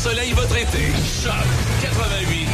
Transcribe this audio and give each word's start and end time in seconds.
ensoleille 0.00 0.32
votre 0.32 0.56
été. 0.56 0.78
Choc 1.22 1.32
88 1.82 2.48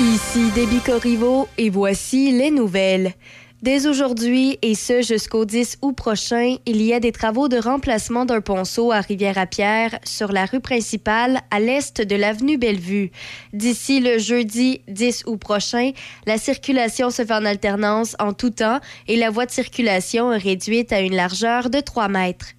Ici 0.00 0.50
Déby 0.54 0.80
Corriveau 0.80 1.48
et 1.56 1.70
voici 1.70 2.32
les 2.32 2.50
nouvelles. 2.50 3.14
Dès 3.60 3.88
aujourd'hui 3.88 4.56
et 4.62 4.76
ce 4.76 5.02
jusqu'au 5.02 5.44
10 5.44 5.78
août 5.82 5.92
prochain, 5.92 6.58
il 6.64 6.80
y 6.80 6.94
a 6.94 7.00
des 7.00 7.10
travaux 7.10 7.48
de 7.48 7.56
remplacement 7.56 8.24
d'un 8.24 8.40
ponceau 8.40 8.92
à 8.92 9.00
Rivière-à-Pierre 9.00 9.98
sur 10.04 10.30
la 10.30 10.44
rue 10.44 10.60
principale 10.60 11.40
à 11.50 11.58
l'est 11.58 12.00
de 12.00 12.14
l'avenue 12.14 12.56
Bellevue. 12.56 13.10
D'ici 13.52 13.98
le 13.98 14.18
jeudi 14.18 14.82
10 14.86 15.24
août 15.26 15.38
prochain, 15.38 15.90
la 16.24 16.38
circulation 16.38 17.10
se 17.10 17.24
fait 17.24 17.34
en 17.34 17.44
alternance 17.44 18.14
en 18.20 18.32
tout 18.32 18.50
temps 18.50 18.78
et 19.08 19.16
la 19.16 19.30
voie 19.30 19.46
de 19.46 19.50
circulation 19.50 20.32
est 20.32 20.38
réduite 20.38 20.92
à 20.92 21.00
une 21.00 21.16
largeur 21.16 21.68
de 21.68 21.80
3 21.80 22.06
mètres. 22.06 22.54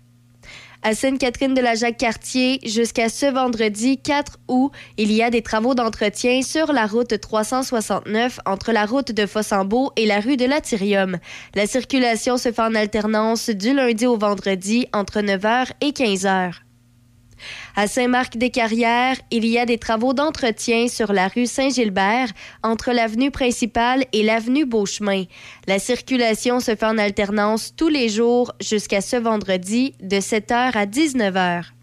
À 0.82 0.96
Sainte-Catherine 0.96 1.54
de 1.54 1.60
la 1.60 1.76
Jacques-Cartier, 1.76 2.60
jusqu'à 2.66 3.10
ce 3.10 3.26
vendredi 3.26 3.98
4 3.98 4.40
août, 4.48 4.72
il 4.98 5.12
y 5.12 5.22
a 5.22 5.30
des 5.30 5.42
travaux 5.42 5.76
d'entretien 5.76 6.42
sur 6.42 6.72
la 6.72 6.86
route 6.86 7.20
369 7.20 8.40
entre 8.46 8.72
la 8.72 8.86
route 8.86 9.12
de 9.12 9.26
Fossambeau 9.26 9.92
et 9.98 10.06
la 10.06 10.22
rue 10.22 10.38
de 10.38 10.46
l'Atyrium. 10.46 11.18
La 11.54 11.68
circulation 11.68 12.38
se 12.38 12.54
fait 12.54 12.62
en 12.62 12.76
alternance 12.76 13.50
du 13.50 13.74
lundi 13.74 14.08
au 14.08 14.18
vendredi 14.18 14.88
entre 14.94 15.20
9h 15.20 15.72
et 15.82 15.90
15h. 15.90 16.69
À 17.76 17.88
Saint-Marc-des-Carrières, 17.88 19.18
il 19.32 19.46
y 19.46 19.58
a 19.58 19.66
des 19.66 19.78
travaux 19.78 20.14
d'entretien 20.14 20.88
sur 20.88 21.14
la 21.14 21.28
rue 21.28 21.46
Saint-Gilbert 21.46 22.30
entre 22.64 22.92
l'avenue 22.92 23.32
principale 23.32 24.06
et 24.14 24.24
l'avenue 24.24 24.66
Beauchemin. 24.66 25.26
La 25.68 25.80
circulation 25.80 26.60
se 26.60 26.76
fait 26.76 26.86
en 26.86 26.98
alternance 26.98 27.74
tous 27.76 27.90
les 27.90 28.10
jours 28.10 28.54
jusqu'à 28.60 29.02
ce 29.02 29.16
vendredi 29.16 29.96
de 30.02 30.18
7h 30.18 30.78
à 30.78 30.86
19h. 30.86 31.79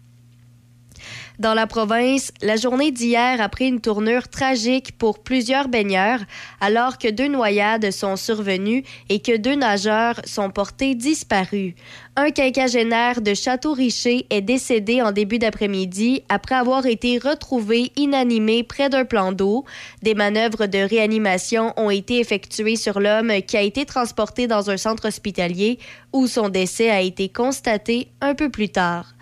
Dans 1.39 1.53
la 1.53 1.67
province, 1.67 2.31
la 2.41 2.55
journée 2.55 2.89
d'hier 2.89 3.39
a 3.39 3.47
pris 3.47 3.67
une 3.67 3.79
tournure 3.79 4.27
tragique 4.27 4.97
pour 4.97 5.19
plusieurs 5.19 5.67
baigneurs 5.67 6.21
alors 6.61 6.97
que 6.97 7.09
deux 7.09 7.27
noyades 7.27 7.91
sont 7.91 8.15
survenues 8.15 8.83
et 9.09 9.19
que 9.19 9.37
deux 9.37 9.53
nageurs 9.53 10.19
sont 10.25 10.49
portés 10.49 10.95
disparus. 10.95 11.75
Un 12.15 12.31
quinquagénaire 12.31 13.21
de 13.21 13.35
Château-Richer 13.35 14.25
est 14.31 14.41
décédé 14.41 15.03
en 15.03 15.11
début 15.11 15.37
d'après-midi 15.37 16.23
après 16.27 16.55
avoir 16.55 16.87
été 16.87 17.19
retrouvé 17.19 17.91
inanimé 17.95 18.63
près 18.63 18.89
d'un 18.89 19.05
plan 19.05 19.31
d'eau. 19.31 19.63
Des 20.01 20.15
manœuvres 20.15 20.65
de 20.65 20.79
réanimation 20.79 21.71
ont 21.77 21.91
été 21.91 22.19
effectuées 22.19 22.77
sur 22.77 22.99
l'homme 22.99 23.31
qui 23.45 23.57
a 23.57 23.61
été 23.61 23.85
transporté 23.85 24.47
dans 24.47 24.71
un 24.71 24.77
centre 24.77 25.07
hospitalier 25.07 25.77
où 26.13 26.25
son 26.25 26.49
décès 26.49 26.89
a 26.89 27.01
été 27.01 27.29
constaté 27.29 28.07
un 28.21 28.33
peu 28.33 28.49
plus 28.49 28.69
tard. 28.69 29.13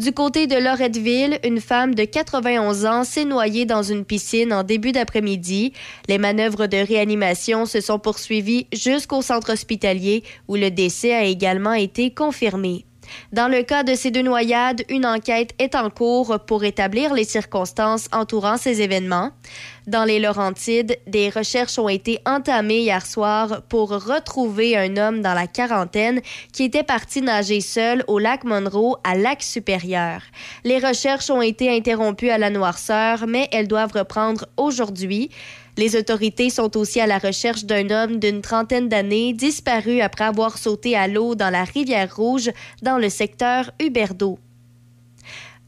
Du 0.00 0.12
côté 0.12 0.46
de 0.46 0.56
Loretteville, 0.56 1.38
une 1.44 1.60
femme 1.60 1.94
de 1.94 2.04
91 2.06 2.86
ans 2.86 3.04
s'est 3.04 3.26
noyée 3.26 3.66
dans 3.66 3.82
une 3.82 4.06
piscine 4.06 4.50
en 4.50 4.62
début 4.62 4.92
d'après-midi. 4.92 5.74
Les 6.08 6.16
manœuvres 6.16 6.66
de 6.68 6.78
réanimation 6.78 7.66
se 7.66 7.82
sont 7.82 7.98
poursuivies 7.98 8.66
jusqu'au 8.72 9.20
centre 9.20 9.52
hospitalier 9.52 10.24
où 10.48 10.56
le 10.56 10.70
décès 10.70 11.12
a 11.12 11.24
également 11.24 11.74
été 11.74 12.14
confirmé. 12.14 12.86
Dans 13.32 13.48
le 13.48 13.62
cas 13.62 13.82
de 13.82 13.94
ces 13.94 14.10
deux 14.10 14.22
noyades, 14.22 14.84
une 14.88 15.06
enquête 15.06 15.52
est 15.58 15.74
en 15.74 15.90
cours 15.90 16.38
pour 16.46 16.64
établir 16.64 17.14
les 17.14 17.24
circonstances 17.24 18.08
entourant 18.12 18.56
ces 18.56 18.82
événements. 18.82 19.30
Dans 19.86 20.04
les 20.04 20.20
Laurentides, 20.20 20.98
des 21.06 21.30
recherches 21.30 21.78
ont 21.78 21.88
été 21.88 22.20
entamées 22.24 22.80
hier 22.80 23.04
soir 23.04 23.62
pour 23.68 23.90
retrouver 23.90 24.76
un 24.76 24.96
homme 24.96 25.20
dans 25.20 25.34
la 25.34 25.46
quarantaine 25.46 26.20
qui 26.52 26.64
était 26.64 26.82
parti 26.82 27.22
nager 27.22 27.60
seul 27.60 28.04
au 28.06 28.18
lac 28.18 28.44
Monroe 28.44 28.98
à 29.04 29.16
lac 29.16 29.42
supérieur. 29.42 30.22
Les 30.64 30.78
recherches 30.78 31.30
ont 31.30 31.42
été 31.42 31.74
interrompues 31.74 32.30
à 32.30 32.38
la 32.38 32.50
noirceur, 32.50 33.26
mais 33.26 33.48
elles 33.52 33.68
doivent 33.68 33.92
reprendre 33.92 34.46
aujourd'hui. 34.56 35.30
Les 35.80 35.96
autorités 35.96 36.50
sont 36.50 36.76
aussi 36.76 37.00
à 37.00 37.06
la 37.06 37.16
recherche 37.16 37.64
d'un 37.64 37.88
homme 37.88 38.18
d'une 38.18 38.42
trentaine 38.42 38.90
d'années 38.90 39.32
disparu 39.32 40.02
après 40.02 40.24
avoir 40.24 40.58
sauté 40.58 40.94
à 40.94 41.08
l'eau 41.08 41.34
dans 41.34 41.48
la 41.48 41.64
rivière 41.64 42.14
Rouge 42.14 42.50
dans 42.82 42.98
le 42.98 43.08
secteur 43.08 43.70
Huberdeau. 43.80 44.38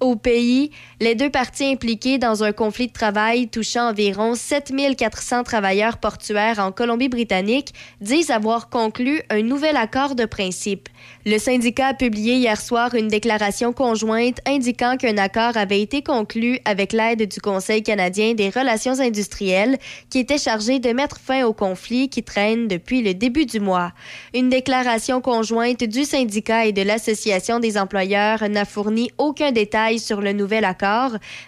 Au 0.00 0.16
pays, 0.16 0.70
les 1.02 1.16
deux 1.16 1.30
parties 1.30 1.64
impliquées 1.64 2.18
dans 2.18 2.44
un 2.44 2.52
conflit 2.52 2.86
de 2.86 2.92
travail 2.92 3.48
touchant 3.48 3.88
environ 3.88 4.36
7400 4.36 5.42
travailleurs 5.42 5.98
portuaires 5.98 6.60
en 6.60 6.70
Colombie-Britannique 6.70 7.74
disent 8.00 8.30
avoir 8.30 8.68
conclu 8.68 9.20
un 9.28 9.42
nouvel 9.42 9.76
accord 9.76 10.14
de 10.14 10.26
principe. 10.26 10.88
Le 11.26 11.38
syndicat 11.38 11.88
a 11.88 11.94
publié 11.94 12.36
hier 12.36 12.60
soir 12.60 12.94
une 12.94 13.08
déclaration 13.08 13.72
conjointe 13.72 14.38
indiquant 14.46 14.96
qu'un 14.96 15.18
accord 15.18 15.56
avait 15.56 15.80
été 15.80 16.02
conclu 16.02 16.60
avec 16.64 16.92
l'aide 16.92 17.26
du 17.28 17.40
Conseil 17.40 17.82
canadien 17.82 18.34
des 18.34 18.50
relations 18.50 19.00
industrielles 19.00 19.78
qui 20.08 20.20
était 20.20 20.38
chargé 20.38 20.78
de 20.78 20.92
mettre 20.92 21.18
fin 21.18 21.44
au 21.44 21.52
conflit 21.52 22.10
qui 22.10 22.22
traîne 22.22 22.68
depuis 22.68 23.02
le 23.02 23.14
début 23.14 23.46
du 23.46 23.58
mois. 23.58 23.90
Une 24.34 24.50
déclaration 24.50 25.20
conjointe 25.20 25.82
du 25.82 26.04
syndicat 26.04 26.66
et 26.66 26.72
de 26.72 26.82
l'Association 26.82 27.58
des 27.58 27.76
employeurs 27.76 28.48
n'a 28.48 28.64
fourni 28.64 29.10
aucun 29.18 29.50
détail 29.50 29.98
sur 29.98 30.20
le 30.20 30.32
nouvel 30.32 30.64
accord, 30.64 30.91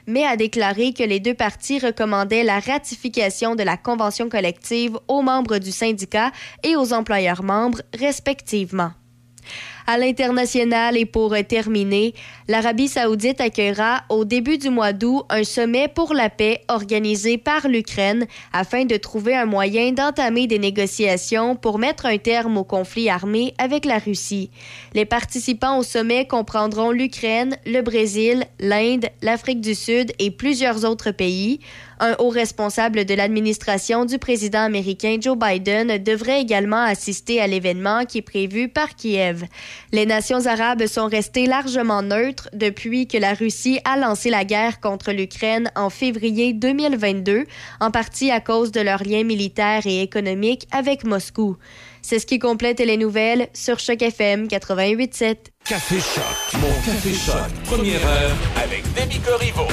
mais 0.06 0.25
a 0.25 0.37
déclaré 0.37 0.93
que 0.93 1.03
les 1.03 1.21
deux 1.21 1.34
parties 1.34 1.78
recommandaient 1.78 2.44
la 2.44 2.60
ratification 2.60 3.55
de 3.55 3.62
la 3.62 3.77
convention 3.77 4.28
collective 4.28 4.99
aux 5.09 5.22
membres 5.22 5.59
du 5.59 5.72
syndicat 5.72 6.31
et 6.62 6.77
aux 6.77 6.93
employeurs 6.93 7.43
membres 7.43 7.83
respectivement. 7.99 8.93
À 9.87 9.99
l'international 9.99 10.97
et 10.97 11.05
pour 11.05 11.34
terminer, 11.47 12.15
l'Arabie 12.49 12.89
saoudite 12.89 13.43
accueillera 13.43 14.05
au 14.09 14.25
début 14.25 14.56
du 14.56 14.71
mois 14.71 14.95
d'août 14.95 15.25
un 15.28 15.45
sommet 15.45 15.89
pour 15.89 16.15
la 16.15 16.31
paix 16.31 16.62
organisé 16.69 17.37
par 17.37 17.69
l'Ukraine 17.69 18.27
afin 18.55 18.87
de 18.87 18.97
trouver 18.97 19.37
un 19.37 19.45
moyen 19.45 19.93
d'entamer 19.93 20.47
des 20.47 20.59
négociations 20.59 21.55
pour 21.55 21.78
mettre 21.78 22.06
un 22.06 22.17
terme 22.17 22.56
au 22.56 22.65
conflit 22.65 23.11
armé 23.11 23.53
avec 23.59 23.84
la 23.84 23.99
Russie. 23.99 24.50
Les 24.95 25.05
participants 25.05 25.78
au 25.78 25.83
sommet 25.83 26.27
comprendront 26.27 26.91
l'Ukraine, 26.91 27.59
le 27.66 27.83
Brésil, 27.83 28.45
l'Inde, 28.61 29.06
l'Afrique 29.21 29.61
du 29.61 29.75
Sud 29.75 30.12
et 30.19 30.31
plusieurs 30.31 30.87
autres 30.87 31.11
pays. 31.11 31.61
Un 32.01 32.16
haut 32.19 32.28
responsable 32.28 33.05
de 33.05 33.15
l'administration 33.15 34.05
du 34.05 34.19
président 34.19 34.61
américain 34.61 35.16
Joe 35.21 35.39
Biden 35.39 36.03
devrait 36.03 36.41
également 36.41 36.83
assister 36.83 37.41
à 37.41 37.47
l'événement 37.47 38.05
qui 38.05 38.19
est 38.19 38.22
prévu 38.22 38.69
par 38.69 38.97
Kiev. 38.97 39.45
Les 39.92 40.06
nations 40.06 40.46
arabes 40.46 40.86
sont 40.86 41.06
restées 41.06 41.46
largement 41.46 42.02
neutres 42.02 42.48
depuis 42.52 43.06
que 43.06 43.18
la 43.18 43.34
Russie 43.34 43.80
a 43.84 43.96
lancé 43.96 44.30
la 44.30 44.44
guerre 44.44 44.80
contre 44.80 45.12
l'Ukraine 45.12 45.70
en 45.76 45.90
février 45.90 46.52
2022, 46.52 47.44
en 47.80 47.90
partie 47.90 48.30
à 48.30 48.40
cause 48.40 48.72
de 48.72 48.80
leurs 48.80 49.04
liens 49.04 49.24
militaires 49.24 49.86
et 49.86 50.02
économiques 50.02 50.66
avec 50.72 51.04
Moscou. 51.04 51.56
C'est 52.02 52.18
ce 52.18 52.26
qui 52.26 52.38
complète 52.38 52.80
les 52.80 52.96
nouvelles 52.96 53.48
sur 53.54 53.78
Choc 53.78 54.02
FM 54.02 54.46
88.7. 54.46 55.36
Café 55.64 55.96
Choc, 55.96 56.60
mon 56.60 56.68
Café 56.84 57.14
Choc, 57.14 57.50
première 57.64 58.06
heure 58.06 58.36
avec 58.62 58.82
Demi 58.94 59.18
Corriveau. 59.20 59.68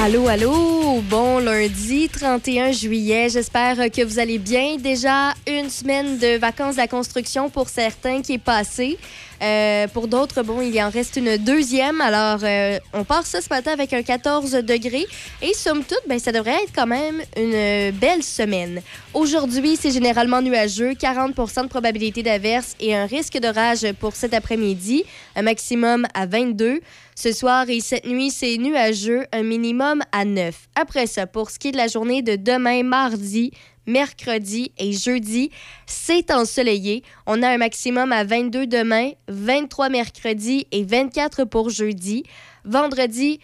Allô, 0.00 0.28
allô, 0.28 1.00
bon 1.02 1.40
lundi 1.40 2.08
31 2.08 2.70
juillet. 2.70 3.28
J'espère 3.28 3.90
que 3.90 4.04
vous 4.04 4.20
allez 4.20 4.38
bien. 4.38 4.76
Déjà 4.76 5.34
une 5.44 5.68
semaine 5.68 6.18
de 6.18 6.38
vacances 6.38 6.76
de 6.76 6.80
la 6.80 6.86
construction 6.86 7.50
pour 7.50 7.68
certains 7.68 8.22
qui 8.22 8.34
est 8.34 8.38
passée. 8.38 8.96
Euh, 9.42 9.86
pour 9.88 10.08
d'autres, 10.08 10.42
bon, 10.42 10.60
il 10.60 10.80
en 10.82 10.90
reste 10.90 11.16
une 11.16 11.36
deuxième. 11.36 12.00
Alors, 12.00 12.40
euh, 12.42 12.78
on 12.92 13.04
part 13.04 13.26
ça 13.26 13.40
ce 13.40 13.48
matin 13.50 13.72
avec 13.72 13.92
un 13.92 14.02
14 14.02 14.52
degrés. 14.52 15.06
Et 15.42 15.54
somme 15.54 15.84
toute, 15.84 16.02
ben, 16.08 16.18
ça 16.18 16.32
devrait 16.32 16.62
être 16.64 16.72
quand 16.74 16.86
même 16.86 17.20
une 17.36 17.92
belle 17.92 18.22
semaine. 18.22 18.82
Aujourd'hui, 19.14 19.76
c'est 19.80 19.90
généralement 19.90 20.42
nuageux, 20.42 20.92
40% 20.92 21.64
de 21.64 21.68
probabilité 21.68 22.22
d'averse 22.22 22.74
et 22.80 22.94
un 22.94 23.06
risque 23.06 23.38
d'orage 23.38 23.86
pour 24.00 24.14
cet 24.14 24.34
après-midi, 24.34 25.04
un 25.36 25.42
maximum 25.42 26.06
à 26.14 26.26
22. 26.26 26.80
Ce 27.14 27.32
soir 27.32 27.68
et 27.68 27.80
cette 27.80 28.06
nuit, 28.06 28.30
c'est 28.30 28.56
nuageux, 28.58 29.26
un 29.32 29.42
minimum 29.42 30.02
à 30.12 30.24
9. 30.24 30.54
Après 30.80 31.06
ça, 31.06 31.26
pour 31.26 31.50
ce 31.50 31.58
qui 31.58 31.68
est 31.68 31.72
de 31.72 31.76
la 31.76 31.88
journée 31.88 32.22
de 32.22 32.36
demain, 32.36 32.84
mardi, 32.84 33.52
mercredi 33.88 34.70
et 34.78 34.92
jeudi, 34.92 35.50
c'est 35.86 36.30
ensoleillé. 36.30 37.02
On 37.26 37.42
a 37.42 37.48
un 37.48 37.58
maximum 37.58 38.12
à 38.12 38.22
22 38.22 38.66
demain, 38.66 39.10
23 39.26 39.88
mercredi 39.88 40.66
et 40.70 40.84
24 40.84 41.44
pour 41.44 41.70
jeudi. 41.70 42.22
Vendredi, 42.64 43.40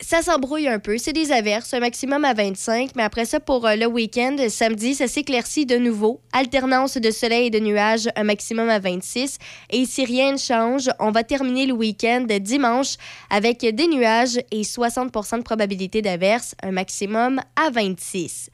ça 0.00 0.22
s'embrouille 0.22 0.68
un 0.68 0.80
peu. 0.80 0.98
C'est 0.98 1.12
des 1.12 1.30
averses, 1.32 1.72
un 1.72 1.80
maximum 1.80 2.24
à 2.24 2.34
25. 2.34 2.90
Mais 2.96 3.04
après 3.04 3.24
ça, 3.24 3.40
pour 3.40 3.66
euh, 3.66 3.76
le 3.76 3.86
week-end, 3.86 4.36
samedi, 4.48 4.94
ça 4.94 5.06
s'éclaircit 5.06 5.66
de 5.66 5.76
nouveau. 5.76 6.20
Alternance 6.32 6.96
de 6.96 7.10
soleil 7.10 7.46
et 7.46 7.50
de 7.50 7.60
nuages, 7.60 8.08
un 8.16 8.24
maximum 8.24 8.68
à 8.68 8.80
26. 8.80 9.38
Et 9.70 9.86
si 9.86 10.04
rien 10.04 10.32
ne 10.32 10.38
change, 10.38 10.90
on 10.98 11.10
va 11.10 11.22
terminer 11.22 11.66
le 11.66 11.72
week-end 11.72 12.26
dimanche 12.40 12.96
avec 13.30 13.60
des 13.60 13.86
nuages 13.86 14.38
et 14.50 14.62
60% 14.62 15.38
de 15.38 15.42
probabilité 15.42 16.02
d'averse, 16.02 16.54
un 16.62 16.72
maximum 16.72 17.40
à 17.56 17.70
26. 17.70 18.50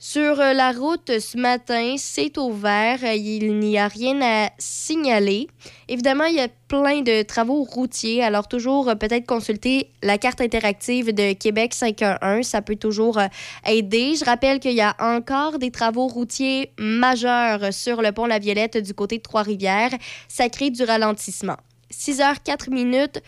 Sur 0.00 0.40
euh, 0.40 0.52
la 0.52 0.70
route 0.70 1.18
ce 1.18 1.36
matin, 1.36 1.96
c'est 1.98 2.38
ouvert. 2.38 3.02
Il 3.02 3.58
n'y 3.58 3.78
a 3.78 3.88
rien 3.88 4.20
à 4.22 4.50
signaler. 4.56 5.48
Évidemment, 5.88 6.26
il 6.26 6.36
y 6.36 6.40
a 6.40 6.46
plein 6.68 7.00
de 7.00 7.22
travaux 7.22 7.64
routiers. 7.64 8.22
Alors, 8.22 8.46
toujours 8.46 8.88
euh, 8.88 8.94
peut-être 8.94 9.26
consulter 9.26 9.90
la 10.04 10.16
carte 10.16 10.40
interactive 10.40 11.12
de 11.12 11.32
Québec 11.32 11.74
511. 11.74 12.46
Ça 12.46 12.62
peut 12.62 12.76
toujours 12.76 13.18
euh, 13.18 13.26
aider. 13.66 14.14
Je 14.14 14.24
rappelle 14.24 14.60
qu'il 14.60 14.74
y 14.74 14.80
a 14.80 14.94
encore 15.00 15.58
des 15.58 15.72
travaux 15.72 16.06
routiers 16.06 16.70
majeurs 16.78 17.74
sur 17.74 18.00
le 18.00 18.12
pont 18.12 18.26
La 18.26 18.38
Violette 18.38 18.76
du 18.76 18.94
côté 18.94 19.16
de 19.16 19.22
Trois-Rivières. 19.22 19.90
Ça 20.28 20.48
crée 20.48 20.70
du 20.70 20.84
ralentissement. 20.84 21.56
6 21.90 22.20
h 22.20 22.36
4 22.44 22.70
minutes 22.70 23.20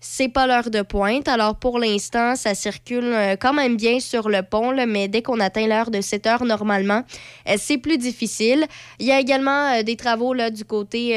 c'est 0.00 0.28
pas 0.28 0.46
l'heure 0.46 0.70
de 0.70 0.82
pointe. 0.82 1.28
Alors 1.28 1.56
pour 1.56 1.78
l'instant, 1.78 2.34
ça 2.34 2.54
circule 2.54 3.04
euh, 3.04 3.36
quand 3.38 3.52
même 3.52 3.76
bien 3.76 4.00
sur 4.00 4.28
le 4.28 4.42
pont, 4.42 4.74
mais 4.86 5.08
dès 5.08 5.22
qu'on 5.22 5.40
atteint 5.40 5.66
l'heure 5.66 5.90
de 5.90 6.00
7 6.00 6.26
heures 6.26 6.44
normalement, 6.44 7.04
euh, 7.48 7.56
c'est 7.58 7.78
plus 7.78 7.98
difficile. 7.98 8.66
Il 8.98 9.06
y 9.06 9.12
a 9.12 9.20
également 9.20 9.72
euh, 9.72 9.82
des 9.82 9.96
travaux 9.96 10.32
là, 10.32 10.50
du 10.50 10.64
côté 10.64 11.10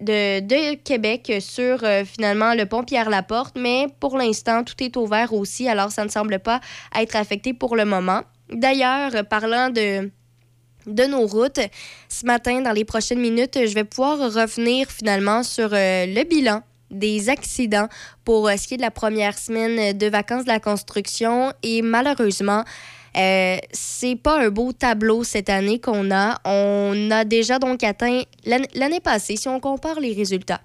de, 0.00 0.74
Québec 0.74 1.32
sur 1.40 1.80
finalement 2.04 2.54
le 2.54 2.66
pont 2.66 2.82
Pierre-Laporte, 2.82 3.56
mais 3.56 3.86
pour 4.00 4.16
l'instant, 4.16 4.64
tout 4.64 4.74
est 4.82 4.96
ouvert 4.96 5.32
aussi, 5.32 5.68
alors 5.68 5.90
ça 5.90 6.04
ne 6.04 6.10
semble 6.10 6.38
pas 6.38 6.60
être 6.96 7.16
affecté 7.16 7.52
pour 7.54 7.76
le 7.76 7.84
moment. 7.84 8.22
D'ailleurs, 8.50 9.10
parlant 9.28 9.70
de 9.70 10.10
de 10.84 11.04
nos 11.04 11.28
routes. 11.28 11.60
Ce 12.08 12.26
matin, 12.26 12.60
dans 12.60 12.72
les 12.72 12.84
prochaines 12.84 13.20
minutes, 13.20 13.56
je 13.56 13.72
vais 13.72 13.84
pouvoir 13.84 14.18
revenir 14.18 14.90
finalement 14.90 15.44
sur 15.44 15.68
le 15.70 16.24
bilan 16.24 16.62
des 16.92 17.28
accidents 17.28 17.88
pour 18.24 18.48
euh, 18.48 18.56
ce 18.56 18.68
qui 18.68 18.74
est 18.74 18.76
de 18.76 18.82
la 18.82 18.90
première 18.90 19.36
semaine 19.36 19.96
de 19.96 20.06
vacances 20.06 20.44
de 20.44 20.48
la 20.48 20.60
construction 20.60 21.52
et 21.62 21.82
malheureusement, 21.82 22.64
euh, 23.16 23.58
c'est 23.72 24.16
pas 24.16 24.40
un 24.40 24.48
beau 24.48 24.72
tableau 24.72 25.22
cette 25.22 25.50
année 25.50 25.78
qu'on 25.78 26.10
a. 26.10 26.40
On 26.44 27.10
a 27.10 27.24
déjà 27.24 27.58
donc 27.58 27.84
atteint 27.84 28.22
l'année 28.44 29.00
passée, 29.00 29.36
si 29.36 29.48
on 29.48 29.60
compare 29.60 30.00
les 30.00 30.14
résultats. 30.14 30.60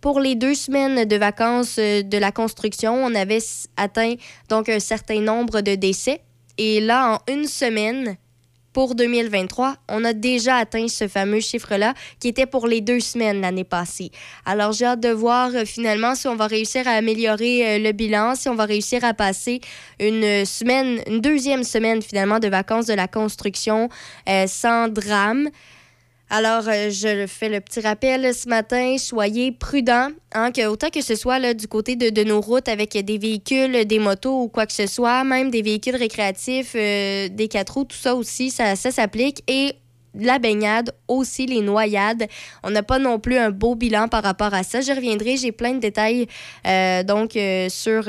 Pour 0.00 0.20
les 0.20 0.34
deux 0.34 0.54
semaines 0.54 1.04
de 1.04 1.16
vacances 1.16 1.76
euh, 1.78 2.02
de 2.02 2.18
la 2.18 2.32
construction, 2.32 2.94
on 2.94 3.14
avait 3.14 3.42
atteint 3.76 4.14
donc 4.48 4.68
un 4.68 4.80
certain 4.80 5.20
nombre 5.20 5.60
de 5.60 5.74
décès. 5.74 6.22
Et 6.56 6.80
là, 6.80 7.14
en 7.14 7.32
une 7.32 7.46
semaine, 7.46 8.16
pour 8.72 8.94
2023, 8.94 9.76
on 9.88 10.04
a 10.04 10.12
déjà 10.12 10.56
atteint 10.56 10.86
ce 10.88 11.08
fameux 11.08 11.40
chiffre-là 11.40 11.94
qui 12.20 12.28
était 12.28 12.46
pour 12.46 12.66
les 12.66 12.80
deux 12.80 13.00
semaines 13.00 13.40
l'année 13.40 13.64
passée. 13.64 14.10
Alors, 14.44 14.72
j'ai 14.72 14.84
hâte 14.84 15.00
de 15.00 15.10
voir 15.10 15.50
euh, 15.54 15.64
finalement 15.64 16.14
si 16.14 16.28
on 16.28 16.36
va 16.36 16.46
réussir 16.46 16.86
à 16.86 16.92
améliorer 16.92 17.66
euh, 17.66 17.78
le 17.78 17.92
bilan, 17.92 18.34
si 18.34 18.48
on 18.48 18.54
va 18.54 18.64
réussir 18.64 19.04
à 19.04 19.14
passer 19.14 19.60
une 19.98 20.44
semaine, 20.44 21.02
une 21.06 21.20
deuxième 21.20 21.64
semaine 21.64 22.00
finalement 22.02 22.38
de 22.38 22.48
vacances 22.48 22.86
de 22.86 22.94
la 22.94 23.08
construction 23.08 23.88
euh, 24.28 24.46
sans 24.46 24.88
drame. 24.88 25.48
Alors, 26.32 26.68
euh, 26.68 26.90
je 26.90 27.26
fais 27.26 27.48
le 27.48 27.60
petit 27.60 27.80
rappel 27.80 28.32
ce 28.32 28.48
matin. 28.48 28.96
Soyez 28.98 29.50
prudents, 29.50 30.10
hein, 30.32 30.52
que, 30.52 30.64
autant 30.68 30.88
que 30.88 31.02
ce 31.02 31.16
soit 31.16 31.40
là, 31.40 31.54
du 31.54 31.66
côté 31.66 31.96
de, 31.96 32.22
nos 32.22 32.40
routes 32.40 32.68
avec 32.68 32.96
des 32.96 33.18
véhicules, 33.18 33.84
des 33.84 33.98
motos 33.98 34.42
ou 34.42 34.48
quoi 34.48 34.64
que 34.64 34.72
ce 34.72 34.86
soit, 34.86 35.24
même 35.24 35.50
des 35.50 35.62
véhicules 35.62 35.96
récréatifs, 35.96 36.76
euh, 36.76 37.28
des 37.28 37.48
quatre 37.48 37.74
roues, 37.74 37.84
tout 37.84 37.96
ça 37.96 38.14
aussi, 38.14 38.50
ça, 38.50 38.76
ça 38.76 38.92
s'applique. 38.92 39.42
Et 39.48 39.72
la 40.14 40.38
baignade, 40.38 40.94
aussi 41.08 41.46
les 41.46 41.62
noyades. 41.62 42.28
On 42.62 42.70
n'a 42.70 42.84
pas 42.84 43.00
non 43.00 43.18
plus 43.18 43.36
un 43.36 43.50
beau 43.50 43.74
bilan 43.74 44.06
par 44.06 44.22
rapport 44.22 44.54
à 44.54 44.62
ça. 44.62 44.80
Je 44.80 44.92
reviendrai, 44.92 45.36
j'ai 45.36 45.50
plein 45.50 45.72
de 45.72 45.80
détails 45.80 46.28
euh, 46.64 47.02
donc 47.02 47.36
sur 47.70 48.08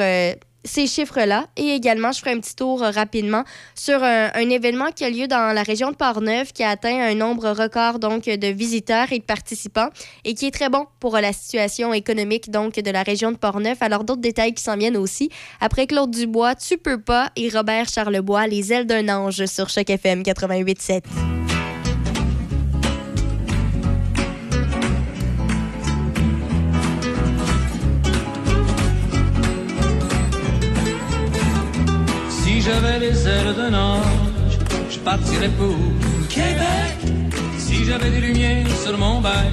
ces 0.64 0.88
chiffres-là. 0.88 1.48
Et 1.58 1.70
également, 1.70 2.12
je 2.12 2.20
ferai 2.20 2.32
un 2.32 2.40
petit 2.40 2.56
tour 2.56 2.84
euh, 2.84 2.92
rapidement 2.92 3.44
sur 3.76 4.04
un, 4.04 4.50
événement 4.50 4.92
qui 4.94 5.06
a 5.06 5.10
lieu 5.10 5.28
dans 5.28 5.54
la 5.54 5.64
région 5.64 5.92
de 5.92 5.96
Portneuf 5.96 6.52
qui 6.52 6.64
a 6.64 6.70
atteint 6.70 7.00
un 7.00 7.16
nombre 7.16 7.50
record 7.52 8.00
donc 8.00 8.26
de 8.26 8.48
visiteurs 8.48 9.12
et 9.12 9.20
de 9.20 9.24
participants 9.24 9.90
et 10.26 10.34
qui 10.34 10.48
est 10.48 10.52
très 10.52 10.70
bon 10.70 10.88
pour 11.00 11.18
la 11.18 11.32
situation 11.32 11.94
économique 11.94 12.52
donc 12.52 12.74
de 12.74 12.92
la 12.92 13.04
région 13.04 13.32
de 13.32 13.38
Portneuf. 13.38 13.82
Alors 13.82 14.04
d'autres 14.04 14.22
détails 14.22 14.54
qui 14.54 14.64
s'en 14.64 14.76
viennent 14.76 14.98
aussi. 14.98 15.30
Après 15.62 15.88
Claude 15.88 16.12
Dubois, 16.12 16.56
Tu 16.56 16.78
peux 16.78 17.00
pas 17.00 17.32
et 17.36 17.50
Robert 17.50 17.88
Charlebois, 17.88 18.48
Les 18.48 18.74
ailes 18.74 18.88
d'un 18.88 19.08
ange 19.10 19.46
sur 19.46 19.70
Choc 19.70 19.90
FM 19.90 20.24
88.7. 20.24 21.41
les 33.00 33.28
ailes 33.28 33.54
d'un 33.56 33.74
ange, 33.74 34.58
je 34.90 35.00
partirais 35.00 35.50
pour 35.58 35.78
Québec. 36.30 36.98
Si 37.58 37.86
j'avais 37.86 38.10
des 38.10 38.20
lumières 38.20 38.76
sur 38.84 38.98
mon 38.98 39.22
bail, 39.22 39.52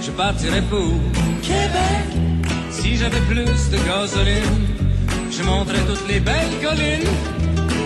je 0.00 0.10
partirais 0.10 0.62
pour 0.62 0.92
Québec. 1.42 2.06
Si 2.70 2.96
j'avais 2.96 3.20
plus 3.22 3.70
de 3.70 3.78
gasoline, 3.86 4.66
je 5.30 5.42
monterais 5.42 5.84
toutes 5.88 6.06
les 6.08 6.20
belles 6.20 6.56
collines. 6.62 7.08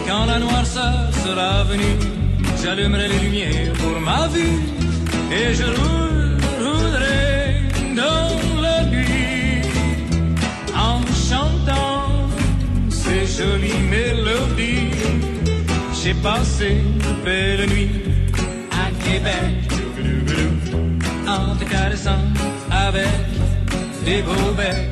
Quand 0.06 0.26
la 0.26 0.38
noirceur 0.38 1.10
sera 1.24 1.64
venue, 1.64 1.96
j'allumerai 2.62 3.08
les 3.08 3.18
lumières 3.18 3.72
pour 3.74 3.98
ma 4.00 4.28
vue 4.28 4.58
et 5.30 5.54
je 5.54 5.64
roulerai 6.62 7.62
dans 7.96 8.60
la 8.60 8.84
nuit 8.84 9.62
en 10.74 11.00
chantant 11.28 11.91
ces 13.42 13.48
jolies 13.48 13.82
mélodies. 13.90 14.90
J'ai 16.02 16.14
passé 16.14 16.78
une 16.84 17.24
belle 17.24 17.68
nuit 17.68 17.90
à 18.70 18.90
Québec, 19.04 19.70
en 21.26 21.56
te 21.56 21.64
caressant 21.64 22.22
avec 22.70 23.08
des 24.04 24.22
beaux 24.22 24.52
becs. 24.56 24.90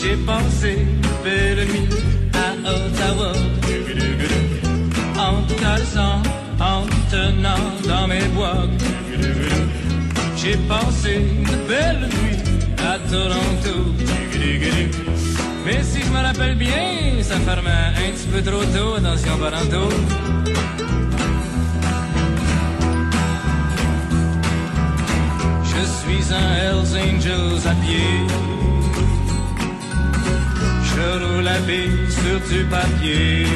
J'ai 0.00 0.16
passé 0.26 0.78
une 0.78 1.24
belle 1.24 1.66
nuit 1.66 1.88
à 2.34 2.70
Ottawa, 2.70 3.32
en 5.18 5.42
te 5.42 5.54
caressant, 5.60 6.22
en 6.60 6.82
te 6.86 7.16
tenant 7.16 7.64
dans 7.86 8.06
mes 8.06 8.26
bois. 8.34 8.66
J'ai 10.36 10.56
passé 10.68 11.20
une 11.38 11.66
belle 11.68 12.08
nuit 12.08 12.38
à 12.78 12.98
Toronto. 13.10 13.92
Mais 15.64 15.82
si 15.84 16.00
je 16.02 16.10
me 16.10 16.20
rappelle 16.20 16.56
bien, 16.56 17.22
ça 17.22 17.36
ferme 17.36 17.68
un 17.68 18.10
petit 18.10 18.26
peu 18.26 18.42
trop 18.42 18.64
tôt, 18.64 18.94
attention 18.94 19.38
parentaux. 19.38 19.94
Je 25.64 25.82
suis 25.98 26.34
un 26.34 26.48
Hells 26.56 26.94
Angels 26.96 27.68
à 27.68 27.74
pied. 27.84 28.26
Je 30.84 31.24
roule 31.24 31.44
la 31.44 31.58
bille 31.60 32.10
sur 32.10 32.40
du 32.50 32.64
papier. 32.64 33.46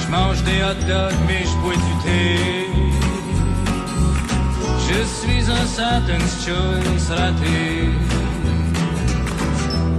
Je 0.00 0.10
mange 0.10 0.42
des 0.44 0.62
hot 0.62 0.86
dogs, 0.86 1.20
mais 1.26 1.44
je 1.44 1.56
bois 1.62 1.74
du 1.74 1.94
thé. 2.04 2.66
Je 4.86 5.04
suis 5.04 5.50
un 5.50 5.66
Satan's 5.66 6.44
Choice 6.44 7.14
raté 7.14 7.88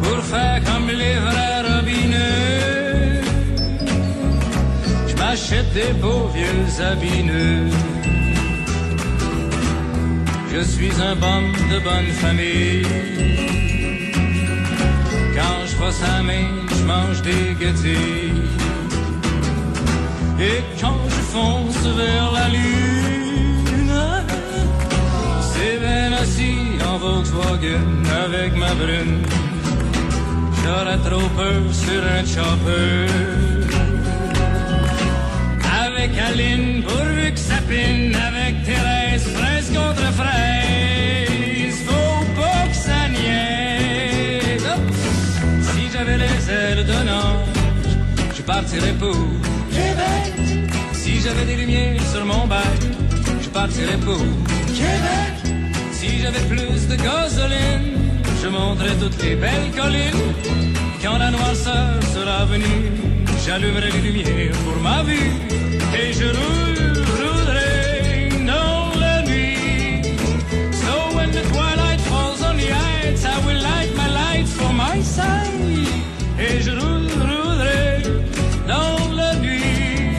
pour 0.01 0.20
faire 0.24 0.60
comme 0.65 0.88
les 0.88 1.15
vrais 1.27 1.62
robineux. 1.74 3.22
Je 5.08 5.15
m'achète 5.15 5.72
des 5.74 5.93
beaux 6.01 6.27
vieux 6.36 6.84
habineux. 6.91 7.70
Je 10.53 10.62
suis 10.62 10.91
un 11.10 11.15
bon 11.15 11.43
de 11.72 11.79
bonne 11.79 12.12
famille. 12.24 12.86
Quand 15.36 15.60
je 15.65 15.75
vois 15.77 15.91
sa 15.91 16.22
main, 16.24 16.50
je 16.77 16.84
mange 16.84 17.22
des 17.22 17.55
gâtés. 17.60 18.34
Et 20.39 20.62
quand 20.81 21.01
je 21.08 21.22
fonce 21.34 21.86
vers 22.01 22.31
la 22.31 22.50
lune, 22.50 23.93
c'est 25.51 25.77
bien 25.79 26.12
assis 26.24 26.62
en 26.89 26.98
Volkswagen 26.98 28.03
avec 28.25 28.55
ma 28.58 28.74
brune. 28.74 29.22
J'aurais 30.63 30.98
trop 30.98 31.27
peur 31.38 31.62
sur 31.72 32.01
un 32.03 32.24
chopper. 32.25 33.08
Avec 35.84 36.12
Aline, 36.18 36.84
pourvu 36.84 37.32
que 37.34 37.39
ça 37.39 37.56
avec 37.56 38.63
Thérèse, 38.63 39.24
fraise 39.24 39.72
contre 39.74 40.12
fraise, 40.13 41.75
faut 41.88 42.25
pas 42.39 42.68
que 42.68 42.75
ça 42.75 43.08
niaise. 43.10 44.68
Si 45.62 45.89
j'avais 45.94 46.18
les 46.18 46.50
ailes 46.50 46.86
d'un 46.86 47.08
ange, 47.08 47.48
je 48.36 48.41
partirais 48.41 48.94
pour 49.00 49.15
Québec. 49.72 50.34
Si 50.94 51.22
j'avais 51.22 51.46
des 51.46 51.56
lumières 51.56 52.01
sur 52.12 52.25
mon 52.25 52.46
bac, 52.46 52.82
je 53.41 53.50
partirais 53.50 53.98
pour 54.03 54.20
Québec. 54.68 55.56
Si 55.91 56.20
j'avais 56.20 56.46
plus 56.50 56.88
de 56.88 56.96
gasoline, 56.96 58.00
je 58.41 58.48
monterai 58.48 58.95
toutes 59.00 59.21
les 59.24 59.36
belles 59.36 59.71
collines. 59.75 60.33
Quand 61.01 61.17
la 61.17 61.29
noirceur 61.31 62.01
sera 62.13 62.45
venue, 62.45 62.91
j'allumerai 63.45 63.91
les 63.91 64.01
lumières 64.01 64.57
pour 64.65 64.81
ma 64.81 65.03
vue 65.03 65.31
et 66.00 66.13
je 66.13 66.25
roule, 66.25 67.03
roulerai 67.19 68.29
dans 68.45 69.00
la 69.00 69.21
nuit. 69.24 70.01
So 70.71 71.15
when 71.15 71.31
the 71.31 71.43
twilight 71.51 72.01
falls 72.01 72.41
on 72.41 72.57
the 72.57 72.71
heights, 72.71 73.25
I 73.25 73.38
will 73.45 73.62
light 73.62 73.95
my 73.95 74.10
light 74.10 74.48
for 74.48 74.71
my 74.74 75.01
side 75.01 75.88
et 76.39 76.62
je 76.62 76.71
roule, 76.71 77.10
roulerai 77.19 78.01
dans 78.67 79.13
la 79.15 79.36
nuit 79.36 80.15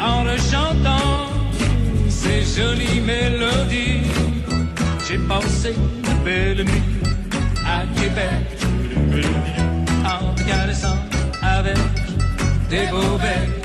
en 0.00 0.24
rechantant 0.24 1.28
ces 2.08 2.42
jolies 2.56 3.00
mélodies. 3.00 4.02
J'ai 5.08 5.18
passé 5.18 5.74
de 5.74 6.24
belles 6.24 6.64
nuits 6.64 6.99
à 7.74 7.80
Québec 7.98 8.46
en 10.04 10.34
caressant 10.48 10.98
avec 11.42 11.78
des 12.68 12.86
beaux 12.92 13.16
becs. 13.24 13.60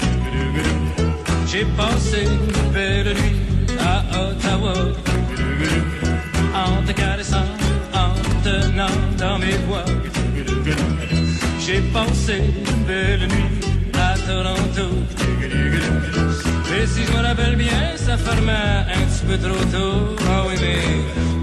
J'ai 1.48 1.66
passé 1.82 2.22
une 2.26 2.72
belle 2.72 3.14
nuit 3.20 3.40
à 3.80 3.98
Ottawa 4.24 4.74
en 6.54 6.84
te 6.86 6.92
caressant, 6.92 7.50
en 7.94 8.12
tenant 8.44 8.98
dans 9.18 9.38
mes 9.40 9.58
bois 9.68 9.86
J'ai 11.60 11.82
passé 11.96 12.42
une 12.70 12.84
belle 12.90 13.28
nuit 13.34 13.52
à 13.94 14.16
Toronto. 14.28 14.88
Et 16.78 16.86
si 16.88 17.02
je 17.06 17.12
me 17.18 17.22
rappelle 17.26 17.56
bien, 17.56 17.84
ça 17.96 18.18
fermait 18.18 18.86
un 18.98 19.02
petit 19.08 19.26
peu 19.28 19.38
trop 19.38 19.64
tôt. 19.76 20.16
Oh 20.20 20.48
oui, 20.48 20.56
mais 20.64 20.84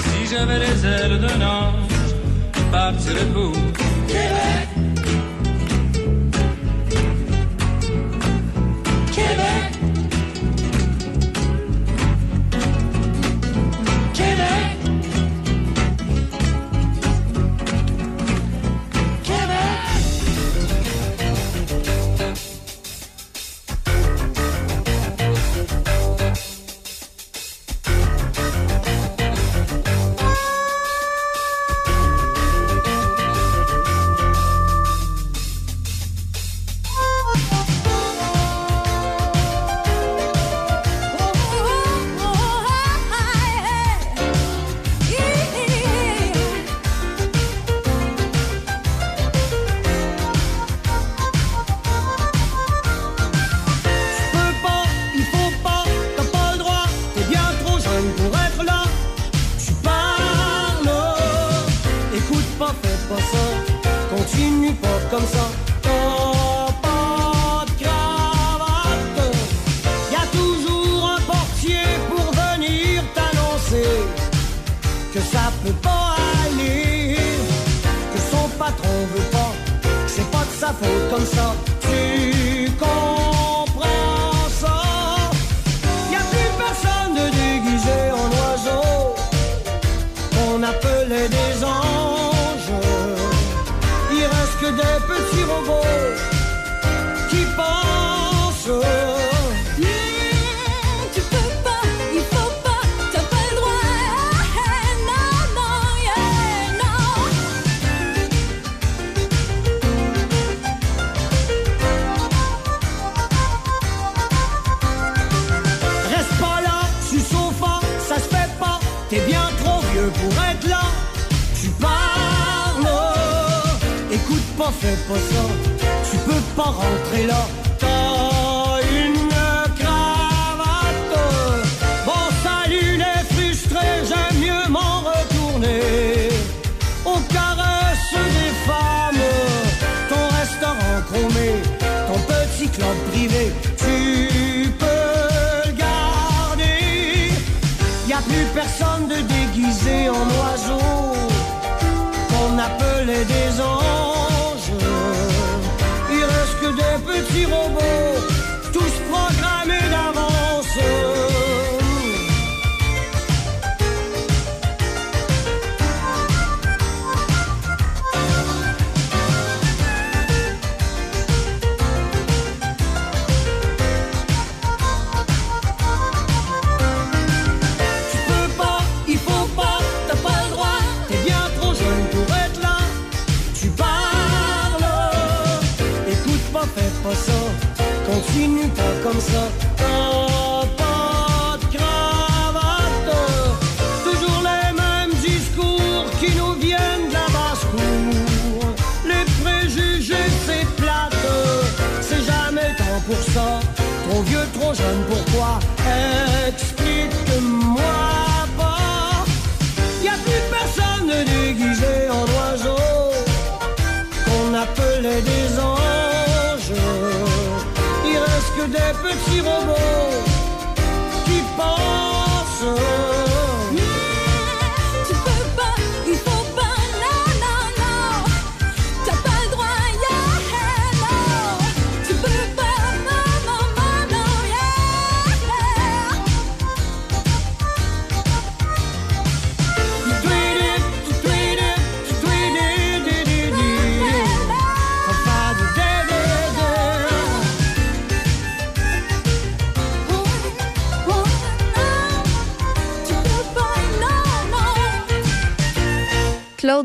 si 0.08 0.18
j'avais 0.30 0.58
les 0.58 0.86
ailes 0.86 1.18
de 1.20 1.32
Nantes 1.42 2.01
bop 2.72 2.96
to 2.96 3.12
the 3.12 3.26
boo. 3.34 3.52
Get 4.08 4.30
back. 4.30 4.91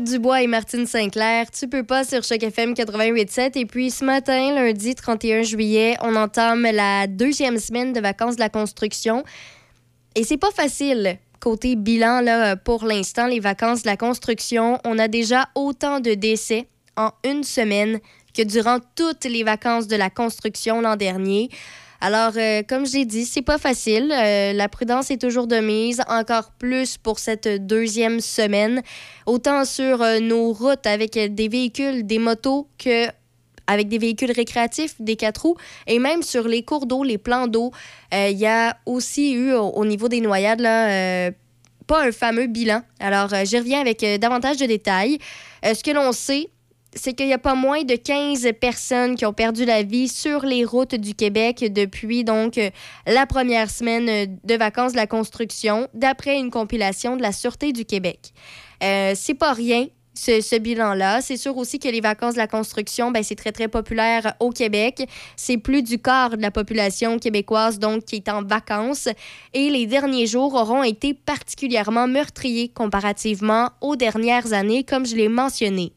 Dubois 0.00 0.42
et 0.42 0.46
Martine 0.46 0.86
Sinclair, 0.86 1.50
tu 1.50 1.68
peux 1.68 1.82
pas 1.82 2.04
sur 2.04 2.22
Choc 2.22 2.42
FM 2.42 2.72
88.7. 2.72 3.58
Et 3.58 3.66
puis 3.66 3.90
ce 3.90 4.04
matin, 4.04 4.54
lundi 4.54 4.94
31 4.94 5.42
juillet, 5.42 5.96
on 6.00 6.16
entame 6.16 6.62
la 6.62 7.06
deuxième 7.06 7.58
semaine 7.58 7.92
de 7.92 8.00
vacances 8.00 8.36
de 8.36 8.40
la 8.40 8.48
construction. 8.48 9.24
Et 10.14 10.24
c'est 10.24 10.36
pas 10.36 10.50
facile. 10.50 11.18
Côté 11.40 11.76
bilan, 11.76 12.20
là, 12.20 12.56
pour 12.56 12.84
l'instant, 12.84 13.26
les 13.26 13.40
vacances 13.40 13.82
de 13.82 13.88
la 13.88 13.96
construction, 13.96 14.78
on 14.84 14.98
a 14.98 15.08
déjà 15.08 15.48
autant 15.54 16.00
de 16.00 16.14
décès 16.14 16.68
en 16.96 17.10
une 17.24 17.44
semaine 17.44 18.00
que 18.36 18.42
durant 18.42 18.78
toutes 18.96 19.24
les 19.24 19.44
vacances 19.44 19.86
de 19.86 19.96
la 19.96 20.10
construction 20.10 20.80
l'an 20.80 20.96
dernier. 20.96 21.48
Alors, 22.00 22.32
euh, 22.36 22.62
comme 22.68 22.86
je 22.86 22.98
l'ai 22.98 23.04
dit, 23.04 23.24
c'est 23.24 23.42
pas 23.42 23.58
facile. 23.58 24.12
Euh, 24.12 24.52
la 24.52 24.68
prudence 24.68 25.10
est 25.10 25.20
toujours 25.20 25.48
de 25.48 25.56
mise, 25.56 26.00
encore 26.08 26.52
plus 26.52 26.96
pour 26.96 27.18
cette 27.18 27.48
deuxième 27.66 28.20
semaine, 28.20 28.82
autant 29.26 29.64
sur 29.64 30.00
euh, 30.02 30.20
nos 30.20 30.52
routes 30.52 30.86
avec 30.86 31.18
des 31.18 31.48
véhicules, 31.48 32.06
des 32.06 32.18
motos 32.18 32.68
que 32.78 33.06
avec 33.66 33.88
des 33.88 33.98
véhicules 33.98 34.30
récréatifs, 34.30 34.94
des 35.00 35.16
quatre 35.16 35.42
roues, 35.42 35.56
et 35.86 35.98
même 35.98 36.22
sur 36.22 36.48
les 36.48 36.62
cours 36.62 36.86
d'eau, 36.86 37.02
les 37.02 37.18
plans 37.18 37.48
d'eau. 37.48 37.70
Il 38.12 38.38
y 38.38 38.46
a 38.46 38.78
aussi 38.86 39.32
eu 39.32 39.52
au, 39.52 39.66
au 39.66 39.84
niveau 39.84 40.08
des 40.08 40.22
noyades, 40.22 40.60
là, 40.60 41.30
pas 41.86 42.06
un 42.06 42.10
fameux 42.10 42.46
bilan. 42.46 42.80
Alors, 42.98 43.28
j'y 43.44 43.58
reviens 43.58 43.82
avec 43.82 44.02
davantage 44.20 44.56
de 44.56 44.64
détails. 44.64 45.18
Ce 45.62 45.84
que 45.84 45.90
l'on 45.90 46.12
sait, 46.12 46.48
c'est 46.94 47.12
qu'il 47.14 47.28
y 47.28 47.32
a 47.32 47.38
pas 47.38 47.54
moins 47.54 47.82
de 47.82 47.94
15 47.94 48.48
personnes 48.60 49.14
qui 49.14 49.26
ont 49.26 49.32
perdu 49.32 49.64
la 49.64 49.82
vie 49.82 50.08
sur 50.08 50.44
les 50.44 50.64
routes 50.64 50.94
du 50.94 51.14
Québec 51.14 51.64
depuis 51.72 52.24
donc 52.24 52.58
euh, 52.58 52.70
la 53.06 53.26
première 53.26 53.70
semaine 53.70 54.08
euh, 54.08 54.26
de 54.44 54.54
vacances 54.54 54.92
de 54.92 54.96
la 54.96 55.06
construction, 55.06 55.88
d'après 55.94 56.38
une 56.38 56.50
compilation 56.50 57.16
de 57.16 57.22
la 57.22 57.32
Sûreté 57.32 57.72
du 57.72 57.84
Québec. 57.84 58.32
Euh, 58.82 59.12
c'est 59.14 59.34
pas 59.34 59.52
rien. 59.52 59.86
Ce, 60.14 60.40
ce 60.40 60.56
bilan-là. 60.56 61.20
C'est 61.20 61.36
sûr 61.36 61.56
aussi 61.56 61.78
que 61.78 61.86
les 61.86 62.00
vacances 62.00 62.34
de 62.34 62.38
la 62.38 62.48
construction, 62.48 63.12
ben, 63.12 63.22
c'est 63.22 63.36
très, 63.36 63.52
très 63.52 63.68
populaire 63.68 64.34
au 64.40 64.50
Québec. 64.50 65.08
C'est 65.36 65.58
plus 65.58 65.80
du 65.80 66.00
quart 66.02 66.30
de 66.30 66.42
la 66.42 66.50
population 66.50 67.20
québécoise, 67.20 67.78
donc, 67.78 68.04
qui 68.04 68.16
est 68.16 68.28
en 68.28 68.42
vacances. 68.42 69.08
Et 69.54 69.70
les 69.70 69.86
derniers 69.86 70.26
jours 70.26 70.54
auront 70.54 70.82
été 70.82 71.14
particulièrement 71.14 72.08
meurtriers 72.08 72.68
comparativement 72.68 73.70
aux 73.80 73.94
dernières 73.94 74.52
années, 74.52 74.82
comme 74.82 75.06
je 75.06 75.14
l'ai 75.14 75.28
mentionné. 75.28 75.92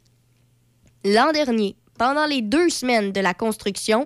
L'an 1.03 1.31
dernier, 1.31 1.75
pendant 1.98 2.25
les 2.25 2.41
deux 2.41 2.70
semaines 2.70 3.12
de 3.12 3.22
la 3.22 3.34
construction, 3.34 4.05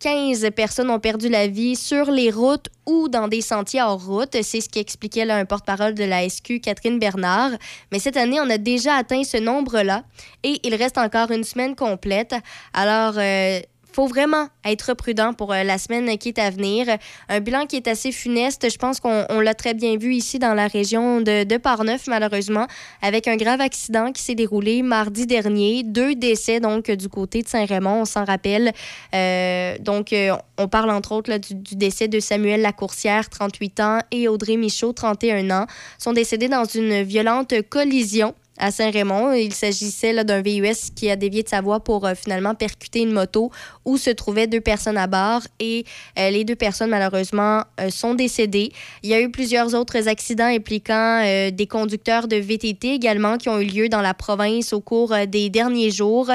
15 0.00 0.50
personnes 0.54 0.90
ont 0.90 1.00
perdu 1.00 1.28
la 1.28 1.48
vie 1.48 1.74
sur 1.74 2.10
les 2.10 2.30
routes 2.30 2.68
ou 2.86 3.08
dans 3.08 3.26
des 3.26 3.40
sentiers 3.40 3.82
hors 3.82 4.04
route. 4.04 4.36
C'est 4.42 4.60
ce 4.60 4.68
qu'expliquait 4.68 5.24
là, 5.24 5.36
un 5.36 5.44
porte-parole 5.44 5.94
de 5.94 6.04
la 6.04 6.28
SQ, 6.28 6.60
Catherine 6.62 6.98
Bernard. 7.00 7.50
Mais 7.90 7.98
cette 7.98 8.16
année, 8.16 8.40
on 8.40 8.48
a 8.48 8.58
déjà 8.58 8.94
atteint 8.94 9.24
ce 9.24 9.38
nombre-là 9.38 10.04
et 10.44 10.60
il 10.62 10.74
reste 10.76 10.98
encore 10.98 11.32
une 11.32 11.44
semaine 11.44 11.74
complète. 11.74 12.34
Alors, 12.72 13.14
euh, 13.16 13.60
faut 13.98 14.06
vraiment 14.06 14.46
être 14.64 14.94
prudent 14.94 15.32
pour 15.32 15.52
euh, 15.52 15.64
la 15.64 15.76
semaine 15.76 16.16
qui 16.18 16.28
est 16.28 16.38
à 16.38 16.50
venir. 16.50 16.86
Un 17.28 17.40
bilan 17.40 17.66
qui 17.66 17.74
est 17.74 17.88
assez 17.88 18.12
funeste. 18.12 18.70
Je 18.70 18.78
pense 18.78 19.00
qu'on 19.00 19.26
on 19.28 19.40
l'a 19.40 19.54
très 19.54 19.74
bien 19.74 19.96
vu 19.96 20.14
ici 20.14 20.38
dans 20.38 20.54
la 20.54 20.68
région 20.68 21.20
de, 21.20 21.42
de 21.42 21.56
Parneuf, 21.56 22.06
malheureusement, 22.06 22.68
avec 23.02 23.26
un 23.26 23.34
grave 23.34 23.60
accident 23.60 24.12
qui 24.12 24.22
s'est 24.22 24.36
déroulé 24.36 24.82
mardi 24.82 25.26
dernier. 25.26 25.82
Deux 25.82 26.14
décès, 26.14 26.60
donc, 26.60 26.92
du 26.92 27.08
côté 27.08 27.42
de 27.42 27.48
Saint-Raymond, 27.48 28.02
on 28.02 28.04
s'en 28.04 28.24
rappelle. 28.24 28.70
Euh, 29.16 29.76
donc, 29.80 30.12
euh, 30.12 30.30
on 30.58 30.68
parle 30.68 30.90
entre 30.90 31.10
autres 31.10 31.36
du, 31.38 31.56
du 31.56 31.74
décès 31.74 32.06
de 32.06 32.20
Samuel 32.20 32.62
Lacourcière, 32.62 33.28
38 33.28 33.80
ans, 33.80 33.98
et 34.12 34.28
Audrey 34.28 34.56
Michaud, 34.56 34.92
31 34.92 35.50
ans. 35.50 35.66
sont 35.98 36.12
décédés 36.12 36.48
dans 36.48 36.66
une 36.66 37.02
violente 37.02 37.52
collision 37.68 38.32
à 38.58 38.70
Saint-Raymond. 38.70 39.32
Il 39.32 39.54
s'agissait 39.54 40.24
d'un 40.24 40.42
VUS 40.42 40.90
qui 40.94 41.10
a 41.10 41.16
dévié 41.16 41.42
de 41.42 41.48
sa 41.48 41.60
voie 41.60 41.80
pour 41.80 42.06
euh, 42.06 42.14
finalement 42.14 42.54
percuter 42.54 43.00
une 43.00 43.12
moto 43.12 43.50
où 43.84 43.96
se 43.96 44.10
trouvaient 44.10 44.46
deux 44.46 44.60
personnes 44.60 44.96
à 44.96 45.06
bord 45.06 45.42
et 45.60 45.84
euh, 46.18 46.30
les 46.30 46.44
deux 46.44 46.56
personnes 46.56 46.90
malheureusement 46.90 47.64
euh, 47.80 47.90
sont 47.90 48.14
décédées. 48.14 48.72
Il 49.02 49.10
y 49.10 49.14
a 49.14 49.20
eu 49.20 49.30
plusieurs 49.30 49.74
autres 49.74 50.08
accidents 50.08 50.44
impliquant 50.44 51.22
des 51.52 51.66
conducteurs 51.68 52.28
de 52.28 52.36
VTT 52.36 52.94
également 52.94 53.38
qui 53.38 53.48
ont 53.48 53.58
eu 53.58 53.64
lieu 53.64 53.88
dans 53.88 54.00
la 54.00 54.14
province 54.14 54.72
au 54.72 54.80
cours 54.80 55.14
des 55.26 55.50
derniers 55.50 55.90
jours. 55.90 56.30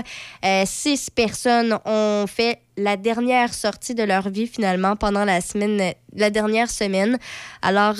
Six 0.65 1.09
personnes 1.09 1.77
ont 1.85 2.25
fait 2.27 2.59
la 2.77 2.97
dernière 2.97 3.53
sortie 3.53 3.95
de 3.95 4.03
leur 4.03 4.29
vie 4.29 4.47
finalement 4.47 4.95
pendant 4.95 5.25
la 5.25 5.41
semaine, 5.41 5.93
la 6.15 6.29
dernière 6.29 6.69
semaine. 6.69 7.17
Alors, 7.61 7.95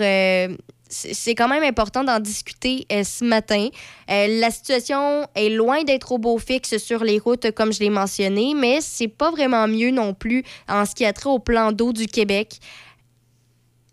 c'est 0.94 1.36
quand 1.36 1.48
même 1.48 1.64
important 1.64 2.04
d'en 2.04 2.20
discuter 2.20 2.86
euh, 2.92 3.04
ce 3.04 3.26
matin. 3.26 3.68
Euh, 4.10 4.40
la 4.40 4.52
situation 4.52 5.28
est 5.36 5.50
loin 5.50 5.84
d'être 5.84 6.12
au 6.12 6.18
beau 6.18 6.38
fixe 6.38 6.78
sur 6.78 7.04
les 7.04 7.20
routes, 7.20 7.52
comme 7.52 7.74
je 7.74 7.80
l'ai 7.80 7.90
mentionné, 7.90 8.54
mais 8.56 8.80
c'est 8.82 9.08
pas 9.08 9.32
vraiment 9.32 9.68
mieux 9.68 9.92
non 9.92 10.14
plus 10.14 10.44
en 10.70 10.86
ce 10.86 10.94
qui 10.96 11.06
a 11.06 11.14
trait 11.14 11.30
au 11.30 11.40
plan 11.40 11.72
d'eau 11.72 11.94
du 11.94 12.06
Québec. 12.06 12.60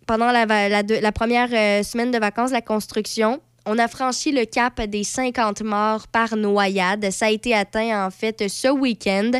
Pendant 0.06 0.32
la, 0.32 1.12
première 1.12 1.48
euh, 1.52 1.82
semaine 1.82 2.10
de 2.10 2.18
vacances 2.18 2.50
la 2.50 2.62
construction, 2.62 3.40
on 3.72 3.78
a 3.78 3.86
franchi 3.86 4.32
le 4.32 4.46
cap 4.46 4.80
des 4.82 5.04
50 5.04 5.62
morts 5.62 6.08
par 6.08 6.34
noyade. 6.34 7.08
Ça 7.12 7.26
a 7.26 7.30
été 7.30 7.54
atteint 7.54 8.04
en 8.04 8.10
fait 8.10 8.48
ce 8.48 8.66
week-end. 8.66 9.30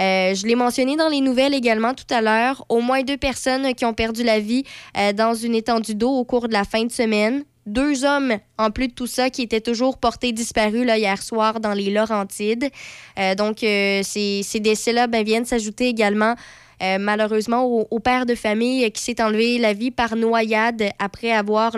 Euh, 0.00 0.34
je 0.34 0.44
l'ai 0.48 0.56
mentionné 0.56 0.96
dans 0.96 1.08
les 1.08 1.20
nouvelles 1.20 1.54
également 1.54 1.94
tout 1.94 2.12
à 2.12 2.20
l'heure. 2.20 2.64
Au 2.68 2.80
moins 2.80 3.04
deux 3.04 3.16
personnes 3.16 3.72
qui 3.76 3.84
ont 3.84 3.94
perdu 3.94 4.24
la 4.24 4.40
vie 4.40 4.64
euh, 4.96 5.12
dans 5.12 5.32
une 5.32 5.54
étendue 5.54 5.94
d'eau 5.94 6.10
au 6.10 6.24
cours 6.24 6.48
de 6.48 6.54
la 6.54 6.64
fin 6.64 6.82
de 6.82 6.90
semaine. 6.90 7.44
Deux 7.66 8.04
hommes, 8.04 8.38
en 8.56 8.72
plus 8.72 8.88
de 8.88 8.94
tout 8.94 9.06
ça, 9.06 9.30
qui 9.30 9.42
étaient 9.42 9.60
toujours 9.60 9.98
portés 9.98 10.32
disparus 10.32 10.84
là, 10.84 10.98
hier 10.98 11.22
soir 11.22 11.60
dans 11.60 11.74
les 11.74 11.90
Laurentides. 11.92 12.70
Euh, 13.16 13.36
donc, 13.36 13.58
ces, 13.60 14.40
ces 14.42 14.58
décès-là 14.58 15.06
ben, 15.06 15.22
viennent 15.22 15.44
s'ajouter 15.44 15.86
également 15.86 16.34
euh, 16.82 16.98
malheureusement 17.00 17.64
au, 17.64 17.98
père 17.98 18.26
de 18.26 18.34
famille 18.34 18.84
euh, 18.84 18.90
qui 18.90 19.02
s'est 19.02 19.20
enlevé 19.22 19.58
la 19.58 19.72
vie 19.72 19.90
par 19.90 20.14
noyade 20.14 20.84
après 20.98 21.32
avoir 21.32 21.76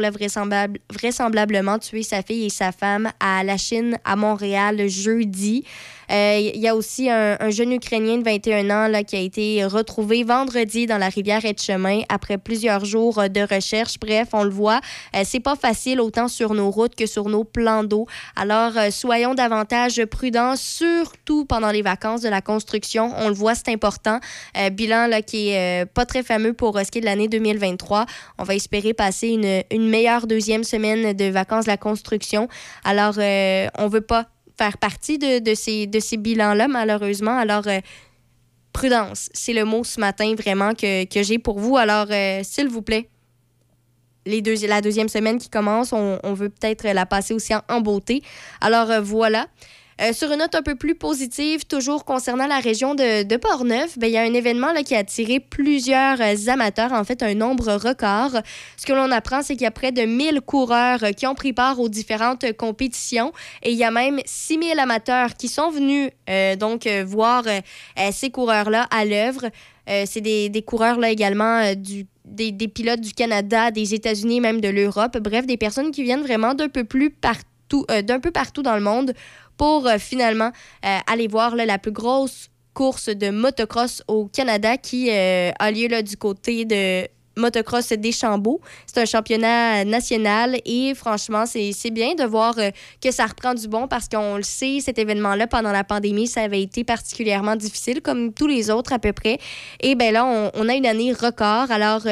vraisemblablement 0.90 1.78
tué 1.78 2.02
sa 2.02 2.22
fille 2.22 2.46
et 2.46 2.50
sa 2.50 2.72
femme 2.72 3.10
à 3.18 3.42
la 3.42 3.56
Chine, 3.56 3.98
à 4.04 4.16
Montréal, 4.16 4.88
jeudi. 4.88 5.64
Euh, 6.10 6.50
Il 6.54 6.60
y 6.60 6.68
a 6.68 6.74
aussi 6.74 7.08
un, 7.10 7.36
un 7.38 7.50
jeune 7.50 7.72
Ukrainien 7.72 8.18
de 8.18 8.24
21 8.24 8.70
ans 8.70 8.88
là, 8.88 9.04
qui 9.04 9.16
a 9.16 9.20
été 9.20 9.64
retrouvé 9.64 10.24
vendredi 10.24 10.86
dans 10.86 10.98
la 10.98 11.08
rivière 11.08 11.44
Etchemin 11.44 12.02
après 12.08 12.38
plusieurs 12.38 12.84
jours 12.84 13.18
euh, 13.18 13.28
de 13.28 13.40
recherche. 13.40 13.94
Bref, 14.00 14.28
on 14.32 14.44
le 14.44 14.50
voit, 14.50 14.80
euh, 15.14 15.22
c'est 15.24 15.40
pas 15.40 15.56
facile 15.56 16.00
autant 16.00 16.28
sur 16.28 16.54
nos 16.54 16.70
routes 16.70 16.94
que 16.94 17.06
sur 17.06 17.28
nos 17.28 17.44
plans 17.44 17.84
d'eau. 17.84 18.06
Alors, 18.36 18.76
euh, 18.76 18.90
soyons 18.90 19.34
davantage 19.34 20.04
prudents, 20.06 20.56
surtout 20.56 21.44
pendant 21.44 21.70
les 21.70 21.82
vacances 21.82 22.22
de 22.22 22.28
la 22.28 22.40
construction. 22.40 23.12
On 23.18 23.28
le 23.28 23.34
voit, 23.34 23.54
c'est 23.54 23.68
important. 23.68 24.18
Euh, 24.56 24.70
bilan 24.70 25.06
là, 25.06 25.22
qui 25.22 25.50
est 25.50 25.82
euh, 25.82 25.86
pas 25.86 26.06
très 26.06 26.22
fameux 26.22 26.52
pour 26.52 26.76
euh, 26.76 26.84
ce 26.84 26.90
qui 26.90 26.98
est 26.98 27.02
de 27.02 27.06
l'année 27.06 27.28
2023. 27.28 28.06
On 28.38 28.44
va 28.44 28.54
espérer 28.54 28.94
passer 28.94 29.28
une, 29.28 29.62
une 29.70 29.88
meilleure 29.88 30.26
deuxième 30.26 30.64
semaine 30.64 31.12
de 31.12 31.24
vacances 31.26 31.64
de 31.64 31.70
la 31.70 31.76
construction. 31.76 32.48
Alors, 32.84 33.14
euh, 33.18 33.68
on 33.78 33.88
veut 33.88 34.00
pas 34.00 34.26
faire 34.60 34.76
partie 34.76 35.16
de, 35.16 35.38
de 35.38 35.54
ces, 35.54 35.86
de 35.86 36.00
ces 36.00 36.18
bilans-là, 36.18 36.68
malheureusement. 36.68 37.36
Alors, 37.38 37.66
euh, 37.66 37.80
prudence, 38.74 39.30
c'est 39.32 39.54
le 39.54 39.64
mot 39.64 39.84
ce 39.84 39.98
matin 39.98 40.34
vraiment 40.34 40.74
que, 40.74 41.06
que 41.06 41.22
j'ai 41.22 41.38
pour 41.38 41.58
vous. 41.58 41.78
Alors, 41.78 42.08
euh, 42.10 42.40
s'il 42.42 42.68
vous 42.68 42.82
plaît, 42.82 43.08
les 44.26 44.42
la 44.42 44.82
deuxième 44.82 45.08
semaine 45.08 45.38
qui 45.38 45.48
commence, 45.48 45.94
on, 45.94 46.34
veut 46.34 46.50
peut-être 46.50 46.86
la 46.86 47.06
passer 47.06 47.32
aussi 47.32 47.54
en, 47.54 47.62
en 47.70 47.80
beauté. 47.80 48.22
Alors, 48.60 48.90
euh, 48.90 49.00
voilà. 49.00 49.46
Euh, 50.00 50.14
sur 50.14 50.32
une 50.32 50.38
note 50.38 50.54
un 50.54 50.62
peu 50.62 50.76
plus 50.76 50.94
positive, 50.94 51.66
toujours 51.66 52.06
concernant 52.06 52.46
la 52.46 52.58
région 52.58 52.94
de, 52.94 53.22
de 53.22 53.36
Portneuf, 53.36 53.98
ben, 53.98 54.06
il 54.06 54.14
y 54.14 54.16
a 54.16 54.22
un 54.22 54.32
événement 54.32 54.72
là, 54.72 54.82
qui 54.82 54.94
a 54.94 54.98
attiré 54.98 55.40
plusieurs 55.40 56.18
euh, 56.22 56.48
amateurs, 56.48 56.94
en 56.94 57.04
fait 57.04 57.22
un 57.22 57.34
nombre 57.34 57.74
record. 57.74 58.40
Ce 58.78 58.86
que 58.86 58.94
l'on 58.94 59.10
apprend, 59.10 59.42
c'est 59.42 59.54
qu'il 59.54 59.64
y 59.64 59.66
a 59.66 59.70
près 59.70 59.92
de 59.92 60.02
1000 60.02 60.40
coureurs 60.40 61.04
euh, 61.04 61.10
qui 61.12 61.26
ont 61.26 61.34
pris 61.34 61.52
part 61.52 61.78
aux 61.80 61.90
différentes 61.90 62.50
compétitions 62.54 63.32
et 63.62 63.72
il 63.72 63.76
y 63.76 63.84
a 63.84 63.90
même 63.90 64.20
6000 64.24 64.78
amateurs 64.78 65.34
qui 65.34 65.48
sont 65.48 65.70
venus 65.70 66.10
donc 66.58 66.86
voir 67.04 67.44
ces 68.12 68.30
coureurs-là 68.30 68.86
à 68.90 69.04
l'œuvre. 69.04 69.50
C'est 69.86 70.20
des, 70.20 70.48
des 70.48 70.62
coureurs 70.62 70.98
là 70.98 71.10
également 71.10 71.74
du 71.74 72.06
des, 72.24 72.52
des 72.52 72.68
pilotes 72.68 73.00
du 73.00 73.12
Canada, 73.12 73.70
des 73.70 73.94
États-Unis, 73.94 74.40
même 74.40 74.60
de 74.60 74.68
l'Europe. 74.68 75.18
Bref, 75.18 75.46
des 75.46 75.56
personnes 75.56 75.90
qui 75.90 76.02
viennent 76.02 76.22
vraiment 76.22 76.54
d'un 76.54 76.68
peu 76.68 76.84
plus 76.84 77.10
partout, 77.10 77.84
d'un 77.88 78.20
peu 78.20 78.30
partout 78.30 78.62
dans 78.62 78.76
le 78.76 78.82
monde 78.82 79.14
pour 79.60 79.86
euh, 79.86 79.98
finalement 79.98 80.52
euh, 80.86 80.98
aller 81.06 81.28
voir 81.28 81.54
la 81.54 81.76
plus 81.76 81.92
grosse 81.92 82.48
course 82.72 83.10
de 83.10 83.28
motocross 83.28 84.02
au 84.08 84.24
Canada 84.24 84.78
qui 84.78 85.10
euh, 85.10 85.50
a 85.58 85.70
lieu 85.70 85.86
là, 85.86 86.00
du 86.00 86.16
côté 86.16 86.64
de 86.64 87.06
motocross 87.36 87.90
des 87.90 88.10
Chambeaux. 88.10 88.62
C'est 88.86 89.02
un 89.02 89.04
championnat 89.04 89.84
national 89.84 90.56
et 90.64 90.94
franchement, 90.94 91.44
c'est 91.44 91.90
bien 91.90 92.14
de 92.14 92.24
voir 92.24 92.54
que 93.02 93.10
ça 93.10 93.26
reprend 93.26 93.52
du 93.52 93.68
bon 93.68 93.86
parce 93.86 94.08
qu'on 94.08 94.36
le 94.36 94.42
sait, 94.42 94.78
cet 94.80 94.98
événement-là, 94.98 95.46
pendant 95.46 95.72
la 95.72 95.84
pandémie, 95.84 96.26
ça 96.26 96.40
avait 96.40 96.62
été 96.62 96.82
particulièrement 96.82 97.54
difficile, 97.54 98.00
comme 98.00 98.32
tous 98.32 98.46
les 98.46 98.70
autres 98.70 98.94
à 98.94 98.98
peu 98.98 99.12
près. 99.12 99.36
Et 99.80 99.94
bien 99.94 100.10
là, 100.10 100.24
on, 100.24 100.50
on 100.54 100.68
a 100.70 100.74
une 100.74 100.86
année 100.86 101.12
record. 101.12 101.70
Alors, 101.70 102.06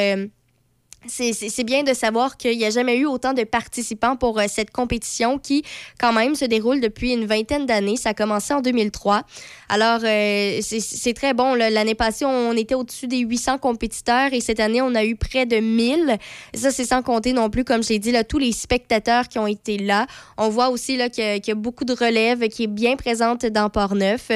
c'est- 1.08 1.64
bien 1.64 1.82
de 1.82 1.92
savoir 1.94 2.36
qu'il 2.36 2.56
n'y 2.56 2.64
a 2.64 2.70
jamais 2.70 2.96
eu 2.96 3.06
autant 3.06 3.32
de 3.34 3.44
participants 3.44 4.16
pour 4.16 4.38
euh, 4.38 4.44
cette 4.48 4.70
compétition 4.70 5.38
qui, 5.38 5.62
quand 6.00 6.12
même, 6.12 6.34
se 6.34 6.44
déroule 6.44 6.80
depuis 6.80 7.12
une 7.12 7.26
vingtaine 7.26 7.66
d'années. 7.66 7.96
Ça 7.96 8.10
a 8.10 8.14
commencé 8.14 8.54
en 8.54 8.60
2003. 8.60 9.22
Alors, 9.68 10.00
euh, 10.04 10.58
c'est- 10.62 11.12
très 11.14 11.34
bon. 11.34 11.54
L'année 11.54 11.94
passée, 11.94 12.24
on 12.24 12.52
était 12.52 12.74
au-dessus 12.74 13.06
des 13.06 13.18
800 13.18 13.58
compétiteurs 13.58 14.32
et 14.32 14.40
cette 14.40 14.60
année, 14.60 14.80
on 14.80 14.94
a 14.94 15.04
eu 15.04 15.16
près 15.16 15.46
de 15.46 15.56
1000. 15.58 16.16
Ça, 16.54 16.70
c'est 16.70 16.84
sans 16.84 17.02
compter 17.02 17.32
non 17.32 17.50
plus, 17.50 17.64
comme 17.64 17.82
je 17.82 17.88
l'ai 17.90 17.98
dit, 17.98 18.12
là, 18.12 18.24
tous 18.24 18.38
les 18.38 18.52
spectateurs 18.52 19.28
qui 19.28 19.38
ont 19.38 19.46
été 19.46 19.78
là. 19.78 20.06
On 20.36 20.48
voit 20.48 20.68
aussi 20.70 20.98
qu'il 21.10 21.24
y, 21.46 21.50
a- 21.50 21.54
beaucoup 21.54 21.84
de 21.84 21.92
relève 21.92 22.48
qui 22.48 22.64
est 22.64 22.68
bien 22.68 22.96
présente 22.96 23.44
dans 23.46 23.68
Port-Neuf. 23.68 24.30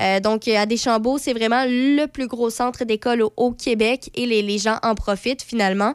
Euh, 0.00 0.20
donc, 0.20 0.46
à 0.48 0.64
Deschambault, 0.66 1.18
c'est 1.18 1.32
vraiment 1.32 1.64
le 1.66 2.06
plus 2.06 2.26
gros 2.28 2.50
centre 2.50 2.84
d'école 2.84 3.22
au, 3.36 3.50
Québec 3.52 4.10
et 4.14 4.26
les 4.26 4.58
gens 4.58 4.78
en 4.82 4.94
profitent 4.94 5.42
finalement. 5.42 5.94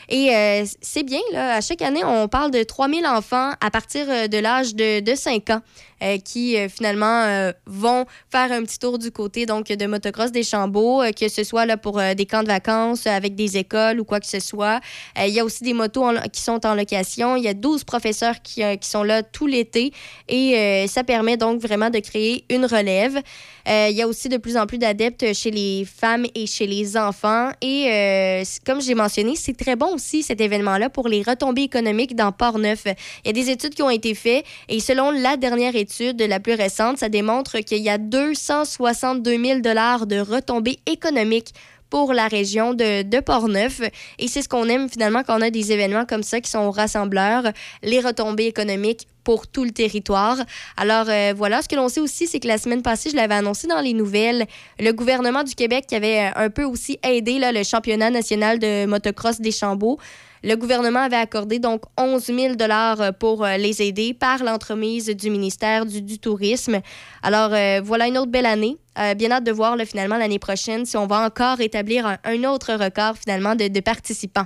Et 0.13 0.35
euh, 0.35 0.65
c'est 0.81 1.03
bien, 1.03 1.21
là, 1.31 1.55
à 1.55 1.61
chaque 1.61 1.81
année, 1.81 2.03
on 2.03 2.27
parle 2.27 2.51
de 2.51 2.63
3000 2.63 3.07
enfants 3.07 3.51
à 3.61 3.71
partir 3.71 4.05
euh, 4.09 4.27
de 4.27 4.37
l'âge 4.39 4.75
de, 4.75 4.99
de 4.99 5.15
5 5.15 5.49
ans 5.51 5.61
euh, 6.03 6.17
qui 6.17 6.57
finalement 6.67 7.51
vont 7.67 8.05
faire 8.29 8.51
un 8.51 8.63
petit 8.63 8.79
tour 8.79 8.97
du 8.97 9.11
côté 9.11 9.45
donc 9.45 9.67
de 9.67 9.85
motocross 9.85 10.31
des 10.31 10.43
Chambeaux, 10.43 11.03
que 11.17 11.29
ce 11.29 11.43
soit 11.43 11.65
là, 11.65 11.77
pour 11.77 12.01
des 12.17 12.25
camps 12.25 12.41
de 12.41 12.47
vacances 12.47 13.05
avec 13.05 13.35
des 13.35 13.57
écoles 13.57 13.99
ou 13.99 14.03
quoi 14.03 14.19
que 14.19 14.25
ce 14.25 14.39
soit. 14.39 14.81
Il 15.15 15.29
y 15.29 15.39
a 15.39 15.45
aussi 15.45 15.63
des 15.63 15.73
motos 15.73 16.07
qui 16.33 16.41
sont 16.41 16.65
en 16.65 16.73
location. 16.73 17.35
Il 17.35 17.43
y 17.43 17.47
a 17.47 17.53
12 17.53 17.83
professeurs 17.83 18.41
qui, 18.41 18.63
qui 18.79 18.89
sont 18.89 19.03
là 19.03 19.21
tout 19.21 19.45
l'été 19.45 19.93
et 20.27 20.85
ça 20.87 21.03
permet 21.03 21.37
donc 21.37 21.61
vraiment 21.61 21.91
de 21.91 21.99
créer 21.99 22.45
une 22.49 22.65
relève. 22.65 23.21
Il 23.67 23.95
y 23.95 24.01
a 24.01 24.07
aussi 24.07 24.27
de 24.27 24.37
plus 24.37 24.57
en 24.57 24.65
plus 24.65 24.79
d'adeptes 24.79 25.33
chez 25.33 25.51
les 25.51 25.85
femmes 25.85 26.25
et 26.33 26.47
chez 26.47 26.65
les 26.65 26.97
enfants. 26.97 27.51
Et 27.61 28.41
comme 28.65 28.81
j'ai 28.81 28.95
mentionné, 28.95 29.35
c'est 29.35 29.55
très 29.55 29.75
bon 29.75 29.99
cet 30.01 30.41
événement-là 30.41 30.89
pour 30.89 31.07
les 31.07 31.21
retombées 31.21 31.63
économiques 31.63 32.15
dans 32.15 32.31
Port-Neuf. 32.31 32.83
Il 33.23 33.27
y 33.27 33.29
a 33.29 33.33
des 33.33 33.49
études 33.49 33.73
qui 33.73 33.83
ont 33.83 33.89
été 33.89 34.13
faites 34.15 34.43
et 34.67 34.79
selon 34.79 35.11
la 35.11 35.37
dernière 35.37 35.75
étude, 35.75 36.21
la 36.21 36.39
plus 36.39 36.53
récente, 36.53 36.97
ça 36.97 37.09
démontre 37.09 37.59
qu'il 37.59 37.79
y 37.79 37.89
a 37.89 37.97
262 37.97 39.31
000 39.31 39.59
de 39.61 40.19
retombées 40.19 40.79
économiques 40.85 41.53
pour 41.91 42.13
la 42.13 42.27
région 42.27 42.73
de, 42.73 43.03
de 43.03 43.19
Port-Neuf. 43.19 43.81
Et 44.17 44.27
c'est 44.27 44.41
ce 44.41 44.49
qu'on 44.49 44.67
aime 44.69 44.89
finalement 44.89 45.23
quand 45.23 45.37
on 45.37 45.41
a 45.41 45.51
des 45.51 45.71
événements 45.71 46.05
comme 46.05 46.23
ça 46.23 46.41
qui 46.41 46.49
sont 46.49 46.71
rassembleurs, 46.71 47.51
les 47.83 47.99
retombées 47.99 48.45
économiques 48.45 49.07
pour 49.23 49.47
tout 49.47 49.63
le 49.63 49.71
territoire. 49.71 50.37
Alors 50.77 51.05
euh, 51.09 51.33
voilà, 51.35 51.61
ce 51.61 51.67
que 51.67 51.75
l'on 51.75 51.89
sait 51.89 51.99
aussi, 51.99 52.27
c'est 52.27 52.39
que 52.39 52.47
la 52.47 52.57
semaine 52.57 52.81
passée, 52.81 53.09
je 53.09 53.15
l'avais 53.15 53.35
annoncé 53.35 53.67
dans 53.67 53.81
les 53.81 53.93
nouvelles, 53.93 54.45
le 54.79 54.91
gouvernement 54.91 55.43
du 55.43 55.55
Québec 55.55 55.85
qui 55.87 55.95
avait 55.95 56.29
euh, 56.29 56.45
un 56.45 56.49
peu 56.49 56.63
aussi 56.63 56.99
aidé 57.03 57.39
là, 57.39 57.51
le 57.51 57.63
championnat 57.63 58.09
national 58.09 58.59
de 58.59 58.85
motocross 58.85 59.39
des 59.39 59.51
Chambeaux. 59.51 59.97
Le 60.43 60.55
gouvernement 60.55 61.01
avait 61.01 61.17
accordé 61.17 61.59
donc 61.59 61.83
11 61.99 62.25
000 62.25 62.55
dollars 62.55 63.13
pour 63.19 63.45
euh, 63.45 63.57
les 63.57 63.83
aider 63.83 64.15
par 64.15 64.43
l'entremise 64.43 65.05
du 65.05 65.29
ministère 65.29 65.85
du, 65.85 66.17
Tourisme. 66.17 66.81
Alors 67.21 67.53
euh, 67.53 67.79
voilà 67.83 68.07
une 68.07 68.17
autre 68.17 68.31
belle 68.31 68.47
année. 68.47 68.77
Euh, 68.99 69.13
bien 69.13 69.31
hâte 69.31 69.45
de 69.45 69.53
voir 69.53 69.77
là, 69.77 69.85
finalement 69.85 70.17
l'année 70.17 70.39
prochaine 70.39 70.85
si 70.85 70.97
on 70.97 71.07
va 71.07 71.25
encore 71.25 71.61
établir 71.61 72.17
un, 72.25 72.43
autre 72.43 72.73
record 72.73 73.15
finalement 73.17 73.55
de, 73.55 73.79
participants. 73.79 74.45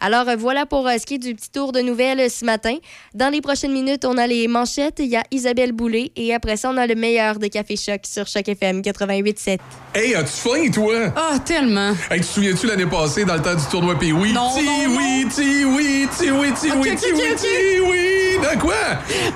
Alors 0.00 0.28
euh, 0.28 0.36
voilà 0.36 0.66
pour 0.66 0.86
euh, 0.86 0.98
ce 0.98 1.06
qui 1.06 1.14
est 1.14 1.18
du 1.18 1.34
petit 1.34 1.50
tour 1.50 1.72
de 1.72 1.80
nouvelles 1.80 2.20
euh, 2.20 2.28
ce 2.28 2.44
matin. 2.44 2.76
Dans 3.14 3.32
les 3.32 3.40
prochaines 3.40 3.72
minutes, 3.72 4.04
on 4.04 4.15
a 4.16 4.26
les 4.26 4.48
manchettes, 4.48 4.96
il 4.98 5.06
y 5.06 5.16
a 5.16 5.22
Isabelle 5.30 5.72
Boulay 5.72 6.12
et 6.16 6.34
après 6.34 6.56
ça, 6.56 6.70
on 6.70 6.76
a 6.76 6.86
le 6.86 6.94
meilleur 6.94 7.38
de 7.38 7.46
Café 7.46 7.76
Choc 7.76 8.00
sur 8.04 8.26
Choc 8.26 8.48
FM 8.48 8.80
88.7. 8.80 9.58
Hey, 9.94 10.14
as-tu 10.14 10.30
faim, 10.30 10.70
toi? 10.72 11.12
Ah, 11.16 11.38
tellement. 11.44 11.92
Hey, 12.10 12.20
tu 12.20 12.26
te 12.26 12.32
souviens-tu 12.32 12.66
l'année 12.66 12.86
passée, 12.86 13.24
dans 13.24 13.34
le 13.34 13.42
temps 13.42 13.54
du 13.54 13.64
tournoi 13.70 13.98
Pee 13.98 14.12
oui? 14.12 14.32
Non, 14.32 14.50
Ti 14.56 14.64
non, 14.64 14.96
oui, 14.96 15.26
ti 15.34 15.64
oui, 15.64 16.06
ti 16.18 16.30
oui, 16.30 16.48
ti 16.52 16.70
Ok, 16.70 16.76
oui, 16.82 16.90
ok, 16.92 16.98
ti 17.00 17.06
oui, 17.12 17.22
ok. 17.32 17.36
ti 17.40 17.80
oui. 17.80 18.12
De 18.36 18.60
quoi? 18.60 18.74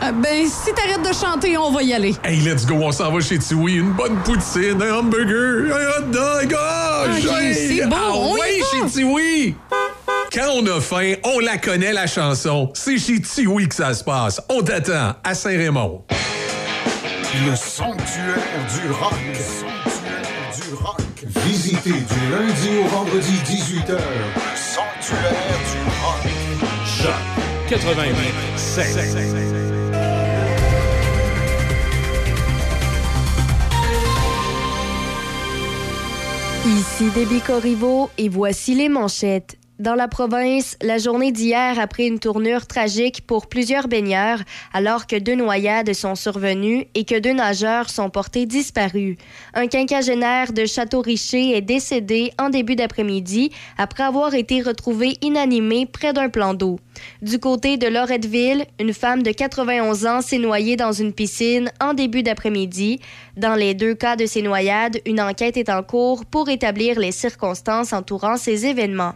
Ah, 0.00 0.12
ben, 0.12 0.46
si 0.46 0.72
t'arrêtes 0.74 1.02
de 1.08 1.14
chanter, 1.14 1.56
on 1.56 1.70
va 1.70 1.82
y 1.82 1.92
aller. 1.94 2.14
Hey, 2.22 2.40
let's 2.40 2.66
go, 2.66 2.74
on 2.82 2.92
s'en 2.92 3.10
va 3.10 3.20
chez 3.20 3.38
Tiwi. 3.38 3.76
Une 3.76 3.92
bonne 3.92 4.16
poutine, 4.24 4.80
un 4.82 4.94
hamburger, 4.98 5.74
un 5.74 6.02
hot 6.02 6.06
dog. 6.12 6.54
Oh, 6.54 7.06
hey, 7.40 7.54
c'est 7.54 7.86
bon, 7.86 7.96
ah 7.98 8.10
on 8.14 8.36
y 8.36 8.40
ouais, 8.40 8.60
va. 8.60 8.66
chez 8.88 8.92
Tiwi. 8.92 9.54
Quand 10.32 10.48
on 10.54 10.66
a 10.66 10.80
faim, 10.80 11.14
on 11.24 11.40
la 11.40 11.58
connaît, 11.58 11.92
la 11.92 12.06
chanson. 12.06 12.70
C'est 12.74 12.98
chez 12.98 13.20
Tiwi 13.20 13.68
que 13.68 13.74
ça 13.74 13.92
se 13.94 14.04
passe. 14.04 14.40
On 14.48 14.62
t'attend 14.62 15.14
à 15.24 15.34
Saint-Raymond. 15.34 16.04
Le 17.46 17.56
sanctuaire 17.56 18.36
du 18.72 18.92
rock. 18.92 19.14
Le 19.26 19.34
sanctuaire 19.34 20.22
du 20.54 20.74
rock. 20.74 21.00
Visitez 21.44 21.90
du 21.90 22.30
lundi 22.30 22.78
au 22.78 22.86
vendredi 22.88 23.32
18h. 23.44 23.90
Le 23.90 24.54
sanctuaire 24.54 25.32
du 25.72 25.78
rock. 26.00 26.22
Choc 26.86 27.14
88 27.68 28.16
Ici 36.66 37.10
Déby 37.14 37.40
Corriveau 37.40 38.10
et 38.16 38.28
voici 38.28 38.76
les 38.76 38.88
manchettes. 38.88 39.59
Dans 39.80 39.94
la 39.94 40.08
province, 40.08 40.76
la 40.82 40.98
journée 40.98 41.32
d'hier 41.32 41.78
a 41.78 41.86
pris 41.86 42.06
une 42.06 42.18
tournure 42.18 42.66
tragique 42.66 43.26
pour 43.26 43.46
plusieurs 43.46 43.88
baigneurs 43.88 44.40
alors 44.74 45.06
que 45.06 45.16
deux 45.16 45.36
noyades 45.36 45.94
sont 45.94 46.16
survenues 46.16 46.84
et 46.94 47.06
que 47.06 47.18
deux 47.18 47.32
nageurs 47.32 47.88
sont 47.88 48.10
portés 48.10 48.44
disparus. 48.44 49.16
Un 49.54 49.68
quinquagénaire 49.68 50.52
de 50.52 50.66
Château-Richer 50.66 51.56
est 51.56 51.62
décédé 51.62 52.30
en 52.38 52.50
début 52.50 52.76
d'après-midi 52.76 53.52
après 53.78 54.02
avoir 54.02 54.34
été 54.34 54.60
retrouvé 54.60 55.16
inanimé 55.22 55.86
près 55.86 56.12
d'un 56.12 56.28
plan 56.28 56.52
d'eau. 56.52 56.78
Du 57.22 57.38
côté 57.38 57.76
de 57.76 57.86
Loretteville, 57.86 58.66
une 58.78 58.94
femme 58.94 59.22
de 59.22 59.30
91 59.30 60.06
ans 60.06 60.22
s'est 60.22 60.38
noyée 60.38 60.76
dans 60.76 60.92
une 60.92 61.12
piscine 61.12 61.70
en 61.80 61.94
début 61.94 62.22
d'après-midi. 62.22 63.00
Dans 63.36 63.54
les 63.54 63.74
deux 63.74 63.94
cas 63.94 64.16
de 64.16 64.26
ces 64.26 64.42
noyades, 64.42 65.00
une 65.06 65.20
enquête 65.20 65.56
est 65.56 65.70
en 65.70 65.82
cours 65.82 66.24
pour 66.24 66.48
établir 66.48 66.98
les 66.98 67.12
circonstances 67.12 67.92
entourant 67.92 68.36
ces 68.36 68.66
événements. 68.66 69.14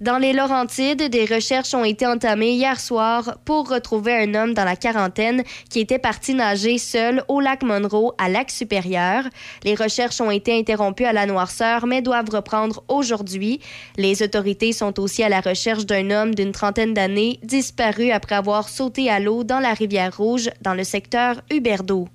Dans 0.00 0.18
les 0.18 0.32
Laurentides, 0.32 1.08
des 1.10 1.24
recherches 1.24 1.74
ont 1.74 1.84
été 1.84 2.06
entamées 2.06 2.52
hier 2.52 2.78
soir 2.78 3.38
pour 3.44 3.68
retrouver 3.68 4.14
un 4.14 4.34
homme 4.34 4.54
dans 4.54 4.64
la 4.64 4.76
quarantaine 4.76 5.42
qui 5.70 5.80
était 5.80 5.98
parti 5.98 6.34
nager 6.34 6.78
seul 6.78 7.24
au 7.28 7.40
lac 7.40 7.62
Monroe 7.62 8.12
à 8.18 8.28
lac 8.28 8.50
supérieur. 8.50 9.24
Les 9.64 9.74
recherches 9.74 10.20
ont 10.20 10.30
été 10.30 10.56
interrompues 10.56 11.06
à 11.06 11.12
la 11.12 11.26
noirceur 11.26 11.86
mais 11.86 12.02
doivent 12.02 12.30
reprendre 12.30 12.84
aujourd'hui. 12.88 13.60
Les 13.96 14.22
autorités 14.22 14.72
sont 14.72 15.00
aussi 15.00 15.22
à 15.22 15.28
la 15.28 15.40
recherche 15.40 15.86
d'un 15.86 16.10
homme 16.10 16.34
d'une 16.34 16.52
trentaine 16.52 16.94
d'années 16.94 17.23
disparu 17.42 18.10
après 18.10 18.34
avoir 18.34 18.68
sauté 18.68 19.10
à 19.10 19.20
l'eau 19.20 19.44
dans 19.44 19.60
la 19.60 19.74
rivière 19.74 20.16
Rouge 20.16 20.50
dans 20.62 20.74
le 20.74 20.84
secteur 20.84 21.40
Huberdeau. 21.50 22.08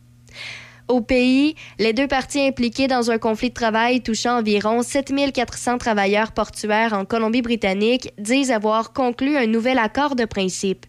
Au 0.89 1.02
pays, 1.02 1.54
les 1.78 1.93
deux 1.93 2.08
parties 2.08 2.41
impliquées 2.41 2.88
dans 2.88 3.12
un 3.12 3.19
conflit 3.19 3.50
de 3.50 3.54
travail 3.54 4.02
touchant 4.02 4.39
environ 4.39 4.82
7400 4.82 5.78
travailleurs 5.78 6.32
portuaires 6.32 6.93
en 6.93 7.06
Colombie-Britannique 7.06 8.12
disent 8.17 8.50
avoir 8.50 8.91
conclu 8.91 9.38
un 9.38 9.45
nouvel 9.45 9.78
accord 9.78 10.15
de 10.15 10.26
principe. 10.26 10.88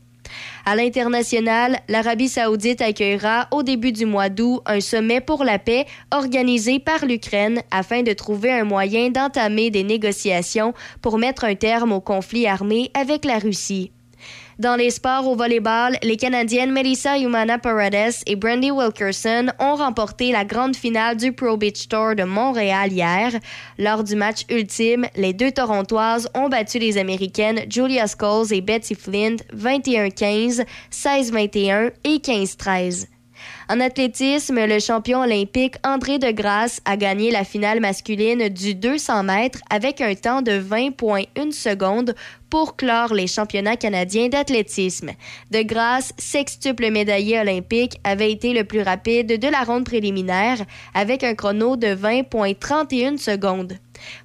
À 0.65 0.75
l'international, 0.75 1.81
l'Arabie 1.89 2.29
saoudite 2.29 2.81
accueillera 2.81 3.49
au 3.51 3.63
début 3.63 3.93
du 3.93 4.07
mois 4.07 4.31
d'août 4.31 4.63
un 4.65 4.81
sommet 4.81 5.21
pour 5.21 5.45
la 5.45 5.59
paix 5.59 5.85
organisé 6.13 6.79
par 6.79 7.05
l'Ukraine 7.05 7.61
afin 7.71 8.03
de 8.03 8.13
trouver 8.13 8.53
un 8.53 8.65
moyen 8.65 9.11
d'entamer 9.11 9.71
des 9.71 9.85
négociations 9.85 10.73
pour 11.03 11.19
mettre 11.19 11.45
un 11.45 11.57
terme 11.57 11.93
au 11.93 12.01
conflit 12.01 12.47
armé 12.47 12.91
avec 12.95 13.27
la 13.27 13.39
Russie. 13.39 13.91
Dans 14.61 14.77
les 14.77 14.91
sports 14.91 15.27
au 15.27 15.35
volleyball, 15.35 15.97
les 16.03 16.19
Canadiennes 16.19 16.71
Melissa 16.71 17.19
Humana 17.19 17.59
Paredes 17.59 18.13
et 18.27 18.37
Brandy 18.37 18.71
Wilkerson 18.71 19.47
ont 19.59 19.77
remporté 19.77 20.33
la 20.33 20.45
grande 20.45 20.77
finale 20.77 21.17
du 21.17 21.33
Pro 21.33 21.57
Beach 21.57 21.89
Tour 21.89 22.15
de 22.15 22.25
Montréal 22.25 22.93
hier. 22.93 23.33
Lors 23.79 24.05
du 24.05 24.17
match 24.17 24.43
ultime, 24.51 25.07
les 25.17 25.33
deux 25.33 25.51
Torontoises 25.51 26.29
ont 26.35 26.51
battu 26.51 26.79
les 26.79 26.99
Américaines 26.99 27.61
Julia 27.71 28.05
Scholes 28.07 28.53
et 28.53 28.61
Betsy 28.61 28.95
Flint 28.95 29.37
21-15, 29.57 30.67
16-21 30.93 31.93
et 32.05 32.19
15-13. 32.19 33.07
En 33.73 33.79
athlétisme, 33.79 34.67
le 34.67 34.81
champion 34.81 35.21
olympique 35.21 35.77
André 35.85 36.19
Degrasse 36.19 36.81
a 36.87 36.97
gagné 36.97 37.31
la 37.31 37.45
finale 37.45 37.79
masculine 37.79 38.49
du 38.49 38.75
200 38.75 39.23
mètres 39.23 39.61
avec 39.71 40.01
un 40.01 40.13
temps 40.17 40.43
de 40.43 40.51
20,1 40.51 41.53
secondes 41.53 42.17
pour 42.51 42.75
clore 42.75 43.15
les 43.15 43.29
championnats 43.29 43.77
canadiens 43.77 44.29
d'athlétisme. 44.29 45.11
Degrasse, 45.53 46.13
sextuple 46.19 46.91
médaillé 46.91 47.39
olympique, 47.39 48.01
avait 48.03 48.33
été 48.33 48.55
le 48.55 48.65
plus 48.65 48.83
rapide 48.83 49.39
de 49.39 49.49
la 49.49 49.63
ronde 49.63 49.85
préliminaire 49.85 50.59
avec 50.93 51.23
un 51.23 51.37
chrono 51.37 51.77
de 51.77 51.95
20,31 51.95 53.19
secondes. 53.19 53.75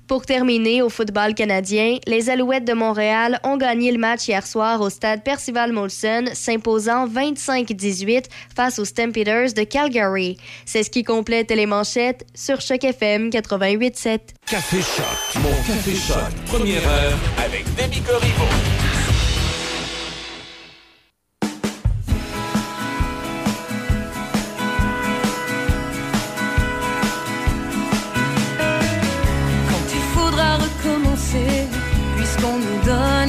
Pour 0.07 0.25
terminer, 0.25 0.81
au 0.81 0.89
football 0.89 1.33
canadien, 1.33 1.97
les 2.07 2.29
Alouettes 2.29 2.65
de 2.65 2.73
Montréal 2.73 3.39
ont 3.43 3.57
gagné 3.57 3.91
le 3.91 3.97
match 3.97 4.27
hier 4.27 4.45
soir 4.45 4.81
au 4.81 4.89
stade 4.89 5.23
Percival 5.23 5.71
Molson, 5.71 6.25
s'imposant 6.33 7.07
25-18 7.07 8.25
face 8.55 8.79
aux 8.79 8.85
Stampeders 8.85 9.53
de 9.53 9.63
Calgary. 9.63 10.37
C'est 10.65 10.83
ce 10.83 10.89
qui 10.89 11.03
complète 11.03 11.51
les 11.51 11.65
manchettes 11.65 12.25
sur 12.33 12.61
Choc 12.61 12.83
FM 12.83 13.29
88.7. 13.29 14.19
Café 14.45 14.77
Choc. 14.77 15.41
Mon 15.41 15.49
Café 15.49 15.95
Choc. 15.95 16.33
Première 16.47 16.87
heure 16.87 17.17
avec. 17.43 17.65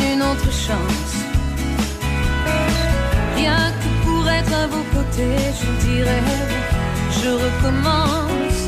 Une 0.00 0.22
autre 0.22 0.50
chance. 0.50 1.14
Rien 3.36 3.72
que 3.80 4.04
pour 4.04 4.28
être 4.28 4.52
à 4.52 4.66
vos 4.66 4.84
côtés, 4.94 5.38
je 5.62 5.86
dirais, 5.86 6.22
je 7.20 7.30
recommence. 7.44 8.60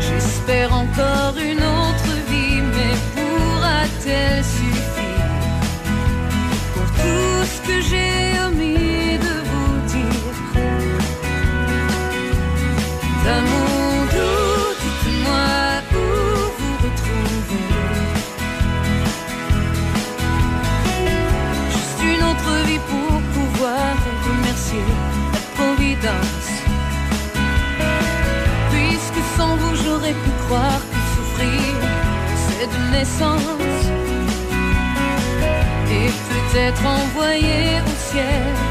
J'espère 0.00 0.72
encore 0.72 1.34
une 1.38 1.62
autre 1.82 2.12
vie, 2.30 2.60
mais 2.74 2.94
pourra-t-elle 3.14 4.44
suffire 4.44 5.32
pour 6.74 6.86
tout 7.02 7.44
ce 7.52 7.58
que 7.68 7.80
j'ai 7.88 8.35
croire 30.46 30.80
que 30.90 30.98
souffrir 31.14 31.74
c'est 32.44 32.66
de 32.66 32.90
naissance. 32.92 33.82
Et 35.90 36.08
peut-être 36.30 36.84
envoyer 36.86 37.80
au 37.80 38.12
ciel 38.12 38.65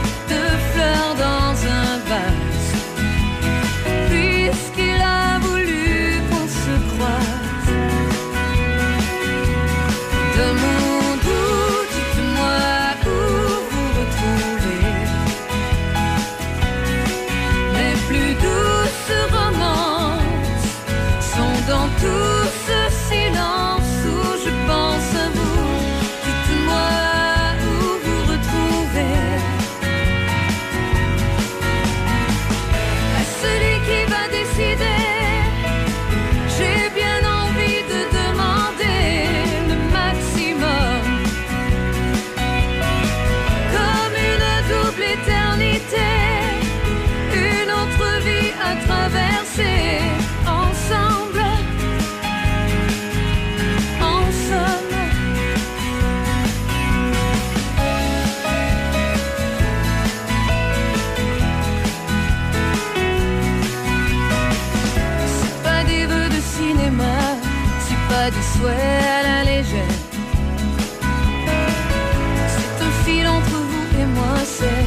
c'est 74.57 74.85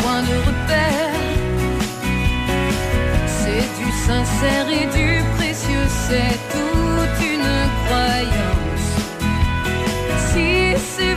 point 0.00 0.22
de 0.30 0.36
repère. 0.48 1.14
C'est 3.38 3.66
du 3.80 3.88
sincère 4.06 4.68
et 4.80 4.86
du 4.98 5.22
précieux, 5.36 5.86
c'est 6.06 6.36
toute 6.54 7.18
une 7.34 7.52
croyance. 7.84 8.88
Si 10.28 10.48
c'est 10.92 11.14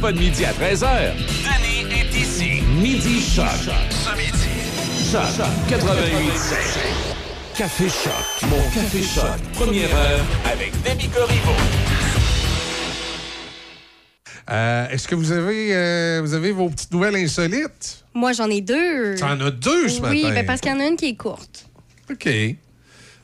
Pas 0.00 0.10
de 0.12 0.18
midi 0.18 0.44
à 0.44 0.52
13h. 0.52 1.12
Denis 1.16 1.94
est 1.94 2.14
ici. 2.18 2.62
Midi 2.80 3.20
Choc. 3.20 3.46
Ce 3.90 4.16
midi. 4.16 5.12
Choc 5.12 5.46
88 5.68 6.22
Café 7.56 7.84
Choc. 7.88 8.48
Mon 8.50 8.62
Café 8.74 9.02
Choc. 9.02 9.24
Première 9.52 9.94
heure 9.94 10.20
avec 10.50 10.72
Demi 10.82 11.08
Corriveau. 11.08 11.52
Euh, 14.50 14.88
Est-ce 14.88 15.06
que 15.06 15.14
vous 15.14 15.30
avez, 15.30 15.74
euh, 15.74 16.20
vous 16.24 16.34
avez 16.34 16.50
vos 16.52 16.68
petites 16.68 16.92
nouvelles 16.92 17.16
insolites? 17.16 18.04
Moi, 18.14 18.32
j'en 18.32 18.48
ai 18.50 18.60
deux. 18.60 19.14
T'en 19.16 19.38
as 19.40 19.50
deux 19.50 19.88
ce 19.88 20.00
Oui, 20.02 20.22
matin. 20.22 20.34
ben 20.34 20.46
parce 20.46 20.60
qu'il 20.60 20.72
y 20.72 20.74
en 20.74 20.80
a 20.80 20.86
une 20.86 20.96
qui 20.96 21.08
est 21.10 21.16
courte. 21.16 21.66
OK. 22.10 22.28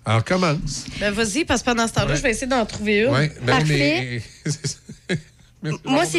Alors, 0.04 0.24
commence. 0.24 0.86
Ben, 1.00 1.12
vas-y, 1.12 1.44
parce 1.44 1.60
que 1.60 1.66
pendant 1.66 1.86
ce 1.88 1.92
temps-là, 1.94 2.10
Ouais. 2.12 2.16
je 2.16 2.22
vais 2.22 2.30
essayer 2.30 2.46
d'en 2.46 2.64
trouver 2.64 3.00
une. 3.00 3.10
Ouais, 3.12 3.32
ben, 3.42 3.56
Parfait. 3.58 3.66
mais- 4.14 4.22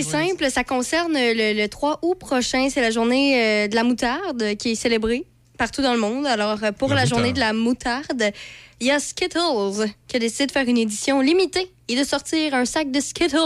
c'est 0.03 0.11
simple. 0.27 0.49
Ça 0.51 0.63
concerne 0.63 1.13
le, 1.13 1.53
le 1.61 1.67
3 1.67 1.99
août 2.01 2.15
prochain. 2.15 2.69
C'est 2.69 2.81
la 2.81 2.91
journée 2.91 3.41
euh, 3.41 3.67
de 3.67 3.75
la 3.75 3.83
moutarde 3.83 4.55
qui 4.57 4.71
est 4.71 4.75
célébrée 4.75 5.25
partout 5.57 5.81
dans 5.81 5.93
le 5.93 5.99
monde. 5.99 6.25
Alors, 6.25 6.63
euh, 6.63 6.71
pour 6.71 6.93
La 6.93 7.05
journée 7.05 7.33
de 7.33 7.39
la 7.39 7.53
moutarde, 7.53 8.31
il 8.79 8.87
y 8.87 8.91
a 8.91 8.99
Skittles 8.99 9.89
qui 10.07 10.15
a 10.15 10.19
décidé 10.19 10.47
de 10.47 10.51
faire 10.53 10.67
une 10.67 10.77
édition 10.77 11.19
limitée 11.21 11.69
et 11.89 11.95
de 11.97 12.03
sortir 12.03 12.53
un 12.53 12.65
sac 12.65 12.91
de 12.91 12.99
Skittles 13.01 13.37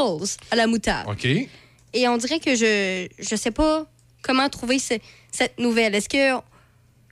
à 0.51 0.55
la 0.55 0.67
moutarde. 0.67 1.09
OK. 1.09 1.25
Et 1.25 2.07
on 2.07 2.17
dirait 2.17 2.39
que 2.39 2.55
je 2.55 3.07
je 3.19 3.35
sais 3.35 3.51
pas 3.51 3.85
comment 4.21 4.47
trouver 4.49 4.79
ce- 4.79 4.93
cette 5.31 5.59
nouvelle. 5.59 5.95
Est-ce 5.95 6.09
que 6.09 6.37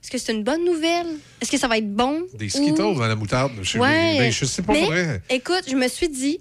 est-ce 0.02 0.10
que 0.10 0.18
c'est 0.18 0.32
une 0.32 0.42
bonne 0.44 0.64
nouvelle? 0.64 1.06
Est-ce 1.40 1.50
que 1.50 1.58
ça 1.58 1.68
va 1.68 1.78
être 1.78 1.92
bon? 1.92 2.22
Des 2.34 2.46
Ou- 2.46 2.50
Skittles 2.50 2.76
dans 2.96 3.06
la 3.06 3.14
moutarde. 3.16 3.52
Je, 3.62 3.78
Ouais. 3.78 4.18
ben, 4.18 4.32
je 4.32 4.44
sais 4.44 4.62
pas 4.62 4.72
Mais, 4.72 4.84
vrai. 4.86 5.22
Écoute, 5.30 5.62
je 5.68 5.76
me 5.76 5.86
suis 5.88 6.08
dit, 6.08 6.40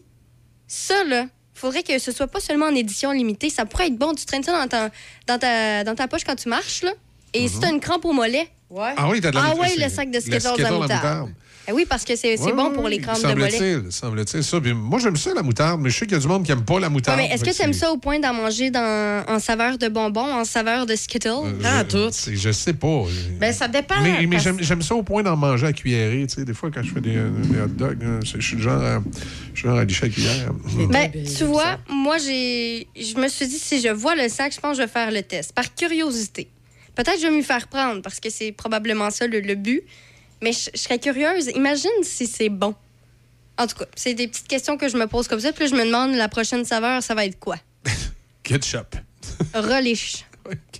ça, 0.67 1.03
là, 1.03 1.27
faudrait 1.62 1.84
que 1.84 2.00
ce 2.00 2.12
soit 2.12 2.28
pas 2.28 2.39
seulement 2.39 2.65
en 2.65 2.76
édition 2.76 3.12
limitée. 3.12 3.50
Ça 3.50 3.65
pourrait 3.65 3.88
être 3.88 3.97
bon. 3.97 4.13
Tu 4.13 4.26
traînes 4.26 4.43
ça 4.43 4.52
dans 4.60 4.67
ta, 4.67 4.89
dans 5.28 5.39
ta, 5.39 5.84
dans 5.84 5.95
ta 5.95 6.08
poche 6.08 6.24
quand 6.26 6.36
tu 6.36 6.50
marches, 6.50 6.82
là. 6.84 6.91
Et 7.34 7.47
si 7.47 7.60
t'as 7.60 7.69
une 7.69 7.80
crampe 7.80 8.04
au 8.04 8.12
mollet. 8.12 8.50
Ouais. 8.69 8.93
Ah 8.97 9.10
oui, 9.10 9.21
t'as 9.21 9.32
de 9.32 9.36
la 9.36 9.43
Ah 9.43 9.54
le 9.78 9.89
sac 9.89 10.12
de 10.12 10.19
Skittles 10.19 10.65
à 10.65 10.71
moutarde. 10.71 11.30
Eh 11.67 11.71
oui, 11.74 11.86
parce 11.88 12.04
que 12.04 12.15
c'est 12.15 12.38
c'est 12.38 12.45
Ouais, 12.45 12.54
bon 12.54 12.71
pour 12.71 12.88
les 12.88 12.97
crampes 13.00 13.21
de 13.21 13.28
mollet. 13.36 13.52
Semble-t-il, 13.52 13.91
semble-t-il 13.91 14.43
ça. 14.43 14.60
Puis 14.60 14.74
moi, 14.74 15.00
j'aime 15.00 15.15
ça, 15.15 15.32
la 15.34 15.43
moutarde, 15.43 15.80
mais 15.80 15.89
je 15.91 15.97
sais 16.00 16.06
qu'il 16.06 16.15
y 16.15 16.17
a 16.17 16.19
du 16.21 16.28
monde 16.28 16.43
qui 16.43 16.52
aime 16.52 16.63
pas 16.65 16.80
la 16.80 16.88
Ouais, 16.88 16.93
moutarde. 16.93 17.17
mais 17.19 17.28
est-ce 17.28 17.43
que 17.43 17.55
tu 17.55 17.62
aimes 17.62 17.74
ça 17.74 17.91
au 17.91 17.97
point 17.97 18.20
d'en 18.20 18.34
manger 18.34 18.72
dans, 18.72 19.24
en 19.28 19.39
saveur 19.39 19.78
de 19.78 19.88
bonbons, 19.88 20.34
en 20.34 20.43
saveur 20.43 20.86
de 20.88 20.95
Skittles? 20.95 21.30
Euh, 21.30 21.84
je- 21.89 22.09
tout. 22.09 22.32
Je 22.34 22.51
sais 22.51 22.74
pas. 22.74 23.03
Ben, 23.39 23.53
ça 23.53 23.68
dépend. 23.68 24.01
Mais, 24.01 24.22
mais 24.22 24.28
parce- 24.28 24.43
j'aime 24.43 24.57
j'aime 24.62 24.82
ça 24.82 24.95
au 24.95 25.03
point 25.03 25.22
d'en 25.22 25.38
manger 25.38 25.68
à 25.68 25.74
cuillerée. 25.74 26.26
Tu 26.28 26.36
sais, 26.36 26.45
des 26.45 26.53
fois, 26.53 26.72
quand 26.74 26.82
je 26.84 26.91
fais 26.93 27.01
des, 27.01 27.16
euh, 27.16 27.30
des 27.30 27.62
hot 27.62 27.68
dogs, 27.68 28.03
hein, 28.03 28.20
je 28.26 28.39
suis 28.41 28.55
le 28.55 28.62
genre 28.64 28.82
à, 28.82 28.99
je 29.53 29.59
suis 29.59 29.68
le 29.68 29.74
genre 29.74 29.80
à 29.80 29.86
licher 29.86 30.05
à 30.05 30.09
cuillère. 30.09 30.53
Ben, 30.89 31.12
Ben, 31.14 31.24
tu 31.38 31.43
vois, 31.43 31.78
moi, 31.89 32.18
j'ai, 32.18 32.88
je 32.99 33.16
me 33.20 33.28
suis 33.28 33.47
dit, 33.47 33.59
si 33.59 33.80
je 33.82 33.89
vois 33.89 34.16
le 34.16 34.28
sac, 34.30 34.51
je 34.53 34.59
pense 34.59 34.78
que 34.78 34.84
je 34.84 34.88
vais 34.88 34.91
faire 34.91 35.12
le 35.12 35.22
test, 35.22 35.53
par 35.53 35.74
curiosité. 35.76 36.49
Peut-être 36.95 37.14
que 37.16 37.22
je 37.22 37.28
vais 37.28 37.36
m'y 37.36 37.43
faire 37.43 37.68
prendre, 37.68 38.01
parce 38.01 38.20
que 38.20 38.30
c'est 38.30 38.51
probablement 38.51 39.09
ça 39.12 39.28
le, 39.28 39.39
le 39.41 39.55
but. 39.55 39.84
Mais 40.41 40.51
je, 40.53 40.69
je 40.73 40.79
serais 40.79 40.99
curieuse. 40.99 41.47
Imagine 41.55 41.89
si 42.03 42.27
c'est 42.27 42.49
bon. 42.49 42.73
En 43.57 43.67
tout 43.67 43.75
cas, 43.77 43.85
c'est 43.95 44.13
des 44.13 44.27
petites 44.27 44.47
questions 44.47 44.77
que 44.77 44.89
je 44.89 44.97
me 44.97 45.05
pose 45.07 45.27
comme 45.27 45.39
ça. 45.39 45.51
Puis 45.51 45.65
là, 45.65 45.69
je 45.69 45.75
me 45.75 45.85
demande, 45.85 46.15
la 46.15 46.27
prochaine 46.29 46.65
saveur, 46.65 47.03
ça 47.03 47.13
va 47.13 47.25
être 47.25 47.39
quoi? 47.39 47.57
Ketchup. 48.43 48.95
Relish. 49.53 50.25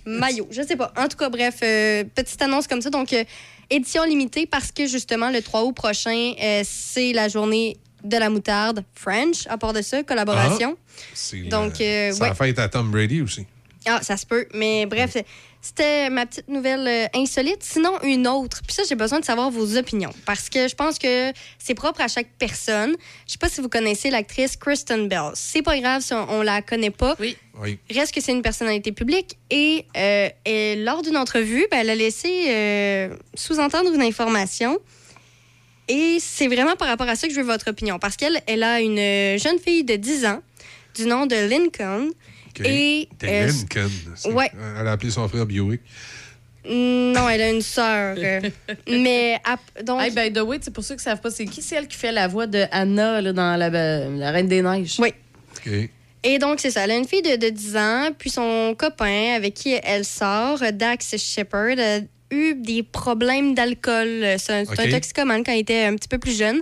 Maillot, 0.04 0.48
je 0.50 0.62
sais 0.62 0.74
pas. 0.76 0.92
En 0.96 1.06
tout 1.06 1.16
cas, 1.16 1.28
bref, 1.28 1.58
euh, 1.62 2.02
petite 2.14 2.42
annonce 2.42 2.66
comme 2.66 2.82
ça. 2.82 2.90
Donc, 2.90 3.12
euh, 3.12 3.22
édition 3.70 4.02
limitée 4.04 4.46
parce 4.46 4.72
que 4.72 4.86
justement, 4.86 5.30
le 5.30 5.40
3 5.40 5.62
août 5.64 5.72
prochain, 5.72 6.32
euh, 6.42 6.62
c'est 6.64 7.12
la 7.12 7.28
journée 7.28 7.76
de 8.02 8.16
la 8.16 8.28
moutarde 8.28 8.84
French. 8.94 9.46
À 9.46 9.56
part 9.58 9.72
de 9.72 9.80
ça, 9.80 10.02
collaboration. 10.02 10.76
C'est 11.14 11.42
Donc, 11.42 11.78
la- 11.78 11.84
euh, 11.86 12.12
ça 12.12 12.28
ouais. 12.30 12.34
fait 12.34 12.58
à 12.58 12.68
Tom 12.68 12.90
Brady 12.90 13.20
aussi. 13.22 13.46
Ah, 13.86 14.00
ça 14.02 14.16
se 14.16 14.26
peut. 14.26 14.46
Mais 14.54 14.86
bref, 14.86 15.16
c'était 15.64 16.10
ma 16.10 16.26
petite 16.26 16.48
nouvelle 16.48 16.88
euh, 16.88 17.06
insolite. 17.14 17.62
Sinon, 17.62 17.92
une 18.02 18.26
autre. 18.26 18.62
Puis 18.66 18.74
ça, 18.74 18.82
j'ai 18.86 18.96
besoin 18.96 19.20
de 19.20 19.24
savoir 19.24 19.48
vos 19.48 19.76
opinions. 19.76 20.12
Parce 20.26 20.50
que 20.50 20.66
je 20.66 20.74
pense 20.74 20.98
que 20.98 21.32
c'est 21.56 21.74
propre 21.74 22.00
à 22.00 22.08
chaque 22.08 22.26
personne. 22.36 22.96
Je 23.28 23.32
sais 23.32 23.38
pas 23.38 23.48
si 23.48 23.60
vous 23.60 23.68
connaissez 23.68 24.10
l'actrice 24.10 24.56
Kristen 24.56 25.08
Bell. 25.08 25.30
C'est 25.34 25.62
pas 25.62 25.78
grave 25.78 26.02
si 26.02 26.14
on, 26.14 26.26
on 26.28 26.42
la 26.42 26.62
connaît 26.62 26.90
pas. 26.90 27.14
Oui. 27.20 27.36
Oui. 27.60 27.78
Reste 27.90 28.12
que 28.12 28.20
c'est 28.20 28.32
une 28.32 28.42
personnalité 28.42 28.90
publique. 28.90 29.38
Et, 29.50 29.86
euh, 29.96 30.28
et 30.44 30.74
lors 30.74 31.00
d'une 31.02 31.16
entrevue, 31.16 31.64
ben, 31.70 31.78
elle 31.78 31.90
a 31.90 31.94
laissé 31.94 32.46
euh, 32.48 33.16
sous-entendre 33.34 33.94
une 33.94 34.02
information. 34.02 34.80
Et 35.86 36.18
c'est 36.18 36.48
vraiment 36.48 36.74
par 36.74 36.88
rapport 36.88 37.08
à 37.08 37.14
ça 37.14 37.28
que 37.28 37.34
je 37.34 37.38
veux 37.38 37.46
votre 37.46 37.70
opinion. 37.70 38.00
Parce 38.00 38.16
qu'elle 38.16 38.42
elle 38.48 38.64
a 38.64 38.80
une 38.80 39.38
jeune 39.38 39.60
fille 39.60 39.84
de 39.84 39.94
10 39.94 40.26
ans 40.26 40.42
du 40.96 41.06
nom 41.06 41.26
de 41.26 41.36
Lincoln. 41.36 42.10
OK. 42.58 42.66
Et, 42.66 43.08
T'es 43.18 43.48
euh, 43.48 44.30
ouais. 44.32 44.50
Elle 44.80 44.86
a 44.86 44.92
appelé 44.92 45.10
son 45.10 45.26
frère 45.28 45.46
Buick. 45.46 45.80
Non, 46.64 47.28
elle 47.28 47.42
a 47.42 47.50
une 47.50 47.62
sœur. 47.62 48.16
euh, 48.18 48.40
mais 48.88 49.40
donc. 49.82 50.00
Hey, 50.00 50.10
by 50.10 50.32
the 50.32 50.42
way, 50.42 50.58
c'est 50.60 50.72
pour 50.72 50.84
ceux 50.84 50.94
qui 50.94 51.02
savent 51.02 51.20
pas, 51.20 51.30
c'est 51.30 51.44
qui? 51.44 51.60
C'est 51.60 51.76
elle 51.76 51.88
qui 51.88 51.96
fait 51.96 52.12
la 52.12 52.28
voix 52.28 52.46
de 52.46 52.64
Anna 52.70 53.20
là, 53.20 53.32
dans 53.32 53.56
la, 53.56 53.68
la 53.68 54.30
Reine 54.30 54.46
des 54.48 54.62
Neiges? 54.62 54.96
Oui. 55.00 55.12
OK. 55.56 55.72
Et 56.24 56.38
donc, 56.38 56.60
c'est 56.60 56.70
ça. 56.70 56.84
Elle 56.84 56.92
a 56.92 56.96
une 56.96 57.08
fille 57.08 57.22
de, 57.22 57.34
de 57.34 57.48
10 57.48 57.76
ans, 57.76 58.08
puis 58.16 58.30
son 58.30 58.76
copain 58.78 59.34
avec 59.34 59.54
qui 59.54 59.76
elle 59.82 60.04
sort, 60.04 60.62
Dax 60.72 61.16
Shepard, 61.16 61.78
a 61.78 61.98
eu 62.30 62.54
des 62.54 62.84
problèmes 62.84 63.54
d'alcool. 63.54 64.24
C'est 64.38 64.52
un, 64.52 64.64
c'est 64.64 64.80
un 64.80 64.84
OK. 64.84 64.90
toxicomane 64.90 65.42
quand 65.42 65.52
il 65.52 65.60
était 65.60 65.82
un 65.84 65.96
petit 65.96 66.08
peu 66.08 66.18
plus 66.18 66.38
jeune. 66.38 66.60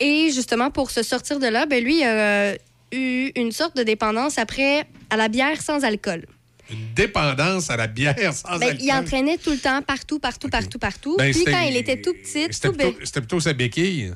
Et 0.00 0.30
justement, 0.34 0.70
pour 0.70 0.90
se 0.90 1.02
sortir 1.02 1.38
de 1.38 1.46
là, 1.46 1.64
ben 1.64 1.82
lui, 1.82 2.00
il 2.00 2.04
a 2.04 2.54
eu 2.92 3.30
une 3.36 3.52
sorte 3.52 3.76
de 3.76 3.82
dépendance 3.82 4.38
après 4.38 4.86
à 5.10 5.16
la 5.16 5.28
bière 5.28 5.60
sans 5.62 5.84
alcool. 5.84 6.26
Une 6.70 6.94
dépendance 6.94 7.68
à 7.70 7.76
la 7.76 7.86
bière 7.88 8.32
sans 8.32 8.58
Ben, 8.58 8.68
alcool. 8.68 8.84
il 8.84 8.92
entraînait 8.92 9.38
tout 9.38 9.50
le 9.50 9.58
temps, 9.58 9.82
partout, 9.82 10.18
partout, 10.20 10.48
partout, 10.48 10.78
partout. 10.78 11.16
Ben, 11.18 11.32
puis 11.32 11.44
quand 11.44 11.60
il 11.60 11.76
était 11.76 12.00
tout 12.00 12.12
petit, 12.14 12.46
C'était 12.50 12.68
tout 12.68 12.74
plutôt, 12.74 13.20
plutôt 13.20 13.40
sa 13.40 13.52
béquille. 13.52 14.12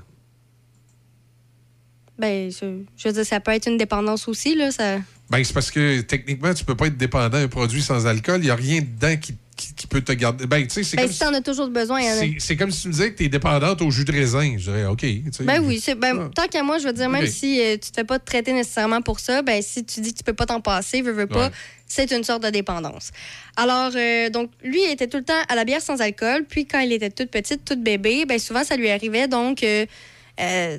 Ben, 2.16 2.50
je, 2.50 2.82
je 2.96 3.08
veux 3.08 3.14
dire, 3.14 3.26
ça 3.26 3.40
peut 3.40 3.50
être 3.50 3.66
une 3.66 3.76
dépendance 3.76 4.28
aussi, 4.28 4.54
là. 4.54 4.70
Ça... 4.70 4.98
Ben, 5.30 5.42
c'est 5.42 5.52
parce 5.52 5.70
que 5.70 6.00
techniquement, 6.02 6.54
tu 6.54 6.64
peux 6.64 6.76
pas 6.76 6.86
être 6.86 6.96
dépendant 6.96 7.40
d'un 7.40 7.48
produit 7.48 7.82
sans 7.82 8.06
alcool. 8.06 8.40
Il 8.40 8.44
n'y 8.44 8.50
a 8.50 8.54
rien 8.54 8.80
dedans 8.82 9.16
qui, 9.16 9.34
qui- 9.56 9.72
qui 9.74 9.86
peut 9.86 10.00
te 10.00 10.12
garder. 10.12 10.46
Ben, 10.46 10.62
tu 10.66 10.70
sais, 10.70 10.82
c'est 10.82 10.96
Ben, 10.96 11.04
comme, 11.04 11.12
si 11.12 11.18
t'en 11.20 11.32
as 11.34 11.40
toujours 11.40 11.68
besoin, 11.68 12.00
il 12.00 12.06
y 12.06 12.08
en 12.08 12.12
a. 12.12 12.16
c'est- 12.20 12.34
c'est 12.40 12.56
comme 12.56 12.70
si 12.70 12.82
tu 12.82 12.88
me 12.88 12.92
disais 12.92 13.12
que 13.12 13.18
tu 13.18 13.24
es 13.24 13.28
dépendante 13.28 13.80
au 13.82 13.90
jus 13.90 14.04
de 14.04 14.12
raisin. 14.12 14.54
Je 14.58 14.64
dirais, 14.70 14.86
OK. 14.86 15.00
tu 15.00 15.22
sais. 15.32 15.44
Ben 15.44 15.60
oui, 15.64 15.80
c'est 15.80 15.94
ben, 15.94 16.18
Ah. 16.26 16.30
tant 16.34 16.48
qu'à 16.48 16.62
moi, 16.62 16.78
je 16.78 16.86
veux 16.86 16.92
dire, 16.92 17.08
même 17.08 17.22
Ok. 17.24 17.28
si 17.30 17.60
euh, 17.60 17.74
tu 17.74 17.90
te 17.90 17.94
fais 17.94 18.04
pas 18.04 18.18
traiter 18.18 18.52
nécessairement 18.52 19.00
pour 19.00 19.20
ça, 19.20 19.42
ben 19.42 19.62
si 19.62 19.84
tu 19.84 20.00
dis 20.00 20.12
que 20.12 20.18
tu 20.18 20.24
peux 20.24 20.32
pas 20.34 20.46
t'en 20.46 20.60
passer, 20.60 21.02
veux, 21.02 21.12
veux 21.12 21.26
pas, 21.28 21.46
Ouais. 21.46 21.52
c'est 21.86 22.10
une 22.10 22.24
sorte 22.24 22.42
de 22.42 22.50
dépendance. 22.50 23.10
Alors, 23.56 23.92
euh, 23.94 24.28
donc, 24.30 24.50
lui, 24.64 24.80
il 24.84 24.90
était 24.90 25.06
tout 25.06 25.18
le 25.18 25.24
temps 25.24 25.40
à 25.48 25.54
la 25.54 25.64
bière 25.64 25.80
sans 25.82 26.00
alcool, 26.00 26.44
puis 26.48 26.66
quand 26.66 26.80
il 26.80 26.92
était 26.92 27.10
toute 27.10 27.30
petite, 27.30 27.64
toute 27.64 27.82
bébé, 27.82 28.24
ben 28.26 28.38
souvent, 28.40 28.64
ça 28.64 28.76
lui 28.76 28.90
arrivait, 28.90 29.28
donc, 29.28 29.62
euh, 29.62 29.86
euh, 30.40 30.78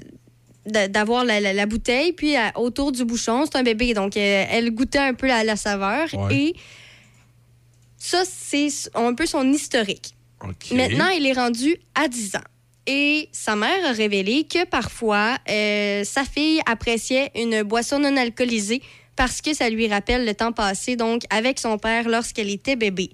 d'avoir 0.89 1.23
la, 1.23 1.39
la- 1.39 1.53
la 1.53 1.65
bouteille, 1.67 2.11
puis 2.11 2.35
à- 2.35 2.51
autour 2.59 2.91
du 2.91 3.05
bouchon, 3.05 3.45
c'est 3.45 3.55
un 3.57 3.63
bébé, 3.63 3.93
donc 3.93 4.17
euh, 4.17 4.45
elle 4.49 4.71
goûtait 4.71 4.97
un 4.97 5.13
peu 5.13 5.27
la, 5.27 5.43
la 5.43 5.55
saveur, 5.55 6.07
Ouais. 6.13 6.35
et 6.35 6.55
ça, 8.05 8.23
c'est 8.23 8.69
un 8.93 9.15
peu 9.15 9.25
son 9.25 9.51
historique. 9.51 10.15
Maintenant, 10.71 11.09
il 11.09 11.25
est 11.25 11.33
rendu 11.33 11.75
à 11.95 12.07
10 12.07 12.35
ans. 12.35 12.47
Et 12.85 13.29
sa 13.31 13.55
mère 13.55 13.83
a 13.83 13.93
révélé 13.93 14.43
que 14.43 14.63
parfois, 14.63 15.39
euh, 15.49 16.03
sa 16.03 16.23
fille 16.23 16.61
appréciait 16.67 17.31
une 17.33 17.63
boisson 17.63 17.97
non 17.97 18.15
alcoolisée 18.15 18.83
parce 19.15 19.41
que 19.41 19.55
ça 19.55 19.71
lui 19.71 19.87
rappelle 19.87 20.23
le 20.23 20.35
temps 20.35 20.51
passé, 20.51 20.95
donc 20.95 21.23
avec 21.31 21.57
son 21.57 21.79
père 21.79 22.07
lorsqu'elle 22.07 22.51
était 22.51 22.75
bébé. 22.75 23.09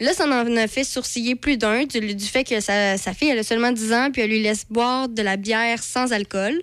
Là, 0.00 0.14
ça 0.14 0.26
en 0.26 0.56
a 0.56 0.66
fait 0.66 0.84
sourciller 0.84 1.34
plus 1.34 1.58
d'un 1.58 1.84
du, 1.84 2.14
du 2.14 2.24
fait 2.24 2.44
que 2.44 2.58
sa, 2.60 2.96
sa 2.96 3.12
fille, 3.12 3.28
elle 3.28 3.40
a 3.40 3.42
seulement 3.42 3.70
10 3.70 3.92
ans, 3.92 4.08
puis 4.10 4.22
elle 4.22 4.30
lui 4.30 4.42
laisse 4.42 4.64
boire 4.70 5.10
de 5.10 5.20
la 5.20 5.36
bière 5.36 5.82
sans 5.82 6.12
alcool. 6.12 6.62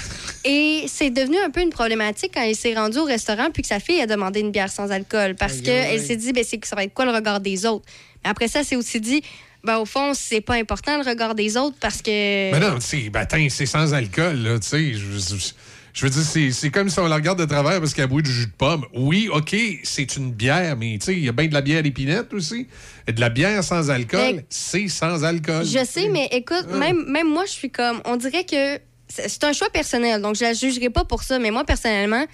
Et 0.44 0.84
c'est 0.88 1.10
devenu 1.10 1.36
un 1.38 1.50
peu 1.50 1.60
une 1.60 1.70
problématique 1.70 2.32
quand 2.34 2.42
il 2.42 2.54
s'est 2.54 2.74
rendu 2.74 2.98
au 2.98 3.04
restaurant 3.04 3.48
puis 3.52 3.62
que 3.62 3.68
sa 3.68 3.80
fille 3.80 4.00
a 4.00 4.06
demandé 4.06 4.40
une 4.40 4.52
bière 4.52 4.70
sans 4.70 4.92
alcool 4.92 5.34
parce 5.34 5.60
qu'elle 5.60 6.00
s'est 6.00 6.16
dit, 6.16 6.32
ben, 6.32 6.44
c'est 6.46 6.58
que 6.58 6.68
ça 6.68 6.76
va 6.76 6.84
être 6.84 6.94
quoi 6.94 7.04
le 7.04 7.10
regard 7.10 7.40
des 7.40 7.66
autres? 7.66 7.84
Mais 8.22 8.30
après 8.30 8.46
ça, 8.46 8.62
c'est 8.62 8.76
aussi 8.76 9.00
dit, 9.00 9.22
ben, 9.64 9.78
au 9.78 9.84
fond, 9.84 10.12
c'est 10.14 10.40
pas 10.40 10.54
important 10.54 10.96
le 11.02 11.08
regard 11.08 11.34
des 11.34 11.56
autres 11.56 11.76
parce 11.80 12.00
que. 12.00 12.52
Mais 12.52 12.60
non, 12.60 12.76
tu 12.76 12.82
sais, 12.82 13.10
ben, 13.10 13.26
c'est 13.50 13.66
sans 13.66 13.92
alcool, 13.92 14.36
là, 14.36 14.58
tu 14.60 14.68
sais. 14.68 14.92
Je, 14.94 16.04
veux 16.04 16.10
dire, 16.10 16.52
c'est 16.52 16.70
comme 16.70 16.88
si 16.90 17.00
on 17.00 17.08
la 17.08 17.16
regarde 17.16 17.40
de 17.40 17.46
travers 17.46 17.80
parce 17.80 17.92
qu'elle 17.92 18.04
a 18.04 18.20
du 18.22 18.30
jus 18.30 18.46
de 18.46 18.52
pomme. 18.52 18.84
Oui, 18.94 19.28
OK, 19.32 19.56
c'est 19.82 20.16
une 20.16 20.30
bière, 20.30 20.76
mais 20.76 20.98
tu 20.98 21.06
sais, 21.06 21.14
il 21.14 21.24
y 21.24 21.28
a 21.28 21.32
bien 21.32 21.46
de 21.48 21.54
la 21.54 21.62
bière 21.62 21.84
épinette 21.84 22.32
aussi. 22.34 22.68
Et 23.08 23.12
de 23.12 23.20
la 23.20 23.30
bière 23.30 23.64
sans 23.64 23.90
alcool, 23.90 24.44
c'est 24.48 24.88
sans 24.88 25.24
alcool. 25.24 25.64
Je 25.64 25.84
sais, 25.84 26.08
mais 26.08 26.28
écoute, 26.30 26.66
Ah. 26.72 26.76
même, 26.76 27.04
même 27.08 27.28
moi, 27.28 27.44
je 27.46 27.52
suis 27.52 27.70
comme. 27.70 28.00
On 28.04 28.16
dirait 28.16 28.44
que 28.44 28.78
c'est 29.08 29.44
un 29.44 29.52
choix 29.52 29.70
personnel, 29.70 30.20
donc 30.20 30.36
je 30.36 30.42
la 30.42 30.52
jugerai 30.52 30.90
pas 30.90 31.04
pour 31.04 31.22
ça, 31.22 31.38
mais 31.38 31.50
moi, 31.50 31.64
personnellement, 31.64 32.24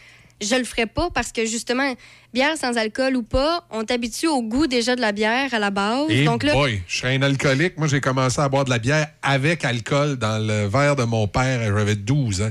je 0.41 0.57
le 0.57 0.65
ferais 0.65 0.87
pas 0.87 1.09
parce 1.11 1.33
que 1.33 1.47
justement, 1.47 1.95
bière 2.35 2.57
sans 2.57 2.77
alcool 2.77 3.17
ou 3.17 3.23
pas, 3.23 3.65
on 3.71 3.85
t'habitue 3.85 4.27
au 4.27 4.43
goût 4.43 4.67
déjà 4.67 4.97
de 4.97 5.01
la 5.01 5.13
bière 5.13 5.53
à 5.55 5.59
la 5.59 5.71
base. 5.71 6.11
Et 6.11 6.25
donc 6.25 6.43
là, 6.43 6.53
boy, 6.53 6.83
je 6.89 6.99
serais 6.99 7.17
un 7.17 7.23
alcoolique. 7.23 7.79
Moi, 7.79 7.87
j'ai 7.87 8.01
commencé 8.01 8.41
à 8.41 8.49
boire 8.49 8.65
de 8.65 8.71
la 8.71 8.79
bière 8.79 9.09
avec 9.23 9.65
alcool 9.65 10.17
dans 10.17 10.45
le 10.45 10.67
verre 10.67 10.97
de 10.97 11.05
mon 11.05 11.29
père. 11.29 11.63
J'avais 11.63 11.95
12 11.95 12.43
ans. 12.43 12.51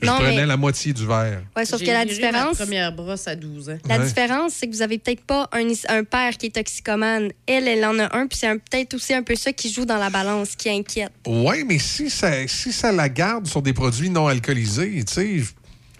Je 0.00 0.06
Non, 0.06 0.16
prenais 0.16 0.36
mais- 0.36 0.46
la 0.46 0.56
moitié 0.56 0.92
du 0.92 1.06
verre. 1.06 1.42
ouais, 1.56 1.64
sauf 1.64 1.80
que 1.80 1.86
la 1.86 2.04
différence. 2.04 2.58
ma 2.58 2.64
première 2.66 2.92
brosse 2.92 3.26
à 3.28 3.34
12 3.36 3.70
ans. 3.70 3.78
La 3.88 3.98
Ouais. 3.98 4.04
différence, 4.06 4.52
c'est 4.54 4.66
que 4.66 4.72
vous 4.72 4.82
avez 4.82 4.98
peut-être 4.98 5.22
pas 5.22 5.48
un, 5.52 5.66
un 5.88 6.04
père 6.04 6.36
qui 6.36 6.46
est 6.46 6.54
toxicomane. 6.54 7.30
Elle, 7.46 7.66
elle 7.68 7.84
en 7.84 7.98
a 7.98 8.14
un, 8.16 8.26
puis 8.26 8.38
c'est 8.38 8.48
peut-être 8.58 8.94
aussi 8.94 9.14
un 9.14 9.22
peu 9.22 9.34
ça 9.36 9.52
qui 9.52 9.72
joue 9.72 9.84
dans 9.84 9.96
la 9.98 10.10
balance, 10.10 10.54
qui 10.56 10.68
inquiète. 10.68 11.12
Ouais, 11.26 11.64
mais 11.64 11.78
si 11.78 12.10
ça, 12.10 12.46
si 12.46 12.72
ça 12.72 12.92
la 12.92 13.08
garde 13.08 13.46
sur 13.46 13.62
des 13.62 13.72
produits 13.72 14.10
non 14.10 14.26
alcoolisés, 14.28 15.02
tu 15.06 15.12
sais. 15.14 15.38
je- 15.38 15.52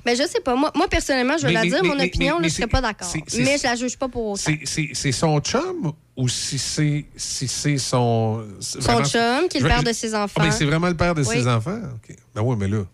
Mais 0.04 0.14
je 0.14 0.22
sais 0.22 0.38
pas. 0.40 0.54
Moi, 0.54 0.70
moi 0.76 0.86
personnellement, 0.88 1.36
je 1.36 1.42
vais 1.42 1.48
Mais- 1.48 1.54
la 1.54 1.62
mais- 1.62 1.68
dire, 1.68 1.78
mais- 1.82 1.88
mon 1.88 1.96
mais- 1.96 2.04
opinion, 2.06 2.36
mais 2.36 2.42
là, 2.44 2.48
je 2.48 2.54
serais 2.54 2.68
pas 2.68 2.80
d'accord. 2.80 3.12
Mais 3.38 3.58
je 3.58 3.62
la 3.64 3.74
juge 3.74 3.96
pas 3.98 4.08
pour 4.08 4.24
autant. 4.26 4.52
C'est- 4.64 5.12
son 5.12 5.40
chum 5.40 5.92
ou 6.16 6.28
si 6.28 6.58
c'est 6.58 7.04
si 7.16 7.48
c'est 7.48 7.76
son. 7.78 8.44
Son 8.60 8.78
vraiment- 8.78 9.04
chum, 9.04 9.48
qui 9.48 9.56
est 9.56 9.60
le 9.62 9.68
père 9.68 9.82
de 9.82 9.92
ses 9.92 10.14
Ah, 10.14 10.22
enfants. 10.24 10.40
ben, 10.42 10.52
c'est 10.52 10.64
vraiment 10.64 10.86
le 10.86 10.96
père 10.96 11.12
de 11.14 11.22
Oui. 11.24 11.34
ses 11.34 11.48
enfants? 11.48 11.80
OK. 11.96 12.14
Ben 12.36 12.40
oui, 12.42 12.54
mais 12.56 12.68
là. 12.68 12.84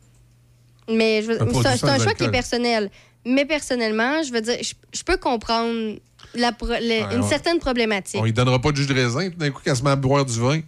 Mais 0.95 1.23
c'est 1.23 1.41
un, 1.89 1.99
choix 1.99 2.15
qui 2.15 2.25
est 2.25 2.31
personnel. 2.31 2.91
Mais 3.25 3.45
personnellement, 3.45 4.23
je 4.23 4.33
veux 4.33 4.41
dire, 4.41 4.57
je, 4.61 4.73
je 4.93 5.03
peux 5.05 5.17
comprendre 5.17 5.97
la 6.35 6.53
pro- 6.53 6.67
le- 6.67 7.15
une 7.17 7.23
certaine 7.23 7.59
problématique. 7.59 8.19
On 8.21 8.25
lui 8.25 8.33
donnera 8.33 8.61
pas 8.61 8.73
de 8.73 8.77
jus 8.77 8.87
de 8.87 8.95
raisin, 8.95 9.29
d'un 9.37 9.51
coup, 9.51 9.61
qu'elle 9.65 9.77
se 9.77 9.83
met 9.83 9.91
à 9.91 9.97
boire 9.97 10.25
du 10.25 10.39
vin. 10.41 10.61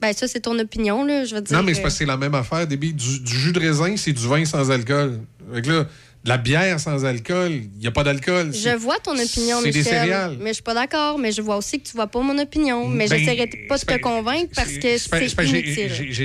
Ben, 0.00 0.12
ça, 0.14 0.26
c'est 0.26 0.40
ton 0.40 0.58
opinion, 0.58 1.04
là. 1.04 1.24
Je 1.24 1.34
veux 1.34 1.40
dire. 1.42 1.56
Non, 1.56 1.62
mais 1.62 1.74
c'est 1.74 1.80
euh, 1.80 1.82
parce 1.82 1.94
que 1.94 1.98
c'est 1.98 2.06
la 2.06 2.16
même 2.16 2.34
affaire. 2.34 2.66
Début. 2.66 2.92
Du, 2.92 3.20
du 3.20 3.38
jus 3.38 3.52
de 3.52 3.60
raisin, 3.60 3.94
c'est 3.96 4.12
du 4.12 4.26
vin 4.26 4.44
sans 4.44 4.70
alcool. 4.70 5.20
Fait 5.52 5.62
que 5.62 5.70
là, 5.70 5.86
la 6.24 6.36
bière 6.36 6.78
sans 6.78 7.04
alcool, 7.04 7.50
il 7.52 7.78
n'y 7.78 7.86
a 7.86 7.90
pas 7.90 8.04
d'alcool. 8.04 8.52
Je 8.54 8.76
vois 8.76 8.98
ton 8.98 9.18
opinion, 9.18 9.58
Michel. 9.62 9.72
des 9.72 9.82
céréales. 9.82 10.36
Mais 10.40 10.50
je 10.50 10.54
suis 10.54 10.62
pas 10.62 10.74
d'accord. 10.74 11.18
Mais 11.18 11.32
je 11.32 11.40
vois 11.40 11.56
aussi 11.56 11.80
que 11.80 11.88
tu 11.88 11.96
vois 11.96 12.08
pas 12.08 12.20
mon 12.20 12.38
opinion. 12.38 12.86
Mais 12.88 13.08
Ben, 13.08 13.18
j'essaierai 13.18 13.46
pas 13.68 13.78
de 13.78 13.84
te 13.84 13.98
convaincre 13.98 14.50
parce 14.54 14.72
que 14.78 14.98
C'est 14.98 15.08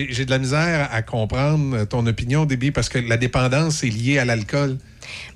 j'ai 0.08 0.26
de 0.26 0.32
la 0.32 0.38
misère 0.38 0.90
à 0.92 1.02
comprendre 1.02 1.86
ton 1.86 2.06
opinion, 2.08 2.46
Déby, 2.46 2.72
parce 2.72 2.90
que 2.90 3.00
la 3.00 3.18
dépendance 3.18 3.84
est 3.84 3.90
liée 3.90 4.20
à 4.20 4.26
l'alcool. 4.26 4.78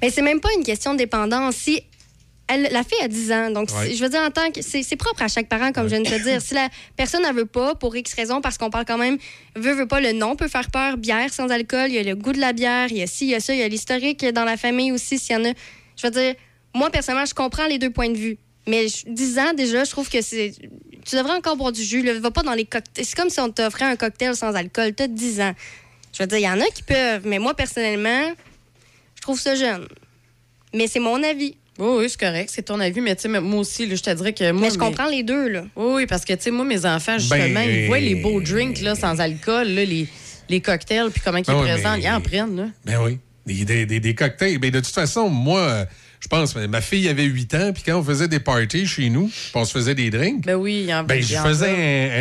Mais 0.01 0.10
c'est 0.10 0.22
même 0.22 0.41
pas 0.41 0.49
une 0.57 0.64
question 0.64 0.93
de 0.93 0.97
dépendance. 0.97 1.55
Si 1.55 1.84
elle, 2.50 2.68
la 2.72 2.84
fille 2.84 3.00
a 3.02 3.08
10 3.08 3.32
ans, 3.32 3.52
donc 3.52 3.70
Ouais. 3.72 3.93
je 3.93 4.04
veux 4.04 4.10
dire 4.10 4.22
en 4.22 4.32
tant 4.32 4.52
que 4.52 4.62
c'est 4.62 4.95
propre 4.97 5.22
à 5.22 5.28
chaque 5.28 5.47
parent 5.47 5.72
comme 5.72 5.86
je 5.86 5.95
viens 5.95 6.02
de 6.02 6.10
te 6.10 6.22
dire. 6.24 6.41
Si 6.41 6.54
la 6.54 6.68
personne 6.97 7.22
ne 7.24 7.32
veut 7.32 7.45
pas 7.45 7.76
pour 7.76 7.95
X 7.95 8.14
raison 8.14 8.41
parce 8.41 8.58
qu'on 8.58 8.70
parle 8.70 8.86
quand 8.86 8.97
même 8.97 9.18
veut 9.56 9.74
veut 9.74 9.88
pas 9.88 10.02
le 10.02 10.12
nom 10.12 10.36
peut 10.36 10.47
faire 10.50 10.70
peur, 10.72 10.97
bière 10.97 11.32
sans 11.34 11.47
alcool, 11.50 11.86
il 11.89 11.93
y 11.95 12.00
a 12.00 12.04
le 12.04 12.16
goût 12.16 12.34
de 12.34 12.39
la 12.39 12.52
bière, 12.54 12.88
il 12.91 12.97
y 12.97 13.02
a 13.04 13.08
ci, 13.08 13.26
il 13.26 13.30
y 13.32 13.36
a 13.36 13.39
ça, 13.39 13.54
il 13.54 13.60
y 13.60 13.64
a 13.64 13.68
l'historique 13.68 14.26
dans 14.26 14.43
la 14.45 14.58
famille 14.58 14.91
aussi 14.91 15.18
s'il 15.20 15.36
y 15.36 15.39
en 15.39 15.45
a. 15.45 15.54
Je 15.95 16.08
veux 16.08 16.12
dire 16.12 16.36
moi 16.76 16.89
personnellement, 16.89 17.26
je 17.26 17.34
comprends 17.34 17.68
les 17.68 17.78
deux 17.80 17.89
points 17.91 18.10
de 18.10 18.18
vue. 18.18 18.38
Mais 18.68 18.88
je- 18.88 19.06
10 19.08 19.39
ans 19.39 19.54
déjà, 19.56 19.84
je 19.84 19.89
trouve 19.91 20.10
que 20.10 20.22
c'est 20.22 20.54
tu 21.06 21.16
devrais 21.16 21.34
encore 21.34 21.56
boire 21.56 21.72
du 21.72 21.82
jus, 21.82 22.04
là. 22.04 22.14
va 22.20 22.30
pas 22.30 22.43
dans 22.43 22.54
les 22.54 22.66
cocktails. 22.66 23.06
C'est 23.06 23.16
comme 23.16 23.30
si 23.30 23.39
on 23.39 23.50
t'offrait 23.50 23.86
un 23.86 23.95
cocktail 23.95 24.36
sans 24.36 24.54
alcool, 24.54 24.93
tu 24.93 25.04
as 25.04 25.08
10 25.08 25.39
ans. 25.41 25.54
Je 26.14 26.22
veux 26.24 26.28
dire, 26.28 26.38
il 26.39 26.43
y 26.43 26.50
en 26.50 26.60
a 26.60 26.66
qui 26.66 26.84
peuvent, 26.84 27.22
mais 27.26 27.39
moi 27.39 27.54
personnellement, 27.56 28.32
je 29.16 29.22
trouve 29.22 29.39
ça 29.39 29.56
jeune. 29.56 29.88
Mais 30.74 30.88
c'est 30.88 31.00
mon 31.00 31.22
avis. 31.24 31.56
Oui, 31.80 31.88
oui, 31.99 32.09
c'est 32.09 32.19
correct, 32.19 32.49
c'est 32.53 32.61
ton 32.63 32.80
avis, 32.80 32.99
mais 33.01 33.15
tu 33.15 33.21
sais, 33.23 33.27
mais 33.30 33.39
moi 33.39 33.61
aussi, 33.61 33.86
là, 33.88 33.95
je 33.95 34.03
te 34.03 34.09
dirais 34.13 34.34
que 34.34 34.51
moi. 34.51 34.61
Mais 34.63 34.69
je 34.69 34.77
comprends 34.77 35.07
les 35.09 35.23
deux, 35.23 35.47
là. 35.47 35.63
Oui, 35.77 35.93
oui, 35.95 36.05
parce 36.07 36.25
que, 36.25 36.34
tu 36.34 36.41
sais, 36.43 36.51
moi, 36.51 36.65
mes 36.65 36.86
enfants, 36.86 37.17
justement, 37.17 37.39
Ben, 37.53 37.69
ils 37.69 37.88
voient 37.88 37.99
les 37.99 38.15
beaux 38.15 38.41
drinks, 38.41 38.82
là, 38.82 38.95
sans 38.95 39.19
alcool, 39.19 39.69
là, 39.69 39.86
les, 39.86 40.07
les 40.49 40.59
cocktails, 40.61 41.09
puis 41.09 41.21
comment 41.23 41.38
ils 41.38 41.45
Ben 41.45 41.55
oui, 41.55 41.63
présentent, 41.69 41.97
mais- 41.97 42.03
ils 42.03 42.09
en 42.11 42.21
prennent, 42.21 42.55
là. 42.57 42.65
Ben 42.86 42.97
oui. 43.01 43.17
Des, 43.45 43.65
des, 43.65 43.86
des- 43.86 43.99
des 43.99 44.13
cocktails. 44.13 44.57
Ben 44.59 44.69
de 44.71 44.80
toute 44.80 44.93
façon, 44.93 45.30
moi, 45.30 45.59
euh, 45.61 45.86
je 46.20 46.28
pense, 46.28 46.53
mais 46.55 46.67
ma 46.67 46.82
fille 46.82 47.07
avait 47.07 47.24
8 47.24 47.55
ans, 47.55 47.72
puis 47.74 47.84
quand 47.86 47.97
on 47.97 48.03
faisait 48.03 48.28
des 48.28 48.39
parties 48.41 48.86
chez 48.86 49.09
nous, 49.09 49.32
on 49.53 49.63
se 49.63 49.72
faisait 49.72 49.95
des 49.95 50.09
drinks, 50.09 50.45
Ben 50.45 50.55
oui, 50.55 50.82
il 50.84 50.89
y 50.89 50.93
en 50.93 51.03
ben, 51.05 51.22
je 51.22 51.36
faisais 51.36 51.70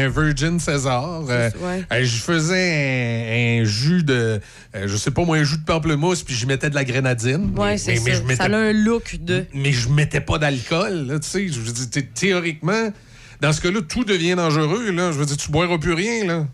un, 0.01 0.07
un 0.07 0.09
Virgin 0.09 0.61
César. 0.61 1.25
euh, 1.29 1.51
ouais. 1.61 1.85
euh, 1.93 2.05
je 2.05 2.17
faisais 2.17 3.59
un, 3.59 3.63
un 3.63 3.65
jus 3.65 4.05
de, 4.05 4.41
euh, 4.77 4.87
je 4.87 4.97
sais 4.97 5.11
pas 5.11 5.25
moi, 5.25 5.37
un 5.39 5.45
jus 5.45 5.59
de 5.59 5.65
pamplemousse, 5.65 6.23
puis 6.23 6.35
je 6.35 6.47
mettais 6.47 6.71
de 6.71 6.77
la 6.77 6.85
grenadine. 6.85 7.53
Ouais, 7.57 7.71
mais, 7.73 7.79
c'est 7.79 7.95
mais- 7.95 8.01
mais 8.05 8.13
ça. 8.13 8.19
je 8.19 8.23
mettais 8.23 8.37
Ça 8.37 8.45
a 8.45 8.57
un 8.57 8.73
look 8.73 9.17
de. 9.21 9.45
mais 9.53 9.73
je 9.73 9.89
mettais 9.89 10.21
pas 10.21 10.39
d'alcool, 10.39 11.19
tu 11.21 11.29
sais. 11.29 11.49
Je 11.49 11.59
veux 11.61 11.73
dire, 11.73 11.91
thé- 11.91 12.07
théoriquement, 12.07 12.93
dans 13.41 13.53
ce 13.53 13.61
cas-là, 13.61 13.81
tout 13.83 14.05
devient 14.05 14.37
dangereux, 14.37 14.93
là. 14.93 15.11
Je 15.13 15.19
veux 15.19 15.27
dire, 15.27 15.37
tu 15.37 15.51
boiras 15.51 15.79
plus 15.79 15.95
rien, 15.95 16.25
là. 16.25 16.47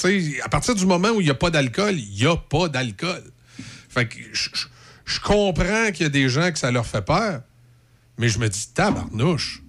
Tu 0.00 0.34
sais, 0.34 0.40
à 0.42 0.48
partir 0.48 0.74
du 0.76 0.86
moment 0.86 1.08
où 1.10 1.20
il 1.20 1.24
n'y 1.24 1.30
a 1.30 1.34
pas 1.34 1.50
d'alcool, 1.50 1.94
il 1.98 2.14
n'y 2.16 2.26
a 2.26 2.36
pas 2.36 2.68
d'alcool. 2.68 3.22
Fait 3.88 4.06
que 4.06 4.14
je 5.10 5.20
comprends 5.20 5.90
qu'il 5.92 6.02
y 6.02 6.06
a 6.06 6.08
des 6.10 6.28
gens 6.28 6.50
que 6.52 6.58
ça 6.58 6.70
leur 6.70 6.86
fait 6.86 7.02
peur, 7.04 7.42
mais 8.18 8.28
je 8.28 8.38
me 8.38 8.48
dis, 8.48 8.68
tabarnouche. 8.74 9.62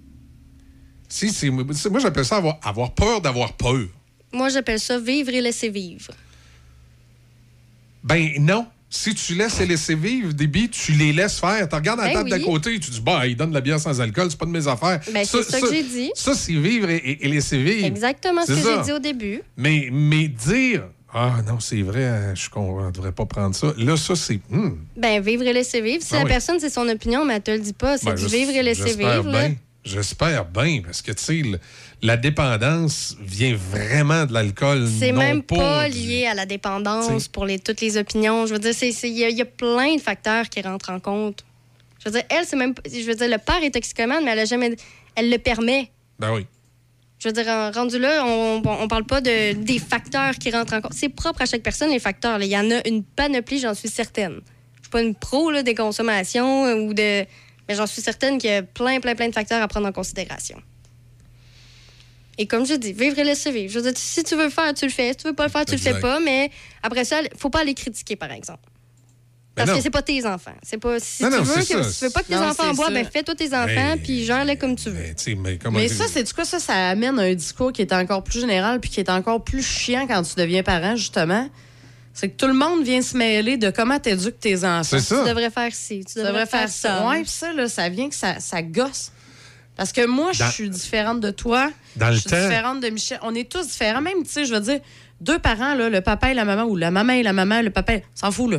Si, 1.08 1.50
moi, 1.50 2.00
j'appelle 2.00 2.24
ça 2.24 2.36
avoir, 2.36 2.58
avoir 2.62 2.94
peur 2.94 3.20
d'avoir 3.20 3.52
peur. 3.54 3.86
Moi, 4.32 4.48
j'appelle 4.48 4.80
ça 4.80 4.98
vivre 4.98 5.28
et 5.30 5.40
laisser 5.42 5.68
vivre. 5.68 6.12
Ben 8.02 8.30
non. 8.40 8.66
Si 8.94 9.14
tu 9.14 9.34
laisses 9.34 9.58
les 9.58 9.64
laisser 9.66 9.94
vivre, 9.94 10.32
billes, 10.34 10.68
tu 10.68 10.92
les 10.92 11.14
laisses 11.14 11.38
faire. 11.40 11.66
Tu 11.66 11.74
regardes 11.74 12.00
la 12.00 12.08
Ben 12.08 12.12
table 12.12 12.28
d'à 12.30 12.38
côté, 12.40 12.78
tu 12.78 12.90
dis, 12.90 13.00
bah, 13.00 13.26
il 13.26 13.34
donne 13.36 13.48
de 13.48 13.54
la 13.54 13.62
bière 13.62 13.80
sans 13.80 13.98
alcool, 14.02 14.30
c'est 14.30 14.38
pas 14.38 14.44
de 14.44 14.50
mes 14.50 14.68
affaires. 14.68 15.00
Ben, 15.14 15.24
c'est 15.24 15.42
ça 15.42 15.60
que 15.62 15.72
j'ai 15.72 15.82
dit. 15.82 16.10
Ça, 16.14 16.34
c'est 16.34 16.52
vivre 16.52 16.90
et, 16.90 16.96
et- 16.96 17.24
et 17.24 17.28
laisser 17.28 17.62
vivre. 17.62 17.86
Exactement 17.86 18.42
ce 18.44 18.52
que 18.52 18.58
j'ai 18.58 18.82
dit 18.82 18.92
au 18.92 18.98
début. 18.98 19.40
Mais, 19.56 19.88
mais 19.90 20.28
dire, 20.28 20.84
ah 21.14 21.36
non, 21.46 21.60
c'est 21.60 21.82
vrai, 21.82 22.04
hein, 22.06 22.34
je 22.34 22.48
ne 22.58 22.90
devrais 22.90 23.12
pas 23.12 23.26
prendre 23.26 23.54
ça. 23.54 23.72
Là, 23.76 23.96
ça, 23.96 24.16
c'est. 24.16 24.40
hmm. 24.50 24.70
Ben, 24.96 25.20
vivre 25.22 25.42
et 25.42 25.52
laisser 25.52 25.80
vivre. 25.80 26.02
Si 26.02 26.14
Ah 26.14 26.18
la 26.18 26.24
oui. 26.24 26.30
personne, 26.30 26.58
c'est 26.58 26.70
son 26.70 26.88
opinion, 26.88 27.24
mais 27.24 27.34
elle 27.34 27.42
te 27.42 27.50
le 27.50 27.58
dit 27.58 27.72
pas. 27.74 27.98
C'est 27.98 28.06
Ben, 28.06 28.14
du 28.14 28.26
vivre 28.26 28.50
et 28.52 28.62
laisser 28.62 28.94
vivre. 28.96 29.28
là. 29.30 29.48
bien. 29.48 29.56
J'espère 29.84 30.44
bien, 30.44 30.80
parce 30.84 31.02
que, 31.02 31.10
tu 31.10 31.22
sais, 31.24 31.42
la 32.02 32.16
dépendance 32.16 33.16
vient 33.20 33.56
vraiment 33.56 34.26
de 34.26 34.32
l'alcool. 34.32 34.86
C'est 34.98 35.10
même 35.10 35.42
pas 35.42 35.90
du- 35.90 35.98
lié 35.98 36.26
à 36.26 36.34
la 36.34 36.46
dépendance 36.46 37.08
T'sais. 37.24 37.28
pour 37.32 37.46
les, 37.46 37.58
toutes 37.58 37.80
les 37.80 37.96
opinions. 37.96 38.46
Je 38.46 38.52
veux 38.52 38.60
dire, 38.60 38.72
il 38.80 39.08
y, 39.08 39.24
a- 39.24 39.28
il 39.28 39.36
y 39.36 39.42
a 39.42 39.44
plein 39.44 39.96
de 39.96 40.00
facteurs 40.00 40.48
qui 40.48 40.62
rentrent 40.62 40.90
en 40.90 41.00
compte. 41.00 41.44
Je 41.98 42.04
veux 42.08 42.12
dire, 42.12 42.22
elle, 42.30 42.46
c'est 42.46 42.56
même. 42.56 42.74
pas- 42.74 42.82
Je 42.88 43.04
veux 43.04 43.14
dire, 43.16 43.28
le 43.28 43.38
père 43.38 43.62
est 43.62 43.70
toxicomane, 43.72 44.24
mais 44.24 44.30
elle 44.30 44.38
a 44.38 44.44
jamais. 44.44 44.76
Elle 45.16 45.30
le 45.30 45.38
permet. 45.38 45.90
Ben 46.18 46.32
oui. 46.32 46.46
Je 47.22 47.28
veux 47.28 47.32
dire, 47.32 47.46
en- 47.46 47.70
rendu 47.70 47.98
là, 48.00 48.24
on, 48.26 48.62
on 48.66 48.88
parle 48.88 49.04
pas 49.04 49.20
de, 49.20 49.52
des 49.52 49.78
facteurs 49.78 50.34
qui 50.34 50.50
rentrent 50.50 50.74
en 50.74 50.80
compte. 50.80 50.94
C'est 50.94 51.08
propre 51.08 51.42
à 51.42 51.46
chaque 51.46 51.62
personne, 51.62 51.90
les 51.90 52.00
facteurs. 52.00 52.38
là. 52.38 52.44
Il 52.44 52.50
y 52.50 52.56
en 52.58 52.68
a 52.70 52.86
une 52.88 53.04
panoplie, 53.04 53.60
j'en 53.60 53.74
suis 53.74 53.88
certaine. 53.88 54.40
Je 54.78 54.82
suis 54.82 54.90
pas 54.90 55.02
une 55.02 55.14
pro 55.14 55.50
là, 55.52 55.62
des 55.62 55.74
consommations 55.76 56.66
euh, 56.66 56.74
ou 56.80 56.94
de. 56.94 57.24
Mais 57.68 57.76
j'en 57.76 57.86
suis 57.86 58.02
certaine 58.02 58.38
qu'il 58.38 58.50
y 58.50 58.54
a 58.54 58.62
plein, 58.62 58.98
plein, 58.98 59.14
plein 59.14 59.28
de 59.28 59.34
facteurs 59.34 59.62
à 59.62 59.68
prendre 59.68 59.86
en 59.86 59.92
considération. 59.92 60.60
Et 62.38 62.46
comme 62.46 62.66
je 62.66 62.74
dis, 62.74 62.92
vivre 62.92 63.18
et 63.18 63.24
laisser 63.24 63.52
vivre. 63.52 63.72
Je 63.72 63.78
veux 63.78 63.92
dire, 63.92 64.00
si 64.00 64.24
tu 64.24 64.34
veux 64.34 64.44
le 64.44 64.50
faire, 64.50 64.72
tu 64.74 64.86
le 64.86 64.90
fais. 64.90 65.10
Si 65.10 65.16
tu 65.18 65.28
veux 65.28 65.34
pas 65.34 65.44
le 65.44 65.50
faire, 65.50 65.64
tu 65.64 65.72
le 65.72 65.76
Exact. 65.78 65.94
fais 65.94 66.00
pas. 66.00 66.18
Mais 66.18 66.50
après 66.82 67.04
ça, 67.04 67.20
faut 67.36 67.50
pas 67.50 67.62
les 67.62 67.74
critiquer, 67.74 68.16
par 68.16 68.32
exemple. 68.32 68.68
Ben 69.54 69.64
Parce 69.66 69.70
non. 69.70 69.76
que 69.76 69.82
c'est 69.82 69.90
pas 69.90 70.00
tes 70.02 70.24
enfants. 70.26 70.54
C'est 70.62 70.78
pas 70.78 70.98
si 70.98 71.22
Non, 71.22 71.28
tu 71.30 71.36
non, 71.36 71.42
veux 71.42 71.60
c'est 71.62 71.74
que 71.74 71.82
ça. 71.82 71.90
si 71.90 71.98
tu 71.98 72.04
veux 72.06 72.10
pas 72.10 72.20
que 72.22 72.28
tes 72.28 72.34
Non, 72.36 72.42
enfants 72.48 72.72
boivent, 72.72 72.92
ben 72.94 73.04
fais-toi 73.04 73.34
tes 73.34 73.48
enfants 73.54 73.66
Ben, 73.66 73.98
puis 74.02 74.24
gère-les 74.24 74.56
comme 74.56 74.76
tu 74.76 74.88
veux. 74.88 75.14
Ben, 75.26 75.58
mais 75.72 75.88
ça, 75.88 76.04
c'est 76.08 76.22
du 76.22 76.32
quoi 76.32 76.46
ça, 76.46 76.58
ça 76.58 76.88
amène 76.88 77.18
un 77.18 77.34
discours 77.34 77.70
qui 77.70 77.82
est 77.82 77.92
encore 77.92 78.24
plus 78.24 78.40
général 78.40 78.80
puis 78.80 78.88
qui 78.88 79.00
est 79.00 79.10
encore 79.10 79.44
plus 79.44 79.62
chiant 79.62 80.06
quand 80.06 80.22
tu 80.22 80.36
deviens 80.36 80.62
parent, 80.62 80.96
justement? 80.96 81.50
C'est 82.14 82.28
que 82.30 82.36
tout 82.36 82.46
le 82.46 82.54
monde 82.54 82.82
vient 82.82 83.02
se 83.02 83.14
mêler 83.16 83.56
de 83.58 83.70
comment 83.70 83.98
t'éduques 83.98 84.40
tes 84.40 84.64
enfants. 84.64 84.82
C'est 84.84 85.00
ça. 85.00 85.22
Tu 85.22 85.28
devrais 85.28 85.50
faire 85.50 85.74
ci, 85.74 86.00
tu 86.04 86.14
Tu 86.14 86.18
devrais, 86.20 86.46
faire 86.46 86.68
ça. 86.70 87.06
Oui, 87.08 87.20
puis 87.22 87.30
ça, 87.30 87.52
là, 87.52 87.68
ça 87.68 87.88
vient 87.90 88.08
que 88.08 88.14
ça, 88.14 88.38
ça 88.40 88.62
gosse. 88.62 89.12
Parce 89.76 89.92
que 89.92 90.06
moi, 90.06 90.32
je 90.32 90.44
suis 90.44 90.68
différente 90.70 91.20
de 91.20 91.30
toi. 91.30 91.70
Dans 91.96 92.10
je 92.12 92.18
suis 92.20 92.30
temps- 92.30 92.36
différente 92.40 92.80
de 92.80 92.88
Michel. 92.88 93.18
On 93.22 93.34
est 93.34 93.50
tous 93.50 93.66
différents. 93.66 94.02
Même, 94.02 94.22
tu 94.24 94.30
sais, 94.30 94.44
je 94.44 94.52
veux 94.54 94.60
dire, 94.60 94.80
deux 95.22 95.38
parents, 95.38 95.74
là, 95.74 95.88
le 95.88 96.00
papa 96.02 96.30
et 96.30 96.34
la 96.34 96.44
maman, 96.44 96.64
ou 96.64 96.76
la 96.76 96.90
maman 96.90 97.14
et 97.14 97.22
la 97.22 97.32
maman, 97.32 97.62
le 97.62 97.70
papa, 97.70 97.94
s'en 98.14 98.30
fout, 98.30 98.50
là. 98.50 98.58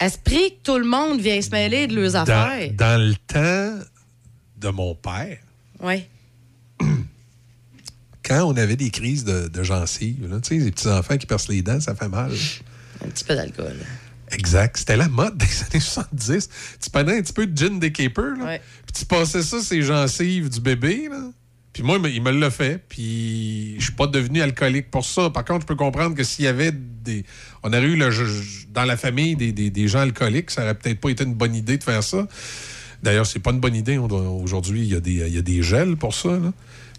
Esprit 0.00 0.50
que 0.58 0.62
tout 0.72 0.78
le 0.78 0.84
monde 0.86 1.20
vient 1.20 1.40
se 1.40 1.50
mêler 1.50 1.86
de 1.86 1.94
leurs 1.94 2.12
dans, 2.12 2.20
affaires. 2.20 2.70
dans 2.74 3.00
le 3.00 3.14
temps 3.26 3.84
de 4.58 4.68
mon 4.68 4.94
père, 4.94 5.38
Oui. 5.80 6.04
quand 8.24 8.44
on 8.44 8.56
avait 8.56 8.76
des 8.76 8.90
crises 8.90 9.24
de, 9.24 9.48
de 9.48 9.62
gencives, 9.62 10.28
là, 10.28 10.40
tu 10.40 10.58
sais, 10.58 10.64
les 10.64 10.70
petits-enfants 10.72 11.16
qui 11.16 11.26
percent 11.26 11.48
les 11.48 11.62
dents, 11.62 11.80
ça 11.80 11.94
fait 11.94 12.08
mal. 12.08 12.32
Un 13.04 13.08
petit 13.08 13.24
peu 13.24 13.34
d'alcool. 13.34 13.76
Exact. 14.32 14.76
C'était 14.76 14.96
la 14.96 15.08
mode 15.08 15.36
des 15.38 15.62
années 15.70 15.80
70. 15.80 16.48
Tu 16.82 16.90
prenais 16.90 17.18
un 17.18 17.22
petit 17.22 17.32
peu 17.32 17.46
de 17.46 17.56
gin 17.56 17.78
des 17.78 17.92
capers, 17.92 18.36
là, 18.36 18.44
Ouais. 18.44 18.60
puis 18.86 18.92
tu 19.00 19.04
passais 19.06 19.42
ça 19.42 19.60
ces 19.62 19.82
gencives 19.82 20.48
du 20.48 20.60
bébé, 20.60 21.08
là. 21.10 21.30
Puis 21.76 21.82
moi, 21.82 21.98
il 22.08 22.22
me 22.22 22.30
l'a 22.30 22.50
fait, 22.50 22.82
puis 22.88 23.74
je 23.78 23.84
suis 23.84 23.92
pas 23.92 24.06
devenu 24.06 24.40
alcoolique 24.40 24.90
pour 24.90 25.04
ça. 25.04 25.28
Par 25.28 25.44
contre, 25.44 25.60
je 25.60 25.66
peux 25.66 25.74
comprendre 25.74 26.16
que 26.16 26.24
s'il 26.24 26.46
y 26.46 26.48
avait 26.48 26.72
des... 26.72 27.22
On 27.62 27.68
aurait 27.68 27.82
eu 27.82 27.96
le- 27.96 28.08
dans 28.72 28.84
la 28.86 28.96
famille 28.96 29.36
des, 29.36 29.52
des- 29.52 29.68
des 29.68 29.86
gens 29.86 29.98
alcooliques, 29.98 30.50
ça 30.50 30.62
aurait 30.62 30.74
peut-être 30.74 30.98
pas 30.98 31.10
été 31.10 31.24
une 31.24 31.34
bonne 31.34 31.54
idée 31.54 31.76
de 31.76 31.84
faire 31.84 32.02
ça. 32.02 32.26
D'ailleurs, 33.02 33.26
c'est 33.26 33.40
pas 33.40 33.50
une 33.50 33.60
bonne 33.60 33.74
idée. 33.76 33.98
Aujourd'hui, 33.98 34.80
il 34.84 34.88
y, 34.88 34.94
a 34.94 35.00
des- 35.00 35.26
il 35.28 35.34
y 35.34 35.36
a 35.36 35.42
des 35.42 35.62
gels 35.62 35.96
pour 35.96 36.14
ça. 36.14 36.40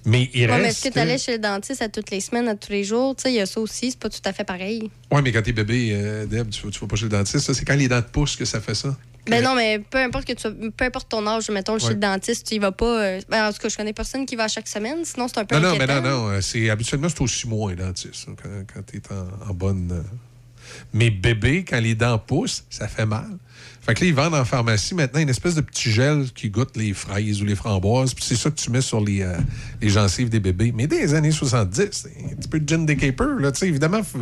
Mais 0.10 0.30
il 0.34 0.42
Ouais, 0.42 0.48
reste... 0.48 0.62
mais 0.64 0.70
est-ce 0.70 0.84
que 0.88 0.94
tu 0.94 1.00
allais 1.00 1.18
chez 1.18 1.34
le 1.34 1.40
dentiste 1.40 1.82
à 1.82 1.90
toutes 1.90 2.10
les 2.12 2.22
semaines, 2.22 2.48
à 2.48 2.56
tous 2.56 2.72
les 2.72 2.84
jours? 2.86 3.14
Tu 3.16 3.24
sais, 3.24 3.32
il 3.32 3.36
y 3.36 3.42
a 3.42 3.46
ça 3.46 3.60
aussi, 3.60 3.92
c'est 3.92 4.00
pas 4.00 4.08
tout 4.10 4.22
à 4.24 4.32
fait 4.32 4.46
pareil. 4.46 4.90
Oui, 5.12 5.22
mais 5.22 5.32
quand 5.34 5.42
t'es 5.42 5.52
bébé, 5.52 5.90
euh, 5.94 6.26
Deb, 6.26 6.50
tu, 6.50 6.62
vas- 6.66 6.72
tu 6.72 6.80
vas 6.80 6.88
pas 6.88 6.96
chez 6.96 7.04
le 7.04 7.10
dentiste. 7.10 7.52
C'est 7.54 7.66
quand 7.66 7.76
les 7.76 7.90
dents 7.90 8.02
te 8.02 8.10
poussent 8.10 8.38
que 8.38 8.46
ça 8.46 8.62
fait 8.62 8.74
ça. 8.76 8.96
Ben 9.30 9.44
non, 9.44 9.56
mais 9.56 9.80
peu 9.80 9.98
importe 9.98 10.26
que 10.26 10.32
tu 10.32 10.72
peu 10.72 10.86
importe 10.86 11.10
ton 11.10 11.28
âge, 11.28 11.50
mettons, 11.50 11.78
chez 11.78 11.90
le 11.90 11.96
dentiste, 11.96 12.48
tu 12.48 12.56
y 12.56 12.60
vas 12.60 12.72
pas. 12.72 13.04
euh, 13.04 13.22
ben, 13.28 13.50
en 13.50 13.52
tout 13.52 13.60
cas, 13.60 13.68
je 13.68 13.76
connais 13.76 13.92
personne 13.92 14.26
qui 14.26 14.38
va 14.38 14.48
chaque 14.48 14.70
semaine, 14.70 15.04
sinon 15.04 15.28
c'est 15.28 15.40
un 15.40 15.44
peu 15.46 15.56
Non, 15.60 15.74
non, 15.74 15.78
mais 15.78 15.86
non, 15.86 16.02
non. 16.02 16.42
C'est, 16.42 16.70
habituellement, 16.70 17.10
c'est 17.10 17.20
aussi 17.22 17.46
moins 17.46 17.76
dentiste, 17.76 18.28
hein, 18.30 18.36
quand, 18.42 18.50
quand 18.74 18.82
tu 18.90 18.98
es 18.98 19.02
en, 19.12 19.50
en 19.50 19.54
bonne. 19.54 19.90
euh. 19.92 20.02
Mais 20.94 21.10
bébé, 21.10 21.66
quand 21.68 21.80
les 21.82 21.96
dents 21.96 22.18
poussent, 22.18 22.64
ça 22.70 22.88
fait 22.88 23.06
mal. 23.06 23.28
Fait 23.88 23.94
que 23.94 24.02
là, 24.02 24.08
ils 24.08 24.14
vendent 24.14 24.36
en 24.36 24.44
pharmacie 24.44 24.94
maintenant 24.96 25.22
une 25.22 25.30
espèce 25.30 25.56
de 25.56 25.62
petit 25.62 25.90
gel 25.90 26.30
qui 26.36 26.50
goûte 26.50 26.76
les 26.76 26.94
fraises 26.94 27.42
ou 27.42 27.46
les 27.46 27.56
framboises. 27.56 28.14
Puis 28.14 28.26
c'est 28.26 28.36
ça 28.36 28.50
que 28.52 28.56
tu 28.56 28.70
mets 28.70 28.82
sur 28.82 29.00
les, 29.00 29.22
euh, 29.22 29.38
les 29.82 29.88
gencives 29.90 30.28
des 30.30 30.42
bébés. 30.42 30.74
Mais 30.76 30.88
dès 30.88 31.00
les 31.00 31.14
années 31.14 31.32
70, 31.32 31.90
c'est 31.94 32.10
un 32.32 32.36
petit 32.36 32.50
peu 32.50 32.60
de 32.60 32.68
gin 32.68 32.86
des 32.86 32.98
capers. 32.98 33.40
Là, 33.40 33.52
tu 33.54 33.60
sais, 33.60 33.68
évidemment, 33.70 34.04
faut- 34.04 34.20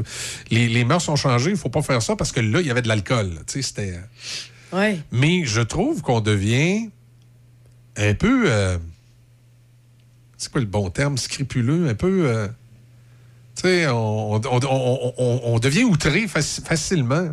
les, 0.51 0.67
les 0.69 0.85
mœurs 0.85 1.09
ont 1.09 1.15
changé. 1.15 1.49
Il 1.49 1.57
faut 1.57 1.69
pas 1.69 1.81
faire 1.81 2.01
ça 2.03 2.15
parce 2.15 2.31
que 2.31 2.41
là, 2.41 2.61
il 2.61 2.67
y 2.67 2.69
avait 2.69 2.83
de 2.83 2.87
l'alcool. 2.87 3.29
là. 3.33 3.39
Tu 3.47 3.53
sais, 3.53 3.61
C'était. 3.63 3.93
euh, 3.93 4.01
Oui. 4.93 5.01
mais 5.11 5.45
je 5.45 5.61
trouve 5.61 6.03
qu'on 6.03 6.21
devient 6.21 6.89
un 7.97 8.13
peu. 8.13 8.43
euh, 8.45 8.77
c'est 10.37 10.51
quoi 10.51 10.61
le 10.61 10.67
bon 10.67 10.89
terme? 10.91 11.17
Scrupuleux, 11.17 11.87
un 11.89 11.95
peu. 11.95 12.27
euh, 12.27 12.47
tu 13.55 13.63
sais, 13.63 13.87
on, 13.87 14.35
on- 14.35 14.41
on- 14.45 14.59
on- 14.69 15.13
on- 15.17 15.41
on 15.45 15.59
devient 15.59 15.85
outré 15.85 16.27
faci- 16.27 16.61
facilement. 16.63 17.29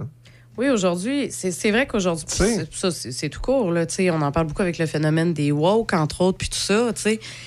Oui, 0.58 0.68
aujourd'hui, 0.68 1.28
c'est 1.30 1.70
vrai 1.70 1.86
qu'aujourd'hui, 1.86 2.26
c'est- 2.28 3.28
tout 3.30 3.40
court, 3.40 3.70
là, 3.72 3.86
on 4.10 4.20
en 4.22 4.32
parle 4.32 4.46
beaucoup 4.48 4.60
avec 4.62 4.76
le 4.78 4.84
phénomène 4.86 5.32
des 5.32 5.50
woke, 5.50 5.94
entre 5.94 6.20
autres, 6.20 6.36
puis 6.38 6.48
tout 6.50 6.58
ça. 6.58 6.92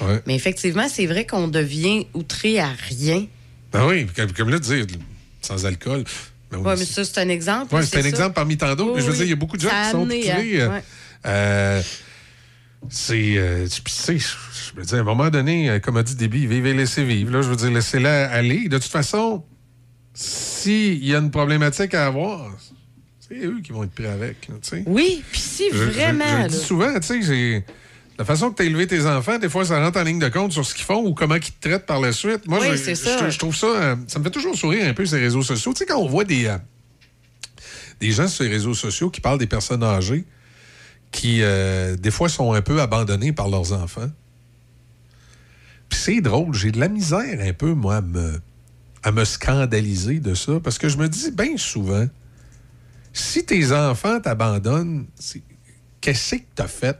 Ouais. 0.01 0.21
Mais 0.25 0.33
effectivement, 0.35 0.87
c'est 0.89 1.05
vrai 1.05 1.25
qu'on 1.27 1.47
devient 1.47 2.07
outré 2.15 2.59
à 2.59 2.69
rien. 2.89 3.27
Ben 3.71 3.85
oui, 3.87 4.07
comme, 4.15 4.31
comme 4.33 4.49
là, 4.49 4.57
dire, 4.57 4.85
sans 5.41 5.65
alcool. 5.67 6.03
Ben 6.51 6.57
oui, 6.57 6.73
mais 6.79 6.85
ça, 6.85 7.03
c'est 7.03 7.19
un 7.19 7.29
exemple. 7.29 7.75
Ouais, 7.75 7.83
c'est 7.83 7.97
un 7.99 8.01
ça. 8.01 8.07
exemple 8.07 8.33
parmi 8.33 8.57
tant 8.57 8.73
d'autres. 8.75 8.99
Je 8.99 9.05
veux 9.05 9.11
oui. 9.11 9.17
dire, 9.17 9.25
il 9.27 9.29
y 9.29 9.33
a 9.33 9.35
beaucoup 9.35 9.57
de 9.57 9.61
gens 9.61 9.69
Ça 9.69 9.83
qui 9.85 9.91
sont 9.91 10.01
outrés. 10.03 10.31
hein, 10.31 10.37
euh, 10.39 10.69
ouais. 10.69 10.83
euh, 11.27 11.81
c'est. 12.89 13.33
euh, 13.37 13.67
tu- 13.67 13.81
sais, 13.91 14.17
je 14.17 14.75
veux 14.75 14.83
dire, 14.83 14.97
à 14.97 15.01
un 15.01 15.03
moment 15.03 15.29
donné, 15.29 15.69
euh, 15.69 15.79
comme 15.79 15.97
a 15.97 16.03
dit 16.03 16.15
Déby, 16.15 16.47
vivez 16.47 16.73
laissez 16.73 17.03
vivre. 17.03 17.31
Là, 17.31 17.41
je 17.43 17.49
veux 17.49 17.55
dire, 17.55 17.71
laissez-la 17.71 18.29
aller. 18.31 18.67
De 18.67 18.77
toute 18.77 18.91
façon, 18.91 19.43
s'il 20.13 21.03
y 21.05 21.13
a 21.13 21.19
une 21.19 21.31
problématique 21.31 21.93
à 21.93 22.07
avoir, 22.07 22.51
c'est 23.27 23.45
eux 23.45 23.59
qui 23.63 23.71
vont 23.71 23.83
être 23.83 23.91
pris 23.93 24.05
avec. 24.07 24.47
là, 24.47 24.55
tu 24.61 24.69
sais. 24.69 24.83
Oui, 24.85 25.23
puis 25.31 25.39
si 25.41 25.63
Je- 25.71 25.77
je- 25.77 25.83
vraiment. 25.83 26.25
Je, 26.27 26.31
le 26.35 26.41
là. 26.41 26.47
dis 26.47 26.57
souvent, 26.57 26.99
tu 26.99 27.23
sais, 27.23 27.65
La 28.17 28.23
façon 28.23 28.49
que 28.49 28.55
tu 28.55 28.61
as 28.61 28.65
élevé 28.65 28.87
tes 28.87 29.05
enfants, 29.05 29.37
des 29.39 29.49
fois, 29.49 29.65
ça 29.65 29.77
rentre 29.83 29.99
en 29.99 30.03
ligne 30.03 30.19
de 30.19 30.29
compte 30.29 30.53
sur 30.53 30.65
ce 30.65 30.73
qu'ils 30.73 30.85
font 30.85 31.05
ou 31.05 31.13
comment 31.13 31.35
ils 31.35 31.41
te 31.41 31.67
traitent 31.67 31.85
par 31.85 31.99
la 31.99 32.13
suite. 32.13 32.47
Moi, 32.47 32.59
Oui, 32.61 32.67
je, 32.71 32.75
c'est 32.77 32.95
je- 32.95 33.01
ça. 33.01 33.29
je 33.29 33.37
trouve 33.37 33.53
ça. 33.55 33.67
euh, 33.67 33.95
ça 34.07 34.19
me 34.19 34.23
fait 34.23 34.29
toujours 34.31 34.55
sourire 34.55 34.87
un 34.87 34.93
peu, 34.93 35.05
ces 35.05 35.19
réseaux 35.19 35.41
sociaux. 35.41 35.73
Tu 35.73 35.79
sais, 35.79 35.85
quand 35.85 35.97
on 35.97 36.07
voit 36.07 36.23
des, 36.23 36.45
euh, 36.45 36.57
des 37.99 38.11
gens 38.11 38.27
sur 38.29 38.45
les 38.45 38.49
réseaux 38.51 38.73
sociaux 38.73 39.09
qui 39.09 39.19
parlent 39.19 39.37
des 39.39 39.47
personnes 39.47 39.83
âgées 39.83 40.23
qui, 41.11 41.39
euh, 41.41 41.97
des 41.97 42.11
fois, 42.11 42.29
sont 42.29 42.53
un 42.53 42.61
peu 42.61 42.79
abandonnés 42.81 43.33
par 43.33 43.49
leurs 43.49 43.73
enfants. 43.73 44.09
Puis 45.89 45.99
c'est 45.99 46.21
drôle, 46.21 46.53
j'ai 46.53 46.71
de 46.71 46.79
la 46.79 46.87
misère 46.87 47.39
un 47.41 47.53
peu, 47.53 47.73
moi, 47.73 47.97
à 47.97 48.01
me, 48.01 48.39
à 49.03 49.11
me 49.11 49.23
scandaliser 49.25 50.19
de 50.19 50.33
ça, 50.35 50.53
parce 50.63 50.77
que 50.77 50.87
je 50.89 50.97
me 50.97 51.07
dis 51.09 51.31
bien 51.31 51.57
souvent, 51.57 52.07
si 53.15 53.45
tes 53.45 53.71
enfants 53.71 54.19
t'abandonnent, 54.19 55.07
qu'est-ce 56.01 56.35
que 56.35 56.43
t'as 56.53 56.67
fait? 56.67 56.99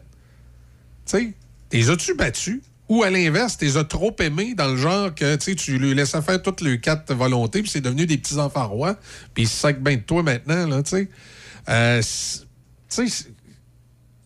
Tu 1.05 1.17
sais, 1.17 1.33
les 1.71 1.89
as-tu 1.89 2.15
battus? 2.15 2.61
Ou 2.87 3.03
à 3.03 3.09
l'inverse, 3.09 3.57
t'es 3.57 3.77
as 3.77 3.83
trop 3.83 4.15
aimés 4.19 4.53
dans 4.53 4.67
le 4.67 4.77
genre 4.77 5.13
que 5.13 5.35
tu 5.35 5.77
lui 5.77 5.93
laissais 5.93 6.21
faire 6.21 6.41
toutes 6.41 6.61
les 6.61 6.79
quatre 6.79 7.13
volontés, 7.13 7.61
puis 7.61 7.71
c'est 7.71 7.81
devenu 7.81 8.05
des 8.05 8.17
petits 8.17 8.37
enfants 8.37 8.67
rois, 8.67 8.95
puis 9.33 9.43
ils 9.43 9.49
se 9.49 9.55
sacent 9.55 9.79
bien 9.79 9.95
de 9.95 10.01
toi 10.01 10.23
maintenant, 10.23 10.67
là, 10.67 10.83
tu 10.83 10.91
sais. 10.91 11.09
Euh, 11.67 12.01
tu 12.01 13.09
sais, 13.09 13.27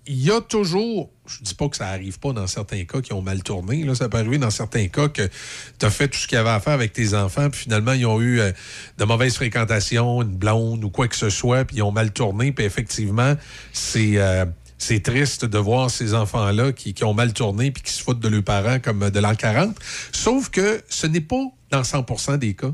il 0.06 0.22
y 0.22 0.30
a 0.30 0.42
toujours, 0.42 1.10
je 1.30 1.44
dis 1.44 1.56
pas 1.56 1.70
que 1.70 1.78
ça 1.78 1.88
arrive 1.88 2.20
pas 2.20 2.34
dans 2.34 2.48
certains 2.48 2.84
cas 2.86 3.02
qui 3.02 3.14
ont 3.14 3.22
mal 3.22 3.44
tourné, 3.44 3.84
là, 3.84 3.96
ça 3.96 4.10
peut 4.10 4.18
arriver 4.18 4.38
dans 4.38 4.50
certains 4.50 4.88
cas 4.88 5.08
que 5.08 5.30
tu 5.78 5.86
as 5.86 5.90
fait 5.90 6.08
tout 6.08 6.18
ce 6.18 6.28
qu'il 6.28 6.36
y 6.36 6.40
avait 6.40 6.50
à 6.50 6.60
faire 6.60 6.74
avec 6.74 6.94
tes 6.94 7.14
enfants, 7.14 7.50
puis 7.50 7.62
finalement, 7.62 7.94
ils 7.94 8.06
ont 8.06 8.20
eu 8.20 8.40
euh, 8.40 8.52
de 8.98 9.06
mauvaises 9.06 9.36
fréquentations, 9.36 10.22
une 10.22 10.36
blonde 10.36 10.84
ou 10.84 10.90
quoi 10.90 11.08
que 11.08 11.16
ce 11.16 11.30
soit, 11.30 11.66
puis 11.66 11.78
ils 11.78 11.84
ont 11.84 11.92
mal 11.92 12.12
tourné, 12.12 12.52
puis 12.52 12.66
effectivement, 12.66 13.36
c'est... 13.74 14.18
euh, 14.18 14.46
c'est 14.82 15.04
triste 15.04 15.44
de 15.44 15.58
voir 15.58 15.92
ces 15.92 16.14
enfants-là 16.14 16.72
qui, 16.72 16.94
qui 16.94 17.04
ont 17.04 17.14
mal 17.14 17.34
tourné 17.34 17.70
puis 17.70 17.84
qui 17.84 17.92
se 17.92 18.02
foutent 18.02 18.22
de 18.22 18.30
leurs 18.30 18.44
parents 18.44 18.80
comme 18.80 19.10
de 19.10 19.20
l'an 19.20 19.36
40. 19.36 19.78
Sauf 20.14 20.50
que 20.50 20.82
ce 20.88 21.06
n'est 21.06 21.20
pas 21.20 21.44
dans 21.70 21.82
100% 21.82 22.38
des 22.38 22.54
cas. 22.54 22.72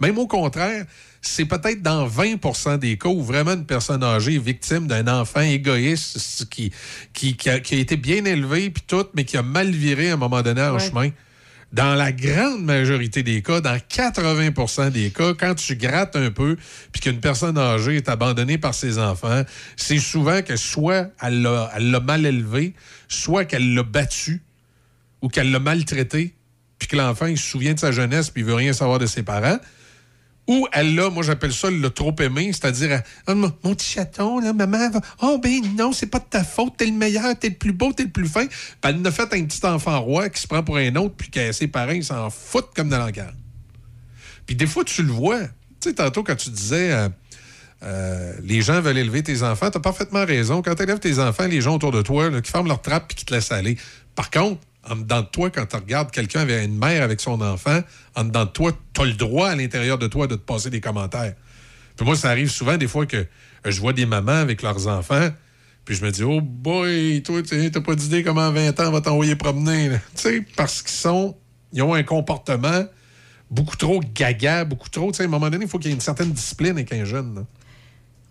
Même 0.00 0.18
au 0.18 0.26
contraire, 0.26 0.84
c'est 1.20 1.44
peut-être 1.46 1.82
dans 1.82 2.06
20% 2.08 2.78
des 2.78 2.96
cas 2.96 3.08
où 3.08 3.22
vraiment 3.22 3.52
une 3.54 3.66
personne 3.66 4.02
âgée 4.04 4.36
est 4.36 4.44
victime 4.44 4.86
d'un 4.86 5.08
enfant 5.08 5.40
égoïste 5.40 6.48
qui, 6.48 6.70
qui, 7.12 7.36
qui 7.36 7.50
a, 7.50 7.60
qui 7.60 7.74
a 7.74 7.78
été 7.78 7.96
bien 7.96 8.24
élevé 8.24 8.70
puis 8.70 8.84
tout, 8.86 9.06
mais 9.14 9.24
qui 9.24 9.36
a 9.36 9.42
mal 9.42 9.70
viré 9.70 10.10
à 10.10 10.14
un 10.14 10.16
moment 10.16 10.42
donné 10.42 10.62
en 10.62 10.74
Ouais. 10.74 10.80
chemin. 10.80 11.10
Dans 11.70 11.94
la 11.94 12.12
grande 12.12 12.64
majorité 12.64 13.22
des 13.22 13.42
cas, 13.42 13.60
dans 13.60 13.76
80% 13.76 14.90
des 14.90 15.10
cas, 15.10 15.34
quand 15.34 15.54
tu 15.54 15.76
grattes 15.76 16.16
un 16.16 16.30
peu 16.30 16.56
puis 16.92 17.02
qu'une 17.02 17.20
personne 17.20 17.58
âgée 17.58 17.96
est 17.96 18.08
abandonnée 18.08 18.56
par 18.56 18.72
ses 18.72 18.98
enfants, 18.98 19.42
c'est 19.76 19.98
souvent 19.98 20.40
que 20.40 20.56
soit 20.56 21.08
elle 21.20 21.42
l'a 21.42 21.70
elle 21.76 21.90
l'a 21.90 22.00
mal 22.00 22.24
élevé, 22.24 22.72
soit 23.08 23.44
qu'elle 23.44 23.74
l'a 23.74 23.82
battu 23.82 24.40
ou 25.20 25.28
qu'elle 25.28 25.50
l'a 25.50 25.58
maltraité, 25.58 26.32
puis 26.78 26.88
que 26.88 26.96
l'enfant 26.96 27.26
il 27.26 27.38
se 27.38 27.46
souvient 27.48 27.74
de 27.74 27.78
sa 27.78 27.92
jeunesse 27.92 28.30
puis 28.30 28.42
il 28.42 28.46
veut 28.46 28.54
rien 28.54 28.72
savoir 28.72 28.98
de 28.98 29.06
ses 29.06 29.22
parents. 29.22 29.58
Ou 30.46 30.66
elle 30.72 30.94
l'a, 30.94 31.10
moi 31.10 31.22
j'appelle 31.22 31.52
ça 31.52 31.70
le 31.70 31.90
trop 31.90 32.14
aimé, 32.20 32.50
c'est-à-dire 32.54 33.02
Ah, 33.26 33.34
mon, 33.34 33.50
petit 33.50 33.86
chaton, 33.86 34.40
là, 34.40 34.54
maman, 34.54 34.88
va- 34.88 35.02
oh 35.20 35.38
ben 35.42 35.60
non, 35.76 35.92
c'est 35.92 36.06
pas 36.06 36.20
de 36.20 36.24
ta 36.24 36.42
faute, 36.42 36.72
t'es 36.78 36.86
le 36.86 36.92
meilleur, 36.92 37.38
t'es 37.38 37.50
le 37.50 37.54
plus 37.56 37.72
beau, 37.72 37.92
t'es 37.92 38.04
le 38.04 38.08
plus 38.10 38.26
fin. 38.26 38.46
Puis 38.46 38.56
elle 38.84 39.06
a 39.06 39.10
fait 39.10 39.30
un 39.34 39.44
petit 39.44 39.64
enfant 39.66 40.00
roi 40.00 40.30
qui 40.30 40.40
se 40.40 40.46
prend 40.46 40.62
pour 40.62 40.78
un 40.78 40.96
autre, 40.96 41.14
puis 41.16 41.30
que 41.30 41.52
ses 41.52 41.68
parents 41.68 41.92
ils 41.92 42.04
s'en 42.04 42.30
foutent 42.30 42.70
comme 42.74 42.88
de 42.88 42.96
l'encart. 42.96 43.32
Puis 44.46 44.56
des 44.56 44.66
fois, 44.66 44.84
tu 44.84 45.02
le 45.02 45.12
vois. 45.12 45.40
Tu 45.80 45.90
sais, 45.90 45.94
tantôt, 45.94 46.22
quand 46.24 46.34
tu 46.34 46.48
disais 46.48 46.92
euh, 46.92 47.08
euh, 47.82 48.32
les 48.42 48.62
gens 48.62 48.80
veulent 48.80 48.96
élever 48.96 49.22
tes 49.22 49.42
enfants, 49.42 49.70
t'as 49.70 49.80
parfaitement 49.80 50.24
raison. 50.24 50.62
Quand 50.62 50.74
tu 50.74 50.82
élèves 50.82 50.98
tes 50.98 51.18
enfants, 51.18 51.46
les 51.46 51.60
gens 51.60 51.74
autour 51.74 51.92
de 51.92 52.00
toi, 52.00 52.40
qui 52.40 52.50
ferment 52.50 52.68
leur 52.68 52.80
trappe 52.80 53.08
puis 53.08 53.16
qui 53.16 53.24
te 53.26 53.34
laissent 53.34 53.52
aller. 53.52 53.76
Par 54.14 54.30
contre, 54.30 54.60
en 54.90 54.96
dedans 54.96 55.22
de 55.22 55.26
toi, 55.26 55.50
quand 55.50 55.66
tu 55.66 55.76
regardes 55.76 56.10
quelqu'un 56.10 56.40
avec 56.40 56.64
une 56.64 56.78
mère 56.78 57.02
avec 57.02 57.20
son 57.20 57.40
enfant, 57.40 57.80
en 58.14 58.24
dedans 58.24 58.44
de 58.44 58.50
toi, 58.50 58.72
tu 58.92 59.00
as 59.00 59.04
le 59.04 59.12
droit 59.12 59.48
à 59.48 59.56
l'intérieur 59.56 59.98
de 59.98 60.06
toi 60.06 60.26
de 60.26 60.34
te 60.34 60.40
passer 60.40 60.70
des 60.70 60.80
commentaires. 60.80 61.34
Puis 61.96 62.06
moi, 62.06 62.16
ça 62.16 62.30
arrive 62.30 62.50
souvent 62.50 62.76
des 62.76 62.88
fois 62.88 63.06
que 63.06 63.16
euh, 63.16 63.26
je 63.66 63.80
vois 63.80 63.92
des 63.92 64.06
mamans 64.06 64.32
avec 64.32 64.62
leurs 64.62 64.86
enfants, 64.86 65.30
puis 65.84 65.94
je 65.94 66.04
me 66.04 66.10
dis, 66.10 66.22
oh 66.22 66.40
boy, 66.40 67.22
toi, 67.22 67.42
tu 67.42 67.70
t'as 67.70 67.80
pas 67.80 67.94
d'idée 67.94 68.22
comment 68.22 68.46
à 68.46 68.50
20 68.50 68.80
ans 68.80 68.88
on 68.88 68.92
va 68.92 69.00
t'envoyer 69.00 69.36
promener. 69.36 69.90
Tu 70.14 70.22
sais, 70.22 70.44
parce 70.56 70.82
qu'ils 70.82 70.90
sont, 70.90 71.36
ils 71.72 71.82
ont 71.82 71.94
un 71.94 72.02
comportement 72.02 72.84
beaucoup 73.50 73.76
trop 73.76 74.00
gaga, 74.14 74.64
beaucoup 74.64 74.88
trop. 74.88 75.10
Tu 75.12 75.16
sais, 75.16 75.22
à 75.24 75.26
un 75.26 75.30
moment 75.30 75.50
donné, 75.50 75.64
il 75.64 75.70
faut 75.70 75.78
qu'il 75.78 75.90
y 75.90 75.92
ait 75.92 75.96
une 75.96 76.00
certaine 76.00 76.32
discipline 76.32 76.72
avec 76.72 76.92
un 76.92 77.04
jeune. 77.04 77.34
là. 77.34 77.46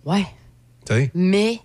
Ouais. 0.05 0.25
Mais, 1.13 1.59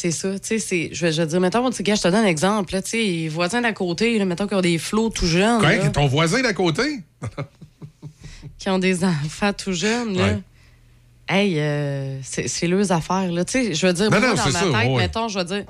c'est 0.00 0.12
ça, 0.12 0.38
tu 0.38 0.60
sais, 0.60 0.90
je 0.92 1.06
vais, 1.06 1.12
je 1.12 1.20
vais 1.20 1.26
dire, 1.26 1.40
mettons, 1.40 1.72
je 1.72 1.82
te 1.82 2.02
donne 2.08 2.14
un 2.14 2.24
exemple, 2.24 2.72
là, 2.72 2.82
tu 2.82 2.90
sais, 2.90 2.98
les 2.98 3.28
voisins 3.28 3.60
d'à 3.60 3.72
côté, 3.72 4.16
là, 4.16 4.24
mettons, 4.26 4.46
qui 4.46 4.54
ont 4.54 4.60
des 4.60 4.78
flots 4.78 5.08
tout 5.08 5.26
jeunes, 5.26 5.58
Quoi, 5.58 5.74
là, 5.74 5.90
ton 5.90 6.06
voisin 6.06 6.40
d'à 6.40 6.52
côté? 6.52 7.00
qui 8.60 8.70
ont 8.70 8.78
des 8.78 9.02
enfants 9.02 9.52
tout 9.52 9.72
jeunes, 9.72 10.16
là. 10.16 10.24
Ouais. 10.24 10.38
Hey, 11.28 11.58
euh, 11.58 12.20
c'est 12.22 12.68
leurs 12.68 12.92
affaires, 12.92 13.32
là. 13.32 13.44
Tu 13.44 13.50
sais, 13.50 13.74
je 13.74 13.86
veux 13.88 13.92
dire, 13.92 14.08
Non, 14.08 14.20
moi, 14.20 14.28
non, 14.28 14.34
dans 14.36 14.44
ma 14.44 14.52
ça, 14.52 14.60
tête, 14.60 14.72
ouais. 14.72 14.96
mettons, 14.98 15.26
je 15.26 15.38
vais 15.40 15.44
dire, 15.44 15.64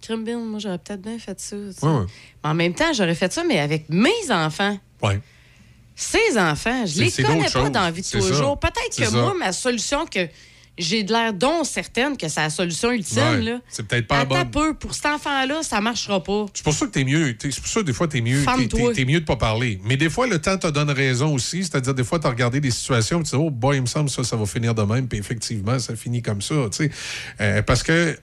Crimbin, 0.00 0.38
moi, 0.38 0.60
j'aurais 0.60 0.78
peut-être 0.78 1.02
bien 1.02 1.18
fait 1.18 1.40
ça. 1.40 1.56
Ouais. 1.56 2.06
Mais 2.44 2.50
en 2.50 2.54
même 2.54 2.72
temps, 2.72 2.92
j'aurais 2.92 3.16
fait 3.16 3.32
ça, 3.32 3.42
mais 3.42 3.58
avec 3.58 3.88
mes 3.88 4.30
enfants. 4.30 4.78
Ouais. 5.02 5.18
Ces 5.96 6.38
enfants, 6.38 6.86
je 6.86 7.00
les 7.00 7.10
connais 7.10 7.50
pas 7.50 7.68
dans 7.68 7.80
la 7.80 7.90
vie 7.90 8.02
de 8.02 8.06
tous 8.06 8.28
les 8.28 8.32
jours. 8.32 8.60
Peut-être 8.60 8.96
que 8.96 9.06
ça. 9.06 9.10
moi, 9.10 9.34
ma 9.36 9.50
solution, 9.50 10.06
que 10.06 10.28
j'ai 10.78 11.02
de 11.04 11.12
l'air 11.12 11.32
donc 11.32 11.64
certaine 11.66 12.16
que 12.16 12.28
c'est 12.28 12.40
la 12.40 12.50
solution 12.50 12.90
ultime, 12.92 13.22
Ouais. 13.22 13.42
là. 13.42 13.60
C'est 13.68 13.86
peut-être 13.86 14.06
pas 14.06 14.24
bonne. 14.24 14.50
peu, 14.50 14.74
pour 14.74 14.94
cet 14.94 15.06
enfant-là, 15.06 15.62
ça 15.62 15.80
marchera 15.80 16.22
pas. 16.22 16.46
C'est 16.52 16.62
pour 16.64 16.74
ça 16.74 16.86
que 16.86 16.90
t'es 16.90 17.04
mieux. 17.04 17.34
C'est 17.40 17.54
pour 17.60 17.66
ça 17.68 17.80
que 17.80 17.86
des 17.86 17.92
fois, 17.92 18.08
t'es 18.08 18.20
mieux. 18.20 18.44
T'es, 18.44 18.92
t'es- 18.92 19.04
mieux 19.04 19.20
de 19.20 19.24
pas 19.24 19.36
parler. 19.36 19.80
Mais 19.84 19.96
des 19.96 20.10
fois, 20.10 20.26
le 20.26 20.38
temps 20.40 20.58
te 20.58 20.66
donne 20.66 20.90
raison 20.90 21.32
aussi. 21.34 21.64
C'est-à-dire, 21.64 21.94
des 21.94 22.04
fois, 22.04 22.18
t'as 22.18 22.28
regardé 22.30 22.60
des 22.60 22.70
situations 22.70 23.20
et 23.20 23.22
tu 23.24 23.30
dis, 23.30 23.36
oh 23.36 23.50
boy, 23.50 23.76
il 23.76 23.82
me 23.82 23.86
semble 23.86 24.10
ça, 24.10 24.22
ça 24.24 24.36
va 24.36 24.44
finir 24.46 24.74
de 24.74 24.82
même. 24.82 25.08
Puis 25.08 25.18
effectivement, 25.18 25.78
ça 25.78 25.96
finit 25.96 26.20
comme 26.22 26.42
ça. 26.42 26.54
tu 26.70 26.76
sais. 26.84 26.90
Euh, 27.40 27.62
parce 27.62 27.82
que 27.82 28.18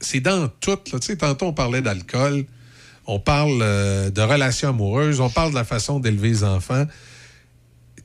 c'est 0.00 0.20
dans 0.20 0.48
tout. 0.60 0.70
Là, 0.92 0.98
tu 0.98 1.06
sais, 1.06 1.16
tantôt, 1.16 1.46
on 1.46 1.52
parlait 1.54 1.80
d'alcool. 1.80 2.44
On 3.06 3.20
parle 3.20 3.60
euh, 3.62 4.10
de 4.10 4.20
relations 4.20 4.70
amoureuses. 4.70 5.20
On 5.20 5.30
parle 5.30 5.50
de 5.50 5.54
la 5.54 5.64
façon 5.64 6.00
d'élever 6.00 6.28
les 6.28 6.44
enfants. 6.44 6.84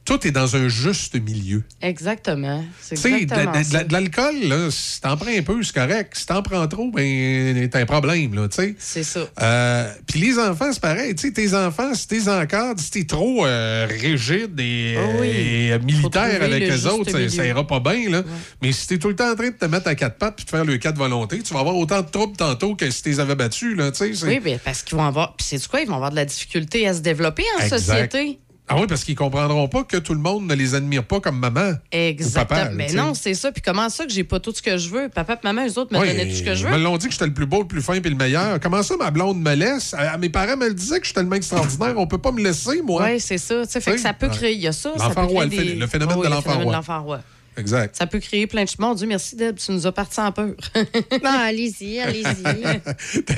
Tout 0.04 0.26
est 0.28 0.32
dans 0.32 0.56
un 0.56 0.68
juste 0.68 1.16
milieu. 1.22 1.64
Exactement. 1.80 2.66
C'est 2.82 2.96
Tu 2.96 3.02
sais, 3.02 3.26
de, 3.26 3.36
de- 3.36 3.78
de- 3.84 3.88
de 3.88 3.94
l'alcool, 3.94 4.72
si 4.72 5.00
t'en 5.00 5.16
prends 5.16 5.30
un 5.30 5.44
peu, 5.44 5.62
c'est 5.62 5.74
correct. 5.76 6.14
Si 6.18 6.26
t'en 6.26 6.42
prends 6.42 6.68
trop, 6.68 6.90
ben, 6.92 7.70
t'as 7.70 7.82
un 7.82 7.86
problème, 7.86 8.34
là, 8.34 8.48
tu 8.50 8.56
sais. 8.56 8.76
C'est 8.80 9.04
ça. 9.04 9.22
Euh, 9.42 9.94
Puis 10.08 10.20
les 10.20 10.40
enfants, 10.40 10.72
c'est 10.74 10.82
pareil. 10.82 11.14
Tu 11.16 11.28
sais, 11.28 11.34
tes 11.34 11.54
enfants, 11.54 11.94
si 11.94 12.08
t'es 12.08 12.28
encadres, 12.28 12.80
si 12.82 12.90
t'es 12.90 13.04
trop 13.04 13.46
euh, 13.46 13.88
rigide 13.90 14.60
et, 14.60 14.98
oui. 15.20 15.28
et, 15.28 15.72
euh, 15.74 15.80
militaire 15.80 16.42
avec 16.42 16.64
le 16.64 16.70
eux 16.70 16.72
juste 16.72 16.88
autres, 16.88 17.30
ça, 17.30 17.46
ira 17.46 17.66
pas 17.68 17.80
bien, 17.80 18.10
là. 18.10 18.24
Mais 18.62 18.72
si 18.72 18.88
t'es 18.88 18.98
tout 18.98 19.10
le 19.10 19.16
temps 19.16 19.32
en 19.32 19.36
train 19.36 19.50
de 19.50 19.56
te 19.56 19.66
mettre 19.66 19.88
à 19.88 19.94
quatre 19.96 20.18
pattes 20.18 20.36
puis 20.36 20.46
de 20.46 20.50
faire 20.50 20.66
le 20.66 20.78
quatre 20.78 20.98
volonté, 20.98 21.42
tu 21.44 21.54
vas 21.54 21.60
avoir 21.60 21.76
autant 21.78 22.02
de 22.02 22.10
troubles 22.10 22.36
tantôt 22.36 22.76
que 22.76 22.90
si 22.90 23.04
t'es 23.04 23.20
avais 23.20 23.36
battus, 23.36 23.78
là, 23.78 23.92
tu 23.92 24.14
sais. 24.16 24.26
Oui, 24.28 24.40
bien, 24.40 24.58
parce 24.64 24.82
qu'ils 24.82 24.98
vont 24.98 25.06
avoir. 25.06 25.36
Puis 25.36 25.46
c'est 25.48 25.68
quoi? 25.68 25.82
Ils 25.82 25.88
vont 25.88 25.96
avoir 25.96 26.10
de 26.12 26.16
la 26.16 26.26
difficulté 26.26 26.88
à 26.88 26.94
se 26.96 27.02
développer 27.02 27.44
en 27.60 27.64
Exact. 27.64 27.80
société. 27.80 28.40
Ah 28.68 28.76
oui, 28.80 28.86
parce 28.88 29.04
qu'ils 29.04 29.16
comprendront 29.16 29.68
pas 29.68 29.84
que 29.84 29.98
tout 29.98 30.14
le 30.14 30.22
monde 30.22 30.48
ne 30.48 30.54
les 30.56 30.76
admire 30.76 31.04
pas 31.04 31.20
comme 31.20 31.38
maman. 31.38 31.74
Exactement. 31.92 32.44
Ou 32.62 32.64
papa, 32.66 32.72
mais 32.74 32.94
non, 32.94 33.14
c'est 33.14 33.34
ça. 33.34 33.52
Puis 33.52 33.62
comment 33.62 33.90
ça 33.90 34.06
que 34.06 34.12
j'ai 34.14 34.24
pas 34.24 34.40
tout 34.40 34.54
ce 34.56 34.62
que 34.62 34.78
je 34.78 34.88
veux? 34.90 35.10
Papa 35.10 35.34
et 35.34 35.38
maman, 35.44 35.68
eux 35.68 35.78
autres 35.78 35.94
me 35.94 36.00
Oui, 36.00 36.08
donnaient 36.08 36.30
tout 36.30 36.36
ce 36.36 36.44
que 36.44 36.56
je 36.56 36.62
Ils 36.66 36.72
veux. 36.72 36.78
me 36.78 36.84
l'ont 36.84 36.96
dit 36.98 37.08
que 37.08 37.12
j'étais 37.12 37.26
le 37.28 37.34
plus 37.34 37.46
beau, 37.46 37.60
le 37.64 37.68
plus 37.68 37.82
fin 37.82 37.96
et 37.96 38.00
le 38.00 38.16
meilleur. 38.16 38.62
Comment 38.62 38.82
ça, 38.82 38.96
ma 38.96 39.12
blonde 39.12 39.42
me 39.42 39.54
laisse? 39.56 39.94
À- 39.94 40.12
à 40.14 40.18
mes 40.18 40.30
parents 40.30 40.56
me 40.56 40.70
le 40.70 40.74
disaient 40.74 41.02
que 41.02 41.06
j'étais 41.06 41.20
tellement 41.20 41.36
extraordinaire. 41.36 41.96
On 41.98 42.08
peut 42.08 42.18
pas 42.18 42.32
me 42.32 42.42
laisser, 42.42 42.82
moi. 42.82 43.04
Oui, 43.06 43.20
c'est 43.20 43.38
ça. 43.38 43.66
Fait 43.66 43.92
que 43.94 43.98
ça 44.00 44.14
peut 44.14 44.30
créer. 44.30 44.54
Il 44.54 44.62
y 44.62 44.68
a 44.68 44.72
ça. 44.72 44.92
ça 44.98 45.10
peut 45.10 45.22
roi, 45.22 45.44
le 45.44 45.50
des- 45.50 45.76
le 45.76 45.88
phénomène 45.88 46.16
oui, 46.18 46.24
de 46.24 46.30
le 46.30 46.36
l'enfant 46.72 47.02
roi. 47.04 47.20
Exact. 47.58 47.96
Ça 47.98 48.08
peut 48.08 48.20
créer 48.20 48.48
plein 48.48 48.64
de. 48.64 48.70
Mon 48.80 48.94
Dieu, 48.96 49.06
merci 49.08 49.36
Deb, 49.36 49.58
tu 49.58 49.72
nous 49.72 49.86
as 49.86 49.92
parti 49.92 50.20
en 50.20 50.32
peur. 50.32 50.56
Ah, 51.24 51.46
allez-y, 51.48 52.00
allez-y. 52.00 52.82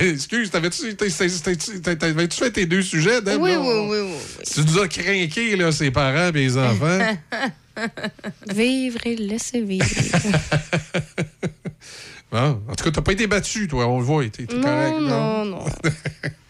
Excuse, 0.00 0.50
t'avais-tu 0.50 0.94
fait 0.94 2.50
tes 2.50 2.66
deux 2.66 2.82
sujets, 2.82 3.20
Deb, 3.20 3.40
oui, 3.40 3.56
oui, 3.56 3.74
oui, 3.88 3.98
oui. 4.00 4.44
Tu 4.52 4.60
nous 4.60 4.78
as 4.78 4.88
craqué, 4.88 5.56
là, 5.56 5.72
ses 5.72 5.90
parents 5.90 6.28
et 6.28 6.32
les 6.32 6.56
enfants. 6.56 6.98
Vivre 8.54 9.00
et 9.04 9.16
laisser 9.16 9.60
vivre. 9.60 9.84
Bon, 12.34 12.60
en 12.68 12.74
tout 12.74 12.82
cas, 12.82 12.90
t'as 12.90 13.00
pas 13.00 13.12
été 13.12 13.28
battu, 13.28 13.68
toi, 13.68 13.86
on 13.86 13.98
le 13.98 14.04
voit. 14.04 14.24
T'es 14.28 14.52
non, 14.52 14.60
correct. 14.60 14.96
non, 15.00 15.44
non? 15.44 15.64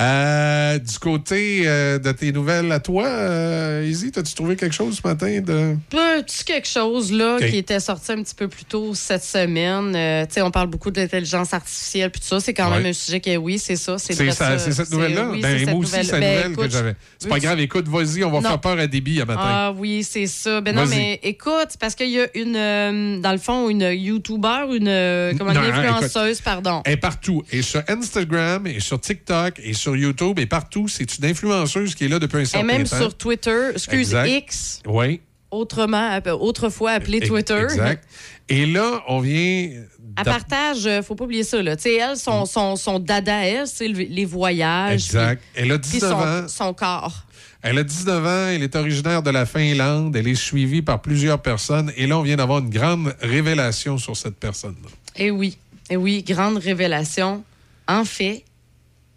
Euh, 0.00 0.78
du 0.78 0.98
côté 0.98 1.64
euh, 1.66 1.98
de 1.98 2.10
tes 2.12 2.32
nouvelles 2.32 2.72
à 2.72 2.80
toi, 2.80 3.04
euh, 3.06 3.86
Izzy, 3.86 4.10
t'as-tu 4.10 4.34
trouvé 4.34 4.56
quelque 4.56 4.74
chose 4.74 4.98
ce 5.02 5.06
matin 5.06 5.40
de. 5.40 5.76
Petit 5.90 6.44
quelque 6.44 6.66
chose 6.68 7.12
là 7.12 7.36
qui 7.38 7.58
était 7.58 7.78
sorti 7.80 8.12
un 8.12 8.22
petit 8.22 8.34
peu 8.34 8.48
plus 8.48 8.64
tôt 8.64 8.94
cette 8.94 9.22
semaine. 9.22 9.94
Euh, 9.94 10.24
tu 10.26 10.34
sais, 10.34 10.42
on 10.42 10.50
parle 10.50 10.68
beaucoup 10.68 10.90
de 10.90 11.00
l'intelligence 11.00 11.52
artificielle 11.52 12.10
puis 12.10 12.20
tout 12.20 12.28
ça. 12.28 12.40
C'est 12.40 12.54
quand 12.54 12.70
Ouais. 12.70 12.78
même 12.78 12.86
un 12.86 12.92
sujet 12.94 13.20
que 13.20 13.36
oui, 13.36 13.58
c'est 13.58 13.76
ça. 13.76 13.98
C'est 13.98 14.14
cette 14.14 14.90
nouvelle-là? 14.90 15.28
oui, 15.30 15.42
ben, 15.42 15.70
moi 15.70 15.80
aussi, 15.80 15.90
c'est 15.90 16.12
la 16.12 16.20
Ben, 16.20 16.34
nouvelle 16.36 16.56
que 16.56 16.60
écoute, 16.62 16.70
j'avais. 16.70 16.96
C'est 17.18 17.28
pas 17.28 17.38
grave, 17.38 17.60
écoute, 17.60 17.88
vas-y, 17.88 18.24
on 18.24 18.30
va 18.30 18.40
Non. 18.40 18.48
faire 18.48 18.60
peur 18.60 18.78
à 18.78 18.86
Déby 18.86 19.20
à 19.20 19.26
matin. 19.26 19.40
Ah 19.44 19.74
oui, 19.76 20.02
c'est 20.02 20.26
ça. 20.26 20.62
Ben 20.62 20.74
non, 20.74 20.86
mais 20.86 21.20
écoute, 21.22 21.76
parce 21.78 21.94
qu'il 21.94 22.08
y 22.10 22.20
a 22.20 22.26
une, 22.34 22.56
euh, 22.56 23.18
dans 23.20 23.32
le 23.32 23.38
fond, 23.38 23.68
une 23.68 23.82
YouTuber, 23.82 24.74
une, 24.74 24.88
euh, 25.30 25.34
comment, 25.38 25.52
Non, 25.52 25.60
hein, 25.60 25.72
influenceuse, 25.72 26.40
pardon. 26.40 26.82
Elle 26.84 26.94
est 26.94 26.96
partout. 26.96 27.42
Et 27.52 27.62
sur 27.62 27.82
Instagram, 27.88 28.66
et 28.66 28.80
sur 28.80 29.00
TikTok, 29.00 29.60
et 29.62 29.74
sur 29.74 29.96
YouTube, 29.96 30.38
et 30.38 30.46
partout. 30.46 30.88
C'est 30.88 31.18
une 31.18 31.24
influenceuse 31.26 31.94
qui 31.94 32.04
est 32.04 32.08
là 32.08 32.18
depuis 32.18 32.38
un 32.38 32.40
Et 32.40 32.44
certain 32.46 32.66
même 32.66 32.84
temps. 32.84 32.96
sur 32.96 33.14
Twitter, 33.16 33.70
excuse, 33.72 34.00
Exact. 34.14 34.28
X, 34.28 34.80
Oui. 34.86 35.20
autrement, 35.50 36.18
autrefois 36.40 36.92
appelé 36.92 37.20
e- 37.20 37.26
Twitter. 37.26 37.60
Exact. 37.62 38.04
Et 38.48 38.66
là, 38.66 39.02
on 39.08 39.20
vient. 39.20 39.70
Elle 40.18 40.24
partage, 40.24 40.86
euh, 40.86 41.00
faut 41.02 41.14
pas 41.14 41.24
oublier 41.24 41.42
ça, 41.44 41.62
là. 41.62 41.74
Tu 41.74 41.84
sais, 41.84 41.94
elle, 41.94 42.18
son, 42.18 42.44
son, 42.44 42.76
son 42.76 42.98
dada, 42.98 43.46
elle, 43.46 43.66
c'est 43.66 43.88
le- 43.88 44.04
les 44.04 44.26
voyages. 44.26 44.92
Exact. 45.06 45.42
Elle 45.54 45.72
a 45.72 45.78
puis 45.78 45.90
19 45.92 46.10
son, 46.10 46.16
ans. 46.18 46.48
son 46.48 46.74
corps. 46.74 47.22
Elle 47.62 47.78
a 47.78 47.84
19 47.84 48.26
ans, 48.26 48.48
elle 48.48 48.62
est 48.64 48.74
originaire 48.76 49.22
de 49.22 49.30
la 49.30 49.46
Finlande, 49.46 50.16
elle 50.16 50.26
est 50.26 50.34
suivie 50.34 50.82
par 50.82 51.00
plusieurs 51.00 51.40
personnes 51.40 51.92
et 51.96 52.08
là, 52.08 52.18
on 52.18 52.22
vient 52.22 52.34
d'avoir 52.36 52.58
une 52.58 52.68
grande 52.70 53.14
révélation 53.22 53.98
sur 53.98 54.16
cette 54.16 54.34
personne-là. 54.36 54.88
Eh 55.16 55.30
oui, 55.30 55.58
eh 55.90 55.96
oui, 55.96 56.22
grande 56.22 56.56
révélation. 56.58 57.44
En 57.86 58.04
fait, 58.04 58.44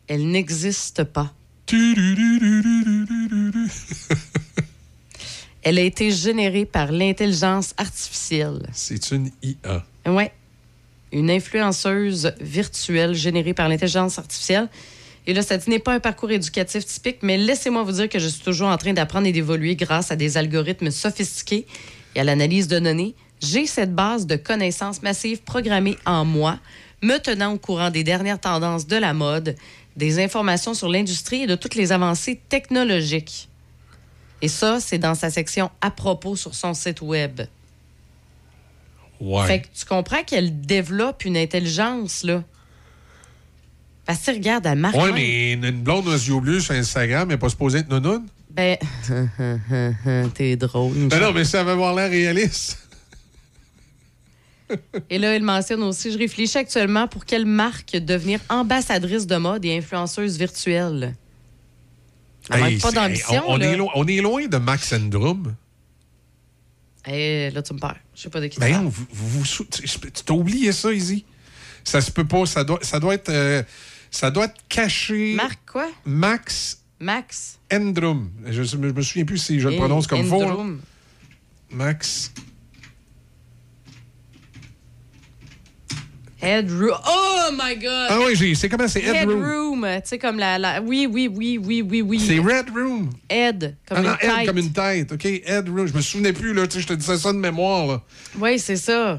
elle 0.07 0.27
n'existe 0.29 1.03
pas. 1.03 1.33
Elle 5.63 5.79
a 5.79 5.81
été 5.81 6.11
générée 6.11 6.65
par 6.65 6.91
l'intelligence 6.91 7.73
artificielle. 7.77 8.69
C'est 8.71 9.09
une 9.09 9.31
IA. 9.41 9.83
Ouais. 10.05 10.31
une 11.11 11.31
influenceuse 11.31 12.33
virtuelle 12.39 13.15
générée 13.15 13.55
par 13.55 13.67
l'intelligence 13.67 14.19
artificielle. 14.19 14.69
Et 15.25 15.33
là, 15.33 15.41
ça 15.41 15.57
dit 15.57 15.71
n'est 15.71 15.79
pas 15.79 15.93
un 15.95 15.99
parcours 15.99 16.29
éducatif 16.29 16.85
typique, 16.85 17.17
mais 17.23 17.37
laissez-moi 17.37 17.81
vous 17.81 17.93
dire 17.93 18.07
que 18.09 18.19
je 18.19 18.27
suis 18.27 18.43
toujours 18.43 18.67
en 18.67 18.77
train 18.77 18.93
d'apprendre 18.93 19.25
et 19.25 19.31
d'évoluer 19.31 19.75
grâce 19.75 20.11
à 20.11 20.15
des 20.15 20.37
algorithmes 20.37 20.91
sophistiqués 20.91 21.65
et 22.13 22.19
à 22.19 22.23
l'analyse 22.23 22.67
de 22.67 22.77
données. 22.77 23.15
J'ai 23.41 23.65
cette 23.65 23.93
base 23.93 24.25
de 24.25 24.36
connaissances 24.36 25.01
massives 25.01 25.41
programmées 25.43 25.97
en 26.05 26.25
moi, 26.25 26.59
me 27.01 27.17
tenant 27.17 27.53
au 27.53 27.57
courant 27.57 27.89
des 27.89 28.03
dernières 28.03 28.39
tendances 28.39 28.88
de 28.88 28.95
la 28.95 29.13
mode, 29.13 29.55
des 29.95 30.23
informations 30.23 30.73
sur 30.73 30.89
l'industrie 30.89 31.43
et 31.43 31.47
de 31.47 31.55
toutes 31.55 31.75
les 31.75 31.91
avancées 31.91 32.41
technologiques. 32.49 33.49
Et 34.41 34.47
ça, 34.47 34.79
c'est 34.79 34.97
dans 34.97 35.15
sa 35.15 35.29
section 35.29 35.71
à 35.81 35.91
propos 35.91 36.36
sur 36.36 36.55
son 36.55 36.73
site 36.73 37.01
web. 37.01 37.41
Ouais. 39.19 39.47
Fait 39.47 39.61
que 39.61 39.67
tu 39.73 39.86
comprends 39.86 40.23
qu'elle 40.23 40.61
développe 40.61 41.23
une 41.25 41.38
intelligence, 41.38 42.23
là. 42.23 42.43
Parce 44.05 44.19
que 44.19 44.31
regarde, 44.31 44.65
elle 44.65 44.77
marque. 44.77 44.95
Ouais, 44.95 45.05
même. 45.05 45.15
mais 45.15 45.53
une 45.53 45.65
une 45.65 45.81
blonde 45.81 46.07
aux 46.07 46.13
yeux 46.13 46.39
bleus 46.39 46.59
sur 46.59 46.75
Instagram, 46.75 47.23
elle 47.23 47.36
n'est 47.36 47.39
pas 47.39 47.49
supposée 47.49 47.79
être 47.79 47.89
nounoune. 47.89 48.27
Ben, 48.51 48.77
t'es 50.33 50.55
drôle. 50.55 50.93
Ben 51.07 51.19
non, 51.19 51.33
mais 51.33 51.43
ça 51.43 51.63
va 51.63 51.71
avoir 51.73 51.93
l'air 51.95 52.09
réaliste. 52.09 52.84
Et 55.09 55.20
là, 55.20 55.36
elle 55.36 55.43
mentionne 55.43 55.84
aussi 55.84 56.11
Je 56.11 56.18
réfléchis 56.18 56.57
actuellement 56.57 57.07
pour 57.07 57.26
quelle 57.26 57.45
marque 57.45 57.91
devenir 57.97 58.39
ambassadrice 58.49 59.28
de 59.28 59.36
mode 59.36 59.63
et 59.66 59.78
influenceuse 59.78 60.38
virtuelle. 60.38 61.16
Elle 62.49 62.59
manque 62.59 62.70
Hey, 62.72 62.78
pas 62.80 62.91
d'ambition. 62.91 63.43
on, 63.47 63.53
on 63.55 63.59
est 63.59 63.76
lo- 63.76 63.89
on 63.95 64.07
est 64.07 64.22
loin 64.22 64.47
de 64.47 64.57
Max 64.57 64.88
Syndrome. 64.89 65.55
Eh, 67.07 67.51
là, 67.51 67.61
tu 67.61 67.74
me 67.74 67.80
perds. 67.80 67.99
Je 68.16 68.22
sais 68.22 68.30
pas 68.30 68.41
de 68.41 68.47
qui 68.47 68.55
tu 68.55 68.59
Ben 68.61 68.82
non, 68.82 68.89
vous, 68.89 69.05
vous, 69.11 69.39
vous 69.41 69.45
tu 69.66 69.88
t'as 70.26 70.34
oublié 70.34 70.72
ça, 70.72 70.91
Izzy. 70.91 71.24
Ça 71.84 72.01
se 72.01 72.09
peut 72.11 72.26
pas. 72.26 72.45
Ça 72.47 72.63
doit, 72.63 72.80
ça 72.82 72.99
doit 72.99 73.13
être. 73.13 73.30
euh, 73.30 73.61
ça 74.09 74.32
doit 74.32 74.45
être 74.45 74.55
caché. 74.70 75.36
Marc 75.36 75.59
quoi? 75.72 75.88
Max 76.05 76.82
Max. 76.99 77.59
Endrum. 77.72 78.32
Je, 78.47 78.63
je 78.63 78.78
me 78.78 79.01
souviens 79.01 79.26
plus 79.26 79.38
si 79.38 79.59
je 79.59 79.68
le 79.68 79.76
Eh, 79.76 79.78
prononce 79.78 80.07
comme 80.07 80.26
faux. 80.26 80.41
Max. 81.70 82.32
Headroom. 86.41 86.97
Oh 87.07 87.49
my 87.53 87.75
God! 87.75 88.07
Ah 88.09 88.19
oui, 88.25 88.36
j'ai- 88.36 88.55
c'est 88.55 88.67
comment 88.69 88.88
c'est 88.88 89.01
Headroom. 89.03 89.39
Headroom. 89.39 89.86
Tu 89.95 90.01
sais, 90.09 90.17
comme 90.19 90.38
la, 90.38 90.57
la- 90.57 90.81
Oui, 90.81 91.07
oui, 91.11 91.29
oui, 91.33 91.57
oui, 91.63 91.81
oui, 91.81 92.01
oui. 92.01 92.19
C'est 92.19 92.39
Red 92.39 92.69
Room. 92.75 93.09
Head, 93.29 93.77
comme 93.88 93.97
Ah 93.97 94.01
une 94.01 94.07
non, 94.07 94.13
Head 94.21 94.38
tête. 94.39 94.47
comme 94.47 94.57
une 94.57 94.73
tête. 94.73 95.11
OK, 95.13 95.25
Head 95.25 95.69
Room. 95.69 95.88
Je 95.88 95.93
me 95.93 96.01
souvenais 96.01 96.33
plus, 96.33 96.53
là. 96.53 96.67
Tu 96.67 96.75
sais, 96.75 96.81
je 96.81 96.88
te 96.88 96.93
disais 96.93 97.17
ça 97.17 97.31
de 97.31 97.38
mémoire, 97.38 97.88
là. 97.88 98.01
Oui, 98.39 98.59
c'est 98.59 98.75
ça. 98.77 99.17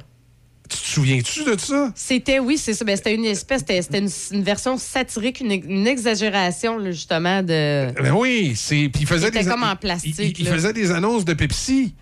Tu 0.68 0.76
te 0.78 0.84
souviens-tu 0.84 1.44
de 1.44 1.56
ça? 1.60 1.92
C'était, 1.94 2.40
oui, 2.40 2.58
c'est 2.58 2.74
ça. 2.74 2.84
Ben, 2.84 2.96
c'était 2.96 3.14
une 3.14 3.24
espèce, 3.24 3.60
c'était, 3.68 3.98
une, 4.00 4.10
une 4.32 4.42
version 4.42 4.76
satirique, 4.76 5.38
une, 5.40 5.52
une 5.52 5.86
exagération, 5.86 6.76
là, 6.76 6.90
justement, 6.90 7.40
de. 7.42 7.92
Ben 8.02 8.12
oui, 8.12 8.54
c'est. 8.56 8.88
Puis 8.92 9.02
il 9.02 9.06
faisait 9.06 9.26
C'était 9.26 9.44
des. 9.44 9.50
comme 9.50 9.62
en 9.62 9.76
plastique, 9.76 10.18
Il, 10.18 10.40
il 10.40 10.46
faisait 10.48 10.72
des 10.72 10.90
annonces 10.90 11.24
de 11.24 11.34
Pepsi. 11.34 11.94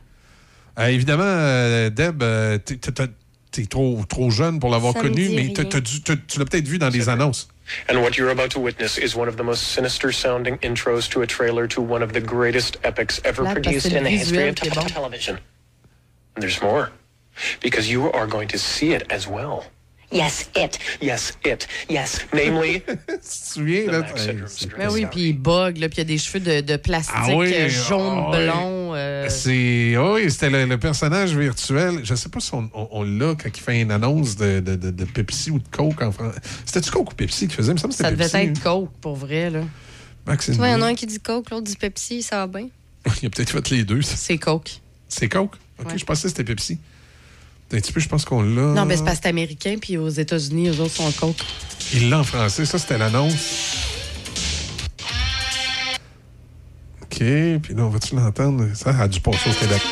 Euh, 0.78 0.86
évidemment, 0.86 1.22
euh, 1.24 1.90
Deb, 1.90 2.22
euh, 2.22 2.58
t'es- 3.54 3.66
trop, 3.66 4.00
trop 4.08 4.30
jeune 4.30 4.58
pour 4.60 4.70
l'avoir 4.70 4.94
connu, 4.94 5.28
mais 5.30 5.52
t'as- 5.52 5.62
rien. 5.62 5.70
t'as 5.70 5.80
dû- 5.80 6.00
t'as- 6.02 6.16
tu 6.16 6.38
l'as 6.38 6.44
peut-être 6.44 6.66
vu 6.68 6.78
dans 6.78 6.90
des 6.90 7.08
annonces. 7.08 7.48
And 7.88 7.96
what 8.02 8.16
you're 8.18 8.30
about 8.30 8.48
to 8.50 8.60
witness 8.60 8.98
is 8.98 9.16
one 9.16 9.28
of 9.28 9.36
the 9.36 9.42
most 9.42 9.62
sinister 9.62 10.12
sounding 10.12 10.58
intros 10.62 11.08
to 11.10 11.22
a 11.22 11.26
trailer 11.26 11.66
to 11.68 11.80
one 11.80 12.02
of 12.02 12.12
the 12.12 12.20
greatest 12.20 12.78
epics 12.82 13.20
ever 13.24 13.42
Là, 13.44 13.52
produced 13.54 13.86
in 13.86 14.02
the 14.04 14.10
history 14.10 14.48
of 14.48 14.56
bon. 14.74 14.86
television. 14.86 15.38
And 16.36 16.42
there's 16.42 16.60
more. 16.60 16.90
Because 17.62 17.88
you 17.90 18.10
are 18.12 18.26
going 18.26 18.48
to 18.48 18.58
see 18.58 18.92
it 18.92 19.04
as 19.10 19.26
well. 19.26 19.64
Yes, 20.12 20.48
it. 20.56 20.78
Yes, 21.02 21.36
it. 21.44 21.66
Yes. 21.90 22.20
Namely, 22.32 22.82
Tu 22.86 22.94
te 22.96 23.18
souviens, 23.22 23.86
là? 23.90 24.06
C'est- 24.14 24.68
Ben 24.76 24.88
oui, 24.90 25.06
puis 25.10 25.28
il 25.30 25.32
bug, 25.38 25.78
là, 25.78 25.88
puis 25.88 25.96
il 25.96 25.98
y 25.98 26.00
a 26.02 26.04
des 26.04 26.18
cheveux 26.18 26.40
de, 26.40 26.60
de 26.60 26.76
plastique 26.76 27.14
Ah 27.16 27.34
oui, 27.34 27.52
euh, 27.52 27.68
jaune, 27.68 28.24
ah 28.26 28.30
oui. 28.30 28.44
blond. 28.44 28.94
euh, 28.94 29.26
C'est. 29.28 29.94
ah 29.96 30.12
Oui, 30.12 30.30
c'était 30.30 30.50
le, 30.50 30.66
le 30.66 30.78
personnage 30.78 31.36
virtuel. 31.36 32.00
Je 32.04 32.14
sais 32.14 32.28
pas 32.28 32.40
si 32.40 32.54
on, 32.54 32.70
on- 32.74 32.88
on 32.92 33.02
l'a 33.02 33.34
quand 33.34 33.48
il 33.52 33.60
fait 33.60 33.80
une 33.80 33.90
annonce 33.90 34.36
de, 34.36 34.60
de, 34.60 34.76
de- 34.76 34.90
de 34.90 35.04
Pepsi 35.04 35.50
ou 35.50 35.58
de 35.58 35.68
Coke 35.70 36.00
en 36.02 36.12
France. 36.12 36.34
C'était-tu 36.64 36.90
Coke 36.90 37.10
ou 37.12 37.14
Pepsi 37.14 37.48
qui 37.48 37.54
faisait? 37.54 37.72
Il 37.72 37.74
me 37.74 37.78
semble 37.80 37.92
que 37.94 37.98
ça 37.98 38.10
devait 38.10 38.24
Pepsi. 38.28 38.36
être 38.36 38.62
Coke, 38.62 38.90
pour 39.00 39.16
vrai, 39.16 39.50
là. 39.50 39.60
hein. 39.60 39.68
Max 40.26 40.46
Tu 40.46 40.52
vois, 40.52 40.68
il 40.68 40.72
y 40.72 40.74
en 40.74 40.82
a 40.82 40.86
un 40.86 40.94
qui 40.94 41.06
dit 41.06 41.20
Coke, 41.20 41.50
l'autre 41.50 41.64
dit 41.64 41.76
Pepsi, 41.76 42.22
ça 42.22 42.46
va 42.46 42.46
bien. 42.46 42.68
Il 43.22 43.26
a 43.26 43.30
peut-être 43.30 43.50
fait 43.50 43.70
les 43.70 43.84
deux. 43.84 44.00
ça. 44.02 44.14
C'est 44.16 44.38
Coke. 44.38 44.70
C'est 45.08 45.28
Coke? 45.28 45.56
OK, 45.78 45.90
Ouais. 45.90 45.98
je 45.98 46.04
pensais 46.04 46.22
que 46.22 46.28
c'était 46.28 46.44
Pepsi. 46.44 46.78
Un 47.74 47.80
petit 47.80 47.92
peu, 47.92 47.98
je 47.98 48.08
pense 48.08 48.24
qu'on 48.24 48.40
l'a. 48.40 48.72
Non, 48.72 48.84
mais 48.84 48.96
c'est 48.96 49.02
parce 49.02 49.16
que 49.16 49.24
c'est 49.24 49.28
américain, 49.28 49.76
puis 49.80 49.98
aux 49.98 50.08
États-Unis, 50.08 50.68
eux 50.68 50.80
autres 50.80 50.94
sont 50.94 51.10
Coke. 51.10 51.42
Il 51.92 52.08
l'a 52.08 52.20
en 52.20 52.24
français, 52.24 52.64
ça 52.64 52.78
c'était 52.78 52.98
l'annonce. 52.98 53.34
OK, 57.02 57.18
puis 57.18 57.74
là, 57.74 57.82
on 57.82 57.88
va-tu 57.88 58.14
l'entendre? 58.14 58.66
Ça 58.74 58.90
a 58.96 59.08
dû 59.08 59.20
passer 59.20 59.50
au 59.50 59.52
Québec. 59.54 59.82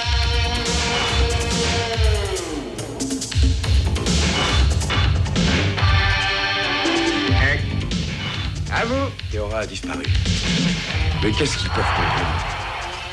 À 8.73 8.85
vous 8.85 9.11
Théora 9.33 9.59
a 9.59 9.67
disparu. 9.67 10.05
Mais 11.23 11.33
qu'est-ce 11.33 11.57
qu'ils 11.57 11.71
peuvent 11.71 11.85
comprendre 11.85 12.52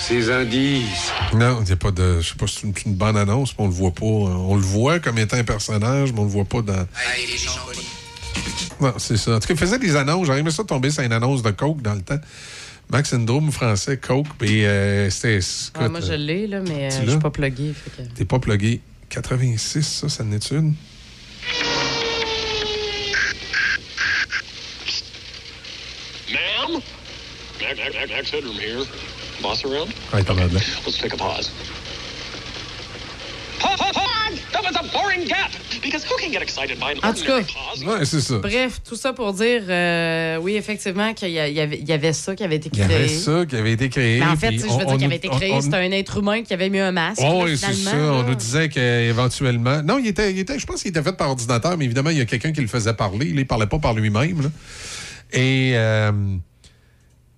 Ces 0.10 0.32
indices. 0.32 1.12
Non, 1.36 1.60
il 1.62 1.66
n'y 1.66 1.72
a 1.72 1.76
pas 1.76 1.92
de. 1.92 2.20
Je 2.20 2.30
sais 2.30 2.36
pas 2.36 2.48
si 2.48 2.62
c'est 2.62 2.68
une, 2.68 2.74
une 2.88 2.96
bonne 2.96 3.16
annonce, 3.16 3.54
mais 3.56 3.66
on 3.66 3.68
le 3.68 3.74
voit 3.74 3.92
pas. 3.92 4.06
On 4.06 4.56
le 4.56 4.62
voit 4.62 4.98
comme 5.00 5.20
étant 5.20 5.38
un 5.38 5.44
personnage, 5.44 6.12
mais 6.14 6.20
on 6.20 6.24
le 6.24 6.30
voit 6.30 6.46
pas 6.46 6.64
dans. 6.64 6.88
Non, 8.82 8.94
c'est 8.98 9.18
ça. 9.18 9.36
En 9.36 9.40
tout 9.40 9.48
cas, 9.48 9.54
il 9.54 9.60
faisait 9.60 9.78
des 9.78 9.96
annonces. 9.96 10.26
J'aurais 10.26 10.40
aimé 10.40 10.50
ça 10.50 10.64
tomber 10.64 10.90
sur 10.90 11.04
une 11.04 11.12
annonce 11.12 11.44
de 11.44 11.52
Coke 11.52 11.84
dans 11.84 11.94
le 11.94 12.02
temps. 12.02 12.20
Max 12.90 13.12
Syndrome 13.12 13.52
français, 13.52 13.98
Coke, 13.98 14.26
puis 14.40 14.66
euh, 14.66 15.12
c'était. 15.12 15.36
Ouais, 15.36 15.42
écoute, 15.76 15.92
moi, 15.92 16.02
je 16.02 16.14
l'ai, 16.14 16.48
là, 16.48 16.62
mais 16.62 16.92
euh, 16.92 17.06
je 17.06 17.12
suis 17.12 17.20
pas 17.20 17.30
plugué. 17.30 17.76
Que... 17.96 18.02
T'es 18.16 18.26
pas 18.26 18.40
plugué. 18.40 18.82
86, 19.10 19.84
ça, 19.84 20.10
ça 20.10 20.24
en 20.24 20.32
est 20.32 20.50
une. 20.50 20.74
ma'am? 26.32 26.82
Max, 27.62 27.78
Max, 27.78 28.12
Max 28.12 28.34
Headroom 28.34 28.56
here. 28.56 28.86
Boss 29.42 29.64
around? 29.66 29.90
As 30.14 30.24
là. 30.28 30.60
Let's 30.86 30.98
take 30.98 31.14
a 31.14 31.18
pause. 31.18 31.52
Pause! 33.60 33.78
Pause! 33.78 33.94
pause! 33.94 34.40
That 34.54 34.64
was 34.64 34.76
a 34.76 34.84
boring 34.94 35.26
gap! 35.28 35.52
Because 35.82 36.04
who 36.06 36.16
can 36.18 36.32
get 36.32 36.42
excited 36.42 36.78
by 36.80 36.92
an 36.94 37.00
En 37.10 37.14
tout 37.14 37.24
cas, 37.26 37.40
pause? 37.42 37.84
Ouais, 37.86 38.06
c'est 38.06 38.22
ça. 38.22 38.38
Bref, 38.40 38.82
tout 38.88 38.96
ça 38.96 39.14
pour 39.14 39.34
dire, 39.34 39.64
euh, 39.70 40.38
oui, 40.42 40.56
effectivement, 40.56 41.14
qu'il 41.14 41.30
y, 41.32 41.40
avait, 41.40 42.14
ça 42.14 42.36
qui 42.36 42.44
avait 42.44 42.58
été 42.58 42.70
Il 42.74 42.80
y 42.80 42.84
créé. 42.84 42.96
avait 42.96 43.08
ça 43.08 43.46
qui 43.46 43.56
avait 43.56 43.72
été 43.74 43.90
créé. 43.90 44.20
Mais 44.20 44.26
en 44.26 44.36
fait, 44.36 44.52
je 44.58 44.66
on- 44.66 44.78
veux 44.78 44.86
dire 44.86 44.88
on 44.88 44.92
qu'il 44.92 45.00
nous- 45.00 45.06
avait 45.06 45.16
été 45.16 45.30
créé, 45.30 45.62
c'était 45.62 45.76
un 45.78 45.92
être 45.92 46.18
humain 46.18 46.44
qui 46.44 46.54
avait 46.54 46.70
mis 46.70 46.80
un 46.80 46.92
masque. 46.92 47.22
Oh, 47.24 47.44
oui, 47.46 47.58
c'est 47.58 47.74
ça. 47.74 47.96
On 47.96 48.24
nous 48.24 48.36
disait 48.36 48.70
qu'éventuellement. 48.70 49.82
Non, 49.84 50.00
il 50.00 50.08
était, 50.08 50.32
il 50.32 50.40
était, 50.40 50.60
je 50.60 50.66
pense 50.66 50.82
qu'il 50.82 50.90
était 50.90 51.04
fait 51.04 51.16
par 51.18 51.30
ordinateur, 51.30 51.78
mais 51.78 51.86
évidemment, 51.86 52.10
il 52.12 52.18
y 52.18 52.22
a 52.22 52.26
quelqu'un 52.26 52.52
qui 52.52 52.62
le 52.62 52.68
faisait 52.68 52.94
parler. 52.94 53.28
Il 53.28 53.36
ne 53.36 53.44
parlait 53.44 53.68
pas 53.68 53.80
par 53.80 53.94
lui-même. 53.94 54.52
Et, 55.32 55.72
euh, 55.76 56.12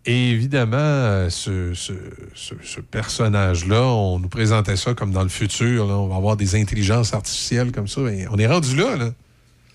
et 0.06 0.32
évidemment, 0.32 1.30
ce, 1.30 1.74
ce- 1.74 1.94
ce- 2.34 2.54
ce 2.64 2.80
personnage-là, 2.82 3.82
on 3.84 4.20
nous 4.20 4.30
présentait 4.30 4.76
ça 4.76 4.94
comme 4.94 5.12
dans 5.12 5.24
le 5.24 5.30
futur. 5.30 5.86
là, 5.88 5.94
on 5.94 6.08
va 6.08 6.16
avoir 6.16 6.38
des 6.38 6.56
intelligences 6.60 7.14
artificielles 7.14 7.72
comme 7.72 7.88
ça. 7.88 8.02
Et 8.02 8.28
on 8.30 8.38
est 8.38 8.48
rendu 8.48 8.76
là. 8.76 8.96
là. 8.96 9.10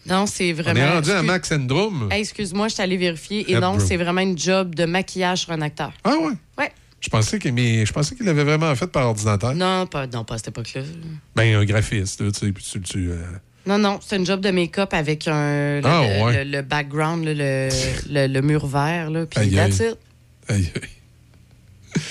Non, 0.06 0.26
c'est 0.26 0.52
vraiment. 0.52 0.80
on 0.80 0.82
est 0.84 0.92
rendu 0.94 1.10
à 1.10 1.22
Max 1.22 1.48
Syndrome. 1.48 2.08
Hey, 2.12 2.20
Excuse-moi, 2.20 2.68
je 2.68 2.74
suis 2.74 2.82
allée 2.82 2.96
vérifier. 2.96 3.50
Et 3.50 3.58
non, 3.58 3.78
c'est 3.78 3.96
vraiment 3.96 4.20
une 4.20 4.38
job 4.38 4.74
de 4.74 4.84
maquillage 4.84 5.40
sur 5.42 5.52
un 5.52 5.60
acteur. 5.62 5.92
Ah 6.04 6.14
ouais? 6.20 6.32
Ouais. 6.58 6.72
Je 7.00 7.08
pensais 7.10 7.38
qu'il 7.38 7.52
mais 7.52 7.84
je 7.86 7.92
pensais 7.92 8.14
qu'il 8.16 8.24
l'avait 8.26 8.42
vraiment 8.44 8.74
fait 8.74 8.86
par 8.86 9.06
ordinateur. 9.06 9.54
Non, 9.54 9.86
pas, 9.86 10.06
non, 10.06 10.24
pas 10.24 10.34
à 10.34 10.38
cette 10.38 10.48
époque-là. 10.48 10.82
Ben, 11.36 11.54
un 11.56 11.64
graphiste, 11.64 12.20
là, 12.20 12.30
tu 12.32 12.46
sais, 12.46 12.52
puis 12.52 12.64
tu, 12.64 12.80
tu, 12.80 13.10
euh, 13.10 13.16
Non, 13.66 13.78
non, 13.78 13.98
c'est 14.04 14.16
une 14.16 14.24
job 14.26 14.40
de 14.40 14.50
make-up 14.50 14.92
avec 14.94 15.28
un, 15.28 15.80
le, 15.80 15.86
Ah, 15.86 16.02
le- 16.02 16.24
ouais. 16.24 16.44
le, 16.44 16.50
le 16.50 16.62
background, 16.62 17.24
là, 17.24 17.34
le, 17.34 17.68
le, 18.10 18.26
le 18.32 18.40
mur 18.42 18.66
vert. 18.66 19.10
Là, 19.10 19.26
puis 19.26 19.50
that's 19.50 19.78
it. 19.80 19.96
Aïe, 20.48 20.70
aïe. 20.74 22.02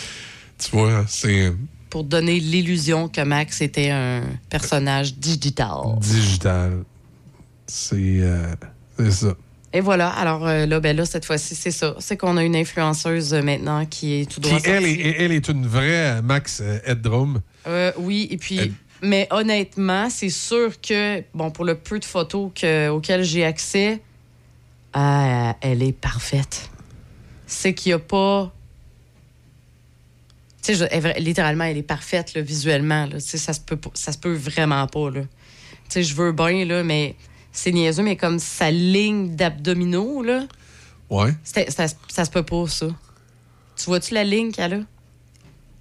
tu 0.58 0.72
vois, 0.72 1.06
c'est 1.08 1.54
Pour 1.90 2.04
donner 2.04 2.40
l'illusion 2.40 3.08
que 3.08 3.22
Max 3.22 3.62
était 3.62 3.92
un 3.92 4.24
personnage 4.50 5.16
digital. 5.16 6.00
digital. 6.00 6.84
C'est 7.68 7.96
euh, 7.98 8.54
c'est 8.98 9.12
ça. 9.12 9.36
Et 9.76 9.82
voilà, 9.82 10.08
alors 10.08 10.48
euh, 10.48 10.66
là, 10.66 10.80
ben 10.80 10.96
là, 10.96 11.06
cette 11.06 11.26
fois-ci, 11.26 11.54
c'est 11.54 11.72
ça. 11.72 11.96
C'est 12.00 12.16
qu'on 12.16 12.38
a 12.38 12.44
une 12.46 12.56
influenceuse 12.56 13.34
euh, 13.34 13.42
maintenant 13.42 13.86
qui 13.86 14.22
est 14.22 14.32
tout 14.32 14.40
droit 14.40 14.58
Puis 14.58 14.72
elle 14.72 14.86
est, 14.86 15.16
elle 15.20 15.34
est 15.34 15.50
une 15.50 15.68
vraie 15.68 16.22
Max 16.22 16.62
euh, 16.62 16.80
Headroom. 16.86 17.42
Euh, 17.68 17.92
oui, 17.98 18.26
et 18.32 18.38
puis, 18.38 18.74
mais 19.02 19.28
honnêtement, 19.32 20.10
c'est 20.10 20.30
sûr 20.30 20.80
que, 20.80 21.22
bon, 21.34 21.52
pour 21.52 21.66
le 21.66 21.76
peu 21.76 22.00
de 22.00 22.06
photos 22.06 22.52
que, 22.56 22.88
auxquelles 22.88 23.24
j'ai 23.24 23.44
accès, 23.44 24.02
ah, 24.94 25.58
elle 25.60 25.84
est 25.84 25.92
parfaite. 25.92 26.70
C'est 27.48 27.74
qu'il 27.74 27.90
n'y 27.92 27.94
a 27.94 28.00
pas. 28.00 28.52
Tu 30.64 30.74
sais, 30.76 30.90
je- 30.92 31.20
littéralement, 31.20 31.66
elle 31.66 31.78
est 31.78 31.84
parfaite, 31.84 32.34
là, 32.34 32.42
visuellement. 32.42 33.06
Là. 33.06 33.20
Ça, 33.20 33.54
se 33.54 33.60
peut, 33.60 33.78
ça 33.94 34.12
se 34.12 34.18
peut 34.18 34.34
vraiment 34.34 34.86
pas. 34.88 35.10
Là. 35.12 35.22
Tu 35.22 35.28
sais, 35.90 36.04
je 36.04 36.16
veux 36.16 36.32
bien, 36.32 36.66
là, 36.66 36.84
mais 36.84 37.16
c'est 37.52 37.72
niaiseux, 37.72 38.04
mais 38.04 38.16
comme 38.18 38.40
sa 38.40 38.72
ligne 38.72 39.36
d'abdominaux, 39.36 40.24
là, 40.24 40.48
Ouais. 41.10 41.32
c'était- 41.44 41.70
ça, 41.70 41.86
ça 42.08 42.26
se 42.26 42.32
peut 42.32 42.42
pas, 42.44 42.68
ça. 42.68 42.88
Tu 43.78 43.86
vois-tu 43.86 44.14
la 44.16 44.24
ligne 44.24 44.52
qu'elle 44.52 44.74
a? 44.74 44.80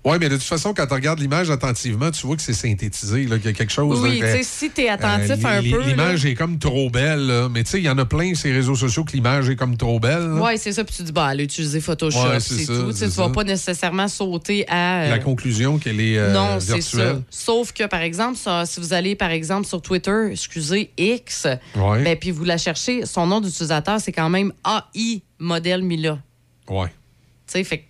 Oui, 0.06 0.18
mais 0.20 0.28
de 0.28 0.34
toute 0.36 0.44
façon, 0.44 0.74
quand 0.74 0.86
tu 0.86 0.92
regardes 0.92 1.18
l'image 1.18 1.48
attentivement, 1.50 2.10
tu 2.10 2.26
vois 2.26 2.36
que 2.36 2.42
c'est 2.42 2.52
synthétisé, 2.52 3.24
qu'il 3.24 3.42
y 3.42 3.48
a 3.48 3.52
quelque 3.54 3.72
chose. 3.72 4.00
Oui, 4.02 4.20
tu 4.20 4.26
sais, 4.26 4.42
si 4.42 4.68
t'es 4.68 4.90
attentif 4.90 5.42
Euh, 5.42 5.48
un 5.48 5.60
li- 5.62 5.70
peu. 5.70 5.80
li- 5.80 5.88
L'image 5.88 6.26
est 6.26 6.34
comme 6.34 6.58
trop 6.58 6.90
belle, 6.90 7.26
là. 7.26 7.48
mais 7.50 7.64
tu 7.64 7.70
sais, 7.70 7.78
il 7.78 7.84
y 7.84 7.88
en 7.88 7.96
a 7.96 8.04
plein 8.04 8.34
ces 8.34 8.52
réseaux 8.52 8.74
sociaux 8.74 9.04
que 9.04 9.12
l'image 9.12 9.48
est 9.48 9.56
comme 9.56 9.78
trop 9.78 9.98
belle. 9.98 10.32
Ouais, 10.34 10.58
c'est 10.58 10.72
ça. 10.72 10.84
Puis 10.84 10.94
tu 10.96 11.02
dis, 11.04 11.12
bah, 11.12 11.30
elle 11.32 11.40
a 11.40 11.42
utilisé 11.44 11.80
Photoshop, 11.80 12.18
Ouais, 12.22 12.38
c'est 12.40 12.66
tout. 12.66 12.92
Tu 12.92 12.98
tu 12.98 13.06
vas 13.06 13.30
pas 13.30 13.44
nécessairement 13.44 14.06
sauter 14.08 14.66
à. 14.68 15.04
euh, 15.04 15.08
La 15.10 15.18
conclusion 15.20 15.78
qu'elle 15.78 16.00
est 16.00 16.18
euh, 16.18 16.32
non, 16.34 16.60
c'est 16.60 16.82
ça. 16.82 17.18
Sauf 17.30 17.72
que, 17.72 17.84
par 17.86 18.02
exemple, 18.02 18.36
ça, 18.36 18.66
si 18.66 18.80
vous 18.80 18.92
allez, 18.92 19.14
par 19.16 19.30
exemple, 19.30 19.66
sur 19.66 19.80
Twitter, 19.80 20.28
excusez, 20.32 20.90
X, 20.98 21.46
Ouais. 21.76 22.02
ben, 22.04 22.18
puis 22.18 22.30
vous 22.30 22.44
la 22.44 22.58
cherchez, 22.58 23.06
son 23.06 23.26
nom 23.26 23.40
d'utilisateur, 23.40 23.98
c'est 24.02 24.12
quand 24.12 24.28
même 24.28 24.52
AI 24.66 25.22
modèle 25.38 25.82
Mila. 25.82 26.18
Ouais. 26.68 26.88
Tu 26.88 26.92
sais, 27.46 27.64
fait 27.64 27.84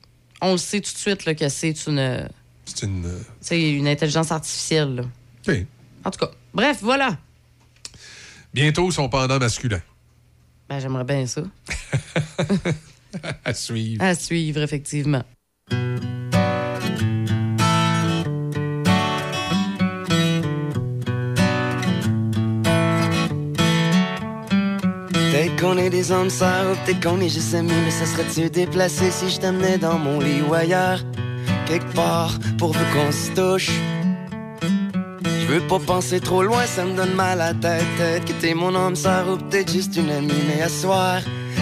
on 0.44 0.52
le 0.52 0.58
sait 0.58 0.80
tout 0.80 0.92
de 0.92 0.98
suite 0.98 1.24
là, 1.24 1.34
que 1.34 1.48
c'est 1.48 1.86
une, 1.86 2.28
C'est 2.64 2.82
une. 2.86 3.06
euh, 3.06 3.18
sais, 3.40 3.72
une 3.72 3.88
intelligence 3.88 4.30
artificielle. 4.32 4.94
là. 4.96 5.54
En 6.04 6.10
tout 6.10 6.18
cas, 6.18 6.30
bref, 6.52 6.78
voilà. 6.82 7.16
Bientôt 8.52 8.90
son 8.90 9.08
pendant 9.08 9.38
masculin. 9.38 9.80
Ben, 10.68 10.78
j'aimerais 10.80 11.04
bien 11.04 11.26
ça. 11.26 11.42
à 13.44 13.52
suivre. 13.54 14.02
À 14.02 14.14
suivre, 14.14 14.62
effectivement. 14.62 15.22
Peut-être 25.34 25.60
qu'on 25.60 25.76
est 25.78 25.90
des 25.90 26.12
hommes 26.12 26.30
sœurs, 26.30 26.76
peut-être 26.84 27.02
qu'on 27.02 27.20
est 27.20 27.28
juste 27.28 27.54
amis, 27.54 27.72
mais 27.84 27.90
ça 27.90 28.06
serait-tu 28.06 28.48
déplacé 28.50 29.10
si 29.10 29.28
je 29.28 29.40
t'amenais 29.40 29.78
dans 29.78 29.98
mon 29.98 30.20
lit 30.20 30.42
ou 30.48 30.54
ailleurs? 30.54 31.00
Quelque 31.66 31.92
part, 31.92 32.38
pourvu 32.56 32.78
qu'on 32.94 33.10
se 33.10 33.32
touche. 33.32 33.70
Je 35.24 35.46
veux 35.46 35.60
pas 35.62 35.80
penser 35.80 36.20
trop 36.20 36.44
loin, 36.44 36.64
ça 36.66 36.84
me 36.84 36.94
donne 36.94 37.14
mal 37.14 37.40
à 37.40 37.52
la 37.52 37.54
tête. 37.54 37.84
Peut-être 37.98 38.54
mon 38.54 38.76
homme 38.76 38.94
sœur 38.94 39.28
ou 39.28 39.36
peut-être 39.36 39.72
juste 39.72 39.96
une 39.96 40.10
amie, 40.10 40.40
mais 40.46 40.62
à 40.62 40.68
soir, 40.68 41.18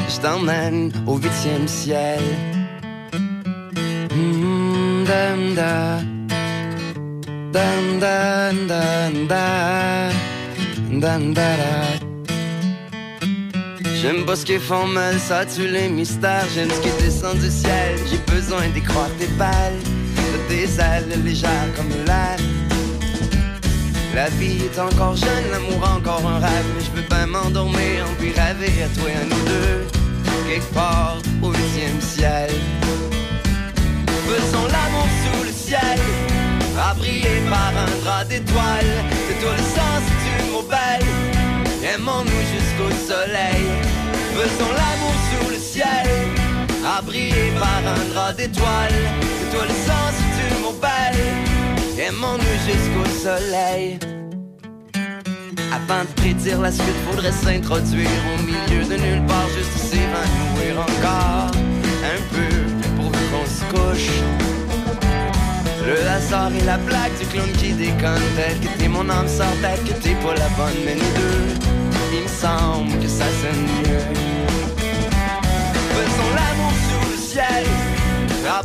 je 0.07 0.21
t'emmène 0.21 0.93
au 1.07 1.17
huitième 1.17 1.67
ciel. 1.67 2.21
Mm, 4.15 5.05
dam, 5.07 5.55
da. 5.55 5.99
Dam, 7.55 7.99
dam, 8.01 8.67
da. 9.29 10.11
Dam, 10.91 11.33
da, 11.33 11.57
da. 11.57 12.12
J'aime 14.03 14.27
pas 14.27 14.35
ce 14.35 14.45
qu'ils 14.45 14.59
font 14.59 14.89
mal, 14.89 15.17
ça 15.21 15.47
tue 15.47 15.69
les 15.69 15.89
mystères. 15.89 16.45
J'aime 16.53 16.69
ce 16.69 16.81
qui 16.81 16.91
descend 17.01 17.39
du 17.39 17.49
ciel. 17.49 17.95
J'ai 18.11 18.19
besoin 18.35 18.67
d'y 18.75 18.83
croire 18.83 19.09
tes 19.17 19.29
balles, 19.39 19.79
de 20.17 20.39
tes 20.49 20.65
ailes 20.65 21.23
légères 21.25 21.71
comme 21.77 21.89
l'air. 22.05 22.37
La 24.13 24.29
vie 24.31 24.65
est 24.65 24.79
encore 24.81 25.15
jeune, 25.15 25.45
l'amour 25.53 25.89
encore 25.89 26.27
un 26.27 26.41
rêve. 26.41 26.67
Mais 26.77 26.85
je 26.85 26.91
peux 26.91 27.09
pas 27.09 27.27
m'endormir, 27.27 28.05
on 28.11 28.15
puis 28.21 28.33
rêver 28.33 28.83
à 28.83 28.89
toi 28.99 29.09
et 29.09 29.15
à 29.15 29.25
nous 29.25 29.45
deux. 29.45 29.87
Quelque 30.49 30.75
part 30.75 31.19
au 31.41 31.53
huitième 31.53 32.01
ciel. 32.01 32.51
Faisons 34.27 34.67
l'amour 34.67 35.07
sous 35.23 35.45
le 35.45 35.53
ciel, 35.53 35.99
briller 36.99 37.41
par 37.49 37.73
un 37.79 38.05
drap 38.05 38.25
d'étoiles. 38.25 38.97
C'est 39.29 39.41
toi 39.41 39.53
le 39.57 39.63
sens 39.63 40.03
du 40.25 40.51
mot 40.51 40.63
belle. 40.63 41.07
Aimons-nous 41.95 42.43
jusqu'au 42.53 42.91
soleil. 43.07 43.92
Faisons 44.35 44.73
l'amour 44.73 45.15
sous 45.29 45.51
le 45.51 45.59
ciel, 45.59 46.07
briller 47.05 47.53
par 47.59 47.83
un 47.87 48.05
drap 48.13 48.33
d'étoiles. 48.33 49.03
C'est 49.39 49.57
toi 49.57 49.65
le 49.67 49.77
sens 49.89 50.15
du 50.37 50.63
mot 50.63 50.75
belle. 50.81 52.07
Aimons-nous 52.07 52.57
jusqu'au 52.67 53.07
soleil. 53.25 53.99
Avant 55.73 56.03
de 56.03 56.13
prédire 56.17 56.61
la 56.61 56.73
suite, 56.73 57.01
faudrait 57.11 57.33
s'introduire 57.33 58.09
au 58.35 58.43
milieu 58.43 58.85
de 58.85 58.97
nulle 59.03 59.27
part, 59.27 59.49
juste 59.57 59.77
s'évanouir 59.91 60.81
encore 60.81 61.51
un 62.03 62.21
peu 62.35 62.53
pour 62.97 63.11
qu'on 63.11 63.47
se 63.47 63.65
couche. 63.73 64.11
Le 65.87 66.09
hasard 66.09 66.53
et 66.55 66.65
la 66.65 66.79
blague 66.79 67.17
du 67.19 67.27
clown 67.27 67.51
qui 67.59 67.73
déconne 67.73 68.23
Peut-être 68.37 68.61
que 68.61 68.79
t'es 68.79 68.89
mon 68.89 69.09
âme 69.11 69.27
sœur, 69.27 69.51
peut-être 69.61 69.85
que 69.85 70.01
t'es 70.01 70.15
pas 70.15 70.35
la 70.35 70.49
bonne 70.51 70.79
Mais 70.85 70.95
nous 70.95 71.01
deux, 71.01 71.82
il 72.13 72.23
me 72.23 72.29
semble 72.29 72.99
que 73.01 73.09
ça 73.09 73.25
sonne 73.41 73.65
mieux. 73.83 74.07
Faisons 75.95 76.31
l'amour 76.37 76.73
sous 76.89 77.11
le 77.11 77.17
ciel 77.17 77.67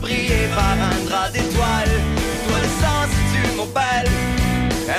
briller 0.02 0.48
par 0.56 0.76
un 0.92 1.00
drap 1.08 1.30
d'étoiles 1.32 1.98
Toi 2.48 2.58
le 2.66 2.72
sens 2.84 3.10
du 3.34 3.58
mot 3.58 3.68
belle 3.74 4.12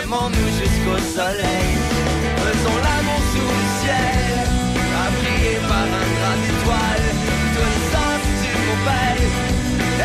Aimons-nous 0.03 0.49
jusqu'au 0.61 0.99
soleil. 1.17 1.71
Faisons 2.45 2.79
l'amour 2.87 3.23
sous 3.33 3.51
le 3.59 3.67
ciel 3.81 4.49
briller 5.19 5.59
par 5.69 5.89
un 6.01 6.09
drap 6.17 6.37
d'étoiles 6.43 7.09
Toi 7.55 7.67
le 7.75 7.81
sens 7.93 8.23
du 8.43 8.53
mot 8.65 8.79
belle 8.89 9.27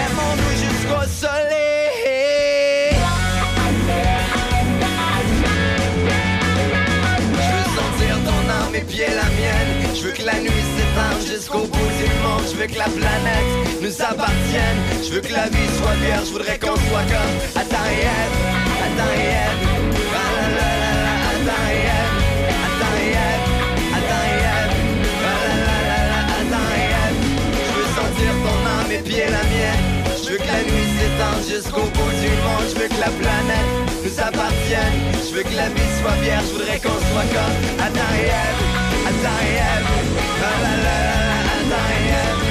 Aimons-nous 0.05 0.55
jusqu'au 0.63 1.27
soleil 1.27 1.72
Je 10.03 10.09
veux 10.09 10.15
que 10.15 10.23
la 10.23 10.37
nuit 10.37 10.51
s'étende 10.75 11.23
jusqu'au 11.25 11.59
bout 11.59 11.91
du 11.95 12.09
monde. 12.19 12.43
Je 12.51 12.57
veux 12.57 12.67
que 12.67 12.77
la 12.77 12.91
planète 12.91 13.79
nous 13.81 14.01
appartienne. 14.01 14.79
Je 15.01 15.13
veux 15.13 15.21
que 15.21 15.31
la 15.31 15.47
vie 15.47 15.69
soit 15.79 15.95
vierge, 16.03 16.27
je 16.27 16.31
voudrais 16.33 16.59
qu'on 16.59 16.75
soit 16.75 17.07
comme 17.07 17.35
Adam 17.55 17.87
et 17.87 18.03
Ève, 18.03 18.35
Adam 18.83 19.11
et 19.15 19.31
Ève. 19.47 19.63
La 20.11 20.27
la 20.59 20.75
la 21.47 21.59
Je 27.63 27.71
veux 27.71 27.89
sentir 27.95 28.31
ton 28.43 28.59
âme 28.75 28.91
et 28.91 29.03
pieds 29.07 29.31
la 29.31 29.43
mienne. 29.55 29.83
Je 30.21 30.31
veux 30.31 30.37
que 30.37 30.47
la 30.51 30.63
nuit 30.67 30.87
s'étende 30.99 31.43
jusqu'au 31.47 31.87
bout 31.95 32.13
du 32.19 32.31
monde. 32.43 32.67
Je 32.67 32.75
veux 32.75 32.89
que 32.89 32.99
la 32.99 33.11
planète 33.23 33.71
nous 34.03 34.19
appartienne. 34.19 34.95
Je 35.23 35.33
veux 35.33 35.43
que 35.43 35.55
la 35.55 35.69
vie 35.69 35.91
soit 36.01 36.17
vierge, 36.21 36.47
je 36.49 36.53
voudrais 36.55 36.79
qu'on 36.81 36.99
soit 37.07 37.29
comme 37.31 37.55
Adam 37.79 38.82
Adam 39.05 39.39
et 39.43 39.57
Ève 39.57 39.91
Ah 40.41 40.57
la 40.63 40.73
la 40.85 40.95
la 41.03 41.17
la, 41.17 41.53
Adam 41.59 41.85
et 41.91 42.15
Ève, 42.23 42.43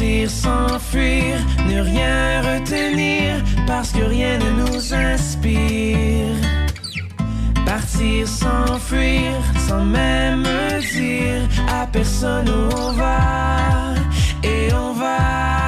Partir, 0.00 0.30
s'enfuir, 0.30 1.36
ne 1.68 1.82
rien 1.82 2.40
retenir, 2.40 3.44
parce 3.66 3.92
que 3.92 4.02
rien 4.02 4.38
ne 4.38 4.50
nous 4.62 4.94
inspire. 4.94 6.36
Partir, 7.66 8.26
s'enfuir, 8.26 9.32
sans 9.68 9.84
même 9.84 10.46
dire 10.94 11.46
à 11.68 11.86
personne 11.86 12.48
où 12.48 12.74
on 12.74 12.92
va. 12.92 13.92
Et 14.42 14.72
on 14.72 14.94
va 14.94 15.59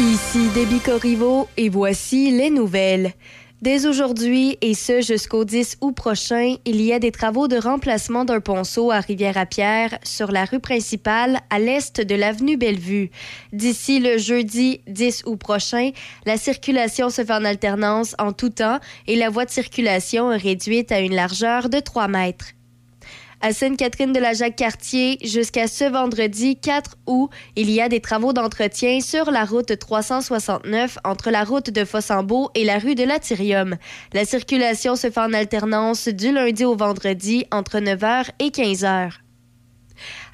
Ici 0.00 0.48
Déby 0.54 0.80
Corriveau 0.80 1.46
et 1.58 1.68
voici 1.68 2.30
les 2.30 2.48
nouvelles. 2.48 3.12
Dès 3.60 3.84
aujourd'hui 3.84 4.56
et 4.62 4.72
ce 4.72 5.02
jusqu'au 5.02 5.44
10 5.44 5.76
août 5.82 5.94
prochain, 5.94 6.54
il 6.64 6.80
y 6.80 6.94
a 6.94 6.98
des 6.98 7.12
travaux 7.12 7.48
de 7.48 7.58
remplacement 7.58 8.24
d'un 8.24 8.40
ponceau 8.40 8.90
à 8.90 9.00
Rivière-à-Pierre 9.00 9.98
sur 10.02 10.32
la 10.32 10.46
rue 10.46 10.58
principale 10.58 11.40
à 11.50 11.58
l'est 11.58 12.00
de 12.00 12.14
l'avenue 12.14 12.56
Bellevue. 12.56 13.10
D'ici 13.52 14.00
le 14.00 14.16
jeudi 14.16 14.80
10 14.86 15.24
août 15.26 15.36
prochain, 15.36 15.90
la 16.24 16.38
circulation 16.38 17.10
se 17.10 17.22
fait 17.22 17.34
en 17.34 17.44
alternance 17.44 18.16
en 18.18 18.32
tout 18.32 18.48
temps 18.48 18.80
et 19.06 19.16
la 19.16 19.28
voie 19.28 19.44
de 19.44 19.50
circulation 19.50 20.32
est 20.32 20.38
réduite 20.38 20.92
à 20.92 21.00
une 21.00 21.14
largeur 21.14 21.68
de 21.68 21.78
3 21.78 22.08
mètres. 22.08 22.54
À 23.42 23.54
Sainte-Catherine 23.54 24.12
de 24.12 24.20
la 24.20 24.34
Jacques-Cartier, 24.34 25.16
jusqu'à 25.24 25.66
ce 25.66 25.84
vendredi 25.84 26.56
4 26.60 26.98
août, 27.06 27.30
il 27.56 27.70
y 27.70 27.80
a 27.80 27.88
des 27.88 28.00
travaux 28.00 28.34
d'entretien 28.34 29.00
sur 29.00 29.30
la 29.30 29.46
route 29.46 29.78
369 29.78 30.98
entre 31.04 31.30
la 31.30 31.44
route 31.44 31.70
de 31.70 31.86
Fossambeau 31.86 32.50
et 32.54 32.64
la 32.64 32.78
rue 32.78 32.94
de 32.94 33.04
l'Atyrium. 33.04 33.76
La 34.12 34.26
circulation 34.26 34.94
se 34.94 35.08
fait 35.10 35.20
en 35.20 35.32
alternance 35.32 36.08
du 36.08 36.32
lundi 36.32 36.66
au 36.66 36.76
vendredi 36.76 37.46
entre 37.50 37.78
9h 37.78 38.26
et 38.40 38.48
15h. 38.48 39.12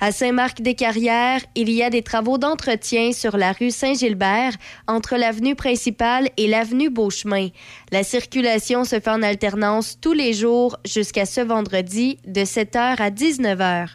À 0.01 0.13
Saint-Marc-des-Carrières, 0.13 1.41
il 1.55 1.71
y 1.71 1.83
a 1.83 1.91
des 1.91 2.03
travaux 2.03 2.39
d'entretien 2.39 3.13
sur 3.13 3.37
la 3.37 3.53
rue 3.53 3.71
Saint-Gilbert 3.71 4.53
entre 4.87 5.17
l'avenue 5.17 5.55
principale 5.55 6.29
et 6.37 6.47
l'avenue 6.47 6.91
Beauchemin. 6.91 7.49
La 7.93 8.03
circulation 8.03 8.85
se 8.85 9.01
fait 9.01 9.11
en 9.11 9.23
alternance 9.23 9.99
tous 10.01 10.13
les 10.13 10.33
jours 10.33 10.77
jusqu'à 10.85 11.27
ce 11.27 11.41
vendredi 11.41 12.19
de 12.27 12.43
7h 12.43 12.97
à 13.01 13.11
19h. 13.11 13.89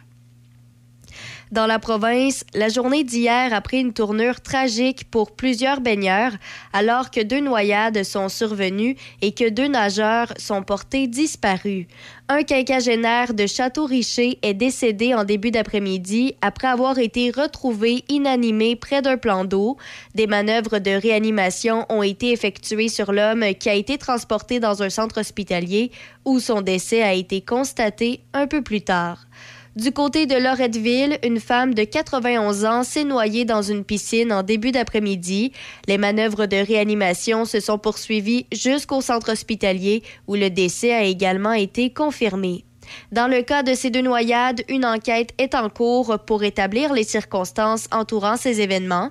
Dans 1.52 1.66
la 1.66 1.78
province, 1.78 2.46
la 2.54 2.70
journée 2.70 3.04
d'hier 3.04 3.52
a 3.52 3.60
pris 3.60 3.80
une 3.80 3.92
tournure 3.92 4.40
tragique 4.40 5.10
pour 5.10 5.32
plusieurs 5.32 5.82
baigneurs, 5.82 6.32
alors 6.72 7.10
que 7.10 7.20
deux 7.20 7.40
noyades 7.40 8.04
sont 8.04 8.30
survenues 8.30 8.96
et 9.20 9.32
que 9.32 9.50
deux 9.50 9.68
nageurs 9.68 10.32
sont 10.38 10.62
portés 10.62 11.08
disparus. 11.08 11.84
Un 12.30 12.42
quinquagénaire 12.42 13.34
de 13.34 13.46
Château-Richer 13.46 14.38
est 14.40 14.54
décédé 14.54 15.12
en 15.12 15.24
début 15.24 15.50
d'après-midi 15.50 16.36
après 16.40 16.68
avoir 16.68 16.98
été 16.98 17.30
retrouvé 17.30 18.02
inanimé 18.08 18.74
près 18.74 19.02
d'un 19.02 19.18
plan 19.18 19.44
d'eau. 19.44 19.76
Des 20.14 20.26
manœuvres 20.26 20.78
de 20.78 20.92
réanimation 20.92 21.84
ont 21.90 22.02
été 22.02 22.32
effectuées 22.32 22.88
sur 22.88 23.12
l'homme 23.12 23.44
qui 23.60 23.68
a 23.68 23.74
été 23.74 23.98
transporté 23.98 24.58
dans 24.58 24.82
un 24.82 24.88
centre 24.88 25.20
hospitalier 25.20 25.90
où 26.24 26.40
son 26.40 26.62
décès 26.62 27.02
a 27.02 27.12
été 27.12 27.42
constaté 27.42 28.20
un 28.32 28.46
peu 28.46 28.62
plus 28.62 28.80
tard. 28.80 29.26
Du 29.74 29.90
côté 29.90 30.26
de 30.26 30.34
Loretteville, 30.34 31.18
une 31.24 31.40
femme 31.40 31.72
de 31.72 31.84
91 31.84 32.66
ans 32.66 32.82
s'est 32.82 33.04
noyée 33.04 33.46
dans 33.46 33.62
une 33.62 33.84
piscine 33.84 34.30
en 34.30 34.42
début 34.42 34.70
d'après-midi. 34.70 35.52
Les 35.88 35.96
manœuvres 35.96 36.44
de 36.44 36.58
réanimation 36.58 37.46
se 37.46 37.58
sont 37.58 37.78
poursuivies 37.78 38.46
jusqu'au 38.52 39.00
centre 39.00 39.32
hospitalier 39.32 40.02
où 40.26 40.34
le 40.34 40.50
décès 40.50 40.92
a 40.92 41.04
également 41.04 41.54
été 41.54 41.90
confirmé. 41.90 42.66
Dans 43.10 43.28
le 43.28 43.42
cas 43.42 43.62
de 43.62 43.74
ces 43.74 43.90
deux 43.90 44.00
noyades, 44.02 44.62
une 44.68 44.84
enquête 44.84 45.32
est 45.38 45.54
en 45.54 45.68
cours 45.68 46.18
pour 46.26 46.44
établir 46.44 46.92
les 46.92 47.04
circonstances 47.04 47.86
entourant 47.92 48.36
ces 48.36 48.60
événements. 48.60 49.10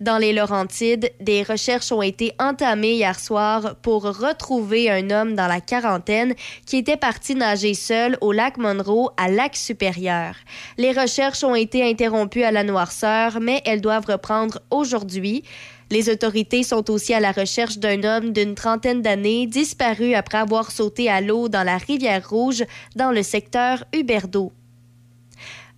Dans 0.00 0.18
les 0.18 0.32
Laurentides, 0.32 1.10
des 1.20 1.42
recherches 1.42 1.90
ont 1.90 2.02
été 2.02 2.32
entamées 2.38 2.92
hier 2.92 3.18
soir 3.18 3.76
pour 3.80 4.02
retrouver 4.02 4.90
un 4.90 5.10
homme 5.10 5.34
dans 5.34 5.46
la 5.46 5.60
quarantaine 5.60 6.34
qui 6.66 6.76
était 6.76 6.98
parti 6.98 7.34
nager 7.34 7.72
seul 7.72 8.18
au 8.20 8.32
lac 8.32 8.58
Monroe 8.58 9.10
à 9.16 9.28
lac 9.28 9.56
supérieur. 9.56 10.34
Les 10.76 10.92
recherches 10.92 11.44
ont 11.44 11.54
été 11.54 11.88
interrompues 11.88 12.44
à 12.44 12.50
la 12.50 12.64
noirceur, 12.64 13.38
mais 13.40 13.62
elles 13.64 13.80
doivent 13.80 14.06
reprendre 14.06 14.60
aujourd'hui. 14.70 15.44
Les 15.90 16.10
autorités 16.10 16.64
sont 16.64 16.90
aussi 16.90 17.14
à 17.14 17.20
la 17.20 17.30
recherche 17.30 17.78
d'un 17.78 18.02
homme 18.02 18.32
d'une 18.32 18.54
trentaine 18.54 19.02
d'années 19.02 19.46
disparu 19.46 20.14
après 20.14 20.38
avoir 20.38 20.72
sauté 20.72 21.08
à 21.08 21.20
l'eau 21.20 21.48
dans 21.48 21.62
la 21.62 21.78
rivière 21.78 22.28
Rouge 22.28 22.64
dans 22.96 23.12
le 23.12 23.22
secteur 23.22 23.84
Huberdeau. 23.92 24.52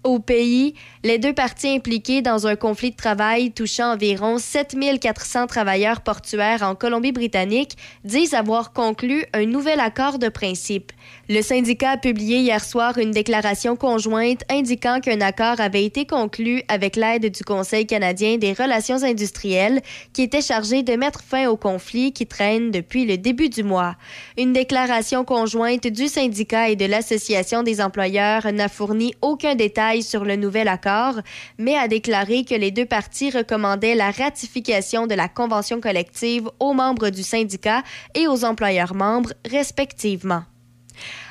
Au 0.04 0.20
pays, 0.20 0.74
les 1.02 1.18
deux 1.18 1.34
parties 1.34 1.68
impliquées 1.68 2.22
dans 2.22 2.46
un 2.46 2.56
conflit 2.56 2.92
de 2.92 2.96
travail 2.96 3.50
touchant 3.52 3.92
environ 3.92 4.38
7400 4.38 5.48
travailleurs 5.48 6.00
portuaires 6.00 6.62
en 6.62 6.74
Colombie-Britannique 6.74 7.76
disent 8.04 8.32
avoir 8.32 8.72
conclu 8.72 9.26
un 9.34 9.44
nouvel 9.44 9.80
accord 9.80 10.18
de 10.18 10.28
principe. 10.28 10.92
Le 11.30 11.42
syndicat 11.42 11.90
a 11.90 11.96
publié 11.98 12.38
hier 12.38 12.64
soir 12.64 12.96
une 12.96 13.10
déclaration 13.10 13.76
conjointe 13.76 14.40
indiquant 14.48 14.98
qu'un 14.98 15.20
accord 15.20 15.60
avait 15.60 15.84
été 15.84 16.06
conclu 16.06 16.62
avec 16.68 16.96
l'aide 16.96 17.30
du 17.30 17.44
Conseil 17.44 17.86
canadien 17.86 18.38
des 18.38 18.54
relations 18.54 19.02
industrielles 19.02 19.82
qui 20.14 20.22
était 20.22 20.40
chargé 20.40 20.82
de 20.82 20.94
mettre 20.94 21.20
fin 21.20 21.46
au 21.50 21.58
conflit 21.58 22.14
qui 22.14 22.26
traîne 22.26 22.70
depuis 22.70 23.04
le 23.04 23.18
début 23.18 23.50
du 23.50 23.62
mois. 23.62 23.96
Une 24.38 24.54
déclaration 24.54 25.22
conjointe 25.22 25.86
du 25.86 26.08
syndicat 26.08 26.70
et 26.70 26.76
de 26.76 26.86
l'Association 26.86 27.62
des 27.62 27.82
employeurs 27.82 28.50
n'a 28.50 28.70
fourni 28.70 29.14
aucun 29.20 29.54
détail 29.54 30.02
sur 30.02 30.24
le 30.24 30.36
nouvel 30.36 30.66
accord, 30.66 31.20
mais 31.58 31.76
a 31.76 31.88
déclaré 31.88 32.46
que 32.46 32.54
les 32.54 32.70
deux 32.70 32.86
parties 32.86 33.28
recommandaient 33.28 33.96
la 33.96 34.12
ratification 34.12 35.06
de 35.06 35.14
la 35.14 35.28
convention 35.28 35.78
collective 35.78 36.48
aux 36.58 36.72
membres 36.72 37.10
du 37.10 37.22
syndicat 37.22 37.82
et 38.14 38.26
aux 38.28 38.46
employeurs 38.46 38.94
membres 38.94 39.34
respectivement. 39.44 40.44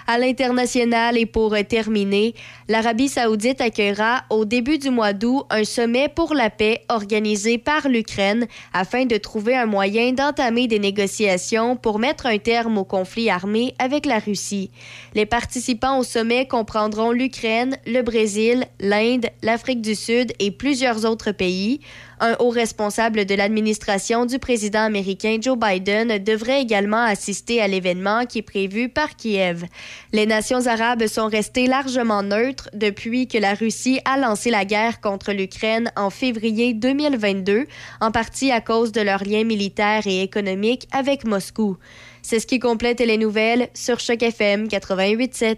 À 0.09 0.17
l'international 0.17 1.17
et 1.17 1.25
pour 1.25 1.53
terminer, 1.67 2.33
l'Arabie 2.69 3.09
saoudite 3.09 3.59
accueillera 3.59 4.23
au 4.29 4.45
début 4.45 4.77
du 4.77 4.89
mois 4.89 5.11
d'août 5.11 5.43
un 5.49 5.65
sommet 5.65 6.07
pour 6.07 6.33
la 6.33 6.49
paix 6.49 6.85
organisé 6.87 7.57
par 7.57 7.89
l'Ukraine 7.89 8.47
afin 8.71 9.03
de 9.03 9.17
trouver 9.17 9.57
un 9.57 9.65
moyen 9.65 10.13
d'entamer 10.13 10.67
des 10.67 10.79
négociations 10.79 11.75
pour 11.75 11.99
mettre 11.99 12.25
un 12.25 12.37
terme 12.37 12.77
au 12.77 12.85
conflit 12.85 13.29
armé 13.29 13.75
avec 13.79 14.05
la 14.05 14.19
Russie. 14.19 14.71
Les 15.13 15.25
participants 15.25 15.99
au 15.99 16.03
sommet 16.03 16.47
comprendront 16.47 17.11
l'Ukraine, 17.11 17.77
le 17.85 18.01
Brésil, 18.01 18.65
l'Inde, 18.79 19.25
l'Afrique 19.41 19.81
du 19.81 19.93
Sud 19.93 20.31
et 20.39 20.51
plusieurs 20.51 21.03
autres 21.03 21.33
pays. 21.33 21.81
Un 22.19 22.35
haut 22.39 22.49
responsable 22.49 23.25
de 23.25 23.35
l'administration 23.35 24.25
du 24.25 24.39
président 24.39 24.81
américain 24.81 25.37
Joe 25.39 25.55
Biden 25.57 26.17
devrait 26.23 26.61
également 26.61 27.03
assister 27.03 27.61
à 27.61 27.67
l'événement 27.67 28.25
qui 28.25 28.39
est 28.39 28.41
prévu 28.41 28.89
par 28.89 29.15
Kiev. 29.15 29.65
Les 30.13 30.25
nations 30.25 30.65
arabes 30.65 31.05
sont 31.05 31.27
restées 31.27 31.67
largement 31.67 32.23
neutres 32.23 32.69
depuis 32.73 33.27
que 33.27 33.37
la 33.37 33.53
Russie 33.53 33.99
a 34.05 34.17
lancé 34.17 34.49
la 34.49 34.65
guerre 34.65 34.99
contre 34.99 35.31
l'Ukraine 35.31 35.91
en 35.95 36.09
février 36.09 36.73
2022, 36.73 37.67
en 38.01 38.11
partie 38.11 38.51
à 38.51 38.61
cause 38.61 38.91
de 38.91 39.01
leurs 39.01 39.23
liens 39.23 39.43
militaires 39.43 40.07
et 40.07 40.23
économiques 40.23 40.87
avec 40.91 41.23
Moscou. 41.23 41.77
C'est 42.23 42.39
ce 42.39 42.47
qui 42.47 42.57
complète 42.57 42.99
les 42.99 43.17
nouvelles 43.17 43.69
sur 43.75 43.99
Choc 43.99 44.23
FM 44.23 44.67
88.7. 44.67 45.57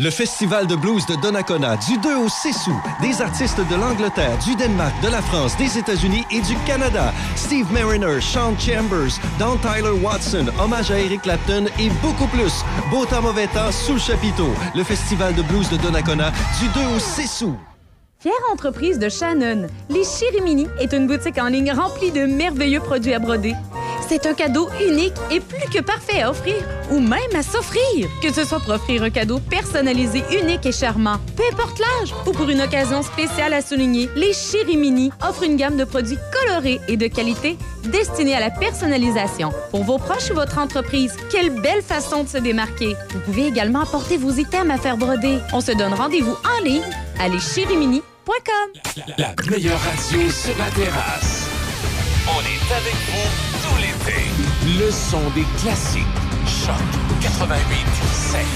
Le 0.00 0.10
Festival 0.10 0.68
de 0.68 0.76
blues 0.76 1.04
de 1.06 1.16
Donnacona 1.16 1.76
du 1.76 1.98
2 1.98 2.18
au 2.18 2.28
6 2.28 2.68
août. 2.68 2.76
Des 3.02 3.20
artistes 3.20 3.58
de 3.58 3.74
l'Angleterre, 3.74 4.38
du 4.44 4.54
Danemark, 4.54 4.94
de 5.02 5.08
la 5.08 5.20
France, 5.20 5.56
des 5.56 5.76
États-Unis 5.76 6.24
et 6.30 6.40
du 6.40 6.54
Canada. 6.64 7.12
Steve 7.34 7.72
Mariner, 7.72 8.20
Sean 8.20 8.56
Chambers, 8.56 9.18
Don 9.40 9.56
Tyler 9.56 10.00
Watson, 10.00 10.46
hommage 10.60 10.92
à 10.92 11.00
Eric 11.00 11.22
Clapton 11.22 11.66
et 11.80 11.90
beaucoup 12.00 12.28
plus. 12.28 12.64
Beau 12.92 13.06
temps, 13.06 13.22
mauvais 13.22 13.48
temps, 13.48 13.72
sous 13.72 13.94
le 13.94 13.98
chapiteau. 13.98 14.54
Le 14.76 14.84
Festival 14.84 15.34
de 15.34 15.42
blues 15.42 15.68
de 15.68 15.76
Donnacona 15.78 16.30
du 16.60 16.68
2 16.68 16.80
au 16.94 17.00
6 17.00 17.42
août. 17.42 17.58
Fière 18.20 18.32
entreprise 18.52 18.98
de 18.98 19.08
Shannon, 19.08 19.68
les 19.88 20.02
Chirimini 20.02 20.66
est 20.80 20.92
une 20.92 21.06
boutique 21.06 21.38
en 21.38 21.46
ligne 21.46 21.70
remplie 21.70 22.10
de 22.10 22.26
merveilleux 22.26 22.80
produits 22.80 23.14
à 23.14 23.20
broder. 23.20 23.54
C'est 24.08 24.26
un 24.26 24.34
cadeau 24.34 24.68
unique 24.84 25.14
et 25.30 25.38
plus 25.38 25.70
que 25.72 25.80
parfait 25.80 26.22
à 26.22 26.30
offrir 26.30 26.56
ou 26.90 26.98
même 26.98 27.36
à 27.36 27.44
s'offrir. 27.44 28.08
Que 28.20 28.32
ce 28.32 28.44
soit 28.44 28.58
pour 28.58 28.74
offrir 28.74 29.04
un 29.04 29.10
cadeau 29.10 29.38
personnalisé, 29.38 30.24
unique 30.32 30.66
et 30.66 30.72
charmant, 30.72 31.18
peu 31.36 31.44
importe 31.52 31.78
l'âge, 31.78 32.12
ou 32.26 32.32
pour 32.32 32.48
une 32.48 32.60
occasion 32.60 33.02
spéciale 33.02 33.52
à 33.52 33.62
souligner, 33.62 34.08
les 34.16 34.32
Chirimini 34.32 35.12
offrent 35.22 35.44
une 35.44 35.54
gamme 35.54 35.76
de 35.76 35.84
produits 35.84 36.18
colorés 36.32 36.80
et 36.88 36.96
de 36.96 37.06
qualité 37.06 37.56
destiné 37.88 38.34
à 38.34 38.40
la 38.40 38.50
personnalisation. 38.50 39.52
Pour 39.70 39.84
vos 39.84 39.98
proches 39.98 40.30
ou 40.30 40.34
votre 40.34 40.58
entreprise, 40.58 41.14
quelle 41.30 41.50
belle 41.50 41.82
façon 41.82 42.24
de 42.24 42.28
se 42.28 42.38
démarquer. 42.38 42.96
Vous 43.10 43.20
pouvez 43.20 43.46
également 43.46 43.80
apporter 43.80 44.16
vos 44.16 44.30
items 44.30 44.70
à 44.70 44.78
faire 44.78 44.96
broder. 44.96 45.38
On 45.52 45.60
se 45.60 45.72
donne 45.72 45.92
rendez-vous 45.94 46.36
en 46.44 46.64
ligne. 46.64 46.82
Allez 47.18 47.40
chez 47.40 47.66
la, 49.06 49.14
la, 49.16 49.34
meilleure 49.50 49.80
radio 49.80 50.30
sur 50.30 50.56
la 50.58 50.70
terrasse. 50.70 51.48
On 52.26 52.40
est 52.40 52.72
avec 52.76 52.94
vous 52.94 53.30
tout 53.62 53.76
l'été. 53.80 54.20
Le 54.78 54.90
son 54.90 55.30
des 55.34 55.46
classiques. 55.62 56.04
Choc 56.46 56.74
88 57.22 57.86
7. 58.12 58.46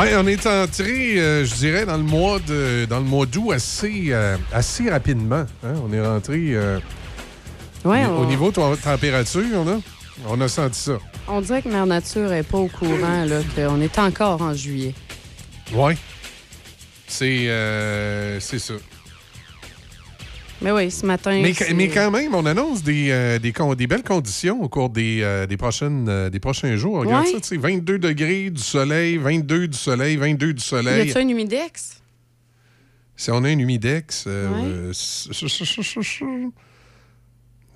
Ouais, 0.00 0.16
on 0.16 0.26
est 0.26 0.46
entré, 0.46 1.20
euh, 1.20 1.44
je 1.44 1.54
dirais, 1.56 1.84
dans 1.84 1.98
le 1.98 2.02
mois 2.02 2.38
de 2.38 2.86
dans 2.88 3.00
le 3.00 3.04
mois 3.04 3.26
d'août 3.26 3.52
assez, 3.52 4.06
euh, 4.08 4.38
assez 4.50 4.88
rapidement. 4.88 5.44
hein. 5.62 5.74
On 5.84 5.92
est 5.92 6.00
rentré 6.00 6.54
euh, 6.54 6.80
Ouais, 7.84 8.06
au, 8.06 8.24
niveau 8.24 8.50
de 8.50 8.60
la 8.62 8.76
température, 8.78 9.42
on 9.54 9.68
a, 9.68 9.78
on 10.26 10.40
a 10.40 10.48
senti 10.48 10.80
ça. 10.80 10.98
On 11.28 11.42
dirait 11.42 11.60
que 11.60 11.68
Mère 11.68 11.84
Nature 11.84 12.32
est 12.32 12.44
pas 12.44 12.56
au 12.56 12.68
courant 12.68 13.26
là, 13.26 13.40
qu'on 13.54 13.78
est 13.82 13.98
encore 13.98 14.40
en 14.40 14.54
juillet. 14.54 14.94
Ouais. 15.74 15.98
C'est 17.06 17.48
c'est 18.40 18.58
ça. 18.58 18.74
Mais 20.62 20.72
oui, 20.72 20.90
ce 20.90 21.06
matin. 21.06 21.40
Mais, 21.42 21.54
mais 21.74 21.88
quand 21.88 22.10
même, 22.10 22.34
on 22.34 22.44
annonce 22.44 22.82
des, 22.82 23.08
euh, 23.10 23.38
des, 23.38 23.86
belles 23.86 24.02
conditions 24.02 24.62
au 24.62 24.68
cours 24.68 24.90
des, 24.90 25.20
euh, 25.22 25.46
des, 25.46 25.56
prochaines, 25.56 26.06
euh, 26.08 26.28
des 26.28 26.38
prochains 26.40 26.76
jours. 26.76 26.98
Regarde 27.00 27.24
Ouais. 27.24 27.32
ça, 27.32 27.40
tu 27.40 27.48
sais, 27.48 27.56
22 27.56 27.98
degrés 27.98 28.50
du 28.50 28.60
soleil, 28.62 29.16
22 29.16 29.68
du 29.68 29.78
soleil, 29.78 30.16
22 30.16 30.52
du 30.52 30.60
Y 30.60 30.64
soleil. 30.64 31.10
a-tu 31.10 31.18
un 31.18 31.28
humidex? 31.28 32.00
Si 33.16 33.30
on 33.30 33.42
a 33.44 33.48
un 33.48 33.58
humidex, 33.58 34.24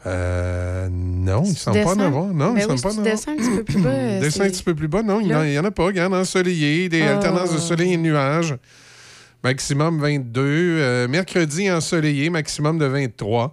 euh, 0.07 0.89
non, 0.91 1.43
il 1.45 1.51
ne 1.51 1.55
semble 1.57 1.83
pas 1.83 1.95
en 1.95 2.01
avoir. 2.01 2.27
Non, 2.27 2.55
il 2.55 2.57
Ben 2.57 2.67
ne 2.69 2.73
oui, 2.73 2.79
semble 2.79 2.83
pas 2.83 2.91
si 2.91 2.99
en 2.99 3.03
tu 3.03 3.09
avoir. 3.09 3.17
descends 3.17 3.31
un 3.33 3.37
petit 3.37 3.51
peu 3.57 3.65
plus 3.65 3.81
bas, 3.81 4.19
Descends 4.21 4.43
un 4.45 4.51
petit 4.51 4.63
peu 4.63 4.75
plus 4.75 4.89
bas, 4.89 5.03
non, 5.03 5.21
il 5.21 5.29
n'y 5.29 5.59
en 5.59 5.65
a 5.65 5.71
pas. 5.71 5.85
Regarde, 5.85 6.13
ensoleillé, 6.15 6.89
des 6.91 7.03
Ah. 7.03 7.15
alternances 7.17 7.53
de 7.55 7.59
soleil 7.59 7.95
et 7.95 7.97
de 7.97 8.03
nuages. 8.03 8.55
Maximum 9.45 10.01
22. 10.01 10.41
Euh, 10.43 11.07
mercredi, 11.07 11.71
ensoleillé, 11.71 12.31
maximum 12.31 12.79
de 12.79 12.87
23. 12.87 13.53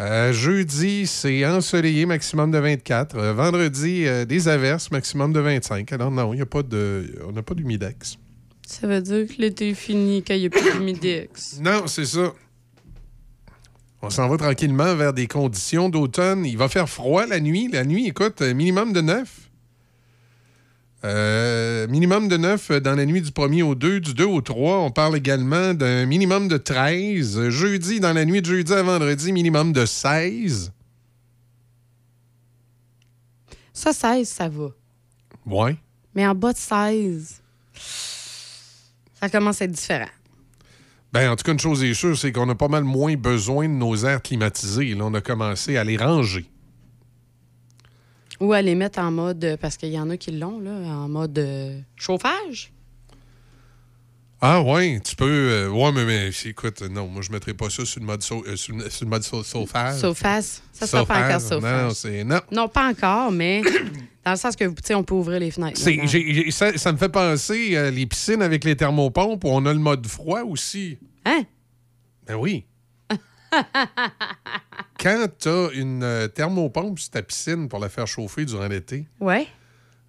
Euh, 0.00 0.32
jeudi, 0.32 1.06
c'est 1.06 1.44
ensoleillé, 1.44 2.06
maximum 2.06 2.50
de 2.50 2.56
24. 2.56 3.16
Euh, 3.16 3.34
vendredi, 3.34 4.06
des 4.26 4.48
averses, 4.48 4.90
maximum 4.90 5.34
de 5.34 5.40
25. 5.40 5.92
Alors 5.92 6.10
non, 6.10 6.32
il 6.32 6.38
y 6.38 6.42
a 6.42 6.46
pas 6.46 6.62
de, 6.62 7.14
on 7.28 7.32
n'a 7.32 7.42
pas 7.42 7.52
d'humidex. 7.52 8.16
Ça 8.66 8.86
veut 8.86 9.02
dire 9.02 9.26
que 9.26 9.34
l'été 9.38 9.68
est 9.68 9.74
fini 9.74 10.24
quand 10.26 10.32
il 10.32 10.40
n'y 10.40 10.46
a 10.46 10.50
plus 10.50 10.72
d'humidex. 10.72 11.58
Non, 11.62 11.86
c'est 11.86 12.06
ça. 12.06 12.32
On 14.00 14.08
s'en 14.08 14.30
va 14.30 14.38
tranquillement 14.38 14.94
vers 14.96 15.12
des 15.12 15.26
conditions 15.26 15.90
d'automne. 15.90 16.46
Il 16.46 16.56
va 16.56 16.70
faire 16.70 16.88
froid 16.88 17.26
la 17.26 17.38
nuit. 17.38 17.68
La 17.70 17.84
nuit, 17.84 18.06
écoute, 18.06 18.40
minimum 18.40 18.94
de 18.94 19.02
9. 19.02 19.51
Euh, 21.04 21.88
minimum 21.88 22.28
de 22.28 22.36
9 22.36 22.72
dans 22.80 22.94
la 22.94 23.04
nuit 23.04 23.22
du 23.22 23.30
1er 23.30 23.62
au 23.62 23.74
2, 23.74 24.00
du 24.00 24.14
2 24.14 24.24
au 24.24 24.40
3. 24.40 24.78
On 24.78 24.90
parle 24.90 25.16
également 25.16 25.74
d'un 25.74 26.06
minimum 26.06 26.46
de 26.46 26.56
13. 26.56 27.48
Jeudi, 27.48 27.98
dans 27.98 28.12
la 28.12 28.24
nuit 28.24 28.40
de 28.40 28.46
jeudi 28.46 28.72
à 28.72 28.82
vendredi, 28.82 29.32
minimum 29.32 29.72
de 29.72 29.84
16. 29.84 30.72
Ça, 33.72 33.92
16, 33.92 34.28
ça 34.28 34.48
va. 34.48 34.68
Ouais. 35.46 35.76
Mais 36.14 36.26
en 36.26 36.34
bas 36.34 36.52
de 36.52 36.58
16, 36.58 37.42
ça 39.20 39.28
commence 39.28 39.60
à 39.60 39.64
être 39.64 39.72
différent. 39.72 40.08
Ben, 41.12 41.30
en 41.30 41.36
tout 41.36 41.44
cas, 41.44 41.52
une 41.52 41.58
chose 41.58 41.82
est 41.82 41.94
sûre, 41.94 42.16
c'est 42.16 42.32
qu'on 42.32 42.48
a 42.48 42.54
pas 42.54 42.68
mal 42.68 42.84
moins 42.84 43.16
besoin 43.16 43.68
de 43.68 43.74
nos 43.74 43.96
airs 44.04 44.22
climatisés. 44.22 44.94
Là, 44.94 45.04
on 45.04 45.14
a 45.14 45.20
commencé 45.20 45.76
à 45.76 45.84
les 45.84 45.96
ranger. 45.96 46.46
Ou 48.42 48.52
à 48.52 48.60
les 48.60 48.74
mettre 48.74 48.98
en 48.98 49.10
mode, 49.12 49.56
parce 49.60 49.76
qu'il 49.76 49.90
y 49.90 49.98
en 49.98 50.10
a 50.10 50.16
qui 50.16 50.32
l'ont, 50.32 50.58
là, 50.60 50.70
en 50.72 51.08
mode 51.08 51.38
euh, 51.38 51.78
chauffage? 51.96 52.72
Ah 54.40 54.60
ouais, 54.60 55.00
tu 55.04 55.14
peux. 55.14 55.24
euh, 55.30 55.68
ouais, 55.68 55.92
mais, 55.92 56.04
mais 56.04 56.30
écoute, 56.46 56.82
non, 56.90 57.06
moi 57.06 57.22
je 57.22 57.30
mettrais 57.30 57.54
pas 57.54 57.70
ça 57.70 57.84
sur 57.84 58.00
le 58.00 58.06
mode 58.06 58.22
sau- 58.22 58.44
euh, 58.44 58.56
sur, 58.56 58.74
le 58.74 59.06
mode. 59.06 59.22
Ça 59.22 59.42
sera 59.44 59.64
pas 59.64 59.90
encore 59.94 60.00
Chauffage. 60.00 60.50
chauffage. 61.48 61.62
Non, 61.62 61.90
c'est 61.94 62.24
non. 62.24 62.40
Non, 62.50 62.68
pas 62.68 62.88
encore, 62.90 63.30
mais 63.30 63.62
dans 64.24 64.32
le 64.32 64.36
sens 64.36 64.56
que, 64.56 64.64
tu 64.64 64.74
sais, 64.82 64.94
on 64.96 65.04
peut 65.04 65.14
ouvrir 65.14 65.38
les 65.38 65.52
fenêtres. 65.52 65.78
Ça, 66.50 66.76
ça 66.76 66.92
me 66.92 66.98
fait 66.98 67.08
penser 67.08 67.76
euh, 67.76 67.92
les 67.92 68.06
piscines 68.06 68.42
avec 68.42 68.64
les 68.64 68.74
thermopompes 68.74 69.44
où 69.44 69.48
on 69.48 69.64
a 69.64 69.72
le 69.72 69.78
mode 69.78 70.04
froid 70.08 70.42
aussi. 70.42 70.98
Hein? 71.24 71.44
Ben 72.26 72.34
oui. 72.34 72.64
Quand 75.00 75.26
tu 75.38 75.48
as 75.48 75.68
une 75.74 76.02
euh, 76.04 76.28
thermopompe 76.28 76.98
sur 76.98 77.10
ta 77.10 77.22
piscine 77.22 77.68
pour 77.68 77.78
la 77.80 77.88
faire 77.88 78.06
chauffer 78.06 78.44
durant 78.44 78.68
l'été, 78.68 79.06
Ouais. 79.20 79.46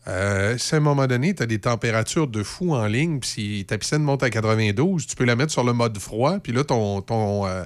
euh, 0.07 0.57
si 0.57 0.75
à 0.75 0.77
un 0.77 0.81
moment 0.81 1.07
donné, 1.07 1.33
tu 1.33 1.41
as 1.43 1.45
des 1.47 1.59
températures 1.59 2.27
de 2.27 2.43
fou 2.43 2.73
en 2.75 2.85
ligne, 2.85 3.19
puis 3.19 3.29
si 3.29 3.65
ta 3.67 3.77
piscine 3.77 4.03
monte 4.03 4.21
à 4.23 4.29
92, 4.29 5.07
tu 5.07 5.15
peux 5.15 5.25
la 5.25 5.35
mettre 5.35 5.51
sur 5.51 5.63
le 5.63 5.73
mode 5.73 5.97
froid, 5.97 6.39
puis 6.39 6.51
là, 6.53 6.63
ton. 6.63 7.01
ton 7.01 7.45
euh, 7.47 7.63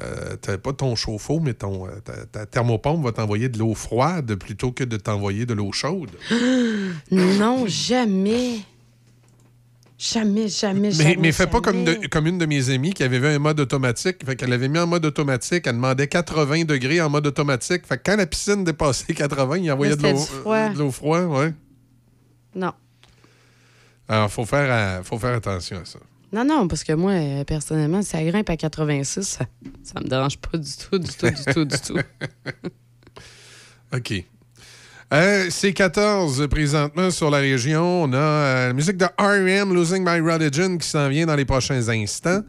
euh, 0.00 0.36
pas 0.62 0.72
ton 0.72 0.94
chauffe-eau, 0.94 1.40
mais 1.40 1.54
ton, 1.54 1.88
ta, 2.04 2.24
ta 2.26 2.46
thermopompe 2.46 3.02
va 3.04 3.10
t'envoyer 3.10 3.48
de 3.48 3.58
l'eau 3.58 3.74
froide 3.74 4.36
plutôt 4.36 4.70
que 4.70 4.84
de 4.84 4.96
t'envoyer 4.96 5.44
de 5.44 5.54
l'eau 5.54 5.72
chaude. 5.72 6.10
non, 7.10 7.64
jamais. 7.66 8.60
Jamais, 10.00 10.46
jamais, 10.48 10.80
Mais, 10.80 10.90
jamais. 10.92 11.16
mais 11.16 11.32
fais 11.32 11.48
pas 11.48 11.60
comme, 11.60 11.82
de- 11.84 12.06
comme 12.06 12.28
une 12.28 12.38
de 12.38 12.46
mes 12.46 12.70
amies 12.70 12.92
qui 12.94 13.02
avait 13.02 13.18
vu 13.18 13.26
un 13.26 13.40
mode 13.40 13.58
automatique. 13.58 14.24
Fait 14.24 14.36
qu'elle 14.36 14.52
avait 14.52 14.68
mis 14.68 14.78
en 14.78 14.86
mode 14.86 15.04
automatique. 15.04 15.66
Elle 15.66 15.74
demandait 15.74 16.06
80 16.06 16.64
degrés 16.66 17.00
en 17.00 17.10
mode 17.10 17.26
automatique. 17.26 17.84
Fait 17.84 17.98
que 17.98 18.02
quand 18.12 18.16
la 18.16 18.26
piscine 18.26 18.62
dépassait 18.62 19.12
80, 19.12 19.56
il 19.58 19.72
envoyait 19.72 19.96
de 19.96 20.02
l'eau 20.02 20.08
c'était 20.16 20.20
du 20.20 20.40
froid. 20.40 20.56
euh, 20.56 20.90
froide. 20.92 21.24
Ouais. 21.26 21.52
Non. 22.54 22.72
Alors, 24.08 24.30
faut 24.30 24.44
faire, 24.46 24.70
à- 25.00 25.02
faut 25.02 25.18
faire 25.18 25.34
attention 25.34 25.78
à 25.80 25.84
ça. 25.84 25.98
Non, 26.32 26.44
non, 26.44 26.68
parce 26.68 26.84
que 26.84 26.92
moi, 26.92 27.12
euh, 27.12 27.42
personnellement, 27.44 28.00
si 28.02 28.10
ça 28.10 28.22
grimpe 28.22 28.48
à 28.50 28.56
86, 28.56 29.22
ça, 29.26 29.46
ça 29.82 30.00
me 30.00 30.06
dérange 30.08 30.38
pas 30.38 30.58
du 30.58 30.70
tout, 30.76 30.98
du 30.98 31.08
tout, 31.10 31.26
du 31.28 31.44
tout, 31.54 31.64
du 31.64 31.76
tout. 31.80 31.98
OK. 33.94 34.24
Euh, 35.12 35.46
c'est 35.48 35.72
14 35.72 36.48
présentement 36.48 37.10
sur 37.10 37.30
la 37.30 37.38
région. 37.38 38.02
On 38.02 38.12
a 38.12 38.16
euh, 38.16 38.66
la 38.68 38.72
musique 38.74 38.98
de 38.98 39.06
R.E.M. 39.06 39.72
Losing 39.72 40.04
My 40.04 40.20
Religion 40.20 40.76
qui 40.76 40.86
s'en 40.86 41.08
vient 41.08 41.24
dans 41.24 41.34
les 41.34 41.46
prochains 41.46 41.88
instants. 41.88 42.42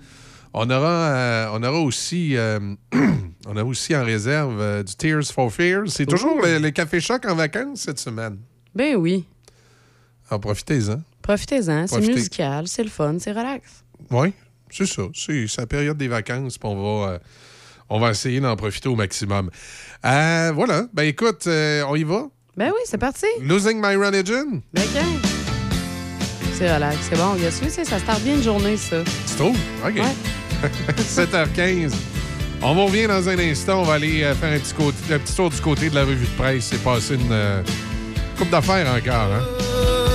On 0.54 0.70
aura, 0.70 0.90
euh, 0.90 1.48
on 1.54 1.64
aura 1.64 1.80
aussi, 1.80 2.36
on 3.48 3.56
a 3.56 3.64
aussi 3.64 3.96
en 3.96 4.04
réserve 4.04 4.84
du 4.84 4.94
Tears 4.96 5.24
for 5.28 5.54
Fears. 5.54 5.88
C'est 5.88 6.06
toujours 6.06 6.42
le, 6.42 6.58
le 6.60 6.72
Café 6.72 7.00
Choc 7.00 7.26
en 7.26 7.36
vacances 7.36 7.82
cette 7.82 8.00
semaine. 8.00 8.40
Ben 8.76 8.98
oui. 8.98 9.26
Alors 10.30 10.42
profitez-en. 10.42 11.02
Profitez-en, 11.22 11.88
c'est 11.88 12.02
musical, 12.02 12.68
c'est 12.68 12.84
le 12.84 12.90
fun, 12.90 13.16
c'est 13.20 13.32
relax. 13.32 13.86
Oui, 14.12 14.34
c'est 14.70 14.86
ça. 14.86 15.04
C'est 15.14 15.48
c'est 15.48 15.62
la 15.62 15.68
période 15.68 15.98
des 15.98 16.08
vacances. 16.10 16.58
puis 16.58 16.68
on 16.70 17.06
va, 17.06 17.20
on 17.88 18.00
va 18.00 18.10
essayer 18.12 18.42
d'en 18.42 18.56
profiter 18.58 18.90
au 18.90 18.96
maximum. 18.96 19.50
Voilà. 20.04 20.88
Ben 20.94 21.04
écoute, 21.04 21.48
on 21.48 21.96
y 21.96 22.04
va. 22.04 22.28
Ben 22.60 22.72
oui, 22.76 22.82
c'est 22.84 22.98
parti. 22.98 23.26
Losing 23.42 23.80
My 23.82 23.96
Religion. 23.96 24.62
Ben 24.74 24.84
OK. 24.84 25.02
C'est 26.58 26.76
relax, 26.76 26.98
c'est 27.10 27.16
bon. 27.16 27.36
Il 27.38 27.44
y 27.44 27.48
a 27.48 27.52
su, 27.52 27.70
ça 27.70 27.98
se 27.98 28.04
tarde 28.04 28.22
bien 28.22 28.36
une 28.36 28.44
journée, 28.44 28.76
ça. 28.76 28.98
Tu 29.30 29.36
trouves? 29.38 29.58
OK. 29.82 30.02
7h15. 30.98 31.94
On 32.62 32.74
vous 32.76 32.88
revient 32.88 33.08
dans 33.08 33.30
un 33.30 33.40
instant. 33.40 33.80
On 33.80 33.84
va 33.84 33.94
aller 33.94 34.24
euh, 34.24 34.36
faire 34.36 34.52
un 34.52 34.60
petit, 34.60 34.74
côté- 34.74 35.14
un 35.14 35.20
petit 35.20 35.34
tour 35.34 35.50
du 35.50 35.62
côté 35.62 35.90
de 35.90 35.96
la 35.96 36.02
revue 36.04 36.26
de 36.26 36.36
presse. 36.38 36.66
C'est 36.66 36.84
passé 36.84 37.14
une 37.16 37.32
euh, 37.32 37.62
coupe 38.38 38.50
d'affaires 38.50 38.94
encore. 38.94 39.34
Hein? 39.34 40.09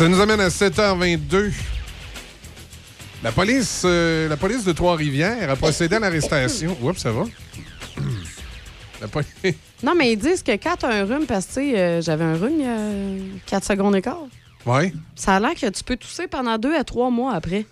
Ça 0.00 0.08
nous 0.08 0.18
amène 0.18 0.40
à 0.40 0.48
7h22. 0.48 1.52
La 3.22 3.32
police, 3.32 3.82
euh, 3.84 4.30
la 4.30 4.38
police 4.38 4.64
de 4.64 4.72
Trois-Rivières 4.72 5.50
a 5.50 5.56
procédé 5.56 5.96
à 5.96 5.98
l'arrestation. 5.98 6.74
Oups, 6.80 6.98
ça 6.98 7.12
va? 7.12 7.24
Non, 9.82 9.94
mais 9.94 10.12
ils 10.14 10.16
disent 10.16 10.42
que 10.42 10.52
quand 10.52 10.76
t'as 10.78 11.02
un 11.02 11.04
rhume, 11.04 11.26
parce 11.26 11.44
que 11.48 11.60
euh, 11.60 12.00
j'avais 12.00 12.24
un 12.24 12.38
rhume 12.38 12.60
il 12.60 12.64
y 12.64 12.66
a 12.66 13.40
4 13.44 13.62
secondes 13.62 13.94
et 13.94 14.00
quart. 14.00 14.24
Ouais. 14.64 14.90
Ça 15.14 15.36
a 15.36 15.40
l'air 15.40 15.54
que 15.54 15.68
tu 15.68 15.84
peux 15.84 15.98
tousser 15.98 16.28
pendant 16.28 16.56
2 16.56 16.74
à 16.74 16.82
3 16.82 17.10
mois 17.10 17.34
après. 17.34 17.66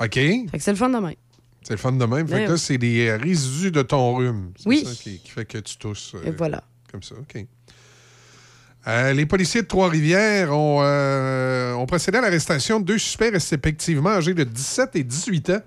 OK. 0.00 0.14
Fait 0.14 0.46
que 0.52 0.58
c'est 0.58 0.72
le 0.72 0.76
fun 0.76 0.88
de 0.88 0.98
même. 0.98 1.14
C'est 1.62 1.74
le 1.74 1.78
fun 1.78 1.92
de 1.92 2.04
même. 2.04 2.26
Fait 2.26 2.46
que 2.46 2.50
là, 2.50 2.56
c'est 2.56 2.78
des 2.78 3.12
résidus 3.14 3.70
de 3.70 3.82
ton 3.82 4.16
rhume. 4.16 4.50
C'est 4.56 4.68
Oui. 4.68 4.84
ça 4.84 4.90
qui, 5.00 5.20
fait 5.24 5.44
que 5.44 5.58
tu 5.58 5.76
tousses. 5.76 6.12
Euh, 6.16 6.26
et 6.26 6.30
voilà. 6.32 6.64
Comme 6.90 7.04
ça, 7.04 7.14
OK. 7.14 7.46
Euh, 8.88 9.12
les 9.12 9.26
policiers 9.26 9.62
de 9.62 9.66
Trois-Rivières 9.66 10.50
euh, 10.52 11.74
ont, 11.74 11.86
procédé 11.86 12.18
à 12.18 12.20
l'arrestation 12.20 12.78
de 12.78 12.84
deux 12.84 12.98
suspects 12.98 13.30
respectivement 13.30 14.10
âgés 14.10 14.34
de 14.34 14.44
17 14.44 14.94
et 14.94 15.02
18 15.02 15.50
ans 15.50 15.60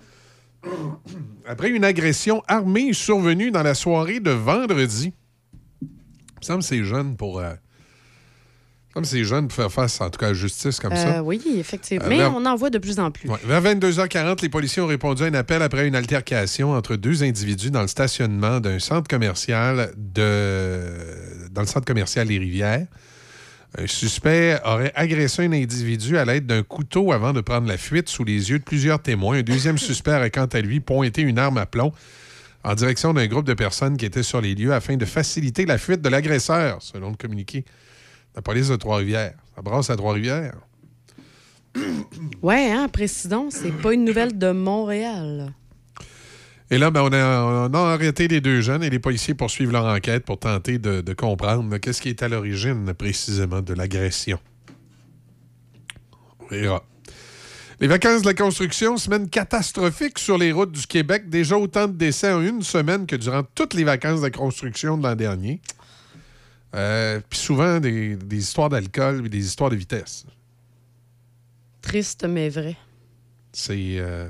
après 1.45 1.69
une 1.69 1.83
agression 1.83 2.41
armée 2.47 2.93
survenue 2.93 3.51
dans 3.51 3.63
la 3.63 3.73
soirée 3.73 4.21
de 4.21 4.31
vendredi. 4.31 5.13
Il 5.81 5.87
me 6.39 6.45
semble 6.45 6.59
que 6.59 6.65
c'est 6.65 6.83
jeune 6.83 7.17
pour... 7.17 7.39
Euh, 7.39 7.53
comme 8.93 9.03
pour 9.47 9.53
faire 9.53 9.71
face, 9.71 10.01
en 10.01 10.09
tout 10.09 10.17
cas, 10.17 10.25
à 10.25 10.29
la 10.29 10.33
justice 10.33 10.79
comme 10.79 10.95
ça. 10.95 11.21
Oui, 11.23 11.41
effectivement. 11.57 12.09
Mais 12.09 12.25
on 12.25 12.43
en 12.45 12.55
voit 12.55 12.71
de 12.71 12.79
plus 12.79 12.99
en 12.99 13.11
plus. 13.11 13.29
Vers 13.45 13.61
22h40, 13.61 14.41
les 14.41 14.49
policiers 14.49 14.81
ont 14.81 14.87
répondu 14.87 15.23
à 15.23 15.27
un 15.27 15.33
appel 15.35 15.61
après 15.61 15.87
une 15.87 15.95
altercation 15.95 16.71
entre 16.71 16.95
deux 16.95 17.23
individus 17.23 17.69
dans 17.69 17.83
le 17.83 17.87
stationnement 17.87 18.59
d'un 18.59 18.79
centre 18.79 19.07
commercial 19.07 19.93
de... 19.95 20.81
dans 21.51 21.61
le 21.61 21.67
centre 21.67 21.85
commercial 21.85 22.27
Les 22.27 22.39
Rivières. 22.39 22.87
Un 23.77 23.85
suspect 23.85 24.59
aurait 24.65 24.91
agressé 24.95 25.45
un 25.45 25.51
individu 25.51 26.17
à 26.17 26.25
l'aide 26.25 26.47
d'un 26.47 26.63
couteau 26.63 27.11
avant 27.11 27.33
de 27.33 27.41
prendre 27.41 27.67
la 27.67 27.77
fuite 27.77 28.09
sous 28.09 28.23
les 28.23 28.49
yeux 28.49 28.59
de 28.59 28.63
plusieurs 28.63 28.99
témoins. 29.01 29.37
Un 29.37 29.43
deuxième 29.43 29.77
suspect 29.77 30.15
aurait 30.15 30.31
quant 30.31 30.47
à 30.47 30.61
lui 30.61 30.79
pointé 30.79 31.21
une 31.21 31.37
arme 31.37 31.59
à 31.59 31.67
plomb 31.67 31.91
en 32.63 32.73
direction 32.73 33.13
d'un 33.13 33.27
groupe 33.27 33.45
de 33.45 33.53
personnes 33.53 33.95
qui 33.95 34.05
étaient 34.05 34.23
sur 34.23 34.41
les 34.41 34.55
lieux 34.55 34.73
afin 34.73 34.97
de 34.97 35.05
faciliter 35.05 35.65
la 35.65 35.77
fuite 35.77 36.01
de 36.01 36.09
l'agresseur, 36.09 36.81
selon 36.81 37.11
le 37.11 37.15
communiqué 37.15 37.61
de 37.61 37.65
la 38.35 38.41
police 38.41 38.69
de 38.69 38.75
Trois-Rivières. 38.75 39.35
Ça 39.55 39.61
brasse 39.61 39.89
à 39.89 39.95
Trois-Rivières. 39.95 40.55
Ouais, 42.41 42.71
hein, 42.71 42.87
précisons, 42.89 43.49
c'est 43.51 43.71
pas 43.71 43.93
une 43.93 44.03
nouvelle 44.03 44.37
de 44.37 44.51
Montréal. 44.51 45.53
Et 46.71 46.77
là, 46.77 46.91
ben, 46.91 47.01
on, 47.01 47.11
a, 47.11 47.67
on 47.69 47.73
a 47.73 47.93
arrêté 47.93 48.27
les 48.27 48.41
deux 48.41 48.61
jeunes 48.61 48.83
et 48.83 48.89
les 48.89 48.99
policiers 48.99 49.33
poursuivent 49.33 49.71
leur 49.71 49.85
enquête 49.85 50.23
pour 50.23 50.37
tenter 50.39 50.77
de, 50.77 51.01
de 51.01 51.13
comprendre 51.13 51.77
qu'est-ce 51.77 52.01
qui 52.01 52.09
est 52.09 52.21
à 52.21 52.27
l'origine 52.27 52.93
précisément 52.93 53.61
de 53.61 53.73
l'agression. 53.73 54.39
On 56.39 56.47
verra. 56.47 56.83
Les 57.79 57.87
vacances 57.87 58.21
de 58.21 58.27
la 58.27 58.33
construction, 58.33 58.97
semaine 58.97 59.29
catastrophique 59.29 60.19
sur 60.19 60.37
les 60.37 60.51
routes 60.51 60.73
du 60.73 60.85
Québec. 60.85 61.29
Déjà 61.29 61.57
autant 61.57 61.87
de 61.87 61.93
décès 61.93 62.31
en 62.31 62.41
une 62.41 62.61
semaine 62.61 63.07
que 63.07 63.15
durant 63.15 63.43
toutes 63.55 63.73
les 63.73 63.85
vacances 63.85 64.19
de 64.19 64.25
la 64.25 64.31
construction 64.31 64.97
de 64.97 65.03
l'an 65.03 65.15
dernier. 65.15 65.61
Euh, 66.75 67.19
Puis 67.29 67.39
souvent 67.39 67.79
des, 67.79 68.15
des 68.15 68.37
histoires 68.37 68.69
d'alcool 68.69 69.25
et 69.25 69.29
des 69.29 69.45
histoires 69.45 69.69
de 69.69 69.75
vitesse. 69.75 70.25
Triste, 71.81 72.25
mais 72.25 72.49
vrai. 72.49 72.75
C'est 73.53 73.95
euh. 73.97 74.29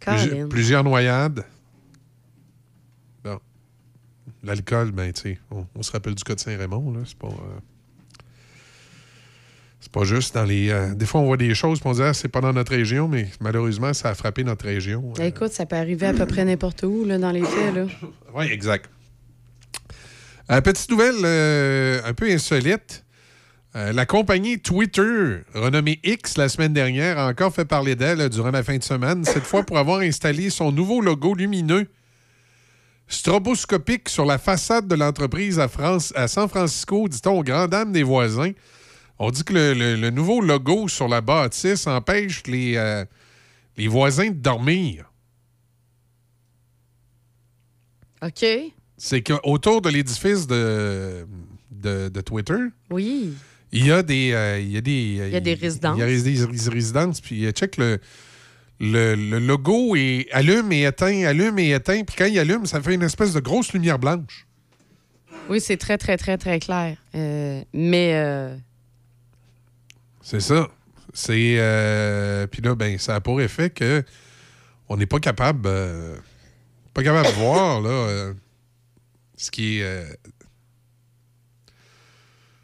Plusieurs, 0.00 0.48
plusieurs 0.48 0.84
noyades. 0.84 1.44
Bon. 3.24 3.38
L'alcool, 4.42 4.92
ben, 4.92 5.12
tu 5.12 5.20
sais, 5.20 5.38
on, 5.50 5.66
on 5.74 5.82
se 5.82 5.92
rappelle 5.92 6.14
du 6.14 6.24
cas 6.24 6.34
de 6.34 6.40
Saint-Raymond, 6.40 6.92
là. 6.92 7.00
C'est 7.04 7.18
pas. 7.18 7.28
euh, 7.28 7.58
c'est 9.80 9.92
pas 9.92 10.04
juste 10.04 10.34
dans 10.34 10.44
les. 10.44 10.70
euh, 10.70 10.94
des 10.94 11.06
fois, 11.06 11.20
on 11.20 11.26
voit 11.26 11.36
des 11.36 11.54
choses, 11.54 11.80
on 11.84 11.92
se 11.94 11.98
dit, 11.98 12.04
ah, 12.04 12.12
c'est 12.12 12.28
pas 12.28 12.40
dans 12.40 12.52
notre 12.52 12.72
région, 12.72 13.06
mais 13.08 13.28
malheureusement, 13.40 13.92
ça 13.94 14.10
a 14.10 14.14
frappé 14.14 14.42
notre 14.44 14.64
région. 14.64 15.12
Écoute, 15.20 15.52
ça 15.52 15.66
peut 15.66 15.76
arriver 15.76 16.06
à 16.06 16.12
peu 16.12 16.26
près 16.26 16.44
n'importe 16.44 16.82
où, 16.82 17.04
là, 17.04 17.16
dans 17.18 17.30
les 17.30 17.44
faits, 17.44 17.74
là. 17.74 17.86
Oui, 18.34 18.46
exact. 18.46 18.90
Euh, 20.50 20.60
petite 20.62 20.90
nouvelle 20.90 21.14
euh, 21.24 22.00
un 22.04 22.14
peu 22.14 22.30
insolite. 22.30 23.04
Euh, 23.78 23.92
la 23.92 24.06
compagnie 24.06 24.58
Twitter, 24.58 25.42
renommée 25.54 26.00
X 26.02 26.36
la 26.36 26.48
semaine 26.48 26.72
dernière, 26.72 27.16
a 27.18 27.28
encore 27.28 27.54
fait 27.54 27.64
parler 27.64 27.94
d'elle 27.94 28.20
euh, 28.22 28.28
durant 28.28 28.50
la 28.50 28.64
fin 28.64 28.76
de 28.76 28.82
semaine, 28.82 29.24
cette 29.24 29.44
fois 29.44 29.62
pour 29.62 29.78
avoir 29.78 30.00
installé 30.00 30.50
son 30.50 30.72
nouveau 30.72 31.00
logo 31.00 31.32
lumineux 31.34 31.86
stroboscopique 33.06 34.08
sur 34.08 34.24
la 34.26 34.36
façade 34.36 34.86
de 34.88 34.94
l'entreprise 34.94 35.58
à, 35.60 35.68
France, 35.68 36.12
à 36.16 36.28
San 36.28 36.48
Francisco, 36.48 37.08
dit-on, 37.08 37.38
aux 37.38 37.42
grandes 37.44 37.70
dames 37.70 37.92
des 37.92 38.02
voisins. 38.02 38.50
On 39.18 39.30
dit 39.30 39.44
que 39.44 39.52
le, 39.54 39.74
le- 39.74 39.96
le 39.96 40.10
nouveau 40.10 40.40
logo 40.40 40.88
sur 40.88 41.06
la 41.08 41.20
bâtisse 41.20 41.86
empêche 41.86 42.42
les, 42.46 42.76
euh, 42.76 43.04
les 43.76 43.86
voisins 43.88 44.28
de 44.28 44.34
dormir. 44.34 45.04
OK. 48.22 48.44
c'est 48.96 49.22
qu'autour 49.22 49.80
de 49.80 49.88
l'édifice 49.90 50.46
de, 50.48 51.26
de, 51.70 52.08
de 52.08 52.20
Twitter, 52.20 52.58
Oui. 52.90 53.32
Il 53.72 53.86
y 53.86 53.92
a 53.92 54.02
des. 54.02 54.32
euh, 54.32 54.60
il 54.60 54.70
y 54.72 54.76
a 54.76 54.80
des, 54.80 54.92
Il 54.92 55.28
y 55.30 55.36
a 55.36 55.40
des 55.40 55.54
résidences. 55.54 55.96
Il 55.96 56.00
y 56.00 56.02
a 56.02 56.06
des, 56.06 56.68
résidences. 56.70 57.20
Puis 57.20 57.46
euh, 57.46 57.50
check 57.52 57.76
le. 57.76 57.98
Le, 58.80 59.16
le 59.16 59.40
logo 59.40 59.96
est 59.96 60.28
allume 60.30 60.70
et 60.70 60.84
éteint, 60.84 61.24
allume 61.26 61.58
et 61.58 61.72
éteint. 61.72 62.04
Puis 62.04 62.14
quand 62.16 62.26
il 62.26 62.38
allume, 62.38 62.64
ça 62.64 62.80
fait 62.80 62.94
une 62.94 63.02
espèce 63.02 63.32
de 63.32 63.40
grosse 63.40 63.72
lumière 63.72 63.98
blanche. 63.98 64.46
Oui, 65.48 65.60
c'est 65.60 65.76
très, 65.76 65.98
très, 65.98 66.16
très, 66.16 66.38
très 66.38 66.60
clair. 66.60 66.96
Euh, 67.16 67.60
mais 67.72 68.12
euh, 68.14 68.54
C'est 70.22 70.38
ça. 70.40 70.68
C'est. 71.12 71.56
euh, 71.58 72.46
puis 72.46 72.62
là, 72.62 72.76
ben, 72.76 72.98
ça 72.98 73.16
a 73.16 73.20
pour 73.20 73.40
effet 73.40 73.70
que 73.70 74.04
on 74.88 74.96
n'est 74.96 75.06
pas 75.06 75.18
capable. 75.18 75.62
euh, 75.66 76.16
pas 76.94 77.02
capable 77.02 77.26
de 77.26 77.32
voir, 77.32 77.80
là. 77.80 77.88
euh, 77.90 78.34
ce 79.36 79.50
qui 79.50 79.80
est. 79.80 80.04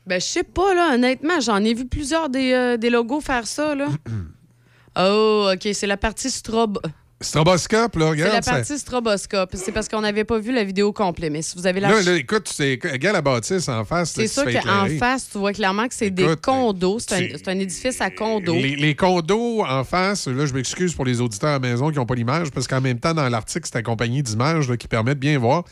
ben, 0.07 0.21
je 0.21 0.27
sais 0.27 0.43
pas, 0.43 0.75
là, 0.75 0.95
honnêtement, 0.95 1.41
j'en 1.41 1.63
ai 1.65 1.75
vu 1.75 1.87
plusieurs 1.87 2.29
des, 2.29 2.53
euh, 2.53 2.77
des 2.77 2.91
logos 2.91 3.21
faire 3.21 3.47
ça, 3.47 3.75
là. 3.75 3.89
oh, 4.99 5.51
OK, 5.55 5.69
c'est 5.73 5.87
la 5.87 5.97
partie 5.97 6.31
strobe. 6.31 6.79
stroboscope, 7.21 7.97
là, 7.97 8.05
C'est 8.07 8.11
regarde. 8.11 8.33
la 8.35 8.43
ça- 8.43 8.51
partie 8.53 8.79
stroboscope. 8.79 9.51
C'est 9.55 9.73
parce 9.73 9.89
qu'on 9.89 10.03
n'avait 10.03 10.25
pas 10.25 10.39
vu 10.39 10.53
la 10.53 10.63
vidéo 10.65 10.93
complète. 10.93 11.33
Mais 11.33 11.41
si 11.43 11.57
vous 11.57 11.67
avez 11.67 11.81
la 11.81 11.89
Là, 11.91 12.03
là, 12.03 12.17
écoute, 12.17 12.49
c'est 12.53 12.79
regarde 12.83 13.15
la 13.17 13.23
bâtisse 13.23 13.69
en 13.69 13.85
face. 13.85 14.13
C'est 14.13 14.27
sûr 14.29 14.45
fait 14.45 14.55
qu'en 14.55 14.85
éclairer. 14.85 14.99
face, 14.99 15.29
tu 15.33 15.39
vois 15.39 15.53
clairement 15.53 15.89
que 15.89 15.95
c'est 15.95 16.11
des 16.11 16.25
Écoute, 16.25 16.41
condos. 16.43 16.99
C'est 16.99 17.15
un, 17.15 17.19
tu- 17.21 17.31
c'est 17.39 17.49
un 17.49 17.59
édifice 17.59 18.01
à 18.01 18.11
condos. 18.11 18.53
Les, 18.55 18.77
les 18.77 18.95
condos 18.95 19.65
en 19.65 19.85
face, 19.85 20.27
là, 20.29 20.45
je 20.45 20.53
m'excuse 20.53 20.95
pour 20.95 21.07
les 21.07 21.21
auditeurs 21.21 21.51
à 21.51 21.53
la 21.55 21.59
maison 21.61 21.91
qui 21.91 21.97
n'ont 21.97 22.07
pas 22.07 22.15
l'image, 22.15 22.51
parce 22.51 22.67
qu'en 22.69 22.81
même 22.83 23.01
temps, 23.01 23.15
dans 23.15 23.29
l'article, 23.29 23.67
c'est 23.73 23.79
accompagné 23.79 24.23
d'images 24.23 24.69
là, 24.69 24.77
qui 24.77 24.87
permettent 24.89 25.15
de 25.19 25.21
bien 25.21 25.39
voir. 25.39 25.65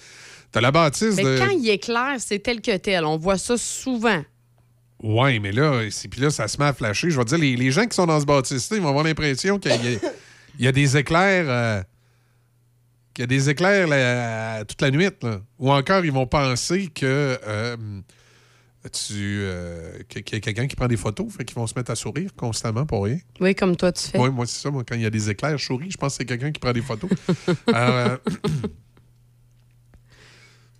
T'as 0.52 0.60
la 0.60 0.70
bâtisse 0.70 1.16
Mais 1.16 1.22
de. 1.24 1.38
quand 1.38 1.50
il 1.50 1.68
est 1.68 1.78
clair, 1.78 2.16
c'est 2.18 2.38
tel 2.38 2.60
que 2.60 2.76
tel. 2.76 3.04
On 3.04 3.16
voit 3.16 3.38
ça 3.38 3.56
souvent. 3.56 4.22
Ouais, 5.02 5.38
mais 5.40 5.50
là, 5.50 5.80
puis 6.10 6.20
là, 6.20 6.30
ça 6.30 6.46
se 6.46 6.58
met 6.58 6.66
à 6.66 6.72
flasher. 6.72 7.10
Je 7.10 7.16
vais 7.18 7.24
te 7.24 7.30
dire, 7.30 7.38
les, 7.38 7.56
les 7.56 7.70
gens 7.72 7.86
qui 7.86 7.96
sont 7.96 8.06
dans 8.06 8.20
ce 8.20 8.26
bâtisse-là, 8.26 8.76
ils 8.76 8.82
vont 8.82 8.90
avoir 8.90 9.04
l'impression 9.04 9.58
qu'il 9.58 9.70
y, 9.72 9.74
a- 9.96 10.10
il 10.58 10.64
y 10.64 10.68
a 10.68 10.72
des 10.72 10.96
éclairs. 10.96 11.46
euh, 11.48 11.82
qu'il 13.14 13.22
y 13.22 13.24
a 13.24 13.26
des 13.26 13.50
éclairs 13.50 13.88
là, 13.88 14.64
toute 14.64 14.80
la 14.80 14.90
nuit. 14.90 15.08
là. 15.22 15.40
Ou 15.58 15.72
encore, 15.72 16.04
ils 16.04 16.12
vont 16.12 16.26
penser 16.26 16.86
que. 16.88 17.38
euh, 17.46 17.76
tu, 18.92 19.12
euh, 19.42 19.98
qu'il 20.08 20.22
y 20.32 20.36
a 20.36 20.40
quelqu'un 20.40 20.66
qui 20.66 20.74
prend 20.76 20.88
des 20.88 20.96
photos, 20.96 21.26
fait 21.36 21.44
qu'ils 21.44 21.54
vont 21.54 21.66
se 21.68 21.74
mettre 21.76 21.90
à 21.92 21.94
sourire 21.94 22.30
constamment 22.36 22.84
pour 22.84 23.04
rien. 23.04 23.18
Oui, 23.40 23.54
comme 23.54 23.76
toi, 23.76 23.92
tu 23.92 24.08
fais. 24.08 24.18
Oui, 24.18 24.28
moi, 24.30 24.44
c'est 24.46 24.60
ça. 24.60 24.70
Moi, 24.70 24.82
quand 24.86 24.96
il 24.96 25.02
y 25.02 25.06
a 25.06 25.10
des 25.10 25.30
éclairs, 25.30 25.56
je 25.56 25.64
souris. 25.64 25.90
Je 25.90 25.96
pense 25.96 26.12
que 26.14 26.16
c'est 26.18 26.24
quelqu'un 26.24 26.50
qui 26.50 26.58
prend 26.58 26.72
des 26.72 26.82
photos. 26.82 27.10
Alors, 27.72 27.96
euh, 28.08 28.16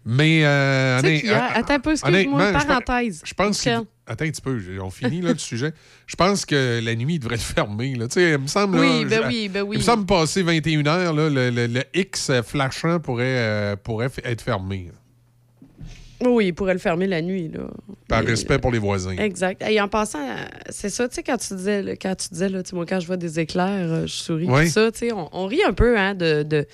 mais. 0.04 0.42
Euh, 0.44 1.00
Tu 1.02 1.18
sais 1.20 1.28
a- 1.30 1.36
hon- 1.36 1.60
Attends 1.60 1.74
un 1.74 1.80
peu, 1.80 1.90
excuse-moi, 1.92 2.18
honnêtement, 2.20 2.60
je 2.60 2.66
pense- 2.66 2.84
parenthèse. 2.84 3.22
Je 3.24 3.34
pense 3.34 3.64
Michel. 3.66 3.80
Attends 4.06 4.24
un 4.24 4.30
petit 4.30 4.40
peu, 4.42 4.60
on 4.82 4.90
finit 4.90 5.20
là, 5.20 5.32
le 5.32 5.38
sujet. 5.38 5.72
Je 6.06 6.16
pense 6.16 6.44
que 6.44 6.80
la 6.84 6.94
nuit, 6.96 7.14
il 7.14 7.18
devrait 7.20 7.36
être 7.36 7.42
fermé. 7.42 7.94
Là. 7.94 8.08
Tu 8.08 8.14
sais, 8.14 8.32
Il 8.32 8.38
me 8.38 8.46
semble. 8.48 8.78
Oui, 8.78 9.04
là, 9.04 9.08
ben 9.08 9.22
je- 9.22 9.26
oui, 9.28 9.48
ben 9.48 9.62
oui. 9.62 9.76
Il 9.76 9.78
me 9.78 9.84
semble 9.84 10.04
passer 10.06 10.42
21 10.42 10.82
h 10.82 11.14
là, 11.14 11.28
le, 11.30 11.50
le- 11.50 11.66
le 11.68 11.82
X 11.94 12.30
flashant 12.44 12.98
pourrait, 12.98 13.24
euh, 13.28 13.76
pourrait 13.76 14.10
être 14.24 14.42
fermé. 14.42 14.90
là. 14.92 16.28
Oui, 16.28 16.46
il 16.48 16.52
pourrait 16.54 16.74
le 16.74 16.78
fermer 16.78 17.06
la 17.08 17.20
nuit. 17.20 17.48
Là. 17.48 17.64
Par 18.06 18.22
respect 18.24 18.58
pour 18.58 18.70
les 18.70 18.78
voisins. 18.78 19.16
Exact. 19.16 19.60
Et 19.68 19.80
en 19.80 19.88
passant, 19.88 20.20
euh, 20.20 20.36
c'est 20.68 20.88
ça, 20.88 21.08
tu 21.08 21.16
sais, 21.16 21.22
quand 21.24 21.36
tu 21.36 21.54
disais, 21.54 21.82
là, 21.82 21.96
quand 21.96 22.14
tu 22.14 22.28
disais, 22.30 22.48
là, 22.48 22.62
moi, 22.74 22.86
quand 22.86 23.00
je 23.00 23.06
vois 23.08 23.16
des 23.16 23.40
éclairs, 23.40 23.88
euh, 23.90 24.02
je 24.06 24.12
souris, 24.12 24.46
Oui. 24.48 24.66
tout 24.66 24.70
ça, 24.70 24.92
tu 24.92 24.98
sais, 25.00 25.12
on, 25.12 25.28
on 25.32 25.46
rit 25.46 25.64
un 25.66 25.72
peu 25.72 25.98
hein, 25.98 26.14
de, 26.14 26.44
de, 26.44 26.64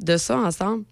de 0.00 0.16
ça 0.16 0.38
ensemble. 0.38 0.84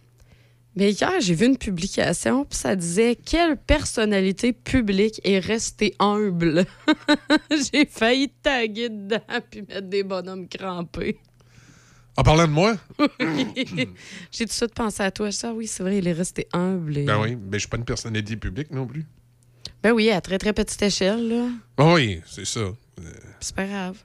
Mais 0.77 0.93
hier, 0.93 1.11
j'ai 1.21 1.35
vu 1.35 1.47
une 1.47 1.57
publication, 1.57 2.45
puis 2.45 2.59
ça 2.59 2.77
disait 2.77 3.17
Quelle 3.17 3.57
personnalité 3.57 4.53
publique 4.53 5.21
est 5.25 5.39
restée 5.39 5.95
humble 5.99 6.67
J'ai 7.51 7.87
failli 7.87 8.29
taguer 8.43 8.91
dedans, 8.91 9.21
puis 9.51 9.63
mettre 9.63 9.89
des 9.89 10.03
bonhommes 10.03 10.47
crampés. 10.49 11.19
En 12.19 12.23
parlant 12.23 12.47
de 12.47 12.53
moi, 12.53 12.77
j'ai 13.21 13.65
tout 13.65 14.45
de 14.45 14.51
suite 14.51 14.75
pensé 14.75 15.03
à 15.03 15.11
toi. 15.11 15.29
Dis, 15.31 15.39
ah 15.43 15.53
oui, 15.55 15.67
c'est 15.67 15.83
vrai, 15.83 15.99
il 15.99 16.07
est 16.09 16.13
resté 16.13 16.47
humble. 16.53 16.99
et- 16.99 17.05
ben 17.05 17.21
oui, 17.21 17.37
ben, 17.37 17.53
je 17.55 17.59
suis 17.61 17.69
pas 17.69 17.77
une 17.77 17.85
personnalité 17.85 18.37
publique 18.37 18.71
non 18.71 18.87
plus. 18.87 19.05
Ben 19.83 19.93
oui, 19.93 20.11
à 20.11 20.21
très, 20.21 20.39
très 20.39 20.53
petite 20.53 20.81
échelle, 20.83 21.29
là. 21.29 21.49
Ah 21.77 21.93
oui, 21.95 22.21
c'est 22.27 22.47
ça. 22.47 22.61
Euh, 22.61 22.75
C'est 23.41 23.55
pas 23.55 23.67
grave. 23.67 23.99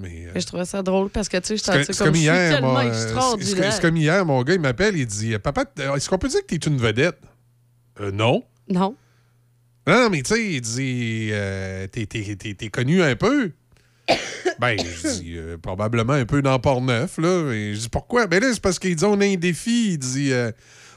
Mais, 0.00 0.26
euh, 0.26 0.30
Mais 0.34 0.40
je 0.40 0.46
trouvais 0.46 0.64
ça 0.64 0.82
drôle 0.82 1.10
parce 1.10 1.28
que, 1.28 1.36
tu 1.38 1.56
sais, 1.56 1.56
je 1.56 1.62
c'est 1.92 1.98
comme, 2.04 2.14
je 2.14 2.20
suis 2.20 2.26
tellement 2.28 2.78
euh, 2.78 2.88
extraordinaire. 2.88 3.72
C'est 3.72 3.80
comme 3.82 3.96
hier, 3.96 4.24
mon 4.26 4.42
gars, 4.42 4.54
il 4.54 4.60
m'appelle, 4.60 4.96
il 4.96 5.06
dit 5.06 5.36
Papa, 5.38 5.64
est-ce 5.96 6.08
qu'on 6.08 6.18
peut 6.18 6.28
dire 6.28 6.40
que 6.46 6.54
tu 6.54 6.68
es 6.68 6.72
une 6.72 6.78
vedette 6.78 7.18
Euh, 8.00 8.10
Non. 8.10 8.42
Non. 8.68 8.96
Non, 9.86 10.08
mais 10.10 10.22
tu 10.22 10.34
sais, 10.34 10.52
il 10.54 10.60
dit 10.60 11.30
euh, 11.32 11.86
T'es 11.88 12.06
t'es- 12.06 12.36
t'es- 12.36 12.54
t'es 12.54 12.68
connu 12.68 13.02
un 13.02 13.16
peu 13.16 13.50
Ben, 14.60 14.76
je 14.78 15.08
dis 15.20 15.34
euh, 15.36 15.56
probablement 15.56 16.12
un 16.12 16.26
peu 16.26 16.42
dans 16.42 16.58
Port-Neuf, 16.58 17.18
là. 17.18 17.50
Et 17.52 17.74
je 17.74 17.80
dis 17.80 17.88
pourquoi 17.88 18.26
Ben 18.26 18.40
là, 18.42 18.50
c'est 18.52 18.60
parce 18.60 18.78
qu'ils 18.78 18.96
dit 18.96 19.04
on 19.04 19.20
a 19.20 19.24
un 19.24 19.36
défi. 19.36 19.92
Il 19.92 19.98
dit 19.98 20.32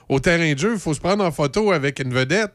Au 0.10 0.20
terrain 0.20 0.54
de 0.54 0.60
jeu, 0.60 0.74
il 0.74 0.80
faut 0.80 0.94
se 0.94 1.00
prendre 1.00 1.24
en 1.24 1.32
photo 1.32 1.72
avec 1.72 2.00
une 2.00 2.14
vedette. 2.14 2.54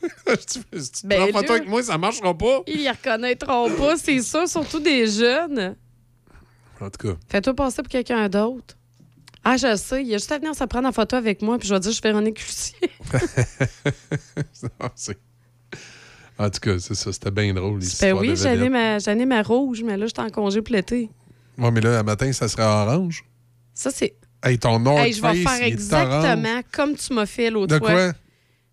si 0.46 0.60
tu 0.60 1.02
te 1.02 1.06
Ben 1.06 1.18
prends 1.28 1.28
en 1.38 1.40
photo 1.42 1.52
avec 1.54 1.68
moi, 1.68 1.82
ça 1.82 1.98
marchera 1.98 2.36
pas. 2.36 2.62
Ils 2.66 2.80
y 2.82 2.88
reconnaîtront 2.90 3.70
pas, 3.76 3.96
c'est 3.96 4.20
ça, 4.20 4.46
surtout 4.46 4.80
des 4.80 5.06
jeunes. 5.06 5.76
En 6.80 6.90
tout 6.90 7.08
cas. 7.08 7.16
Fais-toi 7.28 7.54
passer 7.54 7.82
pour 7.82 7.90
quelqu'un 7.90 8.28
d'autre. 8.28 8.76
Ah, 9.44 9.56
je 9.56 9.74
sais. 9.76 10.02
Il 10.02 10.08
y 10.08 10.14
a 10.14 10.18
juste 10.18 10.30
à 10.32 10.38
venir 10.38 10.54
se 10.54 10.64
prendre 10.64 10.88
en 10.88 10.92
photo 10.92 11.16
avec 11.16 11.42
moi, 11.42 11.58
puis 11.58 11.66
je 11.68 11.74
vais 11.74 11.80
dire, 11.80 11.90
je 11.90 11.94
suis 11.96 12.02
Véronique 12.02 12.36
Cloutier. 12.36 12.90
En 16.40 16.50
tout 16.50 16.60
cas, 16.60 16.78
c'est 16.78 16.94
ça. 16.94 17.12
C'était 17.12 17.32
bien 17.32 17.52
drôle. 17.52 17.80
Ben 18.00 18.12
oui, 18.12 18.36
j'anime 18.36 18.76
à, 18.76 18.98
j'anime 19.00 19.32
à 19.32 19.42
rouge, 19.42 19.82
mais 19.82 19.96
là, 19.96 20.06
je 20.06 20.12
suis 20.14 20.24
en 20.24 20.30
congé 20.30 20.62
pour 20.62 20.72
l'été. 20.74 21.10
Ouais, 21.56 21.70
mais 21.72 21.80
là, 21.80 21.98
un 21.98 22.02
matin, 22.04 22.32
ça 22.32 22.46
sera 22.46 22.84
orange? 22.86 23.24
Ça, 23.74 23.90
c'est. 23.90 24.14
Hey, 24.44 24.56
ton 24.56 24.78
North 24.78 25.00
Hey, 25.04 25.12
je 25.14 25.20
vais 25.20 25.34
faire 25.42 25.62
exactement 25.62 26.48
orange. 26.48 26.64
comme 26.70 26.94
tu 26.94 27.12
m'as 27.12 27.26
fait 27.26 27.50
l'autre 27.50 27.74
De 27.74 27.78
fois. 27.84 27.92
quoi? 27.92 28.12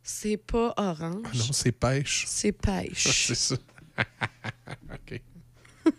C'est 0.07 0.37
pas 0.37 0.71
orange. 0.77 1.23
Ah 1.25 1.29
non, 1.35 1.45
c'est 1.51 1.71
pêche. 1.71 2.25
C'est 2.27 2.51
pêche. 2.51 3.25
c'est 3.27 3.35
ça. 3.35 3.55
OK. 4.93 5.21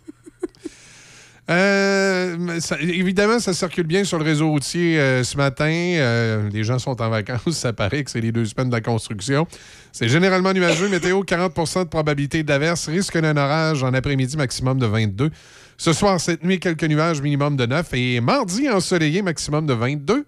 Euh, 1.49 2.59
ça- 2.59 2.77
évidemment, 2.81 3.39
ça 3.39 3.55
circule 3.55 3.87
bien 3.87 4.03
sur 4.03 4.19
le 4.19 4.25
réseau 4.25 4.49
routier 4.51 4.99
euh, 4.99 5.23
ce 5.23 5.37
matin. 5.37 5.65
Euh, 5.71 6.51
les 6.51 6.65
gens 6.65 6.81
sont 6.81 7.01
en 7.01 7.09
vacances. 7.09 7.51
Ça 7.53 7.73
paraît 7.73 8.03
que 8.03 8.11
c'est 8.11 8.21
les 8.21 8.33
deux 8.33 8.45
semaines 8.47 8.69
de 8.69 8.75
la 8.75 8.81
construction. 8.81 9.47
C'est 9.93 10.09
généralement 10.09 10.53
nuageux. 10.53 10.89
Météo, 10.89 11.23
40% 11.23 11.85
de 11.85 11.89
probabilité 11.89 12.43
d'averse. 12.43 12.89
Risque 12.89 13.17
d'un 13.19 13.37
orage 13.37 13.85
en 13.85 13.95
après-midi, 13.95 14.37
maximum 14.37 14.81
de 14.81 14.87
22. 14.87 15.31
Ce 15.77 15.93
soir, 15.93 16.21
cette 16.21 16.43
nuit, 16.43 16.59
quelques 16.59 16.83
nuages, 16.83 17.23
minimum 17.23 17.57
de 17.57 17.65
9. 17.67 17.95
Et 17.95 18.21
mardi, 18.21 18.69
ensoleillé, 18.69 19.23
maximum 19.23 19.67
de 19.67 19.75
22. 19.75 20.27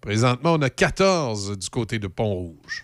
Présentement, 0.00 0.54
on 0.54 0.62
a 0.62 0.70
14 0.70 1.58
du 1.58 1.68
côté 1.68 1.98
de 1.98 2.06
Pont-Rouge. 2.06 2.83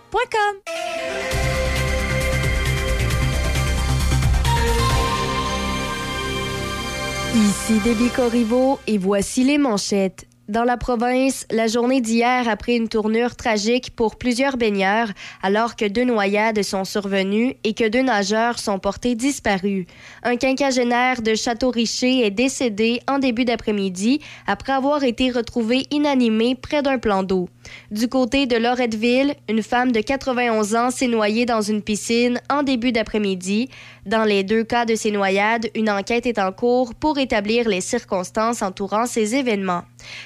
Ici 7.33 7.79
Déby 7.83 8.09
Corriveau 8.09 8.79
et 8.87 8.97
voici 8.97 9.45
les 9.45 9.57
manchettes. 9.57 10.27
Dans 10.49 10.65
la 10.65 10.75
province, 10.75 11.45
la 11.49 11.67
journée 11.67 12.01
d'hier 12.01 12.49
a 12.49 12.57
pris 12.57 12.75
une 12.75 12.89
tournure 12.89 13.37
tragique 13.37 13.95
pour 13.95 14.17
plusieurs 14.17 14.57
baigneurs 14.57 15.07
alors 15.41 15.77
que 15.77 15.85
deux 15.85 16.03
noyades 16.03 16.61
sont 16.61 16.83
survenues 16.83 17.55
et 17.63 17.73
que 17.73 17.87
deux 17.87 18.01
nageurs 18.01 18.59
sont 18.59 18.79
portés 18.79 19.15
disparus. 19.15 19.85
Un 20.23 20.35
quinquagénaire 20.35 21.21
de 21.21 21.35
Château-Richer 21.35 22.25
est 22.25 22.31
décédé 22.31 22.99
en 23.07 23.19
début 23.19 23.45
d'après-midi 23.45 24.19
après 24.45 24.73
avoir 24.73 25.05
été 25.05 25.31
retrouvé 25.31 25.87
inanimé 25.89 26.55
près 26.55 26.81
d'un 26.81 26.97
plan 26.97 27.23
d'eau. 27.23 27.47
Du 27.91 28.07
côté 28.07 28.45
de 28.45 28.55
Loretteville, 28.55 29.35
une 29.49 29.63
femme 29.63 29.91
de 29.91 30.01
91 30.01 30.75
ans 30.75 30.91
s'est 30.91 31.07
noyée 31.07 31.45
dans 31.45 31.61
une 31.61 31.81
piscine 31.81 32.39
en 32.49 32.63
début 32.63 32.91
d'après-midi. 32.91 33.69
Dans 34.05 34.23
les 34.23 34.43
deux 34.43 34.63
cas 34.63 34.85
de 34.85 34.95
ces 34.95 35.11
noyades, 35.11 35.69
une 35.75 35.89
enquête 35.89 36.25
est 36.25 36.39
en 36.39 36.51
cours 36.51 36.95
pour 36.95 37.19
établir 37.19 37.69
les 37.69 37.81
circonstances 37.81 38.61
entourant 38.63 39.05
ces 39.05 39.35
événements. 39.35 39.83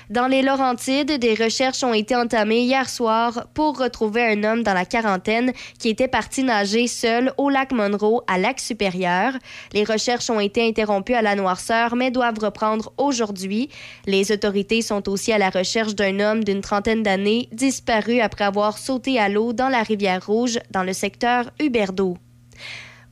Dans 0.09 0.27
les 0.27 0.41
Laurentides, 0.41 1.19
des 1.19 1.33
recherches 1.33 1.83
ont 1.83 1.93
été 1.93 2.15
entamées 2.15 2.61
hier 2.61 2.87
soir 2.87 3.47
pour 3.53 3.77
retrouver 3.77 4.23
un 4.23 4.43
homme 4.45 4.63
dans 4.63 4.73
la 4.73 4.85
quarantaine 4.85 5.51
qui 5.77 5.89
était 5.89 6.07
parti 6.07 6.43
nager 6.43 6.87
seul 6.87 7.33
au 7.37 7.49
lac 7.49 7.73
Monroe 7.73 8.21
à 8.27 8.37
lac 8.37 8.61
supérieur. 8.61 9.33
Les 9.73 9.83
recherches 9.83 10.29
ont 10.29 10.39
été 10.39 10.65
interrompues 10.65 11.15
à 11.15 11.21
la 11.21 11.35
noirceur 11.35 11.95
mais 11.97 12.11
doivent 12.11 12.39
reprendre 12.39 12.93
aujourd'hui. 12.97 13.69
Les 14.05 14.31
autorités 14.31 14.81
sont 14.81 15.09
aussi 15.09 15.33
à 15.33 15.37
la 15.37 15.49
recherche 15.49 15.95
d'un 15.95 16.21
homme 16.21 16.43
d'une 16.45 16.61
trentaine 16.61 17.03
d'années 17.03 17.34
disparu 17.51 18.19
après 18.19 18.45
avoir 18.45 18.77
sauté 18.77 19.19
à 19.19 19.29
l'eau 19.29 19.53
dans 19.53 19.69
la 19.69 19.83
rivière 19.83 20.25
Rouge 20.25 20.59
dans 20.71 20.83
le 20.83 20.93
secteur 20.93 21.51
Huberdeau. 21.59 22.17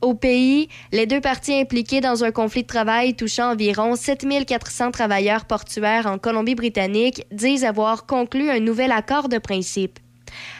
Au 0.00 0.14
pays, 0.14 0.68
les 0.92 1.06
deux 1.06 1.20
parties 1.20 1.54
impliquées 1.54 2.02
dans 2.02 2.24
un 2.24 2.30
conflit 2.30 2.62
de 2.62 2.68
travail 2.68 3.14
touchant 3.14 3.52
environ 3.52 3.96
7400 3.96 4.90
travailleurs 4.90 5.46
portuaires 5.46 6.06
en 6.06 6.18
Colombie-Britannique 6.18 7.26
disent 7.32 7.64
avoir 7.64 8.04
conclu 8.04 8.50
un 8.50 8.60
nouvel 8.60 8.92
accord 8.92 9.30
de 9.30 9.38
principe. 9.38 9.98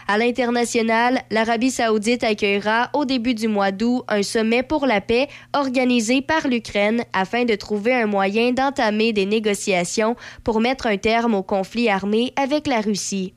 À 0.09 0.19
l'international, 0.19 1.21
l'Arabie 1.31 1.71
saoudite 1.71 2.25
accueillera 2.25 2.91
au 2.95 3.05
début 3.05 3.35
du 3.35 3.49
mois 3.49 3.71
d'août 3.71 4.05
un 4.09 4.23
sommet 4.23 4.63
pour 4.63 4.87
la 4.87 5.01
paix 5.01 5.29
organisé 5.55 6.23
par 6.23 6.49
l'Ukraine 6.49 7.05
afin 7.13 7.45
de 7.45 7.55
trouver 7.55 7.95
un 7.95 8.07
moyen 8.07 8.53
d'entamer 8.53 9.13
des 9.13 9.27
négociations 9.27 10.17
pour 10.43 10.61
mettre 10.61 10.87
un 10.87 10.97
terme 10.97 11.35
au 11.35 11.43
conflit 11.43 11.89
armé 11.89 12.33
avec 12.37 12.67
la 12.67 12.81
Russie. 12.81 13.35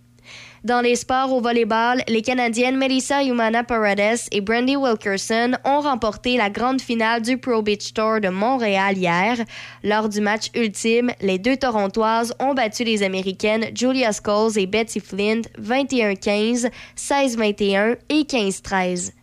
Dans 0.64 0.82
les 0.82 0.96
sports 0.96 1.32
au 1.32 1.40
volleyball, 1.40 2.02
les 2.08 2.22
Canadiennes 2.22 2.78
Melissa 2.78 3.24
Humana 3.24 3.64
Paredes 3.64 4.28
et 4.32 4.42
Brandy 4.42 4.76
Wilkerson 4.76 5.52
ont 5.64 5.82
remporté 5.82 6.36
la 6.36 6.50
grande 6.50 6.82
finale 6.82 7.22
du 7.22 7.38
Pro 7.38 7.62
Beach 7.62 7.94
Tour 7.94 8.20
de 8.22 8.30
Montréal 8.30 8.98
hier. 8.98 9.38
Lors 9.84 10.10
du 10.10 10.20
match 10.20 10.48
ultime, 10.56 11.12
les 11.22 11.38
deux 11.38 11.58
Torontoises 11.58 12.34
ont 12.40 12.54
battu 12.54 12.84
les 12.84 13.04
Américaines 13.04 13.66
Julia 13.76 14.12
Scholes 14.12 14.58
et 14.58 14.66
Betsy 14.66 15.00
Flint 15.00 15.42
21-15, 15.62 16.70
16-21 16.98 17.98
et 18.10 18.24
15-13. 18.24 19.17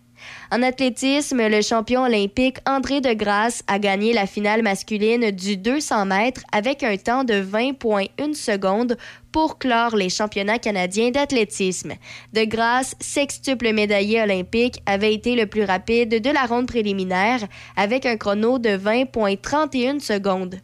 En 0.55 0.63
athlétisme, 0.63 1.49
le 1.49 1.63
champion 1.63 2.05
olympique 2.05 2.59
André 2.65 3.01
Degrasse 3.01 3.65
a 3.67 3.81
gagné 3.81 4.13
la 4.13 4.25
finale 4.25 4.63
masculine 4.63 5.33
du 5.33 5.57
200 5.57 6.07
mètres 6.07 6.43
avec 6.53 6.85
un 6.85 6.97
temps 6.97 7.25
de 7.25 7.35
20,1 7.35 8.35
secondes 8.35 8.97
pour 9.33 9.59
clore 9.59 9.97
les 9.97 10.11
championnats 10.11 10.61
canadiens 10.61 11.11
d'athlétisme. 11.11 11.95
Degrasse, 12.33 12.95
sextuple 13.01 13.73
médaillé 13.73 14.23
olympique, 14.23 14.81
avait 14.87 15.13
été 15.13 15.35
le 15.35 15.47
plus 15.47 15.65
rapide 15.65 16.23
de 16.23 16.31
la 16.31 16.47
ronde 16.47 16.69
préliminaire 16.69 17.41
avec 17.75 18.07
un 18.07 18.17
chrono 18.17 18.61
de 18.61 18.79
20,31 18.79 19.99
secondes. 19.99 20.61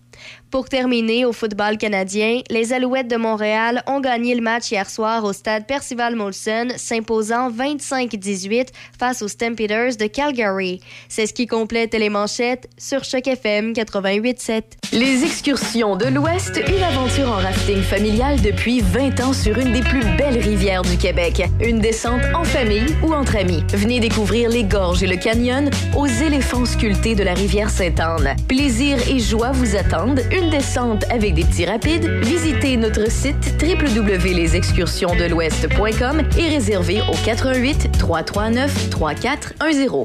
Pour 0.51 0.69
terminer, 0.69 1.25
au 1.25 1.33
football 1.33 1.79
canadien, 1.79 2.41
les 2.51 2.73
Alouettes 2.73 3.07
de 3.07 3.17
Montréal 3.17 3.85
ont 3.87 4.01
gagné 4.01 4.35
le 4.35 4.41
match 4.41 4.73
hier 4.73 4.91
soir 4.91 5.23
au 5.23 5.33
stade 5.33 5.65
Percival 5.65 6.17
Molson, 6.17 6.71
s'imposant 6.77 7.53
25-18 7.53 8.67
face 8.99 9.23
aux 9.23 9.29
Stampeders 9.29 9.97
de 9.97 10.07
Calgary. 10.07 10.81
C'est 11.09 11.27
ce 11.27 11.33
qui 11.33 11.47
complète 11.47 11.95
les 11.95 12.09
manchettes 12.09 12.69
sur 12.77 13.05
Choc 13.05 13.29
FM 13.29 13.75
88.7. 13.75 14.63
Les 14.93 15.23
excursions 15.23 15.95
de 15.95 16.07
l'Ouest, 16.07 16.61
une 16.67 16.83
aventure 16.83 17.29
en 17.29 17.37
rafting 17.37 17.81
familial 17.81 18.43
depuis 18.43 18.81
20 18.81 19.21
ans 19.21 19.33
sur 19.33 19.57
une 19.57 19.73
des 19.73 19.83
plus 19.83 20.03
belles 20.19 20.41
rivières 20.41 20.83
du 20.83 20.97
Québec. 20.97 21.45
Une 21.61 21.79
descente 21.79 22.23
en 22.35 22.43
famille 22.43 22.97
ou 23.05 23.15
entre 23.15 23.37
amis. 23.37 23.63
Venez 23.73 24.01
découvrir 24.01 24.51
les 24.51 24.65
gorges 24.65 25.05
et 25.05 25.07
le 25.07 25.17
canyon 25.17 25.71
aux 25.97 26.09
éléphants 26.09 26.65
sculptés 26.65 27.15
de 27.15 27.23
la 27.23 27.35
rivière 27.35 27.71
Sainte-Anne. 27.71 28.35
Plaisir 28.49 28.99
et 29.09 29.21
joie 29.21 29.53
vous 29.53 29.77
attendent. 29.77 30.23
Descente 30.49 31.05
avec 31.11 31.35
des 31.35 31.45
petits 31.45 31.67
rapides. 31.67 32.09
Visitez 32.23 32.77
notre 32.77 33.11
site 33.11 33.57
www.lesexcursionsdelouest.com 33.61 36.23
et 36.39 36.49
réservez 36.49 37.03
au 37.03 37.15
88 37.25 37.99
339 37.99 38.91
3410. 38.91 40.05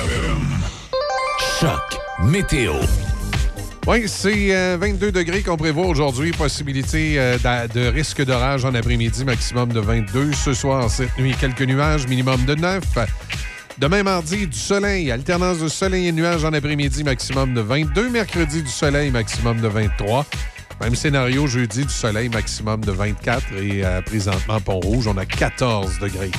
Choc 1.61 1.99
météo. 2.23 2.73
Oui, 3.85 4.05
c'est 4.07 4.55
euh, 4.55 4.77
22 4.81 5.11
degrés 5.11 5.43
qu'on 5.43 5.57
prévoit 5.57 5.85
aujourd'hui. 5.85 6.31
Possibilité 6.31 7.19
euh, 7.19 7.37
de 7.67 7.85
risque 7.85 8.25
d'orage 8.25 8.65
en 8.65 8.73
après-midi, 8.73 9.23
maximum 9.23 9.71
de 9.71 9.79
22. 9.79 10.33
Ce 10.33 10.55
soir, 10.55 10.89
cette 10.89 11.15
nuit, 11.19 11.35
quelques 11.39 11.61
nuages, 11.61 12.07
minimum 12.07 12.45
de 12.45 12.55
9. 12.55 12.83
Demain, 13.77 14.01
mardi, 14.01 14.47
du 14.47 14.57
soleil. 14.57 15.11
Alternance 15.11 15.59
de 15.59 15.67
soleil 15.67 16.07
et 16.07 16.11
nuages 16.11 16.43
en 16.43 16.51
après-midi, 16.51 17.03
maximum 17.03 17.53
de 17.53 17.61
22. 17.61 18.09
Mercredi, 18.09 18.63
du 18.63 18.71
soleil, 18.71 19.11
maximum 19.11 19.61
de 19.61 19.67
23. 19.67 20.25
Même 20.81 20.95
scénario, 20.95 21.45
jeudi, 21.45 21.85
du 21.85 21.93
soleil, 21.93 22.29
maximum 22.29 22.83
de 22.83 22.91
24. 22.91 23.53
Et 23.61 23.85
euh, 23.85 24.01
présentement, 24.01 24.59
Pont-Rouge, 24.61 25.05
on 25.05 25.17
a 25.17 25.27
14 25.27 25.99
degrés. 25.99 26.31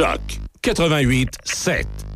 Choc. 0.00 0.22
88 0.62 1.36
7 1.44 2.09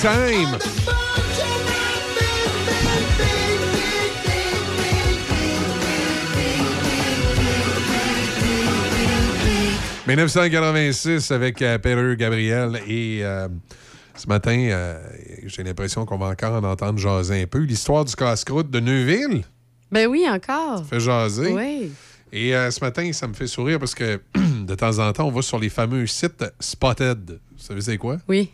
time! 0.00 0.58
«1986 10.06 11.30
avec 11.32 11.60
euh, 11.60 11.76
Peter 11.78 12.14
Gabriel 12.16 12.80
et 12.86 13.20
euh, 13.22 13.48
ce 14.14 14.26
matin, 14.26 14.56
euh, 14.56 14.98
j'ai 15.46 15.62
l'impression 15.62 16.06
qu'on 16.06 16.16
va 16.16 16.26
encore 16.28 16.54
en 16.54 16.64
entendre 16.64 16.98
jaser 16.98 17.42
un 17.42 17.46
peu. 17.46 17.58
L'histoire 17.58 18.04
du 18.04 18.14
casse-croûte 18.14 18.70
de 18.70 18.80
Neuville 18.80 19.44
Ben 19.92 20.06
oui, 20.06 20.24
encore. 20.28 20.84
fait 20.86 21.00
jaser. 21.00 21.52
Oui. 21.52 21.92
Et 22.32 22.54
euh, 22.54 22.70
ce 22.70 22.80
matin, 22.80 23.12
ça 23.12 23.26
me 23.28 23.34
fait 23.34 23.46
sourire 23.46 23.78
parce 23.78 23.94
que 23.94 24.20
de 24.66 24.74
temps 24.74 24.98
en 24.98 25.12
temps, 25.12 25.26
on 25.26 25.30
va 25.30 25.42
sur 25.42 25.58
les 25.58 25.68
fameux 25.68 26.06
sites 26.06 26.44
Spotted. 26.58 27.38
Vous 27.56 27.62
savez 27.62 27.80
c'est 27.82 27.98
quoi? 27.98 28.16
Oui. 28.28 28.50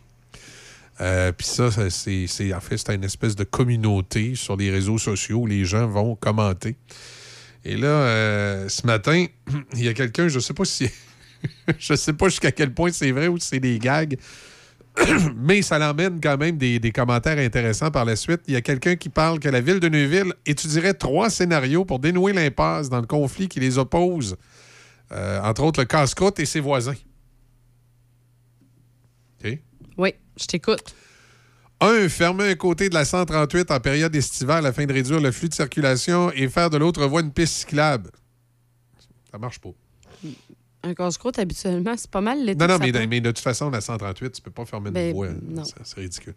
Euh, 1.04 1.32
Puis 1.32 1.46
ça, 1.46 1.70
c'est, 1.90 2.54
en 2.54 2.60
fait, 2.60 2.78
c'est 2.78 2.94
une 2.94 3.04
espèce 3.04 3.36
de 3.36 3.44
communauté 3.44 4.34
sur 4.34 4.56
les 4.56 4.70
réseaux 4.70 4.98
sociaux 4.98 5.40
où 5.40 5.46
les 5.46 5.64
gens 5.64 5.86
vont 5.86 6.16
commenter. 6.16 6.76
Et 7.64 7.76
là, 7.76 7.88
euh, 7.88 8.68
ce 8.68 8.86
matin, 8.86 9.26
il 9.74 9.84
y 9.84 9.88
a 9.88 9.94
quelqu'un, 9.94 10.28
je 10.28 10.38
sais 10.38 10.54
pas 10.54 10.64
si. 10.64 10.88
je 11.78 11.94
sais 11.94 12.14
pas 12.14 12.28
jusqu'à 12.28 12.52
quel 12.52 12.72
point 12.72 12.90
c'est 12.90 13.12
vrai 13.12 13.28
ou 13.28 13.38
si 13.38 13.48
c'est 13.48 13.60
des 13.60 13.78
gags. 13.78 14.16
Mais 15.36 15.60
ça 15.60 15.78
l'emmène 15.78 16.20
quand 16.22 16.38
même 16.38 16.56
des, 16.56 16.78
des 16.78 16.92
commentaires 16.92 17.38
intéressants 17.38 17.90
par 17.90 18.06
la 18.06 18.16
suite. 18.16 18.40
Il 18.46 18.54
y 18.54 18.56
a 18.56 18.62
quelqu'un 18.62 18.96
qui 18.96 19.10
parle 19.10 19.40
que 19.40 19.48
la 19.48 19.60
ville 19.60 19.80
de 19.80 19.88
Neuville 19.88 20.32
étudierait 20.46 20.94
trois 20.94 21.28
scénarios 21.28 21.84
pour 21.84 21.98
dénouer 21.98 22.32
l'impasse 22.32 22.88
dans 22.88 23.00
le 23.00 23.06
conflit 23.06 23.48
qui 23.48 23.60
les 23.60 23.76
oppose. 23.76 24.36
Euh, 25.12 25.40
entre 25.42 25.64
autres, 25.64 25.80
le 25.80 25.86
casse-croûte 25.86 26.38
et 26.40 26.46
ses 26.46 26.60
voisins. 26.60 26.94
OK? 29.44 29.58
Oui, 29.98 30.14
je 30.38 30.46
t'écoute. 30.46 30.94
Un, 31.80 32.08
fermer 32.08 32.50
un 32.50 32.54
côté 32.54 32.88
de 32.88 32.94
la 32.94 33.04
138 33.04 33.70
en 33.70 33.80
période 33.80 34.14
estivale 34.14 34.64
afin 34.66 34.86
de 34.86 34.92
réduire 34.92 35.20
le 35.20 35.32
flux 35.32 35.48
de 35.48 35.54
circulation 35.54 36.30
et 36.32 36.48
faire 36.48 36.70
de 36.70 36.76
l'autre 36.78 37.04
voie 37.06 37.20
une 37.20 37.32
piste 37.32 37.54
cyclable. 37.54 38.10
Ça 39.30 39.38
marche 39.38 39.58
pas. 39.58 39.70
Un 40.82 40.94
casse-croûte, 40.94 41.38
habituellement, 41.38 41.94
c'est 41.96 42.10
pas 42.10 42.20
mal 42.20 42.44
l'été. 42.44 42.58
Non, 42.66 42.68
non, 42.78 42.78
mais, 42.78 43.20
de 43.20 43.30
toute 43.30 43.38
façon, 43.40 43.70
la 43.70 43.80
138, 43.80 44.32
tu 44.32 44.42
peux 44.42 44.50
pas 44.50 44.64
fermer 44.64 44.88
une 44.88 44.94
Ben, 44.94 45.12
voie. 45.14 45.28
non. 45.42 45.64
Ça, 45.64 45.74
C'est 45.82 46.00
ridicule. 46.00 46.34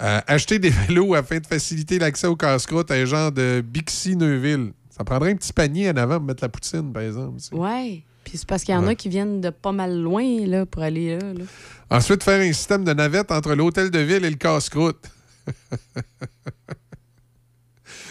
Euh, 0.00 0.20
acheter 0.26 0.58
des 0.58 0.70
vélos 0.88 1.14
afin 1.14 1.38
de 1.38 1.46
faciliter 1.46 1.98
l'accès 1.98 2.26
au 2.26 2.36
casse-croûte 2.36 2.90
à 2.90 2.94
un 2.94 3.04
genre 3.04 3.30
de 3.32 3.62
Bixi-Neuville. 3.64 4.72
Ça 4.90 5.04
prendrait 5.04 5.30
un 5.32 5.36
petit 5.36 5.52
panier 5.52 5.90
en 5.90 5.96
avant 5.96 6.16
pour 6.16 6.26
mettre 6.26 6.42
la 6.42 6.48
poutine, 6.48 6.92
par 6.92 7.02
exemple. 7.02 7.38
tu 7.38 7.48
sais. 7.48 7.54
Ouais. 7.54 8.02
Puis 8.24 8.38
c'est 8.38 8.46
parce 8.46 8.62
qu'il 8.64 8.74
y 8.74 8.76
en 8.76 8.84
Ouais. 8.84 8.90
a 8.92 8.94
qui 8.94 9.08
viennent 9.08 9.40
de 9.40 9.50
pas 9.50 9.72
mal 9.72 9.98
loin 10.00 10.22
là, 10.46 10.66
pour 10.66 10.82
aller 10.82 11.16
là. 11.18 11.32
là. 11.32 11.44
Ensuite, 11.90 12.22
faire 12.22 12.40
un 12.40 12.52
système 12.52 12.84
de 12.84 12.92
navette 12.92 13.30
entre 13.32 13.54
l'hôtel 13.54 13.90
de 13.90 13.98
ville 13.98 14.24
et 14.24 14.30
le 14.30 14.36
casse-croûte. 14.36 15.04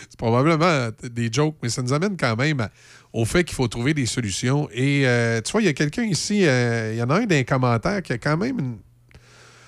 C'est 0.10 0.18
probablement 0.18 0.90
des 1.03 1.30
jokes, 1.31 1.56
mais 1.64 1.69
ça 1.69 1.81
nous 1.81 1.94
amène 1.94 2.18
quand 2.18 2.36
même 2.36 2.60
à- 2.60 2.69
au 3.14 3.23
fait 3.26 3.44
qu'il 3.44 3.56
faut 3.56 3.68
trouver 3.68 3.94
des 3.94 4.06
solutions. 4.06 4.68
Et 4.73 5.07
euh, 5.07 5.40
tu 5.41 5.52
vois, 5.52 5.61
il 5.61 5.65
y 5.65 5.69
a 5.69 5.73
quelqu'un 5.73 6.03
ici, 6.03 6.45
euh, 6.45 6.91
il 6.94 6.98
y 6.99 7.02
en 7.03 7.10
a 7.10 7.15
un 7.22 7.26
d'un 7.26 7.44
commentaire 7.44 8.02
qui 8.02 8.14
a 8.14 8.18
quand 8.18 8.36
même 8.38 8.60
une, 8.60 8.77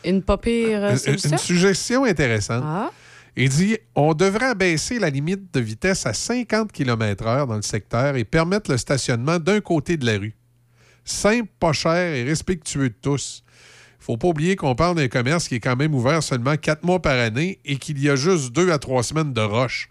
Une 0.04 0.22
pas 0.24 0.38
pire 0.38 0.84
euh, 0.84 0.96
une- 1.08 1.32
une 1.32 1.38
suggestion 1.38 2.04
intéressante. 2.04 2.64
Ah. 2.66 2.92
Il 3.36 3.50
dit 3.50 3.78
on 3.96 4.14
devrait 4.14 4.48
abaisser 4.48 5.00
la 5.00 5.10
limite 5.10 5.54
de 5.54 5.60
vitesse 5.60 6.06
à 6.06 6.14
50 6.14 6.72
km/h 6.72 7.48
dans 7.48 7.56
le 7.56 7.62
secteur 7.62 8.16
et 8.16 8.26
permettre 8.26 8.72
le 8.72 8.78
stationnement 8.78 9.40
d'un 9.40 9.62
côté 9.62 9.98
de 9.98 10.06
la 10.06 10.18
rue. 10.18 10.36
Simple, 11.06 11.50
pas 11.60 11.74
cher 11.74 12.14
et 12.14 12.24
respectueux 12.24 12.90
de 12.90 12.96
tous. 13.02 13.44
Il 14.00 14.04
faut 14.04 14.18
pas 14.18 14.28
oublier 14.28 14.56
qu'on 14.56 14.76
parle 14.76 14.96
d'un 14.96 15.08
commerce 15.08 15.48
qui 15.48 15.56
est 15.56 15.60
quand 15.60 15.76
même 15.76 15.94
ouvert 15.94 16.24
seulement 16.24 16.58
quatre 16.58 16.84
mois 16.84 17.02
par 17.02 17.18
année 17.18 17.60
et 17.66 17.78
qu'il 17.78 18.02
y 18.02 18.10
a 18.10 18.16
juste 18.16 18.52
deux 18.52 18.72
à 18.72 18.80
trois 18.80 19.04
semaines 19.04 19.34
de 19.34 19.42
roche. 19.42 19.90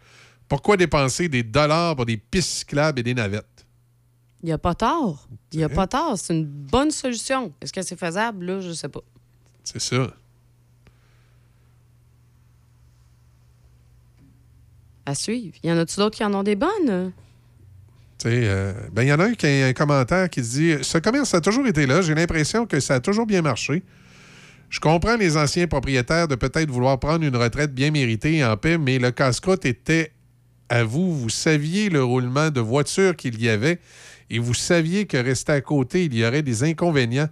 Pourquoi 0.48 0.76
dépenser 0.76 1.28
des 1.28 1.44
dollars 1.44 1.94
pour 1.94 2.06
des 2.06 2.16
pistes 2.16 2.50
cyclables 2.50 2.98
et 3.00 3.02
des 3.04 3.14
navettes? 3.14 3.66
Il 4.42 4.46
n'y 4.46 4.52
a 4.52 4.58
pas 4.58 4.74
tort. 4.74 5.28
Il 5.52 5.58
n'y 5.58 5.64
a 5.64 5.68
pas 5.68 5.86
tort. 5.86 6.18
C'est 6.18 6.34
une 6.34 6.46
bonne 6.46 6.90
solution. 6.90 7.52
Est-ce 7.60 7.72
que 7.72 7.82
c'est 7.82 7.98
faisable? 7.98 8.46
Là, 8.46 8.60
je 8.60 8.72
sais 8.72 8.88
pas. 8.88 9.00
C'est 9.62 9.80
ça. 9.80 10.08
À 15.06 15.14
suivre. 15.14 15.56
Y 15.62 15.72
en 15.72 15.78
a-tu 15.78 15.96
d'autres 15.96 16.16
qui 16.16 16.24
en 16.24 16.34
ont 16.34 16.42
des 16.42 16.56
bonnes? 16.56 17.12
Sais, 18.18 18.28
euh, 18.44 18.72
ben, 18.92 19.02
il 19.02 19.08
y 19.08 19.12
en 19.12 19.18
a 19.18 19.24
un 19.24 19.34
qui 19.34 19.46
a 19.46 19.66
un 19.66 19.72
commentaire 19.72 20.28
qui 20.28 20.42
dit 20.42 20.74
Ce 20.82 20.98
commerce 20.98 21.32
a 21.34 21.40
toujours 21.40 21.66
été 21.66 21.86
là. 21.86 22.02
J'ai 22.02 22.14
l'impression 22.14 22.66
que 22.66 22.78
ça 22.78 22.96
a 22.96 23.00
toujours 23.00 23.26
bien 23.26 23.40
marché. 23.40 23.82
Je 24.68 24.78
comprends 24.78 25.16
les 25.16 25.36
anciens 25.36 25.66
propriétaires 25.66 26.28
de 26.28 26.36
peut-être 26.36 26.70
vouloir 26.70 27.00
prendre 27.00 27.24
une 27.24 27.36
retraite 27.36 27.74
bien 27.74 27.90
méritée 27.90 28.36
et 28.36 28.44
en 28.44 28.56
paix, 28.56 28.78
mais 28.78 28.98
le 28.98 29.10
casse-croûte 29.10 29.64
était 29.64 30.12
à 30.68 30.84
vous. 30.84 31.12
Vous 31.16 31.28
saviez 31.28 31.88
le 31.88 32.04
roulement 32.04 32.50
de 32.50 32.60
voitures 32.60 33.16
qu'il 33.16 33.40
y 33.42 33.48
avait 33.48 33.80
et 34.30 34.38
vous 34.38 34.54
saviez 34.54 35.06
que 35.06 35.16
rester 35.16 35.52
à 35.52 35.60
côté, 35.60 36.04
il 36.04 36.14
y 36.14 36.24
aurait 36.24 36.42
des 36.42 36.62
inconvénients. 36.62 37.28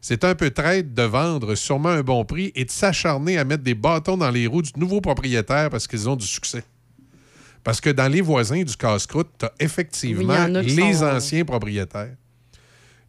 C'est 0.00 0.22
un 0.22 0.36
peu 0.36 0.50
traite 0.50 0.94
de 0.94 1.02
vendre 1.02 1.56
sûrement 1.56 1.88
un 1.88 2.02
bon 2.02 2.24
prix 2.24 2.52
et 2.54 2.64
de 2.64 2.70
s'acharner 2.70 3.38
à 3.38 3.44
mettre 3.44 3.64
des 3.64 3.74
bâtons 3.74 4.16
dans 4.16 4.30
les 4.30 4.46
roues 4.46 4.62
du 4.62 4.70
nouveau 4.76 5.00
propriétaire 5.00 5.70
parce 5.70 5.88
qu'ils 5.88 6.08
ont 6.08 6.14
du 6.14 6.26
succès. 6.26 6.62
Parce 7.66 7.80
que 7.80 7.90
dans 7.90 8.06
les 8.06 8.20
voisins 8.20 8.62
du 8.62 8.76
casse-croûte, 8.76 9.26
tu 9.40 9.44
as 9.44 9.52
effectivement 9.58 10.44
Oui, 10.46 10.62
les 10.62 10.94
sont, 10.94 11.02
euh, 11.02 11.16
anciens 11.16 11.44
propriétaires. 11.44 12.14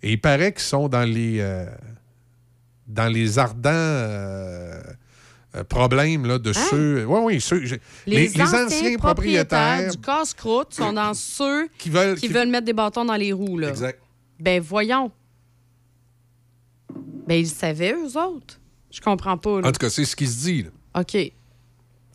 Et 0.01 0.13
il 0.13 0.19
paraît 0.19 0.51
qu'ils 0.51 0.63
sont 0.63 0.89
dans 0.89 1.03
les, 1.03 1.38
euh, 1.41 1.67
dans 2.88 3.07
les 3.07 3.38
ardents 3.38 3.69
euh, 3.69 4.81
problèmes 5.69 6.25
là, 6.25 6.39
de 6.39 6.53
ceux. 6.53 7.05
Oui, 7.05 7.19
oui, 7.21 7.39
ceux. 7.39 7.71
Hein? 7.71 7.77
Les, 8.07 8.31
anciens, 8.41 8.97
propriétaires 8.97 9.91
du 9.91 9.97
casse-croûte 9.99 10.73
sont 10.73 10.93
dans 10.93 11.13
ceux 11.13 11.67
qui 11.77 11.91
veulent, 11.91 12.15
qui 12.15 12.25
qui- 12.25 12.34
veulent 12.34 12.49
mettre 12.49 12.65
des 12.65 12.73
bâtons 12.73 13.05
dans 13.05 13.15
les 13.15 13.34
roues. 13.34 13.59
Là. 13.59 13.69
Exact. 13.69 14.01
Ben 14.39 14.59
voyons. 14.59 15.11
Ben 17.27 17.35
ils 17.35 17.47
savaient, 17.47 17.93
eux 17.93 18.17
autres. 18.17 18.59
Je 18.89 19.01
comprends 19.01 19.38
pas. 19.38 19.61
Là. 19.61 19.67
En 19.67 19.71
tout 19.71 19.77
cas, 19.79 19.91
c'est 19.91 20.05
ce 20.05 20.15
qui 20.15 20.25
se 20.25 20.43
dit. 20.45 20.63
là, 20.63 21.01
OK. 21.01 21.31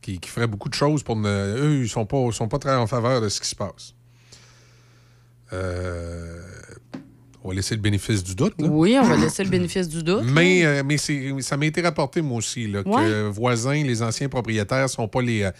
Qui, 0.02 0.18
qui 0.18 0.28
ferait 0.28 0.46
beaucoup 0.48 0.68
de 0.68 0.74
choses 0.74 1.02
pour 1.02 1.16
ne. 1.16 1.28
Eux, 1.56 1.82
ils 1.84 1.88
sont 1.88 2.04
pas, 2.04 2.30
sont 2.32 2.48
pas 2.48 2.58
très 2.58 2.74
en 2.74 2.86
faveur 2.86 3.20
de 3.22 3.28
ce 3.30 3.40
qui 3.40 3.48
se 3.48 3.56
passe. 3.56 3.94
Euh, 5.52 6.40
on 7.44 7.48
va 7.48 7.54
laisser 7.54 7.74
le 7.74 7.80
bénéfice 7.80 8.22
du 8.22 8.34
doute. 8.34 8.54
là. 8.60 8.68
Oui, 8.68 8.96
on 9.00 9.04
va 9.04 9.16
laisser 9.16 9.42
le 9.44 9.50
bénéfice 9.50 9.88
du 9.88 10.02
doute. 10.02 10.22
Mais, 10.24 10.64
euh, 10.64 10.82
mais 10.84 10.96
ça 11.42 11.56
m'a 11.56 11.66
été 11.66 11.80
rapporté, 11.82 12.22
moi 12.22 12.38
aussi, 12.38 12.68
là, 12.68 12.84
que 12.84 12.88
Ouais. 12.88 13.30
voisins, 13.30 13.82
les 13.82 14.02
anciens 14.02 14.28
propriétaires 14.28 14.88
sont 14.88 15.08
pas 15.08 15.22
les. 15.22 15.42
euh, 15.42 15.50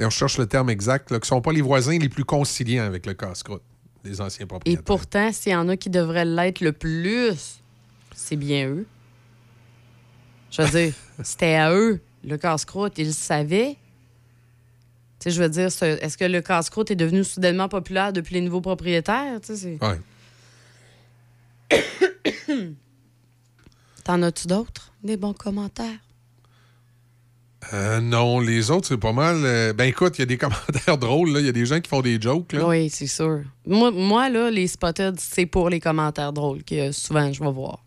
on 0.00 0.10
cherche 0.10 0.38
le 0.38 0.46
terme 0.46 0.70
exact, 0.70 1.10
là, 1.10 1.18
que 1.20 1.26
sont 1.26 1.40
pas 1.42 1.52
les 1.52 1.60
voisins 1.62 1.98
les 1.98 2.08
plus 2.08 2.24
conciliants 2.24 2.84
avec 2.84 3.06
le 3.06 3.14
casse-croûte, 3.14 3.62
les 4.04 4.20
anciens 4.20 4.44
Et 4.44 4.48
propriétaires. 4.48 4.82
pourtant, 4.84 5.30
s'il 5.32 5.52
y 5.52 5.56
en 5.56 5.68
a 5.68 5.76
qui 5.76 5.90
devraient 5.90 6.24
l'être 6.24 6.60
le 6.60 6.72
plus, 6.72 7.60
c'est 8.14 8.36
bien 8.36 8.68
eux. 8.68 8.86
Je 10.50 10.62
veux 10.62 10.68
dire, 10.70 10.94
c'était 11.22 11.54
à 11.54 11.72
eux, 11.74 12.00
le 12.24 12.36
casse-croûte. 12.38 12.94
Ils 12.98 13.08
le 13.08 13.12
savaient. 13.12 13.76
Sais, 15.26 15.32
je 15.32 15.42
veux 15.42 15.48
dire, 15.48 15.72
ce- 15.72 15.84
est-ce 15.84 16.16
que 16.16 16.24
le 16.24 16.40
casse-croûte 16.40 16.92
est 16.92 16.96
devenu 16.96 17.24
soudainement 17.24 17.68
populaire 17.68 18.12
depuis 18.12 18.34
les 18.34 18.40
nouveaux 18.40 18.60
propriétaires? 18.60 19.40
Tu 19.40 19.56
sais, 19.56 19.56
c'est- 19.56 19.84
Ouais. 19.84 19.98
T'en 24.04 24.22
as-tu 24.22 24.46
d'autres? 24.46 24.92
Des 25.02 25.16
bons 25.16 25.32
commentaires? 25.32 25.98
Euh, 27.72 28.00
non, 28.00 28.38
les 28.38 28.70
autres, 28.70 28.86
c'est 28.86 28.96
pas 28.98 29.12
mal. 29.12 29.38
euh, 29.44 29.72
ben 29.72 29.86
écoute, 29.86 30.16
il 30.18 30.20
y 30.20 30.22
a 30.22 30.26
des 30.26 30.38
commentaires 30.38 30.96
drôles, 30.98 31.32
là. 31.32 31.40
il 31.40 31.46
y 31.46 31.48
a 31.48 31.52
des 31.52 31.66
gens 31.66 31.80
qui 31.80 31.88
font 31.88 32.02
des 32.02 32.20
jokes. 32.20 32.52
Là. 32.52 32.64
Oui, 32.68 32.88
c'est 32.88 33.08
sûr. 33.08 33.40
Moi, 33.66 33.90
moi, 33.90 34.28
là, 34.28 34.48
les 34.50 34.68
spotted, 34.68 35.18
c'est 35.18 35.46
pour 35.46 35.68
les 35.70 35.80
commentaires 35.80 36.32
drôles 36.32 36.62
que 36.62 36.92
souvent 36.92 37.32
je 37.32 37.42
vais 37.42 37.50
voir. 37.50 37.84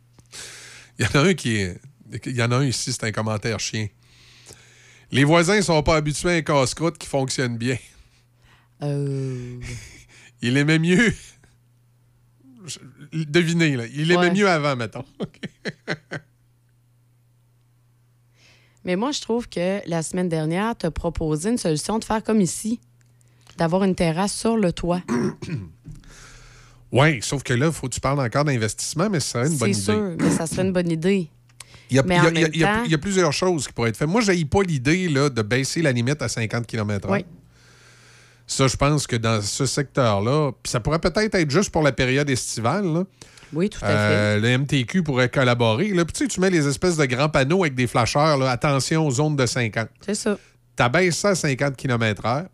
Il 0.98 1.06
y 1.06 1.18
en 1.18 1.22
a 1.22 1.28
un 1.30 1.34
qui 1.34 1.56
est. 1.56 1.80
Il 2.26 2.36
y 2.36 2.44
en 2.44 2.52
a 2.52 2.58
un 2.58 2.66
ici, 2.66 2.92
c'est 2.92 3.06
un 3.06 3.12
commentaire 3.14 3.60
chien. 3.62 3.88
Les 5.12 5.24
voisins 5.24 5.62
sont 5.62 5.82
pas 5.84 5.96
habitués 5.96 6.30
à 6.32 6.34
un 6.36 6.42
casse-croûte 6.42 6.98
qui 6.98 7.08
fonctionne 7.08 7.58
bien. 7.58 7.78
Euh... 8.84 9.60
Il 10.42 10.56
aimait 10.58 10.80
mieux. 10.80 11.14
Devinez, 13.14 13.76
là. 13.76 13.86
Il 13.94 14.12
aimait 14.12 14.28
Ouais. 14.28 14.34
mieux 14.34 14.48
avant, 14.50 14.76
mettons. 14.76 15.04
Mais 18.86 18.96
moi, 18.96 19.12
je 19.12 19.20
trouve 19.22 19.50
que 19.50 19.82
la 19.88 20.02
semaine 20.04 20.30
dernière, 20.30 20.78
tu 20.78 20.86
as 20.86 20.92
proposé 20.92 21.50
une 21.50 21.58
solution 21.58 22.00
de 22.00 22.04
faire 22.06 22.24
comme 22.24 22.40
ici, 22.42 22.80
d'avoir 23.58 23.84
une 23.84 23.96
terrasse 23.96 24.34
sur 24.34 24.56
le 24.58 24.72
toit. 24.72 25.02
Oui, 26.92 27.22
sauf 27.22 27.44
que 27.44 27.54
là, 27.54 27.68
il 27.68 27.72
faut 27.72 27.88
que 27.88 27.94
tu 27.94 28.00
parles 28.02 28.20
encore 28.20 28.46
d'investissement, 28.46 29.12
mais 29.12 29.20
ce 29.20 29.30
serait 29.30 29.48
une 29.48 29.58
bonne 29.60 29.74
C'est 29.76 29.94
idée. 29.94 30.00
sûr, 30.00 30.16
mais 30.20 30.32
ça 30.32 30.48
serait 30.48 30.64
une 30.64 30.74
bonne 30.74 30.90
idée. 30.90 31.30
Il 31.90 31.96
y, 31.96 32.00
a, 32.00 32.04
Mais 32.04 32.18
il 32.18 32.24
y 32.24 32.26
a- 32.26 32.30
en 32.30 32.32
il 32.32 32.36
y 32.36 32.38
a- 32.38 32.42
même 32.44 32.52
il 32.54 32.60
y 32.60 32.64
a- 32.64 32.68
temps- 32.76 32.84
il 32.86 32.92
y 32.92 32.96
a 32.96 32.98
plusieurs 32.98 33.34
choses 33.34 33.68
qui 33.68 33.74
pourraient 33.74 33.90
être 33.90 33.98
faites. 33.98 34.08
Moi, 34.08 34.22
je 34.22 34.44
pas 34.46 34.62
l'idée 34.64 35.10
là, 35.10 35.30
de 35.30 35.42
baisser 35.42 35.82
la 35.82 35.92
limite 35.92 36.22
à 36.22 36.28
50 36.30 36.66
km/h. 36.68 37.12
Oui. 37.12 37.26
Ça, 38.48 38.68
je 38.68 38.76
pense 38.76 39.06
que 39.06 39.16
dans 39.16 39.42
ce 39.42 39.66
secteur-là, 39.66 40.52
puis 40.64 40.72
ça 40.72 40.80
pourrait 40.80 41.00
peut-être 41.00 41.36
être 41.36 41.52
juste 41.52 41.70
pour 41.72 41.84
la 41.84 41.92
période 41.92 42.30
estivale, 42.30 42.86
là, 42.86 43.04
Oui, 43.54 43.68
tout 43.70 43.80
à 43.84 43.88
Euh, 43.90 44.40
le 44.40 44.48
MTQ 44.60 45.02
pourrait 45.02 45.30
collaborer. 45.30 45.90
Là. 45.90 46.06
Puis 46.06 46.14
tu 46.14 46.20
sais, 46.24 46.28
tu 46.28 46.40
mets 46.40 46.52
les 46.52 46.68
espèces 46.68 46.98
de 46.98 47.06
grands 47.06 47.30
panneaux 47.30 47.62
avec 47.64 47.74
des 47.74 47.88
flasheurs. 47.88 48.38
là, 48.38 48.52
attention 48.52 49.08
aux 49.08 49.12
zones 49.12 49.36
de 49.36 49.46
50. 49.48 49.90
C'est 50.06 50.14
ça. 50.16 50.38
Tu 50.78 50.84
abaisses 50.84 51.18
ça 51.18 51.30
à 51.30 51.36
50 51.36 51.76
km/h. 51.76 52.46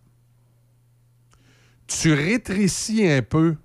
Tu 1.87 2.13
rétrécis 2.13 3.05
un 3.07 3.21
peu 3.21 3.55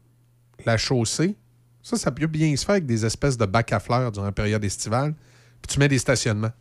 la 0.66 0.76
chaussée. 0.76 1.36
Ça, 1.82 1.96
ça 1.96 2.10
peut 2.10 2.26
bien 2.26 2.54
se 2.56 2.64
faire 2.64 2.74
avec 2.74 2.86
des 2.86 3.06
espèces 3.06 3.38
de 3.38 3.46
bacs 3.46 3.72
à 3.72 3.80
fleurs 3.80 4.12
durant 4.12 4.26
la 4.26 4.32
période 4.32 4.62
estivale. 4.64 5.14
Puis 5.62 5.74
tu 5.74 5.78
mets 5.78 5.88
des 5.88 5.98
stationnements 5.98 6.52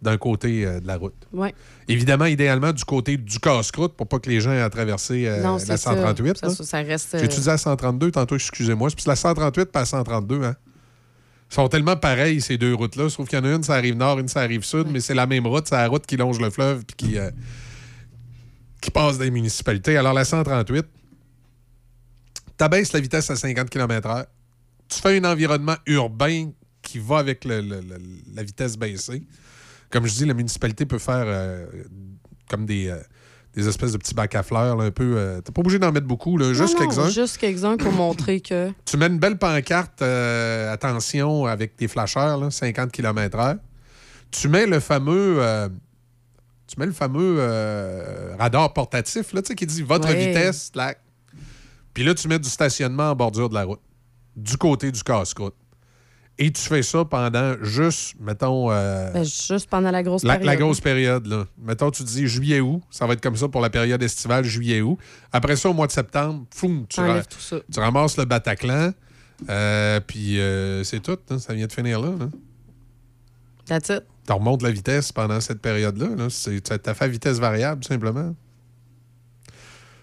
d'un 0.00 0.16
côté 0.16 0.64
euh, 0.64 0.80
de 0.80 0.86
la 0.86 0.96
route. 0.96 1.26
Ouais. 1.32 1.54
Évidemment, 1.88 2.26
idéalement, 2.26 2.72
du 2.72 2.84
côté 2.84 3.16
du 3.16 3.40
casse-croûte 3.40 3.94
pour 3.94 4.06
pas 4.06 4.18
que 4.18 4.30
les 4.30 4.40
gens 4.40 4.52
aient 4.52 4.60
à 4.60 4.70
traverser 4.70 5.26
euh, 5.26 5.42
Non, 5.42 5.54
la 5.54 5.58
c'est 5.58 5.76
ça. 5.76 5.94
138. 5.94 6.38
Ça, 6.38 6.50
ça, 6.50 6.64
ça 6.64 6.78
reste, 6.78 7.18
J'ai 7.18 7.24
utilisé 7.24 7.50
la 7.50 7.58
132 7.58 8.12
tantôt, 8.12 8.36
excusez-moi. 8.36 8.90
C'est 8.96 9.06
la 9.06 9.16
138 9.16 9.62
et 9.62 9.78
la 9.78 9.84
132, 9.84 10.44
hein? 10.44 10.56
Ils 11.50 11.54
sont 11.54 11.68
tellement 11.68 11.96
pareils, 11.96 12.40
ces 12.42 12.58
deux 12.58 12.74
routes-là. 12.74 13.08
Trouve 13.08 13.26
qu'il 13.26 13.38
y 13.38 13.40
en 13.42 13.44
a 13.44 13.54
une, 13.54 13.62
ça 13.62 13.74
arrive 13.74 13.96
nord, 13.96 14.18
une, 14.18 14.28
ça 14.28 14.40
arrive 14.40 14.64
sud, 14.64 14.86
mais 14.90 15.00
c'est 15.00 15.14
la 15.14 15.26
même 15.26 15.46
route. 15.46 15.66
C'est 15.66 15.76
la 15.76 15.88
route 15.88 16.04
qui 16.04 16.16
longe 16.16 16.38
le 16.38 16.50
fleuve 16.50 16.84
puis 16.84 16.96
qui, 16.96 17.18
euh, 17.18 17.30
qui 18.82 18.90
passe 18.90 19.16
des 19.16 19.30
municipalités. 19.30 19.96
Alors, 19.96 20.12
la 20.12 20.26
138, 20.26 20.84
t'abaisses 22.58 22.92
la 22.92 23.00
vitesse 23.00 23.30
à 23.30 23.36
50 23.36 23.70
km/h. 23.70 24.26
Tu 24.88 25.00
fais 25.00 25.18
un 25.18 25.24
environnement 25.24 25.76
urbain 25.86 26.50
qui 26.90 26.98
va 26.98 27.18
avec 27.18 27.44
le- 27.44 27.60
le- 27.60 27.80
le- 27.80 27.98
la 28.34 28.42
vitesse 28.42 28.76
baissée. 28.76 29.22
Comme 29.90 30.06
je 30.06 30.14
dis, 30.14 30.24
la 30.24 30.34
municipalité 30.34 30.86
peut 30.86 30.98
faire 30.98 31.24
euh, 31.26 31.66
comme 32.48 32.64
des, 32.66 32.88
euh, 32.88 32.96
des 33.54 33.66
espèces 33.68 33.92
de 33.92 33.98
petits 33.98 34.14
bacs 34.14 34.34
à 34.34 34.42
fleurs, 34.42 34.76
là, 34.76 34.84
un 34.84 34.90
peu. 34.90 35.14
euh, 35.16 35.40
T'es 35.40 35.52
pas 35.52 35.60
obligé 35.60 35.78
d'en 35.78 35.92
mettre 35.92 36.06
beaucoup, 36.06 36.36
là, 36.38 36.52
juste 36.52 36.78
quelques-uns. 36.78 37.08
Juste 37.10 37.36
quelques-uns 37.38 37.76
pour 37.76 37.92
montrer 37.92 38.40
que. 38.40 38.70
Tu 38.84 38.96
mets 38.96 39.06
une 39.06 39.18
belle 39.18 39.36
pancarte, 39.38 40.00
attention, 40.02 41.46
avec 41.46 41.76
des 41.78 41.88
flasheurs, 41.88 42.38
là, 42.38 42.50
50 42.50 42.90
km/h. 42.92 43.58
Tu 44.30 44.48
mets 44.48 44.66
le 44.66 44.80
fameux. 44.80 45.40
tu 46.66 46.78
mets 46.78 46.86
le 46.86 46.92
fameux 46.92 47.36
euh, 47.38 48.34
radar 48.38 48.72
portatif 48.74 49.32
là, 49.32 49.40
tu 49.40 49.48
sais, 49.48 49.54
qui 49.54 49.64
dit 49.66 49.82
votre 49.82 50.06
Ouais. 50.08 50.26
vitesse, 50.28 50.70
slack. 50.72 51.00
Puis 51.94 52.04
là, 52.04 52.14
tu 52.14 52.28
mets 52.28 52.38
du 52.38 52.48
stationnement 52.48 53.10
en 53.10 53.14
bordure 53.16 53.48
de 53.48 53.54
la 53.54 53.64
route, 53.64 53.80
du 54.36 54.56
côté 54.58 54.92
du 54.92 55.02
casse-croûte. 55.02 55.54
Et 56.40 56.52
tu 56.52 56.62
fais 56.62 56.82
ça 56.82 57.04
pendant 57.04 57.56
juste, 57.62 58.14
mettons. 58.20 58.70
euh, 58.70 59.10
Ben, 59.12 59.24
juste 59.24 59.68
pendant 59.68 59.90
la 59.90 60.02
grosse 60.04 60.22
la, 60.22 60.34
période. 60.34 60.46
la 60.46 60.56
grosse 60.56 60.80
période, 60.80 61.26
là. 61.26 61.46
Mettons, 61.60 61.90
tu 61.90 62.04
dis 62.04 62.28
juillet-août. 62.28 62.80
Ça 62.90 63.06
va 63.06 63.14
être 63.14 63.20
comme 63.20 63.34
ça 63.36 63.48
pour 63.48 63.60
la 63.60 63.70
période 63.70 64.00
estivale, 64.02 64.44
juillet-août. 64.44 64.98
Après 65.32 65.56
ça, 65.56 65.68
au 65.68 65.72
mois 65.74 65.88
de 65.88 65.92
septembre, 65.92 66.44
foum, 66.54 66.86
tu, 66.88 67.00
Enlève 67.00 67.16
ra- 67.16 67.24
tout 67.24 67.40
ça. 67.40 67.56
tu 67.72 67.80
ramasses 67.80 68.16
le 68.16 68.24
Bataclan. 68.24 68.92
euh, 69.50 70.00
puis 70.06 70.38
euh, 70.40 70.84
c'est 70.84 71.00
tout. 71.00 71.18
hein. 71.30 71.38
Ça 71.38 71.54
vient 71.54 71.66
de 71.66 71.72
finir 71.72 72.00
là. 72.00 72.10
là. 72.18 72.26
That's 73.66 73.88
it. 73.88 74.04
Tu 74.26 74.32
remontes 74.32 74.62
la 74.62 74.70
vitesse 74.70 75.10
pendant 75.12 75.40
cette 75.40 75.60
période-là. 75.60 76.08
Là. 76.16 76.26
C'est- 76.30 76.60
Tu 76.60 76.72
as 76.90 76.94
fait 76.94 77.08
vitesse 77.08 77.38
variable, 77.38 77.80
tout 77.82 77.88
simplement. 77.88 78.34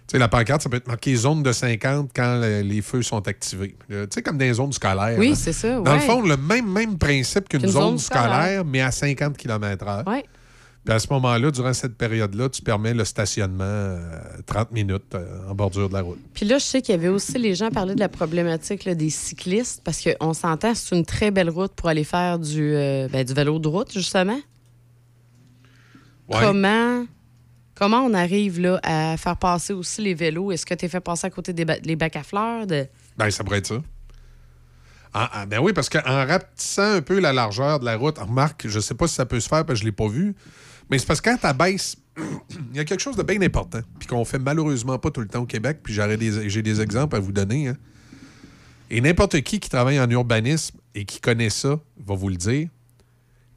Sais, 0.08 0.20
la 0.20 0.28
pancarte, 0.28 0.62
ça 0.62 0.70
peut 0.70 0.78
être 0.78 0.88
marqué 0.88 1.16
zone 1.16 1.42
de 1.42 1.52
50 1.52 2.12
quand 2.16 2.40
le- 2.40 2.62
les 2.62 2.82
feux 2.84 3.02
sont 3.02 3.28
activés. 3.28 3.76
Euh, 3.92 4.04
Tu 4.06 4.16
sais, 4.16 4.22
comme 4.22 4.38
dans 4.38 4.46
les 4.46 4.54
zones 4.54 4.72
scolaires. 4.74 5.18
Oui, 5.18 5.36
c'est 5.36 5.52
ça, 5.54 5.80
Dans 5.80 5.94
le 5.96 6.00
fond, 6.00 6.22
le 6.22 6.38
même, 6.38 6.72
même 6.72 6.98
principe 6.98 7.50
qu'une 7.50 7.62
zone, 7.62 7.72
zone 7.72 7.98
scolaire, 7.98 8.24
scolaire. 8.34 8.66
mais 8.66 8.82
à 8.82 8.92
50 8.92 9.36
km/h. 9.36 10.04
Puis 10.84 10.94
à 10.94 11.00
ce 11.00 11.08
moment-là, 11.10 11.50
durant 11.50 11.74
cette 11.74 11.98
période-là, 11.98 12.48
tu 12.50 12.62
permets 12.62 12.94
le 12.94 13.04
stationnement 13.04 13.64
euh, 13.64 14.20
30 14.46 14.72
minutes 14.72 15.16
euh, 15.16 15.50
en 15.50 15.56
bordure 15.56 15.90
de 15.90 15.96
la 15.96 16.02
route. 16.02 16.20
Puis 16.36 16.46
là, 16.46 16.60
je 16.60 16.64
sais 16.64 16.84
qu'il 16.84 16.94
y 16.94 16.98
avait 17.00 17.08
aussi 17.08 17.40
les 17.40 17.56
gens 17.56 17.72
parlaient 17.72 17.96
de 17.96 18.00
la 18.00 18.08
problématique 18.10 18.86
là, 18.86 18.94
des 18.94 19.10
cyclistes 19.10 19.82
parce 19.84 20.04
qu'on 20.04 20.34
s'entend, 20.36 20.76
c'est 20.76 20.96
une 20.96 21.04
très 21.04 21.32
belle 21.32 21.50
route 21.50 21.72
pour 21.74 21.90
aller 21.90 22.04
faire 22.04 22.38
du, 22.38 22.76
euh, 22.76 23.08
ben, 23.12 23.24
du 23.26 23.34
vélo 23.34 23.58
de 23.58 23.68
route, 23.68 23.92
justement. 23.92 24.38
Ouais. 26.30 26.38
Comment, 26.40 27.06
comment 27.76 28.00
on 28.00 28.14
arrive 28.14 28.60
là, 28.60 28.80
à 28.84 29.18
faire 29.18 29.38
passer 29.38 29.74
aussi 29.74 30.02
les 30.02 30.14
vélos? 30.14 30.52
Est-ce 30.52 30.66
que 30.66 30.74
tu 30.74 30.86
es 30.86 30.90
fait 30.90 31.02
passer 31.02 31.28
à 31.28 31.30
côté 31.30 31.54
des 31.54 31.96
bacs 31.96 32.16
à 32.16 32.24
fleurs? 32.24 32.66
Ben, 32.66 33.30
ça 33.30 33.44
pourrait 33.44 33.60
être 33.60 33.68
ça. 33.68 33.82
Ah, 35.14 35.30
ah, 35.32 35.46
ben 35.46 35.60
oui, 35.60 35.72
parce 35.72 35.88
qu'en 35.88 36.02
rapetissant 36.04 36.96
un 36.96 37.02
peu 37.02 37.20
la 37.20 37.32
largeur 37.32 37.80
de 37.80 37.86
la 37.86 37.96
route, 37.96 38.18
remarque, 38.18 38.68
je 38.68 38.80
sais 38.82 38.96
pas 38.96 39.08
si 39.08 39.16
ça 39.16 39.26
peut 39.26 39.40
se 39.40 39.48
faire 39.48 39.66
parce 39.66 39.80
que 39.80 39.84
je 39.84 39.86
l'ai 39.86 39.94
pas 39.94 40.10
vu, 40.10 40.36
mais 40.90 41.00
c'est 41.00 41.06
parce 41.06 41.22
que 41.22 41.30
quand 41.30 41.38
tu 41.38 41.46
abaisses, 41.48 41.96
il 42.72 42.76
y 42.76 42.80
a 42.80 42.84
quelque 42.84 43.00
chose 43.00 43.16
de 43.16 43.24
bien 43.24 43.42
important, 43.42 43.80
puis 43.98 44.10
qu'on 44.10 44.26
fait 44.26 44.40
malheureusement 44.40 45.00
pas 45.00 45.12
tout 45.12 45.22
le 45.22 45.28
temps 45.28 45.44
au 45.44 45.46
Québec, 45.46 45.80
puis 45.84 45.94
j'ai 45.94 46.62
des 46.62 46.82
exemples 46.82 47.16
à 47.16 47.20
vous 47.20 47.32
donner. 47.32 47.70
hein. 47.70 47.78
Et 48.90 49.00
n'importe 49.00 49.40
qui 49.42 49.62
qui 49.62 49.70
travaille 49.70 50.00
en 50.02 50.10
urbanisme 50.10 50.78
et 50.94 51.06
qui 51.06 51.22
connaît 51.22 51.50
ça 51.50 51.80
va 52.06 52.16
vous 52.16 52.30
le 52.30 52.36
dire. 52.36 52.68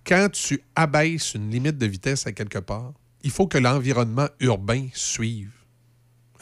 Quand 0.07 0.29
tu 0.31 0.63
abaisses 0.77 1.35
une 1.35 1.51
limite 1.51 1.77
de 1.77 1.87
vitesse 1.87 2.25
à 2.27 2.33
quelque 2.33 2.61
part, 2.61 2.93
il 3.23 3.31
faut 3.31 3.47
que 3.47 3.59
l'environnement 3.59 4.29
urbain 4.41 4.87
suive. 4.95 5.51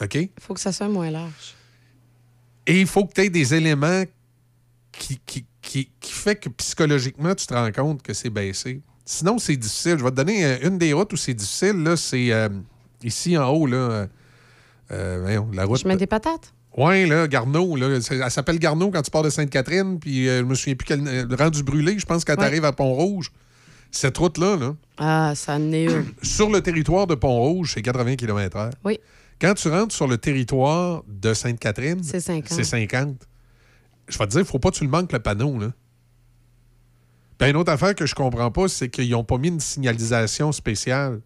OK? 0.01 0.15
Il 0.15 0.29
faut 0.39 0.53
que 0.53 0.59
ça 0.59 0.71
soit 0.71 0.89
moins 0.89 1.09
large. 1.09 1.55
Et 2.65 2.81
il 2.81 2.87
faut 2.87 3.05
que 3.05 3.13
tu 3.13 3.21
aies 3.21 3.29
des 3.29 3.53
éléments 3.53 4.03
qui, 4.91 5.19
qui, 5.25 5.45
qui, 5.61 5.89
qui 5.99 6.11
fait 6.11 6.35
que 6.35 6.49
psychologiquement, 6.49 7.33
tu 7.33 7.47
te 7.47 7.53
rends 7.53 7.71
compte 7.71 8.01
que 8.01 8.13
c'est 8.13 8.29
baissé. 8.29 8.81
Sinon, 9.05 9.39
c'est 9.39 9.55
difficile. 9.55 9.97
Je 9.97 10.03
vais 10.03 10.11
te 10.11 10.15
donner 10.15 10.45
euh, 10.45 10.57
une 10.67 10.77
des 10.77 10.91
routes 10.93 11.13
où 11.13 11.17
c'est 11.17 11.33
difficile. 11.33 11.77
Là, 11.83 11.95
c'est 11.95 12.31
euh, 12.31 12.49
ici 13.03 13.37
en 13.37 13.47
haut, 13.49 13.65
là, 13.65 13.77
euh, 13.77 14.07
euh, 14.91 15.41
la 15.53 15.65
route. 15.65 15.79
Je 15.81 15.87
mets 15.87 15.95
des 15.97 16.07
patates? 16.07 16.53
Oui, 16.75 17.07
là, 17.07 17.27
Garneau. 17.27 17.75
Là, 17.75 17.87
elle 18.11 18.31
s'appelle 18.31 18.59
Garneau 18.59 18.91
quand 18.91 19.01
tu 19.01 19.09
pars 19.09 19.23
de 19.23 19.29
Sainte-Catherine, 19.29 19.97
puis 19.99 20.27
euh, 20.27 20.39
je 20.39 20.43
me 20.43 20.53
souviens 20.55 20.75
plus 20.75 20.85
quel. 20.85 21.07
euh, 21.07 21.25
rendu 21.39 21.63
brûlé, 21.63 21.97
je 21.97 22.05
pense, 22.05 22.23
quand 22.25 22.35
tu 22.35 22.43
arrives 22.43 22.65
à 22.65 22.71
Pont-Rouge. 22.73 23.31
Cette 23.91 24.17
route-là, 24.17 24.57
là, 24.57 24.75
Ah, 24.97 25.33
ça 25.35 25.57
est 25.59 25.87
sur 26.23 26.49
le 26.49 26.61
territoire 26.61 27.07
de 27.07 27.15
Pont-Rouge, 27.15 27.71
c'est 27.73 27.81
80 27.81 28.15
km/h. 28.15 28.71
Oui. 28.83 28.99
Quand 29.39 29.53
tu 29.53 29.67
rentres 29.69 29.93
sur 29.93 30.07
le 30.07 30.17
territoire 30.17 31.03
de 31.07 31.33
Sainte-Catherine, 31.33 32.01
C'est 32.03 32.19
50. 32.19 32.49
c'est 32.51 32.63
50. 32.63 33.15
Je 34.07 34.17
vais 34.17 34.25
te 34.25 34.31
dire, 34.31 34.39
il 34.41 34.45
faut 34.45 34.59
pas 34.59 34.71
que 34.71 34.77
tu 34.77 34.83
le 34.83 34.89
manques 34.89 35.11
le 35.13 35.19
panneau. 35.19 35.59
Là. 35.59 35.67
Puis 37.37 37.49
une 37.49 37.55
autre 37.55 37.71
affaire 37.71 37.93
que 37.93 38.05
je 38.05 38.15
comprends 38.15 38.49
pas, 38.51 38.67
c'est 38.67 38.89
qu'ils 38.89 39.11
n'ont 39.11 39.23
pas 39.23 39.37
mis 39.37 39.49
une 39.49 39.59
signalisation 39.59 40.51
spéciale. 40.51 41.21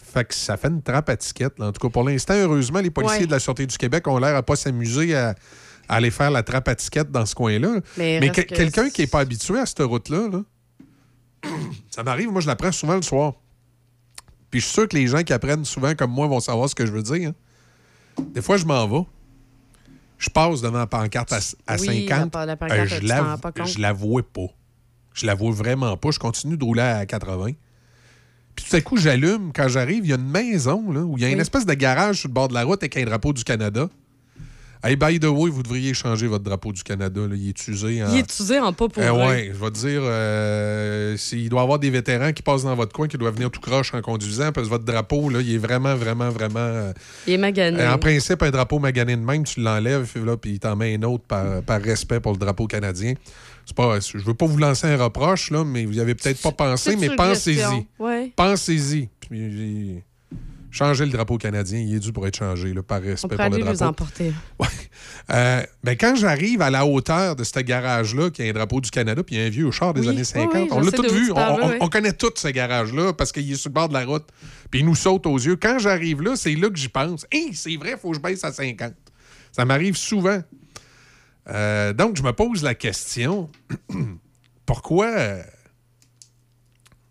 Fait 0.00 0.24
que 0.24 0.34
ça 0.34 0.56
fait 0.56 0.68
une 0.68 0.82
trappe 0.82 1.08
à 1.08 1.16
ticket. 1.16 1.48
là. 1.58 1.66
En 1.68 1.72
tout 1.72 1.80
cas, 1.86 1.90
pour 1.92 2.04
l'instant, 2.04 2.34
heureusement, 2.34 2.80
les 2.80 2.90
policiers 2.90 3.20
Ouais. 3.20 3.26
de 3.26 3.30
la 3.32 3.38
Sûreté 3.40 3.66
du 3.66 3.76
Québec 3.76 4.06
ont 4.06 4.18
l'air 4.18 4.36
à 4.36 4.42
pas 4.42 4.56
s'amuser 4.56 5.16
à, 5.16 5.30
à 5.88 5.96
aller 5.96 6.10
faire 6.10 6.30
la 6.30 6.42
trappe 6.42 6.68
à 6.68 6.74
ticket 6.74 7.04
dans 7.04 7.24
ce 7.26 7.34
coin-là. 7.34 7.80
Mais 7.96 8.20
Mais 8.20 8.28
reste 8.28 8.34
que- 8.34 8.42
que 8.42 8.54
quelqu'un 8.54 8.90
qui 8.90 9.00
n'est 9.00 9.06
pas 9.06 9.20
habitué 9.20 9.58
à 9.58 9.66
cette 9.66 9.80
route-là, 9.80 10.28
là, 10.30 10.42
ça 11.90 12.02
m'arrive, 12.02 12.30
moi, 12.30 12.40
je 12.40 12.46
la 12.46 12.56
prends 12.56 12.72
souvent 12.72 12.96
le 12.96 13.02
soir. 13.02 13.34
Puis 14.50 14.60
je 14.60 14.66
suis 14.66 14.74
sûr 14.74 14.88
que 14.88 14.96
les 14.96 15.06
gens 15.06 15.22
qui 15.22 15.32
apprennent 15.32 15.64
souvent 15.64 15.94
comme 15.94 16.10
moi 16.10 16.26
vont 16.26 16.40
savoir 16.40 16.68
ce 16.68 16.74
que 16.74 16.84
je 16.86 16.92
veux 16.92 17.02
dire. 17.02 17.30
hein. 17.30 18.24
Des 18.34 18.42
fois, 18.42 18.56
je 18.58 18.64
m'en 18.66 18.86
vais. 18.86 19.06
Je 20.18 20.28
passe 20.30 20.60
devant 20.60 20.78
la 20.78 20.86
pancarte 20.86 21.32
à, 21.32 21.38
à 21.66 21.76
Oui, 21.76 22.06
50. 22.08 22.34
la- 22.34 22.46
la 22.46 22.56
pancarte, 22.56 22.78
euh, 22.80 22.86
je 22.86 23.06
la, 23.08 23.36
je 23.66 23.78
la 23.80 23.92
vois 23.92 24.22
pas. 24.22 24.46
Je 25.14 25.26
la 25.26 25.34
vois 25.34 25.50
vraiment 25.52 25.96
pas. 25.96 26.10
Je 26.10 26.18
continue 26.18 26.56
de 26.56 26.64
rouler 26.64 26.82
à 26.82 27.04
80. 27.06 27.52
Puis 28.54 28.66
tout 28.68 28.76
à 28.76 28.80
coup, 28.82 28.96
j'allume. 28.98 29.50
Quand 29.54 29.68
j'arrive, 29.68 30.04
il 30.04 30.10
y 30.10 30.12
a 30.12 30.16
une 30.16 30.28
maison 30.28 30.92
là, 30.92 31.00
où 31.00 31.16
il 31.16 31.22
y 31.22 31.24
a 31.24 31.30
une 31.30 31.40
espèce 31.40 31.64
de 31.66 31.74
garage 31.74 32.20
sur 32.20 32.28
le 32.28 32.34
bord 32.34 32.48
de 32.48 32.54
la 32.54 32.64
route 32.64 32.82
avec 32.82 32.96
un 32.98 33.04
drapeau 33.04 33.32
du 33.32 33.42
Canada. 33.44 33.88
Hey, 34.84 34.96
by 34.96 35.20
the 35.20 35.26
way, 35.26 35.48
vous 35.48 35.62
devriez 35.62 35.94
changer 35.94 36.26
votre 36.26 36.42
drapeau 36.42 36.72
du 36.72 36.82
Canada. 36.82 37.20
là. 37.20 37.36
Il 37.36 37.48
est 37.50 37.68
usé. 37.68 38.02
en- 38.02 38.10
Il 38.12 38.18
est 38.18 38.40
usé 38.40 38.58
en 38.58 38.72
pas 38.72 38.88
pour 38.88 39.00
eh 39.02 39.06
vrai. 39.08 39.28
ouais, 39.28 39.50
je 39.54 39.58
vais 39.64 39.70
te 39.70 39.78
dire, 39.78 40.00
euh, 40.02 41.16
s'il 41.16 41.48
doit 41.48 41.60
y 41.60 41.62
avoir 41.62 41.78
des 41.78 41.90
vétérans 41.90 42.32
qui 42.32 42.42
passent 42.42 42.64
dans 42.64 42.74
votre 42.74 42.92
coin 42.92 43.06
qui 43.06 43.16
doivent 43.16 43.34
venir 43.34 43.50
tout 43.50 43.60
croche 43.60 43.94
en 43.94 44.00
conduisant 44.02 44.50
parce 44.50 44.66
que 44.66 44.70
votre 44.72 44.84
drapeau, 44.84 45.28
là, 45.30 45.40
il 45.40 45.54
est 45.54 45.58
vraiment, 45.58 45.94
vraiment, 45.94 46.30
vraiment. 46.30 46.58
euh, 46.58 46.92
Il 47.28 47.34
est 47.34 47.38
magané. 47.38 47.80
euh, 47.80 47.92
en 47.94 47.98
principe, 47.98 48.42
un 48.42 48.50
drapeau 48.50 48.80
magané 48.80 49.14
de 49.16 49.22
même, 49.22 49.44
tu 49.44 49.60
l'enlèves, 49.60 50.10
puis 50.40 50.52
il 50.54 50.58
t'en 50.58 50.74
met 50.74 50.96
un 50.96 51.02
autre 51.04 51.24
par, 51.28 51.62
par 51.62 51.80
respect 51.80 52.18
pour 52.18 52.32
le 52.32 52.38
drapeau 52.38 52.66
canadien. 52.66 53.14
C'est 53.64 53.76
pas, 53.76 54.00
je 54.00 54.18
veux 54.18 54.34
pas 54.34 54.46
vous 54.46 54.58
lancer 54.58 54.88
un 54.88 54.96
reproche, 54.96 55.52
là, 55.52 55.62
mais 55.64 55.84
vous 55.84 55.96
y 55.96 56.00
avez 56.00 56.16
peut-être 56.16 56.42
pas 56.42 56.50
pensé, 56.50 56.96
mais 56.96 57.10
pensez-y. 57.14 57.86
Ouais. 58.00 58.32
Pensez-y. 58.34 59.08
Puis, 59.20 60.02
Changez 60.72 61.04
le 61.04 61.12
drapeau 61.12 61.36
canadien, 61.36 61.78
il 61.78 61.94
est 61.94 61.98
dû 61.98 62.12
pour 62.12 62.26
être 62.26 62.38
changé, 62.38 62.72
là, 62.72 62.82
par 62.82 62.98
On 63.00 63.02
respect 63.04 63.28
pourrait 63.28 63.50
pour 63.50 63.58
le 63.58 63.64
drapeau. 63.64 63.84
emporter. 63.84 64.32
Euh, 65.30 65.62
ben, 65.84 65.96
quand 65.96 66.16
j'arrive 66.16 66.62
à 66.62 66.68
la 66.70 66.84
hauteur 66.84 67.36
de 67.36 67.44
ce 67.44 67.60
garage-là, 67.60 68.30
qui 68.30 68.42
a 68.42 68.46
un 68.46 68.52
drapeau 68.52 68.80
du 68.80 68.90
Canada, 68.90 69.22
puis 69.22 69.36
il 69.36 69.40
y 69.40 69.44
a 69.44 69.46
un 69.46 69.50
vieux 69.50 69.70
char 69.70 69.94
des 69.94 70.00
Oui, 70.00 70.08
années 70.08 70.18
oui, 70.18 70.24
50, 70.24 70.54
oui, 70.54 70.68
on 70.72 70.80
l'a 70.80 70.90
tout 70.90 71.02
vu. 71.14 71.30
On, 71.30 71.36
on- 71.36 71.76
on 71.82 71.88
connaît 71.88 72.12
tout 72.12 72.32
ce 72.34 72.48
garage-là 72.48 73.12
parce 73.12 73.30
qu'il 73.30 73.50
est 73.50 73.54
sur 73.54 73.68
le 73.70 73.74
bord 73.74 73.88
de 73.88 73.94
la 73.94 74.04
route. 74.04 74.26
Puis 74.70 74.80
il 74.80 74.86
nous 74.86 74.96
saute 74.96 75.24
aux 75.26 75.36
yeux. 75.38 75.54
Quand 75.56 75.78
j'arrive 75.78 76.22
là, 76.22 76.34
c'est 76.34 76.54
là 76.56 76.68
que 76.68 76.76
j'y 76.76 76.88
pense. 76.88 77.24
Hé, 77.30 77.50
c'est 77.54 77.76
vrai, 77.76 77.92
il 77.92 77.98
faut 77.98 78.10
que 78.10 78.16
je 78.16 78.20
baisse 78.20 78.42
à 78.42 78.50
50. 78.52 78.92
Ça 79.52 79.64
m'arrive 79.64 79.96
souvent. 79.96 80.42
Euh, 81.48 81.92
donc, 81.92 82.16
je 82.16 82.22
me 82.22 82.32
pose 82.32 82.62
la 82.64 82.74
question 82.74 83.48
pourquoi, 84.66 85.06
euh, 85.06 85.42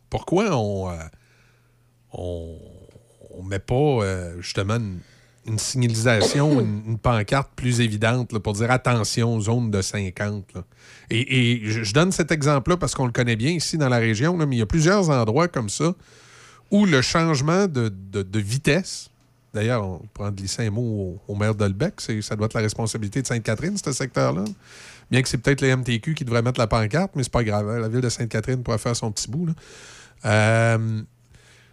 pourquoi 0.09 0.55
on, 0.57 0.89
euh, 0.91 0.97
on, 2.13 2.57
on 3.37 3.43
met 3.43 3.59
pas 3.59 3.75
euh, 3.75 4.35
justement 4.41 4.75
une, 4.75 4.99
une 5.47 5.59
signalisation, 5.59 6.59
une, 6.61 6.83
une 6.87 6.97
pancarte 6.97 7.49
plus 7.55 7.81
évidente 7.81 8.31
là, 8.33 8.39
pour 8.39 8.53
dire 8.53 8.71
attention, 8.71 9.39
zone 9.39 9.71
de 9.71 9.81
50. 9.81 10.45
là. 10.55 10.63
Et, 11.09 11.55
et 11.55 11.69
je, 11.69 11.83
je 11.83 11.93
donne 11.93 12.11
cet 12.11 12.31
exemple-là 12.31 12.77
parce 12.77 12.93
qu'on 12.95 13.05
le 13.05 13.11
connaît 13.11 13.35
bien 13.35 13.51
ici 13.51 13.77
dans 13.77 13.89
la 13.89 13.97
région, 13.97 14.37
là, 14.37 14.45
mais 14.45 14.55
il 14.55 14.59
y 14.59 14.63
a 14.63 14.65
plusieurs 14.67 15.09
endroits 15.09 15.47
comme 15.47 15.69
ça 15.69 15.93
où 16.69 16.85
le 16.85 17.01
changement 17.01 17.67
de, 17.67 17.91
de- 18.11 18.23
de 18.23 18.39
vitesse, 18.39 19.09
d'ailleurs, 19.53 19.83
on 19.85 19.99
pourrait 20.13 20.31
glisser 20.31 20.67
un 20.67 20.71
mot 20.71 21.19
au, 21.27 21.33
au 21.33 21.35
maire 21.35 21.53
d'Olbec, 21.53 21.95
ça 22.21 22.35
doit 22.37 22.45
être 22.45 22.53
la 22.53 22.61
responsabilité 22.61 23.21
de 23.21 23.27
Sainte-Catherine, 23.27 23.75
ce 23.77 23.91
secteur-là. 23.91 24.45
Bien 25.09 25.21
que 25.21 25.27
c'est 25.27 25.37
peut-être 25.39 25.59
les 25.59 25.75
MTQ 25.75 26.13
qui 26.13 26.23
devraient 26.23 26.41
mettre 26.41 26.57
la 26.61 26.67
pancarte, 26.67 27.11
mais 27.17 27.23
c'est 27.23 27.31
pas 27.33 27.43
grave. 27.43 27.67
hein. 27.69 27.79
La 27.79 27.89
ville 27.89 27.99
de 27.99 28.07
Sainte-Catherine 28.07 28.63
pourrait 28.63 28.77
faire 28.77 28.95
son 28.95 29.11
petit 29.11 29.29
bout. 29.29 29.47
là. 29.47 29.53
Euh, 30.23 31.01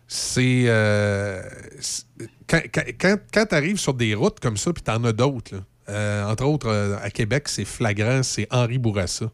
c'est. 0.09 0.65
euh, 0.67 1.43
c'est- 1.81 2.07
quand 2.49 3.47
tu 3.47 3.55
arrives 3.55 3.77
sur 3.79 3.93
des 3.95 4.15
routes 4.15 4.41
comme 4.41 4.57
ça, 4.57 4.73
puis 4.73 4.83
tu 4.83 4.91
en 4.91 5.05
as 5.05 5.13
d'autres, 5.13 5.63
euh, 5.89 6.25
entre 6.25 6.45
autres, 6.45 6.67
euh, 6.69 6.97
à 7.01 7.11
Québec, 7.11 7.49
c'est 7.49 7.67
flagrant, 7.67 8.23
c'est 8.23 8.49
Henri 8.51 8.79
Bourassa. 8.79 9.31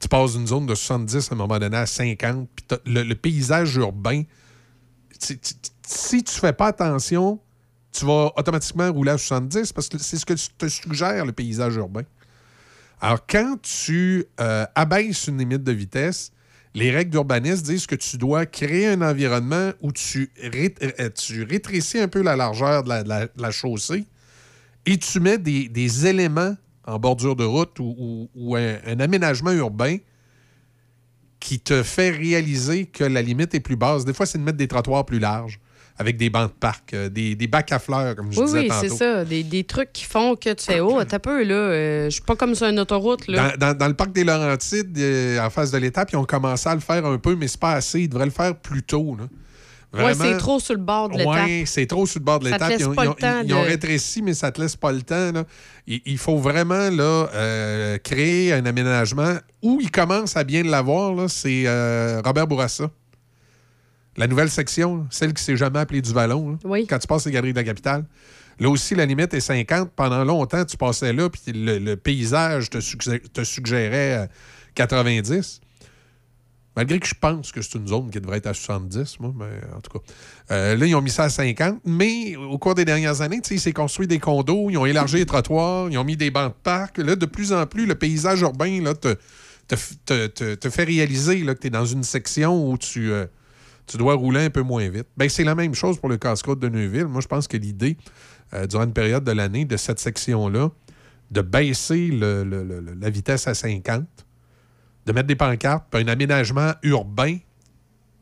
Tu 0.00 0.08
passes 0.08 0.34
d'une 0.34 0.46
zone 0.46 0.66
de 0.66 0.74
70 0.74 1.30
à 1.30 1.34
un 1.34 1.38
moment 1.38 1.58
donné 1.58 1.76
à 1.76 1.86
50, 1.86 2.48
puis 2.54 2.78
le, 2.86 3.14
paysage 3.14 3.74
urbain, 3.76 4.22
tu- 5.20 5.38
tu- 5.38 5.54
si 5.86 6.22
tu 6.22 6.32
fais 6.34 6.52
pas 6.52 6.68
attention, 6.68 7.40
tu 7.92 8.04
vas 8.04 8.32
automatiquement 8.36 8.90
rouler 8.92 9.12
à 9.12 9.18
70 9.18 9.72
parce 9.72 9.88
que 9.88 9.98
c'est 9.98 10.18
ce 10.18 10.26
que 10.26 10.34
te 10.34 10.68
suggère 10.68 11.24
le 11.26 11.32
paysage 11.32 11.76
urbain. 11.76 12.02
Alors, 13.00 13.26
quand 13.26 13.56
tu 13.62 14.26
abaisses 14.74 15.26
une 15.26 15.38
limite 15.38 15.62
de 15.64 15.72
vitesse, 15.72 16.32
les 16.74 16.90
règles 16.90 17.10
d'urbanisme 17.10 17.62
disent 17.62 17.86
que 17.86 17.94
tu 17.94 18.18
dois 18.18 18.46
créer 18.46 18.88
un 18.88 19.00
environnement 19.00 19.70
où 19.80 19.92
tu, 19.92 20.30
euh, 20.42 21.10
tu 21.10 21.44
rétrécis 21.44 21.98
un 21.98 22.08
peu 22.08 22.20
la 22.20 22.36
largeur 22.36 22.82
de 22.82 22.90
la, 23.40 23.50
chaussée 23.50 24.04
et 24.84 24.98
tu 24.98 25.20
mets 25.20 25.38
des, 25.38 26.06
éléments 26.06 26.56
en 26.84 26.98
bordure 26.98 27.36
de 27.36 27.44
route 27.44 27.78
ou, 27.78 28.56
un 28.56 29.00
aménagement 29.00 29.52
urbain 29.52 29.98
qui 31.38 31.60
te 31.60 31.82
fait 31.82 32.10
réaliser 32.10 32.86
que 32.86 33.04
la 33.04 33.22
limite 33.22 33.54
est 33.54 33.60
plus 33.60 33.76
basse. 33.76 34.04
Des 34.04 34.14
fois, 34.14 34.26
c'est 34.26 34.38
de 34.38 34.42
mettre 34.42 34.58
des 34.58 34.68
trottoirs 34.68 35.06
plus 35.06 35.18
larges 35.18 35.60
avec 35.96 36.16
des 36.16 36.28
bancs 36.30 36.48
de 36.48 36.54
parc, 36.58 36.92
euh, 36.94 37.08
des, 37.08 37.34
des 37.36 37.46
bacs 37.46 37.70
à 37.70 37.78
fleurs, 37.78 38.16
comme 38.16 38.32
je 38.32 38.40
Oui, 38.40 38.46
disais 38.46 38.58
oui, 38.60 38.68
tantôt. 38.68 38.88
c'est 38.88 38.96
ça. 38.96 39.24
Des, 39.24 39.42
des 39.44 39.62
trucs 39.64 39.92
qui 39.92 40.04
font 40.04 40.34
que 40.34 40.52
tu 40.52 40.64
fais 40.64 40.80
Oh, 40.80 41.02
t'as 41.04 41.18
peu, 41.20 41.44
là. 41.44 41.54
euh, 41.54 42.04
je 42.06 42.10
suis 42.10 42.22
pas 42.22 42.34
comme 42.36 42.54
sur 42.54 42.66
une 42.66 42.80
autoroute, 42.80 43.28
là. 43.28 43.56
Dans, 43.56 43.68
dans- 43.68 43.78
dans 43.78 43.88
le 43.88 43.94
parc 43.94 44.12
des 44.12 44.24
Laurentides, 44.24 44.98
euh, 44.98 45.38
en 45.40 45.50
face 45.50 45.70
de 45.70 45.78
l'étape, 45.78 46.10
ils 46.12 46.16
ont 46.16 46.24
commencé 46.24 46.68
à 46.68 46.74
le 46.74 46.80
faire 46.80 47.06
un 47.06 47.18
peu, 47.18 47.36
mais 47.36 47.46
c'est 47.46 47.60
pas 47.60 47.74
assez. 47.74 48.00
Ils 48.00 48.08
devraient 48.08 48.24
le 48.24 48.30
faire 48.32 48.56
plus 48.56 48.82
tôt. 48.82 49.16
Là. 49.18 49.26
Vraiment- 49.92 50.24
c'est 50.24 50.36
trop 50.38 50.58
sur 50.58 50.74
le 50.74 50.80
bord 50.80 51.08
de 51.08 51.18
l'étape. 51.18 51.44
Oui, 51.46 51.62
c'est 51.66 51.86
trop 51.86 52.04
sur 52.04 52.18
le 52.18 52.24
bord 52.24 52.40
de 52.40 52.46
l'étape. 52.46 52.72
Ils, 52.76 52.84
ont- 52.88 52.94
ils 53.00 53.08
ont- 53.08 53.14
ils 53.44 53.54
ont 53.54 53.62
rétréci, 53.62 54.22
mais 54.22 54.34
ça 54.34 54.50
te 54.50 54.60
laisse 54.60 54.74
pas 54.74 54.90
le 54.90 55.02
temps. 55.02 55.30
là. 55.30 55.44
Il, 55.86 56.00
il 56.06 56.18
faut 56.18 56.36
vraiment 56.38 56.90
là, 56.90 57.28
euh, 57.32 57.96
créer 57.98 58.52
un 58.52 58.66
aménagement 58.66 59.36
où 59.62 59.78
il 59.80 59.92
commence 59.92 60.36
à 60.36 60.42
bien 60.42 60.64
l'avoir. 60.64 61.30
C'est 61.30 61.62
euh, 61.68 62.20
Robert 62.24 62.48
Bourassa. 62.48 62.90
La 64.16 64.26
nouvelle 64.28 64.50
section, 64.50 65.06
celle 65.10 65.34
qui 65.34 65.42
s'est 65.42 65.56
jamais 65.56 65.80
appelée 65.80 66.02
du 66.02 66.12
Vallon. 66.12 66.50
là, 66.52 66.56
Quand 66.88 66.98
tu 66.98 67.06
passes 67.06 67.26
les 67.26 67.32
galeries 67.32 67.52
de 67.52 67.58
la 67.58 67.64
capitale. 67.64 68.04
Là 68.60 68.68
aussi, 68.70 68.94
la 68.94 69.04
limite 69.06 69.34
est 69.34 69.40
50. 69.40 69.90
Pendant 69.96 70.22
longtemps, 70.24 70.64
tu 70.64 70.76
passais 70.76 71.12
là, 71.12 71.28
puis 71.28 71.52
le, 71.52 71.78
le 71.78 71.96
paysage 71.96 72.70
te, 72.70 72.78
suggé- 72.78 73.20
te 73.32 73.42
suggérait 73.42 74.14
euh, 74.18 74.26
90. 74.76 75.60
Malgré 76.76 76.98
que 76.98 77.06
je 77.06 77.14
pense 77.20 77.52
que 77.52 77.62
c'est 77.62 77.76
une 77.78 77.86
zone 77.86 78.10
qui 78.10 78.20
devrait 78.20 78.38
être 78.38 78.48
à 78.48 78.54
70, 78.54 79.20
moi, 79.20 79.32
mais 79.36 79.46
en 79.76 79.80
tout 79.80 79.96
cas. 79.96 80.04
Euh, 80.50 80.76
là, 80.76 80.86
ils 80.86 80.94
ont 80.96 81.00
mis 81.02 81.10
ça 81.10 81.24
à 81.24 81.28
50, 81.28 81.80
mais 81.84 82.34
au 82.36 82.58
cours 82.58 82.74
des 82.74 82.84
dernières 82.84 83.20
années, 83.20 83.40
tu 83.40 83.48
sais, 83.50 83.54
il 83.56 83.60
s'est 83.60 83.72
construit 83.72 84.08
des 84.08 84.18
condos, 84.18 84.70
ils 84.70 84.76
ont 84.76 84.84
élargi 84.86 85.16
les 85.16 85.26
trottoirs, 85.26 85.88
ils 85.90 85.98
ont 85.98 86.04
mis 86.04 86.16
des 86.16 86.32
bancs 86.32 86.48
de 86.52 86.56
parc. 86.64 86.98
Là, 86.98 87.14
de 87.14 87.26
plus 87.26 87.52
en 87.52 87.64
plus, 87.66 87.86
le 87.86 87.94
paysage 87.94 88.40
urbain 88.40 88.82
là, 88.82 88.92
te, 88.94 89.14
te, 89.68 89.76
te- 90.04 90.26
te- 90.26 90.54
te 90.56 90.70
fait 90.70 90.82
réaliser 90.84 91.44
là, 91.44 91.54
que 91.54 91.60
tu 91.60 91.68
es 91.68 91.70
dans 91.70 91.86
une 91.86 92.02
section 92.02 92.68
où 92.68 92.76
tu, 92.76 93.12
euh, 93.12 93.26
tu 93.86 93.96
dois 93.96 94.14
rouler 94.14 94.46
un 94.46 94.50
peu 94.50 94.62
moins 94.62 94.88
vite. 94.88 95.06
Ben, 95.16 95.28
c'est 95.28 95.44
la 95.44 95.54
même 95.54 95.74
chose 95.74 95.98
pour 95.98 96.08
le 96.08 96.16
casse-croûte 96.16 96.60
de 96.60 96.68
Neuville. 96.68 97.06
Moi, 97.06 97.20
je 97.20 97.28
pense 97.28 97.48
que 97.48 97.56
l'idée, 97.56 97.96
euh, 98.52 98.66
durant 98.66 98.84
une 98.84 98.92
période 98.92 99.24
de 99.24 99.32
l'année, 99.32 99.64
de 99.64 99.76
cette 99.76 99.98
section-là, 99.98 100.70
de 101.30 101.40
baisser 101.40 102.10
la 102.10 103.10
vitesse 103.10 103.46
à 103.48 103.54
50, 103.54 104.04
de 105.06 105.12
mettre 105.12 105.26
des 105.26 105.36
pancartes, 105.36 105.86
puis 105.90 106.02
un 106.02 106.08
aménagement 106.08 106.72
urbain 106.82 107.38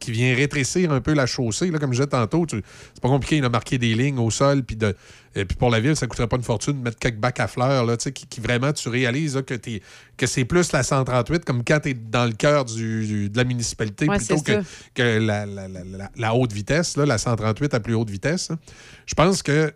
qui 0.02 0.10
vient 0.12 0.34
rétrécir 0.34 0.92
un 0.92 1.00
peu 1.00 1.14
la 1.14 1.26
chaussée. 1.26 1.70
Là, 1.70 1.78
comme 1.78 1.92
je 1.92 1.98
disais 1.98 2.06
tantôt, 2.08 2.44
tu- 2.46 2.62
c'est 2.94 3.02
pas 3.02 3.08
compliqué 3.08 3.40
de 3.40 3.48
marquer 3.48 3.78
des 3.78 3.94
lignes 3.94 4.18
au 4.18 4.30
sol. 4.30 4.62
Puis 4.62 4.76
de, 4.76 4.94
et 5.34 5.44
puis 5.44 5.56
pour 5.56 5.70
la 5.70 5.80
ville, 5.80 5.96
ça 5.96 6.06
coûterait 6.06 6.26
pas 6.28 6.36
une 6.36 6.42
fortune 6.42 6.74
de 6.74 6.82
mettre 6.82 6.98
quelques 6.98 7.16
bacs 7.18 7.40
à 7.40 7.46
fleurs 7.48 7.86
là, 7.86 7.96
qui, 7.96 8.12
qui 8.12 8.40
vraiment 8.40 8.72
tu 8.72 8.88
réalises 8.88 9.36
là, 9.36 9.42
que, 9.42 9.54
que 10.16 10.26
c'est 10.26 10.44
plus 10.44 10.72
la 10.72 10.82
138, 10.82 11.44
comme 11.44 11.64
quand 11.64 11.80
tu 11.80 11.90
es 11.90 11.94
dans 11.94 12.26
le 12.26 12.32
cœur 12.32 12.64
du- 12.64 13.06
du- 13.06 13.30
de 13.30 13.36
la 13.36 13.44
municipalité 13.44 14.06
Ouais, 14.08 14.16
plutôt 14.18 14.34
que, 14.42 14.52
que 14.94 15.18
la, 15.18 15.46
la- 15.46 15.68
la- 15.68 16.10
la- 16.16 16.34
haute 16.34 16.52
vitesse, 16.52 16.96
là, 16.96 17.06
la 17.06 17.18
138 17.18 17.72
à 17.74 17.80
plus 17.80 17.94
haute 17.94 18.10
vitesse. 18.10 18.50
Je 19.06 19.14
pense 19.14 19.42
que 19.42 19.72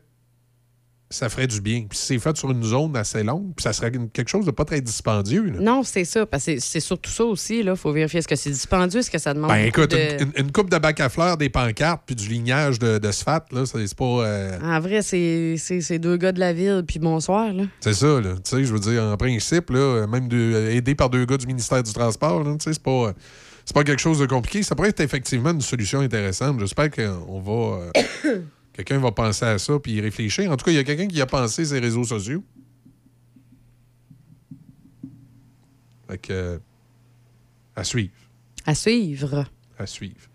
ça 1.09 1.29
ferait 1.29 1.47
du 1.47 1.61
bien. 1.61 1.85
Puis 1.89 1.97
si 1.99 2.07
c'est 2.07 2.19
fait 2.19 2.37
sur 2.37 2.51
une 2.51 2.65
zone 2.65 2.97
assez 2.97 3.23
longue, 3.23 3.53
puis 3.55 3.63
ça 3.63 3.73
serait 3.73 3.93
quelque 4.13 4.29
chose 4.29 4.45
de 4.45 4.51
pas 4.51 4.65
très 4.65 4.81
dispendieux. 4.81 5.45
là. 5.45 5.61
Non, 5.61 5.83
c'est 5.85 6.05
ça. 6.05 6.27
Parce 6.27 6.45
que 6.47 6.59
c'est- 6.59 6.81
surtout 6.81 7.11
ça 7.11 7.25
aussi. 7.25 7.61
Il 7.61 7.77
faut 7.77 7.93
vérifier 7.93 8.19
est-ce 8.19 8.27
que 8.29 8.35
c'est 8.37 8.51
dispendieux, 8.51 9.01
est-ce 9.01 9.11
que 9.11 9.19
ça 9.19 9.33
demande. 9.33 9.51
Ben 9.51 9.67
écoute, 9.67 9.93
de- 9.93 10.41
une, 10.41 10.51
coupe 10.53 10.69
de 10.71 10.79
bac 10.79 10.99
à 11.01 11.09
fleurs, 11.09 11.37
des 11.37 11.49
pancartes, 11.49 12.03
puis 12.07 12.17
du 12.17 12.29
lignage 12.29 12.79
de, 12.79 12.99
de 12.99 13.07
là, 13.09 13.65
c'est 13.67 13.95
pas. 13.95 14.05
euh, 14.05 14.59
En 14.63 14.81
vrai, 14.81 15.03
c'est 15.03 15.99
deux 16.01 16.17
gars 16.17 16.33
de 16.33 16.41
la 16.41 16.53
ville, 16.53 16.83
puis 16.87 16.99
bonsoir. 16.99 17.53
Là. 17.53 17.65
c'est 17.81 17.95
ça, 17.95 18.21
là. 18.21 18.35
Tu 18.35 18.41
sais, 18.45 18.65
je 18.65 18.73
veux 18.73 18.81
dire, 18.81 19.03
en 19.05 19.17
principe, 19.17 19.71
là, 19.71 20.07
même 20.07 20.29
de- 20.29 20.71
aidé 20.73 20.95
par 20.95 21.09
deux 21.11 21.25
gars 21.25 21.37
du 21.37 21.47
ministère 21.47 21.83
du 21.83 21.93
Transport, 21.93 22.43
tu 22.45 22.51
sais, 22.65 22.73
c'est 22.73 22.83
pas. 22.83 23.13
C'est 23.65 23.75
pas 23.75 23.83
quelque 23.83 24.01
chose 24.01 24.21
de 24.21 24.27
compliqué. 24.27 24.63
Ça 24.63 24.77
pourrait 24.77 24.91
être 24.91 25.01
effectivement 25.01 25.51
une 25.51 25.61
solution 25.61 25.99
intéressante. 25.99 26.61
J'espère 26.61 26.89
qu'on 26.89 27.41
va. 27.41 27.91
euh, 28.27 28.41
quelqu'un 28.77 28.99
va 28.99 29.11
penser 29.11 29.45
à 29.45 29.59
ça 29.59 29.79
puis 29.79 29.93
y 29.93 30.01
réfléchir. 30.01 30.51
En 30.51 30.57
tout 30.57 30.65
cas, 30.65 30.71
il 30.71 30.75
y 30.75 30.79
a 30.79 30.85
quelqu'un 30.85 31.09
qui 31.09 31.21
a 31.21 31.27
pensé 31.27 31.65
ces 31.65 31.79
réseaux 31.79 32.05
sociaux. 32.05 32.45
Fait 36.09 36.19
que. 36.19 36.61
à 37.75 37.85
suivre. 37.85 38.13
À 38.67 38.75
suivre. 38.75 39.45
À 39.79 39.87
suivre. 39.87 40.29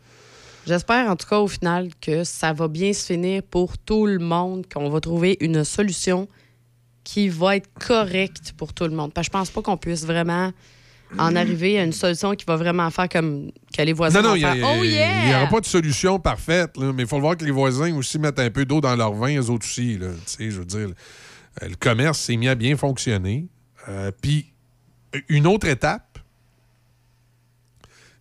J'espère 0.66 1.10
en 1.10 1.16
tout 1.16 1.28
cas 1.28 1.40
au 1.40 1.48
final 1.48 1.90
que 2.00 2.24
ça 2.24 2.54
va 2.54 2.68
bien 2.68 2.94
se 2.94 3.06
finir 3.06 3.42
pour 3.44 3.78
tout 3.78 4.06
le 4.06 4.20
monde, 4.20 4.68
qu'on 4.72 4.90
va 4.90 5.00
trouver 5.00 5.38
une 5.40 5.64
solution 5.64 6.28
qui 7.04 7.30
va 7.30 7.56
être 7.56 7.70
correcte 7.74 8.54
pour 8.58 8.74
tout 8.74 8.84
le 8.84 8.92
monde. 8.92 9.12
Parce 9.14 9.28
que 9.28 9.34
je 9.34 9.38
pense 9.40 9.50
pas 9.50 9.62
qu'on 9.62 9.78
puisse 9.78 10.06
vraiment 10.06 10.52
en 11.18 11.36
arriver 11.36 11.80
à 11.80 11.84
une 11.84 11.92
solution 11.94 12.34
qui 12.36 12.46
va 12.46 12.56
vraiment 12.56 12.90
faire 12.90 13.10
comme 13.10 13.52
que 13.76 13.82
les 13.82 13.94
voisins 13.94 14.22
Non, 14.22 14.30
non, 14.30 14.36
il 14.36 14.46
Oh 14.64 14.82
n'y 14.84 14.90
yeah! 14.94 15.42
aura 15.42 15.48
pas 15.50 15.60
de 15.60 15.66
solution 15.66 16.20
parfaite, 16.20 16.78
là, 16.78 16.92
mais 16.94 17.04
il 17.04 17.08
faut 17.08 17.18
le 17.18 17.22
voir 17.22 17.36
que 17.38 17.44
les 17.46 17.52
voisins 17.52 17.94
aussi 17.96 18.18
mettent 18.20 18.40
un 18.40 18.50
peu 18.50 18.66
d'eau 18.66 18.80
dans 18.82 18.96
leur 18.96 19.14
vin, 19.14 19.36
eux 19.38 19.50
autres 19.50 19.66
aussi. 19.66 19.98
Là, 19.98 20.08
je 20.40 20.46
veux 20.60 20.66
dire, 20.66 20.90
euh, 21.62 21.68
le 21.68 21.76
commerce 21.76 22.20
s'est 22.20 22.38
mis 22.38 22.48
à 22.48 22.56
bien 22.56 22.78
fonctionner. 22.78 23.48
Euh, 23.90 24.12
Puis, 24.22 24.54
une 25.28 25.48
autre 25.48 25.68
étape, 25.68 26.20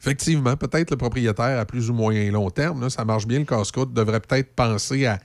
effectivement, 0.00 0.56
peut-être 0.56 0.90
le 0.90 0.96
propriétaire 0.96 1.58
à 1.58 1.64
plus 1.64 1.90
ou 1.90 1.94
moins 1.94 2.14
long 2.30 2.50
terme, 2.50 2.80
là, 2.80 2.90
ça 2.90 3.04
marche 3.04 3.26
bien, 3.26 3.38
le 3.38 3.44
casse-croûte, 3.44 3.92
devrait 3.92 4.20
peut-être 4.20 4.54
penser 4.54 5.06
à, 5.06 5.18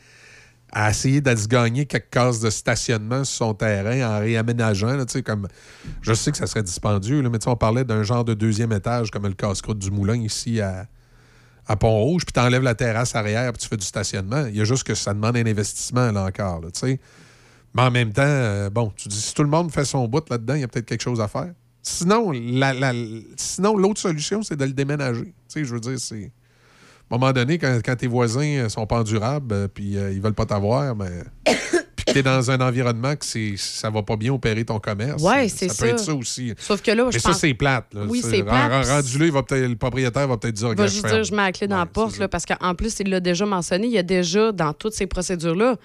à 0.77 0.89
essayer 0.89 1.22
de 1.22 1.34
se 1.34 1.47
gagner 1.47 1.85
quelques 1.85 2.10
cases 2.10 2.41
de 2.41 2.49
stationnement 2.49 3.23
sur 3.23 3.47
son 3.47 3.53
terrain 3.53 4.18
en 4.18 4.19
réaménageant. 4.19 4.97
là, 4.97 5.06
comme, 5.26 5.47
je 6.02 6.14
sais 6.14 6.31
que 6.34 6.38
ça 6.38 6.47
serait 6.47 6.64
dispendieux, 6.64 7.22
mais 7.30 7.38
on 7.47 7.56
parlait 7.56 7.85
d'un 7.85 8.03
genre 8.03 8.26
de 8.26 8.34
deuxième 8.34 8.73
étage 8.73 9.10
comme 9.10 9.26
le 9.26 9.34
casse-croûte 9.34 9.80
du 9.80 9.89
Moulin 9.89 10.22
ici 10.22 10.60
à, 10.60 10.85
à 11.65 11.77
Pont-Rouge, 11.77 12.26
puis 12.26 12.34
tu 12.34 12.41
enlèves 12.41 12.61
la 12.61 12.76
terrasse 12.76 13.15
arrière 13.15 13.53
puis 13.53 13.61
tu 13.61 13.69
fais 13.69 13.77
du 13.77 13.85
stationnement. 13.85 14.47
Il 14.47 14.57
y 14.57 14.60
a 14.60 14.65
juste 14.65 14.84
que 14.84 14.95
ça 14.95 15.14
demande 15.14 15.38
un 15.38 15.45
investissement 15.45 16.11
là 16.11 16.26
encore. 16.26 16.60
là. 16.60 16.68
Mais 17.73 17.81
en 17.81 17.91
même 17.91 18.11
temps, 18.11 18.23
euh, 18.26 18.69
bon, 18.69 18.91
tu 18.97 19.07
dis 19.07 19.19
si 19.22 19.34
tout 19.34 19.43
le 19.43 19.49
monde 19.49 19.72
fait 19.72 19.85
son 19.85 20.06
bout 20.10 20.30
là-dedans, 20.30 20.56
il 20.56 20.61
y 20.61 20.64
a 20.65 20.68
peut-être 20.68 20.88
quelque 20.88 21.03
chose 21.03 21.22
à 21.22 21.30
faire. 21.30 21.53
Sinon, 21.84 22.31
la, 22.31 22.73
la- 22.73 22.93
sinon 23.38 23.77
l'autre 23.77 24.02
solution, 24.02 24.43
c'est 24.43 24.57
de 24.57 24.65
le 24.65 24.73
déménager. 24.73 25.34
Je 25.56 25.64
veux 25.64 25.80
dire, 25.80 25.99
c'est. 25.99 26.34
À 27.11 27.15
un 27.15 27.18
moment 27.19 27.32
donné, 27.34 27.57
quand, 27.60 27.80
quand 27.86 27.95
tes 27.95 28.07
voisins 28.07 28.68
sont 28.69 28.86
pas 28.88 28.99
endurables, 28.99 29.53
euh, 29.53 29.68
puis 29.68 29.95
euh, 29.98 30.11
ils 30.11 30.22
veulent 30.22 30.34
pas 30.34 30.45
t'avoir, 30.45 30.95
mais. 30.95 31.23
puis 31.95 32.06
que 32.06 32.11
tu 32.14 32.18
es 32.19 32.23
dans 32.23 32.49
un 32.52 32.60
environnement 32.61 33.15
que 33.15 33.23
c'est, 33.26 33.53
ça 33.57 33.90
va 33.90 34.02
pas 34.03 34.15
bien 34.18 34.34
opérer 34.34 34.65
ton 34.65 34.80
commerce. 34.80 35.22
Ça 35.22 35.48
c'est 35.48 35.68
peut 35.68 35.73
ça. 35.73 35.88
être 35.88 35.99
ça 35.99 36.14
aussi. 36.15 36.53
Sauf 36.57 36.82
que 36.82 36.91
là, 36.91 37.06
je 37.11 37.15
Mais 37.18 37.19
ça, 37.19 37.34
c'est 37.34 37.53
plate. 37.53 37.94
là. 37.94 38.06
Oui, 38.07 38.22
C'est- 38.23 38.44
plate. 38.44 38.72
ren- 38.88 38.95
Rendu 38.95 39.18
là, 39.19 39.26
il 39.26 39.32
va 39.32 39.44
peut-être- 39.44 39.69
le 39.69 39.76
propriétaire 39.76 40.27
va 40.27 40.38
peut-être 40.38 40.56
dire 40.56 40.69
Il 40.72 40.77
va 40.77 40.88
juste 40.88 41.07
je 41.07 41.14
dire, 41.14 41.23
je 41.23 41.32
mets 41.36 41.44
la 41.44 41.52
clé 41.52 41.68
dans 41.68 41.77
la 41.77 41.86
porte, 41.86 42.18
là, 42.18 42.27
parce 42.27 42.45
qu'en 42.45 42.73
plus, 42.76 42.95
il 42.99 43.10
l'a 43.10 43.19
déjà 43.19 43.45
mentionné, 43.45 43.86
il 43.88 43.94
y 43.94 43.98
a 43.99 44.03
déjà, 44.03 44.52
dans 44.52 44.73
toutes 44.73 44.94
ces 44.94 45.06
procédures-là, 45.07 45.76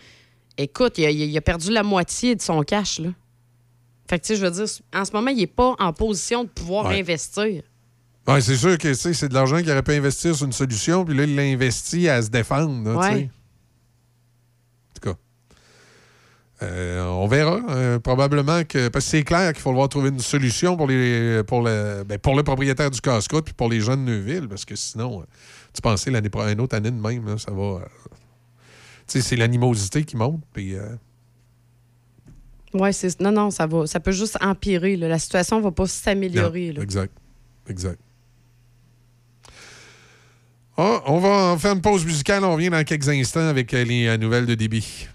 écoute, 0.57 0.99
il 0.99 1.05
a, 1.05 1.11
il 1.11 1.37
a 1.37 1.41
perdu 1.43 1.71
la 1.71 1.83
moitié 1.83 2.35
de 2.35 2.41
son 2.43 2.63
cash. 2.63 2.99
Là. 2.99 3.11
Fait 4.09 4.19
que, 4.19 4.25
tu 4.27 4.35
sais, 4.35 4.37
je 4.41 4.45
veux 4.47 4.51
dire, 4.51 4.65
en 4.95 5.05
ce 5.05 5.13
moment, 5.13 5.31
il 5.31 5.37
n'est 5.37 5.47
pas 5.47 5.75
en 5.79 5.93
position 5.93 6.45
de 6.45 6.49
pouvoir 6.49 6.87
Ouais. 6.87 6.99
investir. 7.01 7.63
Ouais, 8.29 8.41
c'est 8.41 8.57
sûr 8.57 8.77
que 8.79 8.95
c'est 8.95 9.29
de 9.29 9.35
l'argent 9.35 9.59
qu'il 9.59 9.71
aurait 9.71 9.83
pu 9.83 9.93
investir 9.93 10.35
sur 10.37 10.47
une 10.47 10.53
solution, 10.53 11.05
puis 11.05 11.17
là, 11.17 11.25
il 11.25 11.35
l'a 11.35 11.43
investi 11.43 12.09
à 12.09 12.23
se 12.23 12.29
défendre. 12.29 12.89
là, 12.91 12.97
Ouais. 12.99 13.31
En 14.91 15.01
tout 15.01 15.11
cas. 15.11 15.17
Euh, 16.63 17.03
on 17.07 17.27
verra. 17.27 17.61
euh, 17.71 17.99
probablement 17.99 18.63
que. 18.65 18.89
Parce 18.89 19.07
que 19.07 19.11
c'est 19.13 19.23
clair 19.25 19.53
qu'il 19.55 19.63
faut 19.63 19.71
devoir 19.71 19.89
trouver 19.89 20.11
une 20.11 20.19
solution 20.21 20.77
pour, 20.77 20.87
les, 20.87 21.43
pour, 21.45 21.63
le, 21.63 22.05
ben, 22.07 22.19
pour 22.19 22.37
le 22.37 22.43
propriétaire 22.43 22.91
du 22.91 23.01
casse-croûte 23.01 23.47
puis 23.47 23.55
pour 23.55 23.69
les 23.71 23.81
gens 23.81 23.97
de 23.97 24.03
Neuville. 24.03 24.47
Parce 24.49 24.65
que 24.67 24.77
sinon, 24.77 25.21
euh, 25.23 25.25
tu 25.73 25.81
pensais 25.81 26.11
l'année 26.11 26.31
une 26.53 26.61
autre 26.61 26.77
année 26.77 26.91
de 26.91 27.01
même, 27.01 27.27
là, 27.27 27.39
ça 27.39 27.51
va. 27.51 27.81
tu 28.11 28.13
sais, 29.07 29.21
c'est 29.23 29.37
l'animosité 29.37 30.05
qui 30.05 30.17
monte. 30.17 30.43
Puis. 30.53 30.75
euh, 30.77 30.87
Ouais, 32.75 32.93
c'est. 32.93 33.19
Non, 33.21 33.33
non, 33.33 33.51
ça 33.51 33.67
va. 33.67 33.87
Ça 33.87 33.99
peut 33.99 34.13
juste 34.13 34.37
empirer. 34.41 34.97
là. 34.97 35.09
La 35.09 35.19
situation 35.19 35.61
va 35.61 35.73
pas 35.73 35.87
s'améliorer. 35.87 36.69
exact. 36.81 37.13
Exact. 37.69 37.99
Ah, 40.82 41.02
on 41.05 41.19
va 41.19 41.59
faire 41.59 41.73
une 41.73 41.82
pause 41.82 42.07
musicale. 42.07 42.43
On 42.43 42.55
revient 42.55 42.70
dans 42.70 42.82
quelques 42.85 43.11
instants 43.11 43.47
avec 43.47 43.74
euh, 43.74 43.85
les 43.85 44.07
euh, 44.07 44.16
nouvelles 44.16 44.47
de 44.47 44.55
débit. 44.55 45.09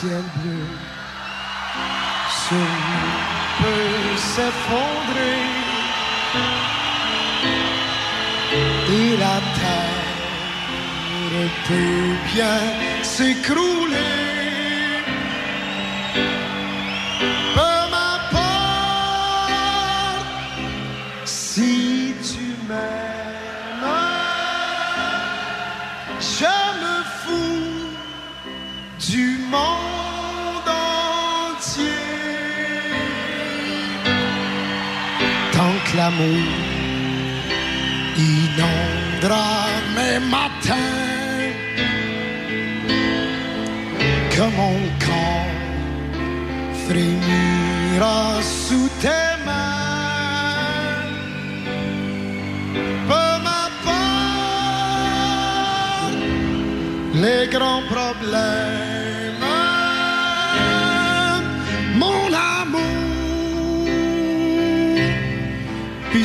Ciel 0.00 0.24
bleu. 0.36 0.66
Peut 3.60 4.16
s'effondrer. 4.34 5.42
Et 8.98 9.10
la 9.24 9.38
terre 9.58 10.06
peut 11.68 12.14
bien 12.32 12.60
s'écrouler. 13.02 14.22
Peu 17.54 17.76
m'importe 17.92 19.52
si 21.24 22.14
tu 22.28 22.44
m'aimes, 22.68 23.96
du 29.08 29.38
monde 29.50 30.68
entier. 30.68 31.84
Tant 35.52 35.76
que 35.86 35.96
l'amour 35.96 36.46
inondera 38.16 39.48
mes 39.96 40.18
matins 40.36 40.94
que 44.34 44.44
mon 44.58 44.78
corps 45.06 45.52
frémira 46.86 48.18
sous 48.42 48.88
tes 49.00 49.30
mains. 49.46 49.76
Peu 53.08 53.28
m'importe 53.44 54.06
les 57.22 57.42
grands 57.54 57.84
problèmes, 57.96 58.85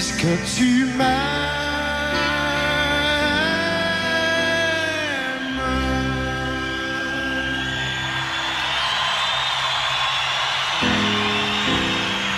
puisque 0.01 0.55
tu 0.55 0.85
m'aimes. 0.97 1.07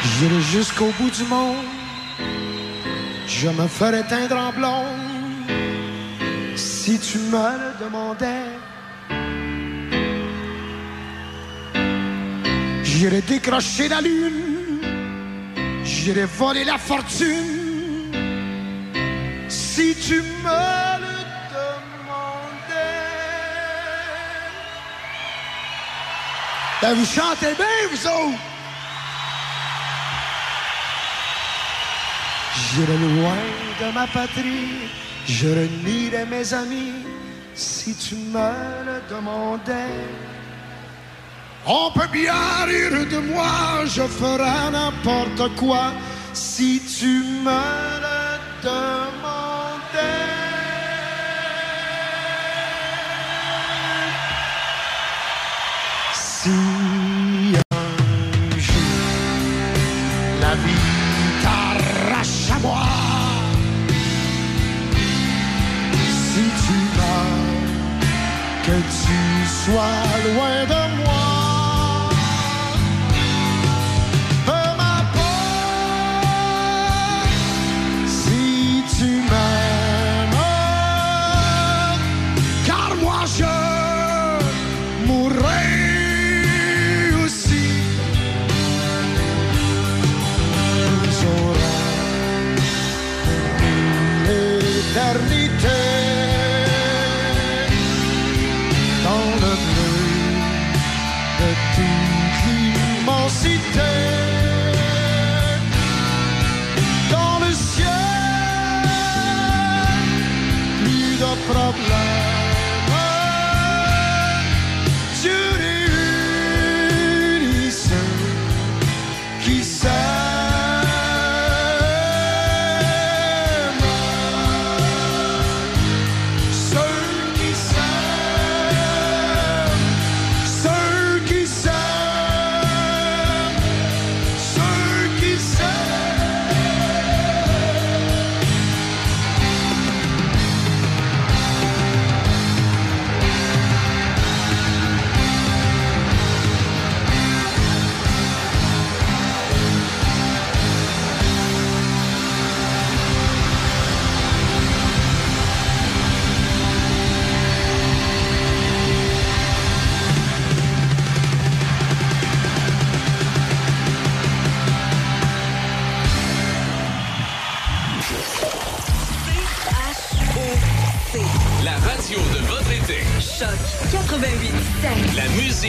J'irai 0.03 0.41
jusqu'au 0.41 0.91
bout 0.99 1.10
du 1.10 1.23
monde, 1.23 1.56
je 3.27 3.48
me 3.48 3.68
ferai 3.68 4.03
teindre 4.10 4.35
en 4.38 4.52
blonde 4.52 4.85
si 6.57 6.99
tu 6.99 7.18
me 7.18 7.48
le 7.61 7.85
demandais. 7.85 8.49
J'irai 12.84 13.22
décrocher 13.22 13.88
la 13.88 14.02
lune, 14.02 14.52
j'irai 16.03 16.25
voler 16.25 16.65
la 16.65 16.77
fortune 16.77 18.11
si 19.47 19.95
tu 19.95 20.21
me 20.45 20.99
le 21.03 21.17
demandais. 21.55 22.99
Ben, 26.81 26.93
vous 26.95 27.05
chantez 27.05 27.53
bien, 27.55 27.75
vous 27.91 28.07
autres! 28.07 28.43
J'irai 32.55 32.97
loin 32.97 33.43
de 33.81 33.93
ma 33.93 34.07
patrie, 34.07 34.89
je 35.25 35.47
renierai 35.47 36.25
mes 36.25 36.53
amis 36.53 36.93
si 37.55 37.95
tu 37.95 38.15
me 38.15 38.49
le 38.88 38.97
demandais. 39.09 40.32
On 41.65 41.91
peut 41.91 42.07
bien 42.11 42.34
rire 42.65 43.06
de 43.10 43.19
moi, 43.19 43.85
je 43.85 44.02
ferai 44.02 44.69
n'importe 44.72 45.56
quoi 45.56 45.94
si 46.34 46.81
tu 46.99 47.23
me 47.45 47.64
le 48.03 48.40
demandais. 48.61 50.03
Si 56.14 56.49
un 57.72 58.60
jour 58.60 59.07
la 60.41 60.56
vie 60.56 60.90
t'arrache 61.41 62.52
à 62.53 62.60
moi, 62.60 62.88
si 65.98 66.44
tu 66.65 66.77
veux 66.98 67.53
que 68.65 68.77
tu 68.99 69.48
sois 69.48 70.03
loin 70.26 70.65
de 70.68 70.81
moi. 70.98 71.02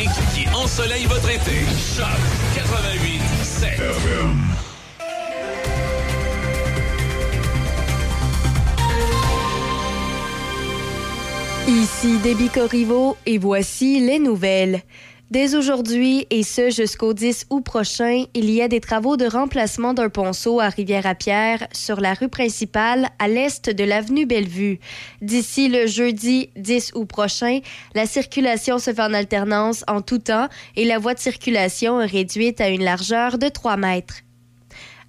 Qui 0.03 0.49
ensoleille 0.53 1.05
votre 1.05 1.31
été. 1.31 1.61
Choc 1.97 2.07
88 2.57 3.21
7. 3.43 3.81
Ici 11.69 12.19
Déby 12.25 12.49
Corriveau 12.49 13.17
et 13.25 13.39
voici 13.39 14.01
les 14.01 14.19
nouvelles. 14.19 14.83
Dès 15.31 15.55
aujourd'hui 15.55 16.27
et 16.29 16.43
ce 16.43 16.69
jusqu'au 16.69 17.15
10 17.15 17.47
août 17.49 17.63
prochain, 17.63 18.25
il 18.35 18.51
y 18.51 18.61
a 18.61 18.69
des 18.69 18.81
travaux 18.81 19.17
de 19.17 19.25
remplacement 19.25 19.95
d'un 19.95 20.11
ponceau 20.11 20.61
à 20.61 20.69
Rivière-à-Pierre 20.69 21.67
sur 21.73 22.01
la 22.01 22.13
rue 22.13 22.29
principale 22.29 23.09
à 23.19 23.27
l'est 23.27 23.71
de 23.71 23.85
l'avenue 23.85 24.27
Bellevue. 24.27 24.79
D'ici 25.23 25.69
le 25.69 25.87
jeudi 25.87 26.51
10 26.57 26.93
août 26.95 27.07
prochain, 27.07 27.61
la 27.95 28.05
circulation 28.05 28.79
se 28.79 28.93
fait 28.93 29.03
en 29.03 29.15
alternance 29.15 29.83
en 29.89 30.03
tout 30.03 30.19
temps 30.19 30.49
et 30.77 30.85
la 30.85 30.99
voie 30.99 31.15
de 31.15 31.21
circulation 31.21 32.03
est 32.03 32.07
réduite 32.07 32.61
à 32.61 32.69
une 32.69 32.85
largeur 32.85 33.39
de 33.39 33.49
3 33.49 33.79
mètres. 33.79 34.24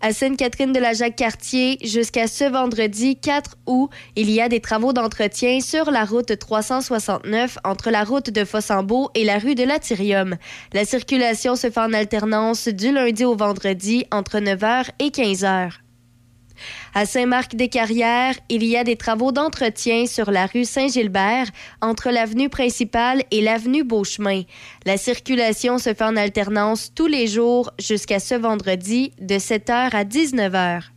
À 0.01 0.13
Sainte-Catherine 0.13 0.73
de 0.73 0.79
la 0.79 0.93
Jacques-Cartier, 0.93 1.77
jusqu'à 1.83 2.27
ce 2.27 2.43
vendredi 2.43 3.15
4 3.15 3.57
août, 3.65 3.89
il 4.15 4.29
y 4.29 4.41
a 4.41 4.49
des 4.49 4.59
travaux 4.59 4.93
d'entretien 4.93 5.61
sur 5.61 5.89
la 5.91 6.05
route 6.05 6.37
369 6.37 7.57
entre 7.63 7.89
la 7.89 8.03
route 8.03 8.29
de 8.29 8.45
Fossambeau 8.45 9.09
et 9.15 9.23
la 9.23 9.39
rue 9.39 9.55
de 9.55 9.63
l'Atyrium. 9.63 10.35
La 10.73 10.85
circulation 10.85 11.55
se 11.55 11.69
fait 11.69 11.79
en 11.79 11.93
alternance 11.93 12.67
du 12.67 12.91
lundi 12.91 13.25
au 13.25 13.35
vendredi 13.35 14.05
entre 14.11 14.39
9h 14.39 14.89
et 14.99 15.09
15h. 15.09 15.84
À 16.93 17.05
Saint-Marc-des-Carrières, 17.05 18.35
il 18.49 18.63
y 18.63 18.77
a 18.77 18.83
des 18.83 18.95
travaux 18.95 19.31
d'entretien 19.31 20.05
sur 20.05 20.31
la 20.31 20.45
rue 20.45 20.65
Saint-Gilbert 20.65 21.47
entre 21.81 22.09
l'avenue 22.09 22.49
principale 22.49 23.23
et 23.31 23.41
l'avenue 23.41 23.83
Beauchemin. 23.83 24.43
La 24.85 24.97
circulation 24.97 25.77
se 25.77 25.93
fait 25.93 26.03
en 26.03 26.15
alternance 26.15 26.91
tous 26.93 27.07
les 27.07 27.27
jours 27.27 27.71
jusqu'à 27.79 28.19
ce 28.19 28.35
vendredi 28.35 29.11
de 29.19 29.35
7h 29.35 29.95
à 29.95 30.03
19h. 30.03 30.94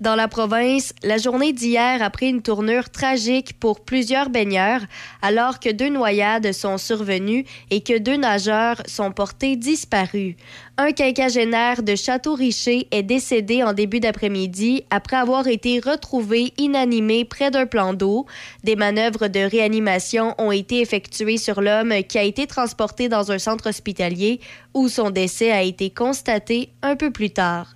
Dans 0.00 0.14
la 0.14 0.28
province, 0.28 0.92
la 1.02 1.16
journée 1.16 1.54
d'hier 1.54 2.02
a 2.02 2.10
pris 2.10 2.28
une 2.28 2.42
tournure 2.42 2.90
tragique 2.90 3.58
pour 3.58 3.80
plusieurs 3.80 4.28
baigneurs, 4.28 4.82
alors 5.22 5.58
que 5.58 5.70
deux 5.70 5.88
noyades 5.88 6.52
sont 6.52 6.76
survenues 6.76 7.46
et 7.70 7.80
que 7.80 7.96
deux 7.96 8.16
nageurs 8.16 8.82
sont 8.86 9.10
portés 9.10 9.56
disparus. 9.56 10.34
Un 10.76 10.92
quinquagénaire 10.92 11.82
de 11.82 11.96
Château-Richer 11.96 12.88
est 12.90 13.02
décédé 13.02 13.62
en 13.62 13.72
début 13.72 14.00
d'après-midi 14.00 14.84
après 14.90 15.16
avoir 15.16 15.46
été 15.46 15.80
retrouvé 15.80 16.52
inanimé 16.58 17.24
près 17.24 17.50
d'un 17.50 17.64
plan 17.64 17.94
d'eau. 17.94 18.26
Des 18.64 18.76
manœuvres 18.76 19.28
de 19.28 19.40
réanimation 19.40 20.34
ont 20.36 20.52
été 20.52 20.82
effectuées 20.82 21.38
sur 21.38 21.62
l'homme 21.62 21.94
qui 22.06 22.18
a 22.18 22.22
été 22.22 22.46
transporté 22.46 23.08
dans 23.08 23.32
un 23.32 23.38
centre 23.38 23.70
hospitalier 23.70 24.40
où 24.74 24.88
son 24.90 25.08
décès 25.08 25.52
a 25.52 25.62
été 25.62 25.88
constaté 25.88 26.68
un 26.82 26.96
peu 26.96 27.10
plus 27.10 27.30
tard. 27.30 27.75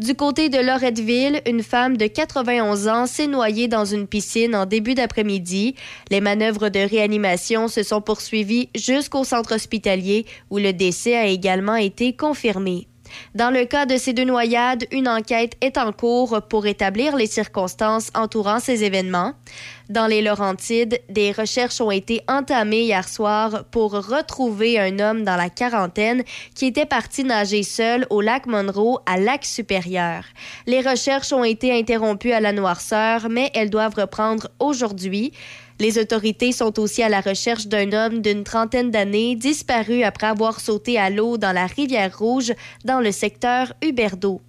Du 0.00 0.14
côté 0.14 0.48
de 0.48 0.56
Loretteville, 0.56 1.42
une 1.46 1.62
femme 1.62 1.98
de 1.98 2.06
91 2.06 2.88
ans 2.88 3.04
s'est 3.04 3.26
noyée 3.26 3.68
dans 3.68 3.84
une 3.84 4.06
piscine 4.06 4.56
en 4.56 4.64
début 4.64 4.94
d'après-midi. 4.94 5.74
Les 6.10 6.22
manœuvres 6.22 6.70
de 6.70 6.80
réanimation 6.80 7.68
se 7.68 7.82
sont 7.82 8.00
poursuivies 8.00 8.70
jusqu'au 8.74 9.24
centre 9.24 9.54
hospitalier 9.54 10.24
où 10.48 10.56
le 10.56 10.72
décès 10.72 11.18
a 11.18 11.26
également 11.26 11.76
été 11.76 12.16
confirmé. 12.16 12.88
Dans 13.34 13.50
le 13.50 13.64
cas 13.64 13.86
de 13.86 13.96
ces 13.96 14.12
deux 14.12 14.24
noyades, 14.24 14.86
une 14.90 15.08
enquête 15.08 15.56
est 15.60 15.78
en 15.78 15.92
cours 15.92 16.40
pour 16.48 16.66
établir 16.66 17.16
les 17.16 17.26
circonstances 17.26 18.10
entourant 18.14 18.60
ces 18.60 18.84
événements. 18.84 19.34
Dans 19.88 20.06
les 20.06 20.22
Laurentides, 20.22 21.00
des 21.08 21.32
recherches 21.32 21.80
ont 21.80 21.90
été 21.90 22.22
entamées 22.28 22.82
hier 22.82 23.08
soir 23.08 23.64
pour 23.72 23.92
retrouver 23.92 24.78
un 24.78 25.00
homme 25.00 25.24
dans 25.24 25.34
la 25.34 25.50
quarantaine 25.50 26.22
qui 26.54 26.66
était 26.66 26.86
parti 26.86 27.24
nager 27.24 27.64
seul 27.64 28.06
au 28.08 28.20
lac 28.20 28.46
Monroe 28.46 29.00
à 29.06 29.18
lac 29.18 29.44
supérieur. 29.44 30.22
Les 30.66 30.80
recherches 30.80 31.32
ont 31.32 31.44
été 31.44 31.76
interrompues 31.76 32.32
à 32.32 32.40
la 32.40 32.52
noirceur, 32.52 33.28
mais 33.28 33.50
elles 33.54 33.70
doivent 33.70 33.96
reprendre 33.96 34.48
aujourd'hui. 34.60 35.32
Les 35.80 35.98
autorités 35.98 36.52
sont 36.52 36.78
aussi 36.78 37.02
à 37.02 37.08
la 37.08 37.22
recherche 37.22 37.66
d'un 37.66 37.94
homme 37.94 38.20
d'une 38.20 38.44
trentaine 38.44 38.90
d'années 38.90 39.34
disparu 39.34 40.02
après 40.02 40.26
avoir 40.26 40.60
sauté 40.60 40.98
à 40.98 41.08
l'eau 41.08 41.38
dans 41.38 41.52
la 41.52 41.64
rivière 41.64 42.18
Rouge 42.18 42.52
dans 42.84 43.00
le 43.00 43.10
secteur 43.10 43.72
Huberdeau. 43.82 44.42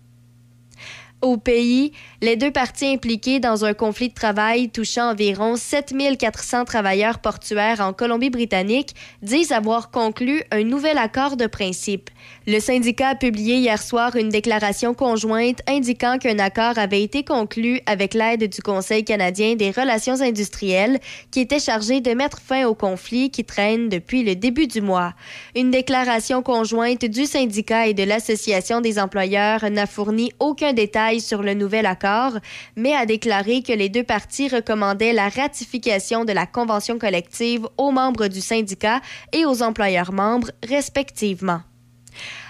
Au 1.22 1.38
pays, 1.38 1.94
les 2.22 2.36
deux 2.36 2.52
parties 2.52 2.88
impliquées 2.88 3.40
dans 3.40 3.64
un 3.64 3.74
conflit 3.74 4.10
de 4.10 4.14
travail 4.14 4.70
touchant 4.70 5.12
environ 5.12 5.56
7400 5.56 6.66
travailleurs 6.66 7.20
portuaires 7.20 7.80
en 7.80 7.94
Colombie-Britannique 7.94 8.96
disent 9.22 9.52
avoir 9.52 9.92
conclu 9.92 10.44
un 10.52 10.64
nouvel 10.64 10.98
accord 10.98 11.38
de 11.38 11.46
principe. 11.46 12.10
Le 12.52 12.60
syndicat 12.60 13.12
a 13.12 13.16
publié 13.16 13.56
hier 13.56 13.82
soir 13.82 14.18
une 14.18 14.28
déclaration 14.28 14.94
conjointe 14.94 15.62
indiquant 15.70 16.18
qu'un 16.18 16.38
accord 16.38 16.78
avait 16.78 17.02
été 17.02 17.24
conclu 17.24 17.80
avec 17.86 18.14
l'aide 18.14 18.50
du 18.50 18.62
Conseil 18.62 19.06
canadien 19.06 19.56
des 19.56 19.72
relations 19.72 20.20
industrielles 20.20 21.00
qui 21.32 21.40
était 21.40 21.62
chargé 21.62 22.02
de 22.02 22.14
mettre 22.14 22.42
fin 22.42 22.66
au 22.66 22.76
conflit 22.76 23.32
qui 23.32 23.46
traîne 23.46 23.88
depuis 23.88 24.24
le 24.24 24.36
début 24.36 24.68
du 24.68 24.82
mois. 24.82 25.14
Une 25.56 25.72
déclaration 25.72 26.44
conjointe 26.44 27.06
du 27.06 27.26
syndicat 27.26 27.88
et 27.88 27.94
de 27.94 28.04
l'Association 28.04 28.82
des 28.82 29.00
employeurs 29.00 29.64
n'a 29.72 29.86
fourni 29.86 30.34
aucun 30.40 30.74
détail 30.74 31.22
sur 31.22 31.44
le 31.44 31.54
nouvel 31.54 31.86
accord, 31.86 32.34
mais 32.76 32.94
a 32.94 33.06
déclaré 33.06 33.62
que 33.62 33.72
les 33.72 33.88
deux 33.88 34.04
parties 34.04 34.50
recommandaient 34.50 35.14
la 35.14 35.30
ratification 35.30 36.26
de 36.26 36.34
la 36.34 36.48
convention 36.48 37.00
collective 37.00 37.66
aux 37.78 37.92
membres 37.92 38.28
du 38.28 38.42
syndicat 38.42 39.00
et 39.32 39.46
aux 39.46 39.64
employeurs 39.64 40.12
membres 40.12 40.52
respectivement. 40.68 41.62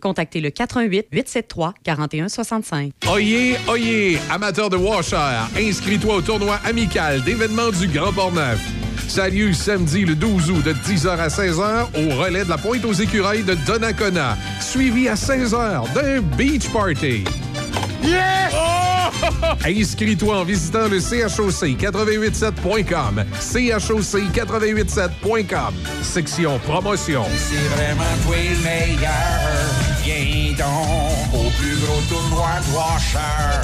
contactez 0.00 0.40
le 0.40 0.50
88 0.50 1.06
873 1.12 1.72
4165. 1.84 2.92
Oyez, 3.12 3.56
oyez, 3.68 4.18
amateur 4.30 4.70
de 4.70 4.76
washer, 4.76 5.16
inscris-toi 5.56 6.16
au 6.16 6.20
tournoi 6.22 6.58
amical 6.64 7.22
d'événements 7.22 7.70
du 7.70 7.88
Grand 7.88 8.12
Port-Neuf. 8.12 8.60
Ça 9.08 9.28
lieu 9.28 9.52
samedi 9.52 10.04
le 10.04 10.14
12 10.14 10.50
août 10.50 10.64
de 10.64 10.72
10h 10.72 11.08
à 11.08 11.28
16h 11.28 11.86
au 11.96 12.14
relais 12.22 12.44
de 12.44 12.48
la 12.48 12.58
Pointe 12.58 12.84
aux 12.84 12.92
Écureuils 12.92 13.42
de 13.42 13.54
Donnacona, 13.66 14.36
suivi 14.60 15.08
à 15.08 15.14
16h 15.14 15.92
d'un 15.94 16.20
beach 16.20 16.68
party. 16.68 17.24
Yes! 18.02 18.54
Inscris-toi 19.66 20.38
en 20.38 20.44
visitant 20.44 20.88
le 20.88 20.98
choc887.com. 20.98 23.24
choc887.com. 23.40 25.74
Section 26.02 26.58
promotion. 26.60 27.24
C'est 27.36 27.68
vraiment 27.76 28.04
toi 28.26 28.36
le 28.36 28.62
meilleur. 28.62 29.10
Viens 30.02 30.54
donc 30.56 31.34
au 31.34 31.50
plus 31.60 31.76
gros 31.76 32.00
tournoi 32.08 32.48
de 32.66 32.72
Washer. 32.74 33.60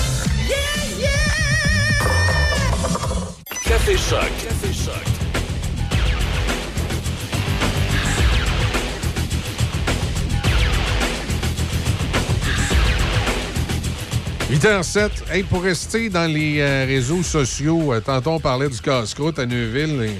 Café 3.64 3.96
Choc. 3.96 4.30
Café 4.42 4.72
Choc. 4.72 5.25
8h07. 14.50 15.10
Hey, 15.32 15.42
pour 15.42 15.62
rester 15.62 16.08
dans 16.08 16.30
les 16.30 16.60
euh, 16.60 16.84
réseaux 16.86 17.22
sociaux, 17.22 17.92
euh, 17.92 18.00
tantôt 18.00 18.30
on 18.30 18.40
parlait 18.40 18.68
du 18.68 18.80
casse-croûte 18.80 19.38
à 19.40 19.46
Neuville. 19.46 20.02
et 20.02 20.10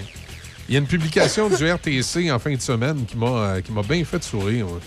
Il 0.69 0.75
y 0.75 0.77
a 0.77 0.81
une 0.81 0.87
publication 0.87 1.49
du 1.49 1.65
RTC 1.71 2.31
en 2.33 2.39
fin 2.41 2.53
de 2.55 2.61
semaine 2.61 3.05
qui 3.07 3.17
m'a 3.17 3.27
euh, 3.29 3.61
qui 3.61 3.71
m'a 3.71 3.83
bien 3.83 4.05
fait 4.05 4.23
sourire. 4.25 4.67
ouais. 4.67 4.81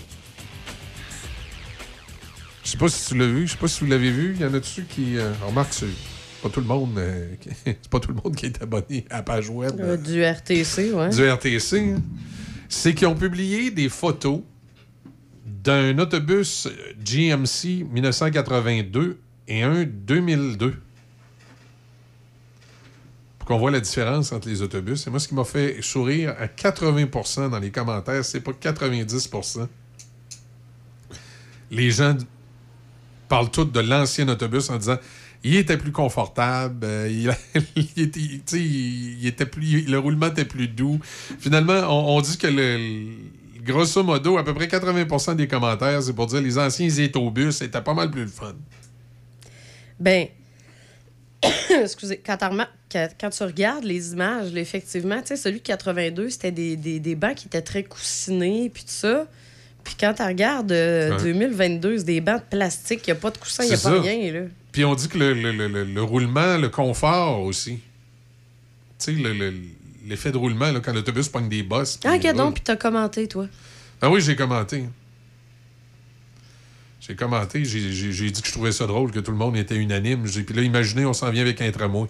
Je 2.62 2.70
sais 2.70 2.76
pas 2.76 2.88
si 2.88 3.08
tu 3.08 3.16
l'as 3.18 3.26
vu, 3.26 3.46
je 3.46 3.52
sais 3.52 3.58
pas 3.58 3.66
si 3.68 3.80
vous 3.80 3.90
l'avez 3.90 4.10
vu. 4.10 4.34
Il 4.36 4.42
y 4.42 4.44
en 4.44 4.52
a 4.52 4.60
dessus 4.60 4.84
qui. 4.88 5.16
euh, 5.16 5.32
remarque, 5.46 5.72
c'est 5.72 5.86
pas 6.42 6.50
tout 6.50 6.60
le 6.60 6.66
monde. 6.66 7.00
qui- 7.40 7.48
c'est 7.64 7.88
pas 7.88 7.98
tout 7.98 8.10
le 8.10 8.16
monde 8.22 8.36
qui 8.36 8.44
est 8.46 8.62
abonné 8.62 9.06
à 9.08 9.16
la 9.16 9.22
page 9.22 9.48
web. 9.48 10.02
Du 10.02 10.22
RTC, 10.22 10.92
ouais. 10.92 11.08
du 11.08 11.26
RTC, 11.26 11.78
hein. 11.96 12.02
c'est 12.68 12.92
qu'ils 12.94 13.06
ont 13.08 13.14
publié 13.16 13.70
des 13.70 13.88
photos 13.88 14.42
d'un 15.46 15.98
autobus 15.98 16.68
GMC 17.02 17.84
1982 17.90 19.18
et 19.50 19.62
un 19.62 19.84
2002. 19.84 20.74
qu'on 23.44 23.58
voit 23.58 23.72
la 23.72 23.80
différence 23.80 24.30
entre 24.30 24.48
les 24.48 24.62
autobus. 24.62 25.08
Et 25.08 25.10
moi, 25.10 25.18
ce 25.18 25.26
qui 25.26 25.34
m'a 25.34 25.42
fait 25.42 25.82
sourire 25.82 26.36
à 26.38 26.46
80% 26.46 27.50
dans 27.50 27.58
les 27.58 27.72
commentaires, 27.72 28.24
c'est 28.24 28.40
pas 28.40 28.52
90% 28.52 29.66
Les 31.72 31.90
gens 31.90 32.16
parlent 33.28 33.50
tous 33.50 33.64
de 33.64 33.80
l'ancien 33.80 34.28
autobus 34.28 34.70
en 34.70 34.76
disant 34.76 34.98
il 35.42 35.56
était 35.56 35.78
plus 35.78 35.90
confortable, 35.90 36.84
euh, 36.84 37.08
il, 37.10 37.28
était, 37.96 38.20
il 38.56 39.26
était 39.26 39.46
plus, 39.46 39.82
le 39.86 39.98
roulement 39.98 40.28
était 40.28 40.44
plus 40.44 40.68
doux. 40.68 41.00
Finalement, 41.40 41.88
on, 41.88 42.20
dit 42.20 42.38
que 42.38 42.46
le- 42.46 43.62
grosso 43.64 44.02
modo, 44.04 44.38
à 44.38 44.44
peu 44.44 44.54
près 44.54 44.66
80% 44.66 45.34
des 45.34 45.48
commentaires, 45.48 46.02
c'est 46.02 46.12
pour 46.12 46.26
dire 46.26 46.40
les 46.40 46.56
anciens 46.56 46.88
autobus 47.04 47.62
étaient 47.62 47.80
pas 47.80 47.94
mal 47.94 48.12
plus 48.12 48.22
le 48.22 48.28
fun. 48.28 48.54
Ben, 50.00 50.26
excusez, 51.82 52.18
quand, 52.24 52.36
quand- 52.38 53.08
quand 53.20 53.30
tu 53.30 53.42
regardes 53.44 53.84
les 53.84 54.12
images, 54.12 54.52
là, 54.52 54.60
effectivement, 54.60 55.20
tu 55.20 55.28
sais, 55.28 55.36
celui 55.36 55.58
de 55.60 55.64
82, 55.64 56.30
c'était 56.30 56.50
des, 56.50 56.76
des, 56.76 57.00
des 57.00 57.14
bancs 57.14 57.34
qui 57.34 57.46
étaient 57.46 57.62
très 57.62 57.82
coussinés, 57.84 58.70
puis 58.72 58.82
tout 58.82 58.90
ça. 58.90 59.26
Puis 59.84 59.94
quand 59.98 60.12
tu 60.14 60.22
regardes 60.22 60.72
euh, 60.72 61.16
Ouais. 61.16 61.22
2022, 61.22 61.98
c'est 61.98 62.04
des 62.04 62.20
bancs 62.20 62.40
de 62.42 62.56
plastique, 62.56 63.00
il 63.06 63.10
n'y 63.12 63.18
a 63.18 63.20
pas 63.20 63.30
de 63.30 63.38
coussin, 63.38 63.64
il 63.64 63.68
n'y 63.68 63.74
a 63.74 63.78
pas 63.78 64.00
rien, 64.00 64.32
là. 64.32 64.40
Puis 64.72 64.84
on 64.84 64.94
dit 64.94 65.08
que 65.08 65.18
le, 65.18 65.32
le- 65.34 65.52
le- 65.52 65.68
le- 65.68 65.84
le 65.84 66.02
roulement, 66.02 66.56
le 66.58 66.68
confort 66.68 67.42
aussi. 67.42 67.78
Tu 67.78 67.78
sais, 68.98 69.12
le- 69.12 69.32
le- 69.32 69.54
l'effet 70.06 70.30
de 70.30 70.36
roulement, 70.36 70.70
là, 70.70 70.80
quand 70.80 70.92
l'autobus 70.92 71.28
pogne 71.28 71.48
des 71.48 71.62
bosses. 71.62 71.98
Ah, 72.04 72.12
regarde 72.12 72.36
donc, 72.36 72.54
puis 72.54 72.62
t'as 72.62 72.76
commenté, 72.76 73.26
toi. 73.26 73.46
Ah 74.02 74.10
oui, 74.10 74.20
j'ai 74.20 74.36
commenté. 74.36 74.84
J'ai 77.10 77.16
commenté, 77.16 77.64
j'ai- 77.64 78.30
dit 78.30 78.40
que 78.40 78.46
je 78.46 78.52
trouvais 78.52 78.70
ça 78.70 78.86
drôle, 78.86 79.10
que 79.10 79.18
tout 79.18 79.32
le 79.32 79.36
monde 79.36 79.56
était 79.56 79.74
unanime. 79.74 80.22
Puis 80.22 80.54
là, 80.54 80.62
imaginez, 80.62 81.04
on 81.06 81.12
s'en 81.12 81.28
vient 81.30 81.42
avec 81.42 81.60
un 81.60 81.68
tramway. 81.72 82.06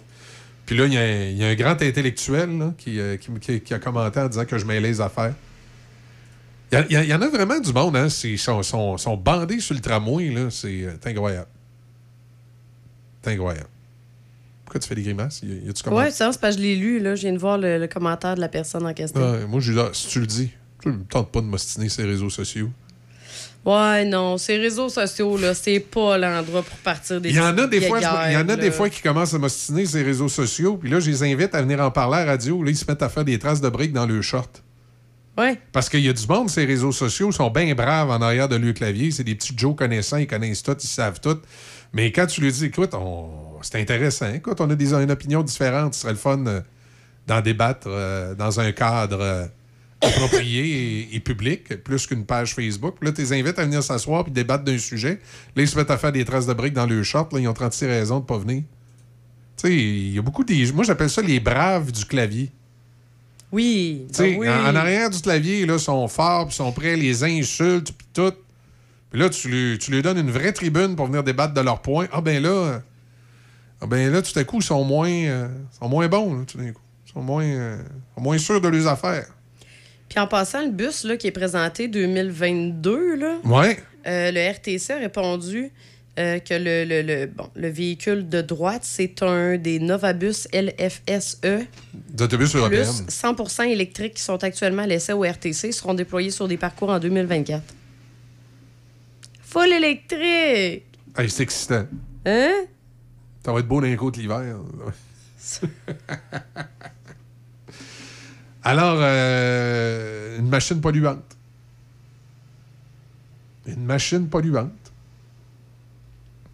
Puis 0.67 0.77
là, 0.77 0.85
il 0.85 0.93
y, 0.93 0.97
a 0.97 1.01
un- 1.01 1.23
il 1.31 1.37
y 1.37 1.43
a 1.43 1.47
un 1.47 1.55
grand 1.55 1.81
intellectuel 1.81 2.55
là, 2.59 2.71
qui, 2.77 2.99
euh, 2.99 3.17
qui, 3.17 3.31
qui- 3.39 3.61
qui 3.61 3.73
a 3.73 3.79
commenté 3.79 4.19
en 4.19 4.27
disant 4.27 4.45
que 4.45 4.59
je 4.59 4.65
mêlais 4.65 4.89
les 4.89 5.01
affaires. 5.01 5.33
Il 6.71 6.85
y, 7.07 7.13
en 7.15 7.21
a 7.21 7.27
vraiment 7.29 7.59
du 7.59 7.73
monde, 7.73 7.95
hein? 7.97 8.07
Ils 8.23 8.37
sont, 8.37 8.61
sont- 8.61 8.97
sont 8.99 9.17
bandés 9.17 9.59
sur 9.59 9.73
le 9.73 9.81
tramway, 9.81 10.29
là. 10.29 10.51
C'est 10.51 10.83
euh, 10.83 10.93
c'est 11.01 11.09
incroyable. 11.09 11.47
C'est 13.23 13.31
incroyable. 13.31 13.67
Pourquoi 14.65 14.79
tu 14.79 14.87
fais 14.87 14.95
des 14.95 15.01
grimaces? 15.01 15.41
Y 15.43 15.51
a- 15.51 15.65
y 15.65 15.69
a-tu 15.69 15.81
comment- 15.83 15.97
Ouais, 15.97 16.11
ça, 16.11 16.31
c'est 16.31 16.39
parce 16.39 16.55
que 16.55 16.61
je 16.61 16.67
l'ai 16.67 16.75
lu, 16.75 16.99
là. 16.99 17.15
Je 17.15 17.21
viens 17.23 17.33
de 17.33 17.39
voir 17.39 17.57
le, 17.57 17.79
le 17.79 17.87
commentaire 17.87 18.35
de 18.35 18.39
la 18.41 18.49
personne 18.49 18.85
en 18.85 18.93
question. 18.93 19.19
Moi, 19.47 19.59
j'ai 19.61 19.73
dit, 19.73 19.79
ah, 19.79 19.89
si 19.93 20.07
tu 20.09 20.19
le 20.19 20.27
dis, 20.27 20.51
tu 20.81 20.89
me 20.89 21.03
tentes 21.05 21.31
pas 21.31 21.41
de 21.41 21.47
m'ostiner 21.47 21.89
ces 21.89 22.03
réseaux 22.03 22.29
sociaux. 22.29 22.69
Ouais, 23.63 24.05
non, 24.05 24.39
ces 24.39 24.57
réseaux 24.57 24.89
sociaux, 24.89 25.37
là, 25.37 25.53
c'est 25.53 25.79
pas 25.79 26.17
l'endroit 26.17 26.63
pour 26.63 26.77
partir 26.77 27.21
des 27.21 27.29
Il 27.29 27.35
y 27.35 27.39
en 27.39 27.55
a 27.57 27.67
des 27.67 27.81
fois, 27.81 27.99
il 27.99 28.33
y 28.33 28.37
en 28.37 28.49
a 28.49 28.55
des 28.55 28.71
fois 28.71 28.89
qui 28.89 29.01
commencent 29.01 29.35
à 29.35 29.37
m'ostiner 29.37 29.85
ces 29.85 30.01
réseaux 30.01 30.29
sociaux, 30.29 30.77
puis 30.77 30.89
là, 30.89 30.99
je 30.99 31.11
les 31.11 31.23
invite 31.23 31.53
à 31.53 31.61
venir 31.61 31.79
en 31.79 31.91
parler 31.91 32.17
à 32.17 32.25
la 32.25 32.31
radio. 32.31 32.63
Là, 32.63 32.71
ils 32.71 32.77
se 32.77 32.85
mettent 32.89 33.03
à 33.03 33.09
faire 33.09 33.23
des 33.23 33.37
traces 33.37 33.61
de 33.61 33.69
briques 33.69 33.93
dans 33.93 34.07
le 34.07 34.21
short. 34.23 34.63
Ouais. 35.37 35.59
Parce 35.71 35.89
qu'il 35.89 36.01
y 36.01 36.09
a 36.09 36.13
du 36.13 36.27
monde, 36.27 36.49
ces 36.49 36.65
réseaux 36.65 36.91
sociaux, 36.91 37.29
ils 37.29 37.33
sont 37.33 37.49
bien 37.51 37.73
braves 37.73 38.09
en 38.09 38.21
arrière 38.21 38.49
de 38.49 38.55
leur 38.55 38.73
clavier. 38.73 39.11
C'est 39.11 39.23
des 39.23 39.35
petits 39.35 39.53
Joe 39.55 39.75
connaissants, 39.75 40.17
ils 40.17 40.27
connaissent 40.27 40.63
tout, 40.63 40.75
ils 40.81 40.87
savent 40.87 41.19
tout. 41.21 41.39
Mais 41.93 42.11
quand 42.11 42.25
tu 42.25 42.41
lui 42.41 42.51
dis, 42.51 42.65
écoute, 42.65 42.93
on... 42.93 43.29
c'est 43.61 43.79
intéressant, 43.79 44.33
écoute, 44.33 44.59
on 44.59 44.69
a 44.69 44.75
des, 44.75 44.93
une 44.93 45.11
opinion 45.11 45.43
différente, 45.43 45.93
ce 45.93 46.01
serait 46.01 46.13
le 46.13 46.17
fun 46.17 46.45
euh, 46.47 46.61
d'en 47.27 47.41
débattre 47.41 47.87
euh, 47.87 48.33
dans 48.35 48.59
un 48.59 48.71
cadre 48.71 49.19
euh, 49.21 49.45
approprié 50.01 51.09
et, 51.11 51.15
et 51.15 51.19
public, 51.19 51.83
plus 51.83 52.07
qu'une 52.07 52.25
page 52.25 52.55
Facebook. 52.55 52.95
Puis 52.99 53.07
là, 53.07 53.13
tu 53.13 53.21
les 53.21 53.33
invites 53.33 53.59
à 53.59 53.65
venir 53.65 53.83
s'asseoir 53.83 54.23
puis 54.23 54.33
débattre 54.33 54.63
d'un 54.63 54.77
sujet. 54.77 55.19
Là, 55.55 55.63
ils 55.63 55.67
se 55.67 55.77
mettent 55.77 55.91
à 55.91 55.97
faire 55.97 56.11
des 56.11 56.25
traces 56.25 56.47
de 56.47 56.53
briques 56.53 56.73
dans 56.73 56.85
le 56.85 57.03
short. 57.03 57.31
Là, 57.33 57.39
ils 57.39 57.47
ont 57.47 57.53
36 57.53 57.85
raisons 57.85 58.19
de 58.19 58.25
pas 58.25 58.37
venir. 58.37 58.63
Tu 59.57 59.67
sais, 59.67 59.75
il 59.75 60.13
y 60.13 60.19
a 60.19 60.21
beaucoup 60.21 60.43
des. 60.43 60.71
Moi, 60.71 60.83
j'appelle 60.83 61.09
ça 61.09 61.21
les 61.21 61.39
braves 61.39 61.91
du 61.91 62.05
clavier. 62.05 62.51
Oui. 63.51 64.05
Tu 64.09 64.15
sais, 64.15 64.31
ben 64.31 64.39
oui. 64.39 64.49
en, 64.49 64.71
en 64.71 64.75
arrière 64.75 65.09
du 65.09 65.19
clavier, 65.19 65.65
là, 65.65 65.77
sont 65.77 66.07
forts, 66.07 66.47
puis 66.47 66.55
sont 66.55 66.71
prêts, 66.71 66.95
les 66.95 67.23
insultes, 67.23 67.91
puis 67.91 68.07
tout. 68.13 68.33
Puis 69.11 69.19
là, 69.19 69.29
tu 69.29 69.49
lui, 69.49 69.77
tu 69.77 69.91
lui 69.91 70.01
donnes 70.01 70.17
une 70.17 70.31
vraie 70.31 70.53
tribune 70.53 70.95
pour 70.95 71.07
venir 71.07 71.23
débattre 71.23 71.53
de 71.53 71.61
leurs 71.61 71.81
points. 71.81 72.07
Ah 72.13 72.21
ben 72.21 72.41
là, 72.41 72.81
ah 73.81 73.87
ben 73.87 74.11
là, 74.11 74.21
tout 74.21 74.37
à 74.37 74.43
coup, 74.43 74.57
ils 74.59 74.63
sont 74.63 74.83
moins, 74.83 75.09
euh, 75.09 75.47
sont 75.77 75.89
moins 75.89 76.07
bons, 76.07 76.35
là, 76.35 76.45
tout 76.45 76.57
d'un 76.57 76.71
coup. 76.71 76.81
Ils 77.07 77.11
sont 77.11 77.21
moins, 77.21 77.43
euh, 77.43 77.77
sont 78.15 78.21
moins 78.21 78.37
sûrs 78.37 78.61
de 78.61 78.67
leurs 78.69 78.87
affaires. 78.87 79.27
Puis 80.11 80.19
en 80.19 80.27
passant, 80.27 80.61
le 80.61 80.71
bus 80.71 81.05
là, 81.05 81.15
qui 81.15 81.27
est 81.27 81.31
présenté 81.31 81.87
2022, 81.87 83.15
là, 83.15 83.37
Ouais. 83.45 83.79
euh, 84.05 84.29
le 84.33 84.51
RTC 84.51 84.91
a 84.91 84.97
répondu 84.97 85.71
euh, 86.19 86.39
que 86.39 86.53
le, 86.53 86.83
le- 86.83 87.01
le- 87.01 87.27
bon, 87.27 87.49
le 87.55 87.69
véhicule 87.69 88.27
de 88.27 88.41
droite, 88.41 88.81
c'est 88.83 89.23
un 89.23 89.55
des 89.55 89.79
Novabus 89.79 90.49
LFSE. 90.51 91.65
D'autobus 92.09 92.53
européens. 92.55 92.83
Plus 92.83 93.05
100% 93.07 93.69
électriques 93.69 94.15
qui 94.15 94.21
sont 94.21 94.43
actuellement 94.43 94.81
à 94.83 94.87
l'essai 94.87 95.13
au 95.13 95.23
RTC 95.23 95.71
seront 95.71 95.93
déployés 95.93 96.31
sur 96.31 96.49
des 96.49 96.57
parcours 96.57 96.89
en 96.89 96.99
2024. 96.99 97.63
Full 99.43 99.71
électrique! 99.71 100.83
Hey, 101.17 101.29
c'est 101.29 101.43
excitant. 101.43 101.85
Hein? 102.25 102.65
Ça 103.45 103.53
va 103.53 103.59
être 103.59 103.67
beau 103.69 103.79
dans 103.79 103.87
les 103.87 103.95
côtes 103.95 104.17
l'hiver. 104.17 104.57
Alors, 108.63 108.97
euh, 108.99 110.39
une 110.39 110.49
machine 110.49 110.81
polluante. 110.81 111.37
Une 113.65 113.85
machine 113.85 114.27
polluante. 114.27 114.71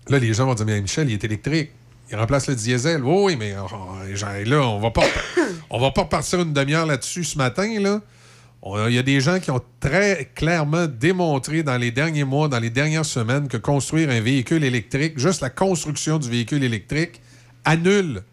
Là, 0.08 0.20
les 0.20 0.34
gens 0.34 0.46
vont 0.46 0.54
dire, 0.54 0.66
mais 0.66 0.82
Michel, 0.82 1.10
il 1.10 1.14
est 1.14 1.24
électrique. 1.24 1.72
Il 2.10 2.16
remplace 2.16 2.48
le 2.48 2.56
diesel. 2.56 3.04
Oui, 3.04 3.24
oui, 3.24 3.36
mais 3.36 3.52
genre, 3.52 3.98
là, 4.46 4.62
on 4.62 4.80
va 4.80 4.92
pas, 4.92 5.04
on 5.70 5.80
va 5.80 5.92
pas 5.92 6.04
repartir 6.04 6.42
une 6.42 6.54
demi-heure 6.54 6.86
là-dessus 6.86 7.26
ce 7.26 7.38
matin. 7.38 7.80
Là. 7.80 8.02
Il 8.88 8.94
y 8.94 8.98
a 8.98 9.04
des 9.04 9.20
gens 9.20 9.40
qui 9.40 9.52
ont 9.52 9.62
très 9.80 10.32
clairement 10.34 10.88
démontré 10.88 11.64
dans 11.64 11.78
les 11.78 11.92
derniers 11.92 12.24
mois, 12.24 12.48
dans 12.48 12.60
les 12.60 12.70
dernières 12.70 13.06
semaines, 13.06 13.48
que 13.48 13.58
construire 13.58 14.10
un 14.10 14.22
véhicule 14.22 14.64
électrique, 14.64 15.20
juste 15.20 15.42
la 15.42 15.50
construction 15.50 16.18
du 16.18 16.30
véhicule 16.30 16.64
électrique, 16.64 17.22
annule 17.66 18.24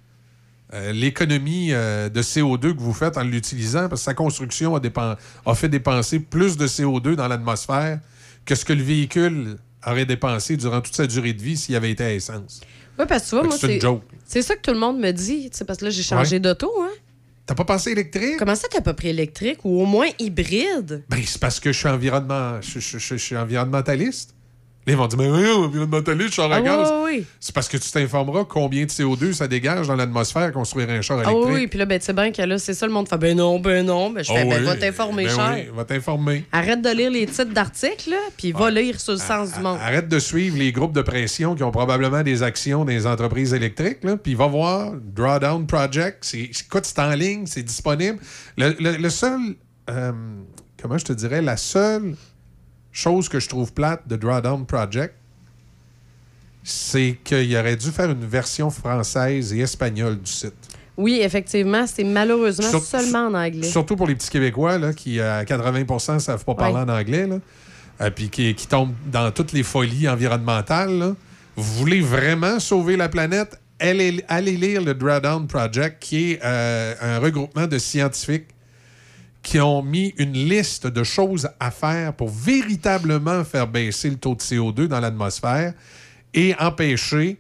euh, 0.75 0.93
l'économie 0.93 1.69
euh, 1.73 2.09
de 2.09 2.21
CO2 2.23 2.75
que 2.75 2.81
vous 2.81 2.93
faites 2.93 3.17
en 3.17 3.23
l'utilisant, 3.23 3.89
parce 3.89 4.01
que 4.01 4.05
sa 4.07 4.15
construction 4.15 4.75
a, 4.77 4.81
dépen- 4.81 5.17
a 5.47 5.55
fait 5.55 5.69
dépenser 5.69 6.19
plus 6.19 6.57
de 6.57 6.67
CO2 6.67 7.15
dans 7.15 7.29
l'atmosphère 7.29 8.01
que 8.45 8.55
ce 8.55 8.65
que 8.65 8.73
le 8.73 8.83
véhicule 8.83 9.57
aurait 9.87 10.05
dépensé 10.07 10.57
durant 10.57 10.81
toute 10.81 10.97
sa 10.97 11.07
durée 11.07 11.33
de 11.33 11.43
vie 11.43 11.57
s'il 11.57 11.77
avait 11.77 11.91
été 11.91 12.05
à 12.05 12.13
essence. 12.13 12.61
Oui, 12.99 13.05
parce 13.09 13.25
que 13.25 13.29
tu 13.31 13.35
vois, 13.37 13.45
moi, 13.45 13.57
c'est 13.59 13.67
une 13.67 13.73
c'est 13.75 13.81
joke. 13.81 14.03
c'est 14.27 14.43
ça 14.43 14.57
que 14.57 14.61
tout 14.63 14.73
le 14.73 14.79
monde 14.79 14.99
me 14.99 15.11
dit. 15.13 15.51
Parce 15.67 15.79
que 15.79 15.85
là, 15.87 15.91
j'ai 15.91 16.03
changé 16.03 16.37
Ouais. 16.37 16.41
d'auto. 16.41 16.71
Hein? 16.83 16.91
T'as 17.47 17.55
pas 17.55 17.65
pensé 17.65 17.91
électrique? 17.91 18.37
Comment 18.39 18.55
ça, 18.55 18.69
t'as 18.71 18.81
pas 18.81 18.95
pris 18.95 19.09
électrique 19.09 19.65
ou 19.65 19.81
au 19.83 19.85
moins 19.87 20.07
hybride? 20.19 21.05
Ben, 21.09 21.21
c'est 21.27 21.39
parce 21.41 21.61
que 21.61 21.73
je 21.73 21.79
suis 21.79 21.89
environnement, 21.89 22.61
je, 22.63 22.79
je- 22.81 22.99
je- 22.99 23.17
je 23.17 23.23
suis 23.23 23.37
environnementaliste. 23.37 24.35
Ils 24.86 24.97
vont 24.97 25.06
dire, 25.06 25.19
mais 25.19 25.31
oui, 25.31 25.51
environnementaliste, 25.51 26.31
je 26.31 26.35
sors 26.35 26.52
à 26.52 26.56
Ah, 26.56 26.61
gaz. 26.61 26.89
oui, 26.90 26.97
oui, 27.05 27.11
oui. 27.20 27.27
C'est 27.40 27.55
parce 27.55 27.69
que 27.69 27.77
tu 27.78 27.90
t'informeras 27.90 28.44
combien 28.44 28.85
de 28.85 28.90
CO2 28.90 29.32
ça 29.32 29.48
dégage 29.48 29.86
dans 29.86 29.97
l'atmosphère 29.97 30.52
construire 30.52 30.90
un 30.90 31.01
char 31.01 31.19
Ah 31.20 31.31
électrique. 31.31 31.47
oui, 31.47 31.55
oui, 31.62 31.66
puis 31.69 31.78
là, 31.78 31.86
ben, 31.86 31.98
tu 31.98 32.05
sais 32.05 32.12
bien 32.12 32.31
que 32.32 32.43
là, 32.43 32.59
c'est 32.59 32.74
ça, 32.74 32.86
le 32.86 32.93
monde 32.93 33.09
fait 33.09 33.16
ben 33.16 33.35
non, 33.36 33.59
ben 33.61 33.86
non. 33.86 34.11
Ben, 34.11 34.23
je 34.23 34.31
fais, 34.31 34.40
Ah 34.43 34.44
ben, 34.44 34.59
oui, 34.61 34.65
va 34.66 34.77
t'informer, 34.77 35.24
ben 35.24 35.35
cher. 35.35 35.52
oui, 35.55 35.70
va 35.74 35.85
t'informer. 35.85 36.44
Arrête 36.52 36.82
de 36.82 36.90
lire 36.90 37.11
les 37.11 37.27
titres 37.27 37.44
d'articles, 37.55 38.11
là, 38.11 38.19
puis 38.36 38.52
va 38.52 38.70
lire 38.70 39.01
sur 39.01 39.12
le 39.15 39.19
sens 39.19 39.55
du 39.55 39.61
monde. 39.61 39.78
Arrête 39.81 40.09
de 40.09 40.19
suivre 40.19 40.59
les 40.59 40.70
groupes 40.73 40.93
de 40.93 41.02
pression 41.02 41.55
qui 41.55 41.62
ont 41.62 41.70
probablement 41.73 42.23
des 42.23 42.43
actions 42.43 42.85
des 42.85 43.06
entreprises 43.06 43.55
électriques, 43.55 44.05
là, 44.05 44.16
puis 44.19 44.35
va 44.35 44.47
voir 44.48 44.93
Drawdown 45.01 45.66
Project. 45.66 46.31
Écoute, 46.35 46.85
c'est 46.85 46.98
en 46.98 47.15
ligne, 47.15 47.47
c'est 47.47 47.62
disponible. 47.62 48.19
Le, 48.59 48.77
le- 48.78 48.97
le 48.98 49.11
seul, 49.11 49.39
euh, 49.89 50.12
comment 50.82 50.98
je 50.98 51.05
te 51.06 51.12
dirais, 51.15 51.40
la 51.40 51.56
seule 51.56 52.16
chose 52.95 53.29
que 53.29 53.39
je 53.41 53.49
trouve 53.49 53.73
plate 53.75 54.07
de 54.09 54.16
Drawdown 54.16 54.65
Project, 54.65 55.15
c'est 56.62 57.19
qu'il 57.23 57.55
aurait 57.57 57.77
dû 57.77 57.91
faire 57.91 58.11
une 58.11 58.25
version 58.25 58.71
française 58.71 59.53
et 59.53 59.59
espagnole 59.61 60.19
du 60.19 60.31
site. 60.31 60.55
Oui, 60.97 61.19
effectivement, 61.23 61.87
c'est 61.87 62.05
malheureusement 62.05 62.81
seulement 62.81 63.27
en 63.27 63.35
anglais. 63.35 63.66
Surtout 63.69 63.97
pour 63.97 64.07
les 64.07 64.15
petits 64.15 64.31
Québécois 64.31 64.79
là, 64.79 64.93
qui, 64.95 65.21
à 65.21 65.45
80% 65.45 66.15
ne 66.15 66.19
savent 66.21 66.45
pas 66.45 66.55
parler 66.55 66.75
Ouais. 66.77 66.81
en 66.83 66.89
anglais, 66.89 67.27
là, 67.27 67.39
euh, 68.01 68.11
puis 68.11 68.31
qui, 68.31 68.55
qui 68.55 68.66
tombent 68.69 68.95
dans 69.11 69.31
toutes 69.33 69.53
les 69.53 69.65
folies 69.65 70.09
environnementales. 70.09 70.97
là. 70.99 71.15
Vous 71.57 71.75
voulez 71.81 72.01
vraiment 72.01 72.61
sauver 72.61 72.97
la 72.97 73.09
planète? 73.09 73.61
Allez, 73.81 74.25
allez 74.29 74.57
lire 74.57 74.83
le 74.83 74.95
Drawdown 74.95 75.49
Project, 75.49 76.01
qui 76.01 76.33
est 76.33 76.41
euh, 76.45 76.95
un 77.01 77.19
regroupement 77.19 77.66
de 77.66 77.77
scientifiques 77.79 78.47
qui 79.45 79.61
ont 79.61 79.83
mis 79.83 80.15
une 80.16 80.33
liste 80.33 80.89
de 80.89 81.05
choses 81.05 81.49
à 81.61 81.71
faire 81.71 82.15
pour 82.15 82.31
véritablement 82.31 83.45
faire 83.45 83.69
baisser 83.69 84.11
le 84.11 84.16
taux 84.16 84.35
de 84.35 84.41
CO2 84.41 84.89
dans 84.89 84.99
l'atmosphère 84.99 85.75
et 86.33 86.57
empêcher 86.59 87.39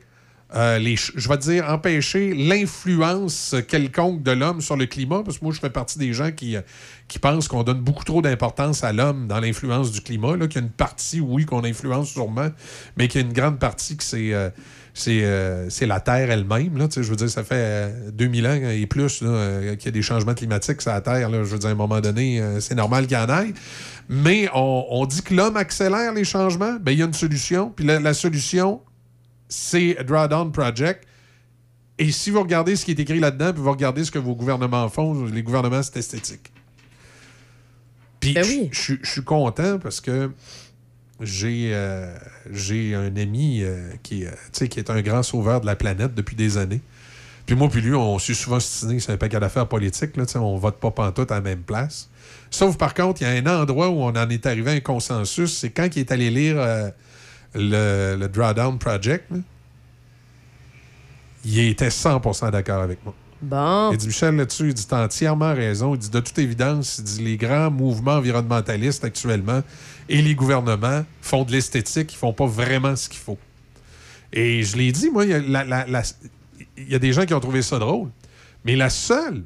euh, 0.54 0.78
les, 0.78 0.94
je 0.94 1.28
vais 1.28 1.38
dire, 1.38 1.68
empêcher 1.68 2.32
l'influence 2.32 3.56
quelconque 3.66 4.22
de 4.22 4.30
l'homme 4.30 4.60
sur 4.60 4.76
le 4.76 4.86
climat, 4.86 5.22
parce 5.24 5.38
que 5.38 5.44
moi, 5.44 5.52
je 5.52 5.58
fais 5.58 5.70
partie 5.70 5.98
des 5.98 6.12
gens 6.12 6.30
qui, 6.30 6.54
euh, 6.54 6.60
qui 7.08 7.18
pensent 7.18 7.48
qu'on 7.48 7.64
donne 7.64 7.80
beaucoup 7.80 8.04
trop 8.04 8.22
d'importance 8.22 8.84
à 8.84 8.92
l'homme 8.92 9.26
dans 9.26 9.40
l'influence 9.40 9.90
du 9.90 10.00
climat, 10.00 10.34
qu'il 10.46 10.54
y 10.54 10.58
a 10.58 10.60
une 10.60 10.70
partie, 10.70 11.20
oui, 11.20 11.44
qu'on 11.44 11.64
influence 11.64 12.10
sûrement, 12.10 12.50
mais 12.96 13.08
qu'il 13.08 13.22
y 13.22 13.24
a 13.24 13.26
une 13.26 13.32
grande 13.32 13.58
partie 13.58 13.96
que 13.96 14.04
c'est, 14.04 14.32
euh, 14.32 14.50
c'est 14.96 15.24
euh, 15.24 15.68
c'est 15.70 15.86
la 15.86 15.98
Terre 15.98 16.30
elle-même. 16.30 16.88
Je 16.94 17.00
veux 17.00 17.16
dire, 17.16 17.28
ça 17.28 17.42
fait 17.42 17.54
euh, 17.56 18.10
2000 18.12 18.46
ans 18.46 18.54
et 18.54 18.86
plus 18.86 19.20
euh, 19.22 19.74
qu'il 19.74 19.86
y 19.86 19.88
a 19.88 19.90
des 19.90 20.02
changements 20.02 20.34
climatiques 20.34 20.80
sur 20.80 20.92
la 20.92 21.00
Terre. 21.00 21.28
là. 21.28 21.38
Je 21.42 21.48
veux 21.48 21.58
dire, 21.58 21.68
à 21.68 21.72
un 21.72 21.76
moment 21.76 22.00
donné, 22.00 22.40
euh, 22.40 22.60
c'est 22.60 22.76
normal 22.76 23.08
qu'il 23.08 23.16
y 23.16 23.20
en 23.20 23.28
ait. 23.28 23.52
Mais 24.08 24.48
on, 24.54 24.86
on 24.90 25.04
dit 25.04 25.22
que 25.22 25.34
l'homme 25.34 25.56
accélère 25.56 26.14
les 26.14 26.22
changements. 26.22 26.76
Ben, 26.80 26.92
il 26.92 27.00
y 27.00 27.02
a 27.02 27.06
une 27.06 27.12
solution. 27.12 27.72
Puis 27.74 27.84
la, 27.84 27.98
la 27.98 28.14
solution, 28.14 28.80
c'est 29.48 29.96
Drawdown 30.04 30.52
Project. 30.52 31.04
Et 31.98 32.12
si 32.12 32.30
vous 32.30 32.40
regardez 32.40 32.76
ce 32.76 32.84
qui 32.84 32.92
est 32.92 33.00
écrit 33.00 33.18
là-dedans, 33.18 33.52
puis 33.52 33.62
vous 33.62 33.70
regardez 33.72 34.04
ce 34.04 34.12
que 34.12 34.18
vos 34.20 34.36
gouvernements 34.36 34.88
font, 34.88 35.24
les 35.24 35.42
gouvernements, 35.42 35.82
c'est 35.82 35.96
esthétique. 35.96 36.52
Puis 38.20 38.36
je 38.70 38.94
je 39.02 39.10
suis 39.10 39.24
content 39.24 39.78
parce 39.78 40.00
que 40.00 40.30
j'ai 41.20 41.70
euh, 41.72 42.12
j'ai 42.50 42.94
un 42.94 43.14
ami 43.16 43.62
euh, 43.62 43.90
qui, 44.02 44.24
euh, 44.26 44.30
qui 44.52 44.78
est 44.78 44.90
un 44.90 45.00
grand 45.00 45.22
sauveur 45.22 45.60
de 45.60 45.66
la 45.66 45.76
planète 45.76 46.14
depuis 46.14 46.36
des 46.36 46.58
années. 46.58 46.80
Puis 47.46 47.54
moi, 47.54 47.68
puis 47.68 47.82
lui, 47.82 47.94
on 47.94 48.18
s'est 48.18 48.34
souvent 48.34 48.58
stiné 48.58 48.98
sur 49.00 49.12
un 49.12 49.16
paquet 49.18 49.38
d'affaires 49.38 49.68
politiques. 49.68 50.16
Là, 50.16 50.24
on 50.36 50.56
vote 50.56 50.76
pas 50.80 50.90
pantoute 50.90 51.30
à 51.30 51.36
la 51.36 51.40
même 51.42 51.62
place. 51.62 52.08
Sauf 52.50 52.78
par 52.78 52.94
contre, 52.94 53.20
il 53.22 53.24
y 53.24 53.26
a 53.28 53.32
un 53.32 53.62
endroit 53.62 53.90
où 53.90 54.00
on 54.00 54.16
en 54.16 54.30
est 54.30 54.46
arrivé 54.46 54.70
à 54.70 54.74
un 54.74 54.80
consensus. 54.80 55.58
C'est 55.58 55.70
quand 55.70 55.88
il 55.94 56.00
est 56.00 56.10
allé 56.10 56.30
lire 56.30 56.56
le, 57.54 58.16
le 58.18 58.28
Drawdown 58.28 58.78
Project. 58.78 59.30
là. 59.30 59.38
il 61.44 61.58
était 61.68 61.88
100% 61.88 62.50
d'accord 62.50 62.82
avec 62.82 63.04
moi. 63.04 63.14
Bon. 63.44 63.90
Il 63.92 63.98
dit, 63.98 64.06
Michel, 64.06 64.36
là-dessus, 64.36 64.68
il 64.68 64.74
dit, 64.74 64.86
t'as 64.86 65.04
entièrement 65.04 65.54
raison. 65.54 65.94
Il 65.94 65.98
dit, 65.98 66.10
de 66.10 66.20
toute 66.20 66.38
évidence, 66.38 66.98
il 66.98 67.04
dit, 67.04 67.22
les 67.22 67.36
grands 67.36 67.70
mouvements 67.70 68.14
environnementalistes 68.14 69.04
actuellement 69.04 69.62
et 70.08 70.22
les 70.22 70.34
gouvernements 70.34 71.04
font 71.20 71.44
de 71.44 71.52
l'esthétique, 71.52 72.12
ils 72.12 72.16
font 72.16 72.32
pas 72.32 72.46
vraiment 72.46 72.96
ce 72.96 73.08
qu'il 73.08 73.20
faut. 73.20 73.38
Et 74.32 74.62
je 74.62 74.76
l'ai 74.76 74.92
dit, 74.92 75.10
moi, 75.10 75.24
il 75.24 75.30
y, 75.30 76.90
y 76.90 76.94
a 76.94 76.98
des 76.98 77.12
gens 77.12 77.24
qui 77.24 77.34
ont 77.34 77.40
trouvé 77.40 77.62
ça 77.62 77.78
drôle. 77.78 78.10
Mais 78.64 78.76
la 78.76 78.90
seule 78.90 79.44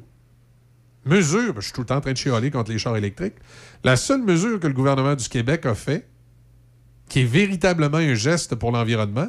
mesure, 1.05 1.55
je 1.57 1.61
suis 1.61 1.73
tout 1.73 1.81
le 1.81 1.87
temps 1.87 1.97
en 1.97 2.01
train 2.01 2.13
de 2.13 2.17
chialer 2.17 2.51
contre 2.51 2.71
les 2.71 2.77
chars 2.77 2.95
électriques, 2.95 3.35
la 3.83 3.95
seule 3.95 4.21
mesure 4.21 4.59
que 4.59 4.67
le 4.67 4.73
gouvernement 4.73 5.15
du 5.15 5.27
Québec 5.27 5.65
a 5.65 5.75
fait, 5.75 6.07
qui 7.07 7.21
est 7.21 7.25
véritablement 7.25 7.97
un 7.97 8.13
geste 8.13 8.55
pour 8.55 8.71
l'environnement, 8.71 9.27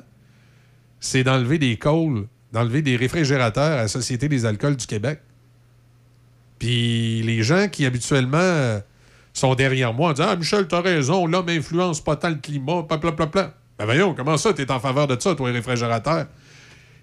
c'est 1.00 1.24
d'enlever 1.24 1.58
des 1.58 1.76
coals, 1.76 2.26
d'enlever 2.52 2.82
des 2.82 2.96
réfrigérateurs 2.96 3.78
à 3.78 3.82
la 3.82 3.88
Société 3.88 4.28
des 4.28 4.44
alcools 4.44 4.76
du 4.76 4.86
Québec. 4.86 5.20
Puis 6.58 7.22
les 7.22 7.42
gens 7.42 7.68
qui 7.68 7.86
habituellement 7.86 8.38
euh, 8.38 8.80
sont 9.32 9.54
derrière 9.54 9.94
moi 9.94 10.10
en 10.10 10.12
disant 10.12 10.28
Ah, 10.30 10.36
Michel, 10.36 10.68
t'as 10.68 10.80
raison, 10.80 11.26
l'homme 11.26 11.48
influence 11.48 12.00
pas 12.02 12.16
tant 12.16 12.28
le 12.28 12.36
climat, 12.36 12.82
pla 12.82 12.98
pla 12.98 13.12
pla 13.12 13.26
pla. 13.26 13.54
Ben 13.78 13.86
voyons, 13.86 14.14
comment 14.14 14.36
ça, 14.36 14.52
t'es 14.52 14.70
en 14.70 14.78
faveur 14.78 15.06
de 15.06 15.18
ça, 15.18 15.34
toi, 15.34 15.48
les 15.48 15.56
réfrigérateurs? 15.56 16.26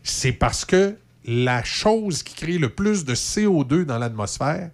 C'est 0.04 0.34
parce 0.34 0.64
que 0.64 0.96
la 1.26 1.64
chose 1.64 2.24
qui 2.24 2.36
crée 2.36 2.58
le 2.58 2.70
plus 2.70 3.04
de 3.04 3.16
CO2 3.16 3.84
dans 3.84 3.98
l'atmosphère, 3.98 4.70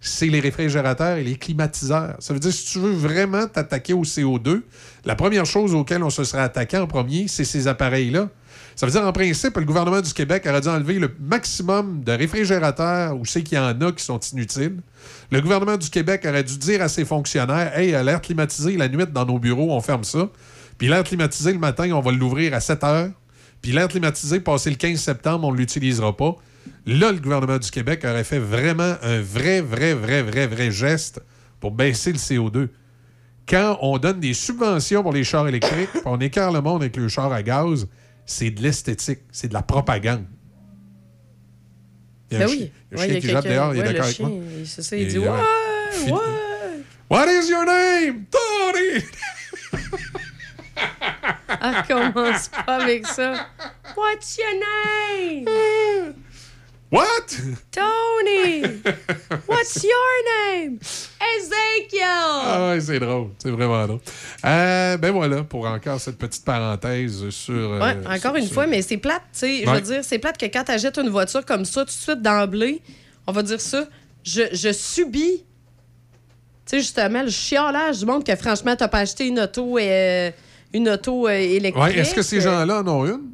c'est 0.00 0.26
les 0.26 0.40
réfrigérateurs 0.40 1.16
et 1.16 1.24
les 1.24 1.36
climatiseurs. 1.36 2.16
Ça 2.20 2.32
veut 2.32 2.40
dire, 2.40 2.52
si 2.52 2.72
tu 2.72 2.78
veux 2.78 2.92
vraiment 2.92 3.46
t'attaquer 3.46 3.92
au 3.92 4.04
CO2, 4.04 4.62
la 5.04 5.16
première 5.16 5.44
chose 5.44 5.74
auquel 5.74 6.02
on 6.02 6.10
se 6.10 6.24
serait 6.24 6.42
attaqué 6.42 6.78
en 6.78 6.86
premier, 6.86 7.26
c'est 7.28 7.44
ces 7.44 7.66
appareils-là. 7.66 8.28
Ça 8.78 8.86
veut 8.86 8.92
dire, 8.92 9.02
en 9.02 9.12
principe, 9.12 9.56
le 9.56 9.64
gouvernement 9.64 10.00
du 10.00 10.12
Québec 10.12 10.46
aurait 10.48 10.60
dû 10.60 10.68
enlever 10.68 11.00
le 11.00 11.12
maximum 11.18 12.04
de 12.04 12.12
réfrigérateurs 12.12 13.16
où 13.16 13.24
c'est 13.24 13.42
qu'il 13.42 13.58
y 13.58 13.60
en 13.60 13.80
a 13.80 13.90
qui 13.90 14.04
sont 14.04 14.20
inutiles. 14.20 14.76
Le 15.32 15.40
gouvernement 15.40 15.76
du 15.76 15.90
Québec 15.90 16.24
aurait 16.24 16.44
dû 16.44 16.56
dire 16.58 16.80
à 16.80 16.88
ses 16.88 17.04
fonctionnaires 17.04 17.76
Hey, 17.76 17.90
l'air 17.90 18.20
climatisé 18.20 18.76
la 18.76 18.88
nuit 18.88 19.02
dans 19.12 19.26
nos 19.26 19.40
bureaux, 19.40 19.72
on 19.72 19.80
ferme 19.80 20.04
ça. 20.04 20.30
Puis 20.78 20.86
l'air 20.86 21.02
climatisé 21.02 21.52
le 21.52 21.58
matin, 21.58 21.90
on 21.90 22.00
va 22.00 22.12
l'ouvrir 22.12 22.54
à 22.54 22.60
7 22.60 22.84
heures. 22.84 23.10
Puis 23.62 23.72
l'air 23.72 23.88
climatisé, 23.88 24.38
passé 24.38 24.70
le 24.70 24.76
15 24.76 24.96
septembre, 24.96 25.48
on 25.48 25.52
ne 25.52 25.56
l'utilisera 25.56 26.16
pas. 26.16 26.36
Là, 26.86 27.10
le 27.10 27.18
gouvernement 27.18 27.58
du 27.58 27.72
Québec 27.72 28.04
aurait 28.04 28.22
fait 28.22 28.38
vraiment 28.38 28.94
un 29.02 29.20
vrai, 29.20 29.60
vrai, 29.60 29.92
vrai, 29.94 30.22
vrai, 30.22 30.46
vrai 30.46 30.70
geste 30.70 31.20
pour 31.58 31.72
baisser 31.72 32.12
le 32.12 32.18
CO2. 32.18 32.68
Quand 33.48 33.76
on 33.82 33.98
donne 33.98 34.20
des 34.20 34.34
subventions 34.34 35.02
pour 35.02 35.12
les 35.12 35.24
chars 35.24 35.48
électriques, 35.48 35.90
on 36.04 36.20
écarte 36.20 36.54
le 36.54 36.60
monde 36.60 36.82
avec 36.82 36.96
le 36.96 37.08
char 37.08 37.32
à 37.32 37.42
gaz, 37.42 37.88
c'est 38.30 38.50
de 38.50 38.62
l'esthétique, 38.62 39.20
c'est 39.32 39.48
de 39.48 39.54
la 39.54 39.62
propagande. 39.62 40.24
Il 42.30 42.38
y 42.38 42.42
a 42.42 42.46
Ben 42.46 42.48
un 42.48 42.50
oui. 42.56 42.72
Ouais, 42.92 43.08
chien 43.08 43.20
qui 43.20 43.28
jappe 43.28 43.46
dehors, 43.48 43.74
il 43.74 43.80
est 43.80 43.82
le 43.84 43.88
d'accord 43.88 44.04
avec 44.04 44.20
moi. 44.20 44.30
il- 44.60 44.66
c'est 44.68 44.82
ça, 44.82 44.96
il 44.96 45.08
dit, 45.08 45.18
Ouais, 45.18 45.28
ouais. 45.28 46.12
What 47.10 47.26
is 47.26 47.48
your 47.48 47.64
name? 47.64 48.24
Tony! 48.30 49.02
Ah, 51.48 51.82
commence 51.88 52.48
pas 52.48 52.76
avec 52.76 53.06
ça. 53.06 53.48
What's 53.96 54.36
your 54.36 54.60
name? 54.60 55.46
What? 56.90 57.28
Tony! 57.70 58.62
What's 59.46 59.84
your 59.84 60.14
name? 60.54 60.78
Ezekiel! 61.36 62.00
Ah 62.02 62.68
ouais, 62.70 62.80
c'est 62.80 62.98
drôle. 62.98 63.28
C'est 63.38 63.50
vraiment 63.50 63.86
drôle. 63.86 64.00
Euh, 64.46 64.96
ben 64.96 65.10
voilà, 65.12 65.44
pour 65.44 65.66
encore 65.66 66.00
cette 66.00 66.16
petite 66.16 66.44
parenthèse 66.46 67.28
sur... 67.28 67.52
euh, 67.54 67.78
Ouais, 67.78 67.96
encore 68.06 68.18
sur- 68.18 68.36
une 68.36 68.44
sur- 68.46 68.54
fois, 68.54 68.66
mais 68.66 68.80
c'est 68.80 68.96
plate, 68.96 69.20
tu 69.34 69.38
sais. 69.40 69.64
Je 69.66 69.70
veux 69.70 69.80
dire, 69.82 70.00
c'est 70.02 70.18
plate 70.18 70.38
que 70.38 70.46
quand 70.46 70.64
tu 70.64 70.72
achètes 70.72 70.96
une 70.98 71.10
voiture 71.10 71.44
comme 71.44 71.66
ça, 71.66 71.80
tout 71.82 71.86
de 71.88 71.90
suite 71.90 72.22
d'emblée, 72.22 72.80
on 73.26 73.32
va 73.32 73.42
dire 73.42 73.60
ça, 73.60 73.84
je, 74.24 74.42
je 74.52 74.72
subis, 74.72 75.44
tu 76.64 76.76
sais, 76.76 76.78
justement, 76.78 77.22
le 77.22 77.30
chiolage 77.30 77.98
du 77.98 78.06
monde 78.06 78.24
que 78.24 78.34
franchement, 78.34 78.74
t'as 78.76 78.88
pas 78.88 79.00
acheté 79.00 79.26
une 79.26 79.40
auto, 79.40 79.76
euh, 79.76 80.30
une 80.72 80.88
auto 80.88 81.28
électrique. 81.28 81.84
Ouais, 81.84 81.98
est-ce 81.98 82.14
que 82.14 82.22
ces 82.22 82.40
gens-là 82.40 82.80
en 82.80 82.88
ont 82.88 83.04
une? 83.04 83.30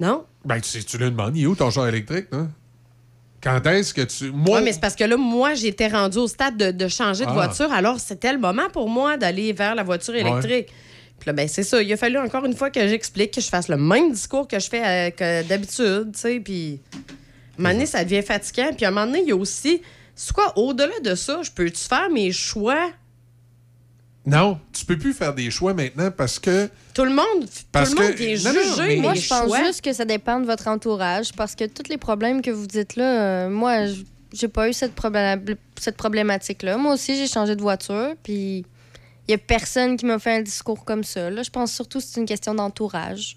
Non. 0.00 0.24
Ben, 0.48 0.60
tu, 0.60 0.82
tu 0.84 0.98
le 0.98 1.10
demandes, 1.10 1.36
il 1.36 1.42
est 1.44 1.46
où 1.46 1.54
ton 1.54 1.70
char 1.70 1.86
électrique, 1.88 2.26
hein? 2.32 2.48
Quand 3.40 3.64
est-ce 3.66 3.94
que 3.94 4.00
tu... 4.02 4.32
Moi, 4.32 4.56
Ouais, 4.56 4.62
mais 4.64 4.72
c'est 4.72 4.80
parce 4.80 4.96
que 4.96 5.04
là, 5.04 5.16
moi, 5.16 5.54
j'étais 5.54 5.86
rendu 5.86 6.18
au 6.18 6.26
stade 6.26 6.56
de, 6.56 6.70
de 6.72 6.88
changer 6.88 7.24
de 7.24 7.30
Ah. 7.30 7.34
voiture. 7.34 7.72
Alors, 7.72 8.00
c'était 8.00 8.32
le 8.32 8.38
moment 8.40 8.68
pour 8.72 8.88
moi 8.88 9.16
d'aller 9.16 9.52
vers 9.52 9.76
la 9.76 9.84
voiture 9.84 10.14
électrique. 10.16 10.66
Puis 11.20 11.26
là, 11.28 11.32
ben, 11.32 11.46
c'est 11.46 11.62
ça. 11.62 11.80
Il 11.80 11.92
a 11.92 11.96
fallu 11.96 12.18
encore 12.18 12.44
une 12.46 12.56
fois 12.56 12.70
que 12.70 12.80
j'explique, 12.88 13.32
que 13.34 13.40
je 13.40 13.46
fasse 13.48 13.68
le 13.68 13.76
même 13.76 14.10
discours 14.10 14.48
que 14.48 14.58
je 14.58 14.68
fais 14.68 14.82
euh, 14.84 15.10
que 15.10 15.46
d'habitude, 15.46 16.10
tu 16.14 16.18
sais. 16.20 16.40
Puis, 16.40 16.80
à 16.94 16.96
un 16.96 17.62
moment 17.62 17.74
donné, 17.74 17.86
ça 17.86 18.02
devient 18.04 18.22
fatigant. 18.22 18.70
Puis, 18.76 18.84
à 18.84 18.88
un 18.88 18.90
moment 18.90 19.06
donné, 19.06 19.20
il 19.22 19.28
y 19.28 19.32
a 19.32 19.36
aussi. 19.36 19.82
C'est 20.16 20.32
quoi, 20.32 20.58
au-delà 20.58 20.98
de 21.04 21.14
ça, 21.14 21.40
je 21.42 21.50
peux-tu 21.52 21.80
faire 21.84 22.10
mes 22.10 22.32
choix? 22.32 22.90
Non, 24.28 24.60
tu 24.72 24.84
peux 24.84 24.98
plus 24.98 25.14
faire 25.14 25.34
des 25.34 25.50
choix 25.50 25.72
maintenant 25.74 26.10
parce 26.10 26.38
que... 26.38 26.68
Tout 26.94 27.04
le 27.04 27.10
monde, 27.14 27.48
Parce 27.72 27.90
tout 27.90 27.96
le 27.98 28.02
monde 28.04 28.14
que- 28.14 28.44
non, 28.44 28.52
mais- 28.78 28.88
mes 28.88 29.00
Moi, 29.00 29.14
je 29.14 29.28
pense 29.28 29.46
choix. 29.46 29.64
juste 29.64 29.82
que 29.82 29.92
ça 29.92 30.04
dépend 30.04 30.38
de 30.40 30.44
votre 30.46 30.68
entourage 30.68 31.32
parce 31.32 31.54
que 31.54 31.64
tous 31.64 31.88
les 31.88 31.96
problèmes 31.96 32.42
que 32.42 32.50
vous 32.50 32.66
dites 32.66 32.96
là, 32.96 33.22
euh, 33.22 33.48
moi, 33.50 33.86
j'ai 34.32 34.48
pas 34.48 34.68
eu 34.68 34.72
cette, 34.72 34.92
cette 35.80 35.96
problématique-là. 35.96 36.76
Moi 36.76 36.94
aussi, 36.94 37.16
j'ai 37.16 37.26
changé 37.26 37.56
de 37.56 37.62
voiture, 37.62 38.14
puis 38.22 38.66
il 39.26 39.30
y 39.30 39.34
a 39.34 39.38
personne 39.38 39.96
qui 39.96 40.04
m'a 40.04 40.18
fait 40.18 40.32
un 40.36 40.42
discours 40.42 40.84
comme 40.84 41.04
ça. 41.04 41.30
Là, 41.30 41.42
je 41.42 41.50
pense 41.50 41.72
surtout 41.72 41.98
que 41.98 42.04
c'est 42.04 42.20
une 42.20 42.26
question 42.26 42.54
d'entourage. 42.54 43.36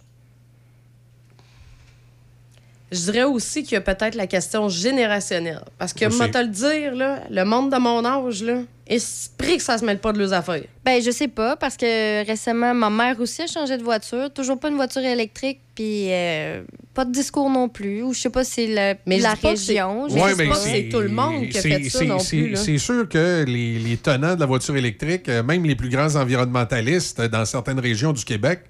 Je 2.91 2.99
dirais 2.99 3.23
aussi 3.23 3.63
qu'il 3.63 3.73
y 3.73 3.77
a 3.77 3.81
peut-être 3.81 4.15
la 4.15 4.27
question 4.27 4.67
générationnelle. 4.67 5.63
Parce 5.77 5.93
que, 5.93 6.05
moi, 6.17 6.27
te 6.27 6.37
le 6.39 6.47
dire, 6.49 6.93
là, 6.93 7.21
le 7.29 7.45
monde 7.45 7.71
de 7.71 7.77
mon 7.77 8.03
âge, 8.03 8.43
là, 8.43 8.63
esprit 8.91 9.57
que 9.57 9.63
ça 9.63 9.77
se 9.77 9.85
mêle 9.85 9.99
pas 9.99 10.11
de 10.11 10.19
leurs 10.19 10.33
affaires. 10.33 10.63
Ben, 10.83 11.01
je 11.01 11.11
sais 11.11 11.29
pas, 11.29 11.55
parce 11.55 11.77
que 11.77 12.25
récemment, 12.25 12.73
ma 12.73 12.89
mère 12.89 13.19
aussi 13.21 13.41
a 13.41 13.47
changé 13.47 13.77
de 13.77 13.83
voiture. 13.83 14.31
Toujours 14.33 14.59
pas 14.59 14.69
une 14.69 14.75
voiture 14.75 15.03
électrique, 15.03 15.61
puis 15.73 16.07
euh, 16.11 16.61
pas 16.93 17.05
de 17.05 17.11
discours 17.11 17.49
non 17.49 17.69
plus. 17.69 18.03
Ou 18.03 18.13
je 18.13 18.19
sais 18.19 18.29
pas 18.29 18.43
si 18.43 18.51
c'est 18.51 18.67
la, 18.67 18.95
Mais 19.07 19.19
la 19.19 19.33
région. 19.33 20.09
je 20.09 20.13
sais 20.13 20.47
pas. 20.47 20.55
c'est 20.55 20.89
tout 20.91 20.99
le 20.99 21.07
monde 21.07 21.47
qui 21.47 21.57
a 21.57 21.61
fait 21.61 21.89
ça 21.89 22.03
non 22.03 22.17
plus. 22.17 22.55
C'est 22.57 22.77
sûr 22.77 23.07
que 23.07 23.45
les, 23.47 23.79
les 23.79 23.97
tenants 23.97 24.35
de 24.35 24.39
la 24.41 24.45
voiture 24.45 24.75
électrique, 24.75 25.29
euh, 25.29 25.41
même 25.41 25.63
les 25.63 25.75
plus 25.75 25.89
grands 25.89 26.15
environnementalistes 26.15 27.21
dans 27.21 27.45
certaines 27.45 27.79
régions 27.79 28.11
du 28.11 28.25
Québec, 28.25 28.61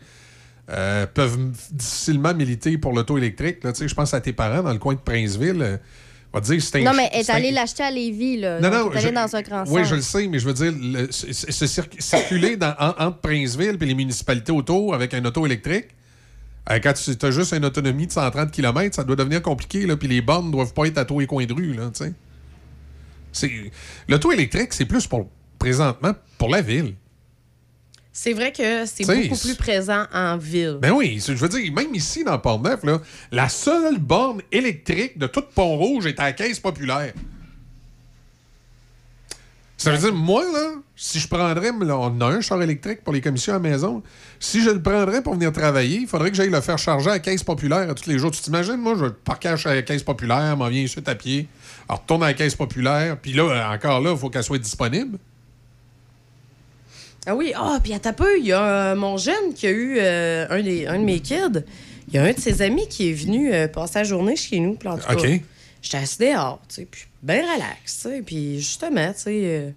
euh, 0.69 1.07
peuvent 1.11 1.37
difficilement 1.71 2.33
militer 2.33 2.77
pour 2.77 2.93
l'auto 2.93 3.17
électrique. 3.17 3.63
là. 3.63 3.73
Je 3.75 3.93
pense 3.93 4.13
à 4.13 4.21
tes 4.21 4.33
parents 4.33 4.61
dans 4.61 4.71
le 4.71 4.79
coin 4.79 4.93
de 4.93 4.99
Princeville. 4.99 5.79
On 6.33 6.37
va 6.37 6.41
dire, 6.41 6.61
c'est 6.61 6.81
Non, 6.81 6.93
mais 6.95 7.09
elle 7.11 7.21
est 7.21 7.29
allée 7.29 7.51
l'acheter 7.51 7.83
à 7.83 7.91
Lévis, 7.91 8.37
là. 8.37 8.59
Non, 8.59 8.69
non, 8.69 8.89
elle 8.91 8.95
est 8.95 8.99
allée 8.99 9.07
je- 9.09 9.13
dans 9.13 9.35
un 9.35 9.41
grand 9.41 9.63
Oui, 9.67 9.83
je 9.85 9.95
le 9.95 10.01
sais, 10.01 10.27
mais 10.27 10.39
je 10.39 10.47
veux 10.47 10.53
dire, 10.53 10.73
se, 11.11 11.67
circuler 11.99 12.55
dans- 12.57 12.75
entre 12.79 13.17
Princeville 13.19 13.77
et 13.79 13.85
les 13.85 13.93
municipalités 13.95 14.51
autour 14.51 14.93
avec 14.95 15.13
un 15.13 15.23
auto 15.25 15.45
électrique, 15.45 15.87
euh, 16.69 16.79
quand 16.81 16.93
tu 16.93 17.25
as 17.25 17.31
juste 17.31 17.53
une 17.53 17.65
autonomie 17.65 18.07
de 18.07 18.11
130 18.11 18.51
km, 18.51 18.95
ça 18.95 19.03
doit 19.03 19.15
devenir 19.15 19.41
compliqué, 19.41 19.85
là, 19.85 19.97
puis 19.97 20.07
les 20.07 20.21
bornes 20.21 20.47
ne 20.47 20.51
doivent 20.51 20.73
pas 20.73 20.85
être 20.85 20.97
à 20.99 21.05
tous 21.05 21.19
les 21.19 21.27
coins 21.27 21.45
de 21.45 21.53
rue, 21.53 21.73
là, 21.73 21.89
tu 21.93 22.05
sais. 23.33 23.51
L'auto 24.07 24.31
électrique, 24.31 24.73
c'est 24.73 24.85
plus 24.85 25.07
pour, 25.07 25.27
présentement, 25.57 26.13
pour 26.37 26.49
la 26.49 26.61
ville. 26.61 26.95
C'est 28.13 28.33
vrai 28.33 28.51
que 28.51 28.85
c'est 28.85 29.05
beaucoup 29.05 29.39
plus 29.39 29.55
présent 29.55 30.05
en 30.13 30.37
ville. 30.37 30.79
Ben 30.81 30.91
oui, 30.91 31.23
je 31.25 31.31
veux 31.33 31.47
dire, 31.47 31.71
même 31.73 31.95
ici, 31.95 32.23
dans 32.25 32.37
Port-Neuf, 32.37 32.83
là, 32.83 32.99
la 33.31 33.47
seule 33.47 33.99
borne 33.99 34.41
électrique 34.51 35.17
de 35.17 35.27
tout 35.27 35.43
Pont-Rouge 35.55 36.05
est 36.07 36.19
à 36.19 36.23
la 36.23 36.33
caisse 36.33 36.59
populaire. 36.59 37.13
Ça 39.77 39.91
veut 39.91 39.97
dire, 39.97 40.13
moi, 40.13 40.43
là, 40.43 40.73
si 40.95 41.19
je 41.19 41.27
prendrais, 41.27 41.71
là, 41.71 41.97
on 41.97 42.21
a 42.21 42.25
un 42.25 42.41
char 42.41 42.61
électrique 42.61 43.03
pour 43.03 43.13
les 43.13 43.21
commissions 43.21 43.53
à 43.53 43.55
la 43.55 43.61
maison, 43.61 44.03
si 44.39 44.61
je 44.61 44.69
le 44.69 44.81
prendrais 44.81 45.23
pour 45.23 45.33
venir 45.33 45.51
travailler, 45.51 46.01
il 46.01 46.07
faudrait 46.07 46.29
que 46.29 46.37
j'aille 46.37 46.51
le 46.51 46.61
faire 46.61 46.77
charger 46.77 47.09
à 47.09 47.17
caisse 47.17 47.43
populaire 47.43 47.89
à 47.89 47.95
tous 47.95 48.07
les 48.07 48.19
jours. 48.19 48.29
Tu 48.29 48.41
t'imagines, 48.41 48.75
moi, 48.75 48.95
je 48.99 49.05
parquer 49.05 49.47
à 49.47 49.55
la 49.73 49.81
caisse 49.81 50.03
populaire, 50.03 50.55
m'en 50.55 50.67
viens 50.67 50.83
ici 50.83 50.99
à 51.03 51.15
pied, 51.15 51.47
alors 51.89 52.01
retourne 52.01 52.21
à 52.23 52.27
la 52.27 52.33
caisse 52.33 52.53
populaire, 52.53 53.17
puis 53.17 53.33
là, 53.33 53.71
encore 53.73 54.01
là, 54.01 54.11
il 54.11 54.17
faut 54.17 54.29
qu'elle 54.29 54.43
soit 54.43 54.59
disponible. 54.59 55.17
Ah 57.27 57.35
oui, 57.35 57.53
ah, 57.55 57.79
puis 57.83 57.93
à 57.93 57.99
ta 57.99 58.13
peu, 58.13 58.39
il 58.39 58.45
y 58.47 58.51
a 58.51 58.91
euh, 58.91 58.95
mon 58.95 59.17
jeune 59.17 59.53
qui 59.55 59.67
a 59.67 59.71
eu 59.71 59.97
euh, 59.99 60.47
un, 60.49 60.61
des, 60.61 60.87
un 60.87 60.97
de 60.97 61.03
mes 61.03 61.19
kids. 61.19 61.63
Il 62.07 62.15
y 62.15 62.17
a 62.17 62.23
un 62.23 62.31
de 62.33 62.39
ses 62.39 62.61
amis 62.61 62.87
qui 62.87 63.09
est 63.09 63.13
venu 63.13 63.53
euh, 63.53 63.67
passer 63.67 63.99
la 63.99 64.03
journée 64.03 64.35
chez 64.35 64.59
nous. 64.59 64.73
Puis 64.73 64.89
en 64.89 64.97
tout 64.97 65.05
cas, 65.07 65.13
OK. 65.13 65.41
J'étais 65.83 65.97
assis 65.97 66.17
dehors, 66.19 66.61
tu 66.67 66.75
sais, 66.75 66.87
puis 66.89 67.05
bien 67.23 67.41
relax, 67.41 67.75
tu 67.85 67.91
sais. 68.09 68.21
Puis 68.23 68.59
justement, 68.59 69.11
tu 69.13 69.19
sais, 69.19 69.41
euh, 69.45 69.69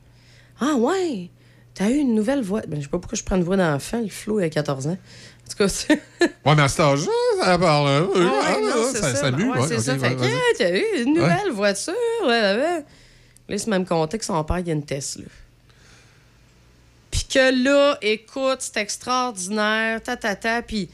ah 0.60 0.74
ouais, 0.74 1.31
t'as 1.74 1.89
eu 1.90 1.97
une 1.97 2.14
nouvelle 2.14 2.42
voix. 2.42 2.60
Ben, 2.68 2.76
je 2.78 2.82
sais 2.82 2.89
pas 2.90 2.98
pourquoi 2.98 3.16
je 3.16 3.24
prends 3.24 3.36
une 3.36 3.44
voix 3.44 3.56
d'enfant, 3.56 4.00
le 4.00 4.08
flou 4.08 4.39
il 4.40 4.44
a 4.44 4.48
14 4.50 4.86
ans. 4.89 4.90
En 5.47 5.50
tout 5.50 5.56
cas, 5.56 5.68
c'est. 5.68 5.98
Ouais, 6.44 6.55
mais 6.55 6.62
à 6.62 6.68
cet 6.68 6.81
âge-là, 6.81 7.12
ça 7.42 7.58
parle. 7.58 7.89
euh, 7.89 8.06
Ah 8.16 8.18
ouais, 8.18 8.28
ah, 8.44 8.56
non, 8.60 8.92
ça, 8.92 9.00
ça. 9.00 9.14
ça 9.14 9.31
Ouais, 9.31 9.44
ouais, 9.44 9.66
c'est 9.66 9.76
ok, 9.76 9.82
ça. 9.82 9.98
Fait 9.98 10.14
que, 10.14 10.23
ah, 10.24 10.55
t'as 10.58 10.70
eu 10.76 11.02
une 11.05 11.14
nouvelle 11.14 11.50
voiture, 11.52 11.94
ouais, 12.23 12.28
ouais. 12.28 12.84
Là, 13.48 13.56
il 13.56 13.70
même 13.70 13.86
compté 13.86 14.18
que 14.18 14.24
son 14.26 14.42
père, 14.44 14.58
il 14.58 14.66
y 14.68 14.70
a 14.70 14.74
une 14.74 14.84
Tesla. 14.84 15.24
Puis 17.15 17.26
que 17.33 17.62
là, 17.65 17.97
écoute, 18.02 18.59
c'est 18.59 18.76
extraordinaire, 18.81 20.02
ta, 20.02 20.17
ta, 20.17 20.34
ta. 20.34 20.62
Puis, 20.62 20.89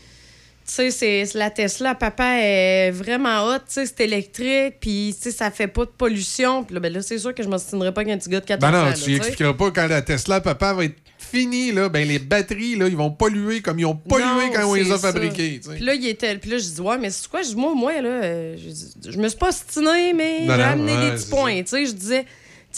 tu 0.66 0.90
sais, 0.90 1.24
la 1.32 1.49
Tesla, 1.49 1.94
papa 1.94 2.36
est 2.42 2.90
vraiment 2.90 3.47
hot, 3.47 3.57
tu 3.60 3.62
sais, 3.68 3.86
c'est 3.86 4.05
électrique, 4.05 4.74
puis, 4.82 5.15
tu 5.16 5.23
sais, 5.23 5.31
ça 5.31 5.50
fait 5.50 5.66
pas 5.66 5.86
de 5.86 5.90
pollution. 5.97 6.62
Puis 6.62 6.74
là, 6.74 6.81
ben 6.81 6.92
là, 6.92 7.00
c'est 7.00 7.18
sûr 7.18 7.34
que 7.34 7.42
je 7.42 7.49
m'obstinerai 7.49 7.94
pas 7.94 8.05
qu'un 8.05 8.18
petit 8.18 8.28
gars 8.28 8.40
de 8.40 8.44
14 8.44 8.70
Ben 8.70 8.78
ans. 8.78 8.82
non, 8.82 8.90
là, 8.90 8.92
tu 8.94 9.00
sais. 9.00 9.12
expliqueras 9.12 9.55
pas 9.55 9.70
quand 9.70 9.86
la 9.86 10.02
Tesla, 10.02 10.42
papa, 10.42 10.74
va 10.74 10.84
être 10.84 10.97
finie, 11.16 11.73
là, 11.73 11.89
ben 11.89 12.07
les 12.07 12.18
batteries, 12.18 12.76
là, 12.76 12.86
ils 12.86 12.97
vont 12.99 13.10
polluer 13.10 13.62
comme 13.62 13.78
ils 13.78 13.86
ont 13.86 13.97
pollué 13.97 14.26
Non, 14.26 14.52
quand 14.55 14.66
on 14.66 14.74
les 14.74 14.92
a 14.92 14.99
fabriquées. 14.99 15.62
Puis 15.74 15.82
là, 15.82 15.94
il 15.94 16.07
était. 16.07 16.36
Puis 16.36 16.50
là, 16.50 16.58
je 16.58 16.65
dis, 16.68 16.81
ouais, 16.82 16.99
mais 16.99 17.08
c'est 17.08 17.28
quoi? 17.28 17.40
Je 17.40 17.49
dis, 17.49 17.57
moi, 17.57 17.73
moi, 17.74 17.99
là, 18.02 18.08
euh, 18.08 18.57
je, 18.58 19.10
je 19.10 19.16
me 19.18 19.26
suis 19.28 19.39
pas 19.39 19.52
stiné, 19.52 20.12
mais 20.12 20.40
Non, 20.44 20.52
j'ai 20.55 20.58
non, 20.60 20.65
amené 20.68 20.92
ouais, 20.92 21.10
des 21.12 21.16
petits 21.16 21.31
points. 21.31 21.62
Tu 21.62 21.68
sais, 21.68 21.86
je 21.86 21.92
disais, 21.92 22.26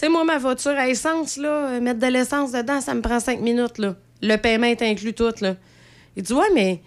sais, 0.01 0.09
moi, 0.09 0.25
ma 0.25 0.39
voiture 0.39 0.73
à 0.73 0.89
essence, 0.89 1.37
là, 1.37 1.49
euh, 1.69 1.81
mettre 1.81 2.01
de 2.01 2.07
l'essence 2.07 2.53
dedans, 2.53 2.81
ça 2.81 2.95
me 2.95 3.01
prend 3.01 3.21
cinq 3.21 3.41
minutes, 3.41 3.79
là. 3.79 3.95
Le 4.23 4.37
paiement 4.37 4.67
est 4.67 4.83
inclus 4.83 5.13
tout, 5.15 5.33
là. 5.41 5.57
Il 6.17 6.23
dit, 6.23 6.33
ouais, 6.33 6.47
mais 6.55 6.81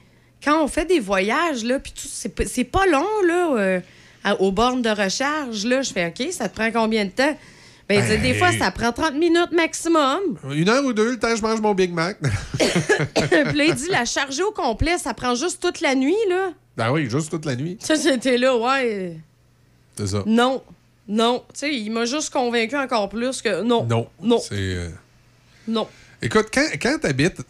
quand 0.44 0.64
on 0.64 0.68
fait 0.68 0.86
des 0.86 1.00
voyages, 1.00 1.64
là, 1.64 1.80
puis 1.80 1.92
tout, 1.92 2.08
c'est 2.10 2.30
pas- 2.30 2.46
c'est 2.46 2.64
pas 2.64 2.86
long, 2.86 3.06
là, 3.28 3.56
euh, 3.58 3.80
à- 4.24 4.40
aux 4.42 4.52
bornes 4.52 4.82
de 4.82 4.90
recharge, 4.90 5.66
là. 5.66 5.82
Je 5.82 5.92
fais, 5.94 6.08
OK, 6.08 6.32
ça 6.32 6.50
te 6.50 6.56
prend 6.56 6.72
combien 6.72 7.06
de 7.06 7.12
temps? 7.12 7.38
Ben, 7.88 8.02
des 8.08 8.18
Ben, 8.18 8.36
fois, 8.40 8.52
ça 8.52 8.72
prend 8.72 8.92
30 8.92 9.14
minutes 9.14 9.52
maximum. 9.52 10.20
Une 10.52 10.68
heure 10.70 10.84
ou 10.84 10.92
deux, 10.94 11.12
le 11.12 11.20
temps 11.20 11.30
que 11.30 11.36
je 11.36 11.42
mange 11.44 11.62
mon 11.62 11.76
Big 11.76 11.94
Mac. 11.94 12.18
puis 12.58 13.58
là, 13.58 13.64
il 13.66 13.76
dit, 13.76 13.90
la 13.92 14.06
charger 14.06 14.42
au 14.42 14.52
complet, 14.52 14.98
ça 14.98 15.14
prend 15.14 15.36
juste 15.36 15.62
toute 15.62 15.82
la 15.82 15.94
nuit, 15.94 16.16
là. 16.30 16.50
ben 16.78 16.92
oui, 16.92 17.08
juste 17.10 17.30
toute 17.30 17.46
la 17.46 17.56
nuit. 17.56 17.78
Ça, 17.80 17.94
j'étais 17.96 18.40
là, 18.40 18.58
ouais. 18.58 19.18
C'est 19.96 20.08
ça. 20.08 20.24
Non. 20.26 20.64
Non. 21.08 21.44
Tu 21.54 21.60
sais, 21.60 21.76
il 21.76 21.92
m'a 21.92 22.06
juste 22.06 22.32
convaincu 22.34 22.76
encore 22.76 23.10
plus 23.10 23.42
que 23.42 23.62
non. 23.64 23.86
Non. 23.86 24.08
Non. 24.22 24.40
C'est. 24.40 24.54
euh, 24.56 24.90
Non. 25.68 25.88
Écoute, 26.22 26.48
quand, 26.54 26.66
quand 26.82 26.98
tu 27.02 27.08
habites 27.08 27.42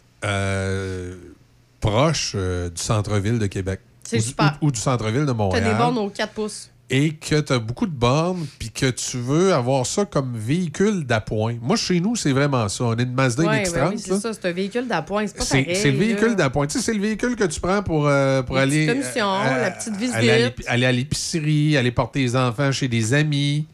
proche 1.80 2.32
euh, 2.34 2.68
du 2.70 2.80
centre-ville 2.82 3.38
de 3.38 3.46
Québec, 3.46 3.80
ou, 4.12 4.20
super. 4.20 4.58
ou- 4.60 4.66
ou 4.66 4.70
du 4.70 4.80
centre-ville 4.80 5.22
de 5.22 5.26
T'as 5.26 5.32
Montréal, 5.34 5.64
des 5.64 5.74
bornes 5.74 5.98
aux 5.98 6.10
4 6.10 6.32
pouces. 6.32 6.70
Et 6.88 7.14
que 7.14 7.40
tu 7.40 7.52
as 7.52 7.58
beaucoup 7.58 7.86
de 7.86 7.92
bornes, 7.92 8.46
puis 8.60 8.70
que 8.70 8.86
tu 8.90 9.16
veux 9.18 9.52
avoir 9.52 9.84
ça 9.84 10.04
comme 10.04 10.32
véhicule 10.36 11.04
d'appoint. 11.04 11.56
Moi, 11.60 11.74
chez 11.76 11.98
nous, 11.98 12.14
c'est 12.14 12.30
vraiment 12.32 12.68
ça. 12.68 12.84
On 12.84 12.92
a 12.92 13.02
une 13.02 13.12
Mazda 13.12 13.42
Ouais, 13.44 13.62
MX-30. 13.64 13.72
ben 13.74 13.88
oui, 13.90 13.98
c'est 13.98 14.18
ça. 14.20 14.32
C'est 14.32 14.48
un 14.48 14.52
véhicule 14.52 14.86
d'appoint. 14.86 15.26
C'est 15.26 15.36
pas 15.36 15.44
pareil. 15.44 15.74
c'est 15.74 15.90
le 15.90 15.98
véhicule 15.98 16.36
d'appoint. 16.36 16.66
Tu 16.68 16.78
sais, 16.78 16.84
c'est 16.84 16.94
le 16.94 17.00
véhicule 17.00 17.34
que 17.34 17.42
tu 17.44 17.58
prends 17.60 17.82
pour, 17.82 18.06
euh, 18.06 18.42
pour 18.42 18.56
aller. 18.56 18.86
petites 18.86 19.00
commissions, 19.02 19.32
la 19.32 19.70
petite 19.72 19.96
visite. 19.96 20.14
Aller 20.14 20.30
à 20.30 20.38
l'épi- 20.38 20.64
aller 20.68 20.86
à 20.86 20.92
l'épicerie, 20.92 21.76
aller 21.76 21.90
porter 21.90 22.20
les 22.20 22.36
enfants 22.36 22.70
chez 22.70 22.86
des 22.86 23.14
amis, 23.14 23.66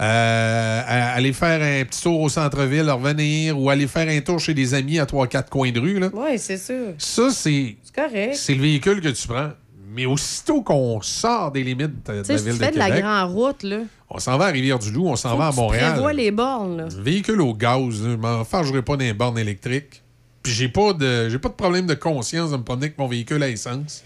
euh, 0.00 0.82
aller 0.86 1.32
faire 1.32 1.62
un 1.62 1.84
petit 1.84 2.02
tour 2.02 2.20
au 2.20 2.28
centre-ville, 2.28 2.90
revenir, 2.90 3.58
ou 3.58 3.70
aller 3.70 3.86
faire 3.86 4.08
un 4.08 4.20
tour 4.20 4.38
chez 4.40 4.52
des 4.54 4.74
amis 4.74 4.98
à 4.98 5.06
3-4 5.06 5.48
coins 5.48 5.70
de 5.70 5.80
rue. 5.80 5.98
Oui, 6.12 6.38
c'est 6.38 6.58
sûr. 6.58 6.94
Ça, 6.98 7.30
c'est 7.30 7.76
C'est 7.82 7.94
correct. 7.94 8.34
c'est 8.34 8.54
le 8.54 8.62
véhicule 8.62 9.00
que 9.00 9.08
tu 9.08 9.26
prends. 9.28 9.50
Mais 9.94 10.06
aussitôt 10.06 10.62
qu'on 10.62 11.02
sort 11.02 11.52
des 11.52 11.62
limites 11.62 12.06
de 12.06 12.12
la 12.12 12.24
si 12.24 12.32
ville 12.32 12.44
tu 12.44 12.58
de 12.58 12.64
fais 12.64 12.70
de 12.70 12.78
la 12.78 13.00
grande 13.00 13.34
route, 13.34 13.62
là. 13.62 13.80
on 14.08 14.18
s'en 14.18 14.38
va 14.38 14.46
à 14.46 14.50
Rivière-du-Loup, 14.50 15.06
on 15.06 15.16
s'en 15.16 15.36
va 15.36 15.48
à 15.48 15.52
Montréal. 15.52 15.92
prévois 15.92 16.12
les 16.12 16.30
bornes, 16.30 16.78
là. 16.78 16.88
Véhicule 16.98 17.40
au 17.42 17.52
gaz, 17.52 18.02
là, 18.02 18.10
je 18.12 18.16
m'en 18.16 18.44
fargerai 18.44 18.82
pas 18.82 18.96
les 18.96 19.12
bornes 19.12 19.38
électriques. 19.38 20.02
Puis 20.42 20.52
j'ai 20.52 20.68
pas 20.68 20.92
de 20.92 21.28
j'ai 21.28 21.38
pas 21.38 21.50
de 21.50 21.54
problème 21.54 21.86
de 21.86 21.94
conscience 21.94 22.50
de 22.50 22.56
me 22.56 22.64
promener 22.64 22.86
avec 22.86 22.98
mon 22.98 23.06
véhicule 23.06 23.42
à 23.42 23.48
essence. 23.48 24.02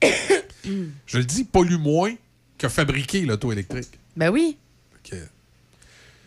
je 0.64 1.18
le 1.18 1.24
dis, 1.24 1.44
pollue 1.44 1.78
moins 1.78 2.14
que 2.56 2.68
fabriquer 2.68 3.22
l'auto 3.22 3.52
électrique. 3.52 3.98
Ben 4.16 4.30
oui. 4.30 4.56
Ok. 4.94 5.18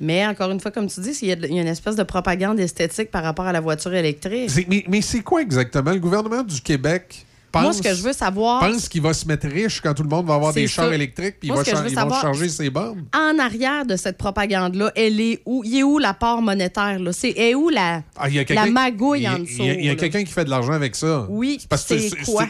Mais 0.01 0.27
encore 0.27 0.51
une 0.51 0.59
fois, 0.59 0.71
comme 0.71 0.87
tu 0.87 0.99
dis, 0.99 1.17
il 1.21 1.29
y, 1.29 1.31
a 1.31 1.61
une 1.61 1.67
espèce 1.67 1.95
de 1.95 2.03
propagande 2.03 2.59
esthétique 2.59 3.09
par 3.09 3.23
rapport 3.23 3.45
à 3.45 3.53
la 3.53 3.61
voiture 3.61 3.93
électrique. 3.93 4.51
Mais 4.89 5.01
c'est 5.01 5.21
quoi 5.21 5.41
exactement? 5.41 5.91
Le 5.91 5.99
gouvernement 5.99 6.43
du 6.43 6.59
Québec 6.61 7.25
pense, 7.55 7.63
Moi, 7.63 7.73
ce 7.73 7.81
que 7.81 7.93
je 7.95 8.01
veux 8.03 8.13
savoir. 8.13 8.59
pense 8.59 8.87
qu'il 8.89 9.01
va 9.01 9.13
se 9.13 9.25
mettre 9.27 9.47
riche 9.47 9.81
quand 9.81 9.93
tout 9.93 10.03
le 10.03 10.09
monde 10.09 10.27
va 10.27 10.35
avoir 10.35 10.53
des 10.53 10.67
chars 10.67 10.91
électriques 10.93 11.39
puis 11.39 11.49
il 11.49 11.53
va 11.55 11.63
char- 11.63 11.87
ils 11.87 11.95
vont 11.95 12.13
charger 12.21 12.49
ses 12.49 12.69
bornes. 12.69 13.05
En 13.15 13.39
arrière 13.39 13.85
de 13.85 13.95
cette 13.95 14.17
propagande-là, 14.17 14.91
elle 14.95 15.19
est 15.19 15.41
où? 15.45 15.63
Il 15.65 15.77
est 15.79 15.83
où 15.83 15.97
la 15.97 16.13
part 16.13 16.41
monétaire? 16.41 16.99
Là? 16.99 17.11
C'est 17.13 17.31
est 17.31 17.55
où 17.55 17.69
la, 17.69 18.03
Ah, 18.17 18.27
il 18.29 18.35
y 18.35 18.39
a 18.39 18.45
la 18.53 18.65
magouille 18.67 19.19
il 19.19 19.23
y 19.23 19.27
a- 19.27 19.33
en 19.35 19.39
dessous? 19.39 19.61
Il 19.63 19.85
y 19.85 19.89
a, 19.89 19.95
quelqu'un 19.95 20.23
qui 20.23 20.31
fait 20.31 20.45
de 20.45 20.49
l'argent 20.49 20.73
avec 20.73 20.95
ça. 20.95 21.25
Oui, 21.29 21.57
C'est 21.59 21.69
parce 21.69 21.85
que 21.85 21.95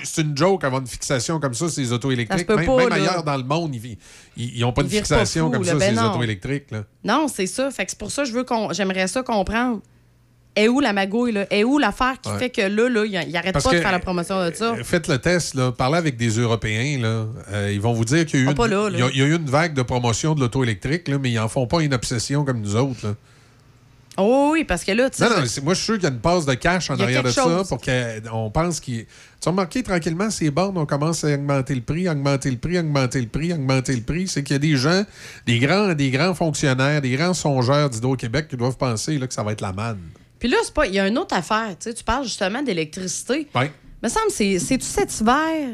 c'est 0.04 0.22
une 0.22 0.36
joke 0.36 0.64
avoir 0.64 0.82
une 0.82 0.88
fixation 0.88 1.40
comme 1.40 1.54
ça, 1.54 1.70
ces 1.70 1.92
autos 1.92 2.12
électriques. 2.12 2.48
peut 2.48 2.56
même 2.56 2.66
pas, 2.66 2.78
même 2.78 2.90
là. 2.90 2.96
ailleurs 2.96 3.24
dans 3.24 3.38
le 3.38 3.44
monde, 3.44 3.76
ils, 3.76 3.98
ils, 4.38 4.58
ils 4.58 4.64
ont 4.66 4.74
pas 4.74 4.84
de 4.84 4.88
pas 4.88 4.96
fixation 4.96 5.46
fou, 5.48 5.52
comme 5.52 5.64
là. 5.64 5.72
ça, 5.74 5.78
Ben 5.78 5.96
ces 5.96 6.02
autos 6.04 6.24
électriques. 6.24 6.72
Là. 6.72 6.84
Non, 7.04 7.28
c'est 7.28 7.48
ça. 7.48 7.70
Fait 7.72 7.86
que 7.86 7.92
c'est 7.92 8.00
pour 8.00 8.12
ça 8.12 8.24
que 8.24 8.30
je 8.30 8.34
veux 8.34 8.44
qu'on 8.44 8.74
j'aimerais 8.74 9.08
ça 9.08 9.24
comprendre. 9.24 9.82
Est 10.56 10.68
où 10.70 10.80
la 10.80 10.94
magouille, 10.94 11.34
là? 11.34 11.46
Est 11.52 11.64
où 11.64 11.78
l'affaire 11.80 12.16
qui 12.22 12.30
Ouais. 12.30 12.40
fait 12.40 12.50
que 12.50 12.62
là, 12.62 12.88
là, 12.90 13.06
il 13.06 13.12
il 13.30 13.36
arrête 13.38 13.52
Parce 13.54 13.66
pas 13.66 13.74
de 13.74 13.80
faire 13.80 13.92
la 13.92 14.00
promotion 14.00 14.40
de 14.50 14.54
ça? 14.56 14.74
Euh, 14.74 14.84
Faites 14.84 15.08
le 15.08 15.18
test, 15.18 15.54
là. 15.56 15.72
parlez 15.72 15.98
avec 15.98 16.16
des 16.18 16.30
Européens. 16.30 17.00
Là. 17.02 17.26
Euh, 17.52 17.72
ils 17.74 17.82
vont 17.82 17.94
vous 17.94 18.06
dire 18.06 18.26
qu'il 18.26 18.40
y 18.40 18.44
a 18.44 18.46
eu, 18.46 18.48
Ah, 18.48 18.52
une, 18.52 18.58
pas 18.58 18.68
là, 18.68 18.90
là. 18.90 18.98
il 19.14 19.18
y 19.20 19.22
a- 19.22 19.26
eu 19.26 19.36
une 19.36 19.50
vague 19.50 19.74
de 19.74 19.82
promotion 19.82 20.34
de 20.34 20.40
l'auto 20.40 20.64
électrique, 20.64 21.08
là, 21.10 21.18
mais 21.20 21.32
ils 21.32 21.40
en 21.40 21.50
font 21.50 21.68
pas 21.68 21.82
une 21.82 21.94
obsession 21.94 22.46
comme 22.46 22.62
nous 22.62 22.76
autres. 22.76 23.06
là. 23.06 23.16
Oh 24.18 24.52
oui, 24.54 24.64
parce 24.64 24.86
que 24.86 24.94
là, 24.94 25.10
tu 25.10 25.18
sais. 25.18 25.26
Non, 25.26 25.32
non, 25.42 25.44
moi, 25.64 25.74
je 25.74 25.78
suis 25.80 25.86
sûr 25.88 25.96
qu'il 25.96 26.04
y 26.04 26.06
a 26.06 26.10
une 26.10 26.20
passe 26.22 26.46
de 26.46 26.54
cash 26.54 26.90
en 26.90 26.98
arrière 26.98 27.22
de 27.22 27.30
ça 27.32 27.44
pour 27.68 27.82
qu'on 27.82 28.50
pense 28.50 28.80
qu'il. 28.80 29.06
Tu 29.42 29.50
as 29.50 29.52
remarqué 29.52 29.84
tranquillement, 29.84 30.30
ces 30.30 30.50
bornes, 30.52 30.78
on 30.78 30.86
commence 30.86 31.26
à 31.26 31.34
augmenter 31.34 31.76
le 31.76 31.82
prix, 31.82 32.08
augmenter 32.08 32.50
le 32.50 32.56
prix, 32.56 32.80
augmenter 32.80 33.20
le 33.20 33.28
prix, 33.28 33.52
augmenter 33.52 33.94
le 33.94 34.02
prix. 34.04 34.30
C'est 34.30 34.42
qu'il 34.42 34.54
y 34.54 34.56
a 34.56 34.60
des 34.60 34.78
gens, 34.78 35.04
des 35.46 35.60
grands, 35.60 35.94
des 35.94 36.12
grands 36.12 36.34
fonctionnaires, 36.34 37.02
des 37.02 37.12
grands 37.18 37.34
songeurs 37.34 37.90
d'Hydro-Québec 37.90 38.48
qui 38.48 38.56
doivent 38.56 38.78
penser 38.78 39.18
là, 39.18 39.28
que 39.28 39.34
ça 39.34 39.44
va 39.44 39.52
être 39.52 39.60
la 39.60 39.74
manne. 39.74 40.00
Puis 40.40 40.50
là, 40.50 40.58
c'est 40.64 40.74
pas. 40.74 40.86
Il 40.88 40.94
y 40.94 41.00
a 41.00 41.08
une 41.08 41.18
autre 41.18 41.36
affaire. 41.36 41.70
Tu 41.80 41.90
sais, 41.90 41.94
tu 41.94 42.04
parles 42.04 42.24
justement 42.26 42.62
d'électricité. 42.62 43.48
Ouais. 43.56 43.72
Me 44.04 44.10
semble, 44.10 44.30
c'est- 44.30 44.60
c'est-tu 44.60 44.86
cet 44.86 45.20
hiver? 45.20 45.70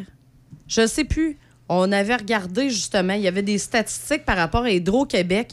Je 0.68 0.88
sais 0.88 1.04
plus. 1.04 1.38
On 1.68 1.92
avait 1.92 2.16
regardé 2.16 2.70
justement, 2.70 3.14
il 3.14 3.22
y 3.22 3.28
avait 3.28 3.42
des 3.44 3.58
statistiques 3.58 4.26
par 4.26 4.36
rapport 4.38 4.64
à 4.64 4.72
Hydro-Québec, 4.72 5.52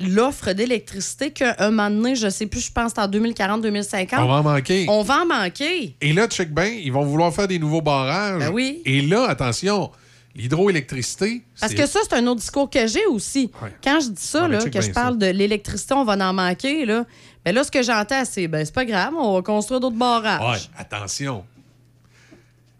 l'offre 0.00 0.52
d'électricité 0.52 1.30
qu'un 1.30 1.54
un 1.58 1.70
moment 1.70 1.90
donné, 1.90 2.16
je 2.16 2.28
sais 2.30 2.46
plus, 2.46 2.60
je 2.60 2.72
pense 2.72 2.92
que 2.92 3.00
c'est 3.00 3.06
en 3.06 3.08
2040-2050. 3.08 4.20
On 4.22 4.26
va 4.26 4.34
en 4.34 4.42
manquer. 4.42 4.86
On 4.88 5.02
va 5.02 5.22
en 5.22 5.26
manquer. 5.26 5.94
Et 6.00 6.12
là, 6.12 6.26
check 6.26 6.54
bien, 6.54 6.66
ils 6.66 6.92
vont 6.92 7.04
vouloir 7.04 7.34
faire 7.34 7.48
des 7.48 7.58
nouveaux 7.58 7.82
barrages. 7.82 8.40
Ben 8.40 8.50
oui. 8.52 8.80
Et 8.86 9.02
là, 9.02 9.24
attention, 9.28 9.90
l'hydroélectricité. 10.34 11.42
Parce 11.60 11.74
que 11.74 11.86
ça, 11.86 12.00
c'est 12.08 12.14
un 12.16 12.26
autre 12.26 12.40
discours 12.40 12.70
que 12.70 12.86
j'ai 12.86 13.04
aussi. 13.06 13.50
Quand 13.82 14.00
je 14.00 14.08
dis 14.10 14.22
ça, 14.22 14.48
là, 14.48 14.58
que 14.58 14.80
je 14.80 14.90
parle 14.90 15.18
de 15.18 15.26
l'électricité, 15.26 15.94
on 15.94 16.04
va 16.04 16.14
en 16.28 16.32
manquer, 16.32 16.84
là. 16.86 17.04
Mais 17.44 17.52
là, 17.52 17.64
ce 17.64 17.70
que 17.70 17.82
j'entends, 17.82 18.24
c'est 18.24 18.48
ben 18.48 18.64
c'est 18.64 18.74
pas 18.74 18.84
grave, 18.84 19.14
on 19.14 19.34
va 19.34 19.42
construire 19.42 19.80
d'autres 19.80 19.96
barrages. 19.96 20.62
Ouais, 20.62 20.70
attention. 20.78 21.44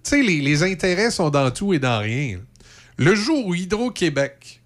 Tu 0.03 0.11
sais, 0.11 0.23
les, 0.23 0.41
les 0.41 0.63
intérêts 0.63 1.11
sont 1.11 1.31
dans 1.31 1.51
tout 1.51 1.75
et 1.75 1.79
dans 1.79 1.99
rien. 1.99 2.39
Le 2.97 3.15
jour 3.15 3.47
où 3.47 3.55
Hydro-Québec, 3.55 4.61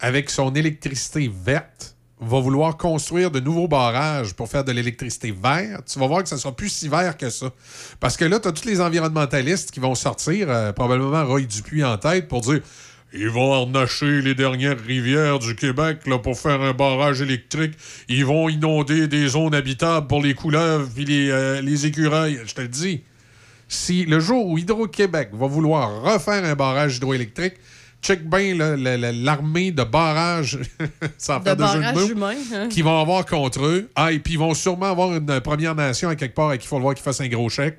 avec 0.00 0.30
son 0.30 0.54
électricité 0.54 1.30
verte, 1.44 1.96
va 2.20 2.40
vouloir 2.40 2.76
construire 2.76 3.30
de 3.30 3.40
nouveaux 3.40 3.68
barrages 3.68 4.34
pour 4.34 4.48
faire 4.48 4.64
de 4.64 4.72
l'électricité 4.72 5.30
verte, 5.30 5.86
tu 5.92 5.98
vas 5.98 6.06
voir 6.06 6.22
que 6.22 6.28
ça 6.28 6.36
sera 6.36 6.54
plus 6.54 6.68
si 6.68 6.88
vert 6.88 7.16
que 7.16 7.30
ça. 7.30 7.50
Parce 8.00 8.16
que 8.16 8.24
là, 8.24 8.40
tu 8.40 8.48
as 8.48 8.52
tous 8.52 8.64
les 8.64 8.80
environnementalistes 8.80 9.70
qui 9.70 9.80
vont 9.80 9.94
sortir, 9.94 10.50
euh, 10.50 10.72
probablement 10.72 11.24
Roy 11.24 11.42
Dupuis 11.42 11.84
en 11.84 11.96
tête, 11.96 12.28
pour 12.28 12.40
dire 12.40 12.60
ils 13.12 13.28
vont 13.28 13.52
arnacher 13.54 14.20
les 14.20 14.34
dernières 14.34 14.78
rivières 14.78 15.38
du 15.38 15.54
Québec 15.54 16.00
là, 16.06 16.18
pour 16.18 16.38
faire 16.38 16.60
un 16.60 16.72
barrage 16.74 17.20
électrique. 17.22 17.72
Ils 18.08 18.24
vont 18.24 18.48
inonder 18.48 19.08
des 19.08 19.28
zones 19.28 19.54
habitables 19.54 20.06
pour 20.06 20.22
les 20.22 20.34
couleuvres 20.34 20.88
et 20.98 21.04
les, 21.04 21.30
euh, 21.30 21.60
les 21.62 21.86
écureuils. 21.86 22.38
Je 22.46 22.54
te 22.54 22.60
le 22.60 22.68
dis. 22.68 23.02
Si 23.66 24.04
le 24.04 24.20
jour 24.20 24.46
où 24.46 24.58
Hydro-Québec 24.58 25.30
va 25.32 25.46
vouloir 25.46 26.02
refaire 26.02 26.44
un 26.44 26.54
barrage 26.54 26.96
hydroélectrique, 26.98 27.54
check 28.02 28.28
bien 28.28 28.54
l'armée 28.54 29.72
de 29.72 29.82
barrages, 29.84 30.58
sans 31.18 31.38
De 31.40 31.44
faire 31.44 31.56
de 31.56 31.64
jeu 31.66 31.74
de 31.74 31.80
barrage 31.80 31.94
mots, 31.94 32.08
humain. 32.08 32.34
hein. 32.54 32.68
qu'ils 32.68 32.84
vont 32.84 33.00
avoir 33.00 33.26
contre 33.26 33.64
eux. 33.64 33.90
Ah, 33.94 34.12
et 34.12 34.18
puis 34.20 34.34
ils 34.34 34.38
vont 34.38 34.54
sûrement 34.54 34.86
avoir 34.90 35.14
une 35.14 35.40
Première 35.40 35.74
Nation 35.74 36.08
à 36.08 36.14
quelque 36.16 36.34
part 36.34 36.52
et 36.52 36.58
qu'il 36.58 36.68
faut 36.68 36.76
le 36.76 36.82
voir 36.82 36.94
qu'ils 36.94 37.02
fassent 37.04 37.20
un 37.20 37.28
gros 37.28 37.48
chèque. 37.48 37.78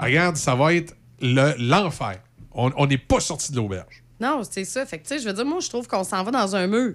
Regarde, 0.00 0.36
ça 0.36 0.54
va 0.54 0.72
être 0.74 0.94
le- 1.20 1.54
l'enfer. 1.58 2.18
On 2.52 2.70
on 2.76 2.86
n'est 2.86 2.98
pas 2.98 3.20
sorti 3.20 3.52
de 3.52 3.56
l'auberge. 3.58 4.02
Non, 4.20 4.42
c'est 4.48 4.64
ça. 4.64 4.84
Fait 4.86 4.98
que, 4.98 5.06
tu 5.06 5.14
sais, 5.14 5.20
je 5.20 5.26
veux 5.28 5.32
dire, 5.34 5.44
moi, 5.46 5.60
je 5.60 5.68
trouve 5.68 5.86
qu'on 5.86 6.04
s'en 6.04 6.22
va 6.24 6.30
dans 6.30 6.56
un 6.56 6.66
mur. 6.66 6.94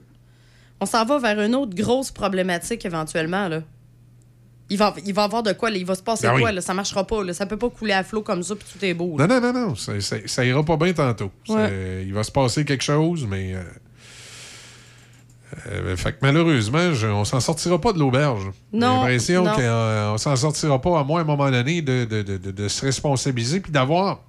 On 0.80 0.86
s'en 0.86 1.06
va 1.06 1.20
vers 1.20 1.40
une 1.42 1.56
autre 1.56 1.74
grosse 1.76 2.12
problématique 2.12 2.86
éventuellement, 2.86 3.48
là. 3.48 3.62
Il 4.70 4.78
va, 4.78 4.94
il 5.06 5.14
va 5.14 5.24
avoir 5.26 5.44
de 5.44 5.52
quoi, 5.54 5.70
là. 5.70 5.78
Il 5.78 5.86
va 5.86 5.94
se 5.96 6.02
passer 6.02 6.28
Ben 6.28 6.38
quoi, 6.40 6.50
oui. 6.50 6.56
là? 6.56 6.62
Ça 6.62 6.74
marchera 6.74 7.06
pas, 7.06 7.24
là. 7.24 7.34
Ça 7.34 7.46
peut 7.46 7.58
pas 7.58 7.70
couler 7.70 7.94
à 7.94 8.04
flot 8.04 8.22
comme 8.24 8.44
ça, 8.44 8.56
puis 8.56 8.66
tout 8.72 8.84
est 8.84 8.94
beau, 8.94 9.18
là. 9.18 9.28
Non, 9.28 9.40
non, 9.40 9.54
non, 9.54 9.68
non. 9.70 9.76
Ça, 9.76 10.00
ça- 10.02 10.18
ça 10.26 10.44
ira 10.46 10.64
pas 10.64 10.78
bien 10.78 10.94
tantôt. 10.94 11.32
Ouais. 11.50 11.68
C'est- 11.70 12.04
Il 12.06 12.14
va 12.14 12.24
se 12.24 12.32
passer 12.32 12.66
quelque 12.66 12.84
chose, 12.84 13.26
mais. 13.30 13.54
euh, 13.56 13.62
euh, 15.68 15.96
fait 15.96 16.14
que 16.14 16.18
malheureusement, 16.22 16.94
je- 16.94 17.08
on 17.08 17.26
s'en 17.26 17.40
sortira 17.40 17.80
pas 17.80 17.94
de 17.94 18.00
l'auberge. 18.00 18.46
J'ai 18.74 18.80
Non, 18.80 18.98
l'impression 19.02 19.44
non. 19.44 19.54
qu'on 19.54 19.62
euh, 19.62 20.18
s'en 20.18 20.36
sortira 20.36 20.82
pas, 20.82 21.00
à 21.00 21.04
moins 21.04 21.20
à 21.20 21.24
un 21.24 21.28
moment 21.28 21.52
donné, 21.52 21.82
de, 21.82 22.06
de- 22.06 22.24
de- 22.24 22.52
de- 22.52 22.68
se 22.68 22.84
responsabiliser 22.86 23.60
puis 23.60 23.72
d'avoir. 23.72 24.22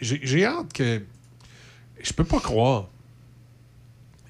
J'ai 0.00 0.20
j'ai 0.22 0.44
hâte 0.44 0.72
que. 0.72 1.00
Je 2.04 2.12
peux 2.12 2.24
pas 2.24 2.38
croire 2.38 2.88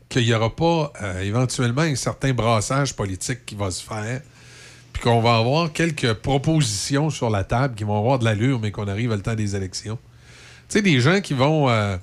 qu'il 0.08 0.24
n'y 0.24 0.32
aura 0.32 0.54
pas 0.54 0.92
euh, 1.02 1.20
éventuellement 1.22 1.82
un 1.82 1.96
certain 1.96 2.32
brassage 2.32 2.94
politique 2.94 3.44
qui 3.44 3.56
va 3.56 3.72
se 3.72 3.82
faire, 3.82 4.22
puis 4.92 5.02
qu'on 5.02 5.20
va 5.20 5.38
avoir 5.38 5.72
quelques 5.72 6.14
propositions 6.14 7.10
sur 7.10 7.30
la 7.30 7.42
table 7.42 7.74
qui 7.74 7.82
vont 7.82 7.98
avoir 7.98 8.20
de 8.20 8.24
l'allure, 8.24 8.60
mais 8.60 8.70
qu'on 8.70 8.86
arrive 8.86 9.10
à 9.10 9.16
le 9.16 9.22
temps 9.22 9.34
des 9.34 9.56
élections. 9.56 9.98
Tu 10.68 10.78
sais, 10.78 10.82
des 10.82 11.00
gens 11.00 11.20
qui 11.20 11.34
vont 11.34 11.68
euh, 11.68 11.96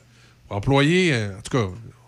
employer, 0.50 1.14
euh, 1.14 1.38
en 1.38 1.42
tout 1.42 1.58
cas, 1.58 1.66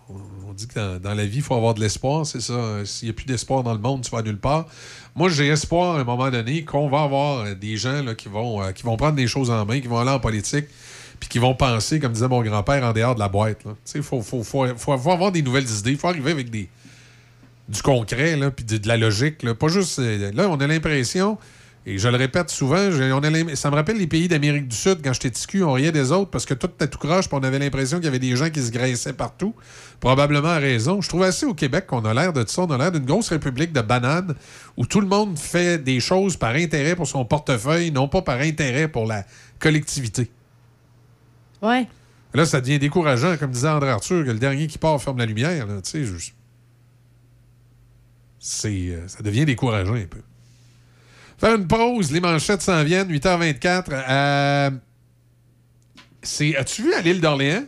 on, 0.09 0.53
dit 0.53 0.67
que 0.67 0.97
dans, 0.99 1.13
la 1.13 1.25
vie, 1.25 1.37
il 1.37 1.41
faut 1.41 1.55
avoir 1.55 1.73
de 1.73 1.79
l'espoir, 1.79 2.25
c'est 2.25 2.41
ça. 2.41 2.53
Euh, 2.53 2.85
S'il 2.85 3.07
n'y 3.07 3.09
a 3.09 3.13
plus 3.13 3.25
d'espoir 3.25 3.63
dans 3.63 3.73
le 3.73 3.79
monde, 3.79 4.01
tu 4.01 4.11
vas 4.11 4.21
nulle 4.21 4.37
part. 4.37 4.67
Moi, 5.15 5.29
j'ai 5.29 5.47
espoir 5.47 5.95
à 5.95 6.01
un 6.01 6.03
moment 6.03 6.29
donné 6.29 6.63
qu'on 6.63 6.89
va 6.89 7.03
avoir 7.03 7.55
des 7.55 7.77
gens 7.77 8.03
là, 8.03 8.13
qui, 8.13 8.27
vont, 8.27 8.61
qui 8.73 8.83
vont 8.83 8.97
prendre 8.97 9.15
des 9.15 9.25
choses 9.25 9.49
en 9.49 9.65
main, 9.65 9.79
qui 9.79 9.87
vont 9.87 9.99
aller 9.99 10.11
en 10.11 10.19
politique, 10.19 10.65
puis 11.23 11.29
qui 11.29 11.39
vont 11.39 11.55
penser, 11.55 12.01
comme 12.01 12.11
disait 12.11 12.27
mon 12.27 12.41
grand-père, 12.41 12.83
en 12.83 12.91
dehors 12.91 13.15
de 13.15 13.19
la 13.21 13.29
boîte. 13.29 13.59
il 13.95 14.03
faut, 14.03 14.21
faut, 14.21 14.43
faut, 14.43 14.67
faut- 14.75 14.91
avoir 14.91 15.31
des 15.31 15.41
nouvelles 15.41 15.69
idées, 15.69 15.91
il 15.91 15.97
faut 15.97 16.09
arriver 16.09 16.31
avec 16.31 16.49
des, 16.49 16.67
du 17.69 17.81
concret, 17.81 18.37
puis 18.53 18.65
de, 18.65 18.85
la 18.85 18.97
logique. 18.97 19.41
Là. 19.41 19.55
Pas 19.55 19.69
juste. 19.69 19.99
euh, 19.99 20.33
Là, 20.33 20.49
on 20.49 20.59
a 20.59 20.67
l'impression, 20.67 21.37
et 21.85 21.97
je 21.97 22.09
le 22.09 22.17
répète 22.17 22.49
souvent, 22.49 22.75
on 22.77 23.23
a 23.23 23.55
ça 23.55 23.69
me 23.71 23.75
rappelle 23.75 23.99
les 23.99 24.07
pays 24.07 24.27
d'Amérique 24.27 24.67
du 24.67 24.75
Sud, 24.75 24.97
quand 25.01 25.13
j'étais 25.13 25.31
ticu, 25.31 25.63
on 25.63 25.71
riait 25.71 25.93
des 25.93 26.11
autres 26.11 26.29
parce 26.29 26.45
que 26.45 26.55
tout 26.55 26.67
était 26.67 26.87
tout 26.87 26.97
croche, 26.97 27.29
puis 27.29 27.37
on 27.39 27.43
avait 27.43 27.57
l'impression 27.59 27.99
qu'il 27.99 28.05
y 28.05 28.09
avait 28.09 28.19
des 28.19 28.35
gens 28.35 28.49
qui 28.49 28.61
se 28.61 28.69
graissaient 28.69 29.13
partout. 29.13 29.55
Probablement 30.01 30.49
à 30.49 30.57
raison. 30.59 30.99
Je 30.99 31.07
trouve 31.07 31.23
assez 31.23 31.45
au 31.45 31.53
Québec 31.53 31.87
qu'on 31.87 32.03
a 32.03 32.13
l'air 32.13 32.33
de 32.33 32.43
ça. 32.45 32.63
On 32.63 32.71
a 32.71 32.77
l'air 32.77 32.91
d'une 32.91 33.05
grosse 33.05 33.29
république 33.29 33.71
de 33.71 33.79
bananes 33.79 34.35
où 34.75 34.85
tout 34.85 34.99
le 34.99 35.07
monde 35.07 35.39
fait 35.39 35.77
des 35.81 36.01
choses 36.01 36.35
par 36.35 36.55
intérêt 36.55 36.97
pour 36.97 37.07
son 37.07 37.23
portefeuille, 37.23 37.91
non 37.91 38.09
pas 38.09 38.21
par 38.21 38.39
intérêt 38.41 38.89
pour 38.89 39.05
la 39.05 39.23
collectivité. 39.59 40.29
Ouais. 41.63 41.87
Là, 42.35 42.45
ça 42.45 42.61
devient 42.61 42.79
décourageant, 42.79 43.37
comme 43.37 43.51
disait 43.51 43.69
André 43.69 43.89
Arthur, 43.89 44.25
que 44.25 44.31
le 44.31 44.39
dernier 44.39 44.67
qui 44.67 44.77
part 44.77 45.01
ferme 45.01 45.17
la 45.19 45.25
lumière. 45.25 45.65
là. 45.67 45.81
Tu 45.81 45.89
sais, 45.91 46.03
je- 46.03 46.31
c'est, 48.39 48.89
euh, 48.89 49.07
ça 49.07 49.21
devient 49.23 49.45
décourageant 49.45 49.93
un 49.93 50.05
peu. 50.05 50.21
Faire 51.37 51.55
une 51.55 51.67
pause, 51.67 52.11
les 52.11 52.19
manchettes 52.19 52.61
s'en 52.61 52.83
viennent, 52.83 53.09
8h24. 53.09 53.89
Euh, 53.91 54.69
c'est, 56.21 56.55
as-tu 56.57 56.83
vu 56.83 56.93
à 56.93 57.01
l'île 57.01 57.21
d'Orléans? 57.21 57.63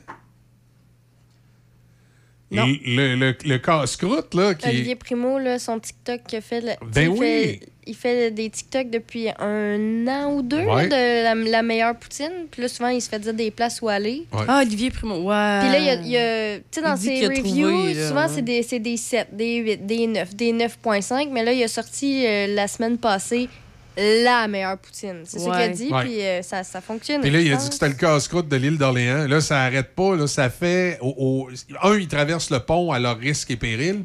Non. 2.52 2.66
Le, 2.68 3.16
le, 3.16 3.36
le 3.44 3.58
casse-croûte, 3.58 4.34
là, 4.34 4.54
qui 4.54 4.68
Olivier 4.70 4.96
Primo, 4.96 5.40
là, 5.40 5.58
son 5.60 5.80
TikTok 5.80 6.24
qu'il 6.24 6.38
a 6.38 6.42
fait. 6.42 6.62
là, 6.62 6.76
Ben 6.94 7.10
oui. 7.10 7.18
Fait, 7.20 7.60
il 7.88 7.96
fait 7.96 8.32
des 8.32 8.50
TikTok 8.50 8.90
depuis 8.90 9.28
un 9.40 10.08
an 10.08 10.34
ou 10.34 10.42
deux 10.42 10.62
Ouais. 10.64 10.88
là, 10.88 11.24
de 11.24 11.24
la, 11.46 11.52
la 11.52 11.62
meilleure 11.62 11.96
poutine. 11.96 12.48
Puis 12.52 12.62
là, 12.62 12.68
souvent, 12.68 12.90
il 12.90 13.02
se 13.02 13.10
fait 13.10 13.20
dire 13.20 13.34
des 13.34 13.52
places 13.52 13.82
où 13.82 13.90
aller. 13.90 14.26
Ouais. 14.34 14.46
Ah, 14.48 14.62
Olivier 14.62 14.90
Primo, 14.92 15.16
ouais. 15.18 15.60
Puis 15.62 15.70
là, 15.72 15.78
il 15.80 15.86
y 15.86 15.90
a, 15.90 15.94
il 15.96 16.08
y 16.08 16.18
a- 16.18 16.58
tu 16.58 16.64
sais, 16.72 16.82
dans 16.82 16.96
ses 16.98 17.28
reviews, 17.28 17.70
trouvé, 17.70 17.94
là, 17.94 18.08
souvent, 18.08 18.22
ouais. 18.28 18.32
c'est 18.34 18.42
des, 18.42 18.64
c'est 18.64 18.80
des 18.80 18.98
7, 18.98 19.28
des 19.36 19.56
8, 19.58 19.86
des 19.86 20.08
9, 20.08 20.36
des 20.36 20.54
9.5. 20.54 21.30
Mais 21.32 21.44
là, 21.44 21.54
il 21.54 21.64
a 21.64 21.68
sorti 21.68 22.26
euh, 22.26 22.48
la 22.56 22.68
semaine 22.68 22.98
passée 22.98 23.50
la 23.98 24.50
meilleure 24.50 24.78
poutine. 24.78 25.22
C'est 25.24 25.40
ça 25.40 25.52
qu'il 25.52 25.62
a 25.62 25.68
dit, 25.70 25.90
puis 26.02 26.22
euh, 26.22 26.42
ça, 26.42 26.64
ça 26.66 26.82
fonctionne. 26.82 27.22
Puis 27.22 27.30
là, 27.32 27.40
il 27.40 27.54
a 27.54 27.56
dit 27.56 27.68
que 27.70 27.74
c'était 27.74 27.88
le 27.88 27.94
casse-croûte 27.94 28.50
de 28.50 28.58
l'île 28.58 28.78
d'Orléans. 28.78 29.26
Là, 29.26 29.40
ça 29.40 29.62
arrête 29.62 29.96
pas. 29.96 30.18
Là, 30.18 30.28
ça 30.28 30.50
fait. 30.50 30.98
au- 31.00 31.48
au- 31.48 31.50
Un, 31.82 31.98
ils 31.98 32.08
traversent 32.10 32.50
le 32.50 32.60
pont 32.60 32.92
à 32.92 33.00
leur 33.00 33.18
risque 33.18 33.52
et 33.52 33.56
péril. 33.56 34.04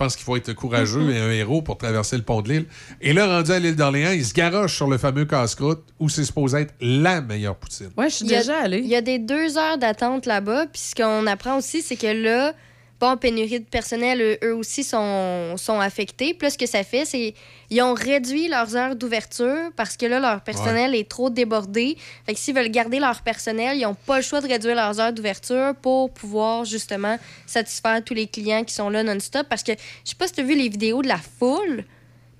Je 0.00 0.04
pense 0.06 0.16
qu'il 0.16 0.24
faut 0.24 0.34
être 0.36 0.54
courageux 0.54 1.10
et 1.10 1.18
un 1.18 1.30
héros 1.30 1.60
pour 1.60 1.76
traverser 1.76 2.16
le 2.16 2.22
pont 2.22 2.40
de 2.40 2.48
l'île. 2.48 2.64
Et 3.02 3.12
là, 3.12 3.26
rendu 3.26 3.50
à 3.52 3.58
l'île 3.58 3.76
d'Orléans, 3.76 4.12
ils 4.12 4.24
se 4.24 4.32
garochent 4.32 4.74
sur 4.76 4.88
le 4.88 4.96
fameux 4.96 5.26
casse-croûte 5.26 5.82
où 5.98 6.08
c'est 6.08 6.24
supposé 6.24 6.60
être 6.60 6.72
la 6.80 7.20
meilleure 7.20 7.54
poutine. 7.54 7.90
Ouais, 7.98 8.08
je 8.08 8.14
suis 8.14 8.24
Il 8.24 8.30
y 8.30 8.34
a- 8.34 8.38
déjà 8.38 8.60
allée. 8.60 8.78
Il 8.78 8.86
y 8.86 8.96
a 8.96 9.02
des 9.02 9.18
deux 9.18 9.58
heures 9.58 9.76
d'attente 9.76 10.24
là-bas. 10.24 10.64
Puis 10.72 10.80
ce 10.80 10.94
qu'on 10.94 11.26
apprend 11.26 11.58
aussi, 11.58 11.82
c'est 11.82 11.96
que 11.96 12.06
là, 12.06 12.54
bon, 13.00 13.16
pénurie 13.16 13.60
de 13.60 13.64
personnel, 13.64 14.20
eux, 14.20 14.38
eux 14.44 14.54
aussi 14.54 14.84
sont, 14.84 15.56
sont 15.56 15.80
affectés. 15.80 16.34
Puis 16.34 16.46
là, 16.46 16.50
ce 16.50 16.58
que 16.58 16.66
ça 16.66 16.84
fait, 16.84 17.04
c'est 17.04 17.34
ils 17.70 17.80
ont 17.82 17.94
réduit 17.94 18.48
leurs 18.48 18.76
heures 18.76 18.94
d'ouverture 18.94 19.70
parce 19.76 19.96
que 19.96 20.04
là, 20.04 20.20
leur 20.20 20.42
personnel 20.42 20.94
est 20.94 21.08
trop 21.08 21.30
débordé. 21.30 21.96
Fait 22.26 22.34
que 22.34 22.38
s'ils 22.38 22.54
veulent 22.54 22.70
garder 22.70 22.98
leur 22.98 23.22
personnel, 23.22 23.78
ils 23.78 23.82
n'ont 23.82 23.94
pas 23.94 24.16
le 24.16 24.22
choix 24.22 24.40
de 24.40 24.48
réduire 24.48 24.74
leurs 24.74 25.00
heures 25.00 25.12
d'ouverture 25.12 25.74
pour 25.80 26.10
pouvoir 26.10 26.64
justement 26.64 27.16
satisfaire 27.46 28.02
tous 28.04 28.14
les 28.14 28.26
clients 28.26 28.64
qui 28.64 28.74
sont 28.74 28.90
là 28.90 29.02
non-stop. 29.02 29.46
Parce 29.48 29.62
que 29.62 29.72
je 29.72 30.10
sais 30.10 30.16
pas 30.16 30.26
si 30.26 30.34
tu 30.34 30.40
as 30.40 30.44
vu 30.44 30.54
les 30.54 30.68
vidéos 30.68 31.00
de 31.00 31.08
la 31.08 31.18
foule, 31.18 31.84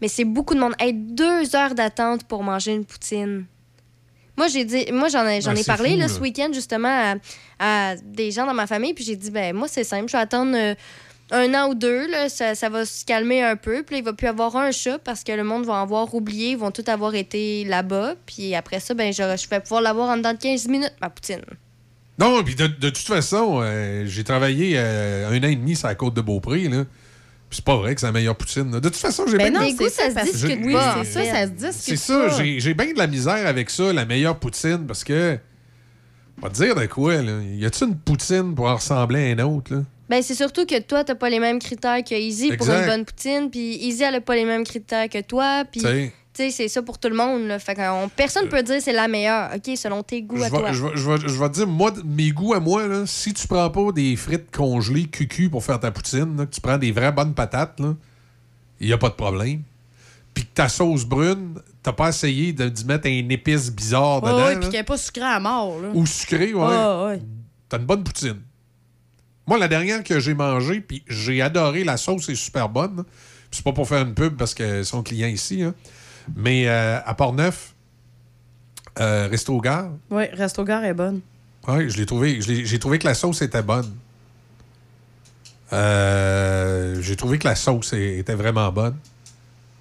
mais 0.01 0.09
c'est 0.09 0.25
beaucoup 0.25 0.55
de 0.55 0.61
monde. 0.61 0.75
Hey, 0.79 0.93
deux 0.93 1.55
heures 1.57 1.75
d'attente 1.75 2.25
pour 2.25 2.43
manger 2.43 2.73
une 2.73 2.85
poutine. 2.85 3.47
Moi, 4.37 4.49
j'ai 4.49 4.65
dit, 4.65 4.87
moi 4.93 5.09
j'en 5.09 5.27
ai, 5.27 5.41
j'en 5.41 5.51
Ah, 5.55 5.61
ai 5.61 5.65
parlé 5.65 5.91
fou, 5.91 5.97
là, 5.99 6.07
là. 6.07 6.09
ce 6.09 6.21
week-end 6.21 6.49
justement 6.53 6.89
à, 7.59 7.91
à 7.93 7.97
des 7.97 8.31
gens 8.31 8.47
dans 8.47 8.55
ma 8.55 8.67
famille, 8.67 8.95
puis 8.95 9.05
j'ai 9.05 9.17
dit 9.17 9.31
ben 9.31 9.55
moi 9.55 9.69
c'est 9.69 9.85
simple, 9.85 10.07
je 10.09 10.13
vais 10.17 10.23
attendre 10.23 10.57
euh, 10.57 10.75
un 11.33 11.55
an 11.55 11.69
ou 11.69 11.75
deux, 11.75 12.09
là, 12.11 12.29
ça, 12.29 12.55
ça 12.55 12.69
va 12.69 12.85
se 12.85 13.05
calmer 13.05 13.43
un 13.43 13.57
peu, 13.57 13.83
puis 13.83 13.97
là, 13.97 13.99
il 14.01 14.05
va 14.05 14.13
plus 14.13 14.27
avoir 14.29 14.57
un 14.57 14.71
chat 14.73 14.99
parce 14.99 15.23
que 15.25 15.33
le 15.33 15.45
monde 15.45 15.65
va 15.65 15.75
en 15.75 15.83
avoir 15.83 16.13
oublié, 16.15 16.51
ils 16.53 16.59
vont 16.59 16.71
tous 16.71 16.89
avoir 16.91 17.15
été 17.15 17.65
là-bas, 17.65 18.15
puis 18.27 18.55
après 18.55 18.81
ça 18.81 18.95
ben 18.95 19.13
je, 19.13 19.23
je 19.37 19.49
vais 19.49 19.61
pouvoir 19.61 19.83
l'avoir 19.83 20.09
en 20.09 20.17
dedans 20.17 20.33
de 20.33 20.39
15 20.39 20.67
minutes 20.69 20.95
ma 21.01 21.11
poutine. 21.11 21.43
Non, 22.19 22.43
puis 22.45 22.55
de, 22.55 22.67
de 22.67 22.89
toute 22.91 23.07
façon, 23.07 23.61
euh, 23.63 24.05
j'ai 24.07 24.25
travaillé 24.25 24.75
euh, 24.77 25.31
un 25.31 25.39
an 25.39 25.49
et 25.49 25.57
demi 25.57 25.75
sur 25.77 25.89
la 25.89 25.95
côte 25.95 26.13
de 26.15 26.21
Beaupré. 26.21 26.69
Là. 26.69 26.85
C'est 27.51 27.65
pas 27.65 27.77
vrai 27.77 27.95
que 27.95 28.01
c'est 28.01 28.07
la 28.07 28.13
meilleure 28.13 28.37
poutine. 28.37 28.71
De 28.71 28.79
toute 28.79 28.97
façon, 28.97 29.25
j'ai 29.27 29.37
Ben 29.37 29.51
bien 29.53 29.61
non, 29.61 29.69
goûts, 29.73 29.89
ça, 29.89 30.05
ça 30.05 30.09
se 30.11 30.15
parce- 30.15 30.33
discute 30.33 30.61
Oui, 30.65 30.73
pas, 30.73 30.99
c'est 31.05 31.25
ça, 31.25 31.25
ça 31.25 31.47
se 31.47 31.51
discute 31.51 31.73
C'est 31.83 31.97
ça, 31.97 32.29
j'ai 32.43 32.75
bien 32.75 32.93
de 32.93 32.99
la 32.99 33.07
misère 33.07 33.47
avec 33.47 33.71
ça, 33.71 33.93
la 33.93 34.05
meilleure 34.05 34.39
poutine, 34.39 34.87
parce 34.87 35.05
que. 35.05 35.39
On 36.39 36.47
va 36.47 36.49
te 36.51 36.55
dire 36.55 36.75
de 36.75 36.87
quoi, 36.87 37.21
là. 37.21 37.33
Y 37.43 37.67
a-tu 37.67 37.85
une 37.85 37.97
poutine 37.99 38.55
pour 38.55 38.67
en 38.67 38.77
ressembler 38.77 39.31
à 39.31 39.35
un 39.35 39.45
autre, 39.47 39.75
là? 39.75 39.83
Ben 40.09 40.23
c'est 40.23 40.35
surtout 40.35 40.65
que 40.67 40.77
toi 40.81 41.05
t'as 41.05 41.15
pas 41.15 41.29
les 41.31 41.39
mêmes 41.39 41.61
critères 41.61 42.03
que 42.03 42.15
Easy 42.17 42.57
pour 42.57 42.69
une 42.69 42.87
bonne 42.87 43.05
poutine, 43.05 43.49
puis 43.51 43.77
Easy 43.77 44.03
elle 44.03 44.17
a 44.17 44.21
pas 44.21 44.35
les 44.35 44.45
mêmes 44.45 44.65
critères 44.65 45.09
que 45.09 45.21
toi, 45.21 45.65
puis 45.71 45.83
c'est 46.35 46.69
ça 46.69 46.83
pour 46.83 46.99
tout 46.99 47.09
le 47.09 47.17
monde 47.17 47.47
là. 47.47 47.59
Fait 47.59 47.75
qu'on- 47.75 48.09
personne 48.15 48.49
peut 48.49 48.63
dire 48.63 48.81
c'est 48.81 48.93
la 48.93 49.09
meilleure, 49.09 49.51
ok 49.55 49.77
selon 49.77 50.03
tes 50.03 50.23
goûts 50.23 50.37
Je 50.39 50.43
à 50.45 50.49
vais, 50.49 50.59
toi. 50.59 50.73
je, 50.73 50.83
vais, 50.85 50.91
je, 50.97 51.11
vais, 51.11 51.17
je 51.29 51.39
vais 51.41 51.49
te 51.49 51.55
dire, 51.55 51.67
moi, 51.67 51.93
mes 52.05 52.31
goûts 52.31 52.55
à 52.55 52.61
moi, 52.61 52.87
là, 52.87 53.05
si 53.07 53.35
tu 53.35 53.47
prends 53.47 53.69
pas 53.71 53.93
des 53.93 54.15
frites 54.17 54.51
congelées 54.55 55.07
cucu 55.07 55.51
pour 55.51 55.65
faire 55.65 55.81
ta 55.81 55.91
poutine, 55.91 56.37
là, 56.37 56.47
que 56.47 56.55
tu 56.55 56.61
prends 56.61 56.79
des 56.79 56.93
vraies 56.93 57.13
bonnes 57.13 57.35
patates, 57.35 57.81
il 58.81 58.87
n'y 58.87 58.93
a 58.93 58.99
pas 58.99 59.09
de 59.09 59.15
problème. 59.15 59.63
Puis 60.33 60.45
que 60.45 60.51
ta 60.55 60.69
sauce 60.69 61.05
brune, 61.05 61.55
t'as 61.83 61.93
pas 61.93 62.11
essayé 62.11 62.53
de- 62.53 62.69
d'y 62.69 62.85
mettre 62.85 63.09
un 63.09 63.29
épice 63.29 63.71
bizarre 63.71 64.21
dedans. 64.23 64.39
là, 64.39 64.51
puis 64.57 64.69
qu'elle 64.69 64.81
n'est 64.81 64.85
pas 64.85 64.97
sucrée 64.97 65.23
à 65.25 65.41
mort, 65.41 65.81
là. 65.81 65.89
ou 65.93 66.07
sucré, 66.07 66.55
ouais. 66.55 66.63
Ah, 66.71 67.07
ouais. 67.07 67.21
T'as 67.69 67.79
une 67.79 67.87
bonne 67.87 68.05
poutine. 68.05 68.41
Moi, 69.47 69.59
la 69.59 69.67
dernière 69.67 70.05
que 70.05 70.21
j'ai 70.21 70.35
mangée, 70.35 70.81
puis 70.81 71.03
j'ai 71.09 71.43
adoré, 71.43 71.83
la 71.83 71.97
sauce 71.97 72.29
est 72.29 72.35
super 72.37 72.69
bonne. 72.69 73.05
c'est 73.51 73.65
pas 73.65 73.73
pour 73.73 73.89
faire 73.89 74.03
une 74.07 74.15
pub 74.15 74.37
parce 74.37 74.55
que 74.55 74.85
sont 74.85 75.03
clients 75.03 75.27
ici. 75.27 75.63
hein. 75.65 75.75
Mais 76.37 76.69
euh, 76.69 76.99
à 77.05 77.15
Port-Neuf, 77.15 77.75
euh, 78.99 79.29
Resto 79.31 79.55
au 79.55 79.61
Gare, 79.61 79.91
Oui, 80.11 80.25
Resto 80.33 80.65
Gare 80.65 80.85
est 80.85 80.95
bonne. 80.95 81.21
Ouais, 81.69 81.89
je 81.89 81.97
l'ai 81.99 82.07
trouvé. 82.07 82.41
J'ai 82.41 82.79
trouvé 82.79 82.99
que 82.99 83.07
la 83.07 83.15
sauce 83.15 83.43
était 83.43 83.63
bonne. 83.63 83.91
Euh, 85.73 87.01
j'ai 87.01 87.17
trouvé 87.17 87.39
que 87.39 87.47
la 87.47 87.55
sauce 87.55 87.93
était 87.93 88.35
vraiment 88.35 88.71
bonne. 88.73 88.97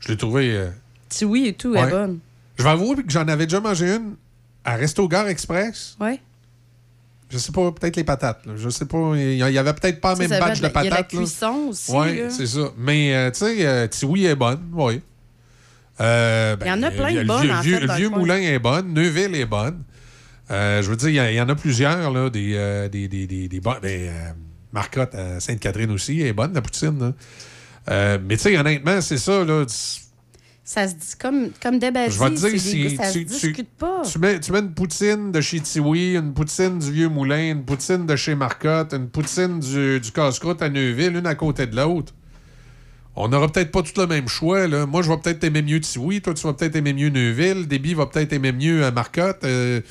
Je 0.02 0.10
l'ai 0.10 0.18
trouvé. 0.18 0.68
oui 1.24 1.48
et 1.48 1.54
tout 1.54 1.76
est 1.76 1.90
bonne. 1.90 2.20
Je 2.58 2.64
vais 2.64 2.70
avouer 2.70 2.96
que 2.98 3.10
j'en 3.10 3.28
avais 3.28 3.46
déjà 3.48 3.62
mangé 3.62 3.96
une 3.96 4.16
à 4.66 4.76
Resto 4.76 5.08
Gare 5.08 5.28
Express. 5.30 5.96
Ouais. 6.00 6.20
Je 7.30 7.38
sais 7.38 7.52
pas, 7.52 7.72
peut-être 7.72 7.96
les 7.96 8.04
patates. 8.04 8.46
là. 8.46 8.54
Je 8.58 8.70
sais 8.70 8.86
pas. 8.86 9.14
Il 9.16 9.38
y, 9.38 9.58
avait 9.58 9.74
peut-être 9.74 10.02
pas 10.02 10.14
le 10.14 10.28
même 10.28 10.40
batch 10.40 10.60
de 10.60 10.64
la- 10.64 10.70
il 10.82 10.86
y 10.86 10.88
a 10.88 10.90
la 10.90 10.96
patates. 10.98 11.14
là. 11.14 11.20
cuisson 11.20 11.68
aussi, 11.70 11.92
là. 11.92 12.30
c'est 12.30 12.48
ça. 12.48 12.72
Mais, 12.78 13.16
euh, 13.16 13.32
tu 13.32 13.40
sais, 13.40 13.66
euh, 13.66 13.88
Tiwi 13.88 14.26
est 14.26 14.36
bonne, 14.36 14.62
oui. 14.74 15.02
Euh, 16.02 16.56
ben, 16.56 16.66
Il 16.66 16.70
y 16.70 16.72
en 16.72 16.84
a 16.84 16.92
plein 16.92 17.14
de 17.14 17.20
le 17.20 17.26
bonnes, 17.26 17.42
vieux, 17.44 17.52
en 17.54 17.62
vieux- 17.62 17.76
fait, 17.76 17.82
Le 17.82 17.88
le 17.88 17.94
vieux 17.94 18.10
moulin 18.10 18.38
est 18.38 18.60
bonne. 18.60 18.94
Neuville 18.94 19.36
est 19.36 19.46
bonne. 19.46 19.84
Euh, 20.52 20.82
je 20.82 20.90
veux 20.90 20.96
dire, 20.96 21.30
il 21.30 21.36
y 21.36 21.42
en 21.42 21.50
a 21.50 21.56
plusieurs, 21.56 22.12
là, 22.12 22.30
des, 22.30 22.54
euh, 22.56 22.88
des, 22.90 23.08
des, 23.08 23.28
des, 23.28 23.48
des 23.48 23.60
bonnes. 23.60 23.80
Ben, 23.82 24.12
Marcotte 24.72 25.14
à 25.16 25.40
Sainte-Catherine 25.40 25.92
aussi, 25.92 26.22
est 26.22 26.34
bonne, 26.34 26.54
la 26.54 26.62
poutine. 26.62 27.00
là. 27.00 27.14
Euh, 27.90 28.18
mais 28.24 28.38
tu 28.38 28.44
sais, 28.44 28.58
honnêtement, 28.58 29.02
c'est 29.02 29.18
ça, 29.18 29.44
là. 29.44 29.66
Ça 30.64 30.88
se 30.88 30.94
dit 30.94 31.08
comme, 31.20 31.50
comme 31.62 31.80
des 31.80 31.88
Je 31.88 32.20
vais 32.20 32.30
te 32.30 32.36
dire, 32.48 32.62
si 32.62 32.96
ça 32.96 33.12
tu, 33.12 33.20
se 33.22 33.26
discute 33.26 33.70
pas. 33.80 34.04
tu 34.12 34.20
mets, 34.20 34.40
tu 34.40 34.52
mets 34.52 34.60
une 34.60 34.74
poutine 34.76 35.32
de 35.32 35.42
chez 35.42 35.60
Tiwi, 35.60 36.14
une 36.16 36.32
poutine 36.36 36.78
du 36.78 36.92
Vieux 36.92 37.10
Moulin, 37.10 37.52
une 37.54 37.66
poutine 37.66 38.06
de 38.06 38.16
chez 38.16 38.36
Marcotte, 38.36 38.94
une 38.94 39.10
poutine 39.10 39.60
du, 39.60 40.00
du 40.00 40.12
casse-croûte 40.12 40.62
à 40.62 40.70
Neuville, 40.70 41.16
une 41.16 41.26
à 41.26 41.34
côté 41.34 41.66
de 41.66 41.76
l'autre. 41.76 42.14
On 43.22 43.28
n'aura 43.28 43.50
peut-être 43.52 43.72
pas 43.72 43.82
tout 43.84 44.00
le 44.00 44.08
même 44.08 44.30
choix. 44.30 44.66
Là. 44.68 44.86
Moi, 44.86 45.02
je 45.02 45.10
vais 45.10 45.18
peut-être 45.18 45.44
aimer 45.44 45.62
mieux 45.62 45.82
Tiwi, 45.82 46.22
toi, 46.22 46.34
tu 46.34 46.48
vas 46.48 46.54
peut-être 46.54 46.76
aimer 46.78 46.94
mieux 46.94 47.10
Neuville, 47.10 47.68
Déby 47.68 47.94
va 47.94 48.06
peut-être 48.06 48.32
aimer 48.32 48.54
mieux 48.54 48.84
euh, 48.84 48.92
Marcotte. 48.92 49.44
euh, 49.44 49.82
tu 49.82 49.88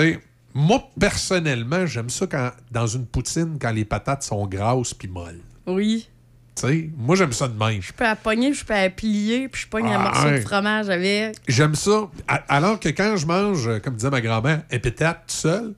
sais, 0.00 0.20
moi, 0.54 0.82
personnellement, 0.98 1.84
j'aime 1.86 2.08
ça 2.10 2.26
quand, 2.26 2.50
dans 2.70 2.86
une 2.86 3.04
poutine 3.06 3.58
quand 3.60 3.72
les 3.72 3.84
patates 3.84 4.22
sont 4.22 4.46
grasses 4.46 4.94
puis 4.94 5.06
molles. 5.08 5.40
Oui. 5.66 6.08
Tu 6.56 6.66
sais, 6.66 6.90
moi, 6.96 7.14
j'aime 7.14 7.32
ça 7.32 7.46
de 7.46 7.58
même. 7.58 7.82
Je 7.82 7.92
peux 7.92 8.04
la 8.04 8.16
pogner, 8.16 8.52
je 8.54 8.64
peux 8.64 8.72
la 8.72 8.88
plier, 8.90 9.48
puis 9.48 9.62
je 9.62 9.68
pogne 9.68 9.86
un 9.88 10.00
Ah, 10.00 10.02
morceau 10.02 10.24
ouais. 10.28 10.38
de 10.40 10.44
fromage 10.44 10.88
avec. 10.88 11.36
J'aime 11.46 11.74
ça. 11.74 12.08
Alors 12.48 12.80
que 12.80 12.88
quand 12.88 13.16
je 13.18 13.26
mange, 13.26 13.68
euh, 13.68 13.78
comme 13.80 13.94
disait 13.96 14.10
ma 14.10 14.20
grand-mère, 14.22 14.62
un 14.72 14.78
pétate 14.78 15.24
tout 15.28 15.34
seul, 15.34 15.74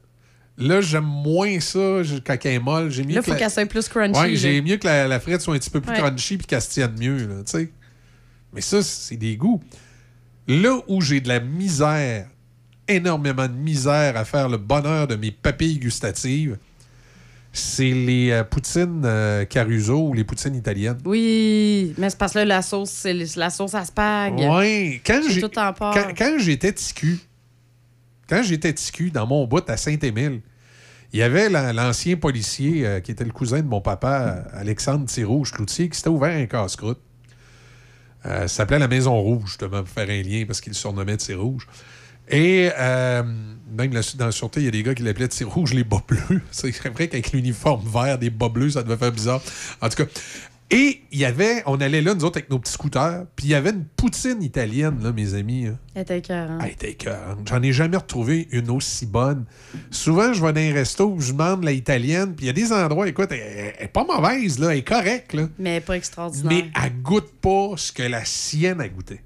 là, 0.66 0.80
j'aime 0.80 1.04
moins 1.04 1.58
ça 1.60 2.02
je- 2.02 2.16
quand 2.18 2.36
elle 2.44 2.52
est 2.52 2.58
molle. 2.58 2.90
J'ai 2.90 3.04
mieux 3.04 3.14
Là, 3.16 3.20
que 3.22 3.30
faut 3.32 3.36
qu'elle 3.38 3.50
soit 3.50 3.66
plus 3.66 3.88
crunchy. 3.88 4.18
Ouais, 4.20 4.36
j'ai 4.36 4.60
mieux 4.62 4.76
que 4.76 4.86
la, 4.86 5.06
la 5.08 5.20
frite 5.20 5.40
soit 5.40 5.54
un 5.54 5.58
petit 5.58 5.70
peu 5.70 5.80
plus 5.80 5.90
Ouais. 5.92 5.98
crunchy 5.98 6.36
puis 6.38 6.46
qu'elle 6.46 6.62
se 6.62 6.70
tienne 6.70 6.94
mieux, 6.98 7.26
là. 7.26 7.42
Mais 8.52 8.60
ça, 8.60 8.82
c'est 8.82 9.16
des 9.16 9.36
goûts. 9.36 9.60
Là 10.48 10.78
où 10.88 11.00
j'ai 11.00 11.20
de 11.20 11.28
la 11.28 11.40
misère, 11.40 12.26
énormément 12.88 13.46
de 13.46 13.52
misère 13.54 14.16
à 14.16 14.24
faire 14.24 14.48
le 14.48 14.56
bonheur 14.58 15.06
de 15.06 15.14
mes 15.16 15.30
papilles 15.30 15.78
gustatives, 15.78 16.58
c'est 17.54 17.90
les 17.90 18.30
euh, 18.30 18.44
poutines 18.44 19.02
euh, 19.04 19.44
Caruso 19.44 20.08
ou 20.08 20.14
les 20.14 20.24
poutines 20.24 20.54
italiennes. 20.54 20.98
Oui, 21.04 21.94
mais 21.98 22.08
c'est 22.10 22.18
parce 22.18 22.32
que 22.32 22.38
là, 22.38 22.44
la 22.46 22.62
sauce, 22.62 22.90
c'est 22.90 23.14
la 23.36 23.50
sauce 23.50 23.74
à 23.74 23.84
spag. 23.84 24.38
Ouais, 24.38 25.00
quand 25.06 25.20
quand, 25.78 25.92
quand 26.16 26.36
j'étais 26.38 26.72
ticu, 26.72 27.18
quand 28.28 28.42
j'étais 28.42 28.72
ticu 28.72 29.10
dans 29.10 29.26
mon 29.26 29.46
bout 29.46 29.68
à 29.68 29.76
Saint-Émile, 29.76 30.40
il 31.12 31.18
y 31.18 31.22
avait 31.22 31.48
la- 31.48 31.72
l'ancien 31.72 32.16
policier 32.16 32.86
euh, 32.86 33.00
qui 33.00 33.10
était 33.10 33.24
le 33.24 33.32
cousin 33.32 33.60
de 33.60 33.66
mon 33.68 33.80
papa, 33.80 34.44
Alexandre 34.52 35.06
Thirouge-Cloutier, 35.06 35.88
qui 35.88 35.96
s'était 35.96 36.08
ouvert 36.08 36.36
un 36.36 36.46
casse-croûte. 36.46 37.00
Euh, 38.24 38.46
s'appelait 38.46 38.78
la 38.78 38.88
Maison 38.88 39.20
Rouge, 39.20 39.48
justement, 39.50 39.82
pour 39.82 39.88
faire 39.88 40.08
un 40.08 40.22
lien, 40.22 40.44
parce 40.46 40.60
qu'il 40.60 40.74
surnommait 40.74 41.16
Rouge. 41.34 41.66
Et 42.28 42.70
euh, 42.78 43.22
même 43.76 43.90
dans 43.90 44.26
la 44.26 44.32
sûreté, 44.32 44.60
il 44.60 44.64
y 44.64 44.68
a 44.68 44.70
des 44.70 44.82
gars 44.82 44.94
qui 44.94 45.02
l'appelaient 45.02 45.28
Rouge 45.44 45.74
les 45.74 45.84
bas 45.84 46.02
bleus. 46.06 46.40
C'est 46.50 46.70
vrai 46.88 47.08
qu'avec 47.08 47.32
l'uniforme 47.32 47.86
vert 47.86 48.18
des 48.18 48.30
bas 48.30 48.48
bleus, 48.48 48.70
ça 48.70 48.82
devait 48.82 48.96
faire 48.96 49.12
bizarre. 49.12 49.42
En 49.80 49.88
tout 49.88 50.04
cas. 50.04 50.10
Et 50.72 51.02
il 51.12 51.18
y 51.18 51.24
avait, 51.26 51.62
on 51.66 51.80
allait 51.82 52.00
là, 52.00 52.14
nous 52.14 52.24
autres, 52.24 52.38
avec 52.38 52.48
nos 52.50 52.58
petits 52.58 52.72
scooters, 52.72 53.26
puis 53.36 53.46
il 53.46 53.50
y 53.50 53.54
avait 53.54 53.70
une 53.70 53.84
poutine 53.84 54.42
italienne, 54.42 54.98
là, 55.02 55.12
mes 55.12 55.34
amis. 55.34 55.66
hein. 55.66 55.78
Elle 55.94 56.02
était 56.02 56.18
écœurante. 56.18 56.60
Elle 56.64 56.70
était 56.70 56.90
écœurante. 56.92 57.38
J'en 57.46 57.62
ai 57.62 57.72
jamais 57.72 57.98
retrouvé 57.98 58.48
une 58.52 58.70
aussi 58.70 59.04
bonne. 59.04 59.44
Souvent, 59.90 60.32
je 60.32 60.42
vais 60.44 60.52
dans 60.54 60.60
un 60.60 60.72
resto 60.72 61.10
où 61.10 61.20
je 61.20 61.32
demande 61.32 61.62
la 61.64 61.72
italienne, 61.72 62.34
puis 62.34 62.46
il 62.46 62.48
y 62.48 62.50
a 62.50 62.54
des 62.54 62.72
endroits, 62.72 63.06
écoute, 63.06 63.28
elle, 63.32 63.74
elle 63.78 63.84
est 63.84 63.88
pas 63.88 64.04
mauvaise, 64.04 64.58
là, 64.58 64.70
elle 64.72 64.78
est 64.78 64.82
correcte, 64.82 65.34
là. 65.34 65.48
Mais 65.58 65.80
pas 65.80 65.96
extraordinaire. 65.96 66.50
Mais 66.50 66.70
elle 66.82 67.02
goûte 67.02 67.30
pas 67.42 67.72
ce 67.76 67.92
que 67.92 68.02
la 68.02 68.24
sienne 68.24 68.80
a 68.80 68.88
goûté. 68.88 69.20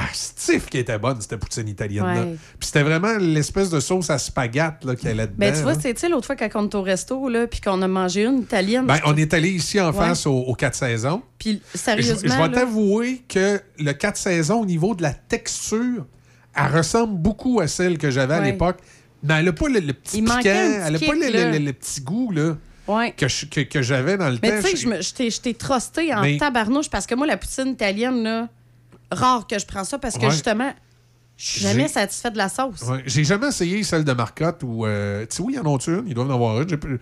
Ah, 0.00 0.06
stif 0.12 0.66
qui 0.66 0.78
était 0.78 0.96
bonne, 0.96 1.20
cette 1.20 1.34
poutine 1.36 1.66
italienne-là. 1.66 2.22
Ouais. 2.22 2.36
Puis 2.60 2.66
c'était 2.68 2.84
vraiment 2.84 3.16
l'espèce 3.18 3.68
de 3.68 3.80
sauce 3.80 4.10
à 4.10 4.18
spaghette 4.18 4.84
là, 4.84 4.94
qu'il 4.94 5.08
y 5.08 5.10
a 5.10 5.14
là-dedans. 5.16 5.34
Ben, 5.38 5.52
tu 5.52 5.62
vois, 5.62 5.74
sais, 5.74 5.92
l'autre 6.08 6.24
fois, 6.26 6.36
quand 6.36 6.48
on 6.54 6.66
était 6.66 6.76
au 6.76 6.82
resto, 6.82 7.28
là, 7.28 7.48
puis 7.48 7.60
qu'on 7.60 7.82
a 7.82 7.88
mangé 7.88 8.24
une 8.24 8.38
italienne. 8.38 8.86
Ben, 8.86 9.00
on 9.06 9.16
est 9.16 9.34
allé 9.34 9.50
ici 9.50 9.80
en 9.80 9.88
Ouais. 9.90 9.92
face 10.06 10.24
aux, 10.26 10.36
aux 10.38 10.54
quatre 10.54 10.76
saisons. 10.76 11.20
Puis, 11.38 11.60
Je, 11.74 11.78
sérieusement. 11.78 12.14
je 12.22 12.28
vais 12.28 12.38
là, 12.38 12.48
t'avouer 12.48 13.22
que 13.28 13.60
le 13.80 13.92
4 13.92 14.16
saisons, 14.16 14.60
au 14.60 14.66
niveau 14.66 14.94
de 14.94 15.02
la 15.02 15.12
texture, 15.14 16.06
elle 16.54 16.76
ressemble 16.76 17.18
beaucoup 17.18 17.58
à 17.60 17.66
celle 17.66 17.98
que 17.98 18.10
j'avais 18.10 18.34
à 18.34 18.40
l'époque. 18.40 18.76
Mais 19.24 19.34
elle 19.34 19.46
n'a 19.46 19.52
pas 19.52 19.68
le, 19.68 19.80
le 19.80 19.92
petit 19.94 20.18
Il 20.18 20.24
piquant, 20.26 20.38
elle 20.44 20.92
n'a 20.92 20.98
pas 21.00 21.12
le, 21.14 21.28
là. 21.32 21.50
le- 21.50 21.58
le 21.58 21.72
petit 21.72 22.00
goût 22.02 22.30
là, 22.30 22.56
Ouais. 22.86 23.12
que, 23.16 23.26
je- 23.26 23.46
que- 23.46 23.62
que 23.62 23.82
j'avais 23.82 24.16
dans 24.16 24.30
le 24.30 24.38
Mais 24.40 24.60
temps. 24.62 24.68
tu 24.68 24.76
sais, 24.76 24.96
je 24.96 25.02
je 25.02 25.12
t'ai- 25.12 25.30
je 25.30 25.40
t'ai 25.40 25.54
trusté 25.54 26.14
en 26.14 26.22
Mais- 26.22 26.38
tabarnouche 26.38 26.88
parce 26.88 27.04
que 27.04 27.16
moi, 27.16 27.26
la 27.26 27.36
poutine 27.36 27.66
italienne, 27.72 28.22
là, 28.22 28.48
rare 29.10 29.46
que 29.46 29.58
je 29.58 29.66
prends 29.66 29.84
ça 29.84 29.98
parce 29.98 30.16
que 30.18 30.24
Ouais. 30.26 30.30
justement, 30.30 30.72
je 31.36 31.44
suis 31.46 31.60
jamais 31.60 31.86
satisfaite 31.86 32.32
de 32.32 32.38
la 32.38 32.48
sauce. 32.48 32.82
Ouais, 32.82 33.02
J'ai 33.06 33.22
jamais 33.22 33.46
essayé 33.48 33.82
celle 33.84 34.02
de 34.04 34.12
Marcotte 34.12 34.62
ou. 34.64 34.84
Euh, 34.86 35.24
Tiwi, 35.26 35.54
ils 35.54 35.60
en 35.60 35.66
ont 35.66 35.76
une? 35.78 36.02
Ils 36.08 36.14
doivent 36.14 36.30
en 36.30 36.34
avoir 36.34 36.60
une. 36.62 36.98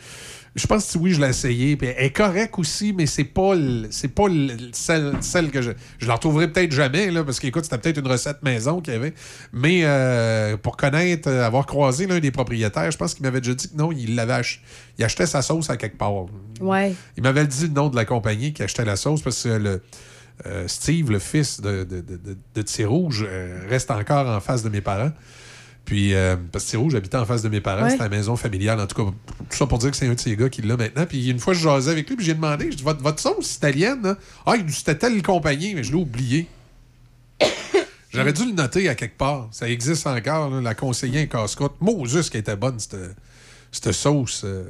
Je 0.54 0.66
pense 0.66 0.86
que 0.86 0.92
Tiwi, 0.92 1.14
je 1.14 1.20
l'ai 1.22 1.28
essayé. 1.30 1.76
Puis 1.76 1.88
elle 1.88 2.04
est 2.04 2.10
correcte 2.12 2.58
aussi, 2.58 2.92
mais 2.92 3.06
c'est 3.06 3.24
pas, 3.24 3.54
c'est 3.90 4.08
pas 4.08 4.28
le- 4.28 4.56
celle, 4.72 5.14
celle 5.22 5.50
que 5.50 5.62
je. 5.62 5.70
Je 5.98 6.06
la 6.06 6.14
retrouverai 6.16 6.52
peut-être 6.52 6.72
jamais, 6.72 7.10
là, 7.10 7.24
parce 7.24 7.40
qu'écoute, 7.40 7.64
c'était 7.64 7.78
peut-être 7.78 7.98
une 7.98 8.06
recette 8.08 8.42
maison 8.42 8.80
qu'il 8.82 8.92
y 8.92 8.96
avait. 8.96 9.14
Mais 9.54 9.80
euh, 9.84 10.58
pour 10.58 10.76
connaître, 10.76 11.28
euh, 11.30 11.46
avoir 11.46 11.64
croisé 11.64 12.06
l'un 12.06 12.20
des 12.20 12.30
propriétaires, 12.30 12.90
je 12.90 12.98
pense 12.98 13.14
qu'il 13.14 13.22
m'avait 13.24 13.40
déjà 13.40 13.54
dit 13.54 13.70
que 13.70 13.76
non, 13.76 13.90
il 13.90 14.14
l'avait 14.16 14.34
ach- 14.34 14.60
il 14.98 15.04
achetait 15.04 15.26
sa 15.26 15.40
sauce 15.40 15.70
à 15.70 15.78
quelque 15.78 15.96
part. 15.96 16.12
Ouais. 16.60 16.94
Il 17.16 17.22
m'avait 17.22 17.46
dit 17.46 17.62
le 17.62 17.72
nom 17.72 17.88
de 17.88 17.96
la 17.96 18.04
compagnie 18.04 18.52
qui 18.52 18.62
achetait 18.62 18.84
la 18.84 18.96
sauce 18.96 19.22
parce 19.22 19.42
que 19.44 19.48
le, 19.48 19.82
euh, 20.44 20.68
Steve, 20.68 21.10
le 21.10 21.18
fils 21.18 21.60
de, 21.60 21.84
de, 21.84 22.00
de, 22.02 22.16
de- 22.16 22.36
euh, 23.24 23.66
reste 23.68 23.90
encore 23.90 24.26
en 24.28 24.40
face 24.40 24.62
de 24.62 24.68
mes 24.68 24.80
parents. 24.82 25.12
Puis, 25.86 26.14
euh, 26.14 26.34
parce 26.50 26.64
que 26.64 26.70
Thierry-Rouge 26.70 26.94
habitait 26.96 27.16
en 27.16 27.24
face 27.24 27.42
de 27.42 27.48
mes 27.48 27.60
parents, 27.60 27.84
Ouais. 27.84 27.90
c'était 27.90 28.02
la 28.02 28.08
maison 28.08 28.34
familiale. 28.36 28.80
En 28.80 28.86
tout 28.88 29.04
cas, 29.04 29.10
tout 29.48 29.56
ça 29.56 29.66
pour 29.66 29.78
dire 29.78 29.92
que 29.92 29.96
c'est 29.96 30.08
un 30.08 30.14
de 30.14 30.20
ces 30.20 30.34
gars 30.36 30.48
qui 30.48 30.60
l'a 30.62 30.76
maintenant. 30.76 31.06
Puis, 31.06 31.28
une 31.30 31.38
fois, 31.38 31.54
je 31.54 31.60
jasais 31.60 31.92
avec 31.92 32.08
lui, 32.08 32.16
puis 32.16 32.26
j'ai 32.26 32.34
demandé, 32.34 32.72
je 32.72 32.76
dis, 32.76 32.82
votre, 32.82 33.00
votre 33.02 33.20
sauce 33.20 33.54
italienne, 33.54 34.02
là? 34.02 34.16
ah, 34.46 34.54
c'était 34.68 34.96
telle 34.98 35.22
compagnie, 35.22 35.74
mais 35.76 35.84
je 35.84 35.92
l'ai 35.92 35.98
oublié. 35.98 36.48
J'aurais 38.10 38.32
dû 38.32 38.46
le 38.46 38.52
noter 38.52 38.88
à 38.88 38.94
quelque 38.94 39.16
part. 39.16 39.48
Ça 39.52 39.68
existe 39.68 40.06
encore, 40.06 40.50
là, 40.50 40.60
la 40.60 40.74
conseillère 40.74 41.28
casse-croûte. 41.28 41.74
Moses 41.80 42.30
qui 42.30 42.38
était 42.38 42.56
bonne, 42.56 42.78
cette, 42.80 42.96
cette 43.70 43.92
sauce 43.92 44.42
euh, 44.44 44.64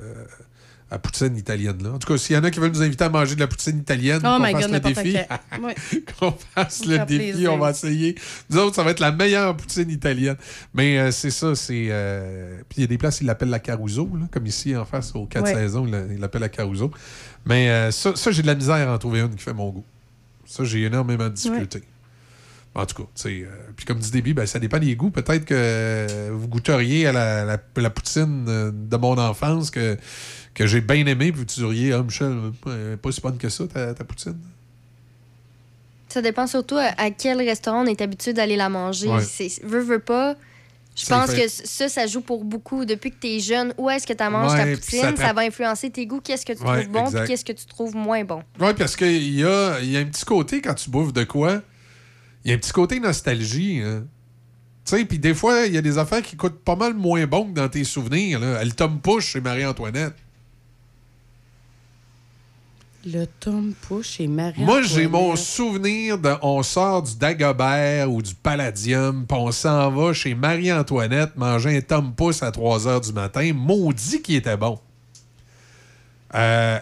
à 0.90 0.98
poutine 1.00 1.36
italienne-là. 1.36 1.90
En 1.94 1.98
tout 1.98 2.06
cas, 2.12 2.16
s'il 2.16 2.36
y 2.36 2.38
en 2.38 2.44
a 2.44 2.50
qui 2.50 2.60
veulent 2.60 2.70
nous 2.70 2.82
inviter 2.82 3.04
à 3.04 3.08
manger 3.08 3.34
de 3.34 3.40
la 3.40 3.48
poutine 3.48 3.78
italienne, 3.78 4.20
Oh 4.24 4.36
qu'on 4.38 4.44
fasse 4.44 4.62
God, 4.62 4.70
le 4.72 4.80
défi, 4.80 5.18
qu'on 6.20 6.32
fasse 6.54 6.78
Ça 6.78 6.84
le 6.86 6.98
défi, 7.06 7.18
plaisir. 7.32 7.52
on 7.54 7.58
va 7.58 7.70
essayer. 7.70 8.14
Nous 8.50 8.58
autres, 8.58 8.76
ça 8.76 8.84
va 8.84 8.92
être 8.92 9.00
la 9.00 9.10
meilleure 9.10 9.56
poutine 9.56 9.90
italienne. 9.90 10.36
Mais 10.74 10.98
euh, 10.98 11.10
c'est 11.10 11.30
ça, 11.30 11.54
c'est... 11.56 11.88
euh, 11.90 12.60
Puis 12.68 12.78
il 12.78 12.80
y 12.82 12.84
a 12.84 12.86
des 12.86 12.98
places, 12.98 13.20
ils 13.20 13.26
l'appellent 13.26 13.48
la 13.50 13.58
Caruso, 13.58 14.08
là, 14.14 14.26
comme 14.30 14.46
ici 14.46 14.76
en 14.76 14.84
face 14.84 15.12
aux 15.16 15.26
quatre 15.26 15.44
Ouais. 15.46 15.54
saisons, 15.54 15.86
ils 15.86 15.90
la- 15.92 16.04
ils 16.06 16.20
l'appellent 16.20 16.40
la 16.42 16.48
Caruso. 16.48 16.90
Mais 17.44 17.68
euh, 17.68 17.90
ça, 17.90 18.14
ça, 18.14 18.30
j'ai 18.30 18.42
de 18.42 18.46
la 18.46 18.54
misère 18.54 18.88
à 18.88 18.94
en 18.94 18.98
trouver 18.98 19.20
une 19.20 19.34
qui 19.34 19.42
fait 19.42 19.52
mon 19.54 19.70
goût. 19.70 19.84
Ça, 20.44 20.62
j'ai 20.62 20.82
énormément 20.84 21.24
de 21.28 21.34
difficultés. 21.34 21.82
En 22.76 22.84
tout 22.84 23.02
cas, 23.04 23.08
tu 23.14 23.22
sais, 23.22 23.28
euh, 23.42 23.48
puis 23.74 23.86
comme 23.86 23.98
dit 23.98 24.10
Déby, 24.10 24.34
ben, 24.34 24.44
ça 24.44 24.58
dépend 24.58 24.78
des 24.78 24.94
goûts. 24.96 25.10
Peut-être 25.10 25.46
que 25.46 25.54
euh, 25.56 26.28
vous 26.32 26.46
goûteriez 26.46 27.06
à 27.06 27.12
la, 27.12 27.44
la- 27.46 27.58
la 27.74 27.90
poutine 27.90 28.44
euh, 28.48 28.70
de 28.72 28.96
mon 28.98 29.16
enfance 29.16 29.70
que, 29.70 29.96
que 30.56 30.66
j'ai 30.66 30.80
bien 30.80 31.04
aimé, 31.06 31.30
puis 31.32 31.40
vous 31.40 31.44
diriez, 31.44 31.92
ah, 31.92 32.02
Michel, 32.02 32.34
euh, 32.66 32.96
pas 32.96 33.12
si 33.12 33.20
bonne 33.20 33.36
que 33.36 33.48
ça, 33.50 33.66
ta, 33.68 33.92
ta 33.94 34.04
poutine. 34.04 34.38
Ça 36.08 36.22
dépend 36.22 36.46
surtout 36.46 36.76
à, 36.78 37.10
quel 37.10 37.38
restaurant 37.38 37.82
on 37.82 37.86
est 37.86 38.00
habitué 38.00 38.32
d'aller 38.32 38.56
la 38.56 38.68
manger. 38.70 39.08
Ouais. 39.08 39.22
C'est- 39.22 39.62
Veux, 39.64 39.80
veux 39.82 39.98
pas. 39.98 40.34
Je 40.96 41.04
pense 41.04 41.30
fait- 41.30 41.42
que 41.44 41.48
ça, 41.50 41.90
ça 41.90 42.06
joue 42.06 42.22
pour 42.22 42.42
beaucoup. 42.42 42.86
Depuis 42.86 43.10
que 43.10 43.16
tu 43.20 43.26
es 43.26 43.40
jeune, 43.40 43.74
où 43.76 43.90
est-ce 43.90 44.06
que 44.06 44.14
tu 44.14 44.24
manges 44.30 44.52
Ouais, 44.52 44.74
ta 44.74 44.80
poutine? 44.80 45.16
ça 45.18 45.32
va 45.34 45.42
influencer 45.42 45.90
tes 45.90 46.06
goûts. 46.06 46.20
Qu'est-ce 46.22 46.46
que 46.46 46.54
tu 46.54 46.62
Ouais, 46.62 46.84
trouves 46.84 46.92
bon, 46.92 47.10
puis 47.10 47.20
qu'est-ce 47.26 47.44
que 47.44 47.52
tu 47.52 47.66
trouves 47.66 47.94
moins 47.94 48.24
bon? 48.24 48.42
Oui, 48.58 48.72
parce 48.78 48.96
qu'il 48.96 49.34
y 49.34 49.44
a, 49.44 49.78
il 49.80 49.90
y 49.90 49.96
a 49.98 50.00
un 50.00 50.06
petit 50.06 50.24
côté 50.24 50.62
quand 50.62 50.72
tu 50.72 50.88
bouffes 50.88 51.12
de 51.12 51.24
quoi, 51.24 51.60
il 52.44 52.50
y 52.50 52.54
a 52.54 52.56
un 52.56 52.58
petit 52.58 52.72
côté 52.72 52.98
nostalgie. 52.98 53.82
hein. 53.84 54.04
Tu 54.86 54.96
sais, 54.96 55.04
puis 55.04 55.18
des 55.18 55.34
fois, 55.34 55.66
il 55.66 55.74
y 55.74 55.78
a 55.78 55.82
des 55.82 55.98
affaires 55.98 56.22
qui 56.22 56.36
coûtent 56.36 56.60
pas 56.64 56.76
mal 56.76 56.94
moins 56.94 57.26
bon 57.26 57.44
que 57.48 57.54
dans 57.56 57.68
tes 57.68 57.84
souvenirs. 57.84 58.40
Là. 58.40 58.60
Elle 58.62 58.74
tombe 58.74 59.00
push 59.02 59.32
chez 59.32 59.40
Marie-Antoinette. 59.42 60.14
Le 63.08 63.24
Tom 63.38 63.72
Push 63.86 64.18
et 64.20 64.26
Marie. 64.26 64.64
Moi, 64.64 64.82
j'ai 64.82 65.06
mon 65.06 65.36
souvenir 65.36 66.18
de 66.18 66.34
on 66.42 66.64
sort 66.64 67.04
du 67.04 67.16
Dagobert 67.16 68.10
ou 68.10 68.20
du 68.20 68.34
Palladium, 68.34 69.24
puis 69.28 69.38
on 69.38 69.52
s'en 69.52 69.92
va 69.92 70.12
chez 70.12 70.34
Marie-Antoinette 70.34 71.36
manger 71.36 71.76
un 71.76 71.80
Tom 71.82 72.12
Pouce 72.14 72.42
à 72.42 72.50
3 72.50 72.80
h 72.80 73.06
du 73.06 73.12
matin. 73.12 73.52
Maudit 73.54 74.22
qui 74.22 74.34
était 74.34 74.56
bon. 74.56 74.80
Euh, 76.34 76.80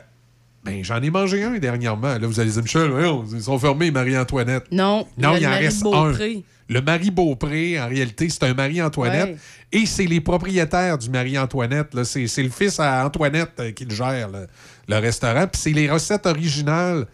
ben, 0.64 0.82
j'en 0.82 1.00
ai 1.02 1.10
mangé 1.10 1.42
un 1.42 1.58
dernièrement. 1.58 2.16
Là, 2.18 2.26
vous 2.26 2.40
allez 2.40 2.50
dire, 2.50 2.62
Michel, 2.62 2.90
ils 3.34 3.42
sont 3.42 3.58
fermés, 3.58 3.90
Marie-Antoinette. 3.90 4.64
Non, 4.72 5.06
Non, 5.18 5.32
le 5.34 5.40
il 5.40 5.46
en 5.46 5.50
Marie 5.50 5.64
reste 5.66 5.82
Beaupré. 5.82 6.36
un. 6.38 6.42
Le 6.72 6.80
Marie-Beaupré, 6.80 7.78
en 7.78 7.88
réalité, 7.88 8.28
c'est 8.30 8.42
un 8.44 8.54
Marie-Antoinette. 8.54 9.28
Ouais. 9.30 9.36
Et 9.72 9.84
c'est 9.86 10.06
les 10.06 10.20
propriétaires 10.22 10.96
du 10.96 11.10
Marie-Antoinette. 11.10 12.02
C'est 12.04 12.26
c'est 12.26 12.42
le 12.42 12.48
fils 12.48 12.80
à 12.80 13.04
Antoinette 13.04 13.52
euh, 13.60 13.72
qui 13.72 13.84
le 13.84 13.94
gère, 13.94 14.28
le, 14.30 14.46
le 14.88 14.96
restaurant. 14.98 15.46
Puis 15.46 15.60
c'est 15.60 15.72
les 15.72 15.90
recettes 15.90 16.24
originales 16.26 17.04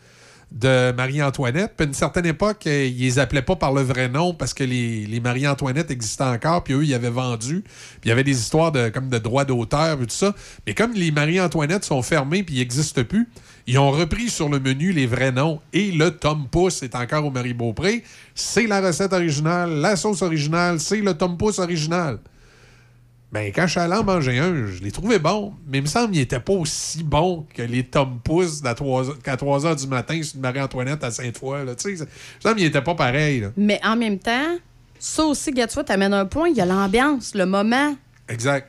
de 0.52 0.92
Marie-Antoinette. 0.92 1.74
Puis 1.76 1.84
à 1.84 1.88
une 1.88 1.94
certaine 1.94 2.26
époque, 2.26 2.66
euh, 2.66 2.86
ils 2.86 2.98
les 2.98 3.18
appelaient 3.18 3.42
pas 3.42 3.56
par 3.56 3.72
le 3.72 3.82
vrai 3.82 4.08
nom 4.08 4.34
parce 4.34 4.52
que 4.52 4.64
les, 4.64 5.20
Marie-Antoinette 5.22 5.90
existaient 5.90 6.24
encore, 6.24 6.64
puis 6.64 6.74
eux, 6.74 6.84
ils 6.84 6.94
avaient 6.94 7.10
vendu. 7.10 7.62
Puis 7.62 8.00
il 8.06 8.08
y 8.08 8.12
avait 8.12 8.24
des 8.24 8.38
histoires 8.38 8.72
comme 8.92 9.08
de 9.08 9.18
droits 9.18 9.44
d'auteur, 9.44 9.96
puis 9.96 10.06
tout 10.06 10.14
ça. 10.14 10.34
Mais 10.66 10.74
comme 10.74 10.92
les 10.92 11.10
Marie-Antoinette 11.10 11.84
sont 11.84 12.02
fermés, 12.02 12.42
puis 12.42 12.56
ils 12.56 12.58
n'existent 12.58 13.04
plus, 13.04 13.28
ils 13.66 13.78
ont 13.78 13.90
repris 13.90 14.28
sur 14.28 14.48
le 14.48 14.58
menu 14.58 14.92
les 14.92 15.06
vrais 15.06 15.32
noms. 15.32 15.60
Et 15.72 15.92
le 15.92 16.10
Tom 16.10 16.46
Pouce 16.50 16.82
est 16.82 16.94
encore 16.94 17.24
au 17.24 17.30
Marie-Beaupré. 17.30 18.02
C'est 18.34 18.66
la 18.66 18.80
recette 18.80 19.12
originale, 19.12 19.70
la 19.70 19.96
sauce 19.96 20.22
originale, 20.22 20.80
c'est 20.80 21.00
le 21.00 21.14
Tom 21.14 21.36
Pouce 21.36 21.58
original. 21.58 22.18
Ben, 23.32 23.52
quand 23.54 23.62
je 23.66 23.70
suis 23.72 23.80
allé 23.80 23.94
en 23.94 24.02
manger 24.02 24.38
un, 24.38 24.66
je 24.66 24.82
l'ai 24.82 24.90
trouvé 24.90 25.20
bon, 25.20 25.54
mais 25.68 25.78
il 25.78 25.82
me 25.82 25.86
semble 25.86 26.10
qu'il 26.10 26.20
n'était 26.20 26.40
pas 26.40 26.52
aussi 26.52 27.04
bon 27.04 27.46
que 27.54 27.62
les 27.62 27.84
Tom 27.84 28.18
Pouce 28.24 28.60
d'à 28.60 28.74
3 28.74 29.18
qu'à 29.22 29.36
3 29.36 29.60
h 29.60 29.80
du 29.80 29.86
matin 29.86 30.20
sur 30.20 30.34
une 30.36 30.42
Marie-Antoinette 30.42 31.04
à 31.04 31.12
Sainte-Foy. 31.12 31.64
là. 31.64 31.76
Tu 31.76 31.82
sais, 31.82 31.92
il 31.92 32.00
me 32.02 32.06
semble 32.42 32.56
qu'il 32.56 32.64
n'était 32.64 32.82
pas 32.82 32.96
pareil. 32.96 33.40
là. 33.40 33.48
Mais 33.56 33.80
en 33.84 33.94
même 33.96 34.18
temps, 34.18 34.56
ça 34.98 35.22
aussi, 35.24 35.52
vois, 35.52 35.84
t'amènes 35.84 36.12
un 36.12 36.26
point, 36.26 36.48
il 36.48 36.56
y 36.56 36.60
a 36.60 36.66
l'ambiance, 36.66 37.34
le 37.36 37.46
moment. 37.46 37.94
Exact. 38.28 38.68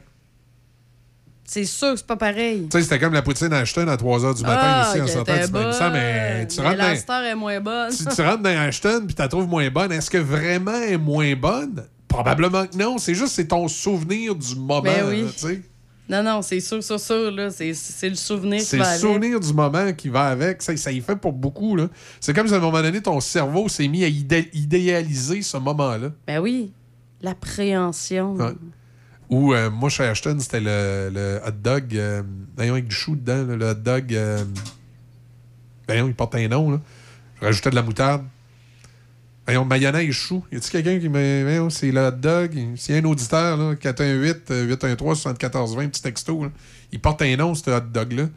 C'est 1.44 1.66
sûr 1.66 1.92
que 1.92 1.98
c'est 1.98 2.08
pas 2.08 2.16
pareil. 2.16 2.68
Tu 2.72 2.78
sais, 2.78 2.84
c'était 2.84 3.00
comme 3.00 3.14
la 3.14 3.24
poutine 3.24 3.52
Ashton 3.52 3.88
à 3.88 3.98
3 3.98 4.20
h 4.20 4.38
du 4.38 4.44
matin 4.44 4.60
Ah, 4.64 4.90
aussi, 4.90 5.02
en 5.02 5.06
qu'elle 5.06 5.14
sortant 5.14 5.46
du 5.46 5.52
bain. 5.52 5.72
Ça, 5.74 5.90
mais 5.90 6.48
tu 6.48 6.62
rentres 6.62 6.78
Mais 6.78 6.96
la 6.96 6.96
dans, 7.02 7.24
est 7.24 7.36
moins 7.36 7.60
bonne. 7.60 7.92
tu, 7.92 8.06
tu 8.06 8.22
rentres 8.22 8.44
dans 8.44 8.58
Ashton 8.58 9.04
puis 9.06 9.16
tu 9.16 9.22
la 9.22 9.28
trouves 9.28 9.48
moins 9.50 9.70
bonne. 9.70 9.92
Est-ce 9.92 10.10
que 10.10 10.20
vraiment 10.20 10.72
elle 10.76 10.94
est 10.94 10.98
moins 10.98 11.36
bonne? 11.36 11.84
Probablement 12.12 12.66
que 12.68 12.78
non. 12.78 12.98
C'est 12.98 13.16
juste 13.16 13.34
c'est 13.34 13.48
ton 13.48 13.68
souvenir 13.68 14.36
du 14.36 14.56
moment. 14.56 14.82
Ben 14.82 15.08
oui. 15.08 15.24
là. 15.24 15.52
Non, 16.10 16.24
non, 16.24 16.42
c'est 16.42 16.60
sûr, 16.60 16.84
sûr, 16.84 17.00
sûr, 17.00 17.32
là. 17.32 17.50
C'est, 17.52 17.74
c'est 17.74 18.10
le 18.10 18.16
souvenir 18.16 18.60
qui 18.60 18.66
C'est 18.66 18.78
va 18.78 18.84
le 18.84 18.90
avec. 18.90 19.02
souvenir 19.02 19.40
du 19.40 19.54
moment 19.54 19.94
qui 19.94 20.10
va 20.10 20.26
avec. 20.28 20.62
Ça, 20.62 20.76
ça 20.76 20.92
y 20.92 21.00
fait 21.00 21.16
pour 21.16 21.32
beaucoup. 21.32 21.76
là. 21.78 21.88
C'est 22.20 22.34
comme 22.34 22.48
si 22.48 22.54
à 22.54 22.58
un 22.58 22.60
moment 22.60 22.82
donné, 22.82 23.02
ton 23.02 23.20
cerveau 23.22 23.70
s'est 23.70 23.88
mis 23.88 24.04
à 24.04 24.08
idé- 24.10 24.50
idéaliser 24.52 25.42
ce 25.42 25.56
moment-là. 25.58 26.10
Ben 26.28 26.40
oui. 26.40 26.74
L'appréhension. 27.22 28.34
Ouais. 28.36 28.52
Ou 29.30 29.54
euh, 29.54 29.70
moi, 29.70 29.90
chez 29.90 30.04
Ashton, 30.04 30.36
c'était 30.40 30.60
le, 30.60 31.10
le 31.14 31.40
hot 31.48 31.52
dog. 31.64 31.96
Euh, 31.96 32.24
voyons, 32.58 32.74
avec 32.74 32.88
du 32.90 32.96
chou 32.96 33.16
dedans. 33.16 33.46
là, 33.48 33.56
le 33.56 33.70
hot 33.70 33.74
dog. 33.76 34.14
Euh, 34.14 34.44
voyons, 35.88 36.08
il 36.08 36.14
porte 36.14 36.36
un 36.36 36.48
nom. 36.50 36.72
Là. 36.72 36.82
Je 37.40 37.46
rajoutais 37.46 37.70
de 37.70 37.76
la 37.76 37.84
moutarde. 37.84 38.26
Voyons, 39.52 39.66
mayonnaise 39.66 40.12
chou. 40.14 40.44
Y 40.52 40.58
a-t-il 40.58 40.72
quelqu'un 40.72 41.00
qui 41.00 41.10
me. 41.10 41.44
Voyons, 41.44 41.70
c'est 41.70 41.92
le 41.92 42.08
hot 42.08 42.12
dog. 42.12 42.52
S'il 42.78 42.96
y 42.96 42.98
a 42.98 43.02
un 43.02 43.06
auditeur, 43.06 43.58
là, 43.58 43.74
418-813-7420, 43.76 45.90
petit 45.90 46.02
texto, 46.02 46.44
là, 46.44 46.50
il 46.92 47.00
porte 47.02 47.22
un 47.22 47.36
nom, 47.36 47.54
ce 47.54 47.70
hot 47.70 47.82
dog-là. 47.94 48.30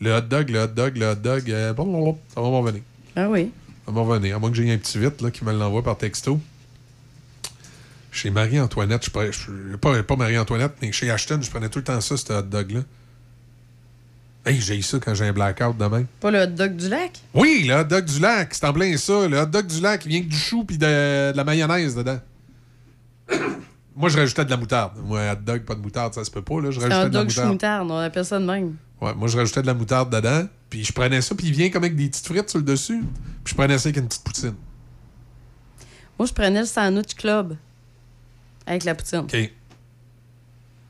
Le 0.00 0.16
hot 0.16 0.20
dog, 0.22 0.48
le 0.50 0.60
hot 0.62 0.66
dog, 0.68 0.96
le 0.96 1.10
hot 1.10 1.14
dog. 1.16 1.50
euh, 1.50 1.74
ça 1.74 2.40
va 2.40 2.48
m'en 2.48 2.60
revenir. 2.60 2.82
Ah 3.16 3.28
oui. 3.28 3.50
Ça 3.84 3.92
va 3.92 3.94
m'en 4.00 4.04
revenir. 4.04 4.36
À 4.36 4.38
moins 4.38 4.50
que 4.50 4.56
j'ai 4.56 4.72
un 4.72 4.78
petit 4.78 4.98
vite 4.98 5.20
là, 5.20 5.30
qui 5.30 5.44
me 5.44 5.52
l'envoie 5.52 5.82
par 5.82 5.98
texto. 5.98 6.40
Chez 8.10 8.30
Marie-Antoinette, 8.30 9.04
je 9.04 9.10
prenais- 9.10 9.32
je- 9.32 9.76
pas, 9.76 10.02
pas 10.02 10.16
Marie-Antoinette, 10.16 10.72
mais 10.82 10.92
chez 10.92 11.10
Ashton, 11.10 11.40
je 11.42 11.50
prenais 11.50 11.68
tout 11.68 11.78
le 11.78 11.84
temps 11.84 12.00
ça, 12.00 12.16
ce 12.16 12.32
hot 12.32 12.42
dog-là. 12.42 12.80
Hey, 14.44 14.60
j'ai 14.60 14.76
eu 14.76 14.82
ça 14.82 14.98
quand 14.98 15.14
j'ai 15.14 15.26
un 15.26 15.32
blackout 15.32 15.76
demain. 15.78 16.04
Pas 16.20 16.30
le 16.32 16.40
hot 16.42 16.46
dog 16.48 16.74
du 16.76 16.88
lac? 16.88 17.20
Oui, 17.32 17.64
le 17.66 17.74
hot 17.74 17.84
dog 17.84 18.04
du 18.04 18.18
lac, 18.18 18.52
c'est 18.52 18.66
en 18.66 18.72
plein 18.72 18.96
ça. 18.96 19.28
Le 19.28 19.38
hot 19.38 19.46
dog 19.46 19.66
du 19.66 19.80
lac, 19.80 20.04
il 20.04 20.08
vient 20.08 20.20
que 20.22 20.26
du 20.28 20.36
chou 20.36 20.64
puis 20.64 20.76
de, 20.78 20.84
de 21.32 21.36
la 21.36 21.44
mayonnaise 21.44 21.94
dedans. 21.94 22.18
Moi, 23.94 24.08
je 24.08 24.18
rajoutais 24.18 24.44
de 24.44 24.50
la 24.50 24.56
moutarde. 24.56 24.92
Moi, 25.04 25.20
hot 25.32 25.36
dog, 25.42 25.62
pas 25.62 25.74
de 25.76 25.80
moutarde, 25.80 26.14
ça 26.14 26.24
se 26.24 26.30
peut 26.30 26.42
pas. 26.42 26.60
Là. 26.60 26.70
Je 26.70 26.80
rajoutais 26.80 26.94
un 26.94 27.08
de 27.08 27.14
la 27.14 27.20
dog 27.20 27.28
moutarde. 27.28 27.48
moutarde, 27.52 27.90
on 27.90 27.98
appelle 27.98 28.24
ça 28.24 28.38
de 28.40 28.44
même. 28.44 28.74
Ouais, 29.00 29.14
moi, 29.14 29.28
je 29.28 29.36
rajoutais 29.36 29.62
de 29.62 29.66
la 29.66 29.74
moutarde 29.74 30.12
dedans. 30.14 30.46
Puis 30.70 30.84
je 30.84 30.92
prenais 30.92 31.20
ça, 31.20 31.34
puis 31.34 31.46
il 31.48 31.52
vient 31.52 31.68
comme 31.70 31.84
avec 31.84 31.94
des 31.94 32.08
petites 32.08 32.26
frites 32.26 32.48
sur 32.48 32.58
le 32.58 32.64
dessus. 32.64 33.00
Puis 33.44 33.52
je 33.52 33.54
prenais 33.54 33.78
ça 33.78 33.88
avec 33.90 33.98
une 33.98 34.08
petite 34.08 34.24
poutine. 34.24 34.54
Moi, 36.18 36.26
je 36.26 36.32
prenais 36.32 36.60
le 36.60 36.66
sandwich 36.66 37.14
club 37.14 37.56
avec 38.66 38.84
la 38.84 38.94
poutine. 38.94 39.18
OK. 39.20 39.36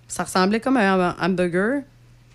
Ça 0.09 0.25
ressemblait 0.25 0.61
comme 0.61 0.77
un 0.77 0.95
ham- 0.95 1.17
hamburger, 1.21 1.83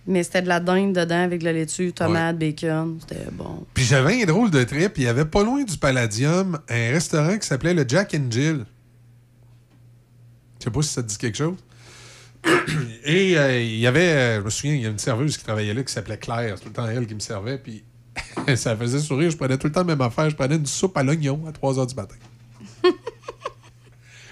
mais 0.08 0.24
c'était 0.24 0.42
de 0.42 0.48
la 0.48 0.60
dinde 0.60 0.94
dedans 0.94 1.22
avec 1.24 1.42
de 1.42 1.46
la 1.46 1.54
laitue, 1.54 1.92
tomate, 1.92 2.38
bacon. 2.38 2.98
C'était 3.02 3.30
bon. 3.32 3.66
Puis 3.74 3.84
j'avais 3.84 4.22
un 4.22 4.26
drôle 4.26 4.50
de 4.50 4.64
trip. 4.64 4.94
Il 4.98 5.04
y 5.04 5.08
avait 5.08 5.26
pas 5.26 5.44
loin 5.44 5.64
du 5.64 5.78
Palladium 5.78 6.60
un 6.70 6.92
restaurant 6.92 7.38
qui 7.38 7.46
s'appelait 7.46 7.74
le 7.74 7.86
Jack 7.88 8.16
and 8.16 8.32
Jill. 8.32 8.66
Je 10.60 10.64
sais 10.64 10.72
pas 10.72 10.82
si 10.82 10.90
ça 10.90 11.04
te 11.04 11.08
dit 11.08 11.18
quelque 11.18 11.38
chose. 11.38 11.58
Et 13.04 13.38
euh, 13.38 13.62
il 13.62 13.80
y 13.80 13.88
avait, 13.88 14.10
euh, 14.10 14.40
je 14.40 14.46
me 14.46 14.50
souviens, 14.50 14.76
il 14.76 14.82
y 14.82 14.86
a 14.86 14.90
une 14.90 14.98
serveuse 14.98 15.38
qui 15.38 15.44
travaillait 15.44 15.74
là 15.74 15.84
qui 15.84 15.92
s'appelait 15.92 16.18
Claire. 16.18 16.56
C'est 16.58 16.64
tout 16.64 16.70
le 16.70 16.74
temps 16.74 16.88
elle 16.88 17.06
qui 17.06 17.16
me 17.16 17.20
servait. 17.20 17.58
Puis 17.58 17.84
ça 18.56 18.78
faisait 18.78 19.00
sourire. 19.00 19.30
Je 19.30 19.38
prenais 19.38 19.58
tout 19.58 19.68
le 19.68 19.74
temps 19.74 19.82
la 19.82 19.88
même 19.88 20.02
affaire. 20.02 20.30
Je 20.30 20.36
prenais 20.36 20.56
une 20.56 20.66
soupe 20.66 20.96
à 20.98 21.04
l'oignon 21.04 21.44
à 21.48 21.52
3 21.52 21.74
h 21.76 21.88
du 21.88 21.96
matin. 21.96 22.16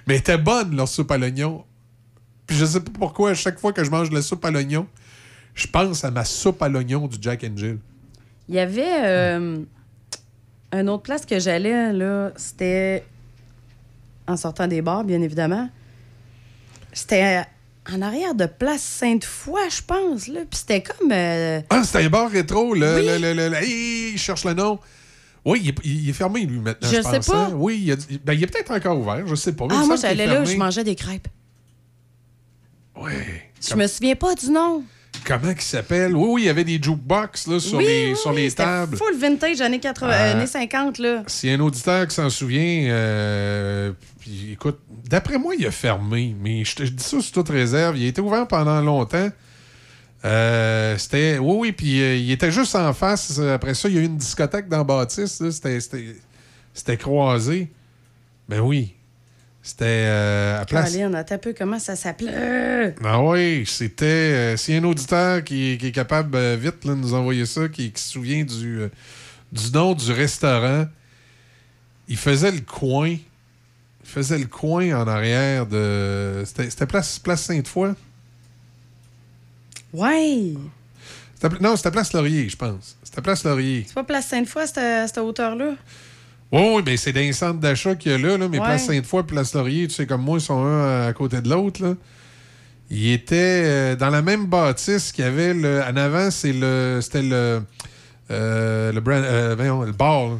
Mais 0.08 0.16
elle 0.16 0.20
était 0.20 0.38
bonne, 0.38 0.76
leur 0.76 0.88
soupe 0.88 1.12
à 1.12 1.18
l'oignon. 1.18 1.66
Puis 2.48 2.56
je 2.56 2.66
sais 2.66 2.80
pas 2.80 2.92
pourquoi, 2.98 3.32
à 3.32 3.34
chaque 3.34 3.60
fois 3.60 3.74
que 3.74 3.84
je 3.84 3.90
mange 3.90 4.10
de 4.10 4.16
la 4.16 4.22
soupe 4.22 4.46
à 4.46 4.52
l'oignon, 4.52 4.88
je 5.56 5.68
pense 5.68 6.04
à 6.04 6.12
ma 6.12 6.24
soupe 6.26 6.62
à 6.62 6.70
l'oignon 6.70 7.08
du 7.08 7.18
Jack 7.20 7.44
and 7.44 7.56
Jill. 7.58 7.78
Il 8.48 8.56
y 8.56 8.60
avait 8.60 9.04
euh, 9.04 9.58
une 10.72 10.90
autre 10.90 11.04
place 11.04 11.26
que 11.26 11.40
j'allais, 11.40 11.92
là, 11.94 12.32
c'était 12.36 13.04
en 14.28 14.38
sortant 14.38 14.68
des 14.68 14.82
bars, 14.82 15.04
bien 15.04 15.22
évidemment. 15.22 15.70
C'était 16.94 17.44
en 17.92 18.02
arrière 18.02 18.36
de 18.36 18.46
Place 18.46 18.82
Sainte-Foy, 18.82 19.60
je 19.70 19.82
pense, 19.82 20.28
là. 20.28 20.42
Puis 20.50 20.60
c'était 20.60 20.82
comme... 20.84 21.12
euh, 21.12 21.62
Ah, 21.70 21.84
c'était 21.84 22.04
un 22.06 22.10
bar 22.10 22.30
rétro, 22.30 22.74
le, 22.74 22.96
Oui. 22.96 23.06
le, 23.06 23.18
le, 23.18 23.34
le- 23.34 23.50
le- 23.50 23.56
Hey, 23.58 24.12
je 24.14 24.18
cherche 24.22 24.44
le 24.46 24.54
nom. 24.54 24.80
Oui, 25.44 25.60
il 25.64 25.70
est, 25.70 25.76
il 25.84 26.10
est 26.10 26.14
fermé, 26.14 26.42
lui, 26.46 26.58
maintenant. 26.60 26.90
Je 26.90 26.96
Je, 26.98 27.02
sais 27.04 27.18
pense, 27.18 27.28
pas. 27.28 27.46
hein. 27.46 27.52
Oui, 27.54 27.80
il, 27.84 27.92
a- 27.92 28.18
ben, 28.24 28.34
il 28.34 28.44
est 28.44 28.48
peut-être 28.48 28.72
encore 28.72 28.98
ouvert, 29.00 29.26
je 29.28 29.36
sais 29.36 29.54
pas. 29.54 29.68
Ah, 29.70 29.84
moi, 29.86 29.96
j'allais 29.96 30.26
là, 30.26 30.34
fermé. 30.34 30.48
je 30.54 30.58
mangeais 30.58 30.84
des 30.84 30.96
crêpes. 30.96 31.28
Ouais. 32.96 33.52
Je 33.62 33.76
me 33.76 33.86
souviens 33.88 34.16
pas 34.16 34.34
du 34.36 34.50
nom. 34.50 34.84
Comment 35.26 35.52
il 35.52 35.62
s'appelle? 35.62 36.16
Oui, 36.16 36.28
oui, 36.30 36.42
il 36.44 36.46
y 36.46 36.50
avait 36.50 36.64
des 36.64 36.80
jukebox 36.82 37.48
là, 37.48 37.60
sur 37.60 37.78
Oui, 37.80 37.86
les, 37.86 38.10
oui, 38.12 38.16
sur 38.18 38.32
les 38.32 38.52
tables. 38.52 38.96
Full 38.96 39.18
vintage, 39.18 39.60
années, 39.62 39.80
80, 39.80 40.12
Ah. 40.14 40.32
années 40.32 40.48
50, 40.48 41.00
là. 41.00 41.24
A 41.26 41.48
un 41.48 41.60
auditeur 41.60 42.08
qui 42.08 42.16
s'en 42.16 42.30
souvient, 42.30 42.88
euh, 42.90 43.92
puis 44.20 44.52
écoute, 44.54 44.80
d'après 45.10 45.38
moi, 45.40 45.56
il 45.58 45.66
a 45.66 45.72
fermé, 45.72 46.36
mais 46.40 46.64
je 46.64 46.76
te 46.76 46.86
je 46.86 46.92
dis 46.92 47.04
ça 47.04 47.20
sous 47.20 47.32
toute 47.32 47.50
réserve. 47.50 47.98
Il 47.98 48.06
a 48.06 48.08
été 48.08 48.22
ouvert 48.22 48.48
pendant 48.48 48.80
longtemps. 48.82 49.30
Euh, 50.26 50.98
c'était. 50.98 51.38
Oui, 51.40 51.56
oui, 51.60 51.72
puis 51.72 52.02
euh, 52.02 52.16
il 52.16 52.32
était 52.32 52.52
juste 52.52 52.76
en 52.76 52.94
face. 52.94 53.40
Après 53.40 53.74
ça, 53.74 53.90
il 53.90 53.96
y 53.96 53.98
a 53.98 54.02
eu 54.02 54.06
une 54.06 54.18
discothèque 54.18 54.68
dans 54.70 54.84
Baptiste. 54.84 55.44
c'était 55.52 56.98
croisé. 56.98 57.72
Ben 58.50 58.60
oui. 58.60 58.94
C'était 59.68 59.86
euh, 59.88 60.62
à 60.62 60.66
place. 60.66 60.94
Caroline, 60.94 61.16
attends 61.16 61.34
un 61.36 61.38
peu, 61.40 61.56
comment 61.58 61.80
ça 61.80 61.96
s'appelait? 61.96 62.94
Ah 63.04 63.20
oui, 63.24 63.64
c'était. 63.66 64.06
euh, 64.06 64.58
S'il 64.58 64.76
y 64.76 64.78
a 64.78 64.80
un 64.80 64.84
auditeur 64.84 65.44
qui, 65.44 65.80
qui 65.80 65.88
est 65.88 65.92
capable 65.92 66.36
euh, 66.36 66.56
vite 66.56 66.86
de 66.86 66.94
nous 66.94 67.16
envoyer 67.16 67.48
ça, 67.48 67.68
qui, 67.68 67.92
qui 67.92 68.00
se 68.00 68.12
souvient 68.12 68.44
du, 68.44 68.82
euh, 68.82 68.90
du 69.52 69.72
nom 69.72 69.96
du 69.96 70.12
restaurant, 70.12 70.86
il 72.08 72.16
faisait 72.16 72.52
le 72.52 72.62
coin. 72.62 73.10
Il 73.10 73.20
faisait 74.08 74.38
le 74.38 74.46
coin 74.46 74.94
en 75.02 75.08
arrière 75.08 75.66
de. 75.66 76.44
C'était 76.46 76.86
place, 76.86 77.18
place 77.18 77.42
Sainte-Foy? 77.42 77.96
Ouais. 79.94 80.54
Non, 81.60 81.76
c'était 81.76 81.90
place 81.90 82.14
Laurier, 82.14 82.48
je 82.50 82.56
pense. 82.56 82.98
C'était 83.04 83.22
place 83.22 83.44
Laurier. 83.44 83.84
C'est 83.88 83.96
pas 83.96 84.04
Place 84.04 84.28
Sainte-Foy, 84.28 84.68
cette, 84.68 85.08
cette 85.08 85.18
hauteur-là? 85.18 85.74
Oui, 86.52 86.62
oui, 86.76 86.84
mais 86.86 86.96
c'est 86.98 87.12
les 87.12 87.34
centres 87.34 87.60
d'achat 87.60 87.96
qu'il 87.96 88.12
y 88.12 88.16
a 88.16 88.18
là, 88.18 88.38
là, 88.38 88.48
mais 88.48 88.60
Ouais. 88.60 88.66
place 88.66 88.86
Sainte-Foy 88.86 89.22
et 89.22 89.24
place 89.24 89.54
Laurier, 89.54 89.88
tu 89.88 89.94
sais, 89.96 90.06
comme 90.06 90.22
moi, 90.22 90.38
ils 90.38 90.42
sont 90.42 90.64
un 90.64 91.08
à 91.08 91.14
côté 91.14 91.42
de 91.42 91.50
l'autre. 91.50 91.98
Ils 92.90 93.14
étaient 93.14 93.36
euh, 93.66 93.96
dans 93.96 94.10
la 94.12 94.22
même 94.22 94.46
bâtisse 94.46 95.12
qu'il 95.12 95.26
y 95.26 95.28
avait 95.28 95.54
le, 95.54 95.82
en 95.82 95.96
avant, 95.98 96.30
c'est 96.32 96.54
le. 96.54 97.00
C'était 97.02 97.24
le. 97.24 97.62
euh, 98.32 98.92
le, 98.92 99.00
brand, 99.02 99.24
euh, 99.24 99.56
voyons, 99.58 99.82
le 99.82 99.92
bar. 99.92 100.18
on- 100.24 100.40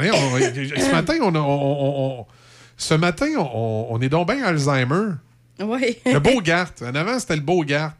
ce 0.00 0.90
matin, 0.92 1.14
on, 1.22 1.34
on- 1.34 2.20
on- 2.20 2.26
ce 2.76 2.94
matin, 2.94 3.28
on, 3.38 3.86
on 3.90 4.00
est 4.00 4.08
donc 4.08 4.28
bien 4.32 4.44
Alzheimer. 4.44 5.12
Oui. 5.60 5.96
Le 6.06 6.18
Beaugart. 6.20 6.70
En 6.82 6.94
avant, 6.94 7.18
c'était 7.18 7.36
le 7.36 7.42
Beaugart. 7.42 7.94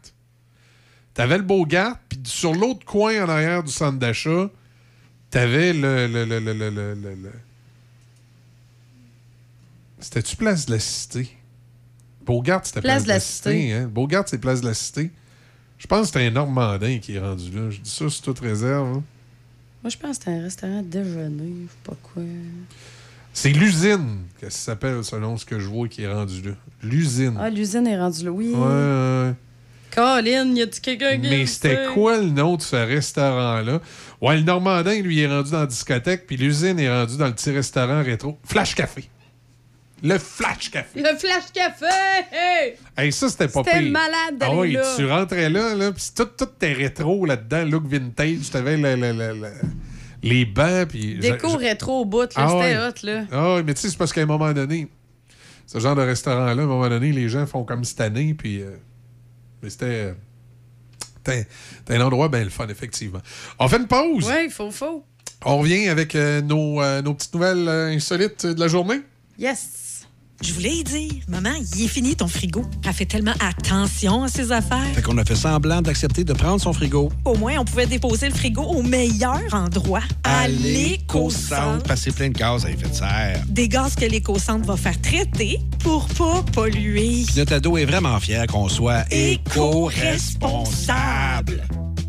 T'avais 1.13 1.37
le 1.37 1.43
Beaugart, 1.43 1.95
puis 2.07 2.19
sur 2.25 2.53
l'autre 2.53 2.85
coin 2.85 3.23
en 3.25 3.29
arrière 3.29 3.63
du 3.63 3.71
centre 3.71 3.97
d'achat, 3.99 4.49
t'avais 5.29 5.73
le. 5.73 6.07
le, 6.07 6.25
le, 6.25 6.39
le, 6.39 6.53
le, 6.53 7.31
C'était-tu 9.99 10.35
Place 10.35 10.65
de 10.65 10.71
la 10.73 10.79
Cité? 10.79 11.29
Beaugart, 12.25 12.65
c'était 12.65 12.81
Place, 12.81 13.03
de 13.03 13.09
la 13.09 13.19
Cité. 13.19 13.73
hein? 13.73 13.87
Beaugart, 13.87 14.23
c'est 14.27 14.37
Place 14.37 14.61
de 14.61 14.67
la 14.67 14.73
Cité. 14.73 15.11
Je 15.77 15.87
pense 15.87 16.01
que 16.01 16.07
c'était 16.07 16.27
un 16.27 16.31
Normandin 16.31 16.99
qui 16.99 17.15
est 17.15 17.19
rendu 17.19 17.51
là. 17.51 17.69
Je 17.69 17.79
dis 17.79 17.89
ça 17.89 18.09
sous 18.09 18.21
toute 18.21 18.39
réserve. 18.39 18.87
hein. 18.97 19.03
Moi, 19.81 19.89
je 19.89 19.97
pense 19.97 20.17
que 20.17 20.23
c'était 20.25 20.37
un 20.37 20.41
restaurant 20.43 20.81
déjeuner, 20.83 21.53
je 21.65 21.71
sais 21.71 21.77
pas 21.83 21.95
quoi. 22.03 22.23
C'est 23.33 23.51
l'usine 23.51 24.23
que 24.41 24.49
ça 24.49 24.57
s'appelle 24.59 25.03
selon 25.03 25.37
ce 25.37 25.45
que 25.45 25.57
je 25.59 25.67
vois 25.67 25.87
qui 25.87 26.01
est 26.03 26.11
rendu 26.11 26.41
là. 26.41 26.51
L'usine. 26.83 27.37
Ah, 27.39 27.49
l'usine 27.49 27.87
est 27.87 27.97
rendue 27.97 28.25
là, 28.25 28.31
oui. 28.31 28.49
Ouais, 28.49 28.57
ouais, 28.57 28.65
ouais. 29.29 29.33
Colin, 29.93 30.53
y 30.55 30.61
a-tu 30.61 30.81
quelqu'un 30.81 31.17
qui 31.19 31.29
Mais 31.29 31.45
c'était 31.45 31.85
quoi 31.93 32.17
le 32.17 32.29
nom 32.29 32.55
de 32.55 32.61
ce 32.61 32.75
restaurant-là? 32.75 33.79
Ouais, 34.21 34.37
le 34.37 34.43
Normandin, 34.43 35.01
lui, 35.01 35.19
est 35.21 35.27
rendu 35.27 35.51
dans 35.51 35.61
la 35.61 35.65
discothèque, 35.65 36.27
puis 36.27 36.37
l'usine 36.37 36.79
est 36.79 36.89
rendue 36.89 37.17
dans 37.17 37.27
le 37.27 37.33
petit 37.33 37.51
restaurant 37.51 38.03
rétro. 38.03 38.37
Flash 38.43 38.75
Café. 38.75 39.09
Le 40.03 40.17
Flash 40.17 40.71
Café. 40.71 41.01
Le 41.01 41.17
flash 41.17 41.51
café! 41.53 41.85
Hey! 42.31 42.75
Hey, 42.97 43.11
ça, 43.11 43.27
c'était 43.27 43.49
pas 43.49 43.63
C'était 43.65 43.79
pire. 43.81 43.91
malade 43.91 44.13
Ah 44.15 44.31
d'aller 44.47 44.55
oui, 44.57 44.71
là. 44.71 44.93
tu 44.95 45.05
rentrais 45.05 45.49
là, 45.49 45.75
là 45.75 45.91
puis 45.91 46.03
tout, 46.15 46.23
tout 46.37 46.45
était 46.55 46.71
rétro 46.71 47.25
là-dedans, 47.25 47.65
look 47.65 47.85
vintage. 47.85 48.49
T'avais 48.49 48.77
le- 48.77 48.95
le- 48.95 49.11
le- 49.11 49.33
le- 49.41 49.51
les 50.23 50.45
bancs, 50.45 50.87
puis... 50.87 51.15
Déco 51.19 51.49
rétro 51.57 52.01
au 52.01 52.05
bout, 52.05 52.21
là. 52.21 52.27
Ah 52.37 52.47
C'était 52.47 52.77
ouais. 52.77 52.87
hot, 52.87 52.93
là. 53.03 53.23
Ah 53.31 53.55
oui, 53.55 53.63
mais 53.65 53.73
tu 53.73 53.81
sais, 53.81 53.89
c'est 53.89 53.97
parce 53.97 54.13
qu'à 54.13 54.21
un 54.21 54.25
moment 54.25 54.53
donné, 54.53 54.87
ce 55.67 55.79
genre 55.79 55.95
de 55.97 56.01
restaurant-là, 56.01 56.49
à 56.61 56.65
un 56.65 56.67
moment 56.67 56.87
donné, 56.87 57.11
les 57.11 57.27
gens 57.27 57.45
font 57.45 57.65
comme 57.65 57.83
cette 57.83 57.99
année, 57.99 58.33
puis... 58.33 58.61
euh, 58.61 58.77
mais 59.61 59.69
c'était... 59.69 59.85
euh, 59.85 60.13
C'était 61.17 61.47
c'était 61.77 61.95
un 61.95 62.01
endroit 62.01 62.29
bien 62.29 62.43
le 62.43 62.49
fun, 62.49 62.67
effectivement. 62.69 63.21
On 63.59 63.67
fait 63.67 63.77
une 63.77 63.87
pause. 63.87 64.25
Ouais, 64.27 64.45
il 64.45 64.51
faut, 64.51 64.71
faut. 64.71 65.03
On 65.45 65.57
revient 65.59 65.87
avec 65.89 66.15
euh, 66.15 66.41
nos, 66.41 66.81
euh, 66.81 67.01
nos 67.01 67.13
petites 67.13 67.33
nouvelles 67.33 67.67
euh, 67.67 67.93
insolites 67.95 68.45
de 68.45 68.59
la 68.59 68.67
journée. 68.67 69.01
Yes! 69.37 69.78
Je 70.41 70.53
voulais 70.53 70.77
y 70.77 70.83
dire, 70.85 71.11
maman, 71.27 71.49
il 71.75 71.83
est 71.83 71.89
fini 71.89 72.15
ton 72.15 72.29
frigo. 72.29 72.63
Elle 72.85 72.93
fait 72.93 73.05
tellement 73.05 73.33
attention 73.41 74.23
à 74.23 74.29
ses 74.29 74.53
affaires. 74.53 74.85
Fait 74.95 75.01
qu'on 75.01 75.17
a 75.17 75.25
fait 75.25 75.35
semblant 75.35 75.81
d'accepter 75.81 76.23
de 76.23 76.31
prendre 76.31 76.61
son 76.61 76.71
frigo. 76.71 77.11
Au 77.25 77.35
moins, 77.35 77.57
on 77.59 77.65
pouvait 77.65 77.87
déposer 77.87 78.29
le 78.29 78.33
frigo 78.33 78.61
au 78.61 78.81
meilleur 78.81 79.41
endroit, 79.51 79.99
à 80.23 80.47
l'éco-centre. 80.47 81.83
Parce 81.83 81.99
que 81.99 82.05
c'est 82.05 82.15
plein 82.15 82.29
de 82.29 82.37
gaz 82.37 82.65
à 82.65 82.71
effet 82.71 82.87
de 82.87 82.93
serre. 82.93 83.43
Des 83.49 83.67
gaz 83.67 83.95
que 83.95 84.05
l'éco-centre 84.05 84.65
va 84.65 84.77
faire 84.77 85.01
traiter 85.01 85.59
pour 85.79 86.07
pas 86.07 86.41
polluer. 86.53 87.25
Puis 87.27 87.35
notre 87.37 87.55
ado 87.55 87.75
est 87.77 87.83
vraiment 87.85 88.17
fier 88.21 88.47
qu'on 88.47 88.69
soit 88.69 89.03
Éco-responsable. 89.11 91.65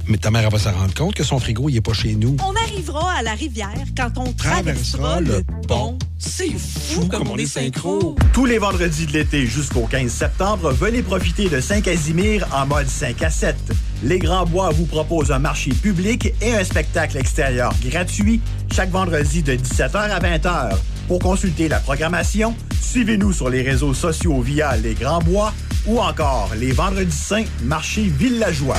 Mais 0.07 0.19
ta 0.19 0.31
mère, 0.31 0.45
elle 0.45 0.53
va 0.53 0.59
se 0.59 0.69
rendre 0.69 0.95
compte 0.95 1.15
que 1.15 1.25
son 1.25 1.39
frigo, 1.39 1.69
il 1.69 1.77
est 1.77 1.81
pas 1.81 1.93
chez 1.93 2.15
nous. 2.15 2.37
On 2.45 2.55
arrivera 2.57 3.13
à 3.13 3.23
la 3.23 3.33
rivière 3.33 3.71
quand 3.97 4.11
on 4.17 4.33
traversera 4.33 5.21
le 5.21 5.43
pont. 5.69 5.99
C'est 6.19 6.51
fou 6.51 7.07
comme 7.07 7.29
on 7.29 7.37
est 7.37 7.47
synchro. 7.47 8.17
Tous 8.33 8.45
les 8.45 8.59
vendredis 8.59 9.07
de 9.07 9.13
l'été 9.13 9.47
jusqu'au 9.47 9.87
15 9.87 10.11
septembre, 10.11 10.71
venez 10.73 11.03
profiter 11.03 11.49
de 11.49 11.61
Saint-Casimir 11.61 12.47
en 12.53 12.67
mode 12.67 12.89
5 12.89 13.23
à 13.23 13.31
7. 13.31 13.57
Les 14.03 14.19
Grands 14.19 14.47
Bois 14.47 14.71
vous 14.71 14.87
proposent 14.87 15.33
un 15.33 15.39
marché 15.39 15.71
public 15.71 16.35
et 16.43 16.55
un 16.55 16.65
spectacle 16.65 17.17
extérieur 17.17 17.73
gratuit 17.85 18.41
chaque 18.73 18.91
vendredi 18.91 19.43
de 19.43 19.55
17h 19.55 19.97
à 19.97 20.19
20h. 20.19 20.77
Pour 21.09 21.21
consulter 21.21 21.69
la 21.69 21.81
programmation, 21.81 22.55
suivez-nous 22.81 23.33
sur 23.33 23.49
les 23.49 23.63
réseaux 23.63 23.95
sociaux 23.95 24.41
via 24.41 24.77
Les 24.77 24.95
Grands 24.95 25.23
Bois 25.23 25.53
ou 25.87 25.99
encore 26.01 26.51
les 26.57 26.73
Vendredis 26.73 27.11
Saints 27.11 27.47
Marché 27.63 28.03
Villageois. 28.03 28.79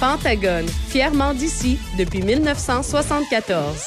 Pentagone, 0.00 0.66
fièrement 0.88 1.34
d'ici 1.34 1.78
depuis 1.98 2.22
1974. 2.22 3.84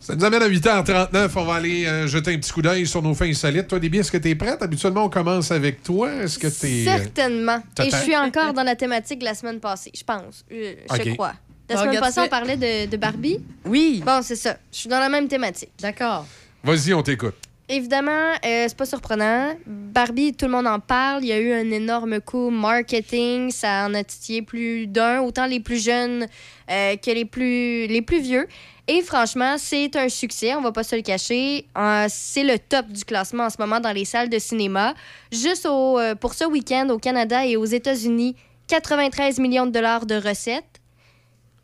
Ça 0.00 0.16
nous 0.16 0.24
amène 0.24 0.42
à 0.42 0.48
8h39. 0.48 1.30
On 1.36 1.44
va 1.44 1.54
aller 1.54 1.86
euh, 1.86 2.06
jeter 2.08 2.34
un 2.34 2.38
petit 2.38 2.50
coup 2.50 2.62
d'œil 2.62 2.86
sur 2.86 3.00
nos 3.02 3.14
fins 3.14 3.26
insolites. 3.28 3.68
Toi, 3.68 3.78
Déby, 3.78 3.98
est-ce 3.98 4.10
que 4.10 4.16
tu 4.16 4.30
es 4.30 4.34
prête? 4.34 4.60
Habituellement, 4.62 5.04
on 5.04 5.08
commence 5.08 5.50
avec 5.52 5.82
toi. 5.82 6.10
Est-ce 6.14 6.38
que 6.38 6.48
tu 6.48 6.66
es. 6.66 6.84
Certainement. 6.84 7.62
Et 7.80 7.90
je 7.90 7.96
suis 7.96 8.16
encore 8.16 8.54
dans 8.54 8.64
la 8.64 8.74
thématique 8.74 9.20
de 9.20 9.24
la 9.26 9.34
semaine 9.34 9.60
passée, 9.60 9.92
je 9.94 10.02
pense. 10.02 10.44
Euh, 10.50 10.74
Je 11.04 11.14
crois. 11.14 11.34
La 11.68 11.76
Bon, 11.76 11.82
semaine 11.82 12.00
passée, 12.00 12.20
on 12.22 12.28
parlait 12.28 12.56
de, 12.56 12.90
de 12.90 12.96
Barbie. 12.96 13.38
Oui. 13.66 14.02
Bon, 14.04 14.20
c'est 14.22 14.36
ça. 14.36 14.56
Je 14.72 14.78
suis 14.78 14.88
dans 14.88 14.98
la 14.98 15.10
même 15.10 15.28
thématique. 15.28 15.70
D'accord. 15.80 16.26
Vas-y, 16.64 16.92
on 16.94 17.02
t'écoute. 17.02 17.34
Évidemment, 17.68 18.32
euh, 18.46 18.64
c'est 18.66 18.76
pas 18.76 18.86
surprenant. 18.86 19.54
Barbie, 19.66 20.32
tout 20.32 20.46
le 20.46 20.52
monde 20.52 20.66
en 20.66 20.80
parle. 20.80 21.22
Il 21.22 21.28
y 21.28 21.32
a 21.32 21.38
eu 21.38 21.52
un 21.52 21.70
énorme 21.70 22.20
coup 22.20 22.48
marketing. 22.48 23.50
Ça 23.50 23.86
en 23.86 23.94
a 23.94 24.02
titillé 24.04 24.42
plus 24.42 24.86
d'un, 24.86 25.20
autant 25.20 25.46
les 25.46 25.60
plus 25.60 25.82
jeunes 25.82 26.26
euh, 26.70 26.96
que 26.96 27.10
les 27.10 27.26
plus, 27.26 27.86
les 27.86 28.00
plus 28.00 28.20
vieux. 28.20 28.48
Et 28.90 29.02
franchement, 29.02 29.56
c'est 29.58 29.96
un 29.96 30.08
succès, 30.08 30.54
on 30.54 30.62
va 30.62 30.72
pas 30.72 30.82
se 30.82 30.96
le 30.96 31.02
cacher. 31.02 31.66
Euh, 31.76 32.06
c'est 32.08 32.42
le 32.42 32.58
top 32.58 32.86
du 32.86 33.04
classement 33.04 33.44
en 33.44 33.50
ce 33.50 33.56
moment 33.58 33.80
dans 33.80 33.92
les 33.92 34.06
salles 34.06 34.30
de 34.30 34.38
cinéma. 34.38 34.94
Juste 35.30 35.66
euh, 35.66 36.14
pour 36.14 36.32
ce 36.32 36.44
week-end 36.44 36.88
au 36.88 36.98
Canada 36.98 37.44
et 37.44 37.58
aux 37.58 37.66
États-Unis, 37.66 38.34
93 38.68 39.40
millions 39.40 39.66
de 39.66 39.72
dollars 39.72 40.06
de 40.06 40.14
recettes. 40.14 40.80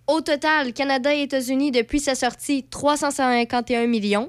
Au 0.07 0.21
total, 0.21 0.75
Canada 0.75 1.15
et 1.15 1.23
États-Unis, 1.23 1.71
depuis 1.71 1.99
sa 1.99 2.15
sortie, 2.15 2.63
351 2.65 3.87
millions. 3.87 4.29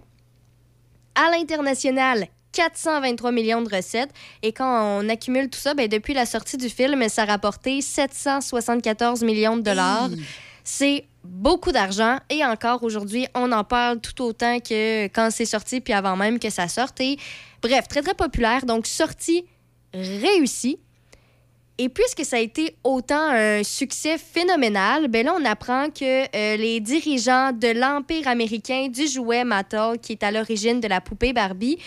À 1.16 1.32
l'international, 1.32 2.28
423 2.52 3.32
millions 3.32 3.62
de 3.62 3.74
recettes. 3.74 4.12
Et 4.42 4.54
quand 4.54 5.02
on 5.02 5.10
accumule 5.10 5.50
tout 5.50 5.60
ça, 5.60 5.74
ben, 5.74 5.88
depuis 5.88 6.14
la 6.14 6.26
sortie 6.26 6.58
du 6.58 6.70
film, 6.70 7.08
ça 7.10 7.24
a 7.24 7.26
rapporté 7.26 7.82
774 7.82 9.24
millions 9.24 9.58
de 9.58 9.62
dollars. 9.62 10.10
C'est 10.64 11.06
beaucoup 11.24 11.72
d'argent. 11.72 12.18
Et 12.30 12.44
encore 12.44 12.84
aujourd'hui, 12.84 13.28
on 13.36 13.52
en 13.52 13.64
parle 13.64 14.00
tout 14.00 14.22
autant 14.24 14.60
que 14.60 15.06
quand 15.06 15.30
c'est 15.32 15.46
sorti, 15.46 15.82
puis 15.82 15.94
avant 15.94 16.16
même 16.16 16.40
que 16.40 16.50
ça 16.50 16.68
sorte. 16.68 17.00
Et 17.02 17.18
bref, 17.62 17.88
très, 17.88 18.02
très 18.02 18.14
populaire. 18.14 18.66
Donc, 18.66 18.88
sortie 18.88 19.46
réussie. 19.94 20.80
Et 21.78 21.90
puisque 21.90 22.24
ça 22.24 22.38
a 22.38 22.40
été 22.40 22.78
autant 22.86 23.28
un 23.30 23.62
succès 23.64 24.18
phénoménal, 24.18 25.10
ben 25.10 25.26
là, 25.26 25.36
on 25.38 25.44
apprend 25.44 25.90
que 25.90 26.24
euh, 26.24 26.56
les 26.56 26.80
dirigeants 26.80 27.52
de 27.52 27.68
l'empire 27.78 28.30
américain 28.30 28.88
du 28.88 29.08
jouet 29.08 29.44
Mattel, 29.44 30.00
qui 30.02 30.14
est 30.14 30.24
à 30.24 30.32
l'origine 30.32 30.80
de 30.80 30.88
la 30.88 31.02
poupée 31.02 31.34
Barbie, 31.34 31.78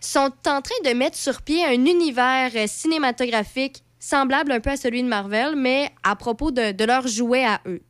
sont 0.00 0.32
en 0.46 0.62
train 0.62 0.74
de 0.84 0.94
mettre 0.94 1.16
sur 1.18 1.42
pied 1.42 1.62
un 1.62 1.72
univers 1.72 2.52
euh, 2.56 2.64
cinématographique 2.66 3.82
semblable 3.98 4.50
un 4.52 4.60
peu 4.60 4.70
à 4.70 4.76
celui 4.76 5.02
de 5.02 5.08
Marvel, 5.08 5.56
mais 5.56 5.90
à 6.02 6.16
propos 6.16 6.50
de, 6.50 6.84
leurs 6.84 7.06
jouets 7.06 7.44
à 7.44 7.60
eux. 7.66 7.82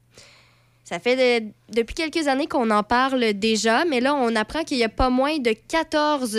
Ça 0.82 0.98
fait 0.98 1.40
de- 1.40 1.52
depuis 1.72 1.94
quelques 1.94 2.26
années 2.26 2.46
qu'on 2.48 2.70
en 2.70 2.82
parle 2.82 3.32
déjà, 3.32 3.84
mais 3.84 4.00
là, 4.00 4.14
on 4.16 4.34
apprend 4.34 4.64
qu'il 4.64 4.78
y 4.78 4.84
a 4.84 4.88
pas 4.88 5.08
moins 5.10 5.38
de 5.38 5.52
14 5.68 6.36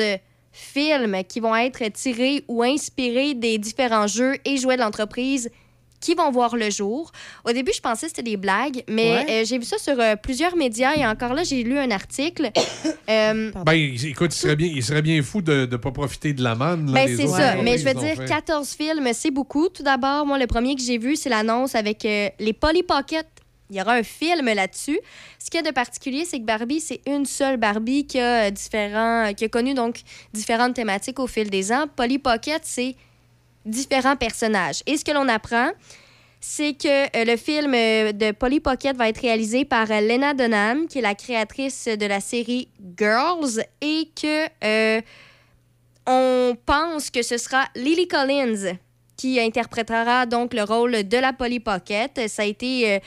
films 0.58 1.18
qui 1.28 1.40
vont 1.42 1.56
être 1.56 1.84
tirés 1.92 2.44
ou 2.48 2.64
inspirés 2.64 3.34
des 3.34 3.58
différents 3.58 4.08
jeux 4.08 4.36
et 4.46 4.58
jouets 4.58 4.78
de 4.78 4.82
l'entreprise 4.82 5.50
qui 6.02 6.14
vont 6.14 6.30
voir 6.30 6.56
le 6.56 6.70
jour. 6.70 7.12
Au 7.46 7.52
début, 7.52 7.72
je 7.76 7.82
pensais 7.82 8.06
que 8.06 8.12
c'était 8.16 8.30
des 8.30 8.38
blagues, 8.38 8.84
mais 8.88 9.12
Ouais. 9.12 9.26
euh, 9.42 9.46
j'ai 9.46 9.58
vu 9.58 9.64
ça 9.66 9.78
sur 9.80 10.00
euh, 10.00 10.16
plusieurs 10.16 10.56
médias 10.56 10.94
et 10.96 11.06
encore 11.06 11.34
là, 11.34 11.44
j'ai 11.44 11.64
lu 11.64 11.78
un 11.78 11.92
article. 11.92 12.52
Euh, 13.08 13.52
Ben, 13.66 13.74
écoute, 14.04 14.34
il 14.34 14.38
serait 14.40 14.56
bien, 14.56 14.72
il 14.74 14.84
serait 14.84 15.04
bien 15.04 15.22
fou 15.22 15.42
de 15.44 15.68
ne 15.70 15.78
pas 15.78 15.92
profiter 15.92 16.34
de 16.34 16.42
la 16.44 16.56
manne. 16.56 16.92
ben, 16.92 17.08
c'est 17.16 17.28
ça. 17.28 17.56
Mais 17.62 17.78
je 17.78 17.86
veux 17.86 17.94
dire, 17.94 18.16
fait. 18.16 18.26
14 18.26 18.68
films, 18.70 19.08
c'est 19.14 19.30
beaucoup. 19.30 19.70
Tout 19.70 19.84
d'abord, 19.84 20.26
moi, 20.26 20.40
le 20.40 20.48
premier 20.48 20.76
que 20.76 20.82
j'ai 20.82 20.98
vu, 20.98 21.16
c'est 21.16 21.30
l'annonce 21.30 21.76
avec 21.76 22.04
euh, 22.06 22.30
les 22.40 22.54
Polly 22.54 22.82
Pocket. 22.82 23.28
Il 23.70 23.76
y 23.76 23.82
aura 23.82 23.94
un 23.94 24.04
film 24.04 24.46
là-dessus. 24.46 25.00
Ce 25.40 25.50
qu'il 25.50 25.60
y 25.60 25.64
a 25.64 25.70
de 25.70 25.74
particulier, 25.74 26.26
c'est 26.26 26.40
que 26.40 26.46
Barbie, 26.46 26.80
c'est 26.80 27.02
une 27.08 27.26
seule 27.26 27.58
Barbie 27.58 28.06
qui 28.06 28.20
a, 28.20 28.46
euh, 28.46 28.50
différents, 28.52 29.34
qui 29.34 29.46
a 29.46 29.50
connu 29.50 29.74
donc 29.74 30.02
différentes 30.34 30.76
thématiques 30.76 31.20
au 31.20 31.28
fil 31.28 31.50
des 31.50 31.72
ans. 31.72 31.86
Polly 31.96 32.20
Pocket, 32.20 32.62
c'est 32.64 32.96
différents 33.66 34.16
personnages. 34.16 34.84
Et 34.86 34.98
ce 34.98 35.04
que 35.04 35.12
l'on 35.12 35.28
apprend, 35.28 35.72
c'est 36.40 36.74
que 36.74 37.18
euh, 37.18 37.26
le 37.26 37.38
film 37.38 37.74
euh, 37.74 38.12
de 38.12 38.32
Polly 38.32 38.60
Pocket 38.60 38.96
va 38.96 39.10
être 39.10 39.22
réalisé 39.22 39.66
par 39.66 39.90
euh, 39.90 40.00
Lena 40.00 40.36
Dunham, 40.36 40.88
qui 40.88 41.00
est 41.00 41.02
la 41.02 41.16
créatrice 41.16 41.88
de 41.88 42.06
la 42.06 42.20
série 42.20 42.68
Girls, 42.98 43.64
et 43.82 44.10
que 44.22 44.46
euh, 44.64 45.02
on 46.06 46.56
pense 46.68 47.10
que 47.10 47.24
ce 47.24 47.38
sera 47.38 47.66
Lily 47.76 48.08
Collins 48.08 48.78
qui 49.18 49.40
interprétera 49.40 50.26
donc 50.26 50.54
le 50.54 50.64
rôle 50.64 51.08
de 51.08 51.18
la 51.18 51.34
Polly 51.34 51.60
Pocket. 51.60 52.28
Ça 52.28 52.44
a 52.44 52.46
été 52.46 52.94
euh, 52.94 53.00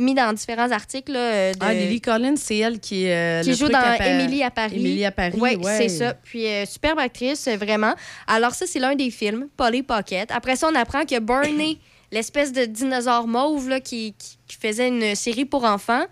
mis 0.00 0.14
dans 0.14 0.32
différents 0.32 0.70
articles. 0.72 1.12
là, 1.12 1.18
euh, 1.18 1.52
de- 1.52 1.58
Ah, 1.60 1.72
Lily 1.74 2.00
Collins, 2.00 2.36
c'est 2.36 2.56
elle 2.58 2.80
qui, 2.80 3.08
euh, 3.08 3.42
qui 3.42 3.50
le 3.50 3.54
joue 3.54 3.64
truc 3.68 3.72
dans 3.74 3.78
à 3.80 4.06
Émilie 4.08 4.42
à 4.42 4.50
Paris. 4.50 4.76
Émilie 4.76 5.04
à 5.04 5.10
Paris, 5.12 5.38
Oui, 5.40 5.56
ouais. 5.56 5.76
c'est 5.78 5.88
ça. 5.88 6.14
Puis, 6.14 6.46
euh, 6.46 6.64
superbe 6.66 6.98
actrice, 6.98 7.46
vraiment. 7.48 7.94
Alors, 8.26 8.54
ça, 8.54 8.66
c'est 8.66 8.78
l'un 8.80 8.94
des 8.96 9.10
films, 9.10 9.48
Polly 9.56 9.82
Pocket. 9.82 10.30
Après 10.32 10.56
ça, 10.56 10.68
on 10.70 10.74
apprend 10.74 11.04
que 11.04 11.18
Barney, 11.20 11.78
l'espèce 12.12 12.52
de 12.52 12.64
dinosaure 12.64 13.26
mauve 13.28 13.68
là, 13.68 13.80
qui, 13.80 14.14
qui- 14.18 14.36
qui 14.48 14.56
faisait 14.56 14.88
une 14.88 15.14
série 15.14 15.44
pour 15.44 15.64
enfants, 15.64 16.04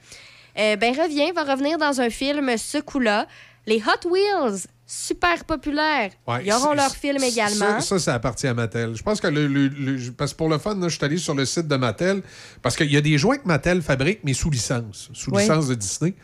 euh, 0.58 0.76
ben, 0.76 0.92
revient, 0.94 1.32
va 1.34 1.44
revenir 1.44 1.78
dans 1.78 2.00
un 2.00 2.10
film 2.10 2.56
ce 2.56 2.78
coup-là. 2.78 3.26
Les 3.66 3.82
Hot 3.82 4.08
Wheels, 4.08 4.60
super 4.90 5.44
populaires. 5.44 6.10
Ouais, 6.26 6.46
Ils 6.46 6.52
auront 6.52 6.72
leur 6.72 6.90
film 6.96 7.22
également. 7.22 7.80
Ça, 7.80 7.82
ça, 7.82 7.98
ça 7.98 8.14
appartient 8.14 8.46
à 8.46 8.54
Mattel. 8.54 8.96
Je 8.96 9.02
pense 9.02 9.20
que 9.20 9.26
le, 9.26 9.46
le- 9.46 9.68
le- 9.68 10.12
parce 10.12 10.32
que 10.32 10.38
pour 10.38 10.48
le 10.48 10.56
fun, 10.56 10.74
là, 10.76 10.88
je 10.88 10.96
suis 10.96 11.04
allé 11.04 11.18
sur 11.18 11.34
le 11.34 11.44
site 11.44 11.68
de 11.68 11.76
Mattel 11.76 12.22
parce 12.62 12.74
qu'il 12.74 12.90
y 12.90 12.96
a 12.96 13.00
des 13.02 13.18
jouets 13.18 13.38
que 13.38 13.46
Mattel 13.46 13.82
fabrique, 13.82 14.20
mais 14.24 14.32
sous 14.32 14.48
licence, 14.50 15.10
sous 15.12 15.30
Oui. 15.30 15.42
licence 15.42 15.68
de 15.68 15.74
Disney. 15.74 16.14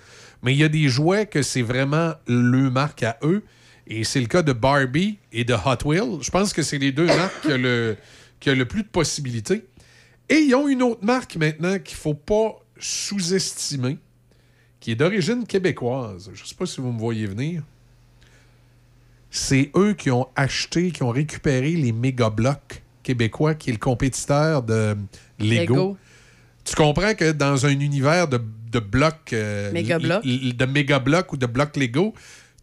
Mais 0.43 0.55
il 0.55 0.59
y 0.59 0.65
a 0.65 0.69
des 0.71 0.89
jouets 0.89 1.27
que 1.27 1.43
c'est 1.43 1.61
vraiment 1.63 2.15
le 2.27 2.71
marque 2.71 3.03
à 3.03 3.19
eux. 3.23 3.43
Et 3.87 4.03
c'est 4.03 4.21
le 4.21 4.27
cas 4.29 4.41
de 4.43 4.55
Barbie 4.55 5.19
et 5.31 5.45
de 5.45 5.53
Hot 5.53 5.85
Wheels. 5.87 6.23
Je 6.23 6.31
pense 6.31 6.55
que 6.55 6.63
c'est 6.63 6.79
les 6.79 6.91
deux 6.91 7.05
marques 7.19 7.43
qui 7.43 7.49
ont 7.53 7.59
le, 7.59 7.97
qui 8.41 8.49
ont 8.49 8.55
le 8.55 8.65
plus 8.65 8.83
de 8.83 8.89
possibilités. 8.89 9.67
Et 10.31 10.37
ils 10.39 10.55
ont 10.55 10.69
une 10.69 10.83
autre 10.83 11.05
marque 11.05 11.37
maintenant 11.37 11.79
qu'il 11.79 11.97
ne 11.97 12.01
faut 12.01 12.15
pas 12.15 12.57
sous-estimer, 12.79 13.99
qui 14.81 14.93
est 14.93 14.95
d'origine 14.95 15.47
québécoise. 15.47 16.31
Je 16.33 16.43
ne 16.43 16.47
sais 16.47 16.55
pas 16.55 16.65
si 16.67 16.81
vous 16.81 16.93
me 16.93 16.99
voyez 16.99 17.27
venir. 17.27 17.63
C'est 19.37 19.73
eux 19.75 19.95
qui 19.95 20.13
ont 20.13 20.29
acheté, 20.37 20.93
qui 20.93 21.03
ont 21.03 21.11
récupéré 21.11 21.73
les 21.73 21.91
méga 21.91 22.31
blocs 22.31 22.83
québécois, 23.03 23.57
qui 23.57 23.71
est 23.71 23.73
le 23.73 23.81
compétiteur 23.81 24.63
de 24.63 24.97
Lego. 25.41 25.75
Lego. 25.75 25.97
Tu 26.65 26.77
comprends 26.77 27.15
que 27.15 27.33
dans 27.33 27.67
un 27.67 27.71
univers 27.81 28.29
de, 28.29 28.41
de 28.71 28.79
blocs. 28.79 29.33
euh, 29.33 29.73
De 29.73 30.65
méga 30.67 31.01
blocs 31.01 31.33
ou 31.33 31.37
de 31.37 31.47
blocs 31.47 31.77
Lego, 31.77 32.15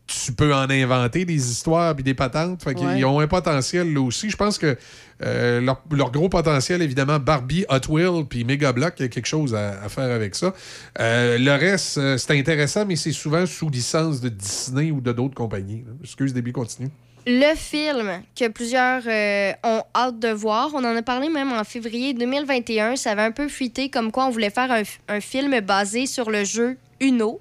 tu 0.07 0.33
peux 0.33 0.53
en 0.53 0.69
inventer 0.69 1.23
des 1.25 1.51
histoires 1.51 1.95
puis 1.95 2.03
des 2.03 2.13
patentes. 2.13 2.61
Fait 2.63 2.77
Ouais. 2.77 2.99
ils 2.99 3.05
ont 3.05 3.19
un 3.19 3.27
potentiel 3.27 3.93
là 3.93 4.01
aussi. 4.01 4.29
Je 4.29 4.35
pense 4.35 4.57
que 4.57 4.77
euh, 5.23 5.61
leur, 5.61 5.81
leur 5.91 6.11
gros 6.11 6.27
potentiel, 6.29 6.81
évidemment, 6.81 7.19
Barbie, 7.19 7.65
Hot 7.69 7.87
Wheels 7.89 8.25
puis 8.27 8.43
Mega 8.43 8.73
Block, 8.73 8.95
il 8.99 9.03
y 9.03 9.05
a 9.05 9.07
quelque 9.09 9.27
chose 9.27 9.53
à, 9.55 9.81
à 9.81 9.89
faire 9.89 10.11
avec 10.11 10.35
ça. 10.35 10.53
Euh, 10.99 11.37
le 11.37 11.51
reste, 11.51 11.97
euh, 11.97 12.17
c'est 12.17 12.37
intéressant, 12.37 12.85
mais 12.85 12.95
c'est 12.95 13.11
souvent 13.11 13.45
sous 13.45 13.69
licence 13.69 14.19
de 14.19 14.29
Disney 14.29 14.91
ou 14.91 14.99
de 14.99 15.11
d'autres 15.11 15.35
compagnies. 15.35 15.83
Excuse, 16.03 16.33
début, 16.33 16.51
continue. 16.51 16.89
Le 17.27 17.53
film 17.55 18.09
que 18.35 18.47
plusieurs 18.47 19.03
euh, 19.05 19.51
ont 19.63 19.83
hâte 19.95 20.17
de 20.19 20.29
voir, 20.29 20.71
on 20.73 20.79
en 20.83 20.95
a 20.95 21.03
parlé 21.03 21.29
même 21.29 21.51
en 21.53 21.63
février 21.63 22.15
2021, 22.15 22.95
ça 22.95 23.11
avait 23.11 23.21
un 23.21 23.31
peu 23.31 23.47
fuité 23.47 23.89
comme 23.91 24.11
quoi 24.11 24.25
on 24.25 24.31
voulait 24.31 24.49
faire 24.49 24.71
un, 24.71 24.81
un 25.07 25.21
film 25.21 25.59
basé 25.59 26.07
sur 26.07 26.31
le 26.31 26.43
jeu 26.43 26.77
Uno. 26.99 27.39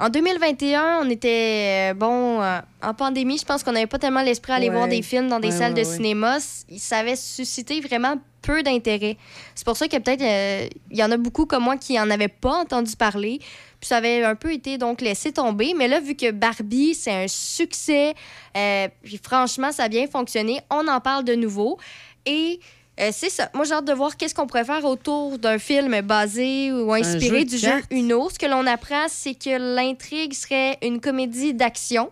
En 0.00 0.08
2021, 0.08 1.00
on 1.02 1.10
était, 1.10 1.90
euh, 1.90 1.94
bon, 1.94 2.40
euh, 2.40 2.58
en 2.82 2.94
pandémie, 2.94 3.36
je 3.36 3.44
pense 3.44 3.62
qu'on 3.62 3.72
n'avait 3.72 3.86
pas 3.86 3.98
tellement 3.98 4.22
l'esprit 4.22 4.52
à 4.52 4.54
aller 4.56 4.70
Ouais. 4.70 4.74
voir 4.74 4.88
des 4.88 5.02
films 5.02 5.28
dans 5.28 5.40
des 5.40 5.48
Ouais, 5.48 5.58
salles 5.58 5.74
ouais, 5.74 5.82
de 5.82 5.86
cinéma. 5.86 6.38
Ça 6.40 6.98
avait 6.98 7.16
suscité 7.16 7.80
vraiment 7.82 8.14
peu 8.40 8.62
d'intérêt. 8.62 9.18
C'est 9.54 9.66
pour 9.66 9.76
ça 9.76 9.88
que 9.88 9.98
peut-être 9.98 10.22
euh, 10.22 10.68
il 10.90 10.96
y 10.96 11.04
en 11.04 11.10
a 11.10 11.18
beaucoup 11.18 11.44
comme 11.44 11.64
moi 11.64 11.76
qui 11.76 12.00
en 12.00 12.08
avaient 12.08 12.28
pas 12.28 12.54
entendu 12.54 12.96
parler. 12.96 13.40
Puis 13.78 13.88
ça 13.88 13.98
avait 13.98 14.24
un 14.24 14.34
peu 14.36 14.54
été 14.54 14.78
donc 14.78 15.02
laissé 15.02 15.32
tomber. 15.32 15.74
Mais 15.76 15.86
là, 15.86 16.00
vu 16.00 16.14
que 16.14 16.30
Barbie, 16.30 16.94
c'est 16.94 17.24
un 17.24 17.28
succès, 17.28 18.14
euh, 18.56 18.88
puis 19.02 19.20
franchement, 19.22 19.70
ça 19.70 19.84
a 19.84 19.88
bien 19.88 20.06
fonctionné, 20.06 20.60
on 20.70 20.88
en 20.88 21.00
parle 21.00 21.24
de 21.24 21.34
nouveau. 21.34 21.78
Et 22.24 22.60
euh, 23.00 23.10
c'est 23.12 23.30
ça. 23.30 23.50
Moi, 23.54 23.64
j'ai 23.64 23.72
hâte 23.72 23.86
de 23.86 23.92
voir 23.92 24.16
qu'est-ce 24.16 24.34
qu'on 24.34 24.46
pourrait 24.46 24.64
faire 24.64 24.84
autour 24.84 25.38
d'un 25.38 25.58
film 25.58 26.00
basé 26.02 26.72
ou 26.72 26.92
inspiré 26.92 27.40
jeu 27.40 27.44
du 27.44 27.58
jeu. 27.58 27.82
Uno. 27.90 28.28
Ce 28.28 28.38
que 28.38 28.46
l'on 28.46 28.66
apprend, 28.66 29.06
c'est 29.08 29.34
que 29.34 29.74
l'intrigue 29.74 30.34
serait 30.34 30.78
une 30.82 31.00
comédie 31.00 31.54
d'action. 31.54 32.10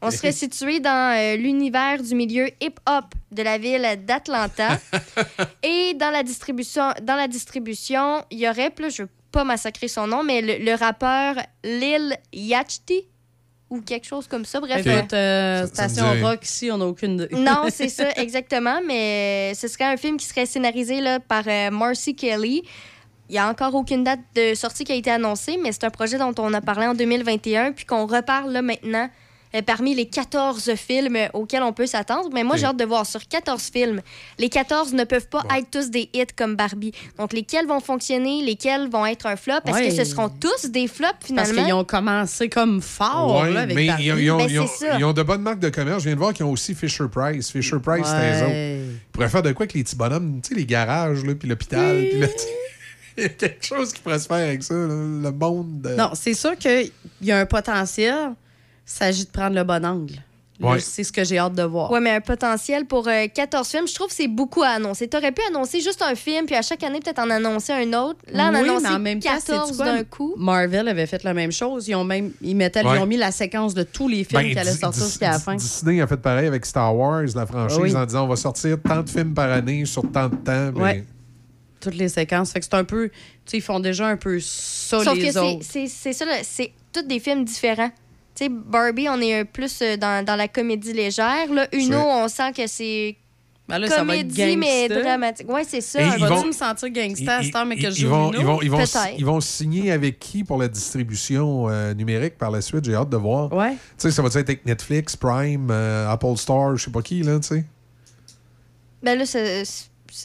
On 0.00 0.10
serait 0.10 0.32
situé 0.32 0.80
dans 0.80 1.16
euh, 1.16 1.36
l'univers 1.36 2.02
du 2.02 2.14
milieu 2.14 2.48
hip-hop 2.60 3.04
de 3.30 3.42
la 3.42 3.58
ville 3.58 3.86
d'Atlanta. 4.04 4.80
Et 5.62 5.94
dans 5.94 6.10
la 6.10 6.22
distribution, 6.22 6.92
dans 7.02 7.16
la 7.16 7.28
distribution, 7.28 8.24
il 8.30 8.40
y 8.40 8.48
aurait, 8.48 8.72
là, 8.78 8.88
je 8.88 9.02
veux 9.02 9.08
pas 9.30 9.44
massacrer 9.44 9.88
son 9.88 10.06
nom, 10.06 10.22
mais 10.22 10.42
le, 10.42 10.64
le 10.64 10.74
rappeur 10.74 11.36
Lil 11.64 12.16
Yachty 12.32 13.06
ou 13.72 13.80
quelque 13.80 14.06
chose 14.06 14.28
comme 14.28 14.44
ça. 14.44 14.60
Bref, 14.60 14.86
euh, 14.86 14.98
Écoute, 14.98 15.12
euh, 15.14 15.66
Ça- 15.66 15.74
ça 15.74 15.82
me 15.84 15.88
Station 15.88 16.28
Rock, 16.28 16.44
ici, 16.44 16.70
on 16.70 16.76
n'a 16.78 16.84
aucune 16.86 17.26
non, 17.32 17.64
c'est 17.70 17.88
ça, 17.88 18.10
exactement. 18.16 18.80
Mais 18.86 19.54
ce 19.54 19.66
serait 19.66 19.84
un 19.84 19.96
film 19.96 20.18
qui 20.18 20.26
serait 20.26 20.44
scénarisé 20.46 21.00
là, 21.00 21.20
par 21.20 21.44
euh, 21.46 21.70
Marcy 21.70 22.14
Kelly. 22.14 22.62
Il 23.28 23.32
n'y 23.32 23.38
a 23.38 23.48
encore 23.48 23.74
aucune 23.74 24.04
date 24.04 24.20
de 24.34 24.54
sortie 24.54 24.84
qui 24.84 24.92
a 24.92 24.94
été 24.94 25.10
annoncée, 25.10 25.58
mais 25.62 25.72
c'est 25.72 25.84
un 25.84 25.90
projet 25.90 26.18
dont 26.18 26.34
on 26.38 26.52
a 26.52 26.60
parlé 26.60 26.86
en 26.86 26.94
2021, 26.94 27.72
puis 27.72 27.86
qu'on 27.86 28.04
reparle 28.06 28.52
là 28.52 28.60
maintenant 28.60 29.08
euh, 29.08 29.21
parmi 29.60 29.94
les 29.94 30.06
14 30.06 30.74
films 30.76 31.16
euh, 31.16 31.26
auxquels 31.34 31.62
on 31.62 31.74
peut 31.74 31.84
s'attendre. 31.86 32.30
Mais 32.32 32.42
moi, 32.44 32.56
j'ai 32.56 32.62
Et- 32.62 32.66
hâte 32.68 32.78
de 32.78 32.84
voir 32.86 33.04
sur 33.04 33.20
14 33.28 33.62
films. 33.70 34.00
Les 34.38 34.48
14 34.48 34.94
ne 34.94 35.04
peuvent 35.04 35.28
pas 35.28 35.42
être 35.58 35.70
tous 35.70 35.90
des 35.90 36.08
hits 36.14 36.24
comme 36.34 36.56
Barbie. 36.56 36.92
Donc, 37.18 37.34
lesquels 37.34 37.66
vont 37.66 37.80
fonctionner, 37.80 38.42
lesquels 38.42 38.88
vont 38.88 39.04
être 39.04 39.26
un 39.26 39.36
flop? 39.36 39.56
Est-ce 39.66 39.74
Ouais. 39.74 39.88
que 39.90 39.94
ce 39.96 40.04
seront 40.04 40.30
tous 40.30 40.70
des 40.70 40.88
flops 40.88 41.10
Parce 41.12 41.26
finalement? 41.26 41.64
qu'ils 41.64 41.74
ont 41.74 41.84
commencé 41.84 42.48
comme 42.48 42.80
fort 42.80 43.42
Ouais, 43.42 43.52
là, 43.52 43.60
avec 43.60 43.76
mais 43.76 43.86
Barbie. 43.88 44.04
ils 44.04 44.12
ont, 44.12 44.16
ils 44.16 44.30
ont- 44.30 44.36
Ben, 44.38 44.46
ils 44.48 44.60
ont- 44.60 44.66
c'est 44.66 44.86
ça. 44.86 44.98
ils 44.98 45.04
ont 45.04 45.12
de 45.12 45.22
bonnes 45.22 45.42
marques 45.42 45.58
de 45.60 45.68
commerce. 45.68 45.98
Je 45.98 46.04
viens 46.08 46.14
de 46.14 46.20
voir 46.20 46.32
qu'ils 46.32 46.46
ont 46.46 46.52
aussi 46.52 46.74
Fisher 46.74 47.04
Price. 47.12 47.50
Fisher 47.50 47.76
Price, 47.84 48.06
c'est 48.06 48.42
autres. 48.42 48.46
Ouais. 48.50 48.78
Ils 48.86 49.12
pourraient 49.12 49.28
faire 49.28 49.42
de 49.42 49.52
quoi 49.52 49.64
avec 49.64 49.74
les 49.74 49.82
petits 49.84 49.96
bonhommes, 49.96 50.40
tu 50.42 50.50
sais, 50.50 50.54
les 50.54 50.64
garages, 50.66 51.24
là, 51.24 51.34
puis 51.34 51.48
l'hôpital. 51.48 52.06
puis 52.10 52.18
là, 52.20 52.26
Il 53.18 53.24
y 53.24 53.26
a 53.26 53.28
quelque 53.28 53.62
chose 53.66 53.92
qui 53.92 54.00
pourrait 54.00 54.18
se 54.18 54.26
faire 54.26 54.38
avec 54.38 54.62
ça, 54.62 54.72
là, 54.72 54.86
le 54.86 55.30
monde. 55.32 55.82
de- 55.82 55.94
Non, 55.96 56.12
c'est 56.14 56.32
sûr 56.32 56.56
qu'il 56.56 56.90
y 57.20 57.30
a 57.30 57.40
un 57.40 57.44
potentiel. 57.44 58.32
Il 58.94 58.98
s'agit 58.98 59.24
de 59.24 59.30
prendre 59.30 59.54
le 59.56 59.64
bon 59.64 59.84
angle. 59.84 60.14
Ouais. 60.60 60.78
C'est 60.78 61.02
ce 61.02 61.10
que 61.10 61.24
j'ai 61.24 61.38
hâte 61.38 61.54
de 61.54 61.62
voir. 61.64 61.90
Ouais, 61.90 61.98
mais 61.98 62.10
un 62.10 62.20
potentiel 62.20 62.84
pour 62.84 63.08
euh, 63.08 63.26
14 63.34 63.66
films, 63.66 63.88
je 63.88 63.94
trouve 63.94 64.08
que 64.08 64.14
c'est 64.14 64.28
beaucoup 64.28 64.62
à 64.62 64.68
annoncer. 64.68 65.08
T'aurais 65.08 65.32
pu 65.32 65.42
annoncer 65.48 65.80
juste 65.80 66.02
un 66.02 66.14
film, 66.14 66.46
puis 66.46 66.54
à 66.54 66.62
chaque 66.62 66.84
année, 66.84 67.00
peut-être 67.00 67.18
en 67.18 67.30
annoncer 67.30 67.72
un 67.72 67.92
autre. 67.94 68.20
Là, 68.30 68.50
on 68.52 68.54
a 68.54 68.62
Oui, 68.62 68.68
annoncé 68.68 68.82
mais 68.84 68.94
en 68.94 68.98
même 69.00 69.18
temps, 69.20 69.30
14 69.32 69.66
sais-tu 69.70 69.76
quoi? 69.78 69.86
d'un 69.86 70.04
coup. 70.04 70.34
Marvel 70.36 70.86
avait 70.86 71.06
fait 71.06 71.24
la 71.24 71.34
même 71.34 71.50
chose. 71.50 71.88
Ils 71.88 71.96
ont 71.96 72.04
même 72.04 72.30
ils 72.42 72.54
mettaient, 72.54 72.84
Ouais. 72.86 72.96
ils 72.96 73.00
ont 73.02 73.06
mis 73.06 73.16
la 73.16 73.32
séquence 73.32 73.74
de 73.74 73.82
tous 73.82 74.06
les 74.06 74.22
films 74.22 74.42
Ben, 74.42 74.52
qui 74.52 74.58
allaient 74.58 74.70
sortir 74.70 75.04
jusqu'à 75.04 75.30
la 75.32 75.38
fin. 75.40 75.56
Disney 75.56 76.00
a 76.00 76.06
fait 76.06 76.16
pareil 76.18 76.46
avec 76.46 76.64
Star 76.64 76.94
Wars, 76.94 77.24
la 77.34 77.46
franchise, 77.46 77.78
oui. 77.80 77.96
en 77.96 78.04
disant 78.06 78.24
on 78.24 78.28
va 78.28 78.36
sortir 78.36 78.76
tant 78.86 79.02
de 79.02 79.10
films 79.10 79.34
par 79.34 79.50
année 79.50 79.84
sur 79.84 80.02
tant 80.12 80.28
de 80.28 80.36
temps. 80.36 80.70
mais- 80.76 80.80
Ouais. 80.80 81.04
Toutes 81.80 81.96
les 81.96 82.08
séquences. 82.10 82.52
Fait 82.52 82.60
que 82.60 82.66
c'est 82.66 82.74
un 82.74 82.84
peu. 82.84 83.08
Tu 83.08 83.14
sais, 83.46 83.56
ils 83.56 83.62
font 83.62 83.80
déjà 83.80 84.06
un 84.06 84.16
peu 84.16 84.38
ça, 84.38 85.02
Sauf 85.02 85.16
les 85.16 85.26
que 85.26 85.32
c'est- 85.32 85.38
autres. 85.40 85.64
c'est 85.68 85.88
c'est 85.88 86.12
ça, 86.12 86.24
c'est 86.44 86.70
tous 86.92 87.02
des 87.02 87.18
films 87.18 87.44
différents. 87.44 87.90
Tu 88.34 88.44
sais, 88.44 88.48
Barbie, 88.50 89.08
on 89.08 89.20
est 89.20 89.44
plus 89.44 89.80
euh, 89.82 89.96
dans, 89.96 90.24
dans 90.24 90.36
la 90.36 90.48
comédie 90.48 90.92
légère. 90.92 91.52
Là, 91.52 91.66
Uno, 91.72 91.98
on 91.98 92.28
sent 92.28 92.52
que 92.56 92.66
c'est 92.66 93.16
Ben 93.68 93.78
là, 93.78 93.88
ça 93.88 94.04
va 94.04 94.16
être 94.16 94.34
comédie, 94.34 94.56
mais 94.56 94.88
dramatique. 94.88 95.48
Ouais, 95.50 95.64
c'est 95.68 95.82
ça. 95.82 96.00
Ils 96.02 96.24
vont- 96.24 96.46
me 96.46 96.52
sentir 96.52 96.88
à 97.28 97.42
cette 97.42 97.54
heure, 97.54 97.66
mais 97.66 97.76
que 97.76 97.90
je 97.90 98.00
ils 98.00 98.06
vont, 98.06 98.32
ils, 98.32 98.44
vont, 98.44 98.62
ils, 98.62 98.70
vont, 98.70 98.78
Peut-être. 98.78 99.14
ils 99.18 99.24
vont 99.26 99.40
signer 99.42 99.92
avec 99.92 100.18
qui 100.18 100.44
pour 100.44 100.56
la 100.58 100.68
distribution 100.68 101.68
euh, 101.68 101.92
numérique 101.92 102.38
par 102.38 102.50
la 102.50 102.62
suite? 102.62 102.84
J'ai 102.86 102.94
hâte 102.94 103.10
de 103.10 103.16
voir. 103.18 103.52
Ouais. 103.52 103.72
Tu 103.72 103.76
sais, 103.98 104.10
ça 104.10 104.22
va 104.22 104.28
être 104.28 104.36
avec 104.36 104.64
Netflix, 104.64 105.14
Prime, 105.14 105.68
euh, 105.70 106.08
Apple 106.10 106.36
Store, 106.36 106.74
je 106.76 106.84
sais 106.86 106.90
pas 106.90 107.02
qui, 107.02 107.22
là, 107.22 107.38
tu 107.38 107.48
sais? 107.48 107.64
Ben 109.02 109.18
là, 109.18 109.26
c'est- 109.26 109.64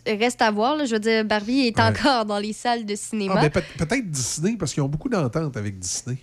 reste 0.06 0.42
à 0.42 0.52
voir. 0.52 0.76
là. 0.78 0.86
Je 0.86 0.94
veux 0.94 1.00
dire, 1.00 1.26
Barbie 1.26 1.68
est 1.68 1.78
Ouais. 1.78 1.84
encore 1.86 2.26
dans 2.26 2.40
les 2.40 2.54
salles 2.54 2.86
de 2.86 2.96
cinéma. 2.96 3.34
Ah, 3.38 3.42
ben, 3.42 3.50
peut- 3.50 3.86
peut-être 3.86 4.10
Disney, 4.10 4.56
parce 4.58 4.74
qu'ils 4.74 4.84
ont 4.84 4.88
beaucoup 4.90 5.10
d'ententes 5.10 5.58
avec 5.58 5.78
Disney. 5.80 6.18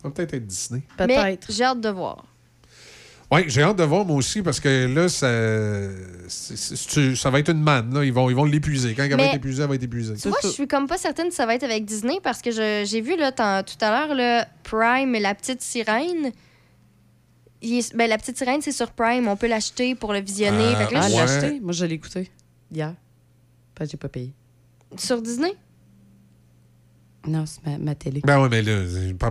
Ça 0.00 0.08
va 0.08 0.10
peut-être 0.14 0.34
être 0.34 0.46
Disney. 0.46 0.82
mais 0.98 1.06
Peut-être. 1.06 1.50
j'ai 1.52 1.64
hâte 1.64 1.80
de 1.80 1.88
voir. 1.88 2.24
Oui, 3.30 3.42
j'ai 3.48 3.62
hâte 3.62 3.76
de 3.76 3.82
voir 3.84 4.06
moi 4.06 4.16
aussi, 4.16 4.40
parce 4.40 4.58
que 4.58 4.86
là, 4.86 5.06
ça, 5.10 5.28
ça 7.14 7.30
va 7.30 7.38
être 7.40 7.50
une 7.50 7.60
manne. 7.60 7.92
Là. 7.92 8.02
Ils 8.04 8.12
vont 8.12 8.30
ils 8.30 8.36
vont 8.36 8.44
l'épuiser. 8.44 8.94
Quand 8.94 9.02
elle 9.02 9.16
va 9.16 9.24
être 9.24 9.34
épuisée, 9.34 9.62
elle 9.62 9.68
va 9.68 9.74
être 9.74 9.82
épuisée. 9.82 10.14
Vois, 10.14 10.38
je 10.42 10.48
suis 10.48 10.66
comme 10.66 10.86
pas 10.86 10.96
certaine 10.96 11.28
que 11.28 11.34
ça 11.34 11.44
va 11.44 11.54
être 11.54 11.64
avec 11.64 11.84
Disney 11.84 12.20
parce 12.22 12.40
que 12.40 12.50
je- 12.50 12.86
j'ai 12.88 13.00
vu 13.02 13.16
là, 13.18 13.30
tout 13.32 13.38
à 13.82 13.90
l'heure 13.90 14.14
le 14.14 14.44
Prime, 14.62 15.12
la 15.20 15.34
petite 15.34 15.60
sirène. 15.60 16.32
Il 17.60 17.74
est- 17.78 17.94
ben, 17.94 18.08
la 18.08 18.16
petite 18.16 18.38
sirène, 18.38 18.62
c'est 18.62 18.72
sur 18.72 18.92
Prime. 18.92 19.28
On 19.28 19.36
peut 19.36 19.48
l'acheter 19.48 19.94
pour 19.94 20.12
le 20.14 20.20
visionner. 20.20 20.74
Fait 20.76 20.86
que 20.86 20.94
là, 20.94 21.00
Ah, 21.02 21.08
je- 21.08 21.14
ouais. 21.14 21.26
l'ai 21.26 21.30
acheté? 21.30 21.60
Moi, 21.60 21.72
je 21.72 21.84
l'ai 21.84 21.96
écouté 21.96 22.30
hier. 22.72 22.94
Pas 23.74 23.84
j'ai 23.84 23.96
pas 23.98 24.08
payé. 24.08 24.32
Sur 24.96 25.20
Disney? 25.20 25.52
Non, 27.28 27.44
c'est 27.46 27.64
ma, 27.70 27.78
ma 27.78 27.94
télé. 27.94 28.20
Ben 28.24 28.40
ouais, 28.40 28.48
mais 28.50 28.62
là, 28.62 28.72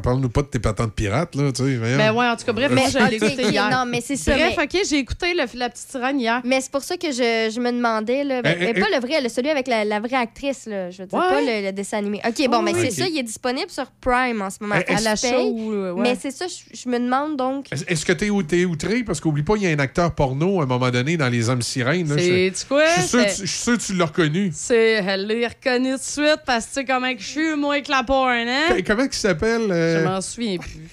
parle-nous 0.01 0.29
pas 0.29 0.41
de 0.43 0.47
tes 0.47 0.59
patentes 0.59 0.93
pirates, 0.93 1.35
là, 1.35 1.51
tu 1.51 1.63
sais. 1.63 1.77
Ben 1.77 2.11
ouais, 2.13 2.27
en 2.27 2.35
tout 2.35 2.45
cas, 2.45 2.53
bref, 2.53 2.71
Mais, 2.71 2.81
moi, 2.81 2.89
je 2.91 2.97
l'ai 3.09 3.17
ok, 3.17 3.23
écouté 3.31 3.49
hier. 3.49 3.69
non, 3.71 3.85
mais 3.85 4.01
c'est 4.01 4.15
ça. 4.15 4.33
Bref, 4.35 4.53
mais- 4.57 4.63
OK, 4.63 4.81
j'ai 4.89 4.97
écouté 4.99 5.33
le- 5.33 5.57
la 5.57 5.69
petite 5.69 5.89
sirène 5.89 6.19
hier. 6.19 6.41
Mais 6.45 6.61
c'est 6.61 6.71
pour 6.71 6.83
ça 6.83 6.97
que 6.97 7.07
je, 7.11 7.51
je 7.53 7.59
me 7.59 7.71
demandais, 7.71 8.23
là, 8.23 8.41
ben, 8.41 8.55
Eh, 8.59 8.73
eh, 8.75 8.79
pas 8.79 8.87
le 8.93 8.99
vrai, 8.99 9.21
le- 9.21 9.29
celui 9.29 9.49
avec 9.49 9.67
la, 9.67 9.83
la 9.85 9.99
vraie 9.99 10.15
actrice, 10.17 10.65
là, 10.67 10.89
je 10.91 11.01
veux 11.01 11.07
dire, 11.07 11.17
Ouais. 11.17 11.29
pas 11.29 11.41
le, 11.41 11.65
le 11.67 11.71
dessin 11.71 11.97
animé. 11.97 12.21
OK, 12.27 12.47
bon, 12.49 12.57
Oh, 12.59 12.61
mais 12.61 12.73
oui. 12.73 12.81
c'est 12.83 12.91
ça, 13.01 13.07
il 13.07 13.17
est 13.17 13.23
disponible 13.23 13.69
sur 13.71 13.85
Prime 14.01 14.41
en 14.41 14.49
ce 14.49 14.57
moment. 14.61 14.75
Eh, 14.87 14.93
À 14.93 15.01
la 15.01 15.15
paye. 15.15 15.31
euh, 15.33 15.93
ouais. 15.93 16.01
Mais 16.01 16.17
c'est 16.19 16.31
ça, 16.31 16.45
je, 16.47 16.77
je 16.77 16.89
me 16.89 16.99
demande 16.99 17.37
donc. 17.37 17.71
Est- 17.71 17.89
Est-ce 17.91 18.05
que 18.05 18.13
t'es 18.13 18.29
ou- 18.29 18.43
t'es 18.43 18.65
outré? 18.65 19.03
Parce 19.03 19.19
qu'oublie 19.19 19.43
pas, 19.43 19.55
il 19.57 19.63
y 19.63 19.67
a 19.67 19.69
un 19.69 19.79
acteur 19.79 20.13
porno 20.13 20.59
à 20.59 20.63
un 20.63 20.67
moment 20.67 20.89
donné 20.91 21.17
dans 21.17 21.29
Les 21.29 21.49
Hommes 21.49 21.61
Sirènes. 21.61 22.07
C'est 22.17 22.51
tu 22.59 22.65
quoi? 22.67 22.83
je 22.95 23.01
suis 23.01 23.47
sûr, 23.47 23.77
que 23.77 23.83
tu- 23.85 23.93
l'as 23.95 24.05
reconnu. 24.05 24.51
C'est, 24.53 24.93
elle 25.05 25.27
l'a 25.27 25.47
reconnu 25.49 25.91
tout 25.93 25.97
de 25.97 26.01
suite 26.03 26.41
parce 26.45 26.65
que 26.65 26.69
tu 26.69 26.73
sais 26.81 26.85
comment 26.85 27.13
que 27.13 27.21
je 27.21 27.27
suis, 27.27 27.55
moi, 27.55 27.79
avec 27.89 27.97
la 27.97 28.03
porn, 28.03 28.31
hein? 28.47 28.75
Qu- 28.77 28.83
Comment 28.83 29.03
il 29.03 29.13
s'appelle? 29.13 29.71
euh? 29.71 29.99
Je 30.01 30.05
m'en 30.07 30.21
souviens 30.21 30.57
plus. 30.57 30.87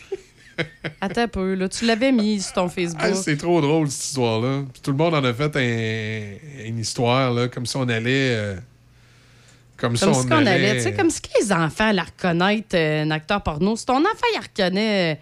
Attends 1.00 1.22
un 1.22 1.28
peu, 1.28 1.54
là. 1.54 1.68
Tu 1.68 1.84
l'avais 1.84 2.12
mis 2.12 2.40
sur 2.40 2.52
ton 2.52 2.68
Facebook. 2.68 3.00
Ah, 3.04 3.12
c'est 3.14 3.36
trop 3.36 3.60
drôle, 3.60 3.88
cette 3.90 4.04
histoire-là. 4.04 4.62
Puis 4.72 4.80
tout 4.82 4.92
le 4.92 4.96
monde 4.96 5.14
en 5.14 5.24
a 5.24 5.32
fait 5.34 5.56
un- 5.56 6.64
une 6.66 6.78
histoire, 6.78 7.32
là, 7.32 7.48
comme 7.48 7.66
si 7.66 7.76
on 7.76 7.88
allait... 7.88 8.36
euh, 8.36 8.54
comme, 9.76 9.96
comme 9.98 10.14
si 10.14 10.20
si 10.20 10.26
on 10.26 10.28
qu'on 10.28 10.36
allait, 10.46 10.50
allait... 10.70 10.76
tu 10.76 10.82
sais, 10.84 10.94
comme 10.94 11.10
si 11.10 11.20
que 11.20 11.28
les 11.40 11.52
enfants 11.52 11.90
la 11.92 12.04
reconnaissent, 12.04 12.62
euh, 12.74 13.02
un 13.02 13.10
acteur 13.10 13.42
porno. 13.42 13.74
Si 13.76 13.84
ton 13.84 13.96
enfant, 13.98 14.26
il 14.34 14.40
reconnaît, 14.40 15.14
euh, 15.14 15.16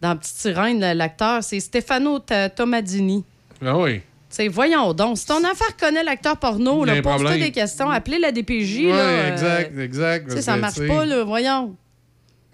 dans 0.00 0.16
Petite 0.16 0.36
Sirène, 0.36 0.80
l'acteur, 0.92 1.42
c'est 1.42 1.58
Stefano 1.58 2.20
Tomadini. 2.54 3.24
Ah 3.64 3.76
oui. 3.76 4.02
Voyons 4.50 4.92
donc. 4.92 5.18
Si 5.18 5.26
ton 5.26 5.44
enfant 5.44 5.64
reconnaît 5.68 6.04
l'acteur 6.04 6.36
porno, 6.38 6.84
là, 6.84 7.00
pose-toi 7.02 7.38
des 7.38 7.52
questions, 7.52 7.90
appelez 7.90 8.18
la 8.18 8.32
DPJ. 8.32 8.76
Ouais, 8.78 8.90
là, 8.90 8.98
euh, 8.98 9.32
exact, 9.32 9.78
exact. 9.78 10.24
tu 10.24 10.30
sais, 10.30 10.34
parce 10.34 10.44
ça 10.44 10.56
marche 10.56 10.86
pas, 10.86 11.04
là. 11.04 11.24
Voyons. 11.24 11.76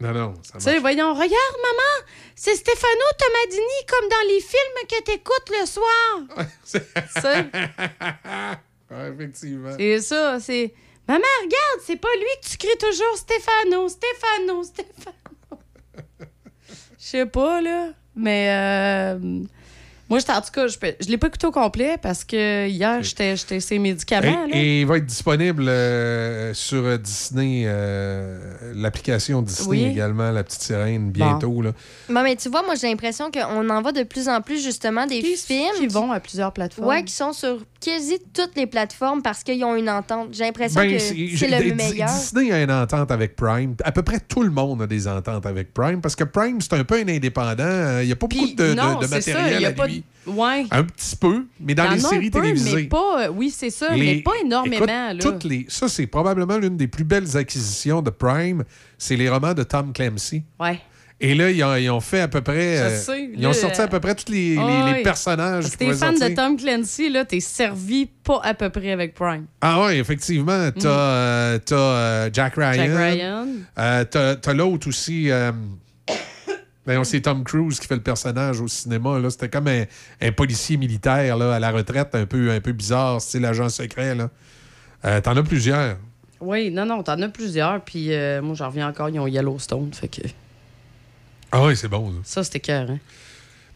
Non, 0.01 0.13
non, 0.13 0.35
ça 0.43 0.59
Tu 0.59 0.65
sais, 0.65 0.79
voyons, 0.79 1.15
regarde, 1.15 1.31
maman, 1.31 2.07
c'est 2.35 2.57
Stefano 2.57 3.05
Tomadini 3.19 3.87
comme 3.89 4.09
dans 4.09 4.27
les 4.29 4.41
films 4.41 4.87
que 4.89 5.03
t'écoutes 5.05 5.51
le 5.61 5.67
soir. 5.67 6.19
Ouais, 8.93 9.09
effectivement. 9.09 9.71
c'est 9.79 10.01
ça, 10.01 10.39
c'est... 10.39 10.75
Maman, 11.09 11.25
regarde, 11.39 11.81
c'est 11.87 11.97
pas 11.97 12.15
lui 12.15 12.27
que 12.43 12.49
tu 12.51 12.59
cries 12.59 12.79
toujours 12.79 13.17
Stefano, 13.17 13.89
Stefano, 13.89 14.63
Stefano. 14.63 15.63
Je 16.69 16.77
sais 16.99 17.25
pas, 17.25 17.63
là. 17.63 17.89
Mais 18.15 18.49
euh, 18.51 19.45
moi, 20.13 20.19
en 20.29 20.41
tout 20.43 20.51
cas, 20.53 20.67
je, 20.67 20.77
je 21.01 21.09
l'ai 21.09 21.17
pas 21.17 21.29
écouté 21.29 21.47
au 21.47 21.51
complet 21.51 21.97
parce 22.01 22.23
que 22.25 22.69
hier, 22.69 23.03
j'étais 23.03 23.35
j'étais 23.37 23.61
ces 23.61 23.79
médicaments. 23.79 24.47
là. 24.47 24.55
Et, 24.55 24.59
et 24.61 24.81
il 24.83 24.87
va 24.87 24.99
être 24.99 25.07
disponible 25.07 25.65
euh, 25.69 26.53
sur 26.55 26.99
Disney, 26.99 27.63
euh, 27.67 28.39
l'application 28.75 29.41
Disney 29.41 29.69
Oui. 29.69 29.85
également, 29.85 30.31
La 30.31 30.45
Petite 30.45 30.63
Sirène, 30.63 31.11
bientôt. 31.11 31.63
Là. 31.63 31.73
Bon, 32.11 32.23
mais 32.23 32.37
tu 32.37 32.49
vois, 32.51 32.63
moi, 32.63 32.75
j'ai 32.75 32.89
l'impression 32.89 33.31
qu'on 33.31 33.71
en 33.71 33.81
voit 33.83 33.93
de 33.93 34.03
plus 34.03 34.29
en 34.29 34.41
plus, 34.43 34.63
justement, 34.63 35.07
des 35.07 35.23
films. 35.23 35.73
Qui 35.79 35.87
vont 35.87 36.13
à 36.13 36.21
plusieurs 36.21 36.53
plateformes? 36.53 36.89
Ouais, 36.89 37.03
qui 37.05 37.15
sont 37.15 37.33
sur 37.33 37.59
quasi 37.85 38.19
toutes 38.33 38.57
les 38.57 38.67
plateformes 38.67 39.23
parce 39.23 39.43
qu'ils 39.43 39.63
ont 39.65 39.75
une 39.77 39.91
entente. 39.91 40.29
J'ai 40.33 40.45
l'impression 40.45 40.81
Ben, 40.81 40.93
que 40.93 40.99
c'est- 40.99 41.15
le 41.15 41.75
meilleur. 41.75 42.09
Disney 42.09 42.53
a 42.53 42.63
une 42.63 42.71
entente 42.71 43.11
avec 43.11 43.37
Prime. 43.37 43.75
À 43.85 43.93
peu 43.93 44.03
près 44.03 44.21
tout 44.21 44.43
le 44.43 44.51
monde 44.51 44.83
a 44.83 44.87
des 44.87 45.09
ententes 45.09 45.45
avec 45.47 45.75
Prime 45.75 46.01
parce 46.01 46.15
que 46.17 46.25
Prime, 46.25 46.61
c'est 46.61 46.73
un 46.75 46.85
peu 46.85 46.97
un 46.97 47.09
indépendant. 47.09 47.99
Il 48.01 48.07
n'y 48.07 48.13
a 48.13 48.17
pas 48.17 48.27
beaucoup 48.27 48.47
de, 48.47 48.55
de- 48.71 48.75
non, 48.75 48.99
de 49.01 49.07
c'est 49.07 49.21
ça, 49.21 49.33
matériel 49.33 49.59
il 49.61 49.63
y 49.63 49.67
a 49.67 49.69
à 49.69 49.73
pas 49.73 49.87
lui. 49.87 49.99
de- 50.27 50.31
Ouais. 50.31 50.65
Un 50.71 50.85
petit 50.85 51.17
peu, 51.17 51.47
mais 51.59 51.75
dans 51.75 51.91
les 51.91 51.99
séries 51.99 52.31
peu, 52.31 52.41
télévisées. 52.41 52.77
Mais 52.77 52.85
pas, 52.85 53.29
oui, 53.31 53.51
c'est 53.51 53.71
ça, 53.71 53.93
Les- 53.95 54.01
mais 54.17 54.23
pas 54.23 54.31
énormément. 54.45 54.77
Écoute, 54.77 54.89
là. 54.89 55.15
toutes 55.19 55.45
les, 55.45 55.67
ça, 55.69 55.89
c'est 55.89 56.07
probablement 56.07 56.59
l'une 56.59 56.77
des 56.77 56.87
plus 56.87 57.03
belles 57.03 57.37
acquisitions 57.37 58.03
de 58.03 58.11
Prime. 58.11 58.63
C'est 58.99 59.17
les 59.17 59.29
romans 59.29 59.53
de 59.53 59.65
Tom 59.65 59.93
Clancy. 59.93 60.45
Ouais. 60.61 60.79
Et 61.25 61.35
là, 61.37 61.51
ils 61.53 61.63
ont, 61.63 61.77
ils 61.77 61.89
ont 61.89 62.01
fait 62.01 62.21
à 62.21 62.27
peu 62.29 62.41
près. 62.41 62.77
Je 62.77 62.83
euh, 62.83 62.97
sais, 62.99 63.31
ils 63.37 63.47
ont 63.47 63.53
sorti 63.53 63.81
à 63.81 63.85
euh, 63.85 63.87
peu 63.87 64.01
près 64.01 64.15
tous 64.17 64.31
les, 64.33 64.57
les- 64.57 64.83
les 64.87 64.93
oui. 64.97 65.03
personnages. 65.05 65.65
Si 65.67 65.77
t'es 65.79 65.93
fan 65.95 66.19
de. 66.19 66.35
Tom 66.35 66.57
Clancy, 66.57 67.11
là, 67.11 67.25
t'es 67.25 67.39
servi 67.39 68.07
pas 68.07 68.41
à 68.43 68.55
peu 68.55 68.69
près 68.71 68.91
avec 68.91 69.15
Prime. 69.15 69.47
Ah 69.61 69.85
oui, 69.87 69.99
effectivement. 69.99 70.71
T'as 70.73 70.89
euh, 70.89 71.59
t'as, 71.65 71.77
euh, 71.77 72.31
Jack 72.33 72.55
Ryan. 72.57 72.73
Mm. 72.73 72.77
Jack 72.77 72.97
Ryan. 72.99 73.47
Euh, 73.79 74.35
t'as 74.43 74.53
l'autre 74.53 74.89
aussi. 74.89 75.31
euh, 75.31 75.53
ben, 76.85 77.05
c'est 77.05 77.21
Tom 77.21 77.45
Cruise 77.45 77.79
qui 77.79 77.87
fait 77.87 77.95
le 77.95 78.03
personnage 78.03 78.61
au 78.61 78.67
cinéma. 78.67 79.21
là. 79.21 79.31
C'était 79.31 79.49
comme 79.49 79.69
un, 79.69 79.85
un 80.21 80.33
policier 80.33 80.77
militaire 80.77 81.37
là, 81.37 81.55
à 81.55 81.61
la 81.61 81.71
retraite, 81.71 82.13
un 82.15 82.27
peu, 82.27 82.51
un 82.51 82.61
peu 82.61 82.73
bizarre, 82.73 83.21
style 83.21 83.45
agent 83.45 83.69
secret. 83.69 84.17
là. 84.17 84.29
Euh, 85.05 85.21
T'en 85.21 85.37
as 85.37 85.43
plusieurs. 85.45 85.97
Oui, 86.41 86.73
non, 86.73 86.85
non, 86.85 87.05
t'en 87.05 87.23
as 87.23 87.29
plusieurs. 87.29 87.81
Puis 87.85 88.13
euh, 88.13 88.43
moi, 88.43 88.57
j'en 88.57 88.67
reviens 88.67 88.89
encore, 88.89 89.09
ils 89.09 89.21
ont 89.21 89.29
Yellowstone. 89.29 89.91
Fait 89.95 90.09
que 90.09 90.23
Ah 91.53 91.63
oui, 91.65 91.77
c'est 91.77 91.89
bon. 91.89 92.11
ça. 92.13 92.19
ça, 92.41 92.45
c'était 92.45 92.61
cœur, 92.61 92.91
hein. 92.91 92.99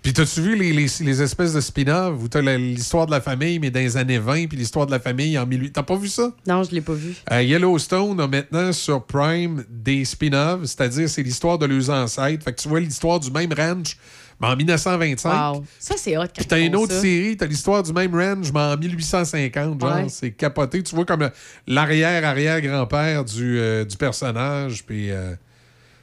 Puis 0.02 0.12
t'as-tu 0.12 0.40
vu 0.40 0.55
les, 0.56 0.72
les- 0.72 0.86
les 1.00 1.22
espèces 1.22 1.52
de 1.52 1.60
spin-off 1.60 2.14
où 2.22 2.28
t'as 2.28 2.40
l'histoire 2.40 3.06
de 3.06 3.10
la 3.10 3.20
famille, 3.20 3.58
mais 3.58 3.70
dans 3.72 3.80
les 3.80 3.96
années 3.96 4.18
20, 4.20 4.46
puis 4.46 4.56
l'histoire 4.56 4.86
de 4.86 4.92
la 4.92 5.00
famille 5.00 5.36
en 5.36 5.44
1800. 5.46 5.72
T'as 5.74 5.82
pas 5.82 5.96
vu 5.96 6.06
ça? 6.06 6.30
Non, 6.46 6.62
je 6.62 6.70
l'ai 6.70 6.80
pas 6.80 6.92
vu. 6.92 7.14
Euh, 7.32 7.42
Yellowstone 7.42 8.20
a 8.20 8.28
maintenant 8.28 8.72
sur 8.72 9.05
Prime 9.05 9.64
des 9.68 10.05
spin-offs, 10.05 10.60
c'est-à-dire 10.66 11.08
c'est 11.08 11.24
l'histoire 11.24 11.58
de 11.58 11.66
leurs 11.66 11.90
ancêtres. 11.90 12.44
Fait 12.44 12.52
que 12.52 12.60
tu 12.60 12.68
vois 12.68 12.78
l'histoire 12.78 13.18
du 13.18 13.32
même 13.32 13.52
ranch, 13.52 13.96
mais 14.40 14.46
en 14.46 14.55
1925. 14.55 15.55
Wow. 15.56 15.64
Ça, 15.80 15.96
c'est 15.98 16.16
hot 16.16 16.20
quand 16.22 16.28
Puis 16.36 16.46
t'as 16.46 16.60
une 16.60 16.76
autre 16.76 16.92
ça. 16.92 17.00
série, 17.00 17.36
t'as 17.36 17.46
l'histoire 17.46 17.82
du 17.82 17.92
même 17.92 18.14
ranch, 18.14 18.52
mais 18.55 18.60
en 18.60 18.76
1850. 18.76 19.80
Genre, 19.80 19.92
Ouais. 19.96 20.08
c'est 20.08 20.30
capoté. 20.30 20.84
Tu 20.84 20.94
vois 20.94 21.05
comme 21.05 21.28
l'arrière-arrière-grand-père 21.66 23.24
du, 23.24 23.58
euh, 23.58 23.84
du 23.84 23.96
personnage. 23.96 24.84
Puis 24.86 25.10
euh, 25.10 25.34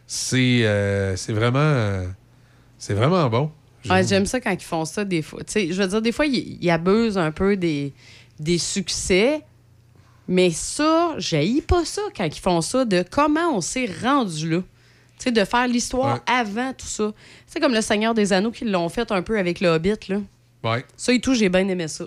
c'est 0.06 0.66
euh, 0.66 1.16
c'est 1.16 1.34
vraiment, 1.34 1.60
euh, 1.60 2.06
c'est 2.78 2.94
vraiment 2.94 3.30
bon. 3.30 3.52
Ouais, 3.90 4.04
j'aime 4.06 4.26
ça 4.26 4.40
quand 4.40 4.52
ils 4.52 4.60
font 4.62 4.86
ça 4.86 5.04
des 5.04 5.22
fois. 5.22 5.42
Je 5.54 5.74
veux 5.74 5.88
dire, 5.88 6.02
des 6.02 6.12
fois, 6.14 6.26
ils, 6.26 6.58
ils 6.62 6.70
abusent 6.70 7.18
un 7.18 7.32
peu 7.32 7.58
des, 7.58 7.94
des 8.40 8.58
succès. 8.58 9.42
Mais 10.28 10.52
ça, 10.52 11.16
j'haïs 11.18 11.62
pas 11.62 11.84
ça 11.84 12.02
quand 12.16 12.26
ils 12.26 12.40
font 12.40 12.62
ça, 12.62 12.86
de 12.86 13.04
comment 13.10 13.58
on 13.58 13.62
s'est 13.62 13.90
rendu 14.02 14.50
là. 14.50 14.60
Tu 15.18 15.26
sais, 15.26 15.32
de 15.32 15.44
faire 15.44 15.68
l'histoire 15.68 16.22
avant 16.26 16.74
tout 16.74 16.88
ça. 16.88 17.12
C'est 17.46 17.60
comme 17.60 17.74
le 17.74 17.82
Seigneur 17.82 18.14
des 18.14 18.32
Anneaux 18.32 18.52
qui 18.52 18.66
l'ont 18.66 18.90
fait 18.90 19.12
un 19.12 19.22
peu 19.22 19.38
avec 19.38 19.60
le 19.60 19.68
Hobbit, 19.68 20.00
là. 20.08 20.22
Ouais. 20.64 20.86
Ça 20.96 21.14
et 21.14 21.20
tout, 21.20 21.34
j'ai 21.34 21.50
bien 21.50 21.68
aimé 21.68 21.88
ça. 21.90 22.06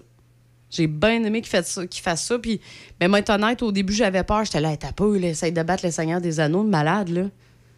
J'ai 0.70 0.86
bien 0.86 1.22
aimé 1.24 1.42
qu'il 1.42 1.50
fasse 1.50 1.70
ça. 1.70 1.86
qu'il 1.86 2.02
fasse 2.02 2.24
ça. 2.24 2.38
Puis, 2.38 2.60
mais 3.00 3.18
être 3.18 3.30
honnête, 3.30 3.62
au 3.62 3.70
début, 3.70 3.92
j'avais 3.92 4.24
peur. 4.24 4.44
J'étais 4.44 4.60
là, 4.60 4.76
t'as 4.76 4.92
peu, 4.92 5.18
là, 5.18 5.28
essaye 5.28 5.52
de 5.52 5.62
battre 5.62 5.84
le 5.84 5.92
Seigneur 5.92 6.20
des 6.20 6.40
Anneaux, 6.40 6.64
de 6.64 6.70
malade, 6.70 7.10
là. 7.10 7.24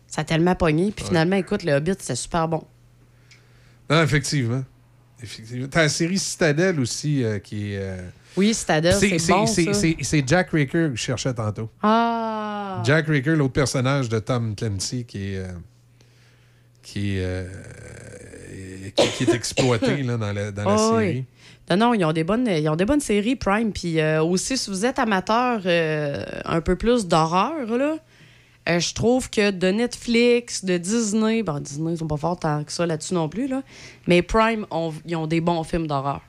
Ça 0.09 0.23
a 0.23 0.25
tellement 0.25 0.55
pogné. 0.57 0.91
Puis 0.91 1.05
finalement, 1.05 1.37
écoute, 1.37 1.63
le 1.63 1.73
Hobbit, 1.75 1.95
c'est 2.01 2.17
super 2.17 2.49
bon. 2.49 2.65
Non, 3.91 4.03
effectivement. 4.03 4.65
effectivement. 5.23 5.67
T'as 5.71 5.83
la 5.83 5.89
série 5.89 6.19
Citadel 6.19 6.81
aussi 6.81 7.23
euh, 7.23 7.39
qui 7.39 7.75
est. 7.75 7.79
euh, 7.79 8.09
Oui, 8.37 8.53
Citadel, 8.55 8.95
c'est 8.95 9.17
bon, 9.29 9.47
c'est- 9.47 9.65
ça. 9.67 9.75
c'est- 9.75 9.97
c'est 10.03 10.27
Jack 10.27 10.51
Raker 10.51 10.91
que 10.91 10.97
je 10.97 11.01
cherchais 11.03 11.33
tantôt. 11.35 11.71
Ah! 11.83 12.83
Jack 12.85 13.07
Raker, 13.09 13.37
l'autre 13.37 13.53
personnage 13.53 14.09
de 14.09 14.19
Tom 14.19 14.55
Clancy 14.57 15.05
qui 15.05 15.35
est. 15.35 15.39
euh, 15.39 15.49
qui, 16.83 17.19
est, 17.19 17.47
qui, 18.97 19.09
qui 19.11 19.25
est 19.31 19.35
exploité 19.35 20.03
là, 20.03 20.17
dans 20.17 20.33
la, 20.33 20.51
dans 20.51 20.65
la 20.65 20.75
oui. 20.95 21.05
série. 21.07 21.25
Non, 21.71 21.77
non, 21.77 21.95
ils 21.95 22.05
ont 22.05 22.13
des 22.13 22.25
bonnes, 22.25 22.47
ils 22.47 22.67
ont 22.69 22.77
des 22.77 22.87
bonnes 22.87 23.01
séries 23.01 23.37
Prime. 23.37 23.73
Puis 23.73 24.01
euh, 24.01 24.23
aussi, 24.23 24.57
si 24.57 24.71
vous 24.71 24.87
êtes 24.87 24.99
amateur 24.99 25.61
un 26.47 26.61
peu 26.63 26.77
plus 26.77 27.07
d'horreur, 27.07 27.67
là, 27.77 27.97
euh, 28.69 28.81
je 28.81 28.93
trouve 28.95 29.31
que 29.31 29.51
de 29.51 29.69
Netflix, 29.69 30.65
de 30.65 30.77
Disney, 30.77 31.43
bon, 31.43 31.59
Disney, 31.61 31.93
ils 31.95 31.99
sont 31.99 32.07
pas 32.07 32.17
forts 32.17 32.39
tant 32.39 32.63
que 32.65 32.73
ça 32.73 32.85
là-dessus 32.87 33.15
non 33.15 33.29
plus, 33.29 33.47
là, 33.49 33.63
mais 34.07 34.23
Prime, 34.23 34.67
ont- 34.71 34.93
ils 35.07 35.17
ont 35.17 35.27
des 35.27 35.41
bons 35.41 35.63
films 35.65 35.87
d'horreur. 35.87 36.21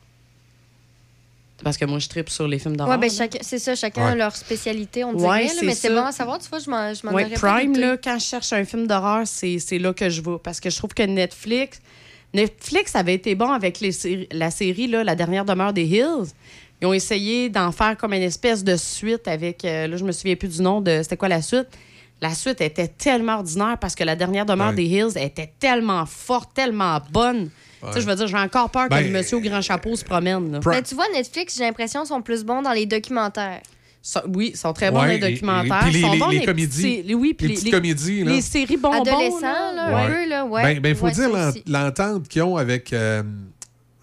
Parce 1.61 1.75
que 1.77 1.83
moi, 1.83 1.99
je 1.99 2.07
tripe 2.07 2.29
sur 2.29 2.47
les 2.47 2.57
films 2.57 2.77
d'horreur. 2.77 2.97
Ouais, 2.97 3.09
ben, 3.09 3.13
là. 3.19 3.27
c'est 3.41 3.59
ça, 3.59 3.75
chacun 3.75 4.05
a 4.05 4.09
Ouais. 4.11 4.15
leur 4.15 4.33
spécialité, 4.33 5.03
on 5.03 5.09
Ouais, 5.11 5.17
dirait. 5.17 5.43
là, 5.43 5.49
c'est 5.59 5.65
mais 5.65 5.75
c'est 5.75 5.89
bon 5.89 6.05
à 6.05 6.13
savoir, 6.13 6.39
tu 6.39 6.47
vois, 6.47 6.59
je 6.59 6.69
m'en 6.69 6.93
je 6.93 7.05
m'en 7.05 7.11
Ouais, 7.11 7.27
Prime, 7.31 7.75
là, 7.77 7.97
quand 8.01 8.17
je 8.17 8.23
cherche 8.23 8.53
un 8.53 8.63
film 8.63 8.87
d'horreur, 8.87 9.23
c'est 9.27 9.59
c'est 9.59 9.77
là 9.77 9.93
que 9.93 10.09
je 10.09 10.21
vais. 10.21 10.37
Parce 10.41 10.61
que 10.61 10.69
je 10.69 10.77
trouve 10.77 10.93
que 10.93 11.03
Netflix. 11.03 11.81
Netflix 12.33 12.95
avait 12.95 13.15
été 13.15 13.35
bon 13.35 13.51
avec 13.51 13.81
les 13.81 13.91
séries- 13.91 14.27
la 14.31 14.51
série 14.51 14.87
là, 14.87 15.03
La 15.03 15.15
dernière 15.15 15.43
demeure 15.43 15.73
des 15.73 15.83
Hills. 15.83 16.29
Ils 16.81 16.85
ont 16.87 16.93
essayé 16.93 17.49
d'en 17.49 17.73
faire 17.73 17.97
comme 17.97 18.13
une 18.13 18.21
espèce 18.21 18.63
de 18.63 18.77
suite 18.77 19.27
avec. 19.27 19.65
euh, 19.65 19.87
là, 19.87 19.97
je 19.97 20.05
me 20.05 20.13
souviens 20.13 20.35
plus 20.37 20.47
du 20.47 20.61
nom 20.61 20.79
de. 20.79 21.01
C'était 21.03 21.17
quoi 21.17 21.27
la 21.27 21.41
suite? 21.41 21.67
La 22.21 22.33
suite 22.33 22.59
était 22.61 22.87
tellement 22.89 23.35
ordinaire 23.37 23.77
parce 23.79 23.95
que 23.95 24.03
la 24.03 24.15
dernière 24.15 24.45
demeure 24.45 24.69
Ouais. 24.69 24.75
des 24.75 24.83
Hills 24.85 25.17
était 25.17 25.53
tellement 25.59 26.05
forte, 26.05 26.53
tellement 26.53 26.99
bonne. 27.11 27.45
Tu 27.81 27.87
sais, 27.87 27.93
Ouais. 27.95 28.01
je 28.01 28.05
veux 28.07 28.15
dire, 28.15 28.27
j'ai 28.27 28.37
encore 28.37 28.69
peur 28.69 28.85
que 28.85 28.89
Ben, 28.89 29.05
le 29.05 29.09
monsieur 29.11 29.37
au 29.37 29.39
grand 29.41 29.61
chapeau 29.61 29.95
se 29.95 30.03
promène. 30.03 30.51
là. 30.51 30.59
Mais 30.65 30.81
tu 30.81 30.95
vois, 30.95 31.05
Netflix, 31.13 31.55
j'ai 31.57 31.63
l'impression, 31.63 32.03
sont 32.03 32.21
plus 32.21 32.43
bons 32.43 32.61
dans 32.61 32.73
les 32.73 32.85
documentaires. 32.85 33.61
Oui, 34.27 34.51
ils 34.53 34.57
sont 34.57 34.73
très 34.73 34.91
bons 34.91 35.01
Ouais, 35.01 35.17
les 35.17 35.31
documentaires. 35.31 35.79
puis 35.83 35.91
les- 35.93 36.01
sont 36.01 36.11
les- 36.13 36.19
bons 36.19 36.27
les 36.29 36.37
petits- 36.39 36.45
comédies. 36.45 37.03
les- 37.03 37.13
oui, 37.13 37.35
Les 37.39 37.47
petites 37.47 37.71
comédies, 37.71 38.23
là. 38.25 38.31
Les 38.31 38.41
séries 38.41 38.77
bonbons. 38.77 39.01
Adolescents, 39.01 39.41
là. 39.75 40.25
là, 40.27 40.45
ouais. 40.45 40.61
Ben, 40.63 40.79
ben, 40.81 40.95
faut 40.95 41.05
Ouais, 41.05 41.11
dire 41.11 41.29
l'entente 41.67 42.27
qu'ils 42.27 42.41
ont 42.43 42.57
avec. 42.57 42.91
Euh, 42.93 43.23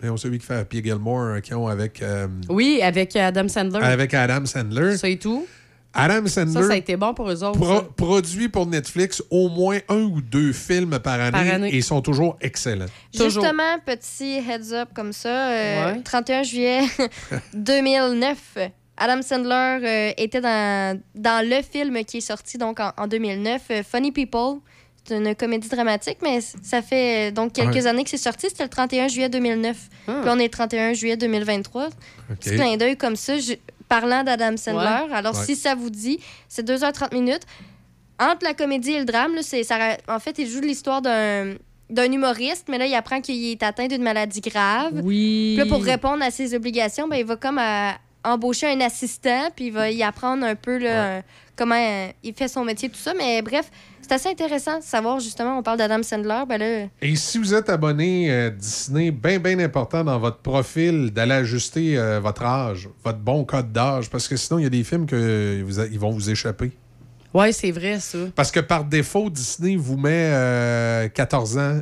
voyons, 0.01 0.17
celui 0.17 0.39
qui 0.39 0.47
fait 0.47 0.57
Happy 0.57 0.83
Gilmore, 0.83 1.21
euh, 1.37 1.41
qu'ils 1.41 1.57
ont 1.57 1.67
avec. 1.67 2.01
euh, 2.03 2.29
Oui, 2.49 2.81
avec 2.83 3.15
Adam 3.17 3.49
Sandler. 3.49 3.81
avec 3.83 4.13
Adam 4.15 4.45
Sandler. 4.47 4.97
Ça 4.97 5.09
et 5.09 5.19
tout. 5.19 5.47
Adam 5.95 6.27
Sandler. 6.27 6.53
Ça, 6.53 6.67
ça 6.69 6.73
a 6.75 6.77
été 6.77 6.97
bon 6.97 7.15
pour 7.15 7.31
eux 7.31 7.43
autres. 7.43 7.59
pro- 7.59 7.77
ça. 7.79 7.87
produit 7.97 8.49
pour 8.51 8.67
Netflix 8.67 9.23
au 9.31 9.49
moins 9.49 9.79
un 9.89 10.03
ou 10.03 10.21
deux 10.21 10.53
films 10.53 10.99
par 10.99 11.15
année, 11.21 11.31
Par 11.33 11.41
année. 11.55 11.69
et 11.71 11.77
ils 11.77 11.85
sont 11.85 12.03
toujours 12.03 12.37
excellents. 12.41 12.85
Justement, 13.15 13.79
petit 13.85 14.35
heads 14.47 14.73
up 14.75 14.91
comme 14.95 15.13
ça, 15.15 15.49
euh, 15.51 15.93
Ouais. 15.95 16.03
31 16.03 16.43
juillet 16.43 16.83
2009, 17.55 18.59
Adam 18.99 19.23
Sandler 19.23 19.79
euh, 19.85 20.13
était 20.17 20.41
dans, 20.41 20.99
dans 21.15 21.47
le 21.49 21.63
film 21.63 22.05
qui 22.05 22.19
est 22.19 22.21
sorti 22.21 22.59
donc 22.59 22.81
en, 22.81 22.93
en 22.97 23.07
2009, 23.07 23.63
euh, 23.71 23.83
Funny 23.83 24.13
People. 24.13 24.61
C'est 25.09 25.19
une 25.19 25.35
comédie 25.37 25.69
dramatique, 25.69 26.19
mais 26.23 26.41
ça 26.41 26.83
fait 26.83 27.29
euh, 27.29 27.31
donc 27.31 27.53
quelques 27.53 27.75
Ouais. 27.75 27.87
années 27.87 28.03
que 28.03 28.11
c'est 28.11 28.17
sorti. 28.17 28.47
C'était 28.49 28.65
le 28.65 28.69
31 28.69 29.07
juillet 29.09 29.29
2009. 29.29 29.77
Ah. 30.09 30.19
Puis 30.23 30.31
on 30.31 30.39
est 30.39 30.45
le 30.45 30.49
31 30.51 30.95
juillet 30.95 31.17
2023. 31.17 31.89
Petit 32.41 32.51
clin 32.57 32.77
d'œil 32.77 32.97
comme 32.97 33.15
ça. 33.17 33.39
je- 33.39 33.53
parlant 33.89 34.25
d'Adam 34.25 34.57
Sandler, 34.57 35.07
Ouais. 35.09 35.15
alors 35.15 35.37
Ouais. 35.37 35.45
si 35.45 35.57
ça 35.57 35.75
vous 35.75 35.91
dit, 35.91 36.19
c'est 36.49 36.67
2h30 36.67 37.13
minutes. 37.15 37.43
Entre 38.19 38.45
la 38.45 38.55
comédie 38.55 38.93
et 38.93 38.99
le 39.01 39.05
drame, 39.05 39.35
là, 39.35 39.43
c'est, 39.43 39.63
ça, 39.63 39.77
ra- 39.77 39.97
en 40.09 40.19
fait, 40.19 40.39
il 40.39 40.49
joue 40.49 40.61
l'histoire 40.61 41.03
d'un, 41.03 41.55
d'un 41.91 42.11
humoriste, 42.11 42.67
mais 42.69 42.79
là, 42.79 42.87
il 42.87 42.95
apprend 42.95 43.21
qu'il 43.21 43.45
est 43.53 43.63
atteint 43.63 43.87
d'une 43.87 44.03
maladie 44.03 44.41
grave. 44.41 44.93
Oui. 45.05 45.55
Puis 45.57 45.65
là, 45.65 45.67
pour 45.67 45.85
répondre 45.85 46.23
à 46.25 46.31
ses 46.31 46.55
obligations, 46.55 47.07
ben, 47.09 47.17
il 47.17 47.25
va 47.27 47.37
comme 47.37 47.59
à- 47.59 47.97
embaucher 48.25 48.67
un 48.69 48.81
assistant, 48.81 49.51
puis 49.55 49.67
il 49.67 49.73
va 49.73 49.91
y 49.91 50.03
apprendre 50.03 50.45
un 50.45 50.57
peu 50.57 50.79
là, 50.79 51.19
un- 51.19 51.23
comment 51.55 51.77
euh, 51.79 52.09
il 52.25 52.35
fait 52.35 52.49
son 52.49 52.65
métier, 52.65 52.89
tout 52.89 52.97
ça. 52.99 53.13
Mais 53.15 53.41
bref, 53.43 53.71
c'est 54.09 54.15
assez 54.15 54.29
intéressant 54.29 54.79
de 54.79 54.85
savoir, 54.85 55.19
justement, 55.21 55.59
on 55.59 55.63
parle 55.63 55.79
d'Adam 55.79 56.03
Sandler, 56.03 56.43
ben 56.49 56.59
là... 56.59 56.87
Et 57.03 57.17
si 57.17 57.39
vous 57.39 57.55
êtes 57.55 57.69
abonné 57.69 58.31
euh, 58.31 58.51
Disney, 58.51 59.11
bien, 59.11 59.39
bien 59.39 59.59
important 59.59 60.05
dans 60.05 60.19
votre 60.19 60.39
profil 60.39 61.11
d'aller 61.11 61.33
ajuster 61.35 61.99
euh, 61.99 62.21
votre 62.21 62.43
âge, 62.45 62.89
votre 63.05 63.19
bon 63.19 63.45
code 63.45 63.73
d'âge, 63.73 64.09
parce 64.11 64.29
que 64.29 64.37
sinon, 64.37 64.59
il 64.61 64.63
y 64.63 64.67
a 64.67 64.71
des 64.71 64.85
films 64.85 65.07
que 65.07 65.63
vous 65.65 65.81
a- 65.81 65.87
ils 65.87 65.99
vont 65.99 66.11
vous 66.11 66.31
échapper. 66.31 66.73
Ouais, 67.35 67.53
c'est 67.53 67.71
vrai, 67.73 67.99
ça. 68.01 68.19
Parce 68.35 68.51
que 68.53 68.61
par 68.61 68.85
défaut, 68.85 69.29
Disney 69.29 69.77
vous 69.77 69.97
met 69.97 70.31
euh, 70.33 71.09
14 71.09 71.59
ans. 71.59 71.81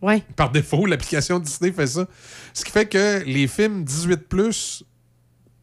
Ouais. 0.00 0.22
Par 0.36 0.50
défaut, 0.52 0.86
l'application 0.86 1.38
Disney 1.38 1.72
fait 1.72 1.86
ça. 1.86 2.06
Ce 2.52 2.64
qui 2.64 2.70
fait 2.70 2.86
que 2.86 3.22
les 3.24 3.46
films 3.48 3.84
18+, 3.84 4.82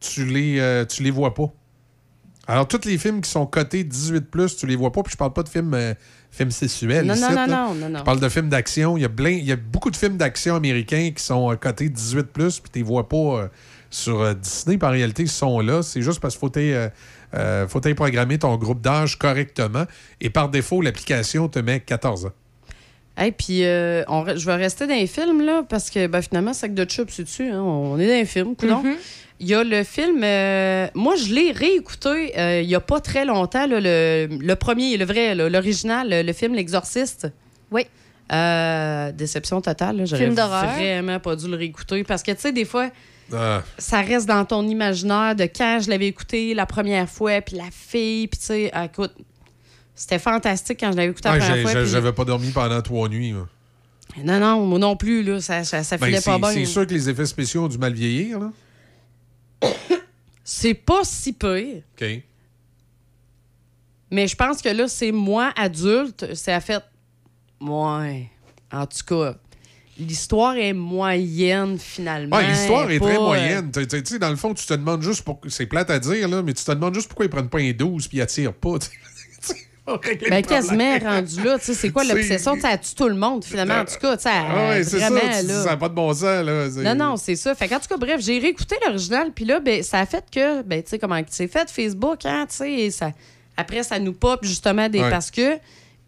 tu 0.00 0.24
les, 0.26 0.58
euh, 0.58 0.84
tu 0.84 1.02
les 1.02 1.10
vois 1.10 1.32
pas. 1.34 1.52
Alors, 2.48 2.66
tous 2.66 2.84
les 2.84 2.98
films 2.98 3.20
qui 3.20 3.30
sont 3.30 3.46
cotés 3.46 3.84
18+, 3.84 4.56
tu 4.58 4.66
les 4.66 4.74
vois 4.76 4.90
pas. 4.92 5.02
Puis 5.02 5.12
je 5.12 5.16
parle 5.16 5.32
pas 5.32 5.42
de 5.44 5.48
films, 5.48 5.74
euh, 5.74 5.94
films 6.30 6.50
sexuels. 6.50 7.06
Non, 7.06 7.14
ici, 7.14 7.22
non, 7.22 7.30
non, 7.30 7.46
non, 7.46 7.74
non, 7.74 7.88
non. 7.88 7.98
Je 8.00 8.04
parle 8.04 8.20
de 8.20 8.28
films 8.28 8.48
d'action. 8.48 8.96
Il 8.96 9.02
y, 9.02 9.04
a 9.04 9.08
plein- 9.08 9.30
il 9.30 9.44
y 9.44 9.52
a 9.52 9.56
beaucoup 9.56 9.90
de 9.90 9.96
films 9.96 10.16
d'action 10.16 10.56
américains 10.56 11.12
qui 11.14 11.22
sont 11.22 11.52
euh, 11.52 11.56
cotés 11.56 11.88
18+, 11.88 12.24
puis 12.60 12.70
tu 12.72 12.78
les 12.80 12.82
vois 12.82 13.08
pas 13.08 13.16
euh, 13.16 13.48
sur 13.90 14.20
euh, 14.20 14.34
Disney. 14.34 14.76
Puis 14.76 14.86
en 14.88 14.90
réalité, 14.90 15.22
ils 15.22 15.28
sont 15.30 15.60
là. 15.60 15.82
C'est 15.82 16.02
juste 16.02 16.18
parce 16.20 16.36
qu'il 16.36 16.48
faut 16.48 16.58
euh, 16.58 16.88
euh, 17.34 17.68
faut 17.68 17.80
programmer 17.94 18.38
ton 18.38 18.56
groupe 18.56 18.80
d'âge 18.80 19.16
correctement. 19.18 19.84
Et 20.20 20.28
par 20.30 20.48
défaut, 20.48 20.82
l'application 20.82 21.48
te 21.48 21.60
met 21.60 21.78
14 21.80 22.26
ans. 22.26 22.32
Hey, 23.16 23.30
puis 23.30 23.64
euh, 23.64 24.02
on 24.08 24.24
je 24.34 24.46
vais 24.46 24.56
rester 24.56 24.86
dans 24.86 24.94
les 24.94 25.06
films, 25.06 25.42
là, 25.42 25.62
parce 25.68 25.90
que 25.90 26.06
ben, 26.06 26.22
finalement, 26.22 26.54
Sac 26.54 26.72
de 26.74 26.84
Chips, 26.88 27.10
c'est 27.12 27.24
dessus. 27.24 27.48
Hein, 27.50 27.60
on 27.60 27.98
est 27.98 28.06
dans 28.06 28.14
les 28.14 28.24
films, 28.24 28.56
coudonc. 28.56 28.82
Mhm. 28.82 28.96
Il 29.42 29.48
y 29.48 29.54
a 29.54 29.64
le 29.64 29.82
film. 29.84 30.22
euh, 30.22 30.86
moi, 30.94 31.16
je 31.16 31.34
l'ai 31.34 31.50
réécouté 31.52 32.32
euh, 32.38 32.60
il 32.62 32.70
y 32.70 32.74
a 32.74 32.80
pas 32.80 33.00
très 33.00 33.24
longtemps, 33.24 33.66
là, 33.66 33.80
le, 33.80 34.28
le 34.30 34.54
premier, 34.56 34.96
le 34.96 35.04
vrai, 35.04 35.34
l'original, 35.34 36.08
le, 36.08 36.22
le 36.22 36.32
film 36.32 36.54
L'Exorciste. 36.54 37.26
Oui. 37.70 37.82
Euh, 38.32 39.10
déception 39.12 39.60
totale. 39.60 40.06
J'aurais 40.06 40.22
Film 40.24 40.34
d'horreur. 40.36 40.64
vraiment 40.74 41.18
pas 41.20 41.36
dû 41.36 41.48
le 41.48 41.56
réécouter 41.56 42.04
parce 42.04 42.22
que, 42.22 42.30
tu 42.32 42.40
sais, 42.40 42.52
des 42.52 42.64
fois, 42.64 42.88
Ah. 43.32 43.62
ça 43.78 44.00
reste 44.00 44.26
dans 44.26 44.44
ton 44.44 44.66
imaginaire 44.66 45.34
de 45.34 45.44
quand 45.44 45.80
je 45.82 45.90
l'avais 45.90 46.06
écouté 46.06 46.54
la 46.54 46.64
première 46.64 47.08
fois, 47.08 47.40
puis 47.40 47.56
la 47.56 47.70
fille, 47.70 48.28
puis 48.28 48.38
tu 48.38 48.46
sais, 48.46 48.70
ah, 48.72 48.84
écoute, 48.86 49.12
c'était 49.94 50.18
fantastique 50.20 50.78
quand 50.80 50.92
je 50.92 50.96
l'avais 50.96 51.10
écouté 51.10 51.28
la 51.28 51.34
Ah, 51.34 51.38
première 51.38 51.68
fois. 51.68 51.84
J'avais 51.84 52.12
pas 52.12 52.24
dormi 52.24 52.50
pendant 52.52 52.80
trois 52.80 53.08
nuits. 53.08 53.32
là. 53.32 53.46
Non, 54.22 54.38
non, 54.38 54.66
moi 54.66 54.78
non 54.78 54.94
plus, 54.96 55.22
là, 55.22 55.40
ça, 55.40 55.64
ça, 55.64 55.82
ça 55.82 55.96
Ben, 55.96 56.06
filait 56.06 56.20
pas 56.20 56.32
c'est 56.34 56.38
bien. 56.38 56.50
c'est 56.52 56.64
sûr 56.72 56.86
que 56.86 56.92
les 56.94 57.08
effets 57.10 57.26
spéciaux 57.26 57.64
ont 57.64 57.68
du 57.68 57.78
mal 57.78 57.92
vieillir. 57.92 58.38
Là. 58.38 58.50
C'est 60.44 60.74
pas 60.74 61.04
si 61.04 61.32
pire, 61.32 61.82
OK. 62.00 62.22
mais 64.10 64.26
je 64.26 64.36
pense 64.36 64.60
que 64.60 64.68
là, 64.68 64.88
c'est 64.88 65.12
moi, 65.12 65.52
adulte, 65.56 66.34
c'est 66.34 66.52
à 66.52 66.60
fait. 66.60 66.82
Ouais. 67.60 68.28
En 68.72 68.86
tout 68.86 69.04
cas, 69.06 69.36
l'histoire 69.98 70.56
est 70.56 70.72
moyenne, 70.72 71.78
finalement. 71.78 72.36
Ouais, 72.36 72.48
L'histoire 72.48 72.90
est 72.90 72.98
très 72.98 73.16
euh, 73.16 73.20
moyenne. 73.20 73.70
Tu 73.70 73.80
sais, 73.82 74.02
tu 74.02 74.04
sais, 74.04 74.18
dans 74.18 74.30
le 74.30 74.36
fond, 74.36 74.52
tu 74.52 74.66
te 74.66 74.74
demandes 74.74 75.02
juste 75.02 75.22
pourquoi. 75.22 75.50
C'est 75.50 75.66
plate 75.66 75.90
à 75.90 75.98
dire, 75.98 76.28
là, 76.28 76.42
mais 76.42 76.54
tu 76.54 76.64
te 76.64 76.72
demandes 76.72 76.94
juste 76.94 77.08
pourquoi 77.08 77.26
ils 77.26 77.30
prennent 77.30 77.48
pas 77.48 77.60
un 77.60 77.72
12 77.72 78.08
puis 78.08 78.18
ils 78.18 78.22
attirent 78.22 78.54
pas 78.54 78.78
sais. 78.80 78.90
On 78.90 79.46
règle 79.46 79.58
le 79.58 79.66
Ben, 80.30 80.42
quasiment 80.44 80.98
rendu 80.98 81.42
là, 81.42 81.58
tu 81.58 81.64
sais, 81.66 81.74
c'est 81.74 81.90
quoi 81.90 82.04
l'obsession? 82.14 82.56
Ça 82.60 82.78
tue 82.78 82.94
tout 82.94 83.08
le 83.08 83.16
monde, 83.16 83.44
finalement. 83.44 83.80
En 83.80 83.84
tout 83.84 83.98
cas, 84.00 84.16
tu 84.16 84.22
sais, 84.22 84.28
Ah 84.32 84.68
ouais, 84.70 84.84
c'est 84.84 85.00
ça. 85.00 85.10
vraiment, 85.10 85.20
tu- 85.40 85.46
là. 85.48 85.62
Ça 85.64 85.70
n'a 85.70 85.76
pas 85.76 85.88
de 85.88 85.94
bon 85.94 86.12
sens. 86.14 86.22
Là. 86.22 86.68
Non, 86.94 86.94
non, 86.94 87.16
c'est 87.16 87.34
ça. 87.36 87.54
Fait 87.56 87.66
qu'en 87.68 87.80
tout 87.80 87.88
cas, 87.88 87.96
bref, 87.96 88.20
j'ai 88.20 88.38
réécouté 88.38 88.76
l'original, 88.86 89.32
puis 89.34 89.44
là, 89.44 89.58
ben, 89.60 89.82
ça 89.82 89.98
a 89.98 90.06
fait 90.06 90.24
que, 90.32 90.62
ben, 90.62 90.82
tu 90.82 90.90
sais, 90.90 90.98
comment 90.98 91.20
c'est 91.28 91.48
fait, 91.48 91.68
Facebook, 91.70 92.24
hein, 92.24 92.46
tu 92.48 92.56
sais, 92.56 92.90
ça... 92.90 93.10
après, 93.56 93.82
ça 93.82 93.98
nous 93.98 94.12
pop 94.12 94.40
justement 94.44 94.88
des 94.88 95.00
Ouais. 95.00 95.10
parce 95.10 95.30
que. 95.30 95.58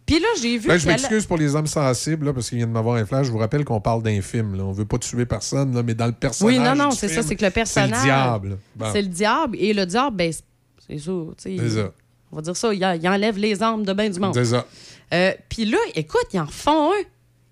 Puis 0.05 0.19
là, 0.19 0.27
j'ai 0.39 0.57
vu. 0.59 0.67
Là, 0.67 0.77
je 0.77 0.85
m'excuse 0.87 1.25
pour 1.25 1.37
les 1.37 1.55
hommes 1.55 1.65
sensibles, 1.67 2.27
là, 2.27 2.33
parce 2.33 2.47
qu'il 2.49 2.59
vient 2.59 2.67
de 2.67 2.71
m'avoir 2.71 2.95
un 2.95 3.05
flash. 3.05 3.25
Je 3.25 3.31
vous 3.31 3.39
rappelle 3.39 3.65
qu'on 3.65 3.81
parle 3.81 4.03
d'un 4.03 4.21
film. 4.21 4.55
Là. 4.55 4.63
On 4.63 4.71
veut 4.71 4.85
pas 4.85 4.99
tuer 4.99 5.25
personne, 5.25 5.73
là, 5.75 5.81
mais 5.81 5.95
dans 5.95 6.05
le 6.05 6.11
personnage. 6.11 6.57
Oui, 6.59 6.63
non, 6.63 6.75
non, 6.75 6.91
c'est 6.91 7.07
ça, 7.07 7.23
c'est 7.23 7.35
que 7.35 7.43
le 7.43 7.49
personnage. 7.51 7.89
C'est 7.89 7.97
le 7.97 8.03
diable. 8.03 8.57
Bon. 8.75 8.85
C'est 8.93 9.01
le 9.01 9.07
diable. 9.07 9.57
Et 9.59 9.73
le 9.73 9.83
diable, 9.85 10.15
ben, 10.15 10.31
c'est- 10.31 10.97
ça, 10.99 11.11
tu 11.11 11.33
sais. 11.39 11.55
C'est 11.59 11.69
ça. 11.81 11.91
On 12.35 12.39
va 12.39 12.41
dire 12.41 12.57
ça, 12.57 12.73
il, 12.73 12.99
il 13.01 13.07
enlève 13.07 13.37
les 13.37 13.63
armes 13.63 13.85
de 13.85 13.93
bain 13.93 14.09
du 14.09 14.19
monde. 14.19 14.33
C'est 14.33 14.43
ça. 14.43 14.65
Euh, 15.13 15.31
Puis 15.47 15.63
là, 15.63 15.77
écoute, 15.95 16.25
ils 16.33 16.39
en 16.41 16.43
refont 16.45 16.91
un. 16.91 17.01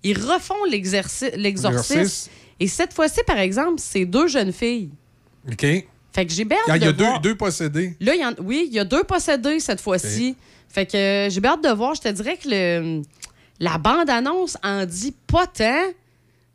Ils 0.04 0.20
refont 0.20 0.62
l'exercice, 0.70 1.32
l'exorcisme. 1.38 2.30
Et 2.60 2.68
cette 2.68 2.94
fois-ci, 2.94 3.22
par 3.26 3.40
exemple, 3.40 3.76
c'est 3.78 4.04
deux 4.04 4.28
jeunes 4.28 4.52
filles. 4.52 4.90
OK. 5.50 5.62
Fait 5.62 6.26
que 6.26 6.34
j'ai 6.34 6.44
bien 6.44 6.58
y 6.68 6.70
a, 6.72 6.74
hâte 6.74 6.82
il 6.82 6.86
y 6.86 6.88
a 6.90 6.92
de 6.92 6.98
deux, 6.98 7.06
voir. 7.06 7.22
deux 7.22 7.36
possédés. 7.36 7.96
Là, 8.02 8.14
il 8.14 8.22
y 8.22 8.26
en- 8.26 8.34
oui, 8.44 8.66
il 8.68 8.74
y 8.74 8.80
a 8.80 8.84
deux 8.84 9.04
possédés 9.06 9.62
cette 9.62 9.80
fois-ci. 9.80 10.36
Fait 10.68 10.86
que 10.86 10.98
euh, 10.98 11.30
j'ai 11.30 11.40
bien 11.40 11.52
hâte 11.54 11.64
de 11.64 11.70
voir. 11.70 11.96
Je 11.96 12.02
te 12.02 12.10
dirais 12.10 12.36
que 12.36 12.50
le, 12.50 13.02
la 13.62 13.78
bande-annonce 13.78 14.58
en 14.64 14.86
dit 14.86 15.16
pas 15.28 15.48
tant. 15.48 15.86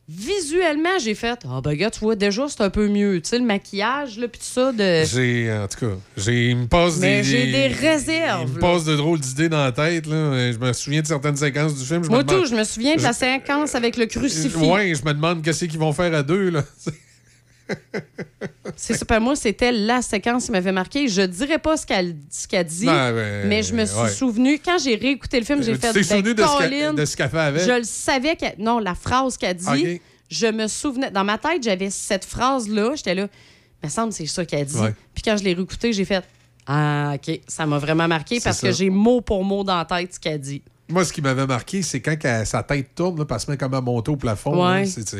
Visuellement, 0.08 0.98
j'ai 1.02 1.14
fait 1.14 1.38
Ah, 1.46 1.60
ben, 1.62 1.74
gars, 1.74 1.90
tu 1.90 2.00
vois, 2.00 2.16
déjà, 2.16 2.46
c'est 2.48 2.62
un 2.62 2.70
peu 2.70 2.88
mieux. 2.88 3.20
Tu 3.20 3.28
sais, 3.28 3.38
le 3.38 3.44
maquillage, 3.44 4.18
là, 4.18 4.26
puis 4.26 4.38
tout 4.40 4.46
ça. 4.46 4.72
De... 4.72 5.04
J'ai, 5.04 5.52
en 5.52 5.68
tout 5.68 5.86
cas, 5.86 5.92
j'ai, 6.16 6.48
il 6.50 6.56
me 6.56 6.66
passe 6.66 6.96
Euh. 6.96 7.00
Mais 7.02 7.18
des. 7.22 7.24
j'ai 7.28 7.46
des 7.52 7.66
Il 7.66 7.72
réserves. 7.74 8.48
me 8.50 8.54
là. 8.54 8.60
passe 8.60 8.84
de 8.86 8.96
drôles 8.96 9.20
d'idées 9.20 9.50
dans 9.50 9.62
la 9.62 9.72
tête. 9.72 10.06
Là. 10.06 10.50
Je 10.50 10.56
me 10.58 10.72
souviens 10.72 11.02
de 11.02 11.06
certaines 11.06 11.36
séquences 11.36 11.74
du 11.78 11.84
film. 11.84 12.02
Je 12.04 12.08
Moi, 12.08 12.18
me 12.20 12.24
demande- 12.24 12.42
tout, 12.44 12.48
je 12.50 12.54
me 12.56 12.64
souviens 12.64 12.96
de 12.96 13.02
la 13.02 13.12
séquence 13.12 13.74
avec 13.74 13.98
le 13.98 14.06
crucifix. 14.06 14.56
Ouais, 14.56 14.94
je 14.94 15.04
me 15.04 15.12
demande 15.12 15.42
qu'est-ce 15.42 15.66
qu'ils 15.66 15.78
vont 15.78 15.92
faire 15.92 16.14
à 16.14 16.22
deux. 16.22 16.48
Là. 16.50 16.64
C'est 18.76 18.94
ça. 18.94 19.04
Pour 19.04 19.20
moi, 19.20 19.34
c'était 19.36 19.72
la 19.72 20.02
séquence 20.02 20.46
qui 20.46 20.52
m'avait 20.52 20.72
marqué. 20.72 21.08
Je 21.08 21.22
dirais 21.22 21.58
pas 21.58 21.76
ce 21.76 21.86
qu'elle 21.86 22.16
qu'elle 22.48 22.66
dit, 22.66 22.86
mais 23.46 23.62
je 23.62 23.74
me 23.74 23.84
suis 23.84 23.98
ouais. 23.98 24.10
souvenu. 24.10 24.58
Quand 24.64 24.78
j'ai 24.78 24.94
réécouté 24.94 25.40
le 25.40 25.46
film, 25.46 25.62
j'ai 25.62 25.72
Euh, 25.72 25.74
tu 25.74 25.80
fait 25.80 25.92
t'es 25.92 26.02
souvenu 26.02 26.34
de 26.34 26.42
ce 26.42 26.46
ben, 26.46 26.58
qu'elle- 26.58 26.70
Colin, 26.70 26.94
de 26.94 27.04
ce 27.04 27.16
fait 27.28 27.38
avec? 27.38 27.62
Je 27.62 27.72
le 27.78 27.84
savais. 27.84 28.36
qu'elle- 28.36 28.54
Non, 28.58 28.78
la 28.78 28.94
phrase 28.94 29.36
qu'elle 29.36 29.56
dit, 29.56 30.00
je 30.30 30.46
me 30.46 30.66
souvenais. 30.68 31.10
Dans 31.10 31.24
ma 31.24 31.38
tête, 31.38 31.62
j'avais 31.62 31.90
cette 31.90 32.24
phrase-là. 32.24 32.92
J'étais 32.94 33.14
là, 33.14 33.26
il 33.82 33.86
me 33.86 33.90
semble 33.90 34.10
que 34.10 34.16
c'est 34.16 34.26
ça 34.26 34.44
qu'elle 34.44 34.66
dit. 34.66 34.76
Ouais. 34.78 34.94
Puis 35.14 35.22
quand 35.24 35.36
je 35.36 35.44
l'ai 35.44 35.54
réécouté, 35.54 35.92
j'ai 35.92 36.04
fait 36.04 36.22
Ah, 36.66 37.14
OK, 37.14 37.40
ça 37.48 37.64
m'a 37.66 37.78
vraiment 37.78 38.06
marqué 38.06 38.40
parce 38.40 38.58
ça. 38.58 38.68
que 38.68 38.74
j'ai 38.74 38.90
mot 38.90 39.22
pour 39.22 39.42
mot 39.42 39.64
dans 39.64 39.78
la 39.78 39.84
tête 39.86 40.14
ce 40.14 40.20
qu'elle 40.20 40.40
dit. 40.40 40.62
Moi, 40.90 41.04
ce 41.04 41.12
qui 41.12 41.20
m'avait 41.22 41.46
marqué, 41.46 41.82
c'est 41.82 42.00
quand 42.00 42.16
sa 42.44 42.62
tête 42.62 42.94
tourne, 42.94 43.18
là, 43.18 43.38
se 43.38 43.50
met 43.50 43.56
comme 43.56 43.74
à 43.74 43.80
monter 43.80 44.10
au 44.10 44.16
plafond. 44.16 44.66
Ouais. 44.70 44.84
c'est- 44.84 45.14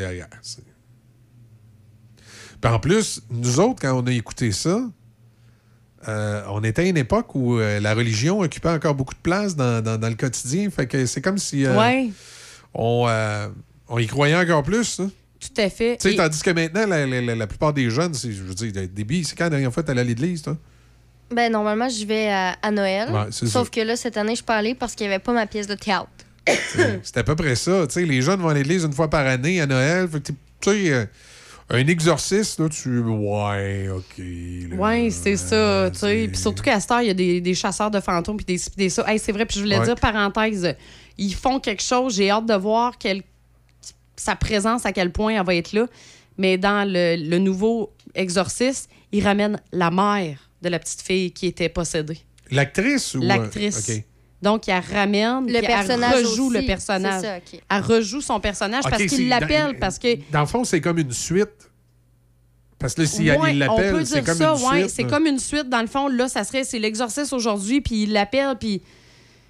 Puis 2.61 2.73
en 2.73 2.79
plus, 2.79 3.23
nous 3.31 3.61
autres, 3.61 3.81
quand 3.83 3.93
on 4.03 4.07
a 4.07 4.13
écouté 4.13 4.51
ça, 4.53 4.81
euh, 6.09 6.43
on 6.49 6.63
était 6.65 6.83
à 6.83 6.85
une 6.87 6.97
époque 6.97 7.35
où 7.35 7.59
euh, 7.59 7.81
la 7.81 7.95
religion 7.95 8.41
occupait 8.41 8.69
encore 8.71 8.95
beaucoup 8.95 9.15
de 9.15 9.21
place 9.21 9.57
dans, 9.57 9.83
dans- 9.83 9.99
dans 9.99 10.09
le 10.09 10.15
quotidien. 10.15 10.71
Fait 10.71 10.87
que 10.87 11.07
c'est 11.07 11.21
comme 11.21 11.39
si 11.39 11.67
euh, 11.67 11.77
ouais, 11.79 12.11
on, 12.75 13.07
euh, 13.09 13.49
on 13.89 13.99
y 13.99 14.07
croyait 14.07 14.37
encore 14.37 14.63
plus. 14.63 15.01
hein. 15.01 15.11
tout 15.41 15.61
à 15.61 15.69
fait. 15.71 15.97
Tu 15.97 16.09
sais, 16.09 16.15
Et- 16.15 16.17
Tandis 16.17 16.41
que 16.43 16.51
maintenant, 16.51 16.87
la, 16.87 17.07
la- 17.07 17.21
la- 17.21 17.35
la 17.35 17.47
plupart 17.47 17.73
des 17.73 17.91
jeunes, 17.91 18.15
c'est, 18.15 18.33
je 18.33 18.43
veux 18.43 18.55
dire, 18.55 18.73
débit, 18.93 19.25
c'est 19.25 19.37
quand 19.37 19.45
la 19.45 19.51
dernière 19.51 19.73
fois 19.73 19.83
que 19.83 19.89
tu 19.89 19.91
allé 19.93 20.01
à 20.01 20.05
l'église, 20.05 20.43
toi? 20.43 20.57
Ben, 21.31 21.53
normalement, 21.53 21.89
je 21.89 22.07
vais 22.07 22.29
à, 22.31 22.57
à 22.63 22.71
Noël. 22.71 23.11
Ouais, 23.13 23.27
sauf 23.31 23.49
ça. 23.49 23.65
que 23.71 23.81
là, 23.81 23.97
cette 23.97 24.17
année, 24.17 24.35
je 24.37 24.43
parlais 24.45 24.75
parce 24.75 24.95
qu'il 24.95 25.07
n'y 25.07 25.13
avait 25.13 25.23
pas 25.23 25.33
ma 25.33 25.47
pièce 25.47 25.67
de 25.67 25.75
théâtre. 25.75 26.09
C'est 27.03 27.19
à 27.19 27.23
peu 27.25 27.37
près 27.37 27.55
ça. 27.55 27.87
Tu 27.87 27.93
sais, 27.95 28.05
les 28.07 28.23
jeunes 28.23 28.41
vont 28.41 28.49
à 28.49 28.55
l'église 28.55 28.85
une 28.85 28.95
fois 28.95 29.11
par 29.11 29.27
année 29.27 29.61
à 29.61 29.67
Noël. 29.67 30.09
Fait 30.09 30.21
que, 30.23 30.29
tu 30.29 30.35
sais, 30.63 30.91
euh, 30.93 31.05
un 31.71 31.87
exorciste, 31.87 32.61
là, 32.61 32.69
tu. 32.69 32.99
Ouais, 33.01 33.89
OK. 33.91 34.19
là. 34.19 34.77
Oui, 34.79 35.11
c'est 35.13 35.37
ça. 35.37 35.91
tu 35.93 35.99
sais. 35.99 36.29
Puis 36.29 36.37
surtout 36.41 36.63
qu'à 36.63 36.81
cette 36.81 36.91
heure, 36.91 37.03
il 37.03 37.09
y 37.09 37.11
a 37.11 37.15
des, 37.15 37.41
des 37.41 37.55
chasseurs 37.55 37.91
de 37.91 38.01
fantômes 38.01 38.37
puis 38.39 38.47
des, 38.47 38.61
des 38.77 38.89
ça. 38.89 39.05
Hey, 39.07 39.19
c'est 39.19 39.33
vrai, 39.33 39.45
puis 39.47 39.59
je 39.59 39.65
voulais 39.65 39.79
Ouais. 39.79 39.85
dire, 39.85 39.95
parenthèse, 39.97 40.75
ils 41.19 41.35
font 41.35 41.61
quelque 41.61 41.83
chose. 41.83 42.15
J'ai 42.17 42.31
hâte 42.31 42.47
de 42.47 42.55
voir 42.55 42.97
quel- 42.99 43.23
sa 44.17 44.35
présence, 44.35 44.85
à 44.87 44.93
quel 44.93 45.13
point 45.13 45.35
elle 45.39 45.45
va 45.47 45.55
être 45.55 45.73
là. 45.73 45.87
Mais 46.39 46.57
dans 46.59 46.89
le, 46.91 47.17
le 47.17 47.39
nouveau 47.39 47.93
exorciste, 48.15 48.89
ils 49.13 49.23
ramènent 49.25 49.61
la 49.73 49.91
mère 49.91 50.39
de 50.63 50.69
la 50.69 50.79
petite 50.79 51.03
fille 51.03 51.33
qui 51.33 51.47
était 51.47 51.69
possédée. 51.69 52.19
L'actrice 52.51 53.15
ou. 53.15 53.23
euh, 53.23 53.27
L'actrice. 53.27 53.89
OK. 53.91 54.05
Donc, 54.41 54.69
elle 54.69 54.83
ramène, 54.93 55.47
Le 55.49 55.59
puis 55.59 55.67
personnage 55.67 56.15
elle 56.19 56.27
rejoue 56.27 56.47
aussi. 56.49 56.59
le 56.61 56.67
personnage. 56.67 57.23
Ça. 57.23 57.39
Elle 57.71 57.83
rejoue 57.83 58.21
son 58.21 58.39
personnage 58.39 58.85
parce 58.89 59.05
qu'il 59.07 59.29
l'appelle, 59.29 59.73
dans- 59.73 59.79
parce 59.81 59.99
que... 59.99 60.17
Dans 60.31 60.41
le 60.41 60.47
fond, 60.47 60.63
c'est 60.65 60.81
comme 60.81 60.99
une 60.99 61.11
suite. 61.13 61.49
Parce 62.79 62.95
que 62.95 63.01
là, 63.03 63.07
si 63.09 63.29
Ouais, 63.33 63.51
il 63.53 63.59
l'appelle, 63.59 64.07
c'est 64.07 64.25
comme 64.25 64.37
ça, 64.37 64.55
une 64.57 64.65
ouais, 64.71 64.79
suite. 64.83 64.91
C'est 64.95 65.05
comme 65.05 65.27
une 65.27 65.41
suite. 65.41 65.69
Dans 65.69 65.81
le 65.81 65.89
fond, 65.89 66.07
là, 66.07 66.29
ça 66.29 66.45
serait, 66.45 66.63
c'est 66.63 66.79
l'exorcisme 66.79 67.35
aujourd'hui, 67.35 67.81
puis 67.81 68.05
il 68.05 68.13
l'appelle, 68.13 68.55
puis, 68.61 68.81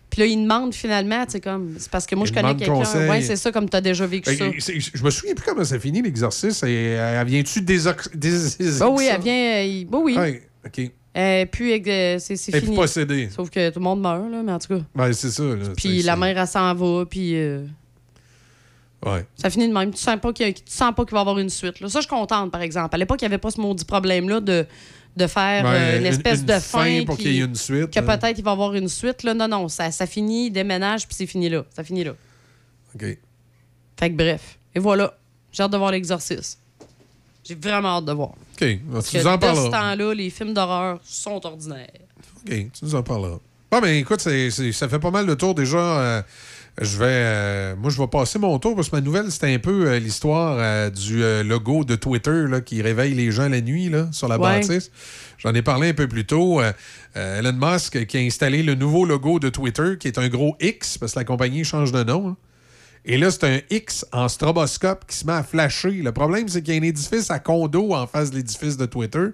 puis 0.08 0.20
là, 0.22 0.26
il 0.26 0.42
demande 0.42 0.72
finalement, 0.72 1.26
tu 1.26 1.32
sais, 1.32 1.40
comme, 1.40 1.74
c'est 1.78 1.90
parce 1.90 2.06
que 2.06 2.14
moi, 2.14 2.26
Il 2.26 2.30
je 2.30 2.34
connais 2.40 2.56
quelqu'un. 2.56 3.08
Ouais, 3.10 3.20
c'est 3.20 3.36
ça, 3.36 3.52
comme 3.52 3.68
tu 3.68 3.76
as 3.76 3.82
déjà 3.82 4.06
vécu 4.06 4.34
ça. 4.34 4.44
Je 4.58 5.04
me 5.04 5.10
souviens 5.10 5.34
plus 5.34 5.44
comment 5.44 5.64
ça 5.64 5.78
finit, 5.78 6.00
l'exorcisme. 6.00 6.66
Et, 6.66 6.96
euh, 6.96 7.20
Elle 7.20 7.26
vient-tu 7.26 7.60
des. 7.60 7.80
des... 8.14 8.78
Bah 8.78 8.88
oui, 8.88 9.04
elle 9.12 9.20
vient. 9.20 9.34
euh, 9.58 9.64
il- 9.64 9.84
bah 9.84 9.98
oui. 10.00 10.16
Ouais, 10.16 10.48
OK. 10.64 10.90
Euh, 11.18 11.46
puis, 11.46 11.72
euh, 11.86 12.18
c'est 12.20 12.36
fini. 12.60 12.76
Sauf 13.30 13.50
que 13.50 13.70
tout 13.70 13.80
le 13.80 13.84
monde 13.84 14.00
meurt, 14.00 14.30
là, 14.30 14.42
mais 14.44 14.52
en 14.52 14.58
tout 14.58 14.68
cas. 14.78 14.82
Ouais, 14.94 15.12
c'est 15.12 15.30
ça. 15.30 15.42
Là, 15.42 15.56
Puis 15.76 16.02
la 16.02 16.14
mère, 16.16 16.38
elle 16.38 16.46
s'en 16.46 16.72
va, 16.74 17.04
puis. 17.06 17.34
euh, 17.36 17.64
Ouais. 19.04 19.24
Ça 19.36 19.48
finit 19.48 19.68
de 19.68 19.72
même. 19.72 19.92
Tu 19.92 19.98
sens 20.00 20.18
pas 20.20 20.32
qu'il 20.32 20.46
y 20.46 20.50
a- 20.50 20.52
tu 20.52 20.62
sens 20.66 20.92
pas 20.94 21.04
qu'il 21.04 21.12
va 21.12 21.18
y 21.18 21.20
avoir 21.20 21.38
une 21.38 21.50
suite. 21.50 21.78
là. 21.80 21.88
Ça, 21.88 22.00
je 22.00 22.06
suis 22.06 22.10
contente, 22.10 22.50
par 22.50 22.62
exemple. 22.62 22.92
À 22.94 22.98
l'époque, 22.98 23.20
il 23.22 23.24
n'y 23.24 23.32
avait 23.32 23.38
pas 23.38 23.50
ce 23.52 23.60
maudit 23.60 23.84
problème-là 23.84 24.40
de, 24.40 24.66
de 25.16 25.26
faire 25.28 25.64
Ouais, 25.64 25.70
euh, 25.72 25.98
une 26.00 26.06
espèce 26.06 26.40
une 26.40 26.46
de 26.46 26.52
fin 26.54 26.82
fin. 26.84 27.04
pour 27.04 27.16
qui- 27.16 27.22
qu'il 27.22 27.32
y 27.34 27.40
ait 27.40 27.44
une 27.44 27.54
suite, 27.54 27.90
Que 27.92 28.00
hein. 28.00 28.02
peut-être 28.02 28.36
il 28.38 28.42
va 28.44 28.50
y 28.50 28.54
avoir 28.54 28.74
une 28.74 28.88
suite. 28.88 29.22
Là. 29.22 29.34
Non, 29.34 29.46
non, 29.46 29.68
ça, 29.68 29.92
ça 29.92 30.04
finit, 30.06 30.46
il 30.46 30.50
déménage, 30.50 31.06
puis 31.06 31.14
c'est 31.16 31.26
fini 31.26 31.48
là. 31.48 31.64
Ça 31.74 31.84
finit 31.84 32.02
là. 32.02 32.14
OK. 32.94 33.04
Fait 34.00 34.10
que 34.10 34.14
bref. 34.16 34.58
Et 34.74 34.80
voilà. 34.80 35.16
J'ai 35.52 35.62
hâte 35.62 35.70
de 35.72 35.76
voir 35.76 35.92
l'exorcisme. 35.92 36.58
J'ai 37.44 37.54
vraiment 37.54 37.98
hâte 37.98 38.04
de 38.04 38.12
voir. 38.12 38.32
OK. 38.60 38.66
Tu 38.66 38.80
Parce 38.92 39.12
nous 39.14 39.20
que 39.22 39.26
en 39.26 39.36
de 39.36 39.40
ce 39.42 39.46
parleras. 39.46 39.70
temps-là, 39.96 40.14
les 40.14 40.30
films 40.30 40.54
d'horreur 40.54 40.98
sont 41.04 41.44
ordinaires. 41.46 41.86
OK, 42.46 42.50
tu 42.50 42.84
nous 42.84 42.94
en 42.94 43.02
parleras. 43.02 43.38
Bon, 43.70 43.80
ben 43.80 43.94
écoute, 43.94 44.20
c'est- 44.20 44.50
c'est- 44.50 44.72
ça 44.72 44.88
fait 44.88 44.98
pas 44.98 45.10
mal 45.10 45.26
de 45.26 45.34
tour 45.34 45.54
déjà. 45.54 45.76
euh, 45.78 46.22
je 46.80 46.96
vais, 46.96 47.04
euh, 47.08 47.76
moi, 47.76 47.90
je 47.90 48.00
vais 48.00 48.06
passer 48.06 48.38
mon 48.38 48.58
tour 48.58 48.74
parce 48.76 48.88
que 48.88 48.96
ma 48.96 49.02
nouvelle, 49.02 49.30
c'était 49.30 49.52
un 49.52 49.58
peu 49.58 49.86
euh, 49.88 49.98
l'histoire 49.98 50.90
du 50.90 51.22
logo 51.44 51.84
de 51.84 51.94
Twitter 51.96 52.44
là, 52.48 52.60
qui 52.60 52.80
réveille 52.82 53.14
les 53.14 53.30
gens 53.30 53.48
la 53.48 53.60
nuit 53.60 53.88
là, 53.90 54.08
sur 54.12 54.26
la 54.28 54.36
Ouais. 54.38 54.60
bâtisse. 54.60 54.90
J'en 55.38 55.52
ai 55.54 55.62
parlé 55.62 55.88
un 55.90 55.94
peu 55.94 56.08
plus 56.08 56.24
tôt. 56.24 56.60
Elon 57.14 57.52
Musk 57.52 58.06
qui 58.06 58.16
a 58.16 58.20
installé 58.20 58.62
le 58.62 58.74
nouveau 58.74 59.04
logo 59.04 59.38
de 59.38 59.48
Twitter 59.50 59.96
qui 60.00 60.08
est 60.08 60.18
un 60.18 60.28
gros 60.28 60.56
X 60.60 60.98
parce 60.98 61.12
que 61.14 61.18
la 61.18 61.24
compagnie 61.24 61.64
change 61.64 61.92
de 61.92 62.02
nom. 62.04 62.28
hein. 62.30 62.36
Et 63.04 63.16
là, 63.16 63.30
c'est 63.30 63.44
un 63.44 63.60
X 63.70 64.04
en 64.12 64.28
stroboscope 64.28 65.06
qui 65.06 65.16
se 65.16 65.26
met 65.26 65.32
à 65.32 65.42
flasher. 65.42 65.90
Le 65.90 66.12
problème, 66.12 66.48
c'est 66.48 66.62
qu'il 66.62 66.74
y 66.74 66.78
a 66.78 66.80
un 66.80 66.84
édifice 66.84 67.30
à 67.30 67.38
condo 67.38 67.94
en 67.94 68.06
face 68.06 68.30
de 68.30 68.36
l'édifice 68.36 68.76
de 68.76 68.86
Twitter. 68.86 69.26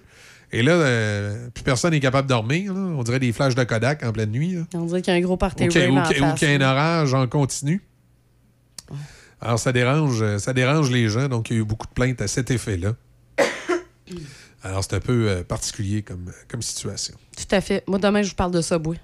Et 0.52 0.62
là, 0.62 0.72
euh, 0.72 1.48
plus 1.52 1.64
personne 1.64 1.90
n'est 1.90 2.00
capable 2.00 2.28
de 2.28 2.34
dormir. 2.34 2.72
là. 2.72 2.80
On 2.80 3.02
dirait 3.02 3.18
des 3.18 3.32
flashs 3.32 3.56
de 3.56 3.64
Kodak 3.64 4.04
en 4.04 4.12
pleine 4.12 4.30
nuit. 4.30 4.54
là. 4.54 4.62
On 4.74 4.84
dirait 4.84 5.02
qu'il 5.02 5.12
y 5.12 5.16
a 5.16 5.18
un 5.18 5.22
gros 5.22 5.36
party 5.36 5.64
Ou 5.64 5.68
qu'il 5.68 5.80
y 5.82 5.84
a 5.84 6.54
un 6.56 6.60
orage 6.60 7.12
en 7.14 7.26
continu. 7.26 7.82
Alors, 9.40 9.58
ça 9.58 9.72
dérange, 9.72 10.22
euh, 10.22 10.38
ça 10.38 10.52
dérange 10.52 10.90
les 10.90 11.08
gens. 11.08 11.28
Donc, 11.28 11.50
il 11.50 11.54
y 11.54 11.56
a 11.56 11.60
eu 11.62 11.64
beaucoup 11.64 11.86
de 11.88 11.92
plaintes 11.92 12.20
à 12.22 12.28
cet 12.28 12.50
effet-là. 12.50 12.94
Alors, 14.62 14.82
c'est 14.84 14.94
un 14.94 15.00
peu 15.00 15.28
euh, 15.28 15.42
particulier 15.42 16.02
comme, 16.02 16.32
comme 16.48 16.62
situation. 16.62 17.14
Tout 17.36 17.54
à 17.54 17.60
fait. 17.60 17.82
Moi, 17.86 17.98
demain, 17.98 18.22
je 18.22 18.30
vous 18.30 18.36
parle 18.36 18.52
de 18.52 18.62
Subway. 18.62 18.98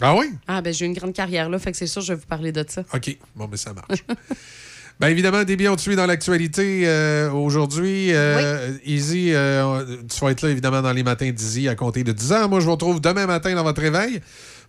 Ah 0.00 0.16
oui? 0.16 0.26
Ah, 0.48 0.60
ben 0.60 0.72
j'ai 0.72 0.86
une 0.86 0.92
grande 0.92 1.12
carrière 1.12 1.48
là, 1.48 1.58
fait 1.58 1.70
que 1.72 1.76
c'est 1.76 1.86
sûr, 1.86 2.02
je 2.02 2.12
vais 2.12 2.18
vous 2.18 2.26
parler 2.26 2.52
de 2.52 2.64
ça. 2.68 2.82
OK. 2.92 3.16
Bon, 3.36 3.48
mais 3.50 3.56
ça 3.56 3.72
marche. 3.72 4.04
Bien 5.00 5.08
évidemment, 5.08 5.42
des 5.42 5.56
biens 5.56 5.72
ont 5.72 5.76
tué 5.76 5.96
dans 5.96 6.06
l'actualité 6.06 6.82
euh, 6.84 7.28
aujourd'hui. 7.32 8.12
Euh, 8.12 8.76
Easy, 8.84 9.32
euh, 9.32 9.84
tu 10.08 10.20
vas 10.20 10.30
être 10.30 10.42
là 10.42 10.50
évidemment 10.50 10.82
dans 10.82 10.92
les 10.92 11.02
matins 11.02 11.30
d'Easy 11.30 11.68
à 11.68 11.74
compter 11.74 12.04
de 12.04 12.12
10 12.12 12.32
ans. 12.32 12.48
Moi, 12.48 12.60
je 12.60 12.66
vous 12.66 12.72
retrouve 12.72 13.00
demain 13.00 13.26
matin 13.26 13.54
dans 13.56 13.64
votre 13.64 13.80
réveil. 13.80 14.20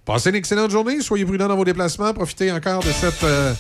Passez 0.04 0.30
une 0.30 0.36
excellente 0.36 0.72
journée. 0.72 1.02
Soyez 1.02 1.26
prudents 1.26 1.48
dans 1.48 1.56
vos 1.56 1.66
déplacements. 1.66 2.12
Profitez 2.14 2.52
encore 2.52 2.82
de 2.82 2.92
cette, 2.92 3.24
euh, 3.24 3.54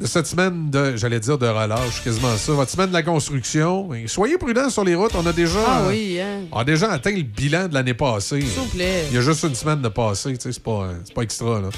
de 0.00 0.06
cette 0.06 0.26
semaine 0.26 0.70
de, 0.70 0.96
j'allais 0.96 1.20
dire 1.20 1.36
de 1.36 1.46
relâche, 1.46 2.02
quasiment 2.02 2.34
ça. 2.36 2.52
Votre 2.52 2.70
semaine 2.70 2.88
de 2.88 2.94
la 2.94 3.02
construction. 3.02 3.92
Et 3.92 4.08
soyez 4.08 4.38
prudents 4.38 4.70
sur 4.70 4.82
les 4.82 4.94
routes. 4.94 5.12
On 5.14 5.26
a 5.26 5.32
déjà, 5.32 5.58
Ah 5.66 5.82
oui, 5.88 6.18
hein. 6.18 6.46
on 6.50 6.58
a 6.58 6.64
déjà 6.64 6.90
atteint 6.90 7.10
le 7.12 7.22
bilan 7.22 7.68
de 7.68 7.74
l'année 7.74 7.92
passée. 7.92 8.40
S'il 8.40 8.48
vous 8.48 8.66
plaît. 8.66 9.04
Il 9.10 9.14
y 9.16 9.18
a 9.18 9.20
juste 9.20 9.42
une 9.42 9.54
semaine 9.54 9.82
de 9.82 9.88
passé. 9.88 10.34
C'est 10.38 10.62
pas, 10.62 10.88
c'est 11.04 11.14
pas 11.14 11.22
extra. 11.22 11.60
Là. 11.60 11.68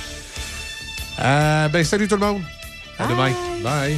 Euh, 1.20 1.68
ben, 1.68 1.84
salut 1.84 2.06
tout 2.06 2.14
le 2.16 2.20
monde. 2.26 2.42
À 2.98 3.06
demain. 3.08 3.32
Bye. 3.64 3.96